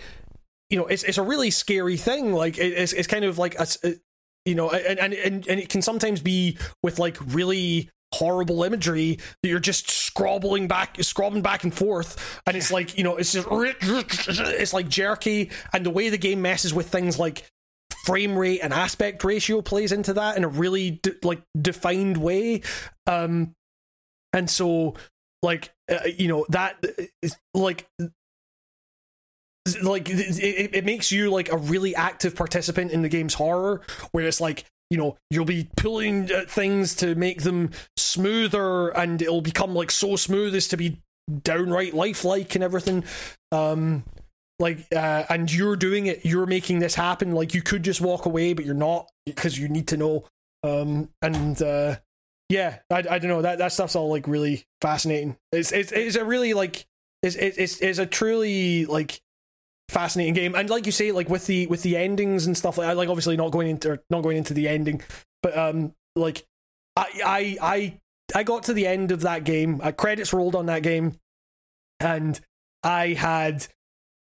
you 0.69 0.79
know 0.79 0.87
it's 0.87 1.03
it's 1.03 1.19
a 1.19 1.23
really 1.23 1.51
scary 1.51 1.97
thing 1.97 2.33
like 2.33 2.57
it, 2.59 2.73
it's 2.73 2.93
it's 2.93 3.09
kind 3.09 3.25
of 3.25 3.39
like 3.39 3.57
a, 3.59 3.67
you 4.45 4.55
know 4.55 4.71
and, 4.71 4.99
and 4.99 5.47
and 5.47 5.61
it 5.61 5.69
can 5.69 5.83
sometimes 5.83 6.21
be 6.21 6.57
with 6.83 6.99
like 6.99 7.17
really 7.35 7.91
horrible 8.13 8.65
imagery 8.65 9.19
that 9.43 9.49
you're 9.49 9.61
just 9.61 9.89
scrabbling 9.89 10.67
back 10.67 10.97
scrobbling 11.01 11.43
back 11.43 11.63
and 11.63 11.73
forth 11.73 12.41
and 12.47 12.57
it's 12.57 12.73
like 12.73 12.99
you 12.99 13.05
know 13.05 13.17
it's 13.17 13.33
just 13.33 13.47
it's 13.49 14.73
like 14.73 14.89
jerky 14.89 15.51
and 15.73 15.87
the 15.87 15.91
way 15.91 16.09
the 16.09 16.19
game 16.19 16.43
messes 16.43 16.75
with 16.75 16.89
things 16.89 17.19
like 17.19 17.49
frame 18.05 18.37
rate 18.37 18.61
and 18.63 18.73
aspect 18.73 19.23
ratio 19.25 19.63
plays 19.63 19.93
into 19.93 20.15
that 20.15 20.37
in 20.37 20.45
a 20.45 20.49
really 20.49 20.93
de- 21.03 21.15
like 21.23 21.43
defined 21.61 22.17
way. 22.17 22.63
Um 23.07 23.53
and 24.33 24.49
so 24.49 24.95
like 25.43 25.73
uh, 25.91 26.07
you 26.17 26.29
know 26.29 26.47
that 26.51 26.83
like 27.55 27.89
like 29.83 30.09
it, 30.09 30.75
it 30.75 30.85
makes 30.85 31.13
you 31.13 31.31
like 31.31 31.53
a 31.53 31.57
really 31.57 31.95
active 31.95 32.35
participant 32.35 32.91
in 32.91 33.03
the 33.03 33.09
game's 33.09 33.35
horror 33.35 33.83
where 34.13 34.27
it's 34.27 34.41
like 34.41 34.65
you 34.89 34.97
know 34.97 35.17
you'll 35.31 35.45
be 35.45 35.69
pulling 35.77 36.31
at 36.31 36.51
things 36.51 36.95
to 36.97 37.15
make 37.15 37.43
them 37.43 37.71
smoother 37.97 38.89
and 38.89 39.21
it'll 39.21 39.43
become 39.43 39.75
like 39.75 39.91
so 39.91 40.17
smooth 40.17 40.55
as 40.55 40.69
to 40.69 40.77
be 40.77 41.01
downright 41.43 41.95
lifelike 41.95 42.55
and 42.55 42.65
everything. 42.65 43.05
Um 43.53 44.05
like 44.59 44.87
uh 44.95 45.25
and 45.29 45.53
you're 45.53 45.77
doing 45.77 46.07
it 46.07 46.25
you're 46.25 46.47
making 46.47 46.81
this 46.81 46.95
happen. 46.95 47.33
Like 47.33 47.55
you 47.55 47.63
could 47.63 47.83
just 47.83 48.01
walk 48.01 48.27
away 48.27 48.53
but 48.53 48.65
you're 48.65 48.75
not 48.75 49.09
because 49.27 49.59
you 49.59 49.69
need 49.69 49.89
to 49.89 49.97
know. 49.97 50.25
Um 50.63 51.11
and 51.23 51.61
uh 51.63 51.97
yeah 52.49 52.79
i, 52.91 52.97
I 52.97 53.19
don't 53.21 53.29
know 53.29 53.43
that 53.43 53.59
that 53.59 53.73
stuff's 53.73 53.95
all 53.95 54.11
like 54.11 54.27
really 54.27 54.65
fascinating. 54.81 55.37
It's 55.53 55.71
it's, 55.71 55.93
it's 55.93 56.17
a 56.17 56.25
really 56.25 56.55
like 56.55 56.87
it's, 57.23 57.37
it's 57.37 57.81
it's 57.81 57.99
a 57.99 58.07
truly 58.07 58.87
like 58.87 59.21
fascinating 59.91 60.35
game. 60.35 60.55
And 60.55 60.71
like 60.71 60.87
you 60.87 60.93
say 60.93 61.13
like 61.13 61.29
with 61.29 61.47
the 61.47 61.67
with 61.67 61.83
the 61.83 61.97
endings 61.97 62.47
and 62.47 62.57
stuff 62.57 62.79
like 62.79 62.89
that 62.89 62.97
like 62.97 63.09
obviously 63.09 63.37
not 63.37 63.51
going 63.51 63.69
into 63.69 64.01
not 64.11 64.23
going 64.23 64.37
into 64.37 64.55
the 64.55 64.69
ending 64.69 65.03
but 65.43 65.57
um 65.57 65.93
like 66.17 66.47
i 66.97 67.09
i 67.25 67.57
i 67.61 68.01
i 68.35 68.43
got 68.43 68.65
to 68.65 68.73
the 68.73 68.87
end 68.87 69.13
of 69.13 69.21
that 69.23 69.45
game. 69.45 69.81
Uh, 69.83 69.93
credits 69.93 70.33
rolled 70.33 70.55
on 70.55 70.67
that 70.67 70.83
game. 70.83 71.19
And 71.99 72.41
i 72.83 73.09
had 73.09 73.67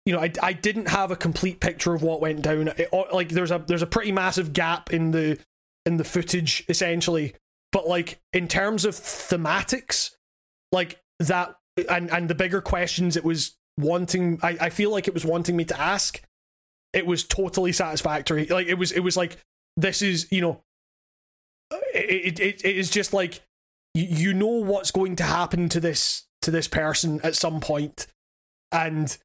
you 0.05 0.13
know 0.13 0.19
I, 0.19 0.31
I 0.41 0.53
didn't 0.53 0.89
have 0.89 1.09
a 1.09 1.15
complete 1.15 1.59
picture 1.59 1.93
of 1.93 2.03
what 2.03 2.21
went 2.21 2.41
down. 2.41 2.67
It, 2.67 2.89
like 3.11 3.29
there's 3.29 3.51
a 3.51 3.63
there's 3.65 3.81
a 3.81 3.87
pretty 3.87 4.11
massive 4.11 4.53
gap 4.53 4.91
in 4.93 5.11
the 5.11 5.39
in 5.85 5.97
the 5.97 6.03
footage 6.03 6.63
essentially. 6.69 7.33
But 7.71 7.87
like 7.87 8.19
in 8.31 8.47
terms 8.47 8.85
of 8.85 8.93
thematics 8.93 10.11
like 10.71 11.01
that 11.19 11.55
and 11.89 12.11
and 12.11 12.29
the 12.29 12.35
bigger 12.35 12.61
questions 12.61 13.17
it 13.17 13.23
was 13.23 13.55
wanting 13.77 14.39
I, 14.43 14.57
I 14.61 14.69
feel 14.69 14.91
like 14.91 15.07
it 15.07 15.13
was 15.13 15.25
wanting 15.25 15.55
me 15.55 15.65
to 15.65 15.79
ask. 15.79 16.21
It 16.93 17.05
was 17.05 17.23
totally 17.23 17.71
satisfactory. 17.71 18.45
Like 18.45 18.67
it 18.67 18.75
was 18.75 18.91
it 18.91 19.01
was 19.01 19.17
like 19.17 19.37
this 19.77 20.01
is 20.01 20.27
you 20.31 20.41
know 20.41 20.61
it 21.93 22.39
it, 22.39 22.63
it 22.63 22.75
is 22.75 22.89
just 22.89 23.13
like 23.13 23.41
you, 23.93 24.03
you 24.03 24.33
know 24.33 24.47
what's 24.47 24.91
going 24.91 25.15
to 25.17 25.23
happen 25.23 25.69
to 25.69 25.79
this 25.79 26.25
to 26.41 26.51
this 26.51 26.67
person 26.67 27.19
at 27.21 27.35
some 27.35 27.59
point. 27.59 28.07
And 28.71 29.17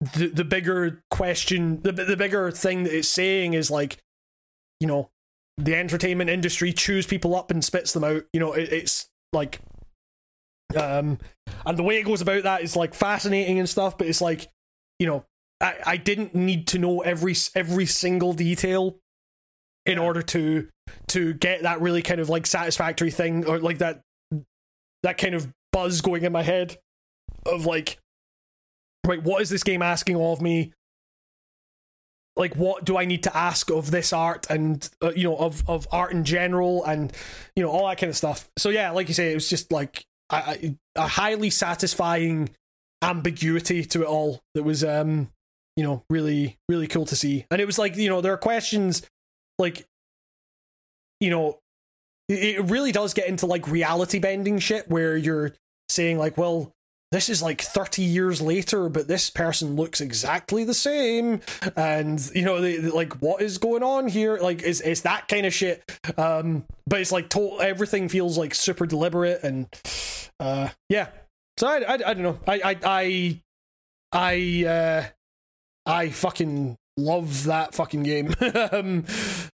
the 0.00 0.28
the 0.28 0.44
bigger 0.44 1.02
question 1.10 1.80
the 1.82 1.92
the 1.92 2.16
bigger 2.16 2.50
thing 2.50 2.84
that 2.84 2.96
it's 2.96 3.08
saying 3.08 3.52
is 3.54 3.70
like 3.70 3.98
you 4.78 4.86
know 4.86 5.10
the 5.58 5.74
entertainment 5.74 6.30
industry 6.30 6.72
chews 6.72 7.06
people 7.06 7.34
up 7.34 7.50
and 7.50 7.64
spits 7.64 7.92
them 7.92 8.04
out. 8.04 8.24
You 8.32 8.40
know 8.40 8.52
it, 8.52 8.72
it's 8.72 9.08
like 9.32 9.60
um 10.76 11.18
and 11.66 11.78
the 11.78 11.82
way 11.82 11.98
it 11.98 12.04
goes 12.04 12.20
about 12.20 12.42
that 12.42 12.62
is 12.62 12.76
like 12.76 12.94
fascinating 12.94 13.58
and 13.58 13.68
stuff 13.68 13.98
but 13.98 14.06
it's 14.06 14.20
like 14.20 14.48
you 14.98 15.06
know 15.06 15.24
i 15.60 15.76
i 15.86 15.96
didn't 15.96 16.34
need 16.34 16.66
to 16.66 16.78
know 16.78 17.00
every 17.00 17.34
every 17.54 17.86
single 17.86 18.32
detail 18.32 18.96
in 19.86 19.98
order 19.98 20.22
to 20.22 20.68
to 21.08 21.34
get 21.34 21.62
that 21.62 21.80
really 21.80 22.02
kind 22.02 22.20
of 22.20 22.28
like 22.28 22.46
satisfactory 22.46 23.10
thing 23.10 23.44
or 23.46 23.58
like 23.58 23.78
that 23.78 24.02
that 25.02 25.18
kind 25.18 25.34
of 25.34 25.48
buzz 25.72 26.00
going 26.00 26.24
in 26.24 26.32
my 26.32 26.42
head 26.42 26.76
of 27.46 27.66
like 27.66 27.98
right 29.06 29.22
what 29.22 29.40
is 29.42 29.50
this 29.50 29.62
game 29.62 29.82
asking 29.82 30.16
of 30.16 30.40
me? 30.40 30.72
Like 32.36 32.54
what 32.54 32.84
do 32.84 32.96
i 32.96 33.04
need 33.04 33.24
to 33.24 33.36
ask 33.36 33.70
of 33.70 33.90
this 33.90 34.12
art 34.12 34.46
and 34.48 34.88
uh, 35.02 35.12
you 35.14 35.24
know 35.24 35.36
of 35.36 35.68
of 35.68 35.88
art 35.90 36.12
in 36.12 36.24
general 36.24 36.84
and 36.84 37.12
you 37.56 37.62
know 37.62 37.70
all 37.70 37.88
that 37.88 37.98
kind 37.98 38.10
of 38.10 38.16
stuff. 38.16 38.48
So 38.56 38.68
yeah 38.70 38.90
like 38.90 39.08
you 39.08 39.14
say 39.14 39.32
it 39.32 39.34
was 39.34 39.48
just 39.48 39.72
like 39.72 40.04
a, 40.30 40.76
a- 40.96 41.06
highly 41.08 41.50
satisfying 41.50 42.50
ambiguity 43.02 43.84
to 43.84 44.02
it 44.02 44.06
all 44.06 44.40
that 44.54 44.62
was 44.62 44.84
um 44.84 45.30
you 45.76 45.82
know 45.82 46.04
really 46.10 46.58
really 46.68 46.86
cool 46.86 47.06
to 47.06 47.16
see. 47.16 47.46
And 47.50 47.60
it 47.60 47.64
was 47.64 47.78
like 47.78 47.96
you 47.96 48.08
know 48.08 48.20
there 48.20 48.32
are 48.32 48.38
questions 48.38 49.02
like 49.58 49.86
you 51.20 51.30
know 51.30 51.58
it 52.28 52.64
really 52.70 52.92
does 52.92 53.12
get 53.12 53.26
into 53.26 53.46
like 53.46 53.66
reality 53.66 54.18
bending 54.20 54.58
shit 54.58 54.88
where 54.88 55.16
you're 55.16 55.52
saying 55.88 56.18
like 56.18 56.36
well 56.36 56.72
this 57.12 57.28
is 57.28 57.42
like 57.42 57.60
30 57.60 58.02
years 58.02 58.40
later 58.40 58.88
but 58.88 59.08
this 59.08 59.30
person 59.30 59.74
looks 59.76 60.00
exactly 60.00 60.64
the 60.64 60.74
same. 60.74 61.40
And 61.76 62.20
you 62.34 62.42
know 62.44 62.60
they, 62.60 62.76
they- 62.76 62.90
like 62.90 63.14
what 63.20 63.42
is 63.42 63.58
going 63.58 63.82
on 63.82 64.08
here? 64.08 64.38
Like 64.38 64.62
it's, 64.62 64.80
it's 64.80 65.00
that 65.02 65.26
kind 65.28 65.44
of 65.46 65.52
shit. 65.54 65.82
Um 66.16 66.64
but 66.86 67.00
it's 67.00 67.12
like 67.12 67.28
to- 67.30 67.60
everything 67.60 68.08
feels 68.08 68.38
like 68.38 68.54
super 68.54 68.86
deliberate 68.86 69.42
and 69.42 69.66
uh 70.38 70.68
yeah. 70.88 71.08
So 71.58 71.66
i 71.66 71.78
i, 71.78 71.92
I 71.94 71.96
don't 72.14 72.22
know. 72.22 72.38
I 72.46 72.60
i 72.64 72.76
i 72.84 73.40
i 74.12 74.64
uh 74.68 75.04
i 75.86 76.10
fucking 76.10 76.76
love 76.96 77.44
that 77.44 77.74
fucking 77.74 78.02
game. 78.04 78.34
Um 78.72 79.04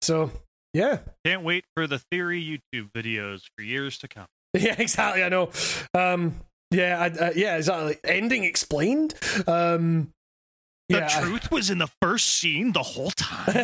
so 0.01 0.31
yeah. 0.73 0.99
Can't 1.23 1.43
wait 1.43 1.65
for 1.75 1.85
the 1.85 1.99
theory 1.99 2.41
YouTube 2.41 2.89
videos 2.93 3.43
for 3.55 3.63
years 3.63 3.97
to 3.99 4.07
come. 4.07 4.25
Yeah, 4.57 4.75
exactly. 4.77 5.23
I 5.23 5.29
know. 5.29 5.49
Um, 5.95 6.35
yeah, 6.73 6.99
I, 6.99 7.07
uh, 7.25 7.31
yeah, 7.35 7.55
exactly. 7.57 7.97
Ending 8.03 8.43
explained. 8.43 9.13
Um, 9.47 10.11
The 10.89 10.97
yeah. 10.97 11.07
truth 11.21 11.49
was 11.51 11.69
in 11.69 11.77
the 11.77 11.87
first 12.01 12.27
scene 12.27 12.73
the 12.73 12.83
whole 12.83 13.11
time. 13.11 13.55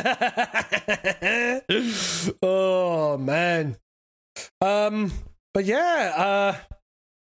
oh 2.41 3.17
man. 3.17 3.77
Um, 4.61 5.11
but 5.53 5.65
yeah, 5.65 6.13
uh, 6.15 6.55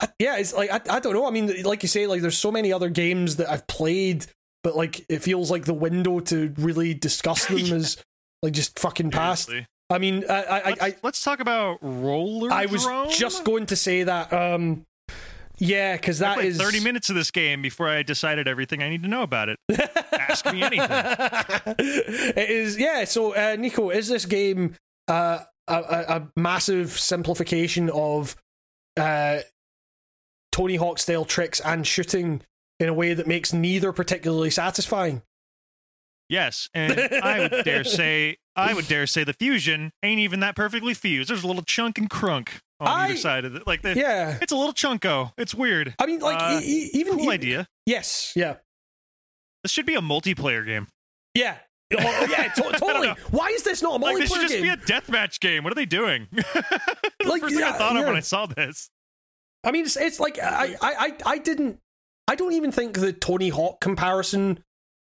I- 0.00 0.08
yeah, 0.18 0.36
it's 0.38 0.52
like 0.52 0.70
I, 0.70 0.96
I 0.96 1.00
don't 1.00 1.14
know. 1.14 1.26
I 1.26 1.30
mean, 1.30 1.62
like 1.62 1.82
you 1.82 1.88
say, 1.88 2.06
like 2.06 2.20
there's 2.20 2.36
so 2.38 2.52
many 2.52 2.72
other 2.72 2.88
games 2.90 3.36
that 3.36 3.48
I've 3.48 3.66
played, 3.66 4.26
but 4.62 4.76
like 4.76 5.04
it 5.08 5.22
feels 5.22 5.50
like 5.50 5.64
the 5.64 5.74
window 5.74 6.20
to 6.20 6.52
really 6.58 6.92
discuss 6.94 7.46
them 7.48 7.58
is 7.58 7.96
like 8.42 8.52
just 8.52 8.78
fucking 8.78 9.10
past. 9.10 9.46
Seriously. 9.46 9.66
I 9.88 9.98
mean, 9.98 10.24
I, 10.28 10.34
I, 10.42 10.62
Let's, 10.70 10.82
I, 10.82 10.94
let's 11.04 11.22
talk 11.24 11.38
about 11.40 11.78
roller. 11.80 12.50
I 12.52 12.66
was 12.66 12.86
just 13.16 13.44
going 13.44 13.66
to 13.66 13.76
say 13.76 14.02
that. 14.02 14.32
Um, 14.32 14.84
yeah, 15.58 15.96
because 15.96 16.18
that 16.18 16.38
is 16.38 16.58
30 16.58 16.80
minutes 16.80 17.08
of 17.08 17.16
this 17.16 17.30
game 17.30 17.62
before 17.62 17.88
I 17.88 18.02
decided 18.02 18.48
everything 18.48 18.82
I 18.82 18.88
need 18.88 19.02
to 19.02 19.08
know 19.08 19.22
about 19.22 19.48
it. 19.48 19.58
Ask 20.12 20.44
me 20.46 20.62
anything. 20.62 20.86
it 21.78 22.50
is 22.50 22.78
yeah. 22.78 23.04
So 23.04 23.34
uh, 23.34 23.56
Nico, 23.58 23.90
is 23.90 24.08
this 24.08 24.26
game 24.26 24.74
uh, 25.08 25.40
a, 25.68 25.74
a, 25.74 26.16
a 26.16 26.28
massive 26.36 26.98
simplification 26.98 27.90
of 27.90 28.36
uh, 28.96 29.38
Tony 30.52 30.76
Hawk 30.76 30.98
style 30.98 31.24
tricks 31.24 31.60
and 31.60 31.86
shooting 31.86 32.42
in 32.78 32.88
a 32.88 32.94
way 32.94 33.14
that 33.14 33.26
makes 33.26 33.52
neither 33.52 33.92
particularly 33.92 34.50
satisfying. 34.50 35.22
Yes, 36.28 36.68
and 36.74 36.98
I 37.00 37.40
would 37.40 37.64
dare 37.64 37.84
say 37.84 38.38
I 38.56 38.72
would 38.74 38.88
dare 38.88 39.06
say 39.06 39.22
the 39.24 39.32
fusion 39.34 39.92
ain't 40.02 40.20
even 40.20 40.40
that 40.40 40.56
perfectly 40.56 40.94
fused. 40.94 41.30
There's 41.30 41.44
a 41.44 41.46
little 41.46 41.62
chunk 41.62 41.98
and 41.98 42.08
crunk 42.10 42.48
on 42.80 42.88
I- 42.88 43.04
either 43.04 43.16
side 43.16 43.44
of 43.44 43.54
it. 43.54 43.66
Like 43.66 43.82
the, 43.82 43.94
Yeah. 43.94 44.38
it's 44.40 44.52
a 44.52 44.56
little 44.56 44.72
chunko. 44.72 45.32
It's 45.36 45.54
weird. 45.54 45.94
I 45.98 46.06
mean, 46.06 46.20
like, 46.20 46.40
Uh, 46.40 46.60
e- 46.62 46.90
even. 46.94 47.14
cool 47.14 47.22
even- 47.24 47.32
idea. 47.34 47.68
Yes, 47.84 48.32
yeah. 48.34 48.56
This 49.62 49.72
should 49.72 49.86
be 49.86 49.94
a 49.94 50.00
multiplayer 50.00 50.64
game. 50.64 50.88
Yeah. 51.34 51.58
Oh, 51.92 52.26
yeah, 52.30 52.48
to- 52.54 52.62
totally. 52.78 53.08
Why 53.30 53.48
is 53.48 53.62
this 53.62 53.82
not 53.82 54.00
a 54.00 54.04
Like 54.04 54.16
multiplayer 54.16 54.18
this 54.20 54.30
should 54.32 54.40
just 54.42 54.54
game? 54.54 54.62
be 54.62 54.68
a 54.70 54.76
deathmatch 54.76 55.38
game. 55.40 55.62
What 55.62 55.72
are 55.72 55.76
they 55.76 55.86
doing? 55.86 56.26
the 56.32 56.44
Like, 57.24 57.42
first 57.42 57.54
thing 57.54 57.60
yeah, 57.64 57.70
I 57.74 57.78
thought 57.78 57.96
of 57.96 58.04
when 58.06 58.16
I 58.16 58.20
saw 58.20 58.46
this. 58.46 58.90
I 59.64 59.70
mean, 59.72 59.84
it's, 59.84 59.96
it's 59.96 60.18
like 60.20 60.38
I, 60.40 60.76
I, 60.80 61.16
I, 61.26 61.38
didn't. 61.38 61.78
I 62.28 62.34
don't 62.36 62.52
even 62.54 62.72
think 62.72 62.94
the 62.98 63.12
Tony 63.12 63.48
Hawk 63.50 63.80
comparison 63.80 64.62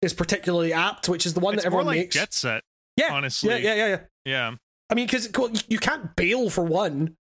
is 0.03 0.13
particularly 0.15 0.73
apt, 0.73 1.09
which 1.09 1.25
is 1.27 1.35
the 1.35 1.41
one 1.41 1.55
It's 1.55 1.63
that 1.63 1.67
everyone 1.69 1.87
like 1.87 1.99
makes. 1.99 2.15
Jet 2.15 2.33
Set. 2.35 2.63
Yeah, 2.97 3.13
honestly. 3.13 3.51
yeah, 3.51 3.57
yeah, 3.57 3.75
yeah, 3.75 3.87
yeah. 3.89 3.99
Yeah, 4.25 4.55
I 4.91 4.95
mean, 4.95 5.07
because 5.07 5.65
you 5.69 5.79
can't 5.79 6.15
bail 6.17 6.51
for 6.51 6.65
one. 6.65 7.17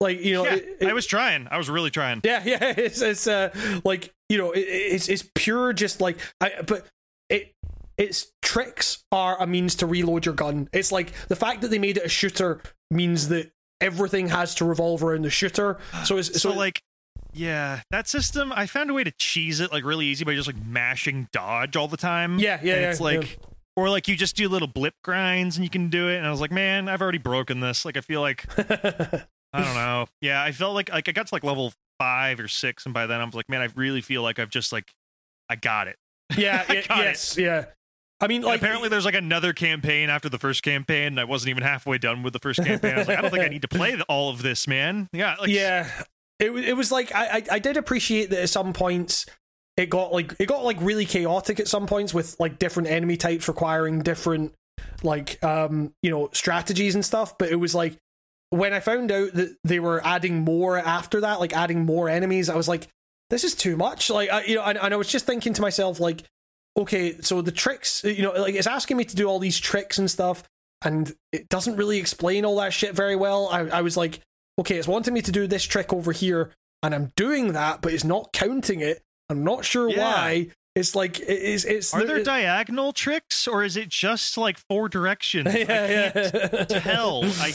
Like 0.00 0.20
you 0.22 0.32
know, 0.32 0.44
yeah. 0.46 0.54
it- 0.54 0.76
it- 0.80 0.88
I 0.88 0.94
was 0.94 1.06
trying. 1.06 1.46
I 1.50 1.58
was 1.58 1.68
really 1.68 1.90
trying. 1.90 2.22
Yeah, 2.24 2.42
yeah, 2.46 2.72
it's 2.76 3.02
it's 3.02 3.26
uh, 3.26 3.50
like 3.84 4.12
you 4.30 4.38
know, 4.38 4.52
it, 4.52 4.60
it's 4.60 5.08
it's 5.08 5.28
pure 5.34 5.72
just 5.74 6.00
like 6.00 6.18
I, 6.40 6.62
but 6.66 6.86
it 7.28 7.52
its 7.98 8.32
tricks 8.40 9.04
are 9.12 9.38
a 9.42 9.46
means 9.46 9.74
to 9.76 9.86
reload 9.86 10.24
your 10.24 10.34
gun. 10.34 10.68
It's 10.72 10.90
like 10.90 11.12
the 11.28 11.36
fact 11.36 11.60
that 11.60 11.68
they 11.70 11.78
made 11.78 11.98
it 11.98 12.04
a 12.06 12.08
shooter 12.08 12.62
means 12.90 13.28
that 13.28 13.50
everything 13.82 14.28
has 14.28 14.54
to 14.54 14.64
revolve 14.64 15.04
around 15.04 15.22
the 15.26 15.30
shooter. 15.30 15.76
So 16.04 16.16
it's 16.16 16.28
So, 16.40 16.50
so, 16.50 16.56
like, 16.56 16.80
yeah, 17.34 17.82
that 17.90 18.08
system. 18.08 18.52
I 18.56 18.64
found 18.64 18.88
a 18.88 18.94
way 18.94 19.04
to 19.04 19.12
cheese 19.12 19.60
it 19.60 19.70
like 19.70 19.84
really 19.84 20.06
easy 20.06 20.24
by 20.24 20.34
just 20.34 20.46
like 20.46 20.64
mashing 20.64 21.28
dodge 21.30 21.76
all 21.76 21.88
the 21.88 21.98
time. 21.98 22.38
Yeah, 22.38 22.58
yeah, 22.62 22.80
yeah, 22.80 22.90
It's 22.90 23.00
like. 23.00 23.38
Or 23.80 23.88
like 23.88 24.08
you 24.08 24.14
just 24.14 24.36
do 24.36 24.46
little 24.46 24.68
blip 24.68 24.92
grinds 25.02 25.56
and 25.56 25.64
you 25.64 25.70
can 25.70 25.88
do 25.88 26.10
it, 26.10 26.18
and 26.18 26.26
I 26.26 26.30
was 26.30 26.38
like, 26.38 26.52
man, 26.52 26.86
I've 26.86 27.00
already 27.00 27.16
broken 27.16 27.60
this. 27.60 27.86
Like 27.86 27.96
I 27.96 28.02
feel 28.02 28.20
like 28.20 28.44
I 28.58 29.24
don't 29.54 29.74
know. 29.74 30.06
Yeah, 30.20 30.42
I 30.42 30.52
felt 30.52 30.74
like 30.74 30.90
like 30.90 31.08
I 31.08 31.12
got 31.12 31.28
to 31.28 31.34
like 31.34 31.44
level 31.44 31.72
five 31.98 32.40
or 32.40 32.46
six, 32.46 32.84
and 32.84 32.92
by 32.92 33.06
then 33.06 33.22
I 33.22 33.24
was 33.24 33.34
like, 33.34 33.48
man, 33.48 33.62
I 33.62 33.68
really 33.74 34.02
feel 34.02 34.22
like 34.22 34.38
I've 34.38 34.50
just 34.50 34.70
like 34.70 34.92
I 35.48 35.56
got 35.56 35.88
it. 35.88 35.96
yeah, 36.36 36.66
got 36.68 36.76
it. 36.76 36.86
yes, 36.90 37.38
yeah. 37.38 37.66
I 38.20 38.26
mean, 38.26 38.42
like 38.42 38.60
apparently 38.60 38.90
there's 38.90 39.06
like 39.06 39.14
another 39.14 39.54
campaign 39.54 40.10
after 40.10 40.28
the 40.28 40.38
first 40.38 40.62
campaign, 40.62 41.06
and 41.06 41.20
I 41.20 41.24
wasn't 41.24 41.48
even 41.48 41.62
halfway 41.62 41.96
done 41.96 42.22
with 42.22 42.34
the 42.34 42.38
first 42.38 42.62
campaign. 42.62 42.96
I 42.96 42.98
was 42.98 43.08
like, 43.08 43.16
I 43.16 43.22
don't 43.22 43.30
think 43.30 43.44
I 43.44 43.48
need 43.48 43.62
to 43.62 43.68
play 43.68 43.98
all 44.10 44.28
of 44.28 44.42
this, 44.42 44.68
man. 44.68 45.08
Yeah, 45.14 45.36
like, 45.40 45.48
yeah 45.48 45.88
it, 46.40 46.50
it 46.50 46.72
was 46.72 46.90
like 46.90 47.14
I, 47.14 47.36
I 47.38 47.42
i 47.52 47.58
did 47.58 47.76
appreciate 47.76 48.30
that 48.30 48.42
at 48.42 48.48
some 48.48 48.72
points 48.72 49.26
it 49.76 49.90
got 49.90 50.12
like 50.12 50.34
it 50.38 50.46
got 50.46 50.64
like 50.64 50.76
really 50.80 51.06
chaotic 51.06 51.60
at 51.60 51.68
some 51.68 51.86
points 51.86 52.12
with 52.12 52.36
like 52.38 52.58
different 52.58 52.88
enemy 52.88 53.16
types 53.16 53.48
requiring 53.48 54.02
different 54.02 54.54
like 55.02 55.42
um 55.44 55.92
you 56.02 56.10
know 56.10 56.28
strategies 56.32 56.94
and 56.94 57.04
stuff 57.04 57.38
but 57.38 57.50
it 57.50 57.56
was 57.56 57.74
like 57.74 57.96
when 58.50 58.72
i 58.72 58.80
found 58.80 59.10
out 59.12 59.32
that 59.32 59.56
they 59.64 59.80
were 59.80 60.04
adding 60.04 60.42
more 60.42 60.78
after 60.78 61.20
that 61.20 61.40
like 61.40 61.54
adding 61.54 61.84
more 61.84 62.08
enemies 62.08 62.48
i 62.48 62.56
was 62.56 62.68
like 62.68 62.88
this 63.30 63.44
is 63.44 63.54
too 63.54 63.76
much 63.76 64.10
like 64.10 64.30
I, 64.30 64.44
you 64.44 64.56
know 64.56 64.62
and, 64.64 64.78
and 64.78 64.92
i 64.92 64.96
was 64.96 65.08
just 65.08 65.26
thinking 65.26 65.54
to 65.54 65.62
myself 65.62 66.00
like 66.00 66.22
okay 66.76 67.18
so 67.20 67.40
the 67.40 67.52
tricks 67.52 68.02
you 68.04 68.22
know 68.22 68.32
like 68.32 68.54
it's 68.54 68.66
asking 68.66 68.96
me 68.96 69.04
to 69.04 69.16
do 69.16 69.26
all 69.26 69.38
these 69.38 69.58
tricks 69.58 69.98
and 69.98 70.10
stuff 70.10 70.42
and 70.82 71.14
it 71.32 71.48
doesn't 71.48 71.76
really 71.76 71.98
explain 71.98 72.44
all 72.44 72.56
that 72.56 72.72
shit 72.72 72.94
very 72.94 73.16
well 73.16 73.48
i, 73.52 73.60
I 73.60 73.82
was 73.82 73.96
like 73.96 74.20
okay, 74.60 74.76
it's 74.76 74.86
wanting 74.88 75.14
me 75.14 75.22
to 75.22 75.32
do 75.32 75.46
this 75.46 75.64
trick 75.64 75.92
over 75.92 76.12
here, 76.12 76.50
and 76.82 76.94
I'm 76.94 77.10
doing 77.16 77.54
that, 77.54 77.80
but 77.80 77.92
it's 77.92 78.04
not 78.04 78.32
counting 78.32 78.80
it. 78.80 79.02
I'm 79.30 79.44
not 79.44 79.64
sure 79.64 79.88
Yeah. 79.88 79.98
why. 80.02 80.48
It's 80.76 80.94
like 80.94 81.18
it 81.20 81.28
is. 81.28 81.64
It's 81.64 81.92
Are 81.94 82.04
there 82.04 82.18
it- 82.18 82.24
diagonal 82.24 82.92
tricks, 82.92 83.48
or 83.48 83.64
is 83.64 83.76
it 83.76 83.88
just 83.88 84.36
like 84.36 84.58
four 84.68 84.88
directions? 84.88 85.48
I 85.54 85.58
yeah, 85.58 86.10
can't 86.10 86.32
yeah. 86.42 86.64
tell. 86.80 87.24
I 87.24 87.52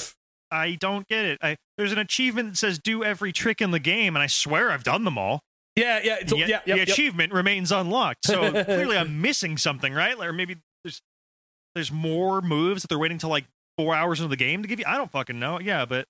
I 0.51 0.75
don't 0.75 1.07
get 1.07 1.25
it. 1.25 1.39
I 1.41 1.55
there's 1.77 1.91
an 1.91 1.97
achievement 1.99 2.49
that 2.49 2.57
says 2.57 2.77
do 2.79 3.03
every 3.03 3.31
trick 3.31 3.61
in 3.61 3.71
the 3.71 3.79
game, 3.79 4.15
and 4.15 4.23
I 4.23 4.27
swear 4.27 4.71
I've 4.71 4.83
done 4.83 5.03
them 5.05 5.17
all. 5.17 5.41
yeah, 5.75 5.99
yeah, 6.03 6.17
Yet 6.19 6.31
yeah, 6.31 6.45
the 6.45 6.47
yeah, 6.65 6.75
yeah. 6.75 6.81
achievement 6.83 7.31
remains 7.33 7.71
unlocked. 7.71 8.25
So 8.25 8.51
clearly, 8.65 8.97
I'm 8.97 9.21
missing 9.21 9.57
something, 9.57 9.93
right? 9.93 10.17
Or 10.19 10.33
maybe 10.33 10.57
there's 10.83 11.01
there's 11.73 11.91
more 11.91 12.41
moves 12.41 12.81
that 12.81 12.89
they're 12.89 12.99
waiting 12.99 13.17
till 13.17 13.29
like 13.29 13.45
four 13.77 13.95
hours 13.95 14.19
into 14.19 14.29
the 14.29 14.37
game 14.37 14.61
to 14.61 14.67
give 14.67 14.79
you. 14.79 14.85
I 14.87 14.97
don't 14.97 15.11
fucking 15.11 15.39
know. 15.39 15.59
Yeah, 15.61 15.85
but 15.85 16.05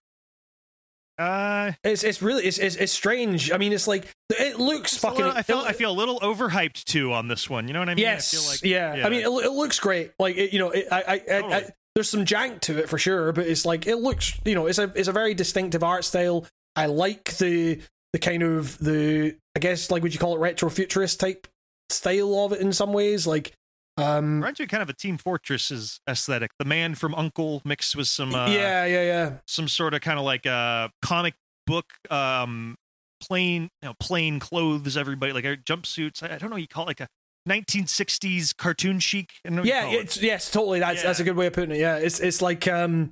uh, 1.17 1.71
It's 1.83 2.03
it's 2.03 2.21
really 2.21 2.43
it's, 2.45 2.57
it's 2.57 2.75
it's 2.75 2.91
strange. 2.91 3.51
I 3.51 3.57
mean, 3.57 3.71
it's 3.73 3.87
like 3.87 4.05
it 4.29 4.59
looks 4.59 4.97
fucking. 4.97 5.17
little- 5.25 5.37
I 5.37 5.41
feel 5.43 5.59
it- 5.61 5.67
I 5.67 5.71
feel 5.73 5.91
a 5.91 5.93
little 5.93 6.19
overhyped 6.19 6.83
too 6.85 7.13
on 7.13 7.27
this 7.27 7.49
one. 7.49 7.67
You 7.67 7.73
know 7.73 7.79
what 7.79 7.89
I 7.89 7.95
mean? 7.95 8.01
yes, 8.03 8.33
I 8.33 8.37
feel 8.37 8.49
like, 8.49 8.97
yeah. 8.97 9.05
I 9.05 9.09
mean, 9.09 9.21
it, 9.21 9.45
it 9.45 9.51
looks 9.51 9.79
great. 9.79 10.11
Like 10.19 10.35
it, 10.37 10.51
you 10.53 10.59
know, 10.59 10.71
it, 10.71 10.87
I, 10.91 11.01
I, 11.01 11.33
I, 11.33 11.55
I 11.57 11.69
there's 11.95 12.09
some 12.09 12.25
jank 12.25 12.59
to 12.61 12.77
it 12.77 12.89
for 12.89 12.97
sure, 12.97 13.31
but 13.31 13.47
it's 13.47 13.65
like 13.65 13.87
it 13.87 13.97
looks. 13.97 14.37
You 14.43 14.55
know, 14.55 14.67
it's 14.67 14.79
a 14.79 14.91
it's 14.95 15.07
a 15.07 15.13
very 15.13 15.33
distinctive 15.33 15.83
art 15.83 16.03
style. 16.05 16.45
I 16.75 16.87
like 16.87 17.37
the 17.37 17.79
the 18.13 18.19
kind 18.19 18.43
of 18.43 18.77
the 18.79 19.35
I 19.55 19.59
guess 19.59 19.89
like 19.91 20.03
would 20.03 20.13
you 20.13 20.19
call 20.19 20.35
it 20.35 20.39
retro 20.39 20.69
futurist 20.69 21.19
type 21.19 21.47
style 21.89 22.35
of 22.45 22.51
it 22.51 22.59
in 22.61 22.73
some 22.73 22.91
ways. 22.93 23.25
Like, 23.27 23.53
um, 23.97 24.35
reminds 24.35 24.59
me 24.59 24.67
kind 24.67 24.83
of 24.83 24.89
a 24.89 24.93
Team 24.93 25.17
Fortress 25.17 25.99
aesthetic. 26.09 26.51
The 26.59 26.65
man 26.65 26.95
from 26.95 27.13
U.N.C.L.E. 27.13 27.61
mixed 27.63 27.95
with 27.95 28.07
some 28.07 28.35
uh, 28.35 28.47
yeah, 28.47 28.85
yeah, 28.85 29.03
yeah. 29.03 29.31
some 29.47 29.67
sort 29.67 29.93
of 29.93 30.01
kind 30.01 30.19
of 30.19 30.25
like 30.25 30.45
a 30.45 30.91
comic 31.01 31.35
book 31.65 31.85
um 32.11 32.75
plain 33.21 33.69
you 33.81 33.87
know 33.87 33.93
plain 33.99 34.39
clothes 34.39 34.95
everybody 34.97 35.33
like 35.33 35.45
uh, 35.45 35.55
jumpsuits 35.55 36.21
I, 36.21 36.35
I 36.35 36.37
don't 36.37 36.49
know 36.51 36.57
you 36.57 36.67
call 36.67 36.83
it 36.83 36.87
like 36.87 36.99
a 36.99 37.07
1960s 37.49 38.55
cartoon 38.55 38.99
chic 38.99 39.31
I 39.45 39.49
don't 39.49 39.55
know 39.57 39.61
what 39.61 39.67
you 39.67 39.73
Yeah, 39.73 39.85
it. 39.87 39.93
it's 40.03 40.21
yes, 40.21 40.51
totally. 40.51 40.79
That's 40.79 41.01
that's 41.03 41.19
a 41.19 41.23
good 41.23 41.35
way 41.35 41.47
of 41.47 41.53
putting 41.53 41.75
it. 41.75 41.79
Yeah, 41.79 41.97
it's 41.97 42.19
it's 42.19 42.41
like 42.41 42.67
um, 42.67 43.11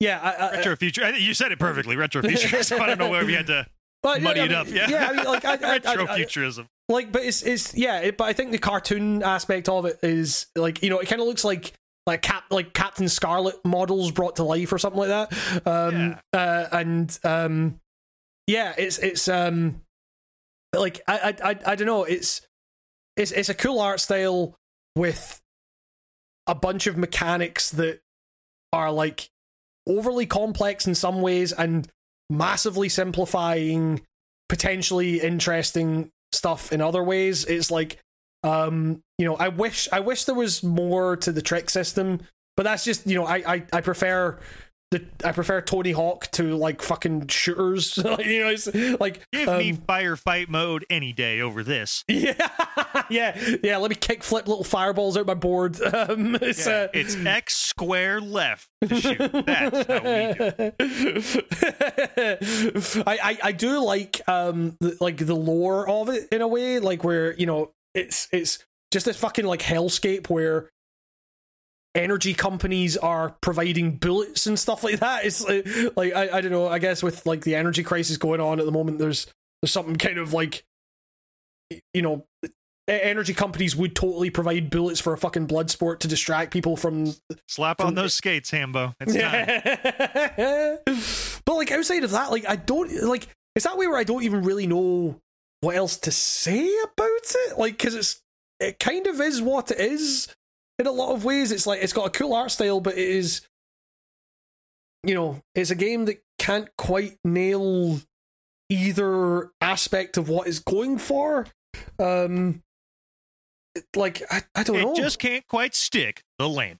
yeah, 0.00 0.20
I, 0.22 0.30
I, 0.30 0.50
retro 0.56 0.76
future 0.76 1.04
I 1.04 1.10
you 1.10 1.32
said 1.34 1.52
it 1.52 1.58
perfectly 1.58 1.96
retro 1.96 2.22
futurism 2.22 2.80
I 2.82 2.86
don't 2.86 2.98
know 2.98 3.08
where 3.10 3.24
we 3.24 3.34
had 3.34 3.46
to 3.46 3.66
but, 4.02 4.22
muddy 4.22 4.40
I 4.40 4.44
it 4.44 4.48
mean, 4.50 4.58
up 4.58 4.68
yeah 4.70 4.88
yeah. 4.88 5.08
I 5.08 5.12
mean, 5.16 5.24
like 5.24 5.44
I, 5.44 5.54
I, 5.54 5.54
I, 5.54 5.72
retro 5.72 6.06
I- 6.06 6.16
futurism 6.16 6.68
like 6.88 7.10
but 7.12 7.22
it's 7.22 7.42
it's 7.42 7.74
yeah 7.74 8.00
it, 8.00 8.16
but 8.16 8.24
i 8.24 8.32
think 8.32 8.52
the 8.52 8.58
cartoon 8.58 9.22
aspect 9.22 9.68
of 9.68 9.86
it 9.86 9.98
is 10.02 10.46
like 10.54 10.82
you 10.82 10.90
know 10.90 10.98
it 10.98 11.08
kind 11.08 11.20
of 11.20 11.26
looks 11.26 11.44
like 11.44 11.72
like 12.06 12.22
cap 12.22 12.44
like 12.50 12.72
captain 12.72 13.08
scarlet 13.08 13.56
models 13.64 14.12
brought 14.12 14.36
to 14.36 14.44
life 14.44 14.72
or 14.72 14.78
something 14.78 15.00
like 15.00 15.08
that. 15.08 15.66
Um 15.66 16.16
uh 16.32 16.66
and 16.72 17.18
um 17.24 17.80
yeah 18.46 18.74
it's 18.78 18.98
it's 18.98 19.28
um 19.28 19.82
like 20.74 21.00
i 21.08 21.34
i 21.42 21.50
i, 21.50 21.58
I 21.66 21.74
don't 21.74 21.86
know 21.86 22.04
it's 22.04 22.42
it's 23.16 23.32
it's 23.32 23.48
a 23.48 23.54
cool 23.54 23.80
art 23.80 24.00
style 24.00 24.54
with 24.94 25.40
a 26.46 26.54
bunch 26.54 26.86
of 26.86 26.96
mechanics 26.96 27.70
that 27.70 28.00
are 28.72 28.92
like 28.92 29.28
overly 29.88 30.26
complex 30.26 30.86
in 30.86 30.94
some 30.94 31.20
ways 31.20 31.52
and 31.52 31.88
massively 32.30 32.88
simplifying 32.88 34.00
potentially 34.48 35.20
interesting 35.20 36.10
stuff 36.36 36.72
in 36.72 36.80
other 36.80 37.02
ways. 37.02 37.44
It's 37.44 37.70
like 37.70 37.98
um 38.42 39.02
you 39.18 39.24
know, 39.26 39.36
I 39.36 39.48
wish 39.48 39.88
I 39.92 40.00
wish 40.00 40.24
there 40.24 40.34
was 40.34 40.62
more 40.62 41.16
to 41.16 41.32
the 41.32 41.42
trick 41.42 41.70
system, 41.70 42.20
but 42.56 42.64
that's 42.64 42.84
just, 42.84 43.06
you 43.06 43.16
know, 43.16 43.24
I 43.24 43.36
I, 43.54 43.62
I 43.72 43.80
prefer 43.80 44.38
the 44.90 45.04
I 45.24 45.32
prefer 45.32 45.60
Tony 45.60 45.92
Hawk 45.92 46.30
to 46.32 46.56
like 46.56 46.82
fucking 46.82 47.28
shooters. 47.28 47.96
You 48.26 48.40
know, 48.40 48.48
it's 48.48 48.66
like 49.00 49.20
give 49.32 49.48
um, 49.48 49.58
me 49.58 49.74
firefight 49.74 50.48
mode 50.48 50.84
any 50.88 51.12
day 51.12 51.40
over 51.40 51.62
this 51.62 52.02
Yeah, 52.08 52.34
yeah, 53.10 53.38
yeah. 53.62 53.76
Let 53.76 53.90
me 53.90 53.96
kick 53.96 54.22
flip 54.22 54.48
little 54.48 54.64
fireballs 54.64 55.16
out 55.16 55.26
my 55.26 55.34
board. 55.34 55.78
Um, 55.96 56.34
it's, 56.36 56.66
yeah, 56.66 56.82
uh, 56.82 56.88
it's 56.92 57.16
X 57.16 57.56
square 57.56 58.20
left 58.20 58.68
to 58.86 59.00
shoot 59.00 59.18
that's 59.18 59.88
how 59.88 60.02
we 60.02 60.34
do 60.34 60.52
it. 60.58 60.74
I, 63.06 63.18
I 63.22 63.38
I 63.44 63.52
do 63.52 63.82
like 63.82 64.20
um 64.28 64.76
the, 64.80 64.98
like 65.00 65.16
the 65.16 65.34
lore 65.34 65.88
of 65.88 66.10
it 66.10 66.28
in 66.30 66.42
a 66.42 66.48
way 66.48 66.78
like 66.78 67.02
where 67.02 67.32
you 67.34 67.46
know 67.46 67.72
it's 67.94 68.28
it's 68.30 68.58
just 68.92 69.06
this 69.06 69.16
fucking 69.16 69.46
like 69.46 69.62
hellscape 69.62 70.28
where 70.28 70.68
energy 71.96 72.34
companies 72.34 72.96
are 72.96 73.36
providing 73.40 73.96
bullets 73.96 74.46
and 74.46 74.58
stuff 74.58 74.84
like 74.84 75.00
that 75.00 75.24
it's 75.24 75.42
like, 75.42 75.66
like 75.96 76.14
I, 76.14 76.38
I 76.38 76.40
don't 76.40 76.52
know 76.52 76.68
i 76.68 76.78
guess 76.78 77.02
with 77.02 77.24
like 77.26 77.42
the 77.42 77.54
energy 77.54 77.82
crisis 77.82 78.16
going 78.16 78.40
on 78.40 78.60
at 78.60 78.66
the 78.66 78.72
moment 78.72 78.98
there's 78.98 79.26
there's 79.62 79.72
something 79.72 79.96
kind 79.96 80.18
of 80.18 80.32
like 80.32 80.64
you 81.94 82.02
know 82.02 82.26
energy 82.86 83.34
companies 83.34 83.74
would 83.74 83.96
totally 83.96 84.30
provide 84.30 84.70
bullets 84.70 85.00
for 85.00 85.12
a 85.12 85.18
fucking 85.18 85.46
blood 85.46 85.70
sport 85.70 86.00
to 86.00 86.08
distract 86.08 86.52
people 86.52 86.76
from 86.76 87.14
slap 87.48 87.80
on 87.80 87.94
those 87.94 88.14
skates 88.14 88.50
Hambo 88.50 88.94
it's 89.00 89.14
yeah. 89.14 90.76
but 91.46 91.54
like 91.54 91.70
outside 91.70 92.04
of 92.04 92.10
that, 92.10 92.30
like 92.30 92.44
I 92.46 92.56
don't 92.56 92.92
like 93.04 93.28
it's 93.54 93.64
that 93.64 93.78
way 93.78 93.86
where 93.86 93.96
I 93.96 94.04
don't 94.04 94.24
even 94.24 94.42
really 94.42 94.66
know 94.66 95.18
what 95.62 95.76
else 95.76 95.96
to 95.98 96.10
say 96.10 96.68
about 96.82 97.08
it. 97.08 97.58
Like 97.58 97.78
because 97.78 97.94
it's 97.94 98.20
it 98.60 98.78
kind 98.78 99.06
of 99.06 99.20
is 99.20 99.40
what 99.40 99.70
it 99.70 99.80
is 99.80 100.28
in 100.78 100.86
a 100.86 100.92
lot 100.92 101.12
of 101.14 101.24
ways. 101.24 101.52
It's 101.52 101.66
like 101.66 101.82
it's 101.82 101.92
got 101.92 102.06
a 102.06 102.10
cool 102.10 102.34
art 102.34 102.50
style, 102.50 102.80
but 102.80 102.94
it 102.94 103.08
is 103.08 103.46
you 105.06 105.14
know, 105.14 105.40
it's 105.54 105.70
a 105.70 105.76
game 105.76 106.04
that 106.06 106.20
can't 106.38 106.68
quite 106.76 107.16
nail 107.24 108.00
either 108.68 109.50
aspect 109.60 110.16
of 110.16 110.28
what 110.28 110.48
it's 110.48 110.58
going 110.58 110.98
for. 110.98 111.46
Um, 111.98 112.62
like 113.94 114.22
I, 114.30 114.42
I 114.54 114.62
don't 114.64 114.76
it 114.76 114.82
know. 114.82 114.94
just 114.94 115.18
can't 115.18 115.46
quite 115.46 115.74
stick 115.74 116.22
the 116.38 116.48
land. 116.48 116.78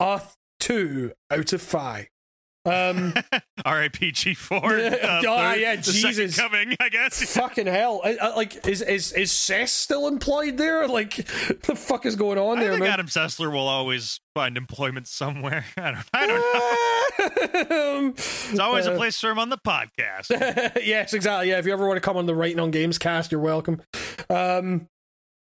a 0.00 0.22
two 0.60 1.12
out 1.30 1.52
of 1.52 1.60
five. 1.60 2.08
Um, 2.64 3.14
R.I.P. 3.64 4.12
G4. 4.12 4.60
Oh, 5.30 5.52
yeah, 5.54 5.76
the 5.76 5.82
Jesus. 5.82 6.36
coming, 6.38 6.76
I 6.80 6.88
guess. 6.88 7.34
fucking 7.36 7.66
hell! 7.66 8.00
I, 8.04 8.16
I, 8.16 8.34
like, 8.34 8.66
is 8.66 8.82
is 8.82 9.12
is 9.12 9.32
Cess 9.32 9.72
still 9.72 10.06
employed 10.08 10.56
there? 10.56 10.86
Like, 10.86 11.16
the 11.16 11.74
fuck 11.76 12.04
is 12.06 12.16
going 12.16 12.38
on 12.38 12.58
I 12.58 12.62
there, 12.62 12.70
think 12.72 12.84
man? 12.84 12.92
Adam 12.92 13.06
Sessler 13.06 13.50
will 13.52 13.68
always 13.68 14.20
find 14.34 14.56
employment 14.56 15.08
somewhere. 15.08 15.64
I 15.76 15.90
don't, 15.92 16.04
I 16.12 16.26
don't 16.26 17.70
know. 17.70 17.96
Um, 17.98 18.08
It's 18.16 18.58
always 18.58 18.86
a 18.86 18.94
place 18.96 19.18
for 19.18 19.30
him 19.30 19.38
on 19.38 19.48
the 19.50 19.58
podcast. 19.58 20.30
yes, 20.84 21.12
exactly. 21.14 21.50
Yeah, 21.50 21.58
if 21.58 21.66
you 21.66 21.72
ever 21.72 21.86
want 21.86 21.96
to 21.96 22.00
come 22.02 22.16
on 22.16 22.26
the 22.26 22.34
Writing 22.34 22.60
on 22.60 22.70
Games 22.70 22.98
cast, 22.98 23.30
you're 23.32 23.40
welcome. 23.40 23.82
Um, 24.28 24.88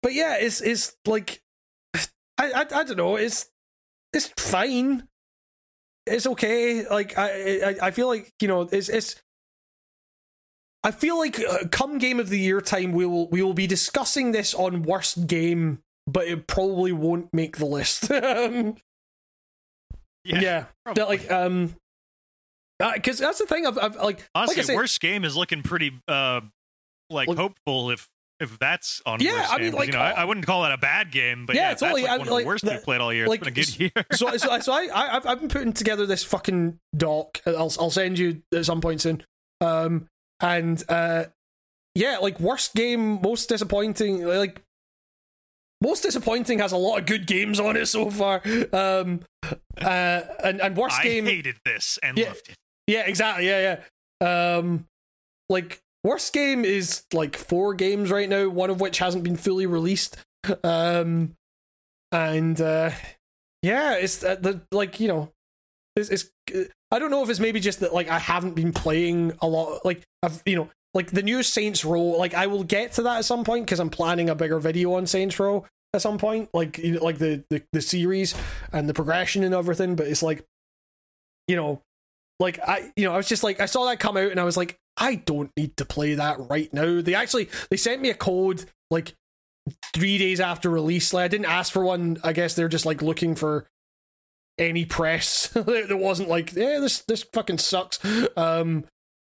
but 0.03 0.13
yeah, 0.13 0.37
it's 0.39 0.61
it's 0.61 0.95
like 1.05 1.41
I, 1.95 2.51
I 2.51 2.61
I 2.61 2.83
don't 2.83 2.97
know. 2.97 3.15
It's 3.15 3.49
it's 4.13 4.27
fine. 4.37 5.07
It's 6.07 6.27
okay. 6.27 6.87
Like 6.87 7.17
I 7.17 7.29
I, 7.59 7.75
I 7.87 7.91
feel 7.91 8.07
like 8.07 8.31
you 8.41 8.47
know 8.47 8.61
it's 8.61 8.89
it's. 8.89 9.21
I 10.83 10.91
feel 10.91 11.17
like 11.17 11.39
uh, 11.39 11.67
come 11.71 11.97
game 11.97 12.19
of 12.19 12.29
the 12.29 12.39
year 12.39 12.61
time 12.61 12.91
we 12.93 13.05
will 13.05 13.27
we 13.29 13.41
will 13.41 13.53
be 13.53 13.67
discussing 13.67 14.31
this 14.31 14.53
on 14.53 14.83
worst 14.83 15.27
game, 15.27 15.79
but 16.05 16.27
it 16.27 16.47
probably 16.47 16.91
won't 16.91 17.33
make 17.33 17.57
the 17.57 17.65
list. 17.65 18.09
Yeah. 20.27 20.41
yeah. 20.41 20.93
That, 20.93 21.07
like 21.07 21.31
um, 21.31 21.73
because 22.95 23.17
that's 23.17 23.39
the 23.39 23.45
thing. 23.45 23.65
I've, 23.65 23.77
I've 23.77 23.95
like 23.95 24.27
Honestly, 24.35 24.55
like 24.57 24.63
I 24.63 24.67
said, 24.67 24.75
worst 24.75 24.99
game 24.99 25.23
is 25.23 25.37
looking 25.37 25.63
pretty 25.63 25.93
uh 26.07 26.41
like 27.09 27.29
Look- 27.29 27.37
hopeful 27.37 27.91
if 27.91 28.09
if 28.39 28.57
that's 28.59 29.01
on 29.05 29.19
Yeah, 29.19 29.47
I 29.49 29.57
mean, 29.57 29.71
game. 29.71 29.73
like, 29.79 29.87
you 29.87 29.93
know, 29.93 29.99
I, 29.99 30.11
uh, 30.11 30.15
I 30.21 30.25
wouldn't 30.25 30.45
call 30.45 30.63
that 30.63 30.71
a 30.71 30.77
bad 30.77 31.11
game, 31.11 31.45
but 31.45 31.55
Yeah, 31.55 31.63
yeah, 31.63 31.71
if 31.73 31.79
totally. 31.79 32.01
that's 32.03 32.11
I- 32.11 32.15
like 32.17 32.19
one 32.27 32.27
of 32.37 32.41
the 32.41 32.45
worst 32.47 32.65
the- 32.65 32.71
we've 32.71 32.83
played 32.83 33.01
all 33.01 33.13
year. 33.13 33.27
like, 33.27 33.39
it's 33.45 33.49
been 33.49 33.53
a 33.53 33.65
good 33.65 33.79
year. 33.95 34.05
so, 34.13 34.37
so, 34.37 34.59
so 34.59 34.71
I, 34.73 34.87
I, 34.93 35.15
I've, 35.17 35.25
I've 35.25 35.39
been 35.39 35.49
putting 35.49 35.73
together 35.73 36.05
this 36.05 36.23
fucking 36.23 36.79
doc. 36.95 37.41
I'll, 37.45 37.71
I'll 37.79 37.89
send 37.91 38.19
you 38.19 38.41
at 38.53 38.65
some 38.65 38.79
point 38.81 39.01
soon. 39.01 39.23
Um, 39.61 40.07
and 40.39 40.83
uh, 40.87 41.25
yeah, 41.95 42.17
like 42.19 42.39
worst 42.39 42.75
game, 42.75 43.19
most 43.21 43.49
disappointing. 43.49 44.23
Like 44.23 44.61
most 45.81 46.03
disappointing 46.03 46.59
has 46.59 46.71
a 46.71 46.77
lot 46.77 46.97
of 46.99 47.05
good 47.05 47.25
games 47.27 47.59
on 47.59 47.75
it 47.77 47.87
so 47.87 48.09
far. 48.11 48.41
Um, 48.73 49.21
uh, 49.81 50.21
and 50.43 50.61
and 50.61 50.75
worst 50.77 50.99
I 50.99 51.03
game, 51.03 51.25
hated 51.25 51.57
this 51.65 51.97
and 52.03 52.17
Yeah. 52.17 52.27
loved 52.27 52.49
it. 52.49 52.55
yeah, 52.87 53.01
exactly, 53.07 53.47
yeah, 53.47 53.79
yeah. 54.21 54.55
Um, 54.57 54.85
like 55.49 55.79
worst 56.07 56.33
game 56.33 56.63
is 56.63 57.03
like 57.13 57.35
four 57.35 57.73
games 57.73 58.09
right 58.09 58.29
now, 58.29 58.47
one 58.47 58.69
of 58.69 58.79
which 58.79 58.99
hasn't 58.99 59.23
been 59.23 59.35
fully 59.35 59.65
released. 59.65 60.17
Um, 60.63 61.35
and 62.11 62.59
uh, 62.61 62.91
yeah, 63.61 63.95
it's 63.95 64.23
uh, 64.23 64.35
the 64.35 64.61
like 64.71 64.99
you 64.99 65.09
know, 65.09 65.31
it's, 65.95 66.09
it's 66.09 66.29
I 66.91 66.99
don't 66.99 67.11
know 67.11 67.23
if 67.23 67.29
it's 67.29 67.39
maybe 67.39 67.59
just 67.59 67.81
that 67.81 67.93
like 67.93 68.07
I 68.07 68.19
haven't 68.19 68.55
been 68.55 68.71
playing 68.71 69.33
a 69.41 69.47
lot. 69.47 69.83
Like 69.83 70.03
I've 70.23 70.41
you 70.45 70.55
know 70.55 70.69
like 70.93 71.11
the 71.11 71.23
new 71.23 71.43
Saints 71.43 71.83
Row. 71.83 72.01
Like 72.01 72.33
I 72.33 72.47
will 72.47 72.63
get 72.63 72.93
to 72.93 73.03
that 73.03 73.17
at 73.17 73.25
some 73.25 73.43
point 73.43 73.65
because 73.65 73.79
I'm 73.79 73.89
planning 73.89 74.29
a 74.29 74.35
bigger 74.35 74.59
video 74.59 74.93
on 74.93 75.05
Saints 75.05 75.39
Row 75.39 75.65
at 75.93 76.01
some 76.01 76.17
point. 76.17 76.49
Like 76.53 76.77
you 76.77 76.93
know, 76.93 77.03
like 77.03 77.17
the, 77.17 77.43
the 77.49 77.63
the 77.73 77.81
series 77.81 78.33
and 78.71 78.87
the 78.87 78.93
progression 78.93 79.43
and 79.43 79.53
everything. 79.53 79.95
But 79.95 80.07
it's 80.07 80.23
like 80.23 80.45
you 81.47 81.57
know 81.57 81.81
like 82.39 82.59
I 82.65 82.91
you 82.95 83.05
know 83.05 83.13
I 83.13 83.17
was 83.17 83.27
just 83.27 83.43
like 83.43 83.59
I 83.59 83.65
saw 83.65 83.85
that 83.85 83.99
come 83.99 84.15
out 84.15 84.31
and 84.31 84.39
I 84.39 84.43
was 84.45 84.55
like 84.55 84.77
I 84.97 85.15
don't 85.15 85.51
need 85.55 85.77
to 85.77 85.85
play 85.85 86.15
that 86.15 86.37
right 86.49 86.73
now. 86.73 87.01
They 87.01 87.13
actually 87.13 87.49
they 87.69 87.77
sent 87.77 88.01
me 88.01 88.09
a 88.09 88.15
code 88.15 88.65
like 88.89 89.13
three 89.93 90.17
days 90.17 90.39
after 90.39 90.69
release. 90.69 91.13
Like 91.13 91.25
I 91.25 91.27
didn't 91.27 91.45
ask 91.45 91.71
for 91.71 91.83
one. 91.83 92.17
I 92.23 92.33
guess 92.33 92.55
they're 92.55 92.67
just 92.67 92.85
like 92.85 93.01
looking 93.01 93.35
for 93.35 93.67
any 94.57 94.85
press 94.85 95.47
that 95.53 95.97
wasn't 95.99 96.29
like 96.29 96.53
yeah 96.53 96.79
this 96.79 96.99
this 97.01 97.23
fucking 97.33 97.59
sucks. 97.59 97.99
Um 98.35 98.85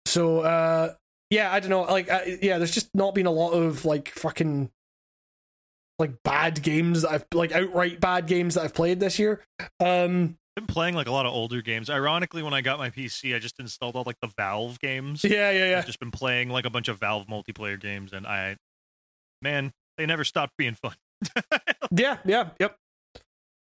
so 0.05 0.39
uh 0.39 0.93
yeah 1.29 1.51
I 1.51 1.59
don't 1.59 1.69
know 1.69 1.81
like 1.81 2.07
yeah 2.41 2.57
there's 2.57 2.71
just 2.71 2.89
not 2.93 3.13
been 3.13 3.25
a 3.25 3.31
lot 3.31 3.51
of 3.51 3.83
like 3.83 4.09
fucking 4.09 4.69
like 5.99 6.23
bad 6.23 6.61
games 6.61 7.01
that 7.01 7.11
I've 7.11 7.25
like 7.33 7.51
outright 7.51 7.99
bad 7.99 8.27
games 8.27 8.53
that 8.53 8.63
I've 8.63 8.73
played 8.73 8.99
this 8.99 9.19
year. 9.19 9.41
Um 9.79 10.37
been 10.57 10.65
playing 10.67 10.95
like 10.95 11.07
a 11.07 11.11
lot 11.11 11.27
of 11.27 11.33
older 11.33 11.61
games. 11.61 11.87
Ironically, 11.89 12.41
when 12.41 12.53
I 12.53 12.61
got 12.61 12.79
my 12.79 12.89
PC, 12.89 13.35
I 13.35 13.39
just 13.39 13.59
installed 13.59 13.95
all 13.95 14.03
like 14.05 14.17
the 14.21 14.31
Valve 14.35 14.79
games. 14.79 15.23
yeah 15.23 15.51
yeah 15.51 15.69
yeah 15.69 15.77
I've 15.77 15.85
just 15.85 15.99
been 15.99 16.09
playing 16.11 16.49
like 16.49 16.65
a 16.65 16.69
bunch 16.71 16.87
of 16.87 16.99
Valve 16.99 17.27
multiplayer 17.27 17.79
games, 17.79 18.11
and 18.11 18.25
I, 18.25 18.57
man, 19.41 19.71
they 19.97 20.05
never 20.07 20.23
stopped 20.23 20.53
being 20.57 20.73
fun. 20.73 20.95
yeah 21.91 22.17
yeah 22.25 22.49
yep 22.59 22.75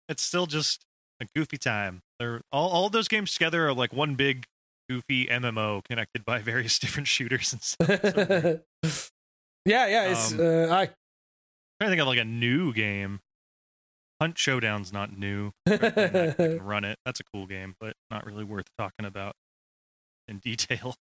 it's 0.10 0.22
still 0.24 0.46
just 0.46 0.86
a 1.22 1.26
goofy 1.36 1.58
time. 1.58 2.02
They're 2.20 2.42
all 2.52 2.70
all 2.70 2.90
those 2.90 3.08
games 3.10 3.34
together 3.34 3.68
are 3.68 3.74
like 3.74 3.92
one 3.94 4.16
big 4.16 4.46
goofy 4.90 5.26
MMO 5.26 5.84
connected 5.84 6.24
by 6.24 6.40
various 6.44 6.80
different 6.80 7.08
shooters 7.08 7.52
and 7.54 7.62
stuff. 7.62 8.02
So 8.14 8.60
yeah, 9.66 9.88
yeah, 9.88 10.12
it's 10.12 10.32
Um, 10.34 10.40
uh, 10.40 10.74
I. 10.74 10.86
trying 10.86 10.94
to 11.82 11.88
think 11.90 12.02
of 12.02 12.08
like 12.08 12.20
a 12.20 12.26
new 12.26 12.72
game. 12.74 13.20
Hunt 14.22 14.38
Showdown's 14.38 14.94
not 14.94 15.18
new. 15.18 15.52
Recommend 15.68 15.96
that 15.96 16.40
if 16.40 16.40
you 16.40 16.58
can 16.58 16.66
run 16.66 16.86
it. 16.86 16.98
That's 17.06 17.20
a 17.20 17.24
cool 17.24 17.46
game, 17.48 17.76
but 17.80 17.96
not 18.10 18.26
really 18.26 18.44
worth 18.44 18.68
talking 18.78 19.06
about 19.06 19.36
in 20.28 20.40
detail. 20.40 20.96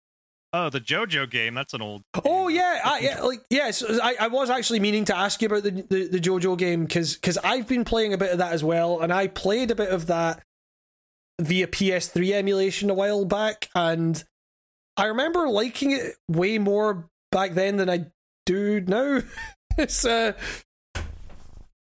Oh, 0.53 0.69
the 0.69 0.80
JoJo 0.80 1.30
game. 1.30 1.56
That's 1.56 1.74
an 1.74 1.82
old. 1.82 2.03
Oh 2.24 2.48
yeah, 2.48 2.80
I, 2.84 3.00
yeah, 3.00 3.22
like 3.22 3.42
yes, 3.50 3.84
I, 3.84 4.16
I 4.18 4.27
was 4.30 4.50
actually 4.50 4.80
meaning 4.80 5.03
to 5.06 5.16
ask 5.16 5.42
you 5.42 5.48
about 5.48 5.64
the 5.64 5.72
the, 5.72 6.08
the 6.08 6.19
JoJo 6.19 6.58
game 6.58 6.86
because 6.86 7.16
because 7.16 7.38
I've 7.40 7.68
been 7.68 7.84
playing 7.84 8.14
a 8.14 8.18
bit 8.18 8.32
of 8.32 8.38
that 8.38 8.53
as 8.53 8.64
well, 8.64 9.02
and 9.02 9.11
I 9.11 9.27
played 9.27 9.72
a 9.72 9.76
bit 9.76 9.90
of 9.90 10.08
that 10.08 10.42
via 11.42 11.68
PS3 11.68 12.32
emulation 12.32 12.90
a 12.90 12.94
while 12.94 13.26
back, 13.26 13.69
and 13.76 14.24
I 14.95 15.08
remember 15.08 15.50
liking 15.50 15.92
it 15.92 16.16
way 16.30 16.60
more 16.60 17.10
back 17.30 17.52
then 17.53 17.76
than 17.76 17.90
I 17.90 18.06
do 18.45 18.80
now. 18.80 19.19
it's 19.77 20.06
uh. 20.06 20.32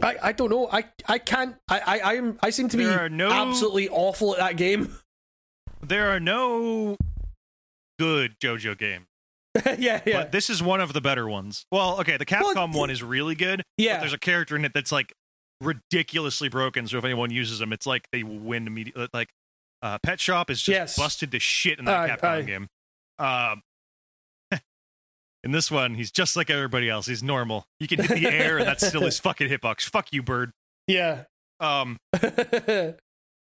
I, 0.03 0.15
I 0.21 0.31
don't 0.31 0.49
know. 0.49 0.69
I 0.71 0.85
I 1.07 1.17
can't. 1.17 1.55
I 1.69 1.79
I 1.79 2.13
I'm, 2.13 2.37
I 2.43 2.49
seem 2.51 2.69
to 2.69 2.77
be 2.77 2.83
There 2.85 2.99
are 3.03 3.09
no- 3.09 3.31
absolutely 3.31 3.89
awful 3.89 4.33
at 4.33 4.39
that 4.39 4.57
game. 4.57 4.95
There 5.79 6.09
are 6.11 6.19
no 6.19 6.97
good 7.99 8.35
JoJo 8.43 8.77
games. 8.77 9.05
yeah, 9.77 10.01
yeah. 10.05 10.21
But 10.21 10.31
this 10.31 10.49
is 10.49 10.61
one 10.61 10.81
of 10.81 10.93
the 10.93 11.01
better 11.01 11.29
ones. 11.29 11.65
Well, 11.71 11.99
okay, 12.01 12.17
the 12.17 12.25
Capcom 12.25 12.55
Well, 12.55 12.67
one 12.79 12.89
is 12.89 13.03
really 13.03 13.35
good. 13.35 13.61
Yeah. 13.77 13.95
But 13.95 13.99
there's 14.01 14.13
a 14.13 14.17
character 14.19 14.55
in 14.55 14.65
it 14.65 14.73
that's 14.73 14.91
like 14.91 15.13
ridiculously 15.61 16.49
broken. 16.49 16.87
So 16.87 16.97
if 16.97 17.05
anyone 17.05 17.29
uses 17.31 17.59
them, 17.59 17.71
it's 17.73 17.85
like 17.85 18.07
they 18.11 18.23
win 18.23 18.65
immediately. 18.67 19.07
Like 19.13 19.29
uh, 19.81 19.99
Pet 20.03 20.19
Shop 20.19 20.49
is 20.49 20.61
just 20.61 20.73
Yes. 20.73 20.97
busted 20.97 21.31
to 21.31 21.39
shit 21.39 21.79
in 21.79 21.85
that 21.85 22.23
Aye, 22.23 22.41
Capcom 22.41 22.45
game. 22.47 22.67
Um, 23.19 23.61
in 25.47 25.51
this 25.53 25.71
one, 25.71 25.95
he's 25.95 26.11
just 26.11 26.35
like 26.35 26.49
everybody 26.49 26.89
else. 26.89 27.05
He's 27.07 27.23
normal. 27.23 27.65
You 27.79 27.87
can 27.87 27.99
hit 28.03 28.09
the 28.19 28.27
air, 28.27 28.57
and 28.57 28.67
that's 28.67 28.85
still 28.85 29.01
his 29.01 29.17
fucking 29.21 29.47
hitbox. 29.49 29.81
Fuck 29.89 30.11
you, 30.11 30.21
bird. 30.21 30.51
yeah. 30.87 31.23
Um, 31.59 31.97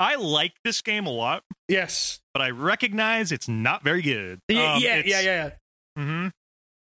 I 0.00 0.16
like 0.16 0.52
this 0.64 0.82
game 0.82 1.06
a 1.06 1.10
lot, 1.10 1.42
yes. 1.68 2.20
but 2.32 2.42
I 2.42 2.50
recognize 2.50 3.32
it's 3.32 3.48
not 3.48 3.82
very 3.82 4.02
good. 4.02 4.40
Yeah, 4.48 4.74
Um, 4.74 4.82
yeah, 4.82 4.96
it's- 4.98 5.24
yeah, 5.24 5.50
yeah, 5.96 6.02
hmm 6.02 6.28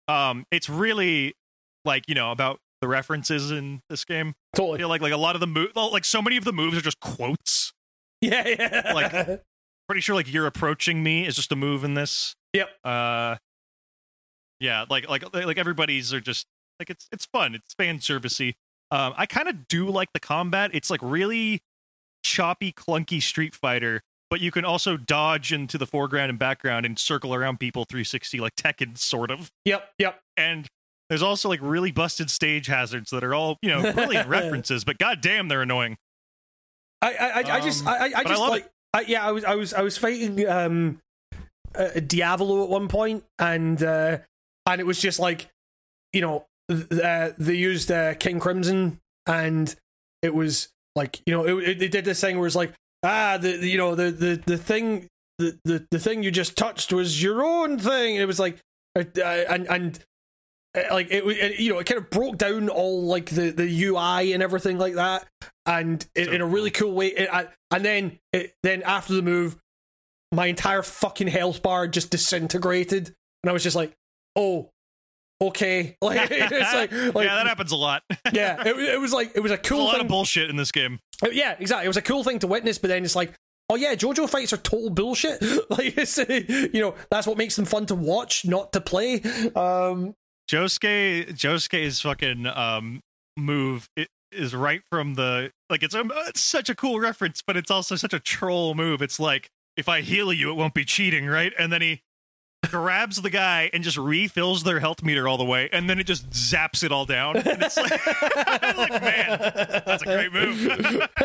Um, 0.07 0.45
it's 0.51 0.69
really 0.69 1.33
like 1.85 2.03
you 2.07 2.15
know 2.15 2.31
about 2.31 2.59
the 2.81 2.87
references 2.87 3.51
in 3.51 3.81
this 3.89 4.05
game. 4.05 4.33
I 4.53 4.57
Totally. 4.57 4.77
feel 4.79 4.89
like 4.89 5.01
like 5.01 5.13
a 5.13 5.17
lot 5.17 5.35
of 5.35 5.41
the 5.41 5.47
move, 5.47 5.71
like 5.75 6.05
so 6.05 6.21
many 6.21 6.37
of 6.37 6.43
the 6.43 6.53
moves 6.53 6.77
are 6.77 6.81
just 6.81 6.99
quotes. 6.99 7.73
Yeah, 8.21 8.47
yeah. 8.47 8.91
Like- 8.93 9.41
Pretty 9.87 10.01
sure 10.01 10.15
like 10.15 10.31
you're 10.31 10.45
approaching 10.47 11.03
me 11.03 11.25
is 11.27 11.35
just 11.35 11.51
a 11.51 11.55
move 11.55 11.83
in 11.83 11.95
this. 11.95 12.35
Yep. 12.53 12.69
Uh, 12.83 13.35
yeah, 14.61 14.85
like 14.89 15.09
like 15.09 15.33
like 15.33 15.57
everybody's 15.57 16.13
are 16.13 16.21
just 16.21 16.45
like 16.79 16.89
it's 16.89 17.09
it's 17.11 17.25
fun. 17.25 17.55
It's 17.55 17.73
fan 17.73 17.97
servicey. 17.97 18.53
Um, 18.91 19.13
I 19.17 19.25
kind 19.25 19.49
of 19.49 19.67
do 19.67 19.89
like 19.89 20.09
the 20.13 20.19
combat. 20.19 20.71
It's 20.73 20.89
like 20.89 20.99
really 21.01 21.61
choppy, 22.23 22.71
clunky 22.71 23.21
Street 23.21 23.55
Fighter, 23.55 24.01
but 24.29 24.39
you 24.39 24.51
can 24.51 24.63
also 24.63 24.97
dodge 24.97 25.51
into 25.51 25.77
the 25.77 25.87
foreground 25.87 26.29
and 26.29 26.37
background 26.37 26.85
and 26.85 26.99
circle 26.99 27.33
around 27.33 27.59
people 27.59 27.85
360 27.89 28.39
like 28.39 28.55
Tekken, 28.55 28.97
sort 28.97 29.31
of. 29.31 29.51
yep, 29.65 29.89
yep. 29.97 30.21
and 30.37 30.67
there's 31.09 31.23
also 31.23 31.49
like 31.49 31.59
really 31.63 31.91
busted 31.91 32.29
stage 32.29 32.67
hazards 32.67 33.09
that 33.09 33.23
are 33.23 33.33
all 33.33 33.57
you 33.63 33.69
know 33.69 33.91
brilliant 33.93 34.29
references, 34.29 34.83
but 34.83 34.99
goddamn, 34.99 35.47
they're 35.47 35.63
annoying. 35.63 35.97
I, 37.01 37.13
I, 37.13 37.27
I, 37.27 37.55
I 37.57 37.61
just, 37.61 37.81
Um, 37.81 37.87
I, 37.87 37.97
I, 37.97 38.11
I 38.15 38.23
just 38.25 38.41
like, 38.41 38.69
I, 38.93 39.01
yeah, 39.01 39.27
I 39.27 39.31
was, 39.31 39.43
I 39.43 39.55
was, 39.55 39.73
I 39.73 39.81
was 39.81 39.97
fighting 39.97 40.47
um, 40.47 40.99
uh, 41.73 41.99
Diavolo 42.05 42.63
at 42.63 42.69
one 42.69 42.87
point, 42.87 43.23
and 43.39 43.81
uh, 43.81 44.19
and 44.65 44.79
it 44.81 44.85
was 44.85 44.99
just 44.99 45.19
like, 45.19 45.49
you 46.13 46.21
know, 46.21 46.45
th- 46.69 46.91
uh, 46.91 47.31
they 47.37 47.55
used 47.55 47.91
uh, 47.91 48.13
King 48.15 48.39
Crimson, 48.39 48.99
and 49.25 49.75
it 50.21 50.33
was 50.33 50.69
like, 50.95 51.21
you 51.25 51.33
know, 51.33 51.45
it, 51.45 51.69
it, 51.69 51.79
they 51.79 51.87
did 51.87 52.05
this 52.05 52.21
thing 52.21 52.37
where 52.37 52.47
it's 52.47 52.55
like, 52.55 52.73
ah, 53.03 53.37
the, 53.37 53.57
the 53.57 53.69
you 53.69 53.77
know 53.77 53.95
the 53.95 54.11
the 54.11 54.41
the 54.45 54.57
thing 54.57 55.07
the, 55.37 55.57
the 55.65 55.87
the 55.91 55.99
thing 55.99 56.23
you 56.23 56.31
just 56.31 56.55
touched 56.55 56.93
was 56.93 57.21
your 57.21 57.43
own 57.43 57.79
thing. 57.79 58.15
And 58.15 58.21
it 58.21 58.27
was 58.27 58.39
like, 58.39 58.57
uh, 58.97 59.03
uh, 59.17 59.43
and 59.49 59.67
and 59.67 59.99
uh, 60.75 60.81
like 60.91 61.07
it, 61.09 61.25
it, 61.25 61.59
you 61.59 61.73
know, 61.73 61.79
it 61.79 61.85
kind 61.85 61.97
of 61.97 62.09
broke 62.09 62.37
down 62.37 62.69
all 62.69 63.03
like 63.03 63.29
the 63.29 63.51
the 63.51 63.83
UI 63.85 64.33
and 64.33 64.41
everything 64.41 64.77
like 64.77 64.95
that, 64.95 65.27
and 65.65 66.05
in, 66.15 66.25
So 66.25 66.31
in 66.31 66.41
a 66.41 66.45
really 66.45 66.71
cool 66.71 66.93
way. 66.93 67.07
It, 67.07 67.29
I, 67.31 67.47
and 67.71 67.83
then 67.83 68.19
it, 68.31 68.53
then 68.63 68.83
after 68.83 69.13
the 69.13 69.21
move, 69.21 69.57
my 70.31 70.47
entire 70.47 70.83
fucking 70.83 71.27
health 71.27 71.61
bar 71.61 71.87
just 71.87 72.11
disintegrated, 72.11 73.13
and 73.43 73.49
I 73.49 73.53
was 73.53 73.63
just 73.63 73.75
like, 73.75 73.93
oh. 74.35 74.69
Okay, 75.41 75.97
like 76.01 76.29
it's 76.29 76.73
like, 76.73 76.91
like 77.15 77.25
yeah, 77.25 77.35
that 77.35 77.47
happens 77.47 77.71
a 77.71 77.75
lot. 77.75 78.03
Yeah, 78.31 78.61
it, 78.63 78.77
it 78.77 78.99
was 78.99 79.11
like 79.11 79.31
it 79.35 79.39
was 79.39 79.51
a 79.51 79.57
cool. 79.57 79.81
a 79.81 79.83
lot 79.83 79.91
thing. 79.93 80.01
of 80.01 80.07
bullshit 80.07 80.49
in 80.49 80.55
this 80.55 80.71
game. 80.71 80.99
Uh, 81.23 81.29
Yeah, 81.31 81.55
exactly. 81.59 81.85
It 81.85 81.87
was 81.87 81.97
a 81.97 82.01
cool 82.01 82.23
thing 82.23 82.37
to 82.39 82.47
witness, 82.47 82.77
but 82.77 82.89
then 82.89 83.03
it's 83.03 83.15
like, 83.15 83.33
oh 83.69 83.75
yeah, 83.75 83.95
JoJo 83.95 84.29
fights 84.29 84.53
are 84.53 84.57
total 84.57 84.91
bullshit. 84.91 85.41
like, 85.71 85.97
it's, 85.97 86.19
uh, 86.19 86.25
you 86.27 86.79
know, 86.79 86.93
that's 87.09 87.25
what 87.25 87.37
makes 87.39 87.55
them 87.55 87.65
fun 87.65 87.87
to 87.87 87.95
watch, 87.95 88.45
not 88.45 88.71
to 88.73 88.81
play. 88.81 89.15
Um, 89.55 90.13
Josuke 90.49 91.29
Josuke's 91.29 92.01
fucking 92.01 92.45
um 92.45 93.01
move 93.37 93.89
it 93.95 94.09
is 94.31 94.53
right 94.53 94.81
from 94.89 95.15
the 95.15 95.51
like 95.69 95.83
it's, 95.83 95.95
a, 95.95 96.03
it's 96.27 96.41
such 96.41 96.69
a 96.69 96.75
cool 96.75 96.99
reference, 96.99 97.41
but 97.45 97.57
it's 97.57 97.71
also 97.71 97.95
such 97.95 98.13
a 98.13 98.19
troll 98.19 98.75
move. 98.75 99.01
It's 99.01 99.19
like 99.19 99.49
if 99.77 99.89
I 99.89 100.01
heal 100.01 100.31
you, 100.31 100.51
it 100.51 100.55
won't 100.55 100.73
be 100.73 100.85
cheating, 100.85 101.25
right? 101.25 101.53
And 101.57 101.71
then 101.71 101.81
he 101.81 102.01
grabs 102.71 103.21
the 103.21 103.29
guy 103.29 103.69
and 103.73 103.83
just 103.83 103.97
refills 103.97 104.63
their 104.63 104.79
health 104.79 105.03
meter 105.03 105.27
all 105.27 105.37
the 105.37 105.45
way, 105.45 105.69
and 105.71 105.89
then 105.89 105.99
it 105.99 106.05
just 106.05 106.29
zaps 106.31 106.83
it 106.83 106.91
all 106.91 107.05
down. 107.05 107.37
And 107.37 107.61
it's 107.61 107.77
like, 107.77 107.91
like 108.77 109.01
man, 109.01 109.39
that's 109.85 110.03
a 110.03 110.05
great 110.05 110.33
move. 110.33 110.67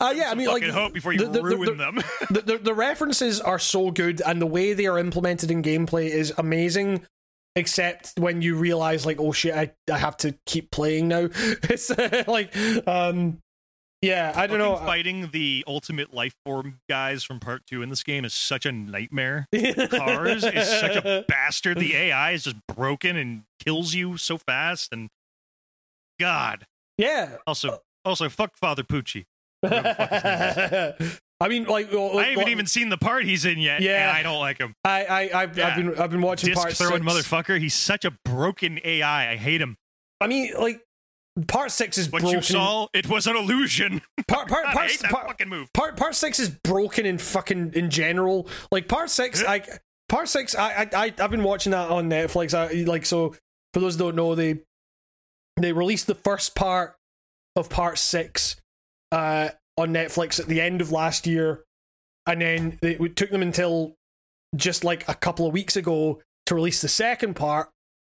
uh, 0.00 0.12
yeah, 0.14 0.30
I 0.30 0.34
mean, 0.36 0.48
like, 0.48 0.62
hope 0.64 0.92
before 0.92 1.12
you 1.12 1.20
the- 1.20 1.26
the- 1.30 1.42
ruin 1.42 1.64
the- 1.70 1.74
them. 1.84 1.96
the, 2.30 2.40
the, 2.42 2.58
the 2.58 2.74
references 2.74 3.40
are 3.40 3.58
so 3.58 3.90
good, 3.90 4.20
and 4.24 4.40
the 4.40 4.46
way 4.46 4.72
they 4.72 4.86
are 4.86 4.98
implemented 4.98 5.50
in 5.50 5.62
gameplay 5.62 6.08
is 6.08 6.32
amazing. 6.38 7.06
Except 7.56 8.18
when 8.18 8.42
you 8.42 8.56
realize, 8.56 9.06
like, 9.06 9.20
oh 9.20 9.30
shit, 9.30 9.54
I, 9.54 9.70
I 9.92 9.96
have 9.96 10.16
to 10.18 10.34
keep 10.44 10.72
playing 10.72 11.06
now. 11.06 11.28
It's 11.32 11.88
uh, 11.88 12.24
like, 12.26 12.52
um, 12.88 13.38
yeah, 14.04 14.32
I 14.34 14.46
don't 14.46 14.58
know. 14.58 14.74
Uh, 14.74 14.84
fighting 14.84 15.30
the 15.32 15.64
ultimate 15.66 16.12
life 16.12 16.34
form 16.44 16.80
guys 16.88 17.24
from 17.24 17.40
part 17.40 17.66
two 17.66 17.82
in 17.82 17.88
this 17.88 18.02
game 18.02 18.24
is 18.24 18.34
such 18.34 18.66
a 18.66 18.72
nightmare. 18.72 19.46
Kars 19.90 20.44
is 20.44 20.68
such 20.68 20.96
a 20.96 21.24
bastard. 21.26 21.78
The 21.78 21.94
AI 21.96 22.32
is 22.32 22.44
just 22.44 22.56
broken 22.68 23.16
and 23.16 23.44
kills 23.58 23.94
you 23.94 24.16
so 24.16 24.38
fast. 24.38 24.92
And 24.92 25.08
God, 26.20 26.66
yeah. 26.98 27.36
also, 27.46 27.80
also, 28.04 28.28
fuck 28.28 28.56
Father 28.56 28.82
Pucci. 28.82 29.24
Whatever 29.60 29.88
the 29.88 29.94
fuck 29.94 30.10
his 30.12 30.24
name 30.24 30.94
is. 31.00 31.20
I 31.40 31.48
mean, 31.48 31.64
like, 31.64 31.92
well, 31.92 32.16
I 32.18 32.26
haven't 32.28 32.48
even 32.48 32.66
seen 32.66 32.90
the 32.90 32.96
part 32.96 33.24
he's 33.24 33.44
in 33.44 33.58
yet. 33.58 33.80
Yeah. 33.82 34.08
and 34.08 34.16
I 34.16 34.22
don't 34.22 34.38
like 34.38 34.58
him. 34.58 34.74
I, 34.84 35.04
I, 35.04 35.42
I've, 35.42 35.58
Yeah. 35.58 35.68
I've 35.68 35.76
been, 35.76 35.98
I've 35.98 36.10
been 36.10 36.22
watching 36.22 36.50
Disc 36.50 36.60
part 36.62 36.76
throwing 36.76 37.02
six. 37.02 37.28
motherfucker. 37.28 37.58
He's 37.58 37.74
such 37.74 38.04
a 38.04 38.12
broken 38.24 38.78
AI. 38.84 39.32
I 39.32 39.36
hate 39.36 39.60
him. 39.60 39.76
I 40.20 40.28
mean, 40.28 40.52
like, 40.58 40.83
part 41.48 41.70
six 41.70 41.98
is 41.98 42.10
What 42.10 42.22
broken. 42.22 42.38
you 42.38 42.42
saw, 42.42 42.86
it 42.94 43.08
was 43.08 43.26
an 43.26 43.36
illusion. 43.36 44.02
part, 44.28 44.48
part, 44.48 44.66
part, 44.66 44.90
part, 45.10 45.26
fucking 45.26 45.48
move. 45.48 45.72
part, 45.72 45.96
part 45.96 46.14
six 46.14 46.38
is 46.38 46.48
broken 46.48 47.06
in 47.06 47.18
fucking 47.18 47.72
in 47.74 47.90
general. 47.90 48.48
Like 48.70 48.88
part 48.88 49.10
six. 49.10 49.42
I 49.44 49.62
part 50.08 50.28
six, 50.28 50.54
I, 50.54 50.82
I, 50.82 50.88
I 50.94 51.14
I've 51.18 51.30
been 51.30 51.42
watching 51.42 51.72
that 51.72 51.90
on 51.90 52.08
Netflix. 52.08 52.54
I 52.54 52.84
like 52.84 53.06
so 53.06 53.34
for 53.72 53.80
those 53.80 53.94
who 53.94 54.04
don't 54.04 54.16
know, 54.16 54.34
they 54.34 54.60
they 55.60 55.72
released 55.72 56.06
the 56.06 56.14
first 56.14 56.54
part 56.54 56.96
of 57.56 57.68
part 57.68 57.98
six 57.98 58.56
uh, 59.12 59.50
on 59.76 59.92
Netflix 59.92 60.38
at 60.40 60.46
the 60.46 60.60
end 60.60 60.80
of 60.80 60.92
last 60.92 61.26
year, 61.26 61.64
and 62.26 62.40
then 62.40 62.78
they, 62.80 62.92
it 62.94 63.16
took 63.16 63.30
them 63.30 63.42
until 63.42 63.94
just 64.56 64.84
like 64.84 65.08
a 65.08 65.14
couple 65.14 65.46
of 65.46 65.52
weeks 65.52 65.76
ago 65.76 66.20
to 66.46 66.54
release 66.54 66.80
the 66.80 66.88
second 66.88 67.34
part, 67.34 67.70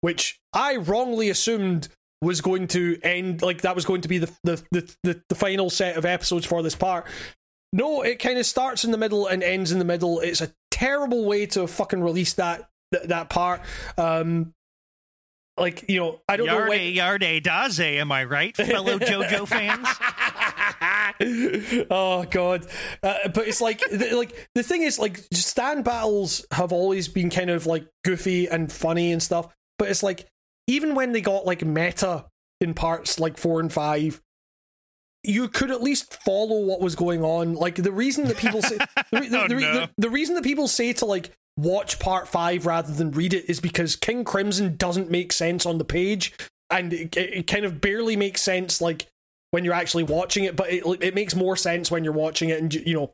which 0.01 0.37
I 0.53 0.75
wrongly 0.75 1.29
assumed 1.29 1.89
was 2.25 2.41
going 2.41 2.67
to 2.67 2.97
end 3.03 3.41
like 3.41 3.61
that 3.61 3.75
was 3.75 3.85
going 3.85 4.01
to 4.01 4.07
be 4.07 4.17
the 4.17 4.31
the 4.43 4.63
the, 4.71 4.95
the, 5.03 5.21
the 5.29 5.35
final 5.35 5.69
set 5.69 5.95
of 5.95 6.05
episodes 6.05 6.45
for 6.45 6.61
this 6.63 6.75
part. 6.75 7.05
No, 7.71 8.01
it 8.01 8.19
kind 8.19 8.37
of 8.37 8.45
starts 8.45 8.83
in 8.83 8.91
the 8.91 8.97
middle 8.97 9.27
and 9.27 9.43
ends 9.43 9.71
in 9.71 9.79
the 9.79 9.85
middle. 9.85 10.19
It's 10.19 10.41
a 10.41 10.53
terrible 10.71 11.25
way 11.25 11.45
to 11.47 11.67
fucking 11.67 12.01
release 12.01 12.33
that 12.33 12.69
that, 12.91 13.09
that 13.09 13.29
part. 13.29 13.61
Um, 13.97 14.53
like 15.57 15.85
you 15.87 15.99
know, 15.99 16.19
I 16.27 16.37
don't 16.37 16.47
know 16.47 16.67
when. 16.67 16.93
Yare, 16.93 17.17
yare, 17.17 17.39
daze, 17.39 17.79
am 17.79 18.11
I 18.11 18.25
right, 18.25 18.55
fellow 18.55 18.99
JoJo 18.99 19.47
fans? 19.47 19.87
oh 21.89 22.25
god 22.29 22.67
uh, 23.01 23.29
but 23.33 23.47
it's 23.47 23.61
like 23.61 23.79
the, 23.89 24.15
like 24.15 24.49
the 24.53 24.63
thing 24.63 24.81
is 24.81 24.99
like 24.99 25.23
stand 25.31 25.85
battles 25.85 26.45
have 26.51 26.73
always 26.73 27.07
been 27.07 27.29
kind 27.29 27.49
of 27.49 27.65
like 27.65 27.87
goofy 28.03 28.47
and 28.47 28.69
funny 28.69 29.13
and 29.13 29.23
stuff 29.23 29.47
but 29.79 29.89
it's 29.89 30.03
like 30.03 30.27
even 30.67 30.95
when 30.95 31.11
they 31.11 31.21
got 31.21 31.45
like 31.45 31.63
meta 31.65 32.25
in 32.61 32.73
parts 32.73 33.19
like 33.19 33.37
4 33.37 33.59
and 33.59 33.71
5 33.73 34.21
you 35.23 35.47
could 35.47 35.71
at 35.71 35.81
least 35.81 36.13
follow 36.23 36.59
what 36.61 36.79
was 36.81 36.95
going 36.95 37.23
on 37.23 37.53
like 37.55 37.75
the 37.75 37.91
reason 37.91 38.25
that 38.27 38.37
people 38.37 38.61
say 38.61 38.77
the, 39.11 39.19
re- 39.19 39.27
the, 39.27 39.41
Oh, 39.43 39.47
the, 39.47 39.55
no. 39.55 39.73
the, 39.73 39.89
the 39.97 40.09
reason 40.09 40.35
that 40.35 40.43
people 40.43 40.67
say 40.67 40.93
to 40.93 41.05
like 41.05 41.31
watch 41.57 41.99
part 41.99 42.27
5 42.27 42.65
rather 42.65 42.93
than 42.93 43.11
read 43.11 43.33
it 43.33 43.49
is 43.49 43.59
because 43.59 43.95
king 43.95 44.23
crimson 44.23 44.75
doesn't 44.77 45.09
make 45.09 45.31
sense 45.33 45.65
on 45.65 45.77
the 45.77 45.85
page 45.85 46.33
and 46.69 46.93
it, 46.93 47.15
it 47.17 47.47
kind 47.47 47.65
of 47.65 47.81
barely 47.81 48.15
makes 48.15 48.41
sense 48.41 48.81
like 48.81 49.07
when 49.51 49.63
you're 49.63 49.73
actually 49.73 50.03
watching 50.03 50.43
it, 50.43 50.55
but 50.57 50.69
it 50.69 50.83
it 51.01 51.15
makes 51.15 51.33
more 51.33 51.55
sense 51.55 51.89
when 51.89 52.03
you're 52.03 52.11
watching 52.11 52.49
it, 52.49 52.59
and 52.59 52.73
you 52.73 52.93
know, 52.93 53.13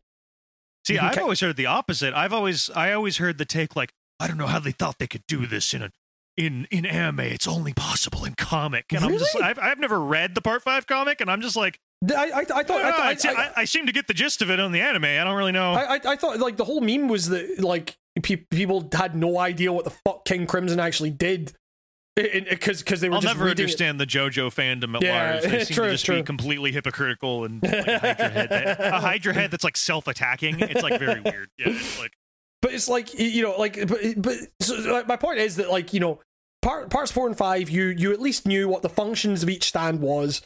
See, 0.88 0.96
You 0.96 1.02
I've 1.02 1.20
always 1.20 1.40
heard 1.42 1.56
the 1.56 1.68
opposite. 1.68 2.16
I've 2.16 2.34
always, 2.34 2.72
I 2.72 2.94
always 2.94 3.18
heard 3.18 3.38
the 3.38 3.46
take 3.46 3.76
like, 3.76 3.92
I 4.20 4.28
don't 4.28 4.38
know 4.38 4.48
how 4.48 4.58
they 4.58 4.72
thought 4.72 4.98
they 4.98 5.06
could 5.06 5.22
do 5.28 5.46
this 5.46 5.72
in 5.76 5.84
a, 5.84 5.92
in 6.38 6.68
in 6.72 6.86
anime. 6.86 7.20
It's 7.22 7.48
only 7.48 7.74
possible 7.74 8.26
in 8.26 8.36
comic. 8.36 8.92
And 8.94 9.04
I'm 9.04 9.18
just, 9.18 9.34
Really? 9.36 9.46
I've, 9.48 9.60
I've 9.60 9.80
never 9.80 10.00
read 10.00 10.36
the 10.36 10.42
part 10.42 10.62
five 10.64 10.88
comic, 10.88 11.22
and 11.22 11.30
I'm 11.30 11.42
just 11.42 11.56
like, 11.56 11.80
I 12.10 12.32
I, 12.32 12.40
I 12.56 12.64
thought 12.64 12.82
I, 12.82 13.12
I, 13.30 13.52
I, 13.58 13.66
seem 13.66 13.86
to 13.86 13.92
get 13.92 14.08
the 14.08 14.14
gist 14.14 14.42
of 14.42 14.50
it 14.50 14.60
on 14.60 14.72
the 14.72 14.82
anime. 14.82 15.06
I 15.06 15.24
don't 15.24 15.36
really 15.36 15.52
know. 15.52 15.74
I, 15.74 15.96
I, 15.96 16.00
I 16.06 16.16
thought 16.16 16.40
like 16.40 16.58
the 16.58 16.66
whole 16.66 16.82
meme 16.82 17.08
was 17.08 17.30
that 17.30 17.60
like 17.60 17.96
pe- 18.24 18.38
people 18.38 18.90
had 18.92 19.16
no 19.16 19.38
idea 19.38 19.72
what 19.72 19.84
the 19.86 19.92
fuck 20.06 20.26
King 20.26 20.48
Crimson 20.48 20.80
actually 20.80 21.12
did, 21.12 21.54
because 22.16 22.82
because 22.82 23.02
they 23.02 23.10
were 23.10 23.16
I'll 23.16 23.22
just 23.22 23.36
never 23.36 23.46
reading 23.46 23.60
it. 23.60 23.66
understand 23.66 24.00
the 24.00 24.08
JoJo 24.08 24.54
fandom 24.54 24.96
at 24.96 25.04
Yeah, 25.04 25.32
large. 25.32 25.44
They 25.44 25.64
seem 25.66 25.76
true, 25.76 25.86
to 25.86 25.92
just 25.92 26.06
true. 26.06 26.16
be 26.18 26.24
completely 26.24 26.72
hypocritical 26.72 27.46
and 27.46 27.62
like, 27.62 27.72
a 27.74 28.00
Hydra 28.00 28.30
head. 28.30 28.50
That, 28.50 28.80
a 28.94 29.00
Hydra 29.00 29.34
head 29.34 29.52
that's 29.52 29.64
like 29.64 29.78
self-attacking. 29.78 30.60
It's 30.60 30.82
like 30.82 31.00
very 31.00 31.22
weird. 31.22 31.50
Yeah, 31.60 31.70
it's 31.70 32.00
like 32.00 32.14
But 32.62 32.74
it's 32.74 32.88
like 32.88 33.18
you 33.18 33.42
know, 33.42 33.56
like 33.58 33.88
but 33.88 34.00
but 34.18 34.36
so, 34.60 35.04
my 35.08 35.16
point 35.16 35.40
is 35.40 35.56
that 35.56 35.72
like 35.72 35.94
you 35.94 36.00
know, 36.00 36.20
part 36.62 36.90
parts 36.90 37.12
four 37.12 37.28
and 37.28 37.38
five, 37.38 37.70
you 37.70 37.86
you 37.86 38.14
at 38.14 38.22
least 38.22 38.46
knew 38.46 38.68
what 38.68 38.82
the 38.82 38.90
functions 38.90 39.44
of 39.44 39.50
each 39.50 39.66
stand 39.66 40.00
was. 40.00 40.42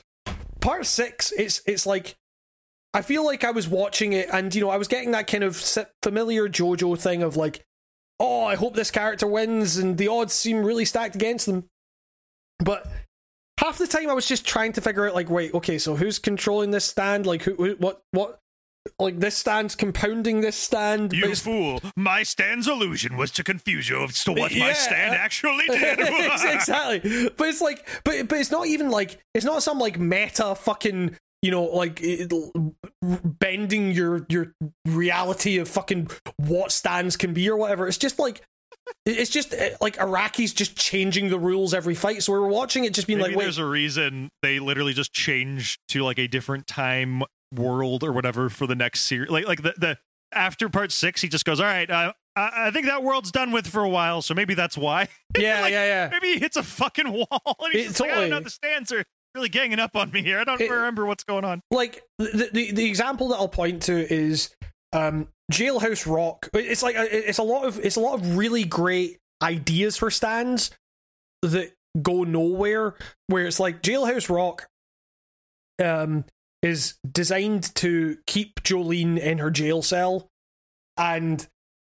Part 0.62 0.86
six, 0.86 1.32
it's 1.34 1.62
it's 1.66 1.86
like 1.86 2.16
I 2.96 3.02
feel 3.02 3.26
like 3.26 3.44
I 3.44 3.52
was 3.52 3.68
watching 3.68 4.14
it, 4.14 4.30
and 4.32 4.56
you 4.56 4.62
know, 4.62 4.70
I 4.70 4.78
was 4.78 4.88
getting 4.88 5.12
that 5.12 5.28
kind 5.28 5.44
of 5.44 5.58
familiar 6.02 6.48
JoJo 6.48 6.98
thing 6.98 7.24
of 7.24 7.36
like, 7.36 7.66
oh, 8.22 8.46
I 8.46 8.56
hope 8.56 8.74
this 8.74 8.90
character 8.90 9.28
wins, 9.28 9.76
and 9.76 9.98
the 9.98 10.08
odds 10.08 10.32
seem 10.32 10.64
really 10.64 10.86
stacked 10.86 11.16
against 11.16 11.46
them. 11.46 11.66
But 12.60 12.88
half 13.60 13.78
the 13.78 13.88
time, 13.88 14.10
I 14.10 14.14
was 14.14 14.26
just 14.26 14.48
trying 14.48 14.72
to 14.74 14.82
figure 14.82 15.06
out 15.06 15.14
like, 15.14 15.30
wait, 15.30 15.54
okay, 15.54 15.78
so 15.78 15.98
who's 15.98 16.20
controlling 16.20 16.72
this 16.72 16.86
stand? 16.86 17.26
Like, 17.26 17.44
who, 17.44 17.56
who 17.56 17.72
what, 17.74 18.02
what? 18.12 18.40
Like 19.00 19.20
this 19.20 19.36
stand's 19.36 19.76
compounding 19.76 20.42
this 20.42 20.56
stand. 20.56 21.12
you 21.12 21.36
fool. 21.36 21.82
My 21.96 22.24
stand's 22.24 22.68
illusion 22.68 23.18
was 23.18 23.32
to 23.32 23.44
confuse 23.44 23.90
you 23.90 24.04
as 24.04 24.24
to 24.26 24.32
what 24.32 24.56
my 24.56 24.74
stand 24.74 25.16
actually 25.20 25.66
did. 25.68 26.00
exactly. 26.00 27.30
But 27.36 27.48
it's 27.48 27.62
like, 27.62 27.88
but 28.04 28.28
but 28.28 28.40
it's 28.40 28.52
not 28.52 28.68
even 28.68 28.90
like 28.90 29.20
it's 29.34 29.46
not 29.46 29.64
some 29.64 29.80
like 29.80 30.00
meta 30.00 30.56
fucking 30.56 31.18
you 31.42 31.52
know 31.52 31.64
like 31.64 32.00
it, 32.02 32.32
bending 33.02 33.92
your 33.92 34.26
your 34.30 34.54
reality 34.86 35.58
of 35.58 35.68
fucking 35.68 36.10
what 36.38 36.72
stands 36.72 37.18
can 37.18 37.34
be 37.34 37.50
or 37.50 37.58
whatever. 37.58 37.88
It's 37.88 37.98
just 37.98 38.20
like. 38.20 38.42
It's 39.08 39.32
just 39.32 39.56
like 39.82 39.98
Araki's 39.98 40.54
just 40.54 40.76
changing 40.76 41.30
the 41.30 41.40
rules 41.40 41.74
every 41.74 41.96
fight. 41.96 42.22
So 42.22 42.34
we 42.34 42.40
were 42.40 42.48
watching 42.48 42.86
it, 42.86 42.94
just 42.94 43.08
being 43.08 43.18
Maybe 43.18 43.30
like, 43.30 43.38
"Wait, 43.38 43.44
there's 43.46 43.58
a 43.58 43.66
reason 43.66 44.30
they 44.44 44.60
literally 44.60 44.94
just 44.94 45.12
changed 45.12 45.80
to 45.90 46.04
like 46.04 46.20
a 46.20 46.28
different 46.28 46.68
time 46.68 47.24
world 47.60 48.04
or 48.04 48.12
whatever 48.12 48.50
for 48.50 48.68
the 48.68 48.76
next 48.76 49.02
series. 49.02 49.30
Like 49.30 49.48
like 49.48 49.62
the, 49.62 49.74
the 49.78 49.98
after 50.32 50.70
part 50.70 50.92
six, 50.92 51.22
he 51.22 51.28
just 51.30 51.46
goes, 51.46 51.60
"All 51.60 51.66
right, 51.66 51.90
uh, 51.90 52.14
I, 52.36 52.68
I 52.68 52.72
think 52.72 52.86
that 52.88 53.04
world's 53.04 53.32
done 53.32 53.52
with 53.52 53.68
for 53.68 53.84
a 53.84 53.90
while, 53.90 54.22
so 54.22 54.34
maybe 54.34 54.54
that's 54.54 54.78
why." 54.78 55.08
yeah, 55.38 55.62
Like, 55.62 55.72
yeah, 55.72 55.86
yeah." 55.86 56.10
Maybe 56.12 56.34
he 56.34 56.40
hits 56.40 56.58
a 56.58 56.64
fucking 56.64 57.12
wall 57.12 57.56
and 57.64 57.74
he's 57.74 57.88
just 57.88 58.00
like, 58.00 58.12
"I 58.12 58.16
don't 58.16 58.24
know, 58.24 58.36
totally. 58.38 58.44
the 58.44 58.50
stands 58.50 58.92
are 58.92 59.04
really 59.34 59.50
ganging 59.50 59.80
up 59.80 59.96
on 59.96 60.12
me 60.12 60.22
here. 60.22 60.40
I 60.40 60.44
don't 60.44 60.60
It- 60.62 60.70
remember 60.72 61.06
what's 61.06 61.24
going 61.24 61.46
on." 61.46 61.62
like 61.72 62.02
the, 62.20 62.50
the 62.52 62.72
the 62.72 62.86
example 62.86 63.30
that 63.30 63.36
I'll 63.36 63.48
point 63.48 63.84
to 63.84 64.14
is 64.14 64.54
um 64.94 65.28
Jailhouse 65.52 66.12
Rock. 66.12 66.50
It's 66.54 66.82
like 66.84 66.96
a, 66.96 67.30
it's 67.30 67.38
a 67.38 67.44
lot 67.44 67.66
of 67.66 67.80
it's 67.80 67.96
a 67.96 68.00
lot 68.02 68.16
of 68.20 68.38
really 68.38 68.64
great 68.64 69.18
ideas 69.44 69.96
for 69.98 70.10
stands 70.10 70.72
that 71.44 71.72
go 72.02 72.24
nowhere. 72.24 72.96
Where 73.28 73.46
it's 73.46 73.60
like 73.60 73.82
Jailhouse 73.84 74.30
Rock, 74.34 74.68
um, 75.84 76.26
is 76.66 76.96
designed 77.10 77.74
to 77.76 78.18
keep 78.26 78.64
Jolyne 78.64 79.18
in 79.18 79.38
her 79.38 79.52
jail 79.52 79.82
cell, 79.82 80.30
and 80.98 81.48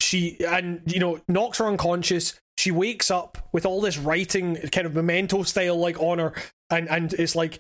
she 0.02 0.38
and 0.46 0.82
you 0.86 1.00
know 1.00 1.22
knocks 1.28 1.60
her 1.60 1.66
unconscious. 1.66 2.40
She 2.58 2.72
wakes 2.72 3.12
up 3.12 3.38
with 3.54 3.66
all 3.66 3.82
this 3.82 3.98
writing, 3.98 4.56
kind 4.72 4.88
of 4.88 4.94
memento 4.96 5.44
style, 5.44 5.78
like 5.78 6.00
on 6.00 6.20
her, 6.20 6.34
and 6.70 6.90
and 6.90 7.14
it's 7.14 7.36
like, 7.36 7.60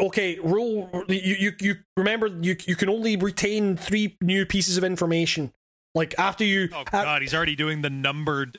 okay, 0.00 0.38
rule. 0.42 0.90
You 1.08 1.36
you 1.38 1.52
you 1.60 1.74
remember 1.96 2.26
you 2.26 2.56
you 2.66 2.76
can 2.76 2.88
only 2.88 3.16
retain 3.16 3.76
three 3.76 4.16
new 4.20 4.44
pieces 4.46 4.76
of 4.76 4.84
information. 4.84 5.52
Like 5.94 6.14
after 6.18 6.44
you, 6.44 6.70
Oh 6.74 6.84
god, 6.90 7.20
he's 7.22 7.34
already 7.34 7.54
doing 7.56 7.82
the 7.82 7.90
numbered 7.90 8.58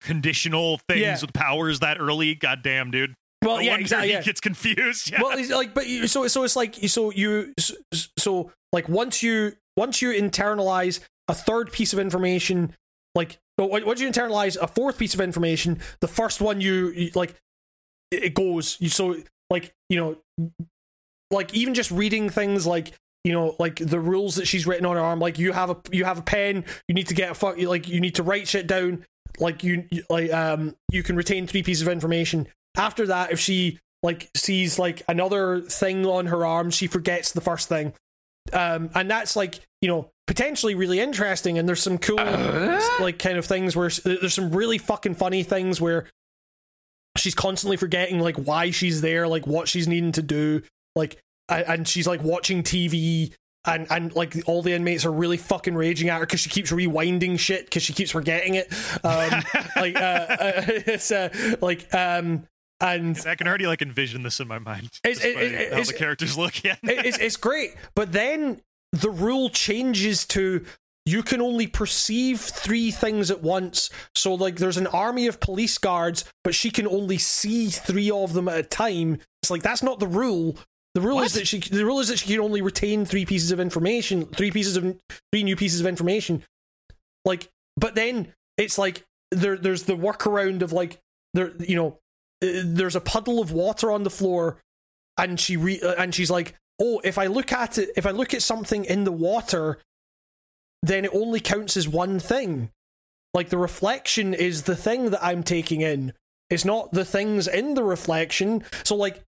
conditional 0.00 0.78
things 0.88 1.00
Yeah. 1.00 1.18
with 1.20 1.32
powers 1.32 1.78
that 1.80 1.98
early. 2.00 2.34
God 2.34 2.62
damn, 2.62 2.90
dude. 2.90 3.14
Well, 3.42 3.56
No 3.56 3.62
yeah, 3.62 3.76
exactly. 3.76 4.08
He 4.08 4.14
Yeah. 4.14 4.22
gets 4.22 4.40
confused. 4.40 5.10
Yeah. 5.10 5.22
well 5.22 5.38
like 5.50 5.74
but 5.74 5.86
you, 5.86 6.06
so 6.06 6.26
so 6.28 6.44
it's 6.44 6.56
like 6.56 6.74
so 6.74 7.12
you 7.12 7.52
so, 7.58 7.74
so 8.18 8.52
like 8.72 8.88
once 8.88 9.22
you 9.22 9.52
once 9.76 10.00
you 10.02 10.10
internalize 10.12 11.00
a 11.28 11.34
third 11.34 11.72
piece 11.72 11.92
of 11.92 11.98
information 11.98 12.74
like 13.14 13.38
once 13.58 14.00
you 14.00 14.08
internalize 14.10 14.56
a 14.60 14.66
fourth 14.66 14.98
piece 14.98 15.14
of 15.14 15.20
information 15.20 15.78
the 16.00 16.08
first 16.08 16.40
one 16.40 16.60
you, 16.60 16.88
you 16.90 17.10
like 17.14 17.34
it 18.10 18.34
goes 18.34 18.76
you 18.80 18.88
so 18.88 19.16
like 19.50 19.72
you 19.88 19.96
know 19.98 20.16
like 21.30 21.54
even 21.54 21.74
just 21.74 21.90
reading 21.90 22.28
things 22.28 22.66
like 22.66 22.92
you 23.24 23.32
know 23.32 23.54
like 23.58 23.76
the 23.76 24.00
rules 24.00 24.34
that 24.36 24.46
she's 24.46 24.66
written 24.66 24.84
on 24.86 24.96
her 24.96 25.02
arm 25.02 25.20
like 25.20 25.38
you 25.38 25.52
have 25.52 25.70
a 25.70 25.76
you 25.90 26.04
have 26.04 26.18
a 26.18 26.22
pen 26.22 26.64
you 26.88 26.94
need 26.94 27.06
to 27.06 27.14
get 27.14 27.30
a 27.30 27.34
fuck 27.34 27.56
like 27.62 27.88
you 27.88 28.00
need 28.00 28.14
to 28.14 28.22
write 28.22 28.48
shit 28.48 28.66
down 28.66 29.04
like 29.38 29.62
you 29.62 29.86
like 30.10 30.32
um 30.32 30.74
you 30.90 31.02
can 31.02 31.16
retain 31.16 31.46
three 31.46 31.62
pieces 31.62 31.82
of 31.82 31.88
information 31.88 32.46
after 32.76 33.06
that 33.06 33.32
if 33.32 33.40
she 33.40 33.78
like 34.02 34.30
sees 34.36 34.78
like 34.78 35.02
another 35.08 35.60
thing 35.60 36.04
on 36.06 36.26
her 36.26 36.44
arm 36.44 36.70
she 36.70 36.86
forgets 36.86 37.32
the 37.32 37.40
first 37.40 37.68
thing. 37.68 37.92
Um 38.52 38.90
and 38.94 39.10
that's 39.10 39.36
like 39.36 39.60
you 39.80 39.88
know 39.88 40.10
potentially 40.26 40.74
really 40.74 41.00
interesting 41.00 41.58
and 41.58 41.68
there's 41.68 41.82
some 41.82 41.98
cool 41.98 42.16
like 43.00 43.18
kind 43.18 43.38
of 43.38 43.44
things 43.44 43.76
where 43.76 43.90
there's 44.04 44.34
some 44.34 44.50
really 44.52 44.78
fucking 44.78 45.14
funny 45.14 45.42
things 45.42 45.80
where 45.80 46.06
she's 47.16 47.34
constantly 47.34 47.76
forgetting 47.76 48.18
like 48.18 48.36
why 48.36 48.70
she's 48.70 49.00
there 49.00 49.28
like 49.28 49.46
what 49.46 49.68
she's 49.68 49.86
needing 49.86 50.12
to 50.12 50.22
do 50.22 50.62
like 50.96 51.18
and 51.48 51.86
she's 51.86 52.06
like 52.06 52.22
watching 52.22 52.62
tv 52.62 53.32
and 53.64 53.86
and 53.90 54.14
like 54.14 54.36
all 54.46 54.62
the 54.62 54.72
inmates 54.72 55.04
are 55.04 55.12
really 55.12 55.36
fucking 55.36 55.74
raging 55.74 56.08
at 56.08 56.18
her 56.18 56.26
because 56.26 56.40
she 56.40 56.50
keeps 56.50 56.72
rewinding 56.72 57.38
shit 57.38 57.64
because 57.66 57.82
she 57.82 57.92
keeps 57.92 58.10
forgetting 58.10 58.54
it. 58.54 58.72
Um 59.04 59.42
like 59.76 59.96
uh, 59.96 60.26
uh 60.28 60.52
it's 60.66 61.10
uh 61.10 61.28
like 61.60 61.92
um 61.94 62.46
and 62.82 63.18
I 63.26 63.34
can 63.36 63.46
already 63.48 63.66
like 63.66 63.80
envision 63.82 64.22
this 64.22 64.40
in 64.40 64.48
my 64.48 64.58
mind. 64.58 64.90
It's- 65.04 65.24
it- 65.24 65.36
it- 65.36 65.72
how 65.72 65.78
it's- 65.78 65.88
the 65.88 65.94
characters 65.94 66.36
look. 66.36 66.62
Yeah. 66.64 66.76
it- 66.82 67.06
it's, 67.06 67.18
it's 67.18 67.36
great. 67.36 67.74
But 67.94 68.12
then 68.12 68.60
the 68.92 69.10
rule 69.10 69.48
changes 69.50 70.26
to 70.26 70.64
you 71.04 71.22
can 71.24 71.40
only 71.40 71.66
perceive 71.66 72.40
three 72.40 72.90
things 72.92 73.28
at 73.30 73.42
once. 73.42 73.90
So, 74.14 74.34
like, 74.34 74.56
there's 74.56 74.76
an 74.76 74.86
army 74.86 75.26
of 75.26 75.40
police 75.40 75.76
guards, 75.78 76.24
but 76.44 76.54
she 76.54 76.70
can 76.70 76.86
only 76.86 77.18
see 77.18 77.70
three 77.70 78.08
of 78.10 78.34
them 78.34 78.46
at 78.48 78.58
a 78.58 78.62
time. 78.62 79.18
It's 79.42 79.50
like 79.50 79.62
that's 79.62 79.82
not 79.82 79.98
the 79.98 80.06
rule. 80.06 80.56
The 80.94 81.00
rule 81.00 81.20
is 81.22 81.32
that 81.32 81.48
she 81.48 81.58
the 81.58 81.84
rule 81.86 81.98
is 82.00 82.08
that 82.08 82.18
she 82.18 82.26
can 82.28 82.40
only 82.40 82.60
retain 82.62 83.04
three 83.04 83.24
pieces 83.26 83.50
of 83.50 83.58
information, 83.58 84.26
three 84.26 84.50
pieces 84.50 84.76
of 84.76 84.84
three 85.32 85.42
new 85.42 85.56
pieces 85.56 85.80
of 85.80 85.86
information. 85.86 86.44
Like, 87.24 87.48
but 87.76 87.94
then 87.94 88.32
it's 88.56 88.78
like 88.78 89.02
there 89.30 89.56
there's 89.56 89.84
the 89.84 89.94
workaround 89.94 90.62
of 90.62 90.72
like 90.72 91.00
there 91.34 91.52
you 91.58 91.74
know 91.74 91.98
there's 92.42 92.96
a 92.96 93.00
puddle 93.00 93.40
of 93.40 93.52
water 93.52 93.90
on 93.90 94.02
the 94.02 94.10
floor 94.10 94.58
and 95.16 95.38
she 95.38 95.56
re- 95.56 95.80
uh, 95.80 95.94
and 95.98 96.14
she's 96.14 96.30
like, 96.30 96.54
"Oh, 96.80 97.00
if 97.04 97.18
I 97.18 97.26
look 97.26 97.52
at 97.52 97.78
it, 97.78 97.90
if 97.96 98.06
I 98.06 98.10
look 98.10 98.34
at 98.34 98.42
something 98.42 98.84
in 98.84 99.04
the 99.04 99.12
water, 99.12 99.78
then 100.82 101.04
it 101.04 101.14
only 101.14 101.40
counts 101.40 101.76
as 101.76 101.88
one 101.88 102.18
thing. 102.18 102.70
Like 103.34 103.48
the 103.48 103.58
reflection 103.58 104.34
is 104.34 104.62
the 104.62 104.76
thing 104.76 105.10
that 105.10 105.24
I'm 105.24 105.42
taking 105.42 105.80
in. 105.80 106.12
It's 106.50 106.64
not 106.64 106.92
the 106.92 107.04
things 107.04 107.48
in 107.48 107.74
the 107.74 107.84
reflection. 107.84 108.64
So 108.84 108.96
like 108.96 109.22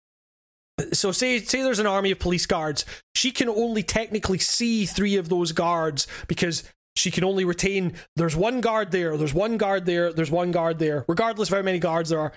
so 0.91 1.11
say 1.11 1.39
say 1.39 1.61
there's 1.61 1.79
an 1.79 1.87
army 1.87 2.11
of 2.11 2.19
police 2.19 2.45
guards. 2.45 2.85
She 3.15 3.31
can 3.31 3.47
only 3.47 3.83
technically 3.83 4.39
see 4.39 4.85
3 4.85 5.17
of 5.17 5.29
those 5.29 5.51
guards 5.51 6.07
because 6.27 6.63
she 6.95 7.11
can 7.11 7.23
only 7.23 7.45
retain 7.45 7.93
there's 8.15 8.35
one 8.35 8.61
guard 8.61 8.91
there, 8.91 9.17
there's 9.17 9.33
one 9.33 9.57
guard 9.57 9.85
there, 9.85 10.11
there's 10.11 10.31
one 10.31 10.51
guard 10.51 10.79
there, 10.79 11.05
regardless 11.07 11.49
of 11.49 11.57
how 11.57 11.63
many 11.63 11.79
guards 11.79 12.09
there 12.09 12.19
are. 12.19 12.33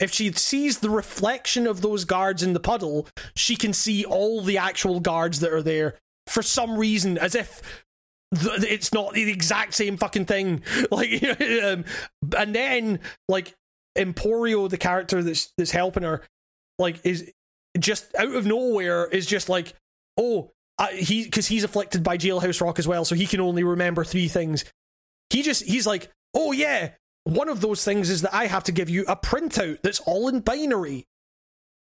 If 0.00 0.12
she 0.12 0.32
sees 0.32 0.78
the 0.78 0.90
reflection 0.90 1.66
of 1.66 1.82
those 1.82 2.04
guards 2.04 2.42
in 2.42 2.54
the 2.54 2.60
puddle, 2.60 3.06
she 3.36 3.54
can 3.54 3.72
see 3.72 4.04
all 4.04 4.40
the 4.40 4.58
actual 4.58 4.98
guards 4.98 5.40
that 5.40 5.52
are 5.52 5.62
there 5.62 5.96
for 6.26 6.42
some 6.42 6.76
reason, 6.78 7.18
as 7.18 7.34
if 7.34 7.84
th- 8.34 8.64
it's 8.64 8.92
not 8.92 9.12
the 9.12 9.30
exact 9.30 9.74
same 9.74 9.96
fucking 9.96 10.24
thing. 10.24 10.62
Like, 10.90 11.22
um, 11.62 11.84
and 12.36 12.54
then 12.54 13.00
like 13.28 13.54
Emporio, 13.96 14.68
the 14.68 14.78
character 14.78 15.22
that's 15.22 15.52
that's 15.58 15.70
helping 15.70 16.02
her, 16.02 16.22
like 16.78 17.04
is 17.04 17.30
just 17.78 18.14
out 18.16 18.34
of 18.34 18.46
nowhere 18.46 19.06
is 19.06 19.26
just 19.26 19.48
like, 19.48 19.74
oh, 20.16 20.50
I, 20.78 20.92
he 20.92 21.24
because 21.24 21.46
he's 21.46 21.64
afflicted 21.64 22.02
by 22.02 22.16
jailhouse 22.16 22.60
rock 22.60 22.78
as 22.78 22.88
well, 22.88 23.04
so 23.04 23.14
he 23.14 23.26
can 23.26 23.40
only 23.40 23.64
remember 23.64 24.04
three 24.04 24.28
things. 24.28 24.64
He 25.28 25.42
just 25.42 25.64
he's 25.64 25.86
like, 25.86 26.10
oh 26.34 26.52
yeah, 26.52 26.90
one 27.30 27.48
of 27.48 27.60
those 27.60 27.84
things 27.84 28.10
is 28.10 28.22
that 28.22 28.34
I 28.34 28.46
have 28.46 28.64
to 28.64 28.72
give 28.72 28.90
you 28.90 29.04
a 29.06 29.14
printout 29.14 29.82
that's 29.82 30.00
all 30.00 30.28
in 30.28 30.40
binary. 30.40 31.06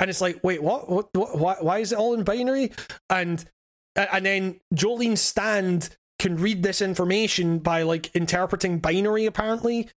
And 0.00 0.08
it's 0.08 0.20
like, 0.20 0.40
wait, 0.42 0.62
what? 0.62 0.88
What? 0.88 1.08
what 1.12 1.38
why, 1.38 1.56
why 1.60 1.78
is 1.78 1.92
it 1.92 1.98
all 1.98 2.14
in 2.14 2.24
binary? 2.24 2.72
And 3.10 3.44
and 3.94 4.24
then 4.24 4.60
Jolyne 4.72 5.16
stand 5.16 5.90
can 6.18 6.36
read 6.36 6.62
this 6.62 6.80
information 6.80 7.58
by 7.58 7.82
like 7.82 8.14
interpreting 8.14 8.78
binary, 8.78 9.26
apparently. 9.26 9.90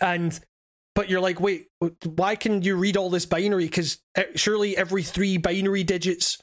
And 0.00 0.38
but 0.94 1.08
you're 1.08 1.20
like, 1.20 1.40
wait, 1.40 1.68
why 2.04 2.36
can 2.36 2.60
you 2.60 2.76
read 2.76 2.96
all 2.96 3.08
this 3.08 3.24
binary? 3.24 3.64
Because 3.64 3.98
eh, 4.14 4.24
surely 4.34 4.76
every 4.76 5.02
three 5.02 5.38
binary 5.38 5.84
digits, 5.84 6.38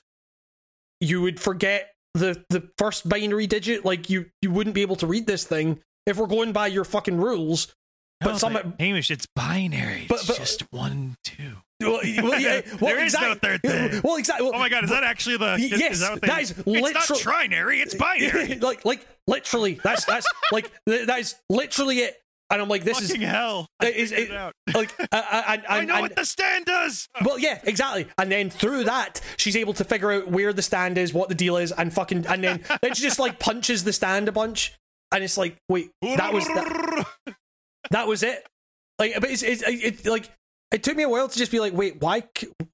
you 0.99 1.21
would 1.21 1.39
forget 1.39 1.93
the 2.15 2.43
the 2.49 2.67
first 2.79 3.07
binary 3.07 3.45
digit. 3.45 3.85
Like 3.85 4.09
you 4.09 4.25
you 4.41 4.49
wouldn't 4.49 4.73
be 4.73 4.81
able 4.81 4.95
to 4.97 5.07
read 5.07 5.27
this 5.27 5.43
thing 5.43 5.81
if 6.05 6.17
we're 6.17 6.27
going 6.27 6.51
by 6.51 6.67
your 6.67 6.83
fucking 6.85 7.17
rules. 7.17 7.73
But 8.21 8.31
No, 8.31 8.37
some 8.37 8.73
Hamish, 8.79 9.11
it's 9.11 9.25
binary. 9.35 10.05
But- 10.07 10.19
it's 10.19 10.27
but- 10.27 10.37
just 10.37 10.71
one, 10.71 11.17
two. 11.23 11.57
well, 11.81 11.99
well, 12.23 12.39
yeah, 12.39 12.61
well, 12.79 12.95
There 12.95 13.03
is 13.03 13.13
no 13.19 13.35
third 13.35 13.61
thing. 13.61 13.99
Well, 14.03 14.15
exactly. 14.15 14.49
Oh 14.53 14.57
my 14.57 14.69
god, 14.69 14.85
is 14.85 14.89
that 14.91 15.03
actually 15.03 15.37
the? 15.37 15.55
Is, 15.55 15.71
yes, 15.79 15.93
is 15.95 15.99
that, 15.99 16.21
that 16.21 16.41
is 16.41 16.51
It's 16.51 16.65
not 16.65 17.19
trinary. 17.19 17.81
It's 17.81 17.93
binary. 17.95 18.55
like 18.61 18.85
like 18.85 19.05
literally 19.27 19.73
that's 19.83 20.05
that's 20.05 20.25
like 20.53 20.71
that 20.85 21.19
is 21.19 21.35
literally 21.49 21.97
it 21.99 22.15
and 22.51 22.61
i'm 22.61 22.69
like 22.69 22.83
this 22.83 22.99
Fucking 22.99 23.23
is 23.23 23.27
hell! 23.27 23.67
Is 23.83 24.11
it, 24.11 24.29
it 24.29 24.53
like 24.75 24.93
uh, 24.99 25.43
and, 25.47 25.63
and, 25.63 25.63
I 25.67 25.83
know 25.83 25.93
and- 25.95 26.01
what 26.03 26.15
the 26.15 26.25
stand 26.25 26.65
does. 26.65 27.09
well 27.25 27.39
yeah 27.39 27.59
exactly 27.63 28.05
and 28.19 28.31
then 28.31 28.51
through 28.51 28.83
that 28.83 29.19
she's 29.35 29.55
able 29.57 29.73
to 29.73 29.83
figure 29.83 30.11
out 30.11 30.27
where 30.27 30.53
the 30.53 30.61
stand 30.61 30.99
is 30.99 31.11
what 31.11 31.27
the 31.27 31.33
deal 31.35 31.57
is 31.57 31.71
and 31.71 31.91
fucking 31.91 32.27
and 32.27 32.43
then 32.43 32.63
then 32.83 32.93
she 32.93 33.01
just 33.01 33.17
like 33.17 33.39
punches 33.39 33.83
the 33.83 33.91
stand 33.91 34.27
a 34.29 34.31
bunch 34.31 34.73
and 35.15 35.23
it's 35.23 35.37
like 35.37 35.57
wait 35.69 35.89
that 36.03 36.31
was 36.33 36.45
that, 36.47 37.07
that 37.91 38.07
was 38.07 38.21
it 38.23 38.45
like 38.99 39.13
but 39.19 39.29
it's, 39.29 39.41
it's 39.43 39.63
it, 39.65 40.05
like 40.05 40.29
it 40.71 40.83
took 40.83 40.95
me 40.95 41.03
a 41.03 41.09
while 41.09 41.27
to 41.27 41.37
just 41.37 41.51
be 41.51 41.59
like 41.59 41.73
wait 41.73 42.01
why 42.01 42.23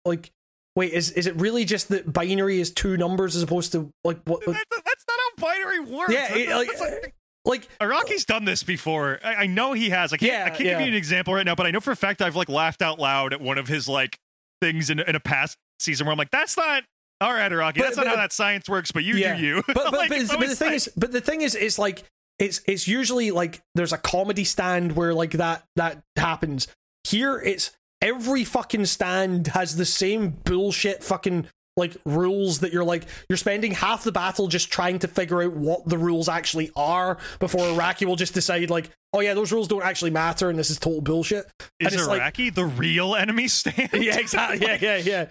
like 0.06 0.30
wait 0.76 0.92
is 0.94 1.12
is 1.12 1.28
it 1.28 1.36
really 1.36 1.64
just 1.66 1.90
that 1.90 2.12
binary 2.12 2.60
is 2.60 2.72
two 2.72 2.98
numbers 2.98 3.36
as 3.36 3.44
opposed 3.44 3.72
to 3.74 3.90
like 4.04 4.20
what 4.26 4.42
that's, 4.46 4.64
that's 4.70 5.06
not 5.08 5.18
how 5.20 5.48
binary 5.48 5.80
works. 5.80 6.14
yeah 6.14 6.34
it, 6.36 6.50
like, 6.50 6.80
like- 6.80 7.14
like 7.44 7.68
Araki's 7.80 8.24
done 8.26 8.46
this 8.46 8.62
before. 8.62 9.20
I, 9.24 9.34
I 9.34 9.48
know 9.48 9.74
he 9.74 9.90
has. 9.90 10.14
I 10.14 10.18
can't. 10.18 10.32
Yeah, 10.32 10.44
I 10.46 10.50
can't 10.52 10.60
yeah. 10.62 10.72
give 10.78 10.82
you 10.82 10.88
an 10.90 10.94
example 10.94 11.34
right 11.34 11.44
now, 11.44 11.56
but 11.56 11.66
I 11.66 11.72
know 11.72 11.80
for 11.80 11.90
a 11.90 11.96
fact 11.96 12.22
I've 12.22 12.36
like 12.36 12.50
laughed 12.50 12.84
out 12.84 13.00
loud 13.00 13.34
at 13.34 13.42
one 13.42 13.58
of 13.58 13.68
his 13.68 13.88
like 13.90 14.16
things 14.62 14.92
in, 14.92 15.00
in 15.00 15.16
a 15.16 15.20
past 15.20 15.58
season 15.80 16.06
where 16.06 16.12
I'm 16.12 16.20
like, 16.20 16.30
"That's 16.30 16.56
not 16.56 16.84
all 17.20 17.34
right, 17.34 17.52
Araki. 17.52 17.78
But- 17.78 17.82
That's 17.86 17.98
not 17.98 18.06
but- 18.06 18.10
how 18.12 18.16
that 18.18 18.32
science 18.32 18.70
works." 18.70 18.92
But 18.92 19.06
you 19.06 19.16
yeah. 19.16 19.36
do 19.36 19.42
you. 19.42 19.64
But 19.66 19.74
but, 19.74 19.92
Like, 19.92 20.10
but, 20.10 20.28
but 20.28 20.50
the 20.50 20.56
thing 20.56 20.68
like- 20.68 20.76
is, 20.76 20.90
but 20.96 21.12
the 21.12 21.20
thing 21.20 21.42
is, 21.42 21.56
it's 21.56 21.80
like 21.80 22.04
it's 22.42 22.62
it's 22.66 22.88
usually 22.88 23.32
like 23.32 23.62
there's 23.76 23.94
a 23.94 23.98
comedy 23.98 24.44
stand 24.44 24.96
where 24.96 25.14
like 25.14 25.32
that 25.32 25.64
that 25.76 26.02
happens. 26.18 26.68
Here, 27.04 27.40
it's 27.40 27.72
every 28.02 28.44
fucking 28.44 28.86
stand 28.88 29.48
has 29.48 29.78
the 29.78 29.86
same 29.86 30.32
bullshit 30.44 31.04
fucking 31.04 31.48
like 31.78 31.96
rules 32.06 32.60
that 32.60 32.74
you're 32.74 32.84
like 32.84 33.06
you're 33.30 33.38
spending 33.38 33.72
half 33.72 34.04
the 34.04 34.12
battle 34.12 34.48
just 34.48 34.72
trying 34.72 35.00
to 35.00 35.08
figure 35.08 35.42
out 35.44 35.54
what 35.54 35.88
the 35.88 35.98
rules 35.98 36.28
actually 36.28 36.70
are 36.76 37.18
before 37.40 37.62
Araki 37.62 38.06
will 38.06 38.18
just 38.18 38.34
decide 38.34 38.70
like 38.70 38.90
oh 39.14 39.22
yeah 39.22 39.34
those 39.34 39.54
rules 39.54 39.70
don't 39.70 39.84
actually 39.84 40.12
matter 40.12 40.50
and 40.50 40.60
this 40.60 40.70
is 40.70 40.78
total 40.78 41.00
bullshit. 41.00 41.46
is 41.80 41.94
it's 41.94 42.08
like- 42.08 42.36
the 42.36 42.66
real 42.66 43.16
enemy 43.16 43.48
stand? 43.48 43.90
yeah, 43.94 44.18
exactly. 44.18 44.60
Yeah, 44.68 44.98
yeah, 44.98 45.28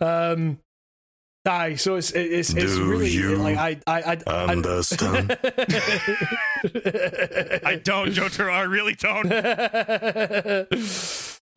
yeah. 0.00 0.06
Um, 0.06 0.58
aye. 1.46 1.74
So 1.76 1.96
it's 1.96 2.10
it's 2.12 2.52
it's 2.54 2.74
Do 2.76 2.88
really 2.88 3.10
you 3.10 3.36
like 3.36 3.56
I 3.56 3.80
I 3.86 4.02
I 4.12 4.18
I- 4.26 4.44
understand? 4.52 5.30
I 7.64 7.80
don't, 7.82 8.10
Jotaro. 8.12 8.52
I 8.52 8.62
really 8.62 8.94
don't. 8.94 9.30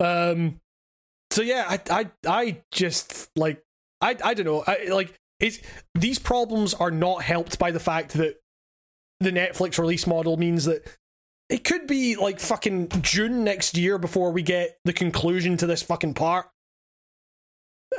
um. 0.00 0.60
So 1.30 1.42
yeah, 1.42 1.64
I 1.68 1.80
I 1.90 2.10
I 2.26 2.62
just 2.70 3.30
like 3.36 3.62
I 4.00 4.16
I 4.24 4.34
don't 4.34 4.46
know. 4.46 4.62
I 4.66 4.86
like 4.90 5.14
it's 5.40 5.58
these 5.94 6.18
problems 6.18 6.74
are 6.74 6.90
not 6.90 7.22
helped 7.22 7.58
by 7.58 7.70
the 7.70 7.80
fact 7.80 8.12
that 8.14 8.36
the 9.20 9.30
Netflix 9.30 9.78
release 9.78 10.06
model 10.06 10.36
means 10.36 10.64
that 10.66 10.86
it 11.48 11.64
could 11.64 11.86
be 11.86 12.16
like 12.16 12.40
fucking 12.40 12.88
June 13.02 13.44
next 13.44 13.76
year 13.76 13.98
before 13.98 14.30
we 14.32 14.42
get 14.42 14.78
the 14.84 14.92
conclusion 14.92 15.56
to 15.58 15.66
this 15.66 15.82
fucking 15.82 16.14
part. 16.14 16.46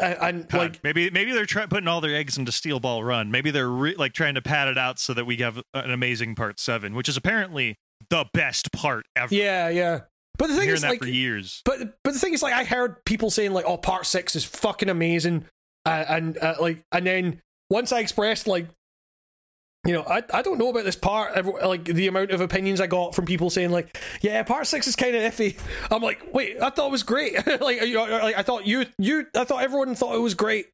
And 0.01 0.47
God, 0.49 0.57
like, 0.57 0.83
maybe 0.83 1.09
maybe 1.09 1.31
they're 1.31 1.45
trying 1.45 1.67
putting 1.69 1.87
all 1.87 2.01
their 2.01 2.15
eggs 2.15 2.37
into 2.37 2.51
Steel 2.51 2.79
Ball 2.79 3.03
Run. 3.03 3.31
Maybe 3.31 3.51
they're 3.51 3.69
re- 3.69 3.95
like 3.95 4.13
trying 4.13 4.35
to 4.35 4.41
pad 4.41 4.67
it 4.67 4.77
out 4.77 4.99
so 4.99 5.13
that 5.13 5.25
we 5.25 5.37
have 5.37 5.61
an 5.73 5.91
amazing 5.91 6.35
part 6.35 6.59
seven, 6.59 6.95
which 6.95 7.07
is 7.07 7.17
apparently 7.17 7.77
the 8.09 8.25
best 8.33 8.71
part 8.71 9.05
ever. 9.15 9.33
yeah, 9.33 9.69
yeah. 9.69 10.01
But 10.37 10.47
the 10.47 10.55
thing 10.55 10.69
is, 10.69 10.81
that 10.81 10.89
like, 10.89 10.99
for 10.99 11.07
years. 11.07 11.61
But 11.63 11.97
but 12.03 12.13
the 12.13 12.19
thing 12.19 12.33
is, 12.33 12.43
like, 12.43 12.53
I 12.53 12.65
heard 12.65 13.03
people 13.05 13.29
saying 13.29 13.53
like, 13.53 13.65
"Oh, 13.65 13.77
part 13.77 14.05
six 14.05 14.35
is 14.35 14.43
fucking 14.43 14.89
amazing," 14.89 15.45
uh, 15.85 16.05
and 16.09 16.37
uh, 16.37 16.55
like, 16.59 16.83
and 16.91 17.07
then 17.07 17.41
once 17.69 17.91
I 17.91 17.99
expressed 18.01 18.47
like, 18.47 18.67
you 19.85 19.93
know, 19.93 20.03
I 20.03 20.23
I 20.33 20.41
don't 20.41 20.57
know 20.57 20.69
about 20.69 20.83
this 20.83 20.95
part. 20.95 21.45
Like 21.45 21.85
the 21.85 22.07
amount 22.07 22.31
of 22.31 22.41
opinions 22.41 22.81
I 22.81 22.87
got 22.87 23.13
from 23.15 23.25
people 23.25 23.49
saying 23.49 23.69
like, 23.71 23.97
"Yeah, 24.21 24.41
part 24.43 24.67
six 24.67 24.87
is 24.87 24.95
kind 24.95 25.15
of 25.15 25.21
iffy." 25.21 25.57
I'm 25.91 26.01
like, 26.01 26.33
wait, 26.33 26.61
I 26.61 26.69
thought 26.71 26.87
it 26.87 26.91
was 26.91 27.03
great. 27.03 27.35
like, 27.61 27.81
you 27.81 27.93
know, 27.93 28.05
like 28.05 28.37
I 28.37 28.41
thought 28.41 28.65
you 28.65 28.85
you 28.97 29.27
I 29.35 29.43
thought 29.43 29.61
everyone 29.63 29.93
thought 29.95 30.15
it 30.15 30.19
was 30.21 30.33
great, 30.33 30.67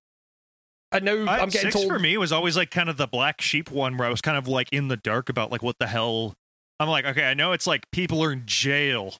and 0.91 1.03
now 1.05 1.25
I- 1.25 1.39
I'm 1.39 1.49
getting 1.49 1.71
six 1.71 1.75
told. 1.75 1.87
for 1.87 1.99
me 1.99 2.17
was 2.17 2.31
always 2.31 2.55
like 2.55 2.71
kind 2.71 2.89
of 2.89 2.97
the 2.97 3.07
black 3.07 3.41
sheep 3.41 3.69
one 3.69 3.97
where 3.97 4.07
I 4.07 4.11
was 4.11 4.21
kind 4.21 4.37
of 4.37 4.47
like 4.47 4.69
in 4.71 4.87
the 4.87 4.97
dark 4.97 5.29
about 5.29 5.51
like 5.51 5.61
what 5.63 5.77
the 5.79 5.87
hell. 5.87 6.33
I'm 6.79 6.89
like, 6.89 7.05
okay, 7.05 7.25
I 7.25 7.33
know 7.35 7.51
it's 7.51 7.67
like 7.67 7.83
people 7.91 8.23
are 8.23 8.31
in 8.31 8.43
jail, 8.45 9.15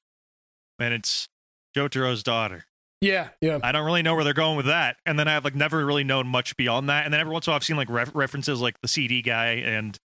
and 0.80 0.94
it's 0.94 1.28
Jotaro's 1.76 2.24
daughter. 2.24 2.66
Yeah, 3.02 3.30
yeah. 3.42 3.58
I 3.64 3.72
don't 3.72 3.86
really 3.86 4.04
know 4.04 4.14
where 4.14 4.24
they're 4.24 4.34
going 4.34 4.58
with 4.58 4.68
that. 4.68 4.98
And 5.06 5.18
then 5.18 5.28
I've 5.28 5.44
like 5.44 5.56
never 5.56 5.84
really 5.84 6.04
known 6.04 6.28
much 6.28 6.56
beyond 6.56 6.90
that. 6.90 7.06
And 7.06 7.14
then 7.14 7.20
every 7.20 7.34
once 7.34 7.48
in 7.48 7.50
a 7.50 7.52
while 7.52 7.56
I've 7.58 7.64
seen 7.64 7.78
like 7.78 7.90
ref- 7.90 8.14
references 8.14 8.62
like 8.62 8.80
the 8.82 8.88
CD 8.88 9.24
guy 9.24 9.54
and 9.54 9.98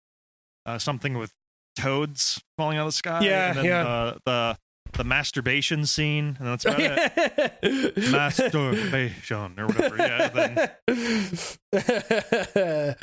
uh, 0.65 0.79
something 0.79 1.19
with 1.19 1.33
toads 1.77 2.43
falling 2.57 2.79
out 2.79 2.87
of 2.87 2.89
the 2.89 2.93
sky. 2.93 3.21
Yeah, 3.23 3.51
and 3.51 3.59
then 3.59 3.65
yeah. 3.67 3.83
The, 3.83 4.21
the 4.25 4.59
the 4.93 5.05
masturbation 5.05 5.85
scene, 5.85 6.37
and 6.39 6.49
that's 6.49 6.65
about 6.65 6.81
it. 6.81 7.97
Masturbation 8.11 9.59
or 9.59 9.67
whatever. 9.67 9.97
Yeah. 9.99 10.29
Then 10.29 10.71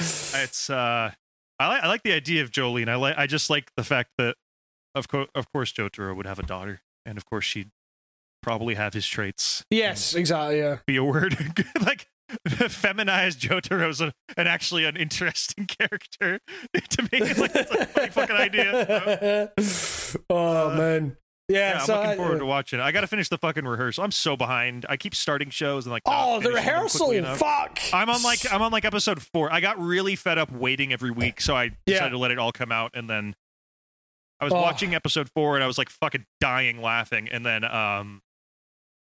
it's 0.43 0.69
uh, 0.69 1.11
I 1.59 1.67
like 1.67 1.83
I 1.83 1.87
like 1.87 2.03
the 2.03 2.13
idea 2.13 2.41
of 2.41 2.51
Jolyne. 2.51 2.89
I 2.89 2.95
like 2.95 3.17
I 3.17 3.27
just 3.27 3.49
like 3.49 3.71
the 3.77 3.83
fact 3.83 4.11
that 4.17 4.35
of 4.95 5.07
course 5.07 5.27
of 5.35 5.51
course 5.51 5.71
Jotaro 5.71 6.15
would 6.15 6.25
have 6.25 6.39
a 6.39 6.43
daughter, 6.43 6.81
and 7.05 7.17
of 7.17 7.25
course 7.25 7.45
she'd 7.45 7.71
probably 8.43 8.75
have 8.75 8.93
his 8.93 9.07
traits. 9.07 9.63
yes, 9.71 10.13
exactly. 10.13 10.59
Yeah. 10.59 10.77
Be 10.85 10.97
a 10.97 11.03
word 11.03 11.35
like 11.81 12.07
feminized 12.47 13.39
Jotaro's 13.41 14.01
a, 14.01 14.11
an 14.37 14.47
actually 14.47 14.85
an 14.85 14.95
interesting 14.97 15.65
character 15.79 16.39
to 16.89 17.03
me. 17.11 17.19
Like 17.37 17.51
it's 17.55 17.71
a 17.71 17.85
funny 17.85 18.09
fucking 18.09 18.35
idea. 18.35 19.51
oh 20.29 20.75
man. 20.75 21.17
Yeah, 21.49 21.73
Yeah, 21.73 21.79
I'm 21.81 21.85
so 21.85 21.95
looking 21.97 22.09
I- 22.11 22.15
forward 22.15 22.39
to 22.39 22.45
watching 22.45 22.79
it. 22.79 22.83
I 22.83 22.91
got 22.93 23.01
to 23.01 23.07
finish 23.07 23.27
the 23.29 23.37
fucking 23.37 23.65
rehearsal. 23.65 24.03
I'm 24.03 24.11
so 24.11 24.37
behind. 24.37 24.85
I 24.87 24.95
keep 24.97 25.13
starting 25.13 25.49
shows 25.49 25.85
and 25.85 25.91
like. 25.91 26.03
Oh, 26.05 26.39
the 26.39 26.51
rehearsal! 26.53 27.11
Fuck! 27.35 27.79
I'm 27.91 28.09
on 28.09 28.23
like 28.23 28.51
I'm 28.51 28.61
on 28.61 28.71
like 28.71 28.85
episode 28.85 29.21
four. 29.21 29.51
I 29.51 29.59
got 29.59 29.77
really 29.79 30.15
fed 30.15 30.37
up 30.37 30.51
waiting 30.51 30.93
every 30.93 31.11
week, 31.11 31.41
so 31.41 31.55
I 31.55 31.65
Yeah. 31.65 31.71
decided 31.85 32.11
to 32.11 32.17
let 32.17 32.31
it 32.31 32.39
all 32.39 32.51
come 32.53 32.71
out. 32.71 32.91
And 32.93 33.09
then 33.09 33.35
I 34.39 34.45
was 34.45 34.53
Oh. 34.53 34.61
watching 34.61 34.95
episode 34.95 35.29
four, 35.35 35.55
and 35.55 35.63
I 35.63 35.67
was 35.67 35.77
like 35.77 35.89
fucking 35.89 36.25
dying 36.39 36.81
laughing. 36.81 37.27
And 37.29 37.45
then 37.45 37.63
um, 37.65 38.21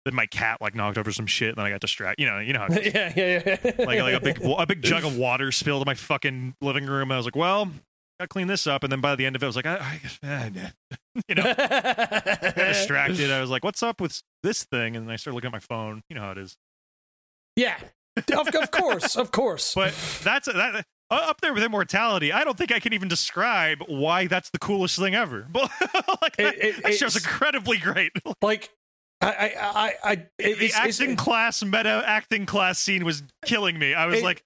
then 0.06 0.16
my 0.16 0.26
cat 0.26 0.58
like 0.62 0.76
knocked 0.76 0.98
over 0.98 1.12
some 1.12 1.26
shit, 1.28 1.50
and 1.50 1.58
then 1.58 1.66
I 1.66 1.70
got 1.72 1.82
distracted. 1.82 2.24
You 2.24 2.30
know, 2.30 2.40
you 2.40 2.54
know, 2.54 2.60
how 2.60 2.68
it 2.70 2.78
is. 2.88 2.94
yeah, 2.94 3.14
yeah, 3.16 3.58
yeah. 3.78 3.86
like 3.86 4.00
like 4.00 4.14
a 4.16 4.20
big 4.20 4.42
a 4.44 4.66
big 4.66 4.82
jug 4.82 5.04
of 5.06 5.18
water 5.26 5.52
spilled 5.52 5.82
in 5.82 5.86
my 5.86 5.94
fucking 5.96 6.56
living 6.62 6.86
room. 6.86 7.12
I 7.12 7.18
was 7.18 7.26
like, 7.26 7.36
well, 7.36 7.66
gotta 8.20 8.28
clean 8.30 8.48
this 8.48 8.66
up. 8.68 8.84
And 8.84 8.92
then 8.92 9.02
by 9.02 9.16
the 9.16 9.26
end 9.26 9.36
of 9.36 9.44
it, 9.44 9.46
I 9.46 9.48
was 9.48 9.56
like, 9.56 9.66
I, 9.66 10.00
I 10.24 10.72
you 11.28 11.36
know, 11.36 11.54
distracted. 12.56 13.32
I 13.32 13.42
was 13.42 13.50
like, 13.50 13.64
what's 13.64 13.84
up 13.84 14.02
with 14.02 14.22
this 14.44 14.64
thing? 14.64 14.96
And 14.96 15.08
then 15.08 15.14
I 15.14 15.16
started 15.16 15.36
looking 15.36 15.50
at 15.50 15.54
my 15.54 15.60
phone. 15.60 16.02
You 16.10 16.16
know 16.16 16.22
how 16.24 16.32
it 16.32 16.38
is. 16.38 16.56
Yeah, 17.56 17.78
of, 18.16 18.48
of 18.56 18.72
course, 18.72 19.16
of 19.18 19.32
course. 19.32 19.74
But 19.76 19.94
that's 20.24 20.48
that 20.48 20.76
uh, 20.76 20.82
up 21.12 21.42
there 21.42 21.54
with 21.54 21.64
immortality. 21.64 22.32
I 22.32 22.44
don't 22.44 22.58
think 22.58 22.72
I 22.72 22.80
can 22.80 22.94
even 22.94 23.08
describe 23.10 23.80
why 23.88 24.28
that's 24.28 24.50
the 24.52 24.60
coolest 24.60 24.98
thing 24.98 25.16
ever. 25.16 25.46
But 25.52 25.70
like 26.22 26.38
that, 26.38 26.56
It- 26.56 26.64
it- 26.78 26.84
that 26.84 26.94
show's 26.96 27.16
incredibly 27.18 27.78
great. 27.78 28.12
like, 28.42 28.70
I, 29.22 29.28
I, 29.28 29.54
I, 29.62 29.96
I 30.12 30.16
the 30.38 30.72
acting 30.76 31.16
class 31.16 31.64
meta 31.64 32.04
acting 32.06 32.46
class 32.46 32.80
scene 32.80 33.04
was 33.04 33.24
killing 33.46 33.78
me. 33.78 33.94
I 33.94 34.06
was 34.06 34.20
It- 34.20 34.24
like, 34.24 34.44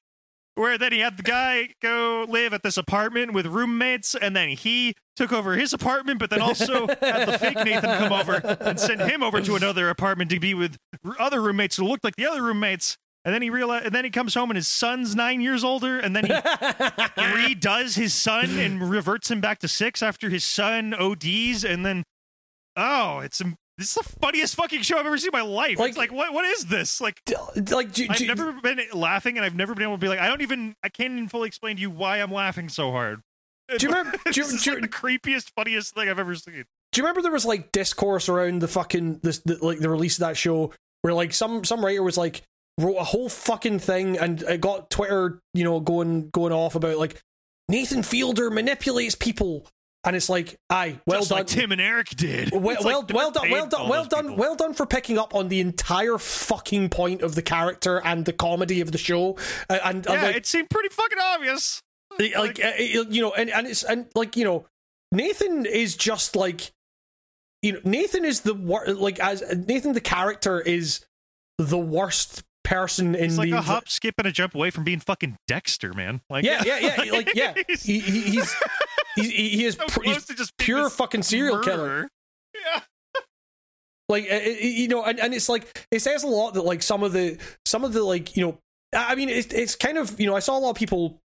where 0.55 0.77
then 0.77 0.91
he 0.91 0.99
had 0.99 1.17
the 1.17 1.23
guy 1.23 1.69
go 1.81 2.25
live 2.29 2.53
at 2.53 2.61
this 2.61 2.77
apartment 2.77 3.33
with 3.33 3.47
roommates, 3.47 4.13
and 4.13 4.35
then 4.35 4.49
he 4.49 4.93
took 5.15 5.33
over 5.33 5.53
his 5.55 5.73
apartment, 5.73 6.19
but 6.19 6.29
then 6.29 6.41
also 6.41 6.85
had 7.01 7.27
the 7.27 7.39
fake 7.39 7.55
Nathan 7.55 7.97
come 7.97 8.13
over 8.13 8.35
and 8.61 8.79
send 8.79 9.01
him 9.01 9.23
over 9.23 9.41
to 9.41 9.55
another 9.55 9.89
apartment 9.89 10.29
to 10.29 10.39
be 10.39 10.53
with 10.53 10.77
other 11.19 11.41
roommates 11.41 11.77
who 11.77 11.85
looked 11.85 12.03
like 12.03 12.15
the 12.17 12.27
other 12.27 12.43
roommates. 12.43 12.97
And 13.25 13.33
then 13.33 13.41
he 13.41 13.49
realized, 13.49 13.85
and 13.85 13.95
then 13.95 14.03
he 14.03 14.11
comes 14.11 14.33
home 14.35 14.51
and 14.51 14.55
his 14.57 14.67
son's 14.67 15.15
nine 15.15 15.39
years 15.41 15.63
older, 15.63 15.97
and 15.97 16.15
then 16.15 16.25
he 16.25 16.31
redoes 16.33 17.95
his 17.95 18.13
son 18.13 18.59
and 18.59 18.89
reverts 18.89 19.31
him 19.31 19.41
back 19.41 19.59
to 19.59 19.67
six 19.67 20.03
after 20.03 20.29
his 20.29 20.43
son 20.43 20.93
ODs, 20.93 21.63
and 21.63 21.85
then 21.85 22.03
oh, 22.75 23.19
it's 23.19 23.41
this 23.83 23.97
is 23.97 24.03
the 24.05 24.17
funniest 24.19 24.55
fucking 24.55 24.81
show 24.81 24.97
I've 24.97 25.05
ever 25.05 25.17
seen 25.17 25.29
in 25.33 25.39
my 25.39 25.45
life. 25.45 25.79
Like- 25.79 25.89
it's 25.89 25.97
like 25.97 26.11
what 26.11 26.33
what 26.33 26.45
is 26.45 26.65
this? 26.65 26.99
Like 27.01 27.21
like, 27.71 27.91
do, 27.93 28.07
I've 28.09 28.17
do- 28.17 28.27
never 28.27 28.51
been 28.53 28.79
laughing, 28.93 29.37
and 29.37 29.45
I've 29.45 29.55
never 29.55 29.73
been 29.73 29.83
able 29.83 29.95
to 29.95 29.99
be 30.01 30.07
like, 30.07 30.19
I 30.19 30.27
don't 30.27 30.41
even, 30.41 30.75
I 30.83 30.89
can't 30.89 31.13
even 31.13 31.27
fully 31.27 31.47
explain 31.47 31.75
to 31.75 31.81
you 31.81 31.89
why 31.89 32.17
I'm 32.21 32.31
laughing 32.31 32.69
so 32.69 32.91
hard. 32.91 33.21
Do 33.69 33.77
you 33.87 33.89
remember- 33.93 34.17
do 34.31 34.43
this 34.43 34.53
is 34.53 34.63
do 34.63 34.73
like 34.73 34.81
the 34.81 34.87
creepiest, 34.87 35.51
funniest 35.55 35.93
thing 35.95 36.09
I've 36.09 36.19
ever 36.19 36.35
seen. 36.35 36.53
do 36.91 37.01
you 37.01 37.03
remember 37.03 37.21
there 37.21 37.31
was 37.31 37.45
like 37.45 37.71
discourse 37.71 38.27
around 38.29 38.61
the 38.61 38.67
fucking 38.67 39.19
this 39.23 39.39
the, 39.39 39.57
like 39.61 39.79
the 39.79 39.89
release 39.89 40.15
of 40.17 40.21
that 40.21 40.37
show 40.37 40.71
where 41.01 41.13
like 41.13 41.33
some 41.33 41.63
some 41.63 41.83
writer 41.83 42.03
was 42.03 42.17
like 42.17 42.41
wrote 42.79 42.97
a 42.97 43.03
whole 43.03 43.29
fucking 43.29 43.79
thing 43.79 44.17
and 44.17 44.41
it 44.43 44.59
got 44.61 44.89
Twitter 44.89 45.39
you 45.53 45.63
know 45.63 45.79
going 45.79 46.29
going 46.29 46.51
off 46.53 46.75
about 46.75 46.97
like 46.97 47.21
Nathan 47.69 48.03
Fielder 48.03 48.49
manipulates 48.49 49.15
people 49.15 49.65
and 50.05 50.15
it's 50.15 50.29
like 50.29 50.57
aye 50.69 50.99
well 51.07 51.19
Just 51.19 51.29
done 51.29 51.39
like 51.39 51.47
Tim 51.47 51.71
and 51.71 51.79
Eric 51.81 52.09
did. 52.09 52.51
well, 52.51 52.61
well, 52.61 52.75
like 52.75 52.83
well 53.13 53.31
done, 53.31 53.49
well 53.51 53.67
done, 53.67 53.89
well 53.89 54.05
done, 54.05 54.23
people. 54.25 54.35
well 54.37 54.55
done 54.55 54.73
for 54.73 54.85
picking 54.85 55.17
up 55.17 55.33
on 55.35 55.47
the 55.49 55.59
entire 55.59 56.17
fucking 56.17 56.89
point 56.89 57.21
of 57.21 57.35
the 57.35 57.41
character 57.41 58.01
and 58.03 58.25
the 58.25 58.33
comedy 58.33 58.81
of 58.81 58.91
the 58.91 58.97
show. 58.97 59.37
Uh, 59.69 59.79
and, 59.83 60.05
and 60.05 60.15
Yeah, 60.21 60.27
like, 60.27 60.35
it 60.35 60.45
seemed 60.45 60.69
pretty 60.69 60.89
fucking 60.89 61.17
obvious. 61.21 61.81
like 62.19 62.59
uh, 62.63 62.67
uh, 62.67 62.73
you 63.09 63.21
know, 63.21 63.33
and 63.33 63.49
and 63.49 63.65
it's 63.67 63.83
and 63.83 64.07
like 64.15 64.35
you 64.35 64.43
know, 64.43 64.65
Nathan 65.11 65.65
is 65.65 65.95
just 65.95 66.35
like, 66.35 66.71
you 67.61 67.71
know, 67.73 67.79
Nathan 67.83 68.25
is 68.25 68.41
the 68.41 68.53
wor- 68.53 68.85
like 68.87 69.19
as 69.19 69.41
Nathan 69.67 69.93
the 69.93 70.01
character 70.01 70.59
is 70.59 71.05
the 71.57 71.77
worst 71.77 72.43
person 72.63 73.13
in 73.15 73.25
It's 73.25 73.37
like 73.37 73.49
the 73.51 73.57
a 73.57 73.61
hop, 73.61 73.89
skip, 73.89 74.15
and 74.17 74.27
a 74.27 74.31
jump 74.31 74.55
away 74.55 74.69
from 74.69 74.83
being 74.83 74.99
fucking 74.99 75.37
Dexter, 75.47 75.93
man. 75.93 76.21
Like, 76.29 76.45
yeah, 76.45 76.63
yeah, 76.65 77.01
yeah, 77.03 77.11
like 77.11 77.35
yeah, 77.35 77.53
he, 77.67 77.99
he, 77.99 78.21
he's 78.21 78.55
he, 79.21 79.65
is 79.65 79.75
so 79.75 79.85
pr- 79.87 80.03
he's 80.03 80.25
just 80.25 80.57
pure 80.57 80.89
fucking 80.89 81.23
serial 81.23 81.59
killer. 81.59 82.09
Yeah, 82.53 82.81
like 84.09 84.27
uh, 84.29 84.35
uh, 84.35 84.39
you 84.39 84.87
know 84.87 85.03
and, 85.03 85.19
and 85.19 85.33
it's 85.33 85.49
like 85.49 85.85
it 85.91 86.01
says 86.01 86.23
a 86.23 86.27
lot 86.27 86.53
that 86.55 86.63
like 86.63 86.83
some 86.83 87.03
of 87.03 87.13
the 87.13 87.37
some 87.65 87.83
of 87.83 87.93
the 87.93 88.03
like 88.03 88.35
you 88.35 88.45
know 88.45 88.57
i 88.93 89.11
I 89.11 89.15
mean 89.15 89.29
it's, 89.29 89.53
it's 89.53 89.75
kind 89.75 89.97
of 89.97 90.19
you 90.19 90.27
know 90.27 90.35
i 90.35 90.39
saw 90.39 90.57
a 90.57 90.59
lot 90.59 90.71
of 90.71 90.75
people 90.75 91.19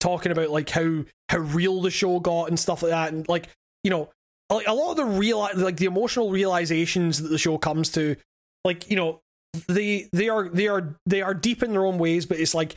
talking 0.00 0.32
about 0.32 0.50
like 0.50 0.68
how 0.70 1.04
how 1.28 1.38
real 1.38 1.80
the 1.80 1.90
show 1.90 2.18
got 2.18 2.48
and 2.48 2.58
stuff 2.58 2.82
like 2.82 2.90
that. 2.90 3.12
And 3.12 3.28
like 3.28 3.48
you 3.84 3.90
know 3.90 4.10
like 4.50 4.66
a 4.66 4.72
lot 4.72 4.90
of 4.90 4.96
the 4.96 5.04
real 5.04 5.48
like 5.54 5.76
the 5.76 5.86
emotional 5.86 6.30
realizations 6.30 7.22
that 7.22 7.28
the 7.28 7.38
show 7.38 7.56
comes 7.58 7.90
to 7.92 8.16
like 8.64 8.90
you 8.90 8.96
know 8.96 9.20
they 9.68 10.08
they 10.12 10.28
are 10.28 10.48
they 10.48 10.66
are 10.66 10.96
they 11.06 11.22
are 11.22 11.34
deep 11.34 11.62
in 11.62 11.72
their 11.72 11.84
own 11.84 11.98
ways 11.98 12.26
but 12.26 12.38
it's 12.38 12.54
like 12.54 12.76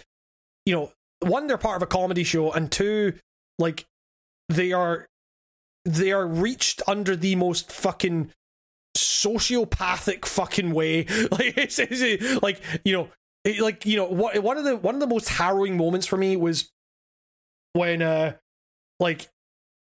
you 0.65 0.73
know 0.73 0.91
one 1.21 1.47
they're 1.47 1.57
part 1.57 1.77
of 1.77 1.81
a 1.81 1.87
comedy 1.87 2.23
show 2.23 2.51
and 2.51 2.71
two 2.71 3.13
like 3.57 3.85
they 4.53 4.71
are 4.71 5.07
they 5.85 6.11
are 6.11 6.25
reached 6.25 6.81
under 6.87 7.15
the 7.15 7.35
most 7.35 7.71
fucking 7.71 8.31
sociopathic 8.97 10.25
fucking 10.25 10.71
way. 10.73 11.05
Like 11.31 11.57
it's, 11.57 11.79
it's 11.79 12.41
like 12.43 12.61
you 12.83 12.93
know 12.93 13.09
it- 13.43 13.59
like 13.59 13.85
you 13.85 13.97
know 13.97 14.05
what 14.05 14.37
one 14.41 14.57
of 14.57 14.63
the 14.63 14.75
one 14.77 14.95
of 14.95 15.01
the 15.01 15.07
most 15.07 15.29
harrowing 15.29 15.77
moments 15.77 16.07
for 16.07 16.17
me 16.17 16.35
was 16.37 16.71
when 17.73 18.01
uh 18.01 18.33
like 18.99 19.27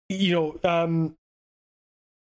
you 0.09 0.33
know 0.33 0.59
um 0.63 1.15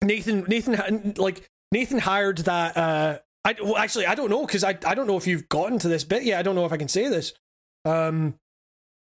Nathan 0.02 0.44
Nathan 0.48 1.14
like 1.16 1.48
Nathan 1.70 1.98
hired 1.98 2.38
that 2.38 2.76
uh 2.76 3.18
I 3.44 3.56
well, 3.62 3.76
actually 3.76 4.06
I 4.06 4.14
don't 4.14 4.30
know 4.30 4.44
cuz 4.46 4.64
I 4.64 4.70
I 4.84 4.94
don't 4.94 5.06
know 5.06 5.16
if 5.16 5.26
you've 5.26 5.48
gotten 5.48 5.78
to 5.80 5.88
this 5.88 6.04
bit 6.04 6.24
yet. 6.24 6.38
I 6.38 6.42
don't 6.42 6.54
know 6.54 6.66
if 6.66 6.72
I 6.72 6.76
can 6.76 6.88
say 6.88 7.08
this. 7.08 7.32
Um 7.84 8.34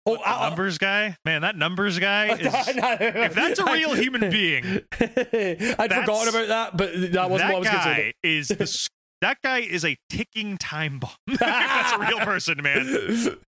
oh 0.08 0.16
the 0.18 0.28
I- 0.28 0.50
numbers 0.50 0.78
guy, 0.78 1.16
man. 1.26 1.42
That 1.42 1.56
numbers 1.58 2.00
guy 2.00 2.28
is. 2.40 2.48
if 2.54 3.34
that's 3.36 3.60
a 3.60 3.66
real 3.74 3.94
human 3.94 4.30
being, 4.32 4.64
I'd 5.00 5.92
forgotten 5.94 6.30
about 6.30 6.48
that 6.48 6.78
but 6.78 7.12
that 7.14 7.30
wasn't 7.30 7.54
what 7.54 7.56
I 7.56 7.60
was 7.60 7.68
going 7.70 7.80
to 7.84 7.84
guy 7.84 8.14
is 8.24 8.48
the 8.50 8.90
that 9.22 9.38
guy 9.44 9.60
is 9.62 9.84
a 9.84 9.98
ticking 10.12 10.58
time 10.60 11.00
bomb. 11.00 11.10
if 11.28 11.40
that's 11.40 11.92
a 11.94 12.00
real 12.00 12.20
person, 12.20 12.62
man. 12.62 12.86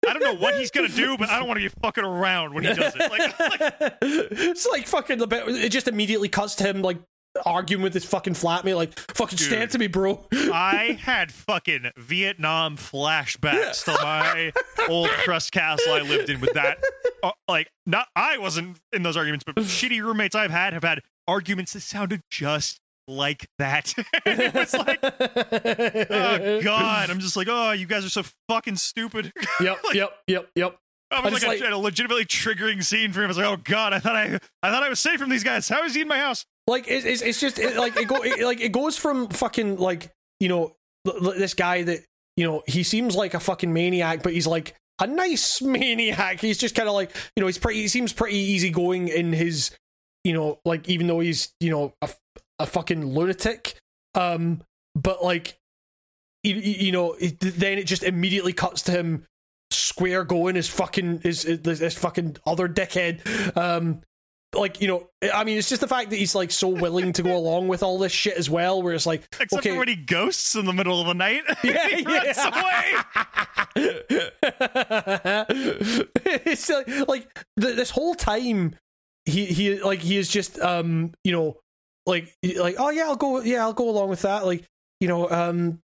I 0.08 0.14
don't 0.14 0.22
know 0.22 0.35
what 0.35 0.59
he's 0.59 0.69
gonna 0.69 0.90
do, 0.90 1.17
but 1.17 1.30
I 1.30 1.40
don't 1.40 1.48
want 1.48 1.59
to 1.59 1.67
be 1.67 1.74
fucking 1.82 2.03
around 2.03 2.53
when 2.53 2.66
he 2.66 2.74
does 2.74 2.93
it. 2.95 3.00
Like, 3.11 3.40
like 3.40 3.98
it's 4.01 4.67
like 4.67 4.85
fucking 4.85 5.17
the 5.17 5.25
bit. 5.25 5.48
It 5.48 5.69
just 5.69 5.88
immediately 5.88 6.30
cuts 6.30 6.53
to 6.56 6.66
him 6.66 6.84
like 6.84 7.00
arguing 7.45 7.83
with 7.83 7.93
his 7.93 8.05
fucking 8.05 8.33
flatmate. 8.33 8.75
Like 8.75 8.97
fucking 9.15 9.38
stand 9.38 9.72
to 9.72 9.77
me, 9.77 9.88
bro. 9.88 10.25
I 10.33 10.97
had 11.01 11.31
fucking 11.31 11.91
Vietnam 11.97 12.77
flashbacks 12.77 13.83
to 13.85 13.91
my 14.03 14.51
old 14.89 15.09
crust 15.09 15.51
castle 15.51 15.93
I 15.93 16.01
lived 16.01 16.30
in 16.30 16.39
with 16.41 16.53
that. 16.53 16.83
Uh, 17.23 17.31
like, 17.47 17.72
not 17.85 18.07
I 18.15 18.38
wasn't 18.38 18.80
in 18.93 19.03
those 19.03 19.17
arguments, 19.17 19.43
but 19.43 19.55
shitty 19.55 20.01
roommates 20.01 20.35
I've 20.35 20.51
had 20.51 20.73
have 20.73 20.83
had 20.83 21.01
arguments 21.27 21.73
that 21.73 21.81
sounded 21.81 22.22
just 22.30 22.80
like 23.07 23.47
that. 23.59 23.93
it 24.25 24.53
was 24.53 24.73
like, 24.73 24.99
oh 25.03 26.61
god, 26.61 27.09
I'm 27.09 27.19
just 27.19 27.38
like, 27.38 27.47
oh, 27.49 27.72
you 27.72 27.85
guys 27.85 28.05
are 28.05 28.09
so 28.09 28.23
fucking 28.49 28.77
stupid. 28.77 29.31
Yep, 29.61 29.77
yep, 29.93 30.09
yep, 30.27 30.49
yep. 30.55 30.77
I 31.11 31.17
I 31.17 31.30
was 31.30 31.43
like, 31.43 31.61
like- 31.61 31.72
a, 31.72 31.74
a 31.74 31.77
legitimately 31.77 32.25
triggering 32.25 32.84
scene 32.84 33.11
for 33.14 33.19
him. 33.22 33.25
I 33.25 33.27
was 33.27 33.38
like, 33.38 33.48
oh 33.48 33.58
god, 33.64 33.93
I 33.93 34.00
thought 34.00 34.16
I, 34.16 34.40
I 34.64 34.72
thought 34.72 34.84
I 34.84 34.90
was 34.90 35.00
safe 35.00 35.19
from 35.19 35.30
these 35.30 35.43
guys. 35.43 35.69
How 35.69 35.84
is 35.84 35.93
he 35.95 36.01
in 36.01 36.08
my 36.08 36.17
house? 36.17 36.45
Like 36.67 36.85
it's 36.88 37.06
it's, 37.06 37.22
it's 37.22 37.40
just 37.40 37.59
it, 37.59 37.77
like 37.77 37.95
it 37.98 38.08
go 38.08 38.22
it, 38.24 38.43
like 38.43 38.59
it 38.59 38.72
goes 38.72 38.98
from 38.98 39.30
fucking 39.30 39.77
like 39.77 40.11
you 40.40 40.50
know 40.50 40.75
l- 41.08 41.27
l- 41.27 41.34
this 41.38 41.53
guy 41.53 41.84
that 41.84 42.00
you 42.38 42.45
know 42.45 42.64
he 42.67 42.82
seems 42.84 43.16
like 43.16 43.34
a 43.35 43.40
fucking 43.40 43.72
maniac, 43.72 44.24
but 44.24 44.34
he's 44.34 44.48
like 44.48 44.75
a 45.00 45.06
nice 45.08 45.61
maniac. 45.61 46.40
He's 46.42 46.58
just 46.58 46.74
kind 46.74 46.90
of 46.90 46.95
like 46.95 47.11
you 47.35 47.42
know 47.42 47.48
he's 47.48 47.59
pretty. 47.59 47.82
He 47.82 47.88
seems 47.88 48.14
pretty 48.14 48.38
easygoing 48.38 49.08
in 49.09 49.32
his 49.32 49.72
you 50.24 50.34
know 50.34 50.59
like 50.66 50.90
even 50.90 51.06
though 51.06 51.19
he's 51.19 51.53
you 51.59 51.69
know 51.69 51.93
a, 52.01 52.09
a 52.59 52.66
fucking 52.66 53.06
lunatic. 53.06 53.80
Um, 54.16 54.61
but 54.95 55.24
like 55.24 55.58
you, 56.43 56.56
you 56.56 56.92
know 56.92 57.14
it, 57.14 57.40
then 57.40 57.77
it 57.77 57.85
just 57.85 58.01
immediately 58.03 58.53
cuts 58.53 58.82
to 58.84 58.92
him 58.92 59.25
square 59.95 60.25
going 60.25 60.57
is 60.57 60.67
fucking 60.67 61.22
his 61.22 61.43
his, 61.43 61.80
his 61.80 61.95
fucking 61.95 62.35
other 62.45 62.67
dickhead. 62.67 63.22
Um, 63.57 64.01
like 64.53 64.82
you 64.82 64.88
know, 64.88 65.09
I 65.33 65.43
mean, 65.43 65.57
it's 65.57 65.69
just 65.69 65.82
the 65.82 65.88
fact 65.88 66.09
that 66.09 66.17
he's 66.17 66.35
like 66.35 66.51
so 66.51 66.67
willing 66.67 67.14
to 67.14 67.24
go 67.24 67.35
along 67.38 67.69
with 67.69 67.82
all 67.82 67.98
this 67.98 68.11
shit 68.11 68.35
as 68.35 68.49
well. 68.49 68.82
Where 68.82 68.93
it's 68.93 69.06
like, 69.06 69.24
Except 69.40 69.53
okay, 69.53 69.72
for 69.72 69.80
when 69.80 69.88
he 69.88 69.95
ghosts 69.95 70.56
in 70.56 70.65
the 70.65 70.74
middle 70.74 70.99
of 70.99 71.07
the 71.07 71.14
night. 71.14 71.43
Yeah, 71.64 71.88
he 71.95 72.03
yeah. 72.03 72.93
away. 73.75 73.91
it's 76.45 76.69
like, 76.69 77.07
like 77.07 77.45
th- 77.59 77.75
this 77.75 77.90
whole 77.90 78.15
time 78.15 78.75
he 79.25 79.45
he 79.45 79.82
like 79.82 79.99
he 79.99 80.17
is 80.17 80.30
just 80.30 80.59
um 80.59 81.14
you 81.24 81.32
know 81.32 81.57
like 82.06 82.35
like 82.57 82.75
oh 82.77 82.90
yeah 82.90 83.03
I'll 83.03 83.15
go 83.15 83.41
yeah 83.41 83.61
I'll 83.61 83.74
go 83.74 83.90
along 83.90 84.09
with 84.09 84.22
that 84.22 84.45
like 84.45 84.64
you 84.99 85.07
know 85.07 85.30
um 85.30 85.80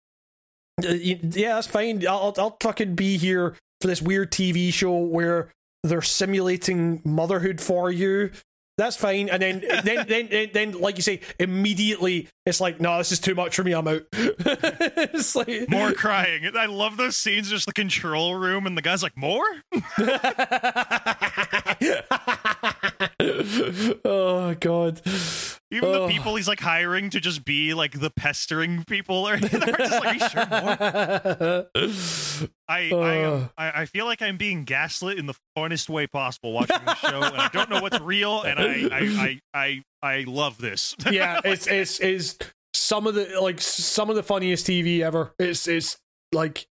uh, 0.84 0.90
yeah 0.92 1.56
that's 1.56 1.68
fine 1.68 2.06
I'll 2.08 2.34
I'll 2.38 2.58
fucking 2.62 2.96
be 2.96 3.18
here 3.18 3.56
for 3.82 3.88
this 3.88 4.02
weird 4.02 4.32
TV 4.32 4.74
show 4.74 4.98
where 4.98 5.50
they're 5.84 6.02
simulating 6.02 7.02
motherhood 7.04 7.62
for 7.62 7.92
you. 7.92 8.32
That's 8.78 8.96
fine, 8.96 9.28
and 9.28 9.42
then 9.42 9.60
then, 9.84 10.08
then 10.08 10.28
then 10.30 10.50
then 10.54 10.72
like 10.80 10.96
you 10.96 11.04
say, 11.04 11.20
immediately 11.38 12.30
it's 12.46 12.62
like, 12.62 12.80
no, 12.80 12.98
this 12.98 13.12
is 13.12 13.20
too 13.20 13.36
much 13.36 13.56
for 13.56 13.64
me. 13.64 13.74
I'm 13.74 13.88
out. 13.88 14.04
it's 14.14 15.36
like 15.36 15.70
More 15.70 15.92
crying. 15.92 16.50
I 16.58 16.66
love 16.68 16.96
those 16.96 17.18
scenes, 17.18 17.50
just 17.50 17.66
the 17.66 17.74
control 17.74 18.36
room, 18.36 18.66
and 18.66 18.78
the 18.78 18.82
guy's 18.82 19.04
like, 19.04 19.18
"More." 19.18 19.44
oh 23.22 24.56
god. 24.60 25.02
Even 25.72 25.90
Oh. 25.90 26.08
the 26.08 26.14
people 26.14 26.36
he's 26.36 26.48
like 26.48 26.60
hiring 26.62 27.10
to 27.12 27.20
just 27.20 27.46
be 27.46 27.74
like 27.76 28.00
the 28.00 28.10
pestering 28.10 28.84
people 28.86 29.28
are 29.28 29.38
just 29.38 29.54
like, 29.54 30.06
"Are 30.06 30.14
you 30.14 30.20
sure 30.30 30.48
more?" 30.50 31.68
I, 32.68 32.90
I, 32.92 33.22
uh. 33.24 33.48
I 33.58 33.82
I 33.82 33.86
feel 33.86 34.06
like 34.06 34.22
I'm 34.22 34.38
being 34.38 34.64
gaslit 34.64 35.20
in 35.20 35.26
the 35.28 35.36
funnest 35.58 35.90
way 35.90 36.08
possible 36.08 36.54
watching 36.54 36.84
the 36.86 36.96
show, 36.96 37.22
and 37.22 37.38
I 37.38 37.50
don't 37.50 37.70
know 37.70 37.82
what's 37.82 38.00
real, 38.00 38.42
and 38.42 38.58
I 38.60 38.88
I 38.92 39.40
I 39.54 39.84
I, 40.02 40.02
I 40.02 40.24
love 40.28 40.58
this. 40.58 40.96
yeah, 41.12 41.40
it's 41.44 41.68
it's 41.68 42.00
is 42.00 42.38
some 42.74 43.06
of 43.06 43.14
the 43.16 43.40
like 43.42 43.60
some 43.62 44.10
of 44.10 44.16
the 44.16 44.24
funniest 44.24 44.66
TV 44.66 45.02
ever. 45.02 45.34
It's 45.38 45.68
it's 45.68 45.98
like 46.32 46.68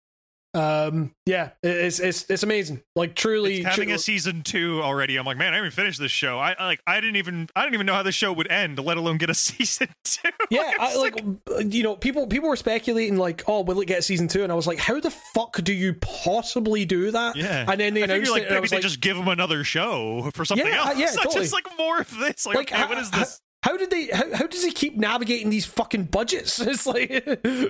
um 0.56 1.11
yeah, 1.25 1.49
it's 1.64 1.99
it's 1.99 2.30
it's 2.30 2.43
amazing. 2.43 2.82
Like 2.95 3.15
truly 3.15 3.57
It's 3.59 3.67
having 3.69 3.88
tru- 3.88 3.95
a 3.95 3.99
season 3.99 4.43
two 4.43 4.82
already. 4.83 5.17
I'm 5.17 5.25
like, 5.25 5.38
man, 5.38 5.53
I 5.53 5.56
haven't 5.57 5.72
finished 5.72 5.99
this 5.99 6.11
show. 6.11 6.38
I 6.38 6.56
I, 6.59 6.65
like 6.65 6.82
I 6.85 7.01
didn't 7.01 7.15
even 7.15 7.49
I 7.56 7.64
didn't 7.64 7.73
even 7.75 7.85
know 7.88 7.93
how 7.95 8.03
the 8.03 8.11
show 8.11 8.32
would 8.33 8.51
end, 8.51 8.77
let 8.77 8.98
alone 8.98 9.17
get 9.17 9.30
a 9.30 9.33
season 9.35 9.88
two. 10.03 10.30
yeah, 10.51 10.73
I, 10.80 10.91
just 10.93 10.99
like 10.99 11.73
you 11.73 11.83
know, 11.83 11.95
people 11.95 12.27
people 12.27 12.49
were 12.49 12.56
speculating 12.56 13.17
like, 13.17 13.43
oh, 13.48 13.61
will 13.61 13.82
it 13.82 13.88
get 13.88 14.03
season 14.03 14.27
two? 14.27 14.43
And 14.43 14.51
I 14.51 14.56
was 14.56 14.67
like, 14.67 14.80
how 14.80 14.99
the 14.99 15.11
fuck 15.11 15.61
do 15.64 15.73
you 15.73 15.95
possibly 15.95 16.85
do 16.85 17.11
that? 17.11 17.35
yeah. 17.35 17.65
and 17.69 17.80
then 17.80 17.93
they 17.93 18.03
announced 18.03 18.32
like 18.32 18.43
it, 18.43 18.49
maybe 18.49 18.61
was 18.61 18.69
they 18.69 18.77
like, 18.77 18.83
just 18.83 19.01
give 19.01 19.17
them 19.17 19.27
another 19.27 19.64
show 19.64 20.30
for 20.33 20.45
something 20.45 20.65
Yeah, 20.67 20.85
else. 20.88 20.98
yeah, 20.98 21.06
Not 21.15 21.23
totally. 21.25 21.41
just 21.41 21.53
like 21.53 21.65
more 21.77 21.99
of 21.99 22.09
this. 22.19 22.45
Like, 22.45 22.56
like 22.57 22.72
okay, 22.72 22.82
how, 22.82 22.90
what 22.90 22.98
is 22.99 23.09
how- 23.09 23.19
this? 23.19 23.41
How, 23.64 23.77
did 23.77 23.90
they? 23.91 24.07
How, 24.07 24.35
how 24.35 24.48
does 24.48 24.64
he 24.64 24.72
keep 24.72 24.98
navigating 24.98 25.49
these 25.49 25.65
fucking 25.65 26.06
budgets? 26.06 26.59
It's 26.59 26.85
like, 26.85 27.09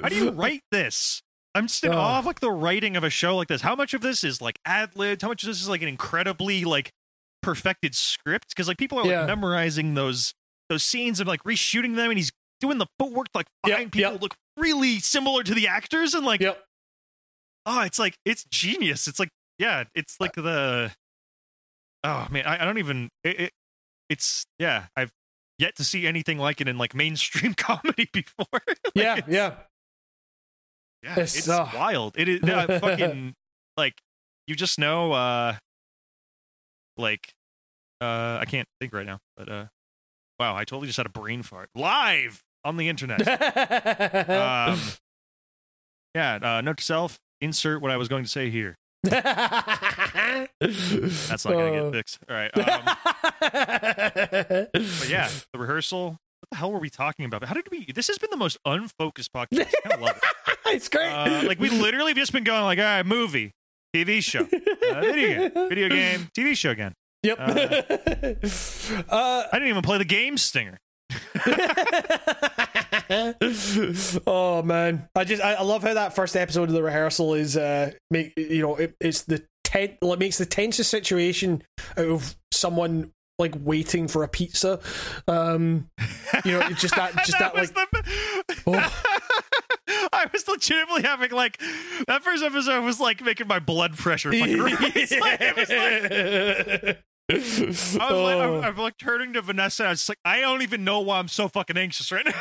How 0.02 0.10
do 0.10 0.16
you 0.16 0.32
write 0.32 0.62
this? 0.72 1.22
I'm 1.56 1.68
just 1.68 1.84
in 1.84 1.94
Oh. 1.94 1.98
awe 1.98 2.20
of 2.20 2.26
like 2.26 2.40
the 2.40 2.52
writing 2.52 2.96
of 2.98 3.04
a 3.04 3.10
show 3.10 3.36
like 3.36 3.48
this. 3.48 3.62
How 3.62 3.76
much 3.76 3.94
of 3.94 4.02
this 4.02 4.24
is 4.24 4.42
like 4.42 4.60
ad 4.66 4.96
libbed? 4.96 5.22
How 5.22 5.28
much 5.28 5.44
of 5.44 5.48
this 5.48 5.62
is 5.62 5.70
like 5.70 5.82
an 5.82 5.88
incredibly 5.88 6.64
like 6.66 6.92
perfected 7.42 7.94
script? 7.96 8.50
Because 8.50 8.68
like 8.68 8.78
people 8.78 8.98
are 9.00 9.04
like 9.04 9.12
Yeah. 9.12 9.26
memorizing 9.26 9.94
those 9.94 10.34
those 10.70 10.84
scenes 10.84 11.20
and 11.20 11.28
like 11.28 11.44
reshooting 11.44 11.96
them, 11.96 12.10
and 12.10 12.18
he's 12.18 12.32
doing 12.60 12.78
the 12.78 12.88
footwork 12.98 13.28
to, 13.34 13.40
like 13.40 13.48
Yep, 13.68 13.92
people 13.92 14.12
yep. 14.14 14.22
look 14.22 14.36
really 14.58 15.00
similar 15.00 15.44
to 15.44 15.54
the 15.54 15.68
actors, 15.68 16.14
and 16.14 16.26
like 16.26 16.40
Yep. 16.42 16.64
oh, 17.66 17.82
it's 17.82 18.00
like 18.00 18.16
it's 18.26 18.46
genius. 18.46 19.08
It's 19.08 19.20
like 19.20 19.30
yeah, 19.60 19.84
it's 19.94 20.20
like 20.20 20.34
the 20.34 20.92
oh 22.04 22.28
man, 22.32 22.46
I, 22.46 22.62
I 22.62 22.66
don't 22.66 22.80
even 22.80 23.10
it, 23.24 23.40
it. 23.40 23.52
It's 24.10 24.46
yeah, 24.60 24.86
I've 24.96 25.12
yet 25.60 25.76
to 25.76 25.84
see 25.84 26.08
anything 26.08 26.38
like 26.40 26.62
it 26.62 26.68
in 26.68 26.78
like 26.78 26.96
mainstream 26.96 27.54
comedy 27.58 28.10
before. 28.12 28.48
Like, 28.96 28.96
yeah, 28.96 29.20
yeah. 29.28 29.54
Yeah, 31.04 31.20
It's, 31.20 31.38
it's, 31.38 31.50
uh, 31.50 31.70
wild. 31.76 32.16
It 32.18 32.28
is 32.30 32.42
uh, 32.44 32.80
fucking 32.80 33.34
like 33.78 33.94
you 34.48 34.56
just 34.56 34.80
know. 34.80 35.12
uh 35.14 35.56
Like, 36.98 37.34
uh 38.02 38.38
I 38.42 38.46
can't 38.48 38.68
think 38.80 38.94
right 38.94 39.06
now, 39.06 39.20
but 39.38 39.50
uh 39.50 39.66
wow, 40.40 40.56
I 40.56 40.64
totally 40.66 40.88
just 40.88 40.98
had 40.98 41.06
a 41.06 41.10
brain 41.10 41.44
fart 41.44 41.70
live 41.76 42.42
on 42.66 42.78
the 42.78 42.88
internet. 42.90 43.22
um, 44.30 44.80
yeah. 46.16 46.40
Uh, 46.42 46.62
note 46.62 46.78
to 46.78 46.84
self: 46.84 47.20
insert 47.42 47.82
what 47.82 47.92
I 47.92 47.98
was 47.98 48.08
going 48.08 48.24
to 48.24 48.30
say 48.30 48.50
here. 48.50 48.76
That's 49.04 49.26
not 51.46 51.52
gonna 51.52 51.64
Oh. 51.66 51.92
get 51.92 51.94
fixed. 51.94 52.20
All 52.30 52.36
right. 52.36 52.52
Um, 53.44 54.70
but 54.74 55.10
yeah, 55.10 55.30
the 55.52 55.60
rehearsal. 55.60 56.12
What 56.40 56.50
the 56.52 56.58
hell 56.58 56.72
were 56.72 56.80
we 56.80 56.90
talking 56.90 57.26
about? 57.26 57.44
How 57.44 57.54
did 57.54 57.68
we? 57.72 57.86
This 57.94 58.08
has 58.08 58.18
been 58.18 58.30
the 58.30 58.38
most 58.38 58.58
unfocused 58.66 59.32
podcast. 59.34 59.72
I 59.86 59.96
love 59.98 60.18
it. 60.48 60.53
it's 60.68 60.90
great. 60.90 61.12
Uh, 61.12 61.44
like 61.48 61.60
we 61.60 61.70
literally 61.70 62.12
have 62.12 62.18
just 62.18 62.34
been 62.34 62.44
going 62.44 62.64
like, 62.64 62.80
all 62.80 62.86
right, 62.86 63.06
movie, 63.06 63.52
TV 63.96 64.22
show, 64.24 64.42
uh, 64.42 65.02
video 65.02 65.50
game, 65.50 65.70
video 65.70 65.90
game, 65.90 66.30
TV 66.38 66.56
show 66.58 66.72
again. 66.72 66.94
yep. 67.24 67.40
uh, 67.40 67.44
uh, 69.10 69.44
I 69.52 69.54
didn't 69.54 69.70
even 69.70 69.82
play 69.84 69.98
the 69.98 70.06
game 70.06 70.38
stinger. 70.38 70.78
oh 74.28 74.62
man, 74.64 75.08
I 75.16 75.24
just 75.24 75.42
I, 75.44 75.54
I 75.54 75.62
love 75.62 75.84
how 75.84 75.94
that 75.94 76.16
first 76.16 76.36
episode 76.36 76.70
of 76.70 76.74
the 76.74 76.84
rehearsal 76.84 77.34
is 77.36 77.56
uh 77.56 77.92
make 78.10 78.34
you 78.36 78.62
know 78.62 78.76
it, 78.78 78.96
it's 79.00 79.22
the 79.24 79.44
ten 79.64 79.98
well, 80.02 80.14
it 80.14 80.20
makes 80.20 80.38
the 80.38 80.46
tensest 80.46 80.90
situation 80.90 81.64
out 81.98 82.08
of 82.08 82.36
someone 82.52 83.12
like 83.40 83.54
waiting 83.60 84.08
for 84.08 84.24
a 84.24 84.28
pizza. 84.28 84.80
Um, 85.28 85.90
you 86.46 86.52
know, 86.54 86.70
just 86.72 86.96
that 86.96 87.16
just 87.26 87.40
that, 87.40 87.56
was 87.56 87.76
like 87.76 87.90
the- 87.92 88.64
Oh. 88.68 89.04
I 90.26 90.28
was 90.32 90.48
legitimately 90.48 91.04
having 91.04 91.32
like 91.32 91.60
that 92.08 92.24
first 92.24 92.44
episode 92.44 92.84
was 92.84 93.00
like 93.00 93.22
making 93.24 93.48
my 93.48 93.60
blood 93.60 93.98
pressure 93.98 94.32
fucking 94.32 94.60
rise. 94.62 95.14
Like, 95.20 95.42
it 95.42 95.56
was 95.56 95.70
like, 95.70 96.98
I 97.30 97.36
was 97.38 97.60
like, 98.00 98.02
Oh. 98.12 98.60
I'm, 98.60 98.64
I'm 98.66 98.78
like 98.78 98.98
turning 98.98 99.34
to 99.34 99.42
Vanessa. 99.42 99.86
I 99.86 99.90
was 99.92 100.10
like, 100.10 100.20
I 100.26 100.42
don't 100.42 100.62
even 100.62 100.84
know 100.84 101.00
why 101.00 101.20
I'm 101.20 101.28
so 101.30 101.48
fucking 101.48 101.78
anxious 101.78 102.12
right 102.12 102.26
now. 102.26 102.34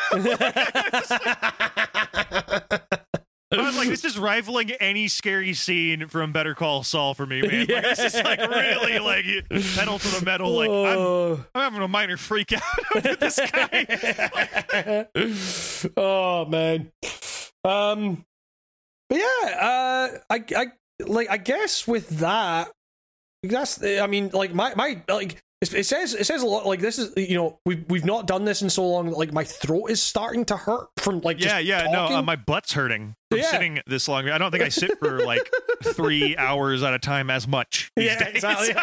I 3.54 3.60
was 3.66 3.76
like, 3.76 3.88
this 3.88 4.04
is 4.04 4.18
rivaling 4.18 4.70
any 4.72 5.08
scary 5.08 5.52
scene 5.52 6.08
from 6.08 6.32
Better 6.32 6.54
Call 6.54 6.82
Saul 6.84 7.12
for 7.12 7.26
me, 7.26 7.42
man. 7.42 7.66
Like, 7.66 7.68
this 7.68 7.98
is 8.00 8.14
like 8.14 8.40
really 8.40 8.98
like 8.98 9.24
pedal 9.76 9.98
to 9.98 10.08
the 10.08 10.24
metal. 10.24 10.50
Like, 10.52 10.70
I'm, 10.70 10.98
Oh. 10.98 11.44
I'm 11.54 11.60
having 11.62 11.82
a 11.82 11.88
minor 11.88 12.16
freak 12.16 12.52
out 12.54 12.62
with 12.94 13.20
this 13.20 13.38
guy. 13.52 15.06
oh 15.98 16.46
man. 16.46 16.90
Um 17.64 18.24
but 19.08 19.18
yeah, 19.18 19.48
uh 19.60 20.08
I 20.30 20.44
I 20.56 20.66
like 21.06 21.30
I 21.30 21.36
guess 21.36 21.86
with 21.86 22.08
that 22.20 22.70
that's 23.42 23.82
I 23.84 24.06
mean 24.06 24.30
like 24.32 24.54
my 24.54 24.74
my 24.74 25.02
like 25.08 25.38
It, 25.60 25.84
says 25.86 26.14
it 26.14 26.24
says 26.26 26.42
a 26.42 26.46
lot. 26.46 26.66
Like 26.66 26.80
this 26.80 26.98
is 26.98 27.12
you 27.16 27.36
know 27.36 27.58
we've 27.66 27.84
we've 27.88 28.04
not 28.04 28.26
done 28.26 28.44
this 28.44 28.62
in 28.62 28.70
so 28.70 28.84
long. 28.88 29.06
that, 29.10 29.16
Like 29.18 29.32
my 29.32 29.44
throat 29.44 29.86
is 29.90 30.02
starting 30.02 30.44
to 30.46 30.56
hurt 30.56 30.88
from 30.98 31.20
like 31.20 31.42
Yeah, 31.42 31.58
yeah, 31.58 31.84
no, 31.84 31.92
talking. 31.92 32.16
uh, 32.16 32.22
my 32.22 32.36
butt's 32.36 32.72
hurting 32.72 33.14
from 33.30 33.40
Yeah. 33.40 33.50
sitting 33.50 33.80
this 33.86 34.08
long. 34.08 34.28
I 34.28 34.38
don't 34.38 34.50
think 34.50 34.62
I 34.64 34.68
sit 34.70 34.98
for 34.98 35.20
like 35.24 35.48
three 35.84 36.36
hours 36.36 36.82
at 36.82 36.94
a 36.94 36.98
time 36.98 37.30
as 37.30 37.46
much. 37.46 37.90
These 37.96 38.06
yeah, 38.06 38.24
days. 38.24 38.42
exactly. 38.44 38.74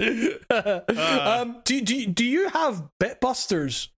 um, 0.50 1.60
do, 1.64 1.80
do 1.80 2.06
do 2.06 2.24
you 2.24 2.48
have 2.50 2.88
Bitbusters? 3.02 3.88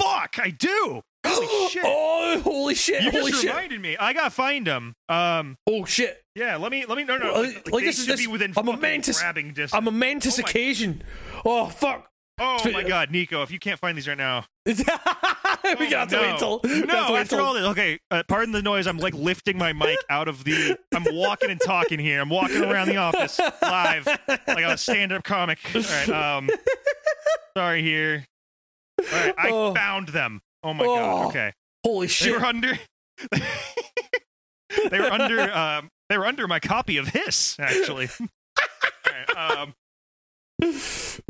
Fuck, 0.00 0.38
I 0.38 0.50
do. 0.50 1.02
Holy 1.26 1.68
shit! 1.70 1.82
Oh, 1.84 2.40
holy 2.44 2.74
shit! 2.74 3.02
you 3.02 3.10
holy 3.10 3.30
just 3.30 3.42
shit! 3.42 3.50
reminded 3.50 3.80
me. 3.80 3.96
I 3.96 4.12
gotta 4.12 4.30
find 4.30 4.66
them. 4.66 4.94
Um, 5.08 5.56
Oh 5.66 5.84
shit! 5.84 6.22
yeah, 6.34 6.56
let 6.56 6.70
me, 6.72 6.84
let 6.86 6.96
me. 6.98 7.04
No, 7.04 7.16
no, 7.18 7.32
Well, 7.32 7.42
like, 7.44 7.70
like 7.70 7.84
this 7.84 7.98
is 7.98 8.04
should 8.06 8.14
this. 8.14 8.20
be 8.20 8.26
within 8.26 8.52
a 8.56 8.62
momentous, 8.62 9.20
grabbing 9.20 9.48
distance. 9.48 9.72
a 9.74 9.80
momentous 9.80 10.38
Oh 10.38 10.42
my- 10.42 10.48
occasion. 10.50 11.02
Oh 11.44 11.66
fuck! 11.66 12.08
oh 12.40 12.56
Spe- 12.58 12.72
my 12.72 12.82
god, 12.82 13.10
Nico, 13.10 13.42
if 13.42 13.50
you 13.50 13.58
can't 13.58 13.78
find 13.78 13.96
these 13.96 14.08
right 14.08 14.16
now, 14.18 14.44
we 14.66 14.74
gotta 15.88 16.10
no. 16.16 16.22
wait 16.22 16.38
till. 16.38 16.58
to 16.60 16.86
No, 16.86 17.12
wait 17.12 17.20
after 17.20 17.36
till- 17.36 17.44
all 17.44 17.54
this, 17.54 17.64
okay. 17.64 17.98
Uh, 18.10 18.22
pardon 18.28 18.52
the 18.52 18.62
noise. 18.62 18.86
I'm 18.86 18.98
like 18.98 19.14
lifting 19.14 19.58
my 19.58 19.72
mic 19.72 19.98
out 20.10 20.28
of 20.28 20.42
the. 20.44 20.76
I'm 20.94 21.04
walking 21.12 21.50
and 21.50 21.60
talking 21.60 21.98
here. 21.98 22.20
I'm 22.20 22.30
walking 22.30 22.62
around 22.64 22.88
the 22.88 22.96
office 22.96 23.38
live, 23.62 24.06
like 24.28 24.64
a 24.64 24.76
stand-up 24.78 25.24
comic. 25.24 25.58
All 25.74 25.82
right. 25.82 26.08
Um. 26.08 26.50
Sorry 27.56 27.82
here. 27.82 28.24
All 28.98 29.06
right. 29.20 29.34
I 29.38 29.50
Oh. 29.50 29.74
found 29.74 30.08
them. 30.08 30.40
Oh 30.62 30.74
my 30.74 30.84
Oh, 30.84 30.96
god. 30.96 31.26
Okay. 31.28 31.52
Holy 31.84 32.08
shit. 32.08 32.28
They 32.32 32.38
were 32.38 32.44
under. 32.46 32.78
they 34.90 35.00
were 35.00 35.10
under. 35.12 35.52
Um. 35.56 35.88
They 36.08 36.18
were 36.18 36.26
under 36.26 36.46
my 36.46 36.60
copy 36.60 36.96
of 36.98 37.08
Hiss, 37.08 37.56
actually. 37.58 38.08
All 38.20 39.12
right, 39.36 39.60
um, 39.60 39.74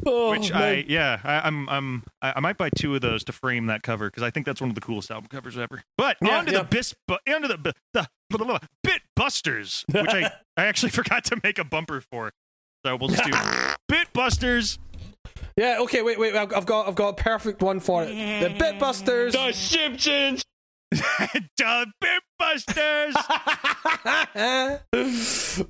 Oh, 0.04 0.30
which 0.32 0.50
man. 0.52 0.62
I 0.62 0.84
yeah 0.88 1.20
I, 1.24 1.46
I'm 1.46 1.68
I'm 1.68 2.02
I, 2.20 2.34
I 2.36 2.40
might 2.40 2.58
buy 2.58 2.68
two 2.70 2.94
of 2.94 3.00
those 3.00 3.24
to 3.24 3.32
frame 3.32 3.66
that 3.66 3.82
cover 3.82 4.08
because 4.10 4.22
I 4.22 4.30
think 4.30 4.44
that's 4.44 4.60
one 4.60 4.68
of 4.70 4.74
the 4.74 4.80
coolest 4.80 5.10
album 5.10 5.28
covers 5.28 5.56
ever. 5.56 5.82
But 5.96 6.16
Yeah, 6.20 6.38
onto 6.38 6.52
yeah. 6.52 6.58
the 6.58 6.64
bis 6.64 6.94
bu- 7.06 7.16
onto 7.32 7.48
the 7.48 7.56
bu- 7.58 7.70
the 7.94 8.08
blah, 8.28 8.38
blah, 8.38 8.46
blah, 8.46 8.58
Bit 8.82 9.02
Busters, 9.16 9.84
which 9.90 10.10
I 10.10 10.32
I 10.56 10.66
actually 10.66 10.90
forgot 10.90 11.24
to 11.26 11.40
make 11.42 11.58
a 11.58 11.64
bumper 11.64 12.00
for, 12.00 12.32
so 12.84 12.96
we'll 12.96 13.08
just 13.08 13.24
do 13.24 13.32
Bit 13.88 14.12
Busters. 14.12 14.78
Yeah. 15.56 15.78
Okay. 15.80 16.02
Wait. 16.02 16.18
Wait. 16.18 16.34
I've, 16.34 16.52
I've 16.52 16.66
got. 16.66 16.88
I've 16.88 16.94
got 16.94 17.08
a 17.08 17.22
perfect 17.22 17.62
one 17.62 17.80
for 17.80 18.04
it. 18.04 18.08
The 18.08 18.54
Bitbusters. 18.54 19.32
The 19.32 19.52
Simpsons. 19.52 20.42
Duh, 21.56 21.86
Bit 22.00 22.22
Busters. 22.38 23.16
uh, 23.16 24.78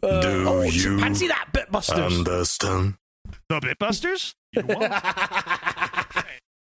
oh, 0.03 0.63
you 0.63 0.99
fancy 0.99 1.29
that 1.29 1.49
Bitbusters. 1.53 2.19
Understand? 2.19 2.95
the 3.49 3.61
Bitbusters. 3.61 4.35
You 4.53 4.65
won't. 4.67 4.93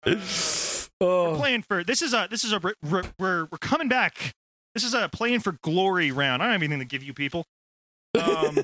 oh. 1.01 1.37
playing 1.37 1.63
for 1.63 1.83
this 1.85 2.03
is 2.03 2.13
a 2.15 2.29
this 2.31 2.45
is 2.45 2.53
a 2.53 2.59
we're 2.61 2.75
we're, 2.89 3.03
we're 3.19 3.49
we're 3.51 3.59
coming 3.59 3.89
back. 3.89 4.33
This 4.75 4.85
is 4.85 4.95
a 4.95 5.09
playing 5.09 5.41
for 5.41 5.59
glory 5.63 6.13
round. 6.13 6.43
I 6.43 6.47
don't 6.47 6.53
have 6.53 6.63
anything 6.63 6.79
to 6.79 6.85
give 6.85 7.03
you 7.03 7.13
people. 7.13 7.45
Um, 8.15 8.59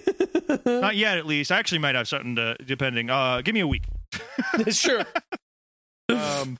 not 0.64 0.96
yet, 0.96 1.18
at 1.18 1.26
least. 1.26 1.50
I 1.50 1.58
actually 1.58 1.78
might 1.78 1.94
have 1.94 2.08
something 2.08 2.36
to 2.36 2.56
depending. 2.64 3.10
Uh, 3.10 3.40
give 3.42 3.54
me 3.54 3.60
a 3.60 3.66
week. 3.66 3.82
sure. 4.70 5.04
Um, 6.08 6.56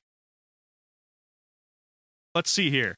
let's 2.34 2.50
see 2.50 2.70
here. 2.70 2.94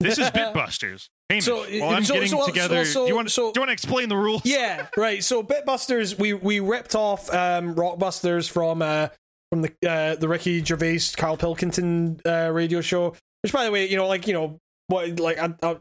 This 0.00 0.18
is 0.18 0.28
Bitbusters. 0.30 1.06
Hamish, 1.30 1.44
So, 1.46 1.64
while 1.80 1.90
I'm 1.96 2.04
so- 2.04 2.14
getting 2.14 2.28
so- 2.28 2.46
together, 2.46 2.84
so- 2.84 3.04
do 3.04 3.08
you 3.08 3.16
want 3.16 3.30
so- 3.30 3.52
do 3.52 3.58
you 3.58 3.60
want 3.62 3.68
to 3.70 3.72
explain 3.72 4.08
the 4.08 4.16
rules? 4.16 4.42
Yeah. 4.44 4.86
Right. 4.96 5.22
So 5.24 5.42
Bitbusters, 5.42 6.18
we 6.18 6.32
we 6.34 6.60
ripped 6.60 6.94
off 6.94 7.32
um, 7.32 7.74
Rockbusters 7.74 8.50
from 8.50 8.82
uh, 8.82 9.08
from 9.50 9.62
the 9.62 9.72
uh, 9.88 10.16
the 10.16 10.28
Ricky 10.28 10.62
Gervais 10.62 11.00
Karl 11.16 11.36
Pilkington 11.36 12.20
uh, 12.26 12.50
radio 12.52 12.80
show. 12.80 13.14
Which, 13.42 13.52
by 13.52 13.64
the 13.64 13.70
way, 13.70 13.88
you 13.88 13.96
know, 13.96 14.06
like 14.06 14.26
you 14.26 14.32
know, 14.34 14.58
what 14.88 15.18
like 15.20 15.38
I, 15.38 15.54
I, 15.62 15.76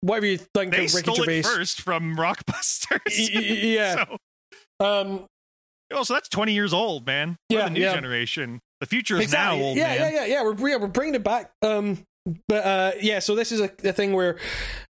whatever 0.00 0.26
you 0.26 0.36
think 0.38 0.72
They 0.72 0.84
of 0.84 0.94
Ricky 0.94 1.12
stole 1.12 1.14
Gervais. 1.16 1.38
it 1.40 1.46
first 1.46 1.80
from 1.80 2.16
Rockbusters. 2.16 3.00
Yeah. 3.32 4.04
So, 4.80 4.84
Um. 4.84 5.26
Oh, 5.92 6.02
so 6.02 6.14
that's 6.14 6.28
20 6.28 6.52
years 6.52 6.72
old, 6.72 7.06
man. 7.06 7.36
We're 7.50 7.58
Yeah, 7.58 7.64
the 7.64 7.70
new 7.70 7.80
yeah. 7.82 7.94
generation. 7.94 8.60
The 8.80 8.86
future 8.86 9.16
is 9.16 9.22
Exactly. 9.24 9.58
now, 9.58 9.64
old 9.64 9.76
yeah, 9.76 9.86
man. 9.88 9.96
yeah, 9.98 10.10
yeah, 10.10 10.26
yeah. 10.26 10.42
We're 10.42 10.68
yeah, 10.68 10.76
we're 10.76 10.88
bringing 10.88 11.14
it 11.14 11.24
back. 11.24 11.52
Um, 11.62 12.04
but 12.48 12.64
uh, 12.64 12.92
yeah. 13.00 13.18
So 13.20 13.34
this 13.34 13.52
is 13.52 13.60
a, 13.60 13.70
a 13.84 13.92
thing 13.92 14.12
where 14.12 14.38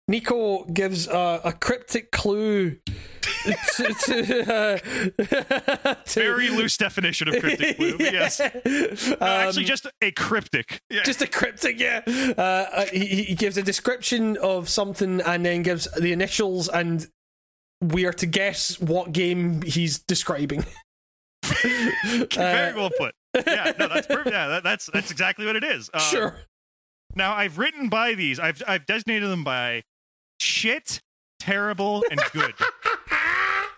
Nico 0.08 0.64
gives 0.66 1.08
uh, 1.08 1.42
a 1.44 1.52
cryptic 1.54 2.12
clue 2.12 2.78
to, 3.44 3.94
to, 4.06 4.54
uh, 4.54 4.78
to 6.06 6.20
Very 6.20 6.50
loose 6.50 6.76
definition 6.78 7.28
of 7.30 7.40
cryptic 7.40 7.78
clue, 7.78 7.98
but 7.98 8.12
yes. 8.14 8.40
Uh, 8.40 8.50
actually, 9.22 9.64
Um, 9.64 9.68
just 9.68 9.88
a 10.02 10.12
cryptic. 10.12 10.82
Yeah. 10.90 11.04
just 11.04 11.22
a 11.22 11.28
cryptic, 11.28 11.80
yeah. 11.80 12.02
Uh, 12.08 12.42
uh, 12.42 12.86
he, 12.88 13.24
he 13.24 13.36
gives 13.36 13.58
a 13.58 13.64
description 13.64 14.38
of 14.38 14.68
something 14.70 15.22
and 15.22 15.46
then 15.46 15.62
gives 15.64 15.88
the 16.00 16.12
initials, 16.12 16.68
and 16.68 17.08
we 17.82 18.06
are 18.06 18.14
to 18.14 18.26
guess 18.26 18.80
what 18.80 19.12
game 19.12 19.62
he's 19.64 20.00
describing. 20.00 20.64
very 21.44 22.72
uh, 22.72 22.76
well 22.76 22.92
put. 22.98 23.14
Yeah, 23.46 23.74
no, 23.80 23.88
that's 23.88 24.08
perfect. 24.08 24.32
Yeah, 24.32 24.48
that, 24.48 24.64
that's 24.64 24.90
that's 24.94 25.12
exactly 25.12 25.46
what 25.46 25.56
it 25.56 25.64
is. 25.64 25.90
Uh, 25.94 26.00
sure. 26.00 26.36
Now 27.16 27.34
I've 27.34 27.58
written 27.58 27.90
by 27.90 28.14
these. 28.14 28.40
I've 28.40 28.62
I've 28.68 28.86
designated 28.86 29.30
them 29.30 29.44
by 29.44 29.84
shit, 30.40 31.02
terrible, 31.40 32.04
and 32.10 32.20
good. 32.34 32.54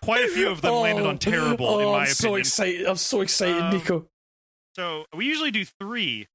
Quite 0.01 0.25
a 0.25 0.27
few 0.27 0.49
of 0.49 0.61
them 0.61 0.73
landed 0.73 1.05
on 1.05 1.17
terrible, 1.17 1.65
Oh, 1.65 1.79
in 1.79 1.85
my 1.87 1.99
I'm 2.01 2.07
so 2.07 2.35
excited! 2.35 2.85
I'm 2.85 2.97
so 2.97 3.21
excited, 3.21 3.61
Um, 3.61 3.73
Nico. 3.73 4.05
So 4.75 5.05
we 5.15 5.25
usually 5.25 5.51
do 5.51 5.63
three, 5.79 6.27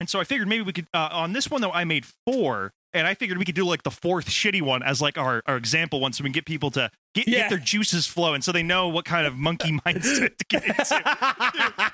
and 0.00 0.08
so 0.08 0.18
I 0.18 0.24
figured 0.24 0.48
maybe 0.48 0.62
we 0.62 0.72
could. 0.72 0.88
Uh, 0.92 1.08
on 1.12 1.32
this 1.32 1.48
one 1.50 1.60
though, 1.60 1.70
I 1.70 1.84
made 1.84 2.04
four, 2.26 2.72
and 2.92 3.06
I 3.06 3.14
figured 3.14 3.38
we 3.38 3.44
could 3.44 3.54
do 3.54 3.64
like 3.64 3.82
the 3.82 3.90
fourth 3.90 4.26
shitty 4.28 4.62
one 4.62 4.82
as 4.82 5.00
like 5.00 5.16
our, 5.18 5.42
our 5.46 5.56
example 5.56 6.00
one, 6.00 6.12
so 6.12 6.22
we 6.24 6.28
can 6.28 6.32
get 6.32 6.44
people 6.46 6.70
to 6.72 6.90
get, 7.14 7.28
Yeah. 7.28 7.38
get 7.40 7.50
their 7.50 7.58
juices 7.58 8.06
flowing, 8.06 8.42
so 8.42 8.52
they 8.52 8.62
know 8.62 8.88
what 8.88 9.04
kind 9.04 9.26
of 9.26 9.36
monkey 9.36 9.72
mindset 9.86 10.36
to 10.36 10.44
get 10.48 10.64
into. 10.64 11.02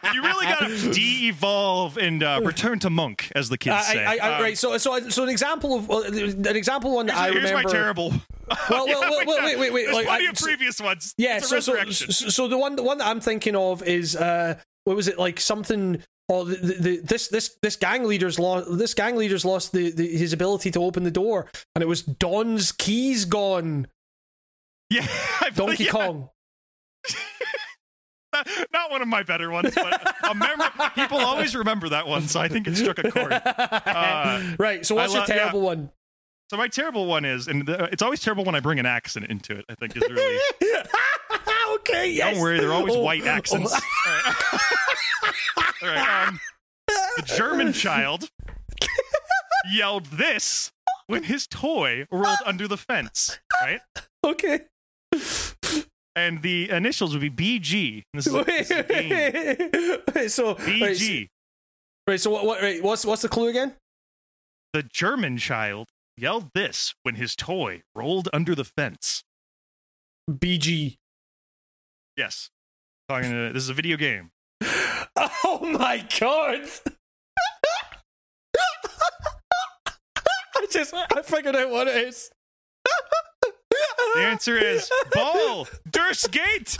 you 0.14 0.22
really 0.22 0.46
gotta 0.46 0.92
de-evolve 0.92 1.96
and 1.98 2.22
uh, 2.22 2.40
return 2.44 2.78
to 2.80 2.90
monk, 2.90 3.30
as 3.34 3.48
the 3.48 3.58
kids 3.58 3.76
I, 3.76 3.82
say. 3.82 4.04
I, 4.04 4.14
I, 4.16 4.36
Um, 4.36 4.42
right, 4.42 4.58
so 4.58 4.76
so 4.78 5.08
so 5.08 5.22
an 5.22 5.28
example 5.28 5.74
of 5.78 5.90
uh, 5.90 6.00
an 6.02 6.56
example 6.56 6.94
one 6.94 7.06
that 7.06 7.16
I 7.16 7.24
here's, 7.30 7.34
here's 7.36 7.50
remember. 7.50 7.68
my 7.68 7.72
terrible. 7.72 8.12
Well, 8.70 8.86
well, 8.86 8.86
Yeah, 8.86 9.00
well, 9.00 9.26
well, 9.26 9.44
wait, 9.44 9.58
wait, 9.58 9.72
wait. 9.72 9.84
There's 9.86 9.96
like, 9.96 10.06
plenty 10.06 10.26
I- 10.28 10.30
of 10.30 10.36
previous 10.36 10.80
ones. 10.80 11.14
Yeah, 11.18 11.40
so 11.40 11.56
a 11.56 11.60
so, 11.62 11.72
resurrection. 11.74 12.12
so 12.12 12.28
so 12.28 12.46
the 12.48 12.56
one 12.56 12.76
the 12.76 12.84
one 12.84 12.98
that 12.98 13.08
I'm 13.08 13.18
thinking 13.20 13.56
of 13.56 13.82
is 13.82 14.14
uh 14.14 14.54
what 14.84 14.94
was 14.94 15.08
it 15.08 15.18
like 15.18 15.40
something 15.40 16.00
oh 16.28 16.44
the, 16.44 16.56
the, 16.56 16.96
this 16.98 17.28
this 17.28 17.56
this 17.62 17.76
gang 17.76 18.04
leader's 18.04 18.38
lost 18.38 18.78
this 18.78 18.94
gang 18.94 19.16
leader's 19.16 19.44
lost 19.44 19.72
the, 19.72 19.90
the 19.90 20.16
his 20.16 20.32
ability 20.32 20.70
to 20.70 20.80
open 20.80 21.04
the 21.04 21.10
door 21.10 21.46
and 21.74 21.82
it 21.82 21.86
was 21.86 22.02
Don's 22.02 22.72
keys 22.72 23.24
gone 23.24 23.86
yeah, 24.90 25.06
I 25.40 25.50
Donkey 25.50 25.84
yeah, 25.84 25.90
Kong 25.90 26.30
Not, 28.32 28.48
not 28.72 28.90
one 28.90 29.00
of 29.00 29.08
my 29.08 29.22
better 29.22 29.50
ones, 29.50 29.74
but 29.74 30.14
a 30.22 30.90
people 30.94 31.18
always 31.18 31.56
remember 31.56 31.88
that 31.90 32.06
one, 32.06 32.28
so 32.28 32.38
I 32.38 32.48
think 32.48 32.66
it 32.66 32.76
struck 32.76 32.98
a 32.98 33.10
chord. 33.10 33.32
Uh, 33.86 34.54
right 34.58 34.84
so 34.84 34.94
what's 34.94 35.14
I 35.14 35.18
your 35.18 35.26
lo- 35.26 35.26
yeah. 35.28 35.34
terrible 35.36 35.60
one 35.62 35.90
So 36.50 36.56
my 36.56 36.68
terrible 36.68 37.06
one 37.06 37.24
is, 37.24 37.48
and 37.48 37.66
the, 37.66 37.84
it's 37.92 38.02
always 38.02 38.20
terrible 38.20 38.44
when 38.44 38.54
I 38.54 38.60
bring 38.60 38.78
an 38.78 38.86
accent 38.86 39.26
into 39.26 39.56
it. 39.56 39.64
I 39.68 39.74
think 39.74 39.96
is 39.96 40.02
really. 40.08 40.38
okay 41.74 42.10
yes 42.10 42.34
Don't 42.34 42.42
worry, 42.42 42.60
they're 42.60 42.72
always 42.72 42.94
Oh, 42.94 43.00
white 43.02 43.26
accents. 43.26 43.72
All 43.72 43.80
right. 44.06 44.34
All 45.82 45.88
right, 45.88 46.28
um, 46.28 46.40
the 47.16 47.22
German 47.24 47.72
child 47.72 48.30
yelled 49.72 50.06
this 50.06 50.70
when 51.06 51.24
his 51.24 51.46
toy 51.46 52.06
rolled 52.10 52.38
under 52.46 52.66
the 52.68 52.76
fence, 52.76 53.38
right? 53.62 53.80
oh, 54.22 54.30
okay 54.30 54.60
And 56.14 56.40
the 56.42 56.70
initials 56.70 57.12
would 57.16 57.34
be 57.36 57.60
BG. 57.60 58.02
This 58.14 58.26
is 58.26 58.34
a, 58.34 58.44
this 58.44 58.70
is. 58.70 59.98
Wait, 60.14 60.30
so 60.30 60.54
right, 60.54 60.54
so- 60.54 60.54
BG. 60.54 61.28
right 62.08 62.20
so 62.20 62.30
what, 62.30 62.46
what 62.46 62.62
right, 62.62 62.82
what's 62.82 63.04
what's 63.04 63.22
the 63.22 63.28
clue 63.28 63.48
again 63.48 63.74
The 64.72 64.82
German 64.84 65.36
child 65.36 65.88
yelled 66.16 66.50
this 66.54 66.94
when 67.02 67.16
his 67.16 67.36
toy 67.36 67.82
rolled 67.94 68.28
under 68.32 68.54
the 68.54 68.64
fence. 68.64 69.22
BG 70.30 70.96
Yes. 72.16 72.50
Talking 73.08 73.30
to, 73.30 73.52
this 73.52 73.62
is 73.62 73.68
a 73.68 73.74
video 73.74 73.96
game. 73.96 74.30
Oh 75.44 75.60
my 75.62 76.04
god! 76.18 76.68
I 80.56 80.66
just 80.70 80.92
I 80.94 81.22
figured 81.22 81.54
out 81.54 81.70
what 81.70 81.88
it 81.88 82.08
is. 82.08 82.30
The 84.14 84.20
answer 84.22 84.56
is 84.56 84.90
Ball 85.12 85.68
Durst 85.90 86.32
Gate. 86.32 86.76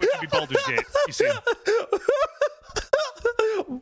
Which 0.00 0.10
would 0.12 0.20
be 0.20 0.26
Baldur's 0.28 0.62
Gate. 0.66 0.84
You 1.06 1.12
see. 1.12 1.30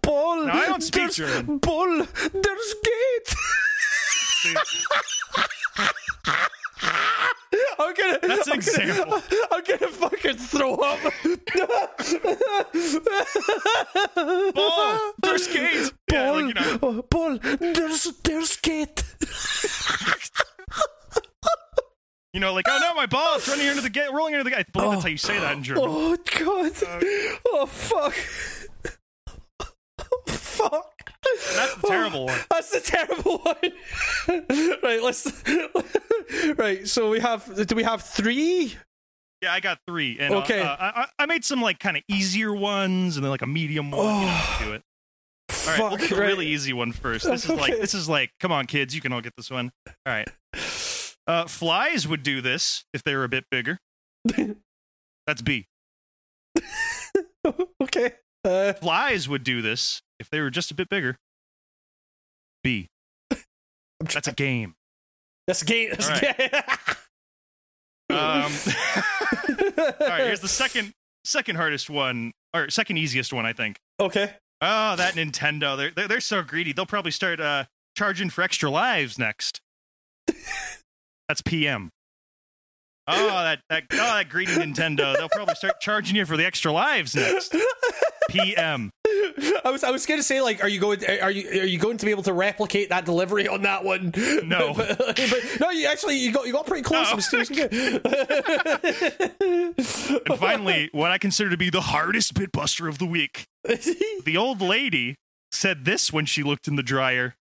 Bull. 0.02 0.46
Now, 0.46 0.54
I 0.54 0.66
don't 0.66 0.82
speak 0.82 1.12
German. 1.12 1.58
Bull. 1.58 1.98
There's 1.98 2.74
gate. 2.84 3.34
See. 4.44 4.55
I'm 7.78 7.94
gonna. 7.94 8.18
That's 8.23 8.47
an 8.47 8.52
I'm 8.55 8.60
gonna- 8.60 8.89
example. 8.89 9.23
I'm 9.52 9.62
gonna 9.64 9.89
fucking 9.92 10.36
throw 10.36 10.74
up. 10.76 11.00
Ball, 14.55 15.12
there's 15.23 15.47
Kate. 15.48 15.92
Yeah, 16.12 16.31
Paul, 16.31 16.34
like, 16.42 16.47
you 16.47 16.55
know. 16.55 16.78
oh, 16.82 17.02
Paul, 17.02 17.39
there's 17.39 18.05
there's 18.23 18.56
Kate. 18.56 19.02
You 22.32 22.40
know, 22.40 22.52
like, 22.52 22.64
oh 22.68 22.78
no, 22.81 22.94
my 22.94 23.06
ball, 23.06 23.36
it's 23.36 23.48
running 23.48 23.66
into 23.68 23.81
the 23.82 23.90
gate, 23.90 24.12
rolling 24.12 24.34
into 24.34 24.42
the 24.44 24.50
gate. 24.50 24.66
I 24.68 24.70
believe 24.73 24.90
that's 24.90 25.02
how 25.05 25.08
you 25.08 25.16
say 25.16 25.39
that 25.39 25.56
in 25.56 25.62
German. 25.62 25.84
Oh, 25.86 26.16
oh 26.16 26.16
god. 26.39 26.73
Uh, 26.82 27.00
oh 27.47 27.66
fuck. 27.66 28.14
Oh, 30.00 30.23
fuck. 30.26 30.93
That's 31.55 31.74
the 31.76 31.86
terrible 31.89 32.26
one. 32.26 32.39
That's 32.50 32.70
the 32.70 32.81
terrible 32.81 33.39
one. 33.39 34.76
right, 34.83 35.02
let's. 35.02 35.42
right, 36.58 36.86
so 36.86 37.10
we 37.10 37.20
have. 37.20 37.66
Do 37.66 37.74
we 37.74 37.83
have 37.83 38.02
three? 38.02 38.76
Yeah, 39.42 39.52
I 39.52 39.60
got 39.60 39.78
three. 39.86 40.16
And, 40.18 40.34
uh, 40.34 40.39
Okay. 40.39 40.60
uh, 40.60 40.76
I, 40.78 41.00
I 41.02 41.07
I 41.20 41.26
made 41.26 41.44
some 41.44 41.60
like 41.60 41.78
kind 41.78 41.97
of 41.97 42.02
easier 42.08 42.52
ones, 42.55 43.16
and 43.16 43.24
then 43.24 43.31
like 43.31 43.42
a 43.42 43.47
medium 43.47 43.91
one. 43.91 44.00
You 44.23 44.26
know, 44.26 44.47
do 44.60 44.73
it. 44.74 44.83
All 45.50 45.70
right, 45.70 45.78
we'll 45.78 45.91
Fuck, 45.91 46.00
do 46.00 46.08
the 46.08 46.16
right. 46.20 46.26
really 46.26 46.47
easy 46.47 46.73
one 46.73 46.92
first. 46.92 47.24
This 47.26 47.44
is 47.44 47.50
like 47.50 47.78
this 47.81 47.94
is 47.94 48.08
like, 48.08 48.31
come 48.41 48.52
on, 48.52 48.66
kids, 48.66 48.94
you 48.94 49.00
can 49.00 49.12
all 49.12 49.20
get 49.20 49.34
this 49.36 49.50
one. 49.50 49.70
All 49.86 49.92
right. 50.07 50.28
Uh, 51.26 51.47
flies 51.47 52.07
would 52.07 52.23
do 52.23 52.41
this 52.42 52.84
if 52.92 53.02
they 53.02 53.15
were 53.15 53.24
a 53.24 53.28
bit 53.28 53.44
bigger. 53.50 53.78
That's 55.26 55.42
B. 55.42 55.66
okay. 57.83 58.12
Uh, 58.44 58.73
Flies 58.74 59.28
would 59.28 59.42
do 59.44 59.62
this 59.62 60.02
if 60.20 60.28
they 60.31 60.40
were 60.40 60.50
just 60.50 60.70
a 60.70 60.74
bit 60.74 60.89
bigger. 60.89 61.16
B. 62.62 62.89
That's 64.00 64.28
a 64.28 64.32
game. 64.32 64.74
that's 65.47 65.62
a 65.62 65.64
game. 65.64 65.90
That's 65.90 66.08
All 66.08 66.16
a 66.16 66.20
game. 66.20 66.50
Um, 68.10 68.52
all 70.00 70.08
right, 70.08 70.24
here's 70.24 70.40
the 70.40 70.48
second 70.48 70.92
second 71.24 71.56
hardest 71.56 71.89
one, 71.89 72.32
or 72.52 72.68
second 72.68 72.98
easiest 72.98 73.32
one, 73.32 73.47
I 73.47 73.52
think. 73.55 73.78
okay. 73.98 74.34
Oh, 74.60 74.97
that 74.97 75.14
Nintendo. 75.14 75.76
They're, 75.76 75.90
they're, 75.90 76.08
they're 76.08 76.20
so 76.20 76.42
greedy. 76.42 76.73
They'll 76.73 76.86
probably 76.86 77.10
start 77.10 77.40
uh, 77.40 77.64
charging 77.97 78.31
for 78.31 78.42
extra 78.42 78.70
lives 78.70 79.18
next. 79.18 79.60
That's 81.28 81.42
PM. 81.42 81.90
Oh, 83.06 83.26
that, 83.26 83.60
that, 83.68 83.84
oh, 83.92 83.97
that 83.97 84.28
greedy 84.31 84.52
Nintendo. 84.52 85.14
They'll 85.16 85.28
probably 85.28 85.55
start 85.56 85.81
charging 85.81 86.16
you 86.16 86.24
for 86.24 86.36
the 86.39 86.47
extra 86.47 86.73
lives 86.73 87.14
next. 87.14 87.55
PM. 88.34 88.90
I 89.64 89.70
was 89.70 89.82
I 89.84 89.90
was 89.90 90.06
gonna 90.06 90.22
say 90.22 90.40
like, 90.40 90.62
are 90.62 90.68
you 90.68 90.80
going 90.80 91.00
to, 91.00 91.22
are 91.22 91.30
you 91.30 91.48
are 91.62 91.66
you 91.66 91.78
going 91.78 91.98
to 91.98 92.04
be 92.04 92.10
able 92.10 92.22
to 92.24 92.32
replicate 92.32 92.88
that 92.90 93.04
delivery 93.04 93.46
on 93.48 93.62
that 93.62 93.84
one? 93.84 94.12
No. 94.44 94.74
but, 94.76 94.98
but- 94.98 95.56
no, 95.60 95.70
you 95.70 95.86
actually 95.86 96.16
you 96.18 96.32
got 96.32 96.46
you 96.46 96.52
got 96.52 96.66
pretty 96.66 96.82
close. 96.82 97.32
No. 97.32 97.38
It 97.38 97.40
was- 97.50 97.50
was. 97.50 97.60
And 100.30 100.38
finally, 100.38 100.88
what 100.92 101.10
I 101.10 101.18
consider 101.18 101.50
to 101.50 101.56
be 101.56 101.70
the 101.70 101.80
hardest 101.80 102.34
bitbuster 102.34 102.88
of 102.88 102.98
the 102.98 103.06
week. 103.06 103.46
The 104.24 104.36
old 104.38 104.60
lady 104.62 105.16
said 105.52 105.84
this 105.84 106.10
when 106.12 106.24
she 106.26 106.42
looked 106.42 106.66
in 106.66 106.76
the 106.76 106.82
dryer. 106.82 107.34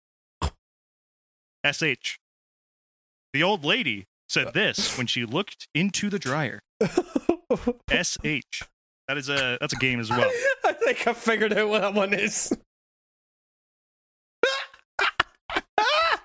SH. 1.64 2.16
The 3.34 3.42
old 3.42 3.64
lady 3.64 4.06
said 4.28 4.54
this 4.54 4.96
when 4.96 5.06
she 5.06 5.24
looked 5.26 5.68
into 5.74 6.08
the 6.08 6.18
dryer. 6.18 6.60
SH. 7.92 8.62
That 9.10 9.18
is 9.18 9.28
a 9.28 9.58
that's 9.60 9.72
a 9.72 9.76
game 9.76 9.98
as 9.98 10.08
well. 10.08 10.30
I 10.64 10.72
think 10.72 11.04
I 11.04 11.12
figured 11.14 11.52
out 11.52 11.68
what 11.68 11.80
that 11.80 11.94
one 11.94 12.14
is. 12.14 12.56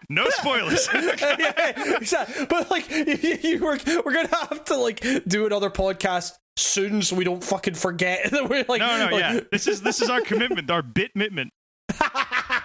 No 0.08 0.30
spoilers. 0.30 0.88
Yeah, 0.94 1.96
exactly. 1.98 2.46
But 2.46 2.70
like, 2.70 2.88
you, 2.92 3.38
you 3.42 3.58
were, 3.58 3.80
we're 4.06 4.14
gonna 4.14 4.28
have 4.28 4.66
to 4.66 4.78
like 4.78 5.04
do 5.28 5.48
another 5.48 5.72
podcast 5.72 6.34
soon, 6.58 7.02
so 7.02 7.16
we 7.16 7.24
don't 7.24 7.44
fucking 7.44 7.74
forget 7.74 8.30
that 8.30 8.48
we're 8.48 8.66
like. 8.70 8.82
No, 8.82 9.00
no, 9.00 9.16
like, 9.16 9.20
yeah. 9.20 9.40
This 9.52 9.66
is 9.66 9.82
this 9.82 10.00
is 10.04 10.12
our 10.12 10.22
commitment, 10.22 10.70
our 10.70 10.84
bit 10.84 11.14
commitment. 11.14 11.54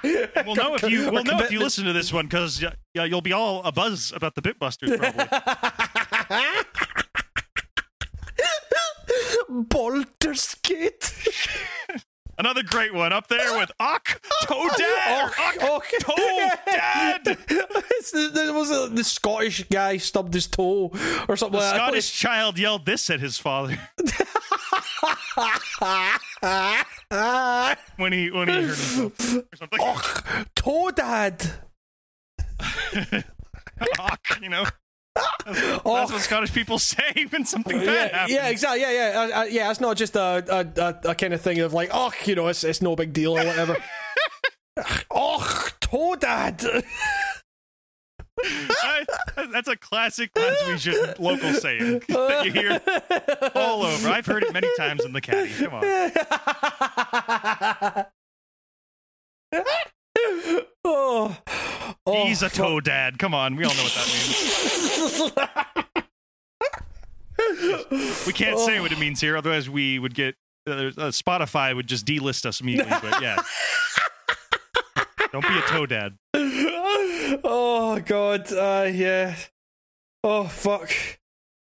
We'll 0.05 0.55
know 0.55 0.75
if 0.75 0.83
you 0.83 1.11
we'll 1.11 1.25
know 1.25 1.39
if 1.41 1.51
you 1.51 1.61
listen 1.61 1.87
to 1.87 1.95
this 1.95 2.13
one 2.13 2.27
because 2.27 2.61
yeah, 2.61 2.75
yeah, 2.93 3.05
you'll 3.05 3.23
be 3.23 3.33
all 3.33 3.63
a 3.65 3.73
buzz 3.73 4.13
about 4.15 4.35
the 4.35 4.43
Bitbusters 4.43 4.99
probably. 4.99 6.60
Baldur's 9.51 10.55
Gate. 10.63 11.13
Another 12.39 12.63
great 12.63 12.95
one 12.95 13.13
up 13.13 13.27
there 13.29 13.59
with 13.59 13.71
Ock 13.81 14.23
Toadad. 14.45 14.79
Oh, 14.81 15.31
oh, 15.61 15.83
Toadad. 16.01 17.37
It's 17.99 18.13
the, 18.13 18.29
the, 18.33 18.53
was 18.55 18.71
it 18.71 18.95
the 18.95 19.05
Scottish 19.05 19.65
guy 19.65 19.99
stubbed 19.99 20.33
his 20.33 20.47
toe 20.47 20.91
or 21.29 21.37
something 21.37 21.59
The 21.59 21.67
like 21.67 21.75
Scottish 21.75 22.13
child 22.19 22.59
yelled 22.59 22.87
this 22.87 23.11
at 23.11 23.21
his 23.21 23.37
father 23.37 23.77
when 27.97 28.13
he 28.13 28.31
when 28.31 28.49
he 28.49 28.55
hurt 28.55 28.79
himself 28.79 29.37
or 29.53 29.57
something. 29.57 29.81
Och, 29.81 30.25
Toadad. 30.55 31.51
Ock, 33.99 34.41
you 34.41 34.49
know. 34.49 34.65
That's, 35.47 35.61
that's 35.63 36.13
what 36.13 36.21
Scottish 36.21 36.53
people 36.53 36.79
say 36.79 37.27
when 37.31 37.45
something 37.45 37.79
bad 37.79 37.87
Yeah, 37.87 38.17
happens. 38.19 38.35
yeah, 38.35 38.49
exactly. 38.49 38.81
Yeah, 38.83 38.91
yeah, 38.93 39.21
uh, 39.21 39.41
uh, 39.41 39.45
yeah. 39.45 39.71
It's 39.71 39.81
not 39.81 39.97
just 39.97 40.15
a 40.17 40.45
a, 40.49 40.81
a, 40.81 41.11
a 41.11 41.15
kind 41.15 41.33
of 41.35 41.41
thing 41.41 41.59
of 41.61 41.73
like, 41.73 41.91
oh, 41.93 42.13
you 42.25 42.35
know, 42.35 42.49
it's 42.49 42.63
it's 42.63 42.81
no 42.83 42.95
big 42.95 43.13
deal 43.13 43.33
or 43.39 43.45
whatever. 43.45 43.77
oh, 45.11 45.69
Toadad. 45.81 46.85
I- 48.43 49.05
that's 49.53 49.69
a 49.69 49.77
classic 49.77 50.33
Glaswegian 50.35 51.19
local 51.19 51.53
saying 51.53 52.03
that 52.09 52.45
you 52.47 52.53
hear 52.53 52.81
all 53.55 53.83
over. 53.83 54.09
I've 54.09 54.25
heard 54.27 54.45
it 54.45 54.53
many 54.53 54.69
times 54.79 55.05
in 55.05 55.13
the 55.13 55.21
caddy. 55.21 55.51
Come 55.53 55.75
on. 55.75 55.83
oh, 60.85 61.37
oh, 62.07 62.25
He's 62.27 62.43
a 62.43 62.49
toe 62.49 62.81
dad. 62.81 63.19
Come 63.19 63.35
on. 63.35 63.57
We 63.57 63.65
all 63.65 63.75
know 63.75 63.83
what 63.83 63.95
that 63.95 64.07
means. 64.07 65.33
We 68.27 68.33
can't 68.33 68.59
say 68.59 68.81
what 68.81 68.93
it 68.93 68.99
means 68.99 69.21
here, 69.21 69.37
otherwise 69.37 69.69
we 69.69 69.99
would 69.99 70.15
get 70.15 70.37
uh, 70.67 70.73
uh, 70.73 70.91
Spotify 71.11 71.75
would 71.75 71.87
just 71.87 72.07
delist 72.07 72.47
us 72.47 72.61
immediately. 72.61 72.93
But 73.03 73.21
yeah, 73.23 73.39
don't 75.33 75.47
be 75.47 75.59
a 75.59 75.63
toe 75.63 75.87
dad. 75.87 76.17
oh 76.35 78.01
God, 78.05 78.53
uh, 78.53 78.89
yeah. 78.93 79.37
Oh 80.23 80.45
fuck. 80.45 80.91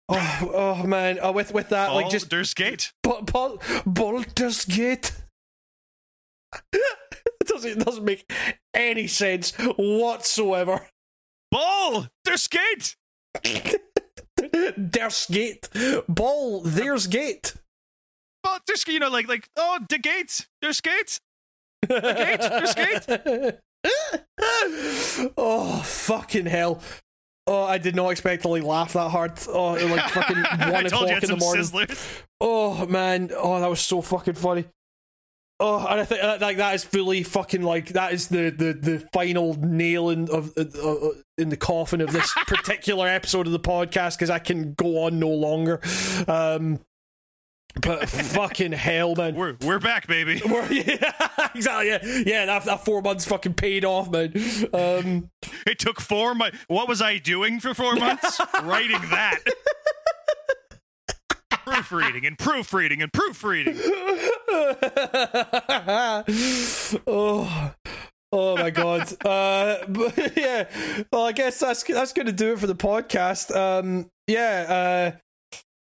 Oh, 0.09 0.51
oh 0.53 0.83
man. 0.87 1.19
Oh, 1.21 1.31
with 1.33 1.53
with 1.53 1.69
that, 1.69 1.93
like 1.93 2.09
just 2.09 2.29
Baldur's 2.29 2.53
Gate. 2.53 2.93
Bal- 3.03 3.23
Bal- 3.23 3.61
Baldur's 3.85 4.63
Gate. 4.65 5.13
It 6.73 7.47
doesn't 7.47 7.71
it 7.71 7.79
doesn't 7.79 8.05
make 8.05 8.31
any 8.73 9.07
sense 9.07 9.53
whatsoever. 9.77 10.87
Ball, 11.51 12.07
there's 12.25 12.47
Gate. 12.47 12.95
There's 14.77 15.25
gate. 15.27 15.67
Ball, 16.07 16.61
there's 16.61 17.07
gate. 17.07 17.55
Baldur's 18.43 18.83
Gate. 18.83 18.93
You 18.93 18.99
know, 18.99 19.09
like 19.09 19.27
like 19.27 19.49
oh, 19.57 19.79
the 19.89 19.97
gate. 19.97 20.47
There's 20.61 20.81
gate. 20.81 21.19
The 21.81 22.01
gate, 22.01 22.39
there's 22.39 22.75
gate. 22.75 23.59
oh 25.37 25.81
fucking 25.83 26.45
hell. 26.45 26.81
Oh, 27.45 27.63
I 27.63 27.77
did 27.77 27.95
not 27.95 28.09
expect 28.09 28.41
to 28.43 28.49
like 28.49 28.63
laugh 28.63 28.93
that 28.93 29.09
hard. 29.09 29.39
Oh, 29.47 29.73
like 29.73 30.09
fucking 30.09 30.37
one 30.71 30.85
o'clock 30.85 31.23
in 31.23 31.29
the 31.29 31.37
morning. 31.37 31.63
sizzlers. 31.63 32.23
Oh 32.39 32.85
man, 32.85 33.31
oh 33.35 33.59
that 33.59 33.69
was 33.69 33.81
so 33.81 34.01
fucking 34.01 34.35
funny. 34.35 34.65
Oh, 35.59 35.79
and 35.87 35.99
I 36.01 36.05
think 36.05 36.23
uh, 36.23 36.37
like 36.39 36.57
that 36.57 36.75
is 36.75 36.83
fully 36.83 37.23
fucking 37.23 37.63
like 37.63 37.89
that 37.89 38.13
is 38.13 38.27
the 38.27 38.51
the 38.51 38.73
the 38.73 39.07
final 39.11 39.55
nail 39.55 40.09
in 40.09 40.29
of 40.29 40.51
uh, 40.55 40.61
uh, 40.61 41.09
in 41.37 41.49
the 41.49 41.57
coffin 41.57 41.99
of 41.99 42.11
this 42.11 42.31
particular 42.47 43.07
episode 43.07 43.47
of 43.47 43.53
the 43.53 43.59
podcast 43.59 44.17
because 44.17 44.29
I 44.29 44.37
can 44.39 44.73
go 44.73 45.05
on 45.05 45.17
no 45.19 45.29
longer. 45.29 45.79
Um, 46.27 46.79
but 47.81 48.07
fucking 48.09 48.71
hell, 48.71 49.15
man. 49.15 49.33
We're 49.35 49.55
we're 49.63 49.79
back, 49.79 50.05
baby. 50.07 50.41
We're- 50.47 50.67
yeah, 50.69 51.13
exactly. 51.55 51.89
Yeah, 51.89 52.23
yeah. 52.25 52.45
That, 52.45 52.65
that 52.65 52.85
four 52.85 53.01
months 53.01 53.25
fucking 53.25 53.55
paid 53.55 53.83
off, 53.83 54.11
man. 54.11 54.33
Um, 54.73 55.29
It 55.65 55.79
took 55.79 55.99
four 56.01 56.33
months. 56.35 56.57
What 56.67 56.87
was 56.87 57.01
I 57.01 57.17
doing 57.17 57.59
for 57.59 57.73
four 57.73 57.95
months? 57.95 58.39
Writing 58.63 59.01
that. 59.09 59.39
Proofreading 61.67 62.25
and 62.25 62.37
proofreading 62.39 63.01
and 63.01 63.11
proofreading. 63.11 63.77
oh, 67.07 67.73
oh 68.31 68.57
my 68.57 68.69
god. 68.69 69.13
Uh, 69.25 69.85
but 69.87 70.17
yeah. 70.37 70.67
Well, 71.11 71.25
I 71.25 71.31
guess 71.33 71.59
that's 71.59 71.83
that's 71.83 72.13
going 72.13 72.27
to 72.27 72.31
do 72.31 72.53
it 72.53 72.59
for 72.59 72.67
the 72.67 72.75
podcast. 72.75 73.53
Um, 73.55 74.09
yeah. 74.27 75.11
Uh, 75.13 75.17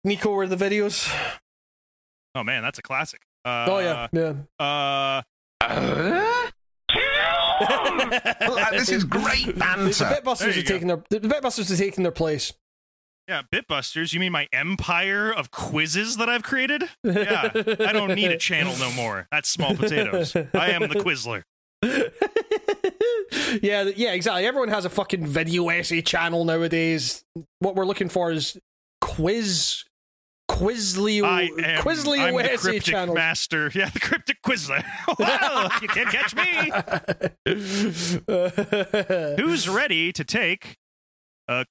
Nico, 0.04 0.30
were 0.30 0.46
the 0.46 0.56
videos? 0.56 1.12
Oh 2.34 2.42
man, 2.44 2.62
that's 2.62 2.78
a 2.78 2.82
classic. 2.82 3.20
Uh, 3.44 3.66
oh 3.68 3.78
yeah, 3.78 4.08
yeah. 4.12 4.34
Uh, 4.58 5.22
this 8.72 8.88
is 8.88 9.04
great 9.04 9.46
The 9.46 9.52
banter. 9.54 10.04
Bitbusters 10.04 10.38
There 10.38 10.48
are 10.48 10.52
you 10.52 10.62
go. 10.62 10.68
taking 10.74 10.88
their 10.88 11.02
the 11.10 11.20
Bitbusters 11.20 11.72
are 11.72 11.76
taking 11.76 12.02
their 12.02 12.12
place. 12.12 12.52
Yeah, 13.28 13.42
Bitbusters. 13.52 14.12
You 14.12 14.20
mean 14.20 14.32
my 14.32 14.48
empire 14.52 15.32
of 15.32 15.50
quizzes 15.50 16.16
that 16.18 16.28
I've 16.28 16.44
created? 16.44 16.84
Yeah, 17.02 17.50
I 17.54 17.92
don't 17.92 18.14
need 18.14 18.30
a 18.30 18.36
channel 18.36 18.76
no 18.78 18.92
more. 18.92 19.26
That's 19.32 19.48
small 19.48 19.74
potatoes. 19.74 20.36
I 20.36 20.70
am 20.70 20.82
the 20.82 20.94
Quizler. 20.94 21.42
yeah, 23.62 23.90
yeah, 23.96 24.12
exactly. 24.12 24.46
Everyone 24.46 24.68
has 24.68 24.84
a 24.84 24.90
fucking 24.90 25.26
video 25.26 25.68
essay 25.68 26.02
channel 26.02 26.44
nowadays. 26.44 27.24
What 27.58 27.74
we're 27.74 27.84
looking 27.84 28.08
for 28.08 28.30
is 28.30 28.56
quiz, 29.00 29.84
Quizleo, 30.48 31.24
I 31.24 31.42
am. 31.42 31.82
Quizleo 31.82 32.20
I'm 32.20 32.34
the 32.36 32.56
cryptic 32.58 32.82
channel. 32.84 33.14
master. 33.14 33.70
Yeah, 33.74 33.90
the 33.90 34.00
cryptic 34.00 34.40
Quizler. 34.42 34.84
well, 35.18 35.70
you 35.82 35.88
can't 35.88 36.08
catch 36.10 36.34
me. 36.36 36.70
Who's 39.42 39.68
ready 39.68 40.12
to 40.12 40.24
take 40.24 40.76
a 41.48 41.66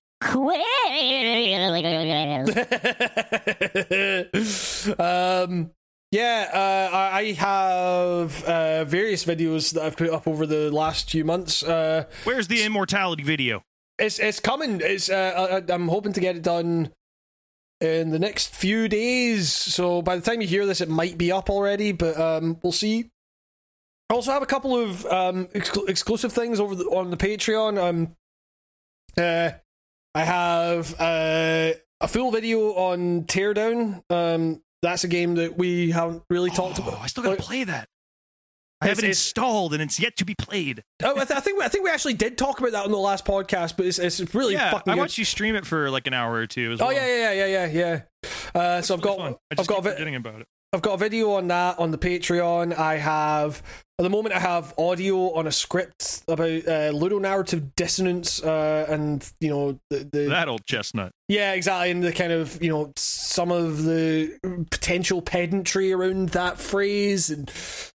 um, 4.99 5.71
yeah, 6.11 6.49
uh, 6.53 6.95
I 6.95 7.19
I 7.19 7.31
have 7.33 8.43
uh, 8.43 8.85
various 8.85 9.25
videos 9.25 9.73
that 9.73 9.83
I've 9.83 9.97
put 9.97 10.09
up 10.09 10.27
over 10.27 10.45
the 10.45 10.71
last 10.71 11.09
few 11.09 11.25
months. 11.25 11.63
Uh, 11.63 12.05
Where's 12.23 12.47
the 12.47 12.63
immortality 12.63 13.23
video? 13.23 13.63
it's 13.97 14.19
it's 14.19 14.39
coming. 14.39 14.81
It's 14.83 15.09
uh, 15.09 15.61
I, 15.69 15.73
I'm 15.73 15.87
hoping 15.87 16.13
to 16.13 16.19
get 16.19 16.35
it 16.35 16.43
done 16.43 16.91
in 17.81 18.11
the 18.11 18.19
next 18.19 18.55
few 18.55 18.87
days. 18.87 19.51
So 19.51 20.01
by 20.01 20.15
the 20.15 20.21
time 20.21 20.41
you 20.41 20.47
hear 20.47 20.65
this, 20.65 20.81
it 20.81 20.89
might 20.89 21.17
be 21.17 21.31
up 21.31 21.49
already, 21.49 21.91
but 21.91 22.19
um, 22.19 22.59
we'll 22.63 22.71
see. 22.71 23.09
I 24.09 24.13
also 24.13 24.31
have 24.31 24.43
a 24.43 24.47
couple 24.47 24.77
of 24.77 25.05
um 25.07 25.47
exclu- 25.47 25.89
exclusive 25.89 26.31
things 26.31 26.59
over 26.59 26.75
the, 26.75 26.85
on 26.85 27.09
the 27.09 27.17
Patreon. 27.17 27.81
Um, 27.81 28.15
uh, 29.17 29.51
I 30.15 30.23
have 30.23 30.95
uh, 30.99 31.73
a 32.01 32.07
full 32.07 32.31
video 32.31 32.73
on 32.73 33.25
Teardown. 33.25 34.01
Um, 34.09 34.61
that's 34.81 35.03
a 35.03 35.07
game 35.09 35.35
that 35.35 35.57
we 35.57 35.91
haven't 35.91 36.23
really 36.29 36.49
talked 36.49 36.79
Oh, 36.79 36.87
about. 36.87 37.01
I 37.01 37.07
still 37.07 37.23
gotta 37.23 37.35
play 37.41 37.65
that. 37.65 37.89
I 38.81 38.87
have 38.89 38.99
it 38.99 39.05
installed 39.05 39.73
and 39.73 39.81
it's 39.81 39.99
yet 39.99 40.15
to 40.17 40.25
be 40.25 40.35
played. 40.35 40.83
Oh, 41.03 41.11
I, 41.11 41.25
th- 41.25 41.31
I 41.31 41.39
think 41.39 41.61
I 41.61 41.67
think 41.69 41.83
we 41.85 41.89
actually 41.89 42.13
did 42.13 42.37
talk 42.37 42.59
about 42.59 42.71
that 42.73 42.85
on 42.85 42.91
the 42.91 42.97
last 42.97 43.25
podcast, 43.25 43.77
but 43.77 43.85
it's 43.87 43.99
it's 43.99 44.19
really 44.35 44.53
yeah, 44.53 44.71
fucking 44.71 44.91
I 44.91 44.95
good. 44.95 44.99
watched 45.01 45.17
you 45.17 45.25
stream 45.25 45.55
it 45.55 45.65
for 45.65 45.89
like 45.89 46.07
an 46.07 46.13
hour 46.13 46.33
or 46.33 46.45
two 46.47 46.73
as 46.73 46.81
Oh 46.81 46.85
well. 46.87 46.93
yeah, 46.93 47.07
yeah, 47.07 47.31
yeah, 47.31 47.45
yeah, 47.45 47.65
yeah, 47.65 48.01
yeah. 48.23 48.31
Uh, 48.61 48.81
so 48.81 48.95
I've 48.95 49.03
Really 49.03 49.17
got 49.17 49.23
fun. 49.23 49.33
I 49.33 49.37
I've 49.51 49.57
just 49.57 49.69
got 49.69 49.79
a 49.79 49.81
vi- 49.81 49.91
forgetting 49.91 50.15
about 50.15 50.41
it. 50.41 50.47
I've 50.75 50.81
got 50.81 50.95
a 50.95 50.97
video 50.97 51.31
on 51.31 51.47
that 51.47 51.79
on 51.79 51.91
the 51.91 51.97
Patreon. 51.97 52.77
I 52.77 52.97
have 52.97 53.63
at 53.97 54.03
the 54.03 54.09
moment 54.09 54.35
I 54.35 54.39
have 54.39 54.73
audio 54.77 55.31
on 55.33 55.47
a 55.47 55.51
script 55.51 56.23
about 56.27 56.41
uh, 56.49 56.91
ludonarrative 56.91 57.73
dissonance 57.77 58.43
uh, 58.43 58.85
and 58.89 59.25
you 59.39 59.47
know 59.47 59.79
the, 59.89 60.09
the 60.11 60.27
That 60.27 60.49
old 60.49 60.65
chestnut. 60.65 61.13
yeah 61.29 61.53
exactly 61.53 61.91
and 61.91 62.03
the 62.03 62.11
kind 62.11 62.33
of 62.33 62.61
you 62.61 62.69
know 62.69 62.91
some 62.97 63.51
of 63.51 63.85
the 63.85 64.37
potential 64.69 65.21
pedantry 65.21 65.93
around 65.93 66.29
that 66.29 66.59
phrase 66.59 67.29
and 67.29 67.49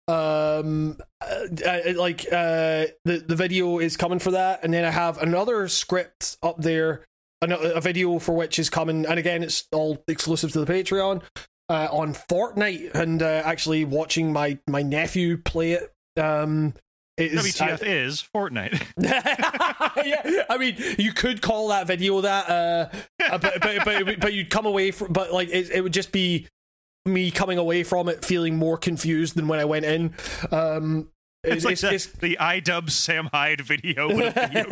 um 0.07 0.99
uh, 1.21 1.45
uh, 1.67 1.93
like 1.95 2.27
uh 2.31 2.85
the 3.05 3.23
the 3.27 3.35
video 3.35 3.79
is 3.79 3.97
coming 3.97 4.19
for 4.19 4.29
that 4.29 4.63
and 4.63 4.71
then 4.71 4.85
I 4.85 4.91
have 4.91 5.17
another 5.19 5.67
script 5.67 6.37
up 6.43 6.61
there 6.61 7.05
a, 7.41 7.51
a 7.51 7.81
video 7.81 8.19
for 8.19 8.35
which 8.35 8.59
is 8.59 8.69
coming 8.69 9.03
and 9.07 9.17
again 9.17 9.41
it's 9.41 9.67
all 9.71 10.03
exclusive 10.07 10.51
to 10.51 10.63
the 10.63 10.71
Patreon 10.71 11.23
uh, 11.69 11.87
on 11.91 12.13
Fortnite 12.13 12.93
and 12.95 13.21
uh, 13.21 13.41
actually 13.45 13.85
watching 13.85 14.31
my 14.31 14.57
my 14.67 14.81
nephew 14.81 15.37
play 15.37 15.73
it 15.73 15.93
um 16.17 16.73
it 17.17 17.33
is 17.33 17.55
WTF 17.57 17.83
is 17.83 18.23
Fortnite. 18.33 18.79
yeah, 18.97 20.43
I 20.49 20.57
mean, 20.59 20.77
you 20.99 21.11
could 21.11 21.41
call 21.41 21.69
that 21.69 21.87
video 21.87 22.21
that, 22.21 22.47
uh, 22.47 22.89
uh, 23.23 23.37
but, 23.39 23.59
but 23.59 23.83
but 23.83 24.19
but 24.19 24.33
you'd 24.33 24.51
come 24.51 24.67
away 24.67 24.91
from, 24.91 25.13
but 25.13 25.33
like 25.33 25.49
it, 25.49 25.71
it 25.71 25.81
would 25.81 25.93
just 25.93 26.11
be 26.11 26.47
me 27.05 27.31
coming 27.31 27.57
away 27.57 27.83
from 27.83 28.07
it 28.07 28.23
feeling 28.23 28.55
more 28.55 28.77
confused 28.77 29.35
than 29.35 29.47
when 29.47 29.59
I 29.59 29.65
went 29.65 29.85
in. 29.85 30.13
Um, 30.51 31.09
It's 31.43 31.63
like 31.63 31.73
it's, 31.73 31.81
the, 31.81 31.93
it's, 31.93 32.05
the 32.07 32.37
iDub 32.39 32.89
Sam 32.89 33.29
Hyde 33.31 33.61
video. 33.61 34.07
video 34.09 34.31
game. 34.51 34.65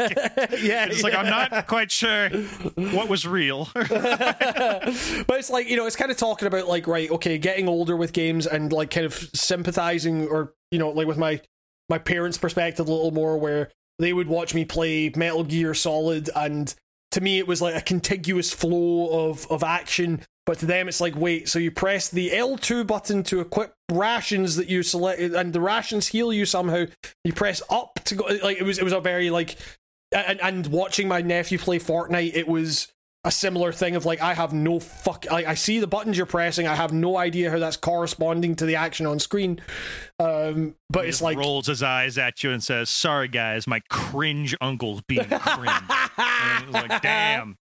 yeah, 0.62 0.86
It's 0.86 1.04
like 1.04 1.16
I'm 1.16 1.30
not 1.30 1.68
quite 1.68 1.92
sure 1.92 2.30
what 2.76 3.08
was 3.08 3.26
real. 3.28 3.70
but 3.74 3.90
it's 4.90 5.50
like 5.50 5.70
you 5.70 5.78
know, 5.78 5.86
it's 5.86 5.96
kind 5.96 6.12
of 6.12 6.18
talking 6.18 6.48
about 6.48 6.68
like 6.68 6.88
right, 6.88 7.10
okay, 7.12 7.38
getting 7.38 7.68
older 7.68 7.96
with 7.96 8.14
games 8.14 8.48
and 8.48 8.74
like 8.74 8.90
kind 8.90 9.06
of 9.06 9.14
sympathizing 9.34 10.28
or 10.28 10.54
you 10.72 10.80
know, 10.80 10.90
like 10.90 11.08
with 11.08 11.18
my 11.18 11.42
my 11.88 11.98
parents' 11.98 12.38
perspective 12.38 12.88
a 12.88 12.92
little 12.92 13.12
more, 13.12 13.38
where 13.38 13.70
they 14.00 14.12
would 14.12 14.28
watch 14.28 14.54
me 14.54 14.66
play 14.66 15.12
Metal 15.16 15.44
Gear 15.44 15.74
Solid, 15.74 16.30
and 16.36 16.74
to 17.16 17.22
me 17.22 17.40
it 17.40 17.48
was 17.48 17.62
like 17.62 17.76
a 17.76 17.82
contiguous 17.82 18.54
flow 18.54 19.30
of 19.30 19.48
of 19.50 19.64
action. 19.64 20.22
But 20.46 20.60
to 20.60 20.68
them, 20.68 20.88
it's 20.88 21.02
like, 21.02 21.16
wait, 21.16 21.50
so 21.50 21.58
you 21.58 21.72
press 21.72 22.08
the 22.08 22.30
L2 22.30 22.86
button 22.86 23.24
to 23.24 23.40
equip 23.40 23.74
rations 23.92 24.58
that 24.58 24.70
you 24.70 24.84
selected, 24.84 25.34
and 25.34 25.54
the 25.54 25.60
rations 25.60 26.10
heal 26.10 26.32
you 26.32 26.46
somehow. 26.46 26.86
You 27.24 27.34
press 27.34 27.64
up 27.68 28.00
to 28.06 28.14
go, 28.14 28.26
like, 28.44 28.60
it 28.60 28.64
was, 28.64 28.78
it 28.78 28.84
was 28.84 28.94
a 28.94 29.00
very, 29.00 29.32
like, 29.32 29.58
and, 30.12 30.40
and 30.42 30.68
watching 30.68 31.08
my 31.08 31.24
nephew 31.24 31.58
play 31.58 31.80
Fortnite, 31.80 32.36
it 32.36 32.48
was 32.48 32.94
a 33.26 33.32
similar 33.32 33.74
thing 33.74 33.96
of 33.96 34.06
like 34.06 34.22
I 34.22 34.34
have 34.34 34.54
no 34.54 34.80
fuck 34.80 35.26
like 35.30 35.46
I 35.46 35.56
see 35.56 35.80
the 35.80 35.88
buttons 35.88 36.16
you're 36.16 36.26
pressing 36.26 36.68
I 36.68 36.76
have 36.76 36.94
no 36.94 37.18
idea 37.18 37.52
how 37.52 37.60
that's 37.60 37.76
corresponding 37.76 38.56
to 38.58 38.66
the 38.66 38.76
action 38.78 39.06
on 39.06 39.20
screen 39.20 39.60
um 40.20 40.76
but 40.90 41.04
He 41.04 41.10
it's 41.10 41.22
like 41.22 41.38
rolls 41.38 41.68
his 41.68 41.84
eyes 41.84 42.18
at 42.18 42.44
you 42.44 42.52
and 42.52 42.64
says, 42.64 42.90
"Sorry 42.90 43.28
guys, 43.28 43.68
my 43.68 43.82
cringe 43.90 44.56
uncle's 44.62 45.02
being 45.02 45.26
cringe." 45.26 45.70
and 46.18 46.64
it 46.64 46.68
was 46.68 46.74
like, 46.74 47.02
"Damn." 47.02 47.58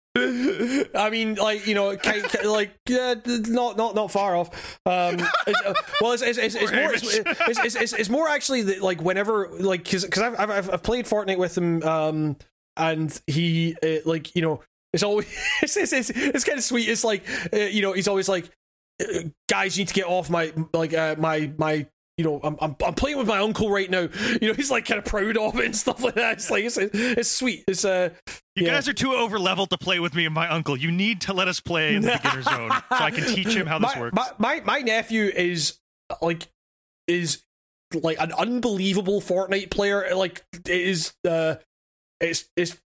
I 0.94 1.08
mean, 1.10 1.36
like 1.36 1.66
you 1.66 1.74
know, 1.74 1.97
ki- 1.97 2.23
ki- 2.28 2.47
like 2.47 2.73
yeah, 2.86 3.15
not 3.24 3.78
not 3.78 3.94
not 3.94 4.10
far 4.10 4.36
off. 4.36 4.78
Um, 4.84 5.26
it's, 5.47 5.62
uh, 5.65 5.73
well, 6.00 6.12
it's 6.12 6.23
it's, 6.23 6.36
it's, 6.36 6.55
it's 6.55 6.73
more 6.73 6.92
it's, 6.92 7.16
it's, 7.16 7.58
it's, 7.65 7.74
it's, 7.76 7.92
it's 7.94 8.10
more 8.10 8.28
actually 8.28 8.62
that 8.62 8.82
like 8.82 9.00
whenever 9.00 9.49
like 9.49 9.84
because 9.84 10.05
because 10.05 10.23
I've, 10.23 10.50
I've 10.50 10.70
I've 10.70 10.82
played 10.82 11.07
Fortnite 11.07 11.39
with 11.39 11.57
him, 11.57 11.82
um, 11.84 12.36
and 12.76 13.18
he 13.26 13.76
uh, 13.82 13.99
like 14.05 14.36
you 14.36 14.42
know 14.42 14.60
it's 14.93 15.03
always 15.03 15.27
it's 15.62 15.77
it's, 15.77 15.93
it's, 15.93 16.11
it's 16.11 16.45
kind 16.45 16.59
of 16.59 16.65
sweet. 16.65 16.89
It's 16.89 17.05
like 17.05 17.25
uh, 17.53 17.57
you 17.57 17.83
know 17.83 17.93
he's 17.93 18.09
always 18.09 18.29
like, 18.29 18.51
uh, 19.01 19.23
guys, 19.49 19.77
you 19.77 19.83
need 19.83 19.89
to 19.89 19.95
get 19.95 20.07
off 20.07 20.31
my 20.31 20.53
like 20.73 20.95
uh, 20.95 21.17
my 21.19 21.53
my 21.59 21.87
you 22.19 22.25
know, 22.25 22.41
I'm, 22.43 22.57
I'm 22.61 22.77
I'm 22.85 22.95
playing 22.95 23.19
with 23.19 23.27
my 23.27 23.39
uncle 23.39 23.71
right 23.71 23.91
now. 23.91 24.09
You 24.41 24.49
know, 24.49 24.55
he's 24.55 24.71
like 24.71 24.85
kind 24.85 24.99
of 24.99 25.05
proud 25.05 25.37
of 25.37 25.59
it 25.59 25.65
and 25.67 25.77
stuff 25.77 26.03
like 26.03 26.15
that. 26.15 26.35
It's 26.35 26.51
like 26.51 26.65
it's 26.65 26.77
it's 26.77 27.31
sweet. 27.31 27.65
It's 27.67 27.85
uh, 27.85 28.11
You 28.55 28.67
yeah. 28.67 28.75
guys 28.75 28.89
are 28.89 28.93
too 28.93 29.12
over 29.12 29.39
leveled 29.39 29.71
to 29.71 29.79
play 29.79 29.99
with 29.99 30.15
me 30.15 30.27
and 30.27 30.35
my 30.35 30.49
uncle. 30.49 30.77
You 30.77 30.91
need 30.91 31.21
to 31.23 31.33
let 31.33 31.49
us 31.49 31.61
play 31.61 31.95
in 31.95 32.03
the 32.03 32.12
beginner 32.23 32.43
zone 32.43 32.71
so 32.71 33.05
I 33.05 33.11
can 33.11 33.25
teach 33.25 33.55
him 33.55 33.67
how 33.67 33.79
this 33.79 33.95
my, 33.95 34.01
works. 34.01 34.15
My, 34.15 34.31
my 34.39 34.61
my 34.65 34.79
nephew 34.81 35.25
is 35.25 35.79
like 36.21 36.49
is 37.07 37.45
like 37.95 38.21
an 38.21 38.33
unbelievable 38.33 39.21
Fortnite 39.21 39.71
player. 39.71 40.15
Like 40.15 40.45
it 40.53 40.69
is 40.69 41.15
uh 41.29 41.57
it's 42.21 42.49
it's 42.57 42.81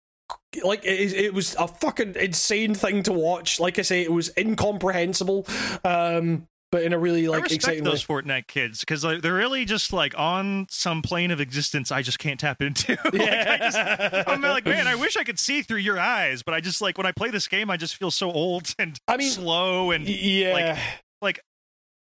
like 0.63 0.85
it, 0.85 1.13
it 1.13 1.33
was 1.33 1.55
a 1.55 1.67
fucking 1.67 2.15
insane 2.15 2.73
thing 2.75 3.03
to 3.03 3.13
watch. 3.13 3.59
Like 3.59 3.79
I 3.79 3.81
say, 3.81 4.01
it 4.01 4.11
was 4.11 4.31
incomprehensible. 4.37 5.47
Um 5.83 6.47
but 6.71 6.81
in 6.81 6.91
a 6.91 6.97
really 6.97 7.27
I 7.27 7.29
like 7.29 7.43
respect 7.43 7.55
exciting 7.55 7.83
way. 7.83 7.91
those 7.91 8.03
Fortnite 8.03 8.47
kids 8.47 8.79
because 8.79 9.03
like, 9.05 9.21
they're 9.21 9.35
really 9.35 9.63
just 9.63 9.93
like 9.93 10.17
on 10.17 10.65
some 10.71 11.03
plane 11.03 11.29
of 11.29 11.39
existence 11.39 11.91
I 11.91 12.01
just 12.01 12.17
can't 12.17 12.39
tap 12.39 12.63
into. 12.63 12.97
Like, 13.13 13.29
I 13.29 13.57
just, 13.59 14.27
I'm 14.27 14.41
like, 14.41 14.65
man, 14.65 14.87
I 14.87 14.95
wish 14.95 15.15
I 15.15 15.23
could 15.23 15.37
see 15.37 15.61
through 15.61 15.77
your 15.77 15.99
eyes, 15.99 16.41
but 16.41 16.55
I 16.55 16.61
just 16.61 16.81
like 16.81 16.97
when 16.97 17.05
I 17.05 17.11
play 17.11 17.29
this 17.29 17.47
game, 17.47 17.69
I 17.69 17.77
just 17.77 17.95
feel 17.95 18.09
so 18.09 18.31
old 18.31 18.73
and 18.79 18.99
I 19.07 19.17
mean, 19.17 19.29
slow 19.29 19.91
and 19.91 20.07
yeah. 20.09 20.53
like, 20.53 20.79
Like 21.21 21.39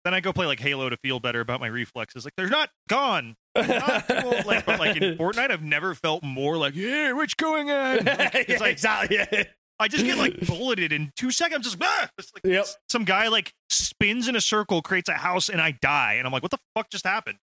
then 0.05 0.13
I 0.13 0.21
go 0.21 0.33
play 0.35 0.47
like 0.47 0.61
Halo 0.61 0.91
to 0.91 0.97
feel 0.99 1.19
better 1.19 1.41
about 1.41 1.61
my 1.61 1.67
reflexes. 1.67 2.25
Like 2.25 2.35
they're 2.37 2.49
not 2.51 2.69
gone. 2.89 3.37
They're 3.67 3.81
not 3.81 4.09
too. 4.09 4.49
Like, 4.49 4.67
but 4.67 4.79
like 4.79 4.97
in 4.97 5.03
Fortnite, 5.19 5.51
I've 5.51 5.63
never 5.63 5.95
felt 5.95 6.23
more 6.23 6.57
like, 6.57 6.75
yeah, 6.75 7.13
what's 7.13 7.35
going 7.35 7.71
on? 7.71 7.99
Like, 8.05 8.35
it's 8.35 8.49
yeah, 8.51 8.59
like 8.59 8.73
exactly. 8.73 9.17
Yeah. 9.17 9.45
I 9.81 9.87
just 9.89 10.05
get 10.05 10.19
like 10.19 10.41
bulleted 10.47 10.93
in 10.93 11.13
two 11.17 11.31
seconds. 11.31 11.65
Just 11.65 11.77
ah! 11.81 12.11
It's 12.19 12.33
like 12.35 12.45
Yep. 12.53 12.67
some 12.89 13.05
guy 13.05 13.29
like 13.29 13.53
spins 13.71 14.27
in 14.29 14.35
a 14.35 14.41
circle, 14.41 14.83
creates 14.83 15.09
a 15.09 15.15
house, 15.15 15.49
and 15.49 15.61
I 15.61 15.71
die. 15.73 16.15
And 16.15 16.27
I'm 16.27 16.33
like, 16.33 16.43
what 16.43 16.51
the 16.51 16.59
fuck 16.75 16.91
just 16.91 17.07
happened? 17.07 17.39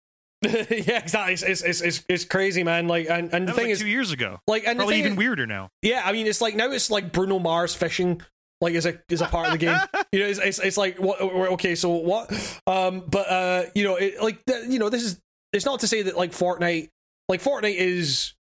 yeah, 0.43 0.97
exactly. 0.97 1.33
It's, 1.33 1.43
it's 1.43 1.61
it's 1.61 1.81
it's 1.81 2.03
it's 2.07 2.25
crazy, 2.25 2.63
man. 2.63 2.87
Like, 2.87 3.07
and, 3.09 3.31
and 3.33 3.47
the 3.47 3.53
thing 3.53 3.65
like 3.65 3.73
is, 3.73 3.79
two 3.81 3.87
years 3.87 4.11
ago. 4.11 4.39
like, 4.47 4.65
and 4.65 4.77
Probably 4.77 4.97
even 4.97 5.11
is- 5.11 5.17
weirder 5.17 5.45
now. 5.45 5.69
Yeah, 5.81 6.01
I 6.05 6.13
mean, 6.13 6.25
it's 6.25 6.41
like 6.41 6.55
now 6.55 6.71
it's 6.71 6.89
like 6.89 7.11
Bruno 7.11 7.37
Mars 7.37 7.75
fishing, 7.75 8.21
like 8.61 8.73
is 8.73 8.85
a 8.87 8.97
is 9.09 9.21
a 9.21 9.25
part 9.27 9.47
of 9.47 9.51
the 9.51 9.57
game. 9.59 9.77
You 10.11 10.19
know, 10.21 10.25
it's, 10.25 10.39
it's 10.39 10.59
it's 10.59 10.77
like 10.77 10.97
what? 10.99 11.21
Okay, 11.21 11.75
so 11.75 11.89
what? 11.91 12.31
Um, 12.65 13.03
but 13.07 13.29
uh, 13.29 13.63
you 13.75 13.83
know, 13.83 13.97
it, 13.97 14.21
like 14.23 14.39
the, 14.47 14.65
you 14.67 14.79
know, 14.79 14.89
this 14.89 15.03
is 15.03 15.19
it's 15.53 15.65
not 15.65 15.79
to 15.81 15.87
say 15.87 16.01
that 16.03 16.17
like 16.17 16.31
Fortnite, 16.31 16.89
like 17.29 17.41
Fortnite 17.41 17.75
is 17.75 18.33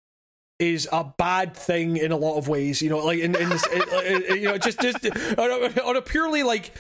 is 0.60 0.90
a 0.92 1.06
bad 1.18 1.56
thing 1.56 1.96
in 1.98 2.12
a 2.12 2.18
lot 2.18 2.38
of 2.38 2.48
ways. 2.48 2.82
You 2.82 2.90
know, 2.90 3.00
like 3.00 3.20
in 3.20 3.36
in 3.36 3.50
this, 3.50 3.66
it, 3.72 4.30
it- 4.30 4.40
you 4.42 4.48
know, 4.50 4.58
just 4.58 4.80
just 4.82 5.06
on 5.38 5.50
a, 5.52 5.82
on 5.84 5.96
a 5.96 6.02
purely 6.02 6.44
like 6.44 6.74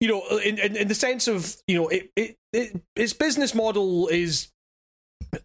you 0.00 0.08
know, 0.08 0.38
in, 0.38 0.58
in 0.58 0.76
in 0.76 0.88
the 0.88 0.94
sense 0.94 1.28
of 1.28 1.56
you 1.66 1.76
know, 1.76 1.88
it 1.88 2.10
it, 2.16 2.36
it 2.52 2.82
its 2.96 3.12
business 3.12 3.54
model 3.54 4.08
is 4.08 4.48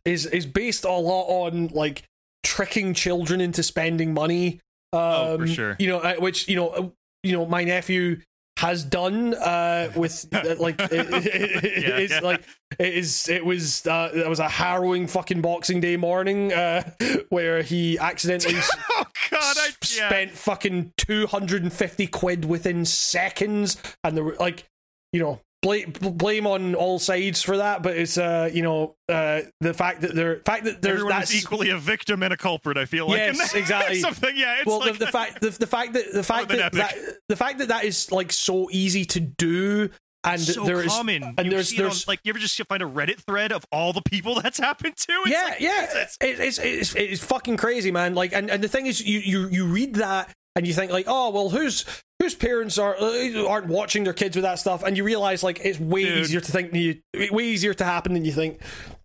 is 0.06 0.26
is 0.26 0.46
based 0.46 0.84
a 0.84 0.92
lot 0.92 1.28
on 1.46 1.68
like 1.68 2.04
tricking 2.44 2.94
children 2.94 3.40
into 3.42 3.64
spending 3.64 4.14
money. 4.14 4.60
Um, 4.94 5.00
Oh, 5.02 5.38
for 5.40 5.48
sure. 5.48 5.76
You 5.80 5.88
know, 5.88 6.00
uh, 6.00 6.16
which 6.16 6.48
you 6.48 6.56
know, 6.56 6.70
uh, 6.70 6.90
you 7.24 7.34
know 7.34 7.46
my 7.46 7.64
nephew 7.64 8.22
has 8.58 8.84
done 8.84 9.34
uh 9.36 9.92
with 9.96 10.26
uh, 10.34 10.56
like 10.60 10.80
it, 10.80 10.92
it- 10.92 11.64
it- 11.64 11.84
Yeah, 11.84 11.98
it's 11.98 12.14
yeah. 12.14 12.20
like 12.22 12.44
it 12.80 12.94
is 12.94 13.30
it 13.30 13.46
was 13.46 13.86
uh 13.88 14.10
it 14.14 14.28
was 14.28 14.40
a 14.40 14.50
harrowing 14.50 15.08
fucking 15.08 15.42
boxing 15.42 15.80
day 15.80 15.96
morning 15.96 16.52
uh 16.52 16.90
where 17.30 17.62
he 17.62 17.98
accidentally 18.00 18.56
Oh 18.92 19.04
God, 19.32 19.56
I 19.60 19.68
yeah. 19.96 20.10
spent 20.10 20.32
fucking 20.32 20.94
250 20.98 22.08
quid 22.08 22.46
within 22.46 22.84
seconds 22.86 23.78
and 24.04 24.18
there 24.18 24.24
were 24.24 24.36
like 24.40 24.66
you 25.14 25.20
know 25.20 25.40
blame 25.68 25.94
blame 26.16 26.48
on 26.48 26.76
all 26.76 26.98
sides 26.98 27.42
for 27.42 27.58
that 27.58 27.84
but 27.84 27.98
it's 27.98 28.18
uh 28.18 28.50
you 28.54 28.62
know 28.62 28.96
uh 29.10 29.42
the 29.60 29.74
fact 29.74 30.02
that 30.02 30.16
there 30.16 30.38
fact 30.38 30.64
that 30.64 30.82
there's 30.82 31.00
Everyone 31.00 31.20
that's 31.20 31.36
equally 31.36 31.70
a 31.70 31.78
victim 31.78 32.24
and 32.24 32.34
a 32.34 32.38
culprit. 32.38 32.78
I 32.78 32.86
feel 32.86 33.08
like. 33.08 33.18
Yes, 33.18 33.54
exactly. 33.56 34.00
Something. 34.00 34.36
Yeah. 34.36 34.58
It's 34.58 34.66
well 34.66 34.80
like 34.80 34.94
the, 34.94 35.06
the 35.06 35.12
fact 35.12 35.42
the, 35.42 35.50
the 35.50 35.68
fact 35.68 35.94
that 35.94 36.14
the 36.14 36.24
fact 36.24 36.50
that, 36.50 36.72
that 36.74 36.96
the 37.28 37.36
fact 37.36 37.60
that 37.60 37.68
that 37.70 37.84
is 37.84 38.12
like 38.12 38.32
so 38.32 38.70
easy 38.72 39.06
to 39.06 39.20
do 39.20 39.90
and 40.24 40.42
so 40.42 40.66
there 40.66 40.82
is 40.82 40.92
common. 40.92 41.24
and 41.24 41.46
you 41.46 41.52
there's 41.52 41.72
it 41.72 41.80
on, 41.80 41.86
there's 41.86 42.08
like 42.08 42.20
you 42.24 42.32
ever 42.32 42.40
just 42.40 42.62
find 42.68 42.82
a 42.82 42.86
Reddit 42.86 43.20
thread 43.22 43.52
of 43.52 43.66
all 43.72 43.94
the 43.94 44.02
people 44.02 44.36
that's 44.42 44.58
happened 44.58 44.96
to? 44.98 45.14
It's 45.26 45.32
yeah, 45.32 45.44
like, 45.44 45.60
yeah, 45.60 45.86
Jesus. 45.86 46.18
it, 46.22 46.40
it's, 46.40 46.58
it's 46.60 46.96
it's 46.96 47.24
fucking 47.24 47.58
crazy, 47.58 47.92
man. 47.92 48.16
Like, 48.16 48.34
and, 48.34 48.50
and 48.50 48.64
the 48.64 48.68
thing 48.68 48.88
is, 48.88 49.06
you, 49.06 49.20
you 49.20 49.48
you 49.50 49.66
read 49.66 49.96
that 49.96 50.34
and 50.58 50.66
you 50.66 50.74
think 50.74 50.92
like, 50.92 51.06
oh 51.08 51.30
well, 51.30 51.50
whose 51.50 51.86
whose 52.20 52.34
parents 52.34 52.80
are 52.80 52.96
uh, 53.00 53.46
aren't 53.48 53.68
watching 53.68 54.04
their 54.04 54.14
kids 54.14 54.36
with 54.36 54.44
that 54.44 54.58
stuff, 54.58 54.84
and 54.84 54.98
you 54.98 55.04
realize 55.04 55.44
like 55.44 55.62
it's 55.64 55.80
way 55.80 56.04
Dude. 56.04 56.18
easier 56.18 56.42
to 56.42 56.52
think 56.52 56.74
way 56.74 57.44
easier 57.44 57.76
to 57.76 57.84
happen 57.84 58.14
than 58.14 58.26
you 58.26 58.32
think. 58.32 58.60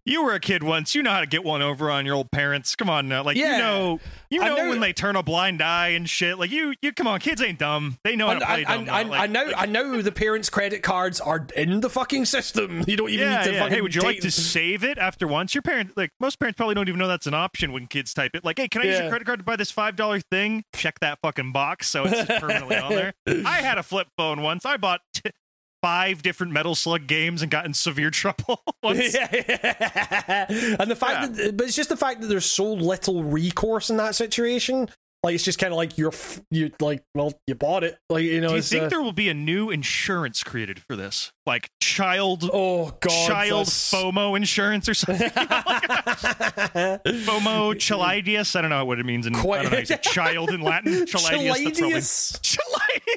You 0.05 0.25
were 0.25 0.33
a 0.35 0.41
kid 0.41 0.65
once. 0.65 0.97
You 0.97 1.03
know 1.05 1.11
how 1.13 1.21
to 1.21 1.27
get 1.27 1.45
one 1.45 1.63
over 1.63 1.89
on 1.89 2.05
your 2.05 2.17
old 2.17 2.33
parents. 2.33 2.75
Come 2.75 2.91
on 2.91 3.07
now. 3.09 3.23
Like 3.23 3.37
Yeah. 3.37 3.53
you 3.57 3.63
know, 3.63 4.01
you 4.31 4.41
know, 4.41 4.57
know- 4.57 4.69
when 4.71 4.81
they 4.81 4.93
turn 4.93 5.15
a 5.15 5.23
blind 5.23 5.63
eye 5.63 5.89
and 5.91 6.11
shit. 6.11 6.39
Like 6.41 6.51
you, 6.51 6.75
you 6.83 6.93
come 6.93 7.07
on, 7.07 7.21
kids 7.21 7.41
ain't 7.41 7.61
dumb. 7.61 7.99
They 8.03 8.17
know 8.17 8.27
how 8.27 8.33
And, 8.33 8.41
to 8.41 8.47
play 8.47 8.65
and, 8.65 8.67
dumb. 8.67 8.85
now. 8.87 8.97
and, 9.01 9.11
Like- 9.11 9.21
and 9.23 9.33
now 9.33 9.45
like, 9.47 9.63
and 9.63 9.73
now 9.73 10.03
the 10.03 10.11
parents' 10.11 10.51
credit 10.51 10.83
cards 10.83 11.21
are 11.21 11.47
in 11.57 11.81
the 11.83 11.89
fucking 11.91 12.25
system. 12.25 12.83
You 12.93 12.97
don't 12.97 13.11
even 13.11 13.29
yeah, 13.29 13.39
need 13.39 13.45
to 13.45 13.53
yeah. 13.53 13.59
fucking 13.61 13.75
Hey, 13.77 13.81
would 13.81 13.95
you 13.95 14.01
like 14.03 14.21
to 14.21 14.31
save 14.31 14.83
it 14.83 14.99
after 14.99 15.29
once? 15.29 15.55
Your 15.55 15.63
parents, 15.63 15.93
like 15.97 16.11
most 16.19 16.41
parents, 16.41 16.57
probably 16.57 16.75
don't 16.75 16.89
even 16.89 16.99
know 16.99 17.07
that's 17.09 17.29
an 17.29 17.35
option 17.35 17.73
when 17.73 17.87
kids 17.87 18.13
type 18.13 18.33
it. 18.35 18.45
Like, 18.45 18.59
hey, 18.59 18.67
can 18.69 18.83
I 18.83 18.87
use 18.87 18.99
your 18.99 19.09
credit 19.09 19.25
card 19.25 19.39
to 19.39 19.45
buy 19.45 19.55
this 19.57 19.71
five 19.71 19.95
dollar 19.95 20.19
thing? 20.19 20.65
Check 20.75 20.99
that 21.01 21.21
fucking 21.23 21.53
box 21.53 21.89
so 21.89 22.05
it's 22.07 22.25
permanently 22.41 22.77
on 22.77 22.91
there. 22.91 23.15
I 23.47 23.63
had 23.63 23.79
a 23.79 23.83
flip 23.85 24.09
phone 24.17 24.43
once. 24.43 24.67
I 24.67 24.77
bought 24.79 25.01
t- 25.15 25.31
five 25.83 26.23
different 26.23 26.53
Metal 26.53 26.75
Slug 26.75 27.07
games 27.07 27.43
and 27.43 27.51
got 27.51 27.67
in 27.67 27.75
severe 27.75 28.11
trouble 28.11 28.63
yeah. 28.85 30.47
and 30.49 30.91
the 30.91 30.97
fact 30.97 31.13
Yeah. 31.39 31.45
that, 31.47 31.57
but 31.57 31.67
it's 31.67 31.77
just 31.77 31.89
the 31.89 31.97
fact 31.97 32.21
that 32.21 32.29
there's 32.29 32.47
so 32.47 32.73
little 32.73 33.25
recourse 33.25 33.91
in 33.91 33.97
that 33.99 34.15
situation. 34.15 34.89
Like 35.25 35.37
it's 35.37 35.45
just 35.45 35.61
kind 35.61 35.73
of 35.73 35.77
like 35.77 35.99
you're, 35.99 36.09
f- 36.13 36.41
you 36.51 36.73
like, 36.81 37.05
well, 37.15 37.33
you 37.47 37.55
bought 37.55 37.85
it. 37.85 37.97
Like 38.11 38.25
you 38.25 38.41
know, 38.41 38.49
Do 38.49 38.55
you 38.57 38.63
think 38.63 38.85
uh, 38.85 38.89
there 38.89 39.01
will 39.01 39.13
be 39.13 39.29
a 39.29 39.35
new 39.35 39.71
insurance 39.71 40.43
created 40.43 40.81
for 40.81 40.97
this, 40.97 41.31
like 41.47 41.71
child 41.81 42.51
oh 42.53 42.87
god, 43.01 43.29
child 43.29 43.67
that's- 43.69 43.93
FOMO 43.93 44.37
insurance 44.37 44.89
or 44.89 44.95
something? 44.95 45.31
FOMO 46.51 47.79
chilidius. 47.79 48.57
I 48.57 48.61
don't 48.63 48.71
know 48.71 48.85
what 48.85 48.99
it 48.99 49.07
means 49.07 49.27
in 49.27 49.35
Quite- 49.35 49.61
I 49.61 49.63
don't 49.63 49.71
know, 49.71 49.77
how 49.77 49.81
you 49.81 49.87
say 49.87 49.97
child 50.03 50.51
in 50.51 50.61
Latin. 50.61 51.07
Chilidius. 51.07 51.13
That's 51.13 51.29
probably 51.29 51.71
Chilidius. 51.73 52.39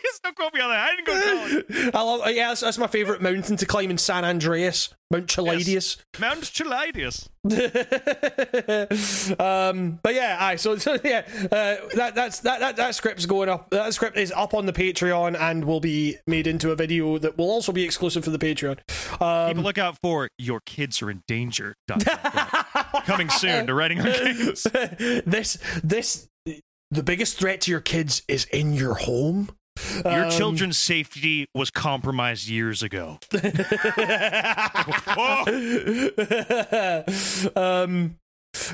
Don't 0.24 0.36
quote 0.36 0.54
me 0.54 0.60
on 0.62 0.70
that. 0.70 0.90
I 0.90 0.96
didn't 0.96 1.06
go 1.08 1.14
to 1.14 1.64
college. 1.64 1.94
I 1.96 2.02
love. 2.02 2.22
Yeah, 2.32 2.48
that's, 2.50 2.62
that's 2.62 2.78
my 2.78 2.88
favorite 2.88 3.22
mountain 3.22 3.58
to 3.58 3.66
climb 3.66 3.90
in 3.92 3.98
San 3.98 4.26
Andreas, 4.26 4.90
Mount 5.12 5.28
Chilidius. 5.28 5.98
Mount 6.20 6.44
Chilidius. 6.52 7.30
um, 9.40 10.00
but 10.02 10.16
yeah, 10.16 10.38
aye. 10.40 10.56
So, 10.56 10.78
so 10.78 10.98
yeah, 11.04 11.24
uh, 11.52 11.76
that 11.96 12.14
that's 12.16 12.40
that, 12.42 12.60
that 12.60 12.76
that 12.78 12.96
script's 12.96 13.26
going 13.26 13.50
up. 13.50 13.70
That 13.70 13.94
script 13.94 14.18
is 14.18 14.32
up 14.32 14.54
on 14.54 14.66
the 14.66 14.74
Patreon 14.74 15.40
and 15.40 15.66
will 15.66 15.80
be 15.80 16.18
made 16.26 16.48
into 16.48 16.72
a 16.72 16.76
video 16.76 17.18
that 17.20 17.38
will 17.38 17.52
also 17.52 17.72
be 17.72 17.84
exclusive 17.84 18.24
for 18.24 18.32
the 18.32 18.40
Patreon. 18.40 18.80
Keep 18.88 19.22
a 19.22 19.52
Um, 19.52 19.62
lookout 19.62 19.98
for 20.02 20.30
your 20.38 20.60
kids 20.66 21.02
are 21.02 21.12
in 21.12 21.22
danger. 21.28 21.76
Coming 23.06 23.30
soon 23.30 23.68
to 23.68 23.74
Writing 23.74 24.00
on 24.00 24.06
Games. 24.08 24.64
this 25.26 25.58
this 25.84 26.28
the 26.92 27.04
biggest 27.04 27.38
threat 27.38 27.62
to 27.62 27.72
your 27.72 27.82
kids 27.82 28.24
is 28.28 28.46
in 28.46 28.74
your 28.74 28.96
home. 28.96 29.50
Your 30.04 30.26
Um, 30.26 30.32
children's 30.32 30.78
safety 30.78 31.48
was 31.54 31.70
compromised 31.72 32.48
years 32.48 32.84
ago. 32.84 33.20
um, 37.56 38.18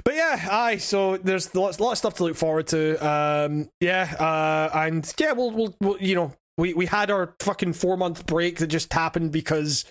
but 0.03 0.13
yeah, 0.15 0.47
aye. 0.51 0.77
So 0.77 1.17
there's 1.17 1.53
lots, 1.55 1.79
lots 1.79 1.93
of 1.93 1.97
stuff 1.97 2.13
to 2.15 2.23
look 2.25 2.35
forward 2.35 2.67
to. 2.67 2.95
Um, 3.05 3.69
yeah, 3.79 4.13
uh, 4.19 4.69
and 4.77 5.11
yeah, 5.19 5.33
we'll, 5.33 5.51
we'll, 5.51 5.75
we'll, 5.81 5.97
you 5.99 6.15
know, 6.15 6.33
we 6.57 6.73
we 6.73 6.85
had 6.85 7.09
our 7.11 7.33
fucking 7.39 7.73
four 7.73 7.97
month 7.97 8.25
break 8.25 8.57
that 8.57 8.67
just 8.67 8.91
happened 8.93 9.31
because, 9.31 9.85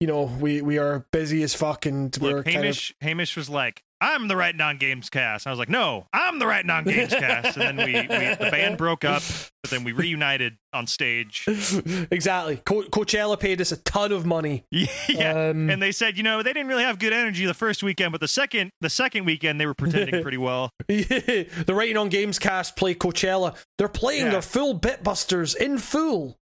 you 0.00 0.06
know, 0.06 0.22
we 0.24 0.60
we 0.62 0.78
are 0.78 1.06
busy 1.12 1.42
as 1.42 1.54
fuck 1.54 1.86
and 1.86 2.16
we're 2.20 2.36
Look, 2.36 2.44
kind 2.46 2.56
of 2.56 2.62
Hamish, 2.62 2.94
Hamish 3.00 3.36
was 3.36 3.48
like, 3.48 3.82
"I'm 4.02 4.28
the 4.28 4.36
right 4.36 4.54
non 4.54 4.76
games 4.78 5.08
cast." 5.08 5.46
I 5.46 5.50
was 5.50 5.58
like, 5.58 5.68
"No, 5.68 6.06
I'm 6.12 6.38
the 6.38 6.46
right 6.46 6.66
non 6.66 6.84
games 6.84 7.10
cast." 7.14 7.56
And 7.56 7.78
then 7.78 7.86
we, 7.86 7.92
we 7.94 8.06
the 8.34 8.48
band 8.50 8.76
broke 8.76 9.04
up, 9.04 9.22
but 9.62 9.70
then 9.70 9.84
we 9.84 9.92
reunited 9.92 10.58
on 10.74 10.86
stage. 10.86 11.44
exactly. 12.10 12.56
Co- 12.64 12.82
Coachella 12.82 13.38
paid 13.38 13.60
us 13.60 13.72
a 13.72 13.76
ton 13.78 14.10
of 14.12 14.26
money. 14.26 14.64
yeah, 15.08 15.50
Um, 15.50 15.70
and 15.70 15.80
they 15.82 15.92
said, 15.92 16.16
you 16.16 16.22
know, 16.22 16.42
they 16.42 16.52
didn't 16.52 16.68
really 16.68 16.82
have 16.84 16.98
good 16.98 17.12
energy 17.12 17.46
the 17.46 17.54
first 17.54 17.82
weekend, 17.82 18.12
but 18.12 18.20
the 18.20 18.28
second 18.28 18.70
the 18.80 18.90
second 18.90 19.24
weekend 19.24 19.60
they 19.60 19.66
were 19.66 19.74
pretending 19.74 20.20
pretty 20.22 20.38
well. 20.38 20.70
the 20.88 21.46
Writing 21.68 21.96
on 21.96 22.08
Games 22.08 22.38
cast 22.38 22.76
play 22.76 22.94
Coachella. 22.94 23.56
They're 23.78 23.88
playing 23.88 24.26
Yeah. 24.26 24.32
their 24.32 24.42
full 24.42 24.78
Bitbusters 24.78 25.54
in 25.56 25.78
full. 25.78 26.38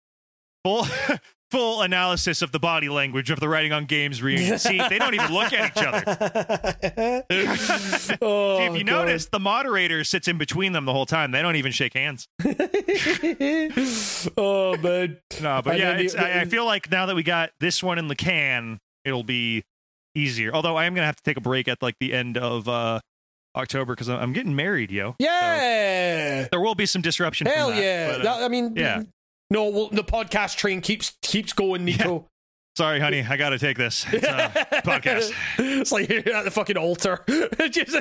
Full 0.64 0.86
full 1.50 1.82
analysis 1.82 2.42
of 2.42 2.52
the 2.52 2.58
body 2.60 2.88
language 2.88 3.30
of 3.30 3.40
the 3.40 3.48
writing 3.48 3.72
on 3.72 3.84
games 3.86 4.22
reunion. 4.22 4.58
See, 4.60 4.78
they 4.88 4.98
don't 4.98 5.14
even 5.14 5.32
look 5.32 5.52
at 5.52 5.76
each 5.76 5.82
other. 5.84 6.04
oh, 8.22 8.58
See, 8.58 8.64
if 8.64 8.76
you 8.78 8.84
God. 8.84 9.06
notice, 9.06 9.26
the 9.26 9.40
moderator 9.40 10.04
sits 10.04 10.28
in 10.28 10.38
between 10.38 10.72
them 10.72 10.84
the 10.84 10.92
whole 10.92 11.06
time. 11.06 11.30
They 11.32 11.42
don't 11.42 11.56
even 11.56 11.72
shake 11.72 11.94
hands. 11.94 12.26
oh 14.36 14.76
man. 14.78 15.18
No, 15.42 15.62
but 15.64 15.78
yeah, 15.78 15.92
then 15.92 16.00
it's, 16.00 16.14
the- 16.14 16.24
I, 16.24 16.40
I 16.40 16.44
feel 16.44 16.64
like 16.64 16.90
now 16.90 17.06
that 17.06 17.16
we 17.16 17.22
got 17.22 17.50
this 17.60 17.82
one 17.82 17.98
in 17.98 18.08
the 18.08 18.16
can, 18.16 18.78
it'll 19.04 19.22
be 19.24 19.64
easier. 20.14 20.52
Although 20.52 20.76
I 20.76 20.84
am 20.86 20.94
gonna 20.94 21.06
have 21.06 21.16
to 21.16 21.22
take 21.22 21.36
a 21.36 21.40
break 21.40 21.68
at 21.68 21.82
like 21.82 21.96
the 22.00 22.12
end 22.12 22.36
of 22.36 22.68
uh 22.68 23.00
October 23.56 23.94
because 23.94 24.08
I'm 24.08 24.32
getting 24.32 24.54
married, 24.54 24.90
yo. 24.90 25.10
So 25.12 25.16
Yeah. 25.26 26.46
there 26.50 26.60
will 26.60 26.74
be 26.76 26.86
some 26.86 27.02
disruption. 27.02 27.46
from 27.46 27.56
Hell 27.56 27.70
that, 27.70 27.82
yeah. 27.82 28.16
but, 28.18 28.26
uh, 28.26 28.44
I 28.44 28.48
mean, 28.48 28.74
yeah. 28.76 29.02
No, 29.50 29.68
well, 29.68 29.88
the 29.90 30.04
podcast 30.04 30.56
train 30.56 30.80
keeps 30.80 31.14
keeps 31.22 31.52
going, 31.52 31.84
Nico. 31.84 32.28
sorry, 32.76 33.00
honey, 33.00 33.24
I 33.28 33.36
got 33.36 33.50
to 33.50 33.58
take 33.58 33.76
this. 33.76 34.06
It's 34.12 34.24
a 34.24 34.48
podcast. 34.84 35.32
it's 35.58 35.90
like 35.90 36.08
you're 36.08 36.20
at 36.34 36.44
the 36.44 36.52
fucking 36.52 36.76
altar. 36.76 37.24
Just- 37.70 38.00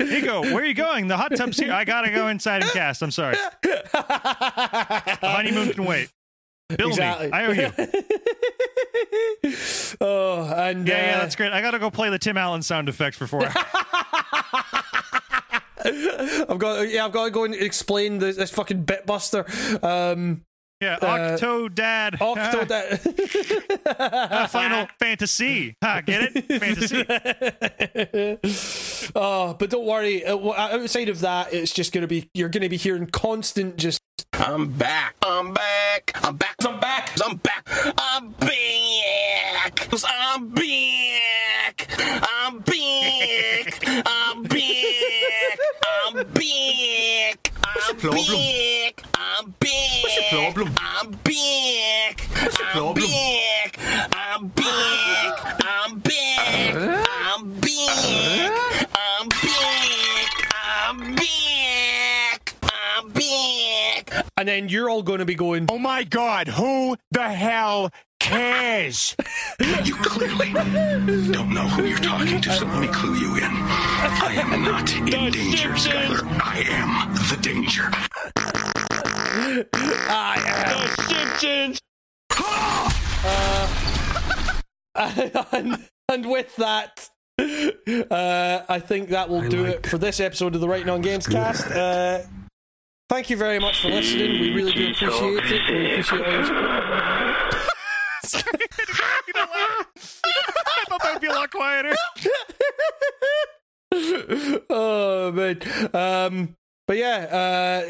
Nico, 0.00 0.40
where 0.42 0.62
are 0.62 0.64
you 0.64 0.72
going? 0.74 1.08
The 1.08 1.16
hot 1.18 1.36
tub's 1.36 1.58
here. 1.58 1.72
I 1.72 1.84
gotta 1.84 2.10
go 2.10 2.28
inside 2.28 2.62
and 2.62 2.70
cast. 2.72 3.02
I'm 3.02 3.10
sorry. 3.10 3.36
The 3.62 5.18
honeymoon 5.22 5.72
can 5.74 5.84
wait. 5.84 6.08
Bill 6.74 6.88
Exactly. 6.88 7.26
me. 7.26 7.32
I 7.34 7.44
owe 7.44 7.52
you. 7.52 7.70
oh, 10.00 10.54
and 10.56 10.88
Yeah, 10.88 11.06
yeah, 11.10 11.16
uh, 11.16 11.20
that's 11.20 11.36
great. 11.36 11.52
I 11.52 11.60
gotta 11.60 11.78
go 11.78 11.90
play 11.90 12.08
the 12.08 12.18
Tim 12.18 12.38
Allen 12.38 12.62
sound 12.62 12.88
effect 12.88 13.14
for 13.14 13.26
four. 13.26 13.44
I've 15.84 16.58
got 16.58 16.88
yeah, 16.88 17.04
I've 17.04 17.12
got 17.12 17.26
to 17.26 17.30
go 17.30 17.44
and 17.44 17.54
explain 17.54 18.18
this, 18.18 18.36
this 18.36 18.50
fucking 18.50 18.86
bitbuster. 18.86 19.44
Um, 19.84 20.44
Yeah, 20.82 20.98
Uh, 21.00 21.06
Octo 21.34 21.68
Dad. 21.68 22.16
Octo 22.20 22.64
Uh, 23.86 24.46
Final 24.48 24.88
Fantasy. 24.98 25.76
Ha, 25.82 26.00
get 26.04 26.32
it? 26.34 26.60
Fantasy. 26.60 27.04
oh, 29.14 29.54
but 29.54 29.70
don't 29.70 29.86
worry. 29.86 30.24
uh, 30.26 30.36
Outside 30.52 31.08
of 31.08 31.20
that, 31.20 31.54
it's 31.54 31.72
just 31.72 31.92
going 31.92 32.02
to 32.02 32.08
be 32.08 32.28
you're 32.34 32.48
going 32.48 32.62
to 32.64 32.68
be 32.68 32.76
hearing 32.76 33.06
constant 33.06 33.76
just 33.76 34.02
I'm 34.32 34.72
back. 34.72 35.14
I'm 35.22 35.54
back. 35.54 36.10
I'm 36.24 36.36
back. 36.36 36.56
I'm 36.64 36.80
back. 36.80 37.10
I'm 37.24 37.36
back. 37.36 37.68
I'm 37.96 38.30
back. 38.32 39.88
I'm 39.94 40.48
back. 40.48 41.88
I'm 42.26 42.58
back. 42.58 43.78
I'm 44.06 44.42
back. 44.42 45.58
I'm 46.04 46.14
back. 46.24 47.01
I'm 48.04 48.10
back. 48.10 49.04
I'm 49.14 49.54
back. 49.60 50.02
What's 50.02 50.16
your 50.16 50.24
problem? 50.30 50.74
I'm 50.76 51.10
back. 51.12 52.20
What's 52.42 52.58
your 52.58 52.68
problem? 52.68 53.04
I'm 53.06 53.81
and 64.42 64.48
then 64.48 64.68
you're 64.68 64.90
all 64.90 65.04
going 65.04 65.20
to 65.20 65.24
be 65.24 65.36
going. 65.36 65.66
Oh 65.70 65.78
my 65.78 66.02
god, 66.02 66.48
who 66.48 66.96
the 67.12 67.28
hell 67.28 67.92
cares? 68.18 69.14
You 69.84 69.94
clearly 69.94 70.52
don't 70.52 71.54
know 71.54 71.68
who 71.68 71.84
you're 71.84 71.98
talking 71.98 72.40
to, 72.40 72.52
so 72.52 72.66
let 72.66 72.80
me 72.80 72.88
clue 72.88 73.14
you 73.14 73.36
in. 73.36 73.44
I 73.44 74.34
am 74.34 74.64
not 74.64 74.92
in 74.96 75.04
danger, 75.04 75.68
Skyler. 75.70 76.26
I 76.40 76.64
am 76.66 77.14
the 77.14 77.36
danger. 77.40 77.88
I 80.10 80.42
am. 80.48 80.78
The 80.98 81.38
Simpsons. 81.38 81.80
and, 85.52 85.88
and 86.08 86.30
with 86.30 86.56
that, 86.56 87.08
uh, 87.38 88.62
I 88.68 88.80
think 88.80 89.10
that 89.10 89.28
will 89.28 89.48
do 89.48 89.64
it 89.64 89.86
for 89.86 89.98
this 89.98 90.18
episode 90.18 90.56
of 90.56 90.60
the 90.60 90.68
Writing 90.68 90.88
on 90.88 91.02
Games 91.02 91.28
cast. 91.28 91.70
Uh, 91.70 92.22
thank 93.12 93.28
you 93.28 93.36
very 93.36 93.58
much 93.58 93.82
for 93.82 93.88
listening. 93.88 94.40
We 94.40 94.54
really 94.54 94.72
do 94.72 94.90
appreciate 94.90 95.44
it. 95.44 95.70
We 95.70 95.92
appreciate 95.92 96.22
all 96.22 96.32
your 96.32 96.44
support. 96.46 97.54
Sorry, 98.24 98.44
I 98.54 98.56
didn't 98.78 98.96
mean 99.26 99.34
to 99.34 99.40
laugh. 99.52 99.86
I 100.24 100.84
thought 100.88 101.02
that 101.02 101.12
would 101.12 101.20
be 101.20 101.26
a 101.26 101.32
lot 101.32 101.50
quieter. 101.50 101.94
oh 104.70 105.30
man. 105.32 105.60
Um, 105.92 106.54
but 106.88 106.96
yeah, 106.96 107.26
uh, 107.30 107.82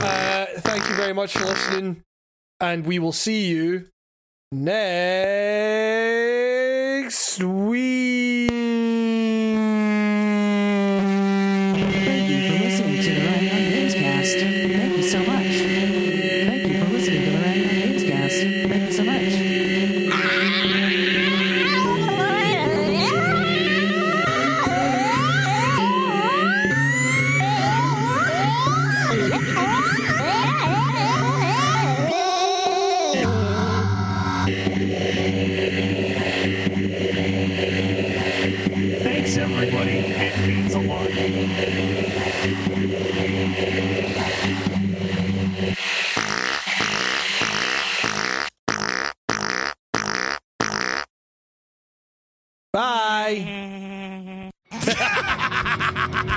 uh, 0.00 0.46
thank 0.60 0.88
you 0.88 0.94
very 0.94 1.12
much 1.12 1.36
for 1.36 1.44
listening, 1.44 2.02
and 2.58 2.86
we 2.86 2.98
will 2.98 3.12
see 3.12 3.48
you 3.48 3.88
next 4.50 5.12
week. 7.42 9.31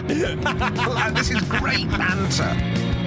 This 1.16 1.32
is 1.32 1.42
great 1.60 1.90
banter. 1.90 3.05